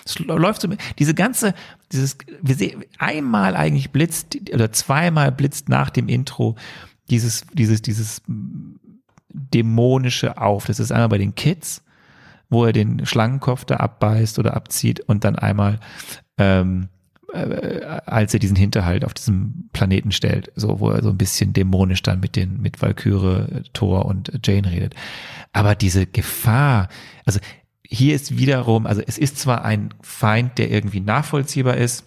Es 0.06 0.20
läuft 0.20 0.62
so, 0.62 0.70
diese 0.98 1.14
ganze, 1.14 1.54
dieses, 1.92 2.18
wir 2.42 2.56
sehen, 2.56 2.84
einmal 2.98 3.56
eigentlich 3.56 3.92
blitzt, 3.92 4.38
oder 4.52 4.72
zweimal 4.72 5.32
blitzt 5.32 5.70
nach 5.70 5.92
dem 5.92 6.08
Intro 6.08 6.56
dieses, 7.12 7.46
dieses, 7.54 7.84
dieses 7.84 8.24
dämonische 9.30 10.38
auf. 10.40 10.66
Das 10.66 10.80
ist 10.80 10.92
einmal 10.92 11.10
bei 11.10 11.18
den 11.20 11.36
Kids, 11.36 11.84
wo 12.52 12.66
er 12.66 12.74
den 12.74 13.06
Schlangenkopf 13.06 13.66
da 13.66 13.78
abbeißt 13.78 14.38
oder 14.38 14.56
abzieht 14.56 15.00
und 15.00 15.24
dann 15.24 15.38
einmal, 15.38 15.80
ähm, 16.38 16.90
äh, 17.34 17.82
als 18.06 18.34
er 18.34 18.40
diesen 18.40 18.58
Hinterhalt 18.58 19.06
auf 19.06 19.14
diesem 19.14 19.70
Planeten 19.74 20.12
stellt, 20.12 20.52
so 20.56 20.80
wo 20.80 20.92
er 20.92 21.02
so 21.02 21.10
ein 21.10 21.18
bisschen 21.18 21.54
dämonisch 21.54 22.04
dann 22.04 22.20
mit 22.20 22.36
den 22.36 22.62
mit 22.62 22.82
Valkyrie, 22.82 23.64
Thor 23.74 24.06
und 24.06 24.32
Jane 24.46 24.70
redet. 24.70 24.94
Aber 25.54 25.74
diese 25.74 26.06
Gefahr, 26.06 26.90
also 27.26 27.40
hier 27.84 28.16
ist 28.16 28.38
wiederum, 28.38 28.86
also 28.86 29.02
es 29.06 29.18
ist 29.18 29.40
zwar 29.40 29.64
ein 29.66 29.94
Feind, 30.02 30.58
der 30.58 30.70
irgendwie 30.70 31.02
nachvollziehbar 31.02 31.78
ist, 31.78 32.06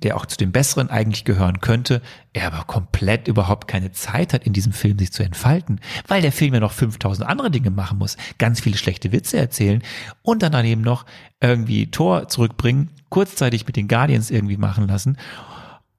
der 0.00 0.16
auch 0.16 0.24
zu 0.24 0.38
den 0.38 0.52
Besseren 0.52 0.88
eigentlich 0.88 1.24
gehören 1.24 1.60
könnte, 1.60 2.00
er 2.32 2.46
aber 2.46 2.64
komplett 2.64 3.28
überhaupt 3.28 3.68
keine 3.68 3.92
Zeit 3.92 4.32
hat, 4.32 4.44
in 4.44 4.54
diesem 4.54 4.72
Film 4.72 4.98
sich 4.98 5.12
zu 5.12 5.22
entfalten, 5.22 5.80
weil 6.08 6.22
der 6.22 6.32
Film 6.32 6.54
ja 6.54 6.60
noch 6.60 6.72
5000 6.72 7.28
andere 7.28 7.50
Dinge 7.50 7.70
machen 7.70 7.98
muss, 7.98 8.16
ganz 8.38 8.60
viele 8.60 8.78
schlechte 8.78 9.12
Witze 9.12 9.36
erzählen 9.36 9.82
und 10.22 10.42
dann 10.42 10.52
daneben 10.52 10.80
noch 10.80 11.04
irgendwie 11.40 11.90
Tor 11.90 12.28
zurückbringen, 12.28 12.88
kurzzeitig 13.10 13.66
mit 13.66 13.76
den 13.76 13.88
Guardians 13.88 14.30
irgendwie 14.30 14.56
machen 14.56 14.88
lassen 14.88 15.18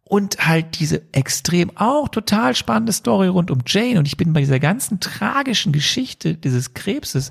und 0.06 0.46
halt 0.46 0.80
diese 0.80 1.02
extrem 1.14 1.76
auch 1.78 2.10
total 2.10 2.56
spannende 2.56 2.92
Story 2.92 3.28
rund 3.28 3.50
um 3.50 3.60
Jane. 3.66 3.98
Und 3.98 4.06
ich 4.06 4.18
bin 4.18 4.34
bei 4.34 4.42
dieser 4.42 4.60
ganzen 4.60 5.00
tragischen 5.00 5.72
Geschichte 5.72 6.36
dieses 6.36 6.74
Krebses. 6.74 7.30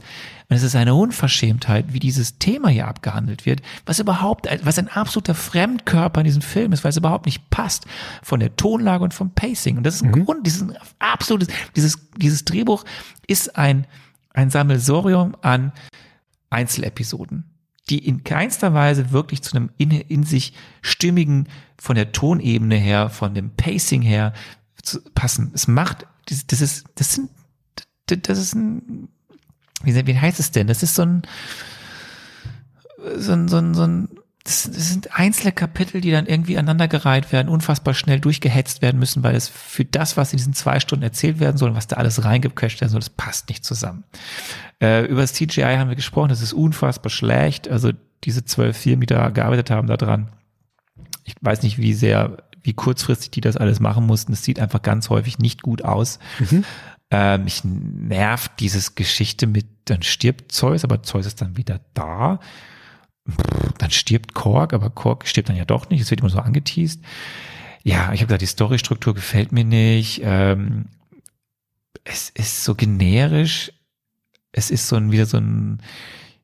Und 0.49 0.57
es 0.57 0.63
ist 0.63 0.75
eine 0.75 0.95
Unverschämtheit, 0.95 1.93
wie 1.93 1.99
dieses 1.99 2.39
Thema 2.39 2.69
hier 2.69 2.89
abgehandelt 2.89 3.45
wird, 3.45 3.61
was 3.85 3.99
überhaupt, 3.99 4.49
was 4.65 4.79
ein 4.79 4.89
absoluter 4.89 5.35
Fremdkörper 5.35 6.23
in 6.23 6.25
diesem 6.25 6.43
Film 6.43 6.73
ist, 6.73 6.83
weil 6.83 6.91
es 6.91 6.97
überhaupt 6.97 7.27
nicht 7.27 7.51
passt 7.51 7.85
von 8.23 8.41
der 8.41 8.57
Tonlage 8.57 9.05
und 9.05 9.13
vom 9.13 9.31
Pacing. 9.31 9.77
Und 9.77 9.85
das 9.85 9.97
ist 9.97 10.03
ein 10.03 10.25
Grund, 10.25 10.47
dieses 10.47 10.67
absolutes, 10.99 11.55
dieses, 11.77 11.99
dieses 12.17 12.45
Drehbuch 12.47 12.85
ist 13.27 13.57
ein, 13.57 13.87
ein 14.33 14.49
Sammelsorium 14.51 15.37
an 15.43 15.73
Einzelepisoden 16.49 17.52
die 17.91 18.07
in 18.07 18.25
keinster 18.25 18.75
Weise 18.75 19.11
wirklich 19.11 19.43
zu 19.43 19.57
einem 19.57 19.71
in, 19.77 19.91
in 19.91 20.25
sich 20.25 20.55
stimmigen, 20.83 21.49
von 21.83 21.97
der 21.97 22.13
Tonebene 22.13 22.77
her, 22.77 23.11
von 23.11 23.35
dem 23.35 23.51
Pacing 23.51 24.03
her 24.03 24.33
passen. 25.15 25.51
Es 25.53 25.67
macht, 25.67 26.07
das, 26.27 26.47
das 26.47 26.61
ist, 26.61 26.85
das 26.95 27.15
sind, 27.15 27.31
das 28.07 28.39
ist 28.39 28.55
ein, 28.55 29.09
wie, 29.83 30.07
wie 30.07 30.19
heißt 30.19 30.39
es 30.39 30.53
denn? 30.53 30.69
Das 30.69 30.85
ist 30.85 30.95
so 30.95 31.03
ein, 31.03 31.23
so 33.17 33.33
ein, 33.33 33.49
so 33.49 33.57
ein, 33.57 33.75
so 33.75 33.83
ein 33.83 34.09
das, 34.45 34.65
das 34.65 34.89
sind 34.89 35.19
einzelne 35.19 35.53
Kapitel, 35.53 36.01
die 36.01 36.11
dann 36.11 36.27
irgendwie 36.27 36.59
aneinandergereiht 36.59 37.31
werden, 37.33 37.49
unfassbar 37.49 37.95
schnell 37.95 38.19
durchgehetzt 38.19 38.83
werden 38.83 38.99
müssen, 38.99 39.23
weil 39.23 39.37
es 39.37 39.49
für 39.49 39.85
das, 39.85 40.17
was 40.17 40.33
in 40.33 40.39
diesen 40.39 40.53
zwei 40.55 40.81
Stunden 40.81 41.05
erzählt 41.05 41.39
werden 41.39 41.57
soll 41.59 41.71
und 41.71 41.77
was 41.77 41.87
da 41.87 41.97
alles 41.97 42.25
reingecasht 42.25 42.81
werden 42.81 42.91
soll, 42.91 43.01
das 43.01 43.11
passt 43.11 43.49
nicht 43.49 43.65
zusammen. 43.65 44.05
Äh, 44.81 45.07
über 45.07 45.21
das 45.21 45.35
CGI 45.35 45.77
haben 45.77 45.89
wir 45.89 45.97
gesprochen, 45.97 46.31
das 46.31 46.43
ist 46.43 46.53
unfassbar 46.53 47.11
schlecht. 47.11 47.69
Also 47.69 47.93
diese 48.25 48.45
zwölf 48.45 48.77
Firmen, 48.77 49.03
die 49.03 49.07
da 49.07 49.29
gearbeitet 49.29 49.71
haben 49.71 49.87
daran. 49.87 50.33
Ich 51.25 51.35
weiß 51.41 51.63
nicht, 51.63 51.79
wie 51.79 51.95
sehr, 51.95 52.39
wie 52.63 52.75
kurzfristig 52.75 53.31
die 53.31 53.41
das 53.41 53.57
alles 53.57 53.79
machen 53.79 54.07
mussten. 54.07 54.33
Es 54.33 54.43
sieht 54.43 54.59
einfach 54.59 54.83
ganz 54.83 55.09
häufig 55.09 55.39
nicht 55.39 55.63
gut 55.63 55.85
aus. 55.85 56.19
Ähm, 57.11 57.45
mich 57.45 57.63
nervt 57.63 58.53
dieses 58.59 58.95
Geschichte 58.97 59.47
mit, 59.47 59.67
dann 59.85 60.03
stirbt 60.03 60.51
Zeus, 60.51 60.83
aber 60.83 61.03
Zeus 61.03 61.27
ist 61.27 61.43
dann 61.43 61.57
wieder 61.57 61.81
da. 61.95 62.41
Dann 63.79 63.91
stirbt 63.91 64.35
Kork, 64.35 64.73
aber 64.73 64.91
Kork 64.91 65.27
stirbt 65.27 65.49
dann 65.49 65.57
ja 65.57 65.65
doch 65.65 65.89
nicht. 65.89 66.01
Es 66.01 66.11
wird 66.11 66.21
immer 66.21 66.31
so 66.31 66.39
angeteased. 66.39 67.01
Ja, 67.85 68.13
ich 68.13 68.21
habe 68.21 68.27
gesagt, 68.27 68.43
die 68.43 68.47
Storystruktur 68.47 69.15
gefällt 69.15 69.53
mir 69.53 69.65
nicht. 69.65 70.21
Ähm, 70.25 70.87
es 72.05 72.31
ist 72.31 72.65
so 72.65 72.75
generisch. 72.75 73.73
Es 74.53 74.71
ist 74.71 74.89
so 74.89 74.97
ein, 74.97 75.13
wieder 75.13 75.27
so 75.27 75.39
ein. 75.39 75.81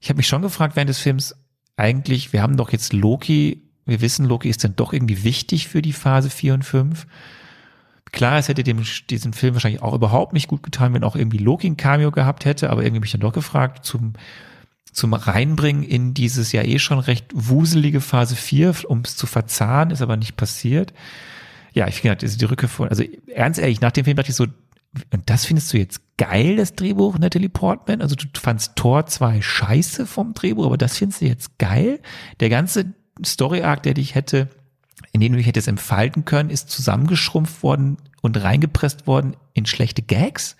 Ich 0.00 0.08
habe 0.08 0.18
mich 0.18 0.28
schon 0.28 0.42
gefragt 0.42 0.76
während 0.76 0.88
des 0.88 0.98
Films, 0.98 1.34
eigentlich, 1.76 2.32
wir 2.32 2.42
haben 2.42 2.56
doch 2.56 2.70
jetzt 2.70 2.92
Loki, 2.92 3.62
wir 3.86 4.00
wissen, 4.00 4.26
Loki 4.26 4.48
ist 4.48 4.64
dann 4.64 4.76
doch 4.76 4.92
irgendwie 4.92 5.24
wichtig 5.24 5.68
für 5.68 5.82
die 5.82 5.92
Phase 5.92 6.30
4 6.30 6.54
und 6.54 6.64
5. 6.64 7.06
Klar, 8.12 8.38
es 8.38 8.48
hätte 8.48 8.62
dem, 8.62 8.82
diesem 9.10 9.32
Film 9.32 9.54
wahrscheinlich 9.54 9.82
auch 9.82 9.94
überhaupt 9.94 10.32
nicht 10.32 10.48
gut 10.48 10.62
getan, 10.62 10.94
wenn 10.94 11.04
auch 11.04 11.16
irgendwie 11.16 11.38
Loki 11.38 11.68
ein 11.68 11.76
Cameo 11.76 12.10
gehabt 12.10 12.44
hätte, 12.44 12.70
aber 12.70 12.82
irgendwie 12.82 13.00
mich 13.00 13.12
dann 13.12 13.20
doch 13.20 13.32
gefragt, 13.32 13.84
zum, 13.84 14.14
zum 14.92 15.14
Reinbringen 15.14 15.82
in 15.82 16.14
dieses 16.14 16.52
ja 16.52 16.62
eh 16.62 16.78
schon 16.78 16.98
recht 16.98 17.26
wuselige 17.32 18.00
Phase 18.00 18.36
4, 18.36 18.74
um 18.88 19.02
es 19.04 19.16
zu 19.16 19.26
verzahnen, 19.26 19.90
ist 19.90 20.02
aber 20.02 20.16
nicht 20.16 20.36
passiert. 20.36 20.92
Ja, 21.72 21.86
ich 21.88 22.00
finde, 22.00 22.24
ist 22.24 22.40
die 22.40 22.44
Rückkehr 22.44 22.68
von, 22.68 22.88
also 22.88 23.04
ernst 23.32 23.60
ehrlich, 23.60 23.80
nach 23.80 23.92
dem 23.92 24.04
Film 24.04 24.16
dachte 24.16 24.30
ich 24.30 24.36
so, 24.36 24.46
und 25.12 25.30
das 25.30 25.44
findest 25.44 25.72
du 25.72 25.78
jetzt 25.78 26.00
geil, 26.16 26.56
das 26.56 26.74
Drehbuch, 26.74 27.18
Natalie 27.18 27.50
Portman? 27.50 28.00
Also 28.00 28.16
du 28.16 28.26
fandst 28.40 28.74
Tor 28.74 29.06
2 29.06 29.42
scheiße 29.42 30.06
vom 30.06 30.32
Drehbuch, 30.32 30.66
aber 30.66 30.78
das 30.78 30.96
findest 30.96 31.20
du 31.20 31.26
jetzt 31.26 31.58
geil? 31.58 32.00
Der 32.40 32.48
ganze 32.48 32.94
Story-Arc, 33.24 33.82
der 33.82 33.94
dich 33.94 34.14
hätte 34.14 34.48
in 35.12 35.20
den 35.20 35.32
du 35.32 35.38
dich 35.38 35.46
hättest 35.46 35.68
entfalten 35.68 36.24
können, 36.24 36.50
ist 36.50 36.70
zusammengeschrumpft 36.70 37.62
worden 37.62 37.98
und 38.20 38.42
reingepresst 38.42 39.06
worden 39.06 39.36
in 39.54 39.66
schlechte 39.66 40.02
Gags. 40.02 40.56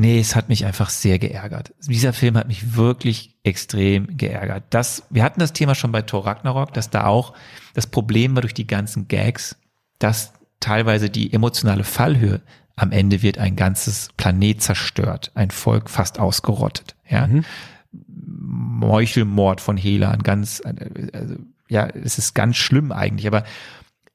Nee, 0.00 0.18
es 0.18 0.34
hat 0.34 0.48
mich 0.48 0.64
einfach 0.64 0.88
sehr 0.88 1.18
geärgert. 1.18 1.74
Dieser 1.86 2.14
Film 2.14 2.38
hat 2.38 2.48
mich 2.48 2.74
wirklich 2.74 3.36
extrem 3.42 4.16
geärgert. 4.16 4.64
Das, 4.70 5.02
wir 5.10 5.22
hatten 5.22 5.40
das 5.40 5.52
Thema 5.52 5.74
schon 5.74 5.92
bei 5.92 6.00
Thor 6.00 6.26
Ragnarok, 6.26 6.72
dass 6.72 6.88
da 6.88 7.04
auch 7.04 7.34
das 7.74 7.86
Problem 7.86 8.34
war 8.34 8.40
durch 8.40 8.54
die 8.54 8.66
ganzen 8.66 9.08
Gags, 9.08 9.56
dass 9.98 10.32
teilweise 10.58 11.10
die 11.10 11.34
emotionale 11.34 11.84
Fallhöhe 11.84 12.40
am 12.76 12.92
Ende 12.92 13.20
wird 13.20 13.36
ein 13.36 13.56
ganzes 13.56 14.08
Planet 14.16 14.62
zerstört, 14.62 15.32
ein 15.34 15.50
Volk 15.50 15.90
fast 15.90 16.18
ausgerottet. 16.18 16.96
Ja, 17.06 17.26
mhm. 17.26 17.44
Meuchelmord 17.92 19.60
von 19.60 19.76
Hela, 19.76 20.12
ein 20.12 20.22
ganz, 20.22 20.62
also, 20.64 21.34
ja, 21.68 21.86
es 21.88 22.16
ist 22.16 22.32
ganz 22.32 22.56
schlimm 22.56 22.90
eigentlich, 22.90 23.26
aber 23.26 23.44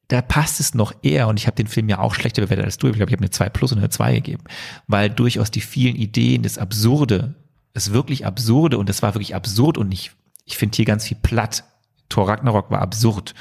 da 0.07 0.21
passt 0.21 0.59
es 0.59 0.73
noch 0.73 0.93
eher 1.01 1.27
und 1.27 1.39
ich 1.39 1.47
habe 1.47 1.55
den 1.55 1.67
Film 1.67 1.89
ja 1.89 1.99
auch 1.99 2.13
schlechter 2.13 2.41
bewertet 2.41 2.65
als 2.65 2.77
du. 2.77 2.87
Ich 2.87 2.95
glaube, 2.95 3.09
ich 3.09 3.13
habe 3.13 3.23
eine 3.23 3.31
2 3.31 3.49
plus 3.49 3.71
und 3.71 3.79
eine 3.79 3.89
2 3.89 4.13
gegeben, 4.15 4.43
weil 4.87 5.09
durchaus 5.09 5.51
die 5.51 5.61
vielen 5.61 5.95
Ideen, 5.95 6.43
das 6.43 6.57
Absurde, 6.57 7.35
das 7.73 7.91
wirklich 7.91 8.25
Absurde 8.25 8.77
und 8.77 8.87
das 8.87 9.01
war 9.01 9.15
wirklich 9.15 9.35
absurd 9.35 9.77
und 9.77 9.89
nicht, 9.89 10.11
ich 10.45 10.57
finde 10.57 10.75
hier 10.75 10.85
ganz 10.85 11.07
viel 11.07 11.17
platt. 11.21 11.63
Thor 12.09 12.27
Ragnarok 12.27 12.69
war 12.69 12.81
absurd. 12.81 13.33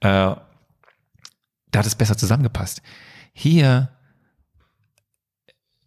Äh, 0.00 0.34
da 1.70 1.78
hat 1.78 1.86
es 1.86 1.94
besser 1.94 2.18
zusammengepasst. 2.18 2.82
Hier 3.32 3.90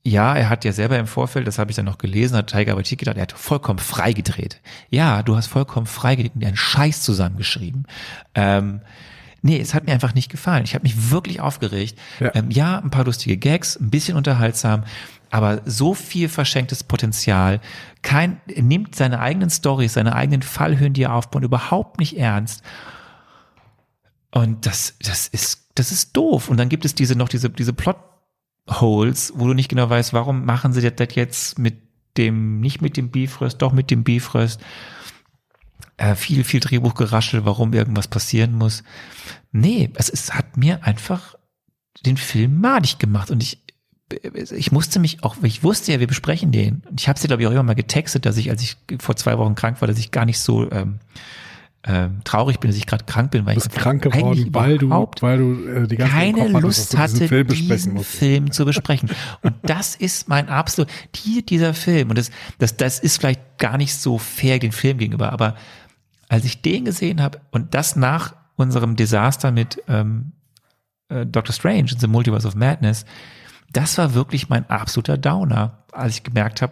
ja, 0.03 0.35
er 0.35 0.49
hat 0.49 0.65
ja 0.65 0.71
selber 0.71 0.97
im 0.97 1.05
Vorfeld, 1.05 1.45
das 1.45 1.59
habe 1.59 1.69
ich 1.69 1.75
dann 1.75 1.85
noch 1.85 1.99
gelesen, 1.99 2.35
hat 2.35 2.47
Tiger 2.47 2.75
Waititi 2.75 2.95
gedacht, 2.95 3.17
er 3.17 3.23
hat 3.23 3.33
vollkommen 3.33 3.77
frei 3.77 4.13
gedreht. 4.13 4.59
Ja, 4.89 5.21
du 5.21 5.35
hast 5.35 5.47
vollkommen 5.47 5.85
frei 5.85 6.15
gedreht 6.15 6.33
und 6.35 6.43
einen 6.43 6.57
Scheiß 6.57 7.03
zusammengeschrieben. 7.03 7.85
Ähm, 8.33 8.81
nee, 9.41 9.59
es 9.59 9.73
hat 9.73 9.85
mir 9.85 9.93
einfach 9.93 10.13
nicht 10.13 10.29
gefallen. 10.29 10.63
Ich 10.63 10.73
habe 10.73 10.83
mich 10.83 11.11
wirklich 11.11 11.41
aufgeregt. 11.41 11.97
Ja. 12.19 12.33
Ähm, 12.35 12.51
ja, 12.51 12.79
ein 12.79 12.91
paar 12.91 13.05
lustige 13.05 13.37
Gags, 13.37 13.75
ein 13.75 13.89
bisschen 13.89 14.17
unterhaltsam, 14.17 14.83
aber 15.29 15.61
so 15.65 15.93
viel 15.93 16.29
verschenktes 16.29 16.83
Potenzial. 16.83 17.61
Kein, 18.01 18.41
nimmt 18.55 18.95
seine 18.95 19.19
eigenen 19.19 19.49
Stories, 19.49 19.93
seine 19.93 20.15
eigenen 20.15 20.41
Fallhöhen, 20.41 20.93
die 20.93 21.03
er 21.03 21.13
aufbaut, 21.13 21.43
überhaupt 21.43 21.99
nicht 21.99 22.17
ernst. 22.17 22.63
Und 24.31 24.65
das, 24.65 24.95
das 24.99 25.27
ist, 25.27 25.69
das 25.75 25.91
ist 25.91 26.15
doof. 26.15 26.49
Und 26.49 26.57
dann 26.57 26.69
gibt 26.69 26.85
es 26.85 26.95
diese 26.95 27.15
noch 27.15 27.29
diese, 27.29 27.49
diese 27.49 27.73
Plot 27.73 27.97
Holes, 28.69 29.33
wo 29.35 29.47
du 29.47 29.53
nicht 29.53 29.69
genau 29.69 29.89
weißt, 29.89 30.13
warum 30.13 30.45
machen 30.45 30.71
sie 30.71 30.81
das 30.81 31.15
jetzt 31.15 31.59
mit 31.59 31.77
dem, 32.17 32.59
nicht 32.59 32.81
mit 32.81 32.95
dem 32.95 33.09
Bifröst, 33.09 33.61
doch 33.61 33.73
mit 33.73 33.89
dem 33.89 34.03
Bifröst. 34.03 34.61
Äh, 36.01 36.15
viel, 36.15 36.43
viel 36.43 36.59
Drehbuchgeraschel, 36.61 37.45
warum 37.45 37.73
irgendwas 37.73 38.07
passieren 38.07 38.57
muss. 38.57 38.83
Nee, 39.51 39.91
es, 39.93 40.09
es 40.09 40.33
hat 40.33 40.57
mir 40.57 40.83
einfach 40.83 41.35
den 42.03 42.17
Film 42.17 42.59
madig 42.59 42.97
gemacht 42.97 43.29
und 43.29 43.43
ich, 43.43 43.61
ich 44.33 44.71
musste 44.71 44.99
mich 44.99 45.23
auch, 45.23 45.35
ich 45.43 45.63
wusste 45.63 45.91
ja, 45.91 45.99
wir 45.99 46.07
besprechen 46.07 46.51
den. 46.51 46.81
Und 46.89 46.99
ich 46.99 47.07
habe 47.07 47.19
sie, 47.19 47.27
glaube 47.27 47.43
ich, 47.43 47.47
auch 47.47 47.51
immer 47.51 47.61
mal 47.61 47.75
getextet, 47.75 48.25
dass 48.25 48.37
ich, 48.37 48.49
als 48.49 48.63
ich 48.63 48.77
vor 48.97 49.15
zwei 49.15 49.37
Wochen 49.37 49.53
krank 49.53 49.79
war, 49.79 49.87
dass 49.87 49.99
ich 49.99 50.09
gar 50.09 50.25
nicht 50.25 50.39
so 50.39 50.71
ähm, 50.71 51.01
ähm, 51.83 52.21
traurig 52.23 52.59
bin, 52.59 52.71
dass 52.71 52.77
ich 52.77 52.87
gerade 52.87 53.05
krank 53.05 53.29
bin, 53.29 53.45
weil 53.45 53.57
ich 53.57 53.69
krank 53.69 54.01
geworden, 54.01 54.47
weil 54.53 54.77
du, 54.79 54.89
weil 54.89 55.37
du 55.37 55.67
äh, 55.67 55.87
die 55.87 55.97
ganze 55.97 56.13
keine 56.13 56.47
Lust 56.59 56.97
hatte, 56.97 57.27
Film 57.27 57.47
diesen 57.47 57.99
Film 57.99 58.51
zu 58.51 58.65
besprechen. 58.65 59.09
Und 59.43 59.53
das 59.61 59.95
ist 59.95 60.29
mein 60.29 60.49
absolut, 60.49 60.89
die, 61.15 61.45
dieser 61.45 61.75
Film, 61.75 62.09
und 62.09 62.17
das, 62.17 62.31
das, 62.57 62.75
das 62.77 62.97
ist 62.97 63.19
vielleicht 63.19 63.59
gar 63.59 63.77
nicht 63.77 63.95
so 63.95 64.17
fair 64.17 64.59
den 64.59 64.71
Film 64.71 64.97
gegenüber, 64.97 65.31
aber 65.31 65.55
als 66.31 66.45
ich 66.45 66.61
den 66.61 66.85
gesehen 66.85 67.21
habe 67.21 67.41
und 67.51 67.73
das 67.73 67.97
nach 67.97 68.33
unserem 68.55 68.95
Desaster 68.95 69.51
mit 69.51 69.83
ähm, 69.89 70.31
äh, 71.09 71.25
Doctor 71.25 71.53
Strange 71.53 71.91
in 71.91 71.99
The 71.99 72.07
Multiverse 72.07 72.47
of 72.47 72.55
Madness, 72.55 73.05
das 73.73 73.97
war 73.97 74.13
wirklich 74.13 74.47
mein 74.47 74.69
absoluter 74.69 75.17
Downer, 75.17 75.79
als 75.91 76.15
ich 76.15 76.23
gemerkt 76.23 76.61
habe, 76.61 76.71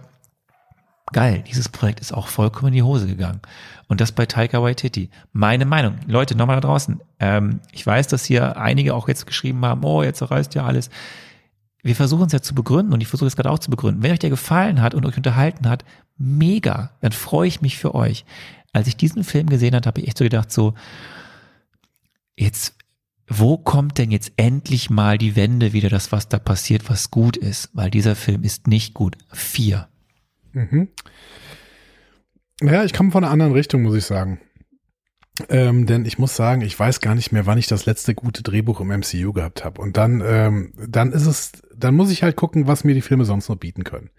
geil, 1.11 1.43
dieses 1.45 1.67
Projekt 1.67 1.99
ist 1.99 2.13
auch 2.13 2.27
vollkommen 2.27 2.69
in 2.69 2.75
die 2.75 2.83
Hose 2.83 3.05
gegangen. 3.05 3.41
Und 3.89 3.99
das 3.99 4.13
bei 4.13 4.25
Taika 4.25 4.61
Waititi. 4.61 5.09
Meine 5.33 5.65
Meinung. 5.65 5.95
Leute, 6.07 6.35
nochmal 6.35 6.55
da 6.57 6.67
draußen. 6.67 7.01
Ähm, 7.19 7.59
ich 7.73 7.85
weiß, 7.85 8.07
dass 8.07 8.23
hier 8.23 8.55
einige 8.55 8.95
auch 8.95 9.09
jetzt 9.09 9.27
geschrieben 9.27 9.65
haben, 9.65 9.83
oh, 9.83 10.03
jetzt 10.03 10.21
reißt 10.21 10.55
ja 10.55 10.63
alles. 10.63 10.89
Wir 11.83 11.95
versuchen 11.95 12.27
es 12.27 12.33
ja 12.33 12.41
zu 12.41 12.55
begründen 12.55 12.93
und 12.93 13.01
ich 13.01 13.09
versuche 13.09 13.27
es 13.27 13.35
gerade 13.35 13.51
auch 13.51 13.59
zu 13.59 13.71
begründen. 13.71 14.03
Wenn 14.03 14.11
euch 14.11 14.19
der 14.19 14.29
gefallen 14.29 14.81
hat 14.81 14.93
und 14.93 15.05
euch 15.05 15.17
unterhalten 15.17 15.67
hat, 15.67 15.83
mega, 16.17 16.91
dann 17.01 17.11
freue 17.11 17.47
ich 17.47 17.61
mich 17.61 17.77
für 17.77 17.93
euch. 17.93 18.25
Als 18.73 18.87
ich 18.87 18.97
diesen 18.97 19.23
Film 19.23 19.47
gesehen 19.47 19.75
habe, 19.75 19.87
habe 19.87 20.01
ich 20.01 20.07
echt 20.07 20.17
so 20.17 20.23
gedacht, 20.23 20.51
so, 20.51 20.73
jetzt, 22.35 22.75
wo 23.27 23.57
kommt 23.57 23.97
denn 23.97 24.11
jetzt 24.11 24.33
endlich 24.37 24.89
mal 24.89 25.17
die 25.17 25.35
Wende 25.35 25.73
wieder, 25.73 25.89
das, 25.89 26.11
was 26.11 26.29
da 26.29 26.39
passiert, 26.39 26.89
was 26.89 27.11
gut 27.11 27.37
ist? 27.37 27.69
Weil 27.73 27.89
dieser 27.89 28.15
Film 28.15 28.43
ist 28.43 28.67
nicht 28.67 28.93
gut. 28.93 29.17
Vier. 29.31 29.87
Mhm. 30.53 30.89
Ja, 32.61 32.83
ich 32.83 32.93
komme 32.93 33.11
von 33.11 33.23
einer 33.23 33.31
anderen 33.31 33.53
Richtung, 33.53 33.81
muss 33.83 33.95
ich 33.95 34.05
sagen. 34.05 34.39
Ähm, 35.47 35.85
denn 35.85 36.03
ich 36.03 36.19
muss 36.19 36.35
sagen, 36.35 36.61
ich 36.61 36.77
weiß 36.77 36.99
gar 36.99 37.15
nicht 37.15 37.31
mehr, 37.31 37.45
wann 37.45 37.57
ich 37.57 37.67
das 37.67 37.85
letzte 37.85 38.13
gute 38.13 38.43
Drehbuch 38.43 38.81
im 38.81 38.87
MCU 38.89 39.31
gehabt 39.31 39.63
habe. 39.63 39.81
Und 39.81 39.95
dann, 39.95 40.21
ähm, 40.25 40.73
dann 40.75 41.13
ist 41.13 41.25
es, 41.25 41.51
dann 41.73 41.95
muss 41.95 42.11
ich 42.11 42.23
halt 42.23 42.35
gucken, 42.35 42.67
was 42.67 42.83
mir 42.83 42.93
die 42.93 43.01
Filme 43.01 43.23
sonst 43.23 43.47
noch 43.47 43.55
bieten 43.55 43.85
können. 43.85 44.09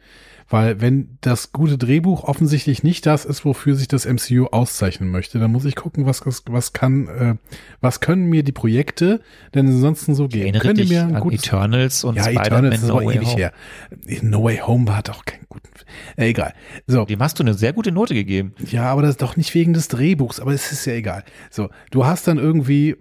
Weil 0.51 0.81
wenn 0.81 1.16
das 1.20 1.52
gute 1.52 1.78
Drehbuch 1.78 2.24
offensichtlich 2.24 2.82
nicht 2.82 3.06
das 3.06 3.24
ist, 3.24 3.44
wofür 3.44 3.77
sich 3.77 3.86
das 3.86 4.05
MCU 4.05 4.47
auszeichnen 4.47 5.09
möchte, 5.09 5.39
dann 5.39 5.52
muss 5.52 5.64
ich 5.64 5.77
gucken, 5.77 6.06
was, 6.06 6.27
was, 6.27 6.43
was 6.48 6.72
kann, 6.72 7.06
äh, 7.06 7.35
was 7.81 8.01
können 8.01 8.24
mir 8.27 8.43
die 8.43 8.51
Projekte 8.51 9.20
denn 9.55 9.68
ansonsten 9.68 10.16
so 10.16 10.27
gehen? 10.27 10.59
Können 10.59 10.74
die 10.74 10.86
mir 10.86 11.06
ein 11.06 11.20
gutes, 11.20 11.44
Eternals 11.44 12.02
und 12.02 12.16
ja, 12.16 12.28
Eternals 12.28 12.82
ist 12.82 12.89
no 12.89 12.97
aber 12.97 13.14
ewig 13.14 13.28
Home. 13.28 13.36
her. 13.36 13.52
No 14.22 14.43
Way 14.43 14.59
Home 14.59 14.89
war 14.89 15.02
doch 15.02 15.24
kein 15.24 15.40
guten, 15.48 15.68
äh, 16.16 16.31
egal. 16.31 16.52
So. 16.89 17.05
Dem 17.05 17.20
hast 17.20 17.39
du 17.39 17.44
eine 17.44 17.55
sehr 17.55 17.72
gute 17.72 17.93
Note 17.93 18.14
gegeben. 18.14 18.52
Ja, 18.70 18.85
aber 18.86 19.02
das 19.02 19.12
ist 19.12 19.22
doch 19.22 19.36
nicht 19.36 19.55
wegen 19.55 19.72
des 19.72 19.86
Drehbuchs, 19.86 20.40
aber 20.40 20.52
es 20.52 20.72
ist 20.72 20.85
ja 20.85 20.94
egal. 20.94 21.22
So, 21.51 21.70
du 21.93 22.06
hast 22.06 22.27
dann 22.27 22.39
irgendwie 22.39 22.97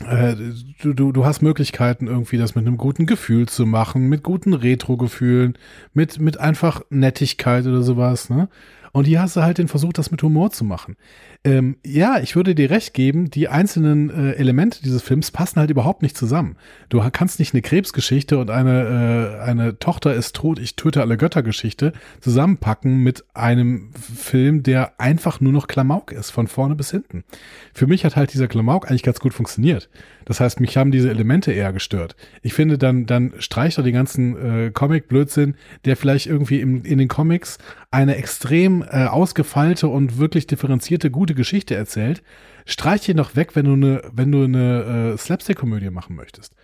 du, 0.00 0.94
du, 0.94 1.12
du 1.12 1.24
hast 1.24 1.42
Möglichkeiten, 1.42 2.06
irgendwie 2.06 2.38
das 2.38 2.54
mit 2.54 2.66
einem 2.66 2.78
guten 2.78 3.06
Gefühl 3.06 3.48
zu 3.48 3.66
machen, 3.66 4.08
mit 4.08 4.22
guten 4.22 4.54
Retro-Gefühlen, 4.54 5.58
mit, 5.92 6.18
mit 6.18 6.38
einfach 6.40 6.82
Nettigkeit 6.90 7.66
oder 7.66 7.82
sowas, 7.82 8.30
ne? 8.30 8.48
Und 8.92 9.04
hier 9.04 9.20
hast 9.20 9.36
du 9.36 9.42
halt 9.42 9.58
den 9.58 9.68
Versuch, 9.68 9.92
das 9.92 10.10
mit 10.10 10.22
Humor 10.22 10.50
zu 10.50 10.64
machen. 10.64 10.96
Ähm, 11.44 11.76
ja, 11.84 12.18
ich 12.18 12.36
würde 12.36 12.54
dir 12.54 12.70
recht 12.70 12.92
geben, 12.92 13.30
die 13.30 13.48
einzelnen 13.48 14.10
äh, 14.10 14.32
Elemente 14.32 14.82
dieses 14.82 15.02
Films 15.02 15.30
passen 15.30 15.58
halt 15.60 15.70
überhaupt 15.70 16.02
nicht 16.02 16.16
zusammen. 16.16 16.56
Du 16.88 17.02
kannst 17.12 17.38
nicht 17.38 17.54
eine 17.54 17.62
Krebsgeschichte 17.62 18.38
und 18.38 18.50
eine, 18.50 19.38
äh, 19.40 19.42
eine 19.42 19.78
Tochter 19.78 20.14
ist 20.14 20.36
tot, 20.36 20.58
ich 20.58 20.76
töte 20.76 21.00
alle 21.00 21.16
Götter-Geschichte 21.16 21.92
zusammenpacken 22.20 22.98
mit 22.98 23.24
einem 23.32 23.90
Film, 23.94 24.62
der 24.62 25.00
einfach 25.00 25.40
nur 25.40 25.52
noch 25.52 25.66
Klamauk 25.66 26.12
ist, 26.12 26.30
von 26.30 26.46
vorne 26.46 26.74
bis 26.74 26.90
hinten. 26.90 27.24
Für 27.72 27.86
mich 27.86 28.04
hat 28.04 28.16
halt 28.16 28.34
dieser 28.34 28.48
Klamauk 28.48 28.90
eigentlich 28.90 29.02
ganz 29.02 29.20
gut 29.20 29.32
funktioniert. 29.32 29.88
Das 30.30 30.38
heißt, 30.38 30.60
mich 30.60 30.76
haben 30.76 30.92
diese 30.92 31.10
Elemente 31.10 31.50
eher 31.50 31.72
gestört. 31.72 32.14
Ich 32.40 32.54
finde, 32.54 32.78
dann, 32.78 33.04
dann 33.04 33.32
streicht 33.40 33.78
er 33.78 33.82
den 33.82 33.94
ganzen 33.94 34.36
äh, 34.36 34.70
Comic-Blödsinn, 34.70 35.56
der 35.86 35.96
vielleicht 35.96 36.28
irgendwie 36.28 36.60
im, 36.60 36.84
in 36.84 36.98
den 36.98 37.08
Comics 37.08 37.58
eine 37.90 38.14
extrem 38.14 38.82
äh, 38.82 39.06
ausgefeilte 39.06 39.88
und 39.88 40.18
wirklich 40.18 40.46
differenzierte, 40.46 41.10
gute 41.10 41.34
Geschichte 41.34 41.74
erzählt. 41.74 42.22
Streich 42.64 43.08
ihn 43.08 43.16
noch 43.16 43.34
weg, 43.34 43.56
wenn 43.56 43.64
du 43.64 43.72
eine, 43.72 44.02
wenn 44.12 44.32
eine 44.32 45.14
äh, 45.14 45.18
Slapstick-Komödie 45.18 45.90
machen 45.90 46.14
möchtest. 46.14 46.54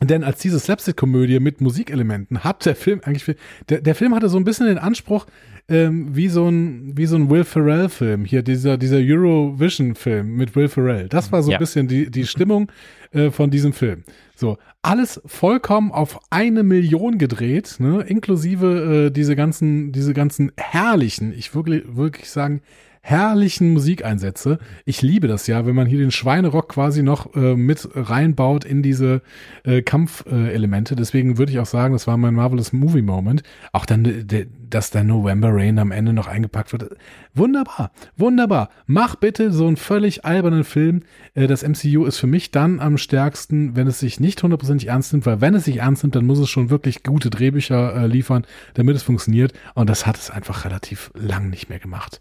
Denn 0.00 0.22
als 0.22 0.38
diese 0.38 0.60
Slapstick-Komödie 0.60 1.40
mit 1.40 1.60
Musikelementen 1.60 2.44
hat 2.44 2.64
der 2.64 2.76
Film 2.76 3.00
eigentlich, 3.02 3.36
der, 3.68 3.80
der 3.80 3.94
Film 3.96 4.14
hatte 4.14 4.28
so 4.28 4.36
ein 4.36 4.44
bisschen 4.44 4.66
den 4.66 4.78
Anspruch, 4.78 5.26
ähm, 5.68 6.14
wie 6.14 6.28
so 6.28 6.48
ein, 6.48 6.96
wie 6.96 7.06
so 7.06 7.16
ein 7.16 7.30
Will 7.30 7.44
Ferrell-Film, 7.44 8.24
hier 8.24 8.42
dieser, 8.42 8.76
dieser 8.76 8.98
Eurovision-Film 8.98 10.36
mit 10.36 10.54
Will 10.56 10.68
Ferrell. 10.68 11.08
Das 11.08 11.32
war 11.32 11.42
so 11.42 11.50
ja. 11.50 11.56
ein 11.56 11.60
bisschen 11.60 11.88
die, 11.88 12.10
die 12.10 12.26
Stimmung 12.26 12.70
äh, 13.12 13.30
von 13.30 13.50
diesem 13.50 13.72
Film. 13.72 14.04
So, 14.36 14.58
alles 14.82 15.20
vollkommen 15.24 15.92
auf 15.92 16.20
eine 16.30 16.62
Million 16.62 17.18
gedreht, 17.18 17.76
ne, 17.78 18.02
inklusive 18.02 19.06
äh, 19.06 19.10
diese 19.10 19.36
ganzen, 19.36 19.92
diese 19.92 20.12
ganzen 20.12 20.52
herrlichen, 20.56 21.32
ich 21.32 21.54
wirklich, 21.54 21.84
wirklich 21.86 22.28
sagen, 22.28 22.60
herrlichen 23.04 23.74
Musikeinsätze. 23.74 24.58
Ich 24.86 25.02
liebe 25.02 25.28
das 25.28 25.46
ja, 25.46 25.66
wenn 25.66 25.74
man 25.74 25.86
hier 25.86 25.98
den 25.98 26.10
Schweinerock 26.10 26.70
quasi 26.70 27.02
noch 27.02 27.34
äh, 27.34 27.54
mit 27.54 27.86
reinbaut 27.94 28.64
in 28.64 28.82
diese 28.82 29.20
äh, 29.62 29.82
Kampfelemente. 29.82 30.94
Äh, 30.94 30.96
Deswegen 30.96 31.36
würde 31.36 31.52
ich 31.52 31.58
auch 31.58 31.66
sagen, 31.66 31.92
das 31.92 32.06
war 32.06 32.16
mein 32.16 32.32
Marvelous 32.32 32.72
Movie 32.72 33.02
Moment. 33.02 33.42
Auch 33.72 33.84
dann, 33.84 34.04
de, 34.04 34.46
dass 34.74 34.90
der 34.90 35.04
November 35.04 35.50
Rain 35.52 35.78
am 35.78 35.92
Ende 35.92 36.12
noch 36.12 36.26
eingepackt 36.26 36.72
wird. 36.72 36.96
Wunderbar, 37.32 37.92
wunderbar. 38.16 38.70
Mach 38.86 39.14
bitte 39.14 39.52
so 39.52 39.66
einen 39.66 39.76
völlig 39.76 40.24
albernen 40.24 40.64
Film. 40.64 41.02
Äh, 41.34 41.46
das 41.46 41.62
MCU 41.62 42.04
ist 42.04 42.18
für 42.18 42.26
mich 42.26 42.50
dann 42.50 42.80
am 42.80 42.98
stärksten, 42.98 43.76
wenn 43.76 43.86
es 43.86 44.00
sich 44.00 44.18
nicht 44.18 44.42
hundertprozentig 44.42 44.88
ernst 44.88 45.12
nimmt, 45.12 45.26
weil 45.26 45.40
wenn 45.40 45.54
es 45.54 45.64
sich 45.64 45.76
ernst 45.78 46.02
nimmt, 46.02 46.16
dann 46.16 46.26
muss 46.26 46.40
es 46.40 46.50
schon 46.50 46.70
wirklich 46.70 47.04
gute 47.04 47.30
Drehbücher 47.30 47.94
äh, 47.94 48.06
liefern, 48.06 48.44
damit 48.74 48.96
es 48.96 49.04
funktioniert. 49.04 49.52
Und 49.74 49.88
das 49.88 50.06
hat 50.06 50.16
es 50.16 50.30
einfach 50.30 50.64
relativ 50.64 51.12
lang 51.14 51.50
nicht 51.50 51.68
mehr 51.68 51.78
gemacht. 51.78 52.18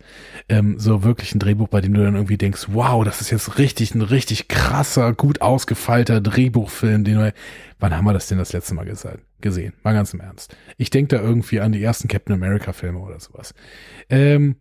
Ähm, 0.48 0.78
so 0.78 1.04
wirklich 1.04 1.34
ein 1.34 1.40
Drehbuch, 1.40 1.70
bei 1.70 1.82
dem 1.82 1.94
du 1.94 2.04
dann 2.04 2.16
irgendwie 2.16 2.38
denkst, 2.38 2.68
wow, 2.70 3.04
das 3.04 3.20
ist 3.20 3.32
jetzt 3.32 3.58
richtig 3.58 3.96
ein 3.96 4.02
richtig 4.02 4.48
krasser, 4.48 5.14
gut 5.14 5.42
ausgefeilter 5.42 6.22
Drehbuchfilm, 6.22 7.04
den 7.04 7.18
wir, 7.18 7.34
wann 7.80 7.98
haben 7.98 8.06
wir 8.06 8.14
das 8.14 8.28
denn 8.28 8.38
das 8.38 8.54
letzte 8.54 8.76
Mal 8.76 8.86
gesehen? 9.44 9.74
Mal 9.84 9.94
ganz 9.94 10.14
im 10.14 10.22
Ernst. 10.22 10.56
Ich 10.78 10.90
denke 10.90 11.16
da 11.16 11.22
irgendwie 11.22 11.60
an 11.60 11.72
die 11.72 11.84
ersten 11.84 12.08
Captain 12.08 12.34
America 12.34 12.74
Filme 12.74 13.00
oder 13.00 13.20
sowas. 13.20 13.54
Ähm, 14.10 14.56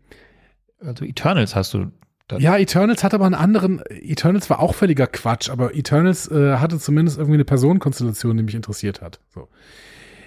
Also 0.79 1.05
Eternals 1.05 1.55
hast 1.57 1.73
du 1.73 1.91
ja, 2.39 2.57
Eternals 2.57 3.05
hat 3.05 3.13
aber 3.13 3.27
einen 3.27 3.35
anderen, 3.35 3.83
Eternals 3.91 4.49
war 4.49 4.61
auch 4.61 4.75
völliger 4.75 5.07
Quatsch, 5.07 5.51
aber 5.51 5.75
Eternals 5.75 6.31
äh, 6.31 6.57
hatte 6.57 6.79
zumindest 6.79 7.19
irgendwie 7.19 7.37
eine 7.37 7.45
Personenkonstellation, 7.45 8.37
die 8.37 8.43
mich 8.43 8.55
interessiert 8.55 9.03
hat. 9.03 9.21
So. 9.35 9.49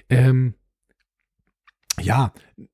Ähm, 0.09 0.53
ja, 1.99 2.31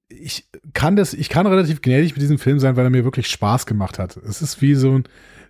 ich 0.09 0.49
kann 0.73 0.95
das, 0.95 1.13
ich 1.13 1.29
kann 1.29 1.47
relativ 1.47 1.81
gnädig 1.81 2.13
mit 2.13 2.21
diesem 2.21 2.39
Film 2.39 2.59
sein, 2.59 2.75
weil 2.75 2.85
er 2.85 2.89
mir 2.89 3.05
wirklich 3.05 3.27
Spaß 3.27 3.65
gemacht 3.65 3.99
hat. 3.99 4.17
Es 4.17 4.41
ist 4.41 4.61
wie 4.61 4.75
so 4.75 4.97
ein, 4.97 5.03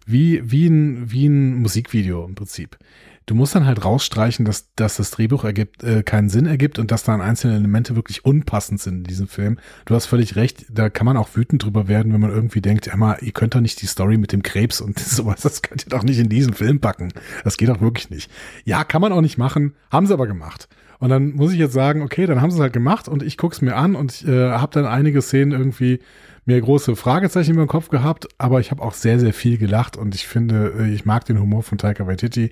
wie, 0.06 0.41
wie 0.52 0.68
ein, 0.68 1.12
wie 1.12 1.28
ein 1.28 1.56
Musikvideo 1.56 2.26
im 2.26 2.36
Prinzip. 2.36 2.78
Du 3.26 3.35
musst 3.35 3.56
dann 3.56 3.65
halt 3.65 3.85
rausstreichen, 3.85 4.45
dass, 4.45 4.73
dass 4.76 4.98
das 4.98 5.11
Drehbuch 5.11 5.43
ergibt, 5.43 5.84
äh, 5.84 6.03
keinen 6.03 6.30
Sinn 6.30 6.45
ergibt 6.45 6.80
und 6.80 6.91
dass 6.91 7.03
dann 7.03 7.22
einzelne 7.22 7.56
Elemente 7.56 7.95
wirklich 7.95 8.26
unpassend 8.26 8.81
sind 8.81 8.98
in 8.98 9.03
diesem 9.03 9.27
Film. 9.27 9.60
Du 9.85 9.95
hast 9.95 10.07
völlig 10.07 10.35
recht, 10.35 10.65
da 10.69 10.89
kann 10.89 11.06
man 11.06 11.18
auch 11.18 11.30
wütend 11.35 11.64
drüber 11.64 11.88
werden, 11.88 12.14
wenn 12.14 12.22
man 12.22 12.31
irgendwie 12.31 12.61
denkt, 12.61 12.88
Emma, 12.88 13.18
ihr 13.22 13.31
könnt 13.31 13.56
doch 13.56 13.61
nicht 13.61 13.81
die 13.81 13.85
Story 13.85 14.18
mit 14.18 14.31
dem 14.31 14.43
Krebs 14.43 14.81
und 14.81 14.99
sowas, 14.99 15.41
das 15.41 15.61
könnt 15.61 15.85
ihr 15.85 15.89
doch 15.89 16.03
nicht 16.03 16.19
in 16.19 16.30
diesen 16.30 16.53
Film 16.53 16.80
packen. 16.80 17.14
Das 17.43 17.57
geht 17.57 17.69
doch 17.69 17.81
wirklich 17.81 18.10
nicht. 18.10 18.31
Ja, 18.65 18.84
kann 18.84 19.02
man 19.02 19.11
auch 19.11 19.22
nicht 19.22 19.38
machen, 19.38 19.76
haben 19.91 20.07
sie 20.07 20.14
aber 20.14 20.27
gemacht. 20.27 20.68
Und 21.02 21.10
dann 21.10 21.31
muss 21.31 21.52
ich 21.52 21.57
jetzt 21.57 21.73
sagen, 21.73 22.03
okay, 22.03 22.27
dann 22.27 22.41
haben 22.41 22.52
sie 22.52 22.57
es 22.57 22.61
halt 22.61 22.73
gemacht 22.73 23.07
und 23.07 23.23
ich 23.23 23.35
guck's 23.35 23.61
mir 23.61 23.76
an 23.76 23.95
und 23.95 24.14
ich 24.14 24.27
äh, 24.27 24.52
habe 24.52 24.72
dann 24.72 24.85
einige 24.85 25.23
Szenen 25.23 25.52
irgendwie 25.52 25.99
mir 26.45 26.59
große 26.59 26.95
Fragezeichen 26.95 27.55
den 27.55 27.68
Kopf 27.68 27.89
gehabt, 27.89 28.27
aber 28.38 28.59
ich 28.59 28.72
habe 28.72 28.81
auch 28.81 28.93
sehr, 28.93 29.19
sehr 29.19 29.34
viel 29.34 29.57
gelacht 29.57 29.97
und 29.97 30.15
ich 30.15 30.27
finde, 30.27 30.73
äh, 30.80 30.93
ich 30.93 31.05
mag 31.05 31.26
den 31.26 31.39
Humor 31.39 31.63
von 31.63 31.77
Taika 31.77 32.07
Waititi 32.07 32.51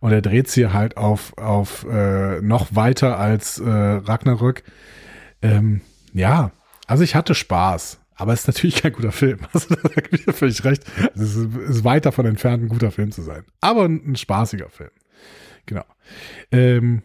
und 0.00 0.12
er 0.12 0.22
dreht 0.22 0.48
hier 0.48 0.72
halt 0.72 0.96
auf, 0.96 1.36
auf 1.36 1.86
äh, 1.90 2.40
noch 2.40 2.74
weiter 2.74 3.18
als 3.18 3.58
äh, 3.58 3.68
Ragnarök. 3.68 4.62
Ähm, 5.42 5.82
ja, 6.12 6.52
also 6.86 7.04
ich 7.04 7.14
hatte 7.14 7.34
Spaß, 7.34 8.00
aber 8.14 8.32
es 8.32 8.40
ist 8.40 8.46
natürlich 8.48 8.82
kein 8.82 8.92
guter 8.92 9.12
Film. 9.12 9.40
Also 9.52 9.74
da 9.74 10.00
gebe 10.00 10.16
ich 10.16 10.24
dir 10.24 10.32
völlig 10.32 10.64
recht. 10.64 10.84
Also 11.14 11.24
es 11.24 11.36
ist, 11.36 11.70
ist 11.70 11.84
weit 11.84 12.06
davon 12.06 12.26
entfernt, 12.26 12.62
ein 12.62 12.68
guter 12.68 12.90
Film 12.90 13.12
zu 13.12 13.22
sein. 13.22 13.44
Aber 13.60 13.84
ein, 13.84 14.12
ein 14.12 14.16
spaßiger 14.16 14.70
Film. 14.70 14.90
Genau. 15.66 15.84
Ähm, 16.50 17.02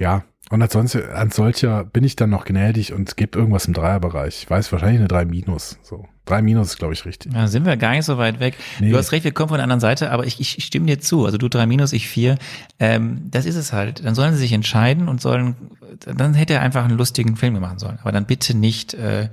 ja, 0.00 0.24
und 0.50 0.60
als, 0.60 0.72
sonst, 0.72 0.96
als 0.96 1.36
solcher 1.36 1.84
bin 1.84 2.04
ich 2.04 2.16
dann 2.16 2.30
noch 2.30 2.44
gnädig 2.44 2.92
und 2.92 3.16
gebe 3.16 3.38
irgendwas 3.38 3.66
im 3.66 3.72
Dreierbereich. 3.72 4.42
Ich 4.42 4.50
weiß, 4.50 4.70
wahrscheinlich 4.72 4.98
eine 4.98 5.08
3 5.08 5.24
minus. 5.24 5.78
So. 5.82 6.06
3 6.26 6.42
minus 6.42 6.68
ist, 6.68 6.78
glaube 6.78 6.92
ich, 6.92 7.04
richtig. 7.04 7.32
Da 7.32 7.48
sind 7.48 7.64
wir 7.64 7.76
gar 7.76 7.92
nicht 7.92 8.04
so 8.04 8.18
weit 8.18 8.38
weg. 8.38 8.56
Nee. 8.78 8.90
Du 8.90 8.96
hast 8.96 9.12
recht, 9.12 9.24
wir 9.24 9.32
kommen 9.32 9.48
von 9.48 9.56
der 9.56 9.64
anderen 9.64 9.80
Seite, 9.80 10.10
aber 10.10 10.26
ich, 10.26 10.40
ich, 10.40 10.64
stimme 10.64 10.86
dir 10.86 11.00
zu. 11.00 11.24
Also 11.24 11.38
du 11.38 11.48
drei 11.48 11.66
minus, 11.66 11.92
ich 11.92 12.06
vier. 12.06 12.36
Ähm, 12.78 13.22
das 13.30 13.46
ist 13.46 13.56
es 13.56 13.72
halt. 13.72 14.04
Dann 14.04 14.14
sollen 14.14 14.32
sie 14.34 14.40
sich 14.40 14.52
entscheiden 14.52 15.08
und 15.08 15.20
sollen, 15.20 15.56
dann 16.04 16.34
hätte 16.34 16.54
er 16.54 16.60
einfach 16.60 16.84
einen 16.84 16.98
lustigen 16.98 17.36
Film 17.36 17.58
machen 17.58 17.78
sollen. 17.78 17.98
Aber 18.02 18.12
dann 18.12 18.26
bitte 18.26 18.56
nicht, 18.56 18.94
äh, 18.94 19.30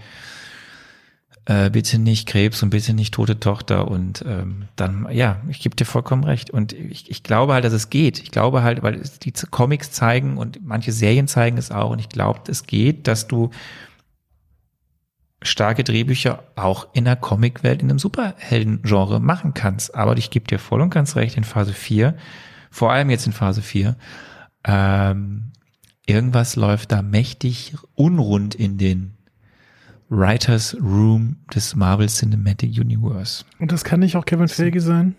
äh, 1.49 1.71
bitte 1.71 1.97
nicht 1.97 2.27
Krebs 2.27 2.61
und 2.61 2.69
bitte 2.69 2.93
nicht 2.93 3.15
tote 3.15 3.39
Tochter 3.39 3.87
und 3.87 4.23
ähm, 4.27 4.65
dann, 4.75 5.07
ja, 5.09 5.41
ich 5.49 5.59
gebe 5.59 5.75
dir 5.75 5.85
vollkommen 5.85 6.23
recht. 6.23 6.51
Und 6.51 6.73
ich, 6.73 7.09
ich 7.09 7.23
glaube 7.23 7.53
halt, 7.53 7.65
dass 7.65 7.73
es 7.73 7.89
geht. 7.89 8.19
Ich 8.19 8.29
glaube 8.29 8.61
halt, 8.61 8.83
weil 8.83 9.01
die 9.23 9.33
Comics 9.49 9.91
zeigen 9.91 10.37
und 10.37 10.63
manche 10.63 10.91
Serien 10.91 11.27
zeigen 11.27 11.57
es 11.57 11.71
auch 11.71 11.89
und 11.89 11.97
ich 11.97 12.09
glaube, 12.09 12.41
es 12.49 12.67
geht, 12.67 13.07
dass 13.07 13.27
du 13.27 13.49
starke 15.41 15.83
Drehbücher 15.83 16.43
auch 16.55 16.89
in 16.93 17.05
der 17.05 17.15
Comicwelt, 17.15 17.81
in 17.81 17.89
einem 17.89 17.97
Superhelden-Genre 17.97 19.19
machen 19.19 19.55
kannst. 19.55 19.95
Aber 19.95 20.17
ich 20.19 20.29
gebe 20.29 20.45
dir 20.45 20.59
voll 20.59 20.81
und 20.81 20.91
ganz 20.91 21.15
recht, 21.15 21.35
in 21.35 21.43
Phase 21.43 21.73
4, 21.73 22.15
vor 22.69 22.91
allem 22.91 23.09
jetzt 23.09 23.25
in 23.25 23.33
Phase 23.33 23.63
4, 23.63 23.95
ähm, 24.65 25.51
irgendwas 26.05 26.55
läuft 26.55 26.91
da 26.91 27.01
mächtig 27.01 27.75
unrund 27.95 28.53
in 28.53 28.77
den 28.77 29.15
Writers 30.09 30.75
Room 30.81 31.37
des 31.53 31.75
Marvel 31.75 32.07
Cinematic 32.07 32.77
Universe. 32.77 33.45
Und 33.59 33.71
das 33.71 33.83
kann 33.83 33.99
nicht 33.99 34.15
auch 34.15 34.25
Kevin 34.25 34.47
Feige 34.47 34.81
sein? 34.81 35.15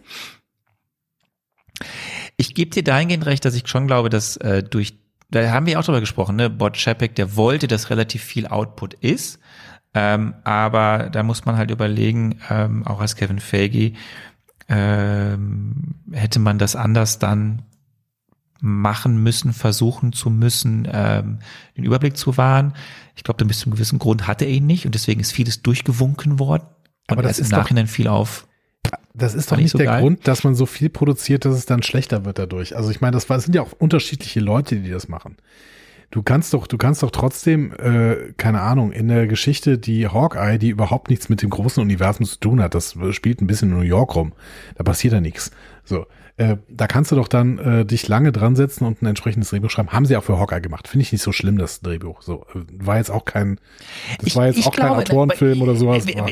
Ich 2.36 2.54
gebe 2.54 2.70
dir 2.70 2.82
dahingehend 2.82 3.26
recht, 3.26 3.44
dass 3.44 3.54
ich 3.54 3.68
schon 3.68 3.86
glaube, 3.86 4.08
dass 4.08 4.36
äh, 4.38 4.62
durch, 4.62 4.98
da 5.30 5.50
haben 5.50 5.66
wir 5.66 5.78
auch 5.78 5.84
drüber 5.84 6.00
gesprochen, 6.00 6.36
ne, 6.36 6.50
Bot 6.50 6.76
Chapek, 6.76 7.14
der 7.14 7.36
wollte, 7.36 7.68
dass 7.68 7.90
relativ 7.90 8.22
viel 8.22 8.46
Output 8.46 8.94
ist, 8.94 9.38
ähm, 9.94 10.34
aber 10.44 11.08
da 11.10 11.22
muss 11.22 11.44
man 11.44 11.56
halt 11.56 11.70
überlegen, 11.70 12.40
ähm, 12.48 12.86
auch 12.86 13.00
als 13.00 13.16
Kevin 13.16 13.40
Feige, 13.40 13.92
ähm, 14.68 15.96
hätte 16.12 16.38
man 16.38 16.58
das 16.58 16.76
anders 16.76 17.18
dann 17.18 17.62
machen 18.60 19.22
müssen, 19.22 19.52
versuchen 19.52 20.12
zu 20.12 20.30
müssen, 20.30 20.86
ähm, 20.92 21.38
den 21.76 21.84
Überblick 21.84 22.16
zu 22.16 22.36
wahren. 22.36 22.74
Ich 23.16 23.24
glaube, 23.24 23.44
bis 23.44 23.60
zu 23.60 23.66
einem 23.66 23.74
gewissen 23.74 23.98
Grund 23.98 24.26
hatte 24.26 24.44
er 24.44 24.50
ihn 24.52 24.66
nicht 24.66 24.86
und 24.86 24.94
deswegen 24.94 25.20
ist 25.20 25.32
vieles 25.32 25.62
durchgewunken 25.62 26.38
worden. 26.38 26.64
Aber 27.06 27.22
das 27.22 27.30
erst 27.32 27.38
im 27.40 27.44
ist 27.44 27.52
doch- 27.52 27.58
Nachhinein 27.58 27.86
viel 27.86 28.08
auf. 28.08 28.46
Das 29.12 29.34
ist 29.34 29.50
doch 29.52 29.56
nicht 29.56 29.70
so 29.70 29.78
der 29.78 29.88
geil. 29.88 30.00
Grund, 30.00 30.26
dass 30.28 30.44
man 30.44 30.54
so 30.54 30.64
viel 30.66 30.88
produziert, 30.88 31.44
dass 31.44 31.54
es 31.54 31.66
dann 31.66 31.82
schlechter 31.82 32.24
wird 32.24 32.38
dadurch. 32.38 32.76
Also 32.76 32.90
ich 32.90 33.00
meine, 33.00 33.12
das, 33.12 33.26
das 33.26 33.44
sind 33.44 33.54
ja 33.54 33.62
auch 33.62 33.72
unterschiedliche 33.72 34.40
Leute, 34.40 34.76
die 34.76 34.88
das 34.90 35.08
machen. 35.08 35.36
Du 36.12 36.22
kannst 36.22 36.54
doch, 36.54 36.66
du 36.66 36.76
kannst 36.78 37.02
doch 37.02 37.10
trotzdem, 37.10 37.72
äh, 37.72 38.32
keine 38.36 38.62
Ahnung, 38.62 38.90
in 38.92 39.08
der 39.08 39.26
Geschichte 39.26 39.78
die 39.78 40.08
Hawkeye, 40.08 40.58
die 40.58 40.70
überhaupt 40.70 41.10
nichts 41.10 41.28
mit 41.28 41.42
dem 41.42 41.50
großen 41.50 41.80
Universum 41.82 42.24
zu 42.26 42.38
tun 42.40 42.60
hat, 42.60 42.74
das 42.74 42.96
spielt 43.10 43.40
ein 43.42 43.46
bisschen 43.46 43.70
in 43.70 43.76
New 43.76 43.82
York 43.84 44.14
rum, 44.16 44.32
da 44.76 44.82
passiert 44.82 45.12
ja 45.12 45.20
nichts. 45.20 45.50
So, 45.84 46.06
äh, 46.40 46.56
da 46.70 46.86
kannst 46.86 47.12
du 47.12 47.16
doch 47.16 47.28
dann 47.28 47.58
äh, 47.58 47.84
dich 47.84 48.08
lange 48.08 48.32
dran 48.32 48.56
setzen 48.56 48.86
und 48.86 49.02
ein 49.02 49.06
entsprechendes 49.06 49.50
Drehbuch 49.50 49.68
schreiben. 49.68 49.90
Haben 49.90 50.06
sie 50.06 50.16
auch 50.16 50.24
für 50.24 50.38
Hawkeye 50.38 50.62
gemacht. 50.62 50.88
Finde 50.88 51.02
ich 51.02 51.12
nicht 51.12 51.20
so 51.20 51.32
schlimm, 51.32 51.58
das 51.58 51.82
Drehbuch. 51.82 52.22
So, 52.22 52.46
äh, 52.54 52.60
war 52.82 52.96
jetzt 52.96 53.10
auch 53.10 53.26
kein, 53.26 53.60
das 54.22 54.36
war 54.36 54.46
jetzt 54.46 54.66
auch 54.66 54.74
kein 54.74 54.88
Autorenfilm 54.88 55.60
oder 55.60 55.76
sowas. 55.76 56.06
Wir, 56.06 56.24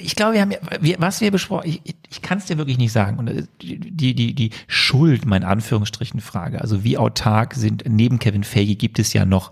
ich 0.00 0.14
glaube, 0.14 0.34
wir 0.34 0.42
haben 0.42 0.52
ja, 0.52 0.58
wir, 0.80 0.94
was 1.00 1.20
wir 1.20 1.32
besprochen, 1.32 1.68
ich, 1.68 1.82
ich 2.08 2.22
kann 2.22 2.38
es 2.38 2.44
dir 2.44 2.56
wirklich 2.56 2.78
nicht 2.78 2.92
sagen. 2.92 3.18
Und 3.18 3.26
äh, 3.26 3.42
die, 3.60 4.14
die, 4.14 4.32
die 4.32 4.50
Schuld, 4.68 5.26
mein 5.26 5.42
Anführungsstrichen 5.42 6.20
Frage, 6.20 6.60
also 6.60 6.84
wie 6.84 6.96
autark 6.96 7.54
sind, 7.54 7.82
neben 7.88 8.20
Kevin 8.20 8.44
Feige 8.44 8.76
gibt 8.76 9.00
es 9.00 9.12
ja 9.12 9.24
noch 9.24 9.50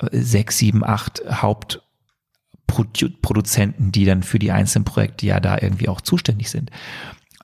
äh, 0.00 0.06
sechs, 0.12 0.56
sieben, 0.56 0.82
acht 0.82 1.22
Hauptproduzenten, 1.30 3.92
die 3.92 4.06
dann 4.06 4.22
für 4.22 4.38
die 4.38 4.50
einzelnen 4.50 4.86
Projekte 4.86 5.26
ja 5.26 5.40
da 5.40 5.58
irgendwie 5.60 5.90
auch 5.90 6.00
zuständig 6.00 6.48
sind. 6.48 6.70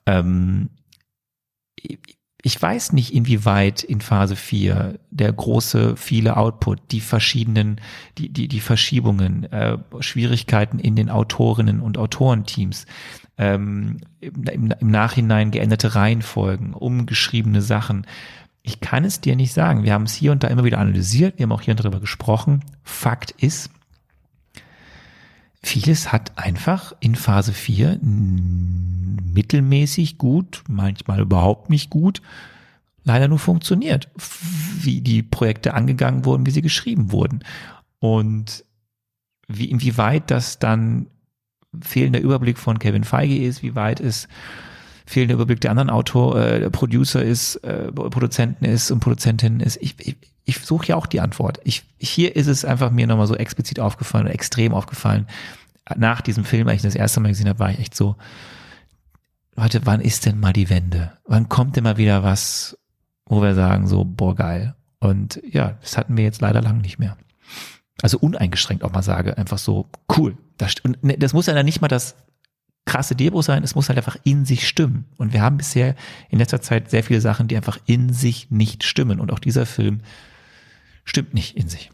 Ähm, 0.07 0.69
ich 2.45 2.61
weiß 2.61 2.91
nicht, 2.91 3.13
inwieweit 3.13 3.83
in 3.83 4.01
Phase 4.01 4.35
4 4.35 4.99
der 5.11 5.31
große, 5.31 5.95
viele 5.95 6.35
Output, 6.35 6.81
die 6.91 6.99
verschiedenen, 6.99 7.79
die, 8.17 8.27
die, 8.27 8.49
die 8.49 8.59
Verschiebungen, 8.59 9.45
äh, 9.45 9.77
Schwierigkeiten 10.01 10.77
in 10.77 10.97
den 10.97 11.09
Autorinnen 11.09 11.79
und 11.79 11.97
Autorenteams, 11.97 12.85
ähm, 13.37 14.01
im, 14.19 14.73
im, 14.77 14.91
Nachhinein 14.91 15.51
geänderte 15.51 15.95
Reihenfolgen, 15.95 16.73
umgeschriebene 16.73 17.61
Sachen. 17.61 18.05
Ich 18.61 18.81
kann 18.81 19.05
es 19.05 19.21
dir 19.21 19.37
nicht 19.37 19.53
sagen. 19.53 19.83
Wir 19.83 19.93
haben 19.93 20.03
es 20.03 20.13
hier 20.13 20.33
und 20.33 20.43
da 20.43 20.49
immer 20.49 20.65
wieder 20.65 20.79
analysiert, 20.79 21.37
wir 21.37 21.43
haben 21.43 21.51
auch 21.53 21.61
hier 21.61 21.71
und 21.71 21.79
da 21.79 21.83
darüber 21.83 22.01
gesprochen. 22.01 22.59
Fakt 22.83 23.31
ist, 23.31 23.71
vieles 25.63 26.11
hat 26.11 26.37
einfach 26.37 26.93
in 26.99 27.15
Phase 27.15 27.53
4 27.53 27.93
n- 27.93 29.31
mittelmäßig 29.33 30.17
gut, 30.17 30.63
manchmal 30.67 31.21
überhaupt 31.21 31.69
nicht 31.69 31.89
gut, 31.89 32.21
leider 33.03 33.27
nur 33.27 33.39
funktioniert, 33.39 34.09
wie 34.79 35.01
die 35.01 35.23
Projekte 35.23 35.73
angegangen 35.73 36.25
wurden, 36.25 36.45
wie 36.45 36.51
sie 36.51 36.61
geschrieben 36.61 37.11
wurden. 37.11 37.43
Und 37.99 38.63
wie, 39.47 39.65
inwieweit 39.65 40.29
das 40.31 40.59
dann 40.59 41.07
fehlender 41.81 42.19
Überblick 42.21 42.57
von 42.59 42.79
Kevin 42.79 43.03
Feige 43.03 43.37
ist, 43.37 43.63
wie 43.63 43.75
weit 43.75 43.99
es 43.99 44.27
fehlender 45.05 45.35
Überblick 45.35 45.61
der 45.61 45.71
anderen 45.71 45.89
Autor, 45.89 46.39
äh, 46.39 46.69
Producer 46.69 47.23
ist, 47.23 47.55
äh, 47.57 47.91
Produzenten 47.91 48.65
ist 48.65 48.91
und 48.91 48.99
Produzentinnen 48.99 49.59
ist. 49.59 49.77
Ich, 49.81 49.95
ich, 49.99 50.15
ich 50.45 50.59
suche 50.59 50.87
ja 50.87 50.95
auch 50.95 51.07
die 51.07 51.21
Antwort. 51.21 51.59
Ich, 51.63 51.83
hier 51.97 52.35
ist 52.35 52.47
es 52.47 52.65
einfach 52.65 52.91
mir 52.91 53.07
nochmal 53.07 53.27
so 53.27 53.35
explizit 53.35 53.79
aufgefallen 53.79 54.25
oder 54.25 54.33
extrem 54.33 54.73
aufgefallen. 54.73 55.27
Nach 55.95 56.21
diesem 56.21 56.45
Film, 56.45 56.67
als 56.67 56.77
ich 56.77 56.83
das 56.83 56.95
erste 56.95 57.19
Mal 57.19 57.29
gesehen 57.29 57.47
habe, 57.47 57.59
war 57.59 57.71
ich 57.71 57.79
echt 57.79 57.95
so, 57.95 58.15
Leute, 59.55 59.85
wann 59.85 60.01
ist 60.01 60.25
denn 60.25 60.39
mal 60.39 60.53
die 60.53 60.69
Wende? 60.69 61.13
Wann 61.25 61.49
kommt 61.49 61.75
denn 61.75 61.83
mal 61.83 61.97
wieder 61.97 62.23
was, 62.23 62.77
wo 63.25 63.41
wir 63.41 63.55
sagen 63.55 63.87
so, 63.87 64.03
boah, 64.03 64.35
geil. 64.35 64.75
Und 64.99 65.41
ja, 65.49 65.77
das 65.81 65.97
hatten 65.97 66.17
wir 66.17 66.23
jetzt 66.23 66.41
leider 66.41 66.61
lang 66.61 66.79
nicht 66.79 66.99
mehr. 66.99 67.17
Also 68.01 68.17
uneingeschränkt 68.17 68.83
auch 68.83 68.91
mal 68.91 69.03
sage, 69.03 69.37
einfach 69.37 69.57
so, 69.57 69.87
cool. 70.17 70.37
Das, 70.57 70.75
und 70.83 71.03
ne, 71.03 71.17
das 71.17 71.33
muss 71.33 71.45
ja 71.45 71.53
dann 71.53 71.65
nicht 71.65 71.81
mal 71.81 71.87
das 71.87 72.15
krasse 72.85 73.15
Drehbuch 73.15 73.43
sein, 73.43 73.63
es 73.63 73.75
muss 73.75 73.87
halt 73.87 73.97
einfach 73.97 74.17
in 74.23 74.45
sich 74.45 74.67
stimmen. 74.67 75.05
Und 75.17 75.31
wir 75.31 75.41
haben 75.41 75.57
bisher 75.57 75.95
in 76.29 76.39
letzter 76.39 76.61
Zeit 76.61 76.89
sehr 76.89 77.03
viele 77.03 77.21
Sachen, 77.21 77.47
die 77.47 77.55
einfach 77.55 77.77
in 77.85 78.11
sich 78.11 78.51
nicht 78.51 78.83
stimmen. 78.83 79.19
Und 79.19 79.31
auch 79.31 79.39
dieser 79.39 79.65
Film 79.65 80.01
stimmt 81.03 81.33
nicht 81.33 81.57
in 81.57 81.67
sich. 81.67 81.91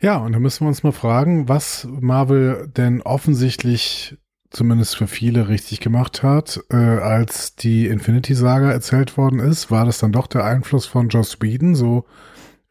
Ja, 0.00 0.18
und 0.18 0.32
da 0.32 0.38
müssen 0.38 0.64
wir 0.64 0.68
uns 0.68 0.82
mal 0.82 0.92
fragen, 0.92 1.48
was 1.48 1.88
Marvel 1.88 2.70
denn 2.76 3.00
offensichtlich 3.02 4.18
zumindest 4.50 4.96
für 4.96 5.06
viele 5.06 5.48
richtig 5.48 5.80
gemacht 5.80 6.22
hat, 6.22 6.60
äh, 6.70 6.76
als 6.76 7.56
die 7.56 7.86
Infinity 7.86 8.34
Saga 8.34 8.70
erzählt 8.70 9.16
worden 9.16 9.40
ist, 9.40 9.70
war 9.70 9.84
das 9.84 9.98
dann 9.98 10.12
doch 10.12 10.26
der 10.26 10.44
Einfluss 10.44 10.86
von 10.86 11.08
Joss 11.08 11.40
Whedon, 11.40 11.74
so 11.74 12.04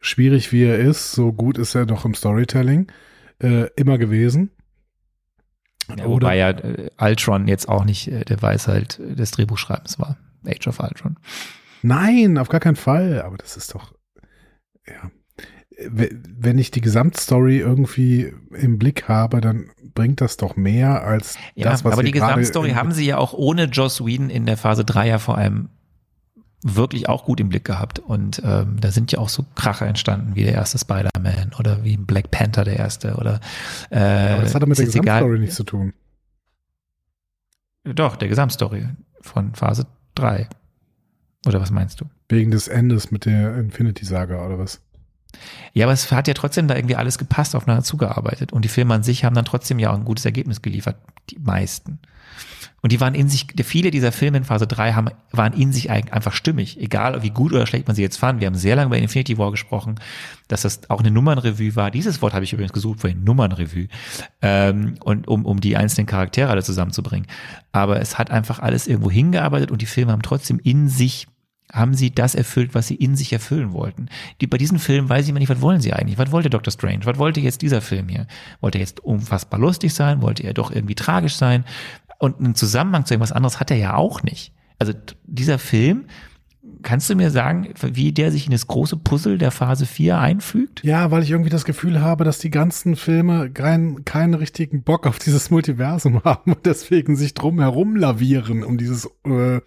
schwierig 0.00 0.52
wie 0.52 0.64
er 0.64 0.78
ist, 0.78 1.12
so 1.12 1.32
gut 1.32 1.58
ist 1.58 1.74
er 1.74 1.86
doch 1.86 2.04
im 2.04 2.14
Storytelling 2.14 2.90
äh, 3.42 3.68
immer 3.76 3.98
gewesen. 3.98 4.50
Ja, 5.88 6.06
wobei 6.06 6.36
ja 6.36 6.50
äh, 6.50 6.90
Ultron 6.98 7.48
jetzt 7.48 7.68
auch 7.68 7.84
nicht 7.84 8.08
äh, 8.08 8.24
der 8.24 8.40
Weisheit 8.40 8.98
des 8.98 9.32
Drehbuchschreibens 9.32 9.98
war. 9.98 10.16
Age 10.46 10.68
of 10.68 10.80
Ultron. 10.80 11.16
Nein, 11.82 12.38
auf 12.38 12.48
gar 12.48 12.60
keinen 12.60 12.76
Fall. 12.76 13.22
Aber 13.22 13.36
das 13.36 13.56
ist 13.56 13.74
doch, 13.74 13.92
ja. 14.86 15.10
Wenn 15.90 16.58
ich 16.58 16.70
die 16.70 16.80
Gesamtstory 16.80 17.58
irgendwie 17.58 18.32
im 18.52 18.78
Blick 18.78 19.08
habe, 19.08 19.40
dann 19.40 19.70
bringt 19.92 20.20
das 20.20 20.36
doch 20.36 20.54
mehr 20.54 21.02
als 21.02 21.36
ja, 21.56 21.68
das, 21.68 21.84
was 21.84 21.94
aber 21.94 22.04
die 22.04 22.12
Gesamtstory 22.12 22.70
haben 22.70 22.92
sie 22.92 23.06
ja 23.06 23.18
auch 23.18 23.32
ohne 23.32 23.64
Joss 23.64 24.04
Whedon 24.04 24.30
in 24.30 24.46
der 24.46 24.56
Phase 24.56 24.84
3 24.84 25.08
ja 25.08 25.18
vor 25.18 25.36
allem 25.36 25.70
wirklich 26.64 27.08
auch 27.08 27.24
gut 27.24 27.40
im 27.40 27.50
Blick 27.50 27.64
gehabt. 27.64 27.98
Und 27.98 28.42
ähm, 28.44 28.80
da 28.80 28.90
sind 28.90 29.12
ja 29.12 29.18
auch 29.18 29.28
so 29.28 29.44
Kracher 29.54 29.86
entstanden, 29.86 30.34
wie 30.34 30.44
der 30.44 30.54
erste 30.54 30.78
Spider-Man 30.78 31.52
oder 31.58 31.84
wie 31.84 31.96
Black 31.96 32.30
Panther 32.30 32.64
der 32.64 32.76
erste 32.76 33.16
oder 33.16 33.40
äh, 33.90 33.98
Aber 33.98 34.42
das 34.42 34.54
hat 34.54 34.62
doch 34.62 34.66
mit 34.66 34.78
der. 34.78 34.86
Gesamtstory 34.86 35.38
nichts 35.38 35.56
zu 35.56 35.64
tun. 35.64 35.92
Doch, 37.84 38.16
der 38.16 38.28
Gesamtstory 38.28 38.88
von 39.20 39.54
Phase 39.54 39.86
3. 40.14 40.48
Oder 41.46 41.60
was 41.60 41.70
meinst 41.70 42.00
du? 42.00 42.06
Wegen 42.28 42.50
des 42.50 42.68
Endes 42.68 43.10
mit 43.10 43.26
der 43.26 43.56
Infinity 43.56 44.04
Saga 44.04 44.44
oder 44.44 44.58
was? 44.58 44.80
Ja, 45.72 45.86
aber 45.86 45.92
es 45.92 46.10
hat 46.12 46.28
ja 46.28 46.34
trotzdem 46.34 46.68
da 46.68 46.76
irgendwie 46.76 46.96
alles 46.96 47.18
gepasst, 47.18 47.54
aufeinander 47.54 47.84
zugearbeitet. 47.84 48.52
Und 48.52 48.64
die 48.64 48.68
Filme 48.68 48.94
an 48.94 49.02
sich 49.02 49.24
haben 49.24 49.34
dann 49.34 49.44
trotzdem 49.44 49.78
ja 49.78 49.90
auch 49.90 49.96
ein 49.96 50.04
gutes 50.04 50.24
Ergebnis 50.24 50.62
geliefert. 50.62 50.96
Die 51.30 51.38
meisten. 51.38 51.98
Und 52.84 52.92
die 52.92 53.00
waren 53.00 53.14
in 53.14 53.30
sich, 53.30 53.46
viele 53.64 53.90
dieser 53.90 54.12
Filme 54.12 54.36
in 54.36 54.44
Phase 54.44 54.66
3 54.66 54.92
haben, 54.92 55.08
waren 55.30 55.54
in 55.54 55.72
sich 55.72 55.90
einfach 55.90 56.34
stimmig. 56.34 56.78
Egal, 56.78 57.22
wie 57.22 57.30
gut 57.30 57.54
oder 57.54 57.66
schlecht 57.66 57.86
man 57.86 57.96
sie 57.96 58.02
jetzt 58.02 58.18
fand. 58.18 58.40
Wir 58.40 58.46
haben 58.46 58.56
sehr 58.56 58.76
lange 58.76 58.90
bei 58.90 58.98
Infinity 58.98 59.38
War 59.38 59.50
gesprochen, 59.50 59.94
dass 60.48 60.62
das 60.62 60.90
auch 60.90 61.00
eine 61.00 61.10
Nummernrevue 61.10 61.76
war. 61.76 61.90
Dieses 61.90 62.20
Wort 62.20 62.34
habe 62.34 62.44
ich 62.44 62.52
übrigens 62.52 62.74
gesucht 62.74 63.00
vorhin, 63.00 63.24
Nummernrevue. 63.24 63.88
Ähm, 64.42 64.96
und 65.02 65.28
um, 65.28 65.46
um 65.46 65.60
die 65.60 65.78
einzelnen 65.78 66.06
Charaktere 66.06 66.50
alle 66.50 66.62
zusammenzubringen. 66.62 67.26
Aber 67.72 68.00
es 68.00 68.18
hat 68.18 68.30
einfach 68.30 68.58
alles 68.58 68.86
irgendwo 68.86 69.10
hingearbeitet 69.10 69.70
und 69.70 69.80
die 69.80 69.86
Filme 69.86 70.12
haben 70.12 70.20
trotzdem 70.20 70.60
in 70.62 70.90
sich 70.90 71.26
haben 71.74 71.94
sie 71.94 72.12
das 72.12 72.34
erfüllt, 72.34 72.74
was 72.74 72.86
sie 72.86 72.94
in 72.94 73.16
sich 73.16 73.32
erfüllen 73.32 73.72
wollten. 73.72 74.08
Die, 74.40 74.46
bei 74.46 74.58
diesen 74.58 74.78
Filmen 74.78 75.08
weiß 75.08 75.24
ich 75.24 75.30
immer 75.30 75.40
nicht, 75.40 75.48
was 75.48 75.60
wollen 75.60 75.80
sie 75.80 75.92
eigentlich? 75.92 76.18
Was 76.18 76.30
wollte 76.30 76.48
Doctor 76.48 76.70
Strange? 76.70 77.00
Was 77.04 77.18
wollte 77.18 77.40
jetzt 77.40 77.62
dieser 77.62 77.80
Film 77.80 78.08
hier? 78.08 78.28
Wollte 78.60 78.78
er 78.78 78.82
jetzt 78.82 79.00
unfassbar 79.00 79.58
lustig 79.58 79.92
sein? 79.92 80.22
Wollte 80.22 80.44
er 80.44 80.54
doch 80.54 80.70
irgendwie 80.70 80.94
tragisch 80.94 81.34
sein? 81.34 81.64
Und 82.18 82.38
einen 82.38 82.54
Zusammenhang 82.54 83.06
zu 83.06 83.14
irgendwas 83.14 83.32
anderes 83.32 83.58
hat 83.58 83.72
er 83.72 83.76
ja 83.76 83.96
auch 83.96 84.22
nicht. 84.22 84.52
Also 84.78 84.92
dieser 85.26 85.58
Film, 85.58 86.06
kannst 86.82 87.10
du 87.10 87.16
mir 87.16 87.30
sagen, 87.30 87.68
wie 87.82 88.12
der 88.12 88.30
sich 88.30 88.46
in 88.46 88.52
das 88.52 88.66
große 88.66 88.96
Puzzle 88.96 89.38
der 89.38 89.50
Phase 89.50 89.84
4 89.84 90.18
einfügt? 90.18 90.84
Ja, 90.84 91.10
weil 91.10 91.22
ich 91.22 91.30
irgendwie 91.30 91.50
das 91.50 91.64
Gefühl 91.64 92.00
habe, 92.00 92.24
dass 92.24 92.38
die 92.38 92.50
ganzen 92.50 92.96
Filme 92.96 93.50
kein, 93.50 94.04
keinen 94.04 94.34
richtigen 94.34 94.82
Bock 94.82 95.06
auf 95.06 95.18
dieses 95.18 95.50
Multiversum 95.50 96.22
haben 96.24 96.52
und 96.52 96.66
deswegen 96.66 97.16
sich 97.16 97.34
drum 97.34 97.60
herum 97.60 97.96
lavieren 97.96 98.62
um 98.62 98.78
dieses 98.78 99.06
äh, 99.24 99.60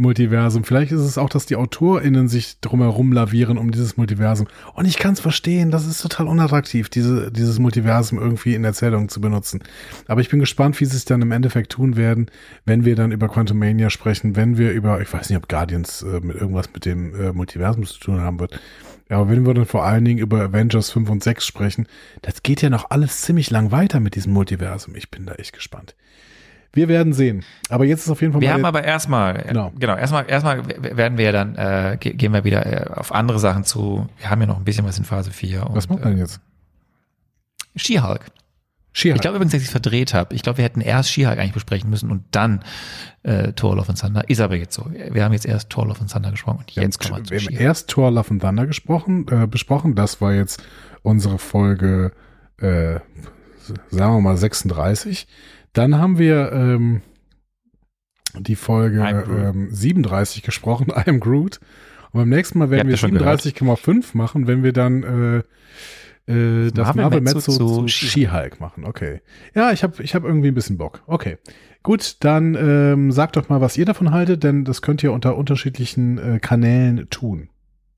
Multiversum. 0.00 0.64
Vielleicht 0.64 0.92
ist 0.92 1.02
es 1.02 1.18
auch, 1.18 1.28
dass 1.28 1.46
die 1.46 1.56
AutorInnen 1.56 2.28
sich 2.28 2.58
drum 2.60 2.80
herum 2.80 3.12
lavieren 3.12 3.58
um 3.58 3.70
dieses 3.70 3.96
Multiversum. 3.96 4.48
Und 4.74 4.86
ich 4.86 4.98
kann 4.98 5.12
es 5.12 5.20
verstehen, 5.20 5.70
das 5.70 5.86
ist 5.86 6.02
total 6.02 6.26
unattraktiv, 6.26 6.88
diese, 6.88 7.30
dieses 7.30 7.58
Multiversum 7.58 8.18
irgendwie 8.18 8.54
in 8.54 8.64
Erzählungen 8.64 9.08
zu 9.08 9.20
benutzen. 9.20 9.62
Aber 10.08 10.20
ich 10.20 10.28
bin 10.28 10.40
gespannt, 10.40 10.80
wie 10.80 10.86
sie 10.86 10.96
es 10.96 11.04
dann 11.04 11.22
im 11.22 11.32
Endeffekt 11.32 11.72
tun 11.72 11.96
werden, 11.96 12.26
wenn 12.64 12.84
wir 12.84 12.96
dann 12.96 13.12
über 13.12 13.28
Quantumania 13.28 13.90
sprechen, 13.90 14.34
wenn 14.34 14.58
wir 14.58 14.72
über, 14.72 15.00
ich 15.00 15.12
weiß 15.12 15.28
nicht, 15.28 15.38
ob 15.38 15.48
Guardians 15.48 16.02
äh, 16.02 16.20
mit 16.20 16.36
irgendwas 16.36 16.72
mit 16.72 16.84
dem 16.84 17.14
äh, 17.14 17.32
Multiversum 17.32 17.84
zu 17.84 18.00
tun 18.00 18.20
haben 18.20 18.40
wird. 18.40 18.58
Aber 19.10 19.28
wenn 19.28 19.44
wir 19.44 19.54
dann 19.54 19.66
vor 19.66 19.84
allen 19.84 20.04
Dingen 20.04 20.20
über 20.20 20.40
Avengers 20.40 20.90
5 20.90 21.10
und 21.10 21.22
6 21.22 21.44
sprechen, 21.44 21.86
das 22.22 22.42
geht 22.42 22.62
ja 22.62 22.70
noch 22.70 22.90
alles 22.90 23.22
ziemlich 23.22 23.50
lang 23.50 23.72
weiter 23.72 24.00
mit 24.00 24.14
diesem 24.14 24.32
Multiversum. 24.32 24.94
Ich 24.94 25.10
bin 25.10 25.26
da 25.26 25.34
echt 25.34 25.52
gespannt. 25.52 25.96
Wir 26.72 26.86
werden 26.88 27.12
sehen. 27.12 27.42
Aber 27.68 27.84
jetzt 27.84 28.04
ist 28.04 28.10
auf 28.10 28.20
jeden 28.20 28.32
Fall 28.32 28.40
Wir 28.42 28.52
haben 28.52 28.64
aber 28.64 28.84
erstmal, 28.84 29.42
Genau. 29.48 29.72
genau, 29.78 29.96
erstmal, 29.96 30.28
erstmal 30.30 30.62
werden 30.96 31.18
wir 31.18 31.24
ja 31.26 31.32
dann, 31.32 31.56
äh, 31.56 31.96
ge- 31.98 32.14
gehen 32.14 32.32
wir 32.32 32.44
wieder 32.44 32.64
äh, 32.64 32.90
auf 32.94 33.12
andere 33.12 33.38
Sachen 33.40 33.64
zu. 33.64 34.06
Wir 34.18 34.30
haben 34.30 34.40
ja 34.40 34.46
noch 34.46 34.56
ein 34.58 34.64
bisschen 34.64 34.84
was 34.84 34.96
in 34.98 35.04
Phase 35.04 35.30
4. 35.32 35.62
was 35.72 35.86
und, 35.86 35.90
macht 35.90 36.04
man 36.04 36.12
denn 36.12 36.18
jetzt? 36.20 36.36
Äh, 37.74 37.78
She-Hulk. 37.78 38.20
She-Hulk. 38.92 39.16
Ich 39.16 39.20
glaube 39.22 39.36
übrigens, 39.36 39.52
dass 39.52 39.60
ich 39.62 39.66
es 39.68 39.72
verdreht 39.72 40.14
habe. 40.14 40.34
Ich 40.34 40.42
glaube, 40.42 40.58
wir 40.58 40.64
hätten 40.64 40.80
erst 40.80 41.10
She-Hulk 41.10 41.38
eigentlich 41.38 41.52
besprechen 41.52 41.90
müssen 41.90 42.10
und 42.10 42.24
dann 42.32 42.64
äh, 43.22 43.52
Thor 43.52 43.76
Love 43.76 43.88
and 43.90 44.00
Thunder. 44.00 44.28
Ist 44.28 44.40
aber 44.40 44.56
jetzt 44.56 44.74
so. 44.74 44.90
Wir 45.10 45.24
haben 45.24 45.32
jetzt 45.32 45.46
erst 45.46 45.70
Thor 45.70 45.86
Love 45.86 46.00
and 46.00 46.10
Thunder 46.12 46.30
gesprochen 46.32 46.58
und 46.58 46.74
wir 46.76 46.82
haben, 46.82 46.88
jetzt 46.88 46.98
kommen 47.00 47.18
wir 47.18 47.24
zu 47.24 47.30
wir 47.30 47.40
haben 47.58 47.64
erst 47.64 47.88
Thor 47.88 48.10
Love 48.10 48.30
and 48.30 48.42
Thunder 48.42 48.66
gesprochen, 48.66 49.26
äh, 49.30 49.46
besprochen. 49.46 49.94
Das 49.94 50.20
war 50.20 50.32
jetzt 50.34 50.62
unsere 51.02 51.38
Folge, 51.38 52.12
äh, 52.58 52.98
sagen 53.90 54.14
wir 54.16 54.20
mal 54.20 54.36
36. 54.36 55.28
Dann 55.72 55.98
haben 55.98 56.18
wir 56.18 56.52
ähm, 56.52 57.02
die 58.38 58.56
Folge 58.56 59.00
ähm, 59.00 59.68
37 59.70 60.42
gesprochen, 60.42 60.88
I 60.96 61.08
am 61.08 61.20
Groot. 61.20 61.60
Und 62.12 62.20
beim 62.20 62.28
nächsten 62.28 62.58
Mal 62.58 62.70
werden 62.70 62.88
wir 62.88 62.96
habt 62.96 63.02
ja 63.02 63.08
schon 63.08 63.18
37,5 63.18 64.16
machen, 64.16 64.46
wenn 64.46 64.62
wir 64.62 64.72
dann 64.72 65.02
äh, 65.02 65.42
äh, 66.30 66.70
das 66.72 66.88
Marvel 66.88 67.02
Marvel 67.02 67.20
Mezzo 67.20 67.36
Mezzo 67.36 67.52
zu 67.52 67.82
zu 67.82 67.88
She-Hulk 67.88 68.60
machen. 68.60 68.84
Okay. 68.84 69.20
Ja, 69.54 69.72
ich 69.72 69.82
habe 69.82 70.02
ich 70.02 70.14
hab 70.14 70.24
irgendwie 70.24 70.48
ein 70.48 70.54
bisschen 70.54 70.78
Bock. 70.78 71.02
Okay. 71.06 71.38
Gut, 71.82 72.16
dann 72.20 72.54
ähm, 72.56 73.10
sagt 73.10 73.36
doch 73.36 73.48
mal, 73.48 73.60
was 73.60 73.78
ihr 73.78 73.86
davon 73.86 74.10
haltet, 74.10 74.44
denn 74.44 74.64
das 74.64 74.82
könnt 74.82 75.02
ihr 75.02 75.12
unter 75.12 75.36
unterschiedlichen 75.36 76.18
äh, 76.18 76.38
Kanälen 76.38 77.08
tun. 77.08 77.48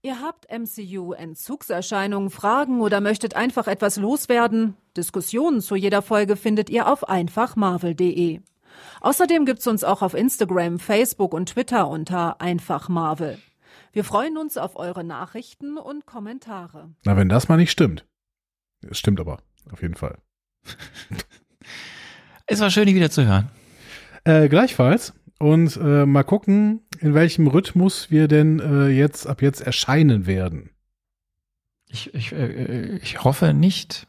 Ihr 0.04 0.20
habt 0.20 0.48
MCU-Entzugserscheinungen, 0.50 2.30
Fragen 2.30 2.80
oder 2.80 3.00
möchtet 3.00 3.36
einfach 3.36 3.68
etwas 3.68 3.96
loswerden? 3.98 4.76
Diskussionen 4.96 5.60
zu 5.60 5.76
jeder 5.76 6.02
Folge 6.02 6.34
findet 6.34 6.70
ihr 6.70 6.88
auf 6.88 7.08
einfachmarvel.de. 7.08 8.40
Außerdem 9.00 9.46
gibt's 9.46 9.68
uns 9.68 9.84
auch 9.84 10.02
auf 10.02 10.14
Instagram, 10.14 10.80
Facebook 10.80 11.32
und 11.32 11.50
Twitter 11.50 11.86
unter 11.86 12.40
einfachmarvel. 12.40 13.38
Wir 13.92 14.02
freuen 14.02 14.36
uns 14.38 14.56
auf 14.56 14.74
eure 14.74 15.04
Nachrichten 15.04 15.78
und 15.78 16.04
Kommentare. 16.04 16.90
Na, 17.04 17.16
wenn 17.16 17.28
das 17.28 17.46
mal 17.48 17.56
nicht 17.56 17.70
stimmt. 17.70 18.04
Es 18.80 18.98
stimmt 18.98 19.20
aber, 19.20 19.38
auf 19.70 19.82
jeden 19.82 19.94
Fall. 19.94 20.18
Es 22.48 22.60
war 22.60 22.70
schön, 22.70 22.84
dich 22.84 22.96
wieder 22.96 23.10
zu 23.10 23.24
hören. 23.24 23.48
Äh, 24.24 24.48
gleichfalls. 24.48 25.14
Und 25.38 25.76
äh, 25.76 26.04
mal 26.04 26.24
gucken, 26.24 26.82
in 27.02 27.14
welchem 27.14 27.46
Rhythmus 27.48 28.10
wir 28.10 28.28
denn 28.28 28.60
äh, 28.60 28.88
jetzt 28.88 29.26
ab 29.26 29.42
jetzt 29.42 29.60
erscheinen 29.60 30.26
werden. 30.26 30.70
Ich, 31.88 32.14
ich, 32.14 32.32
äh, 32.32 32.96
ich 33.02 33.22
hoffe 33.24 33.52
nicht, 33.52 34.06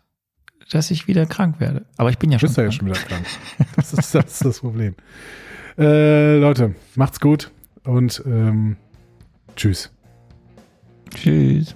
dass 0.72 0.92
ich 0.92 1.08
wieder 1.08 1.26
krank 1.26 1.60
werde. 1.60 1.86
Aber 1.98 2.10
ich 2.10 2.18
bin 2.18 2.32
ja 2.32 2.38
Du 2.38 2.48
schon 2.48 2.50
bist 2.50 2.58
ja 2.58 2.64
krank. 2.64 2.74
schon 2.76 2.88
wieder 2.88 3.00
krank. 3.00 3.26
Das 3.76 3.94
ist 3.94 4.16
das, 4.16 4.26
ist 4.26 4.46
das 4.46 4.60
Problem. 4.60 4.96
Äh, 5.78 6.38
Leute, 6.38 6.76
macht's 6.96 7.20
gut 7.20 7.52
und 7.84 8.22
ähm, 8.26 8.78
tschüss. 9.56 9.92
Tschüss. 11.16 11.76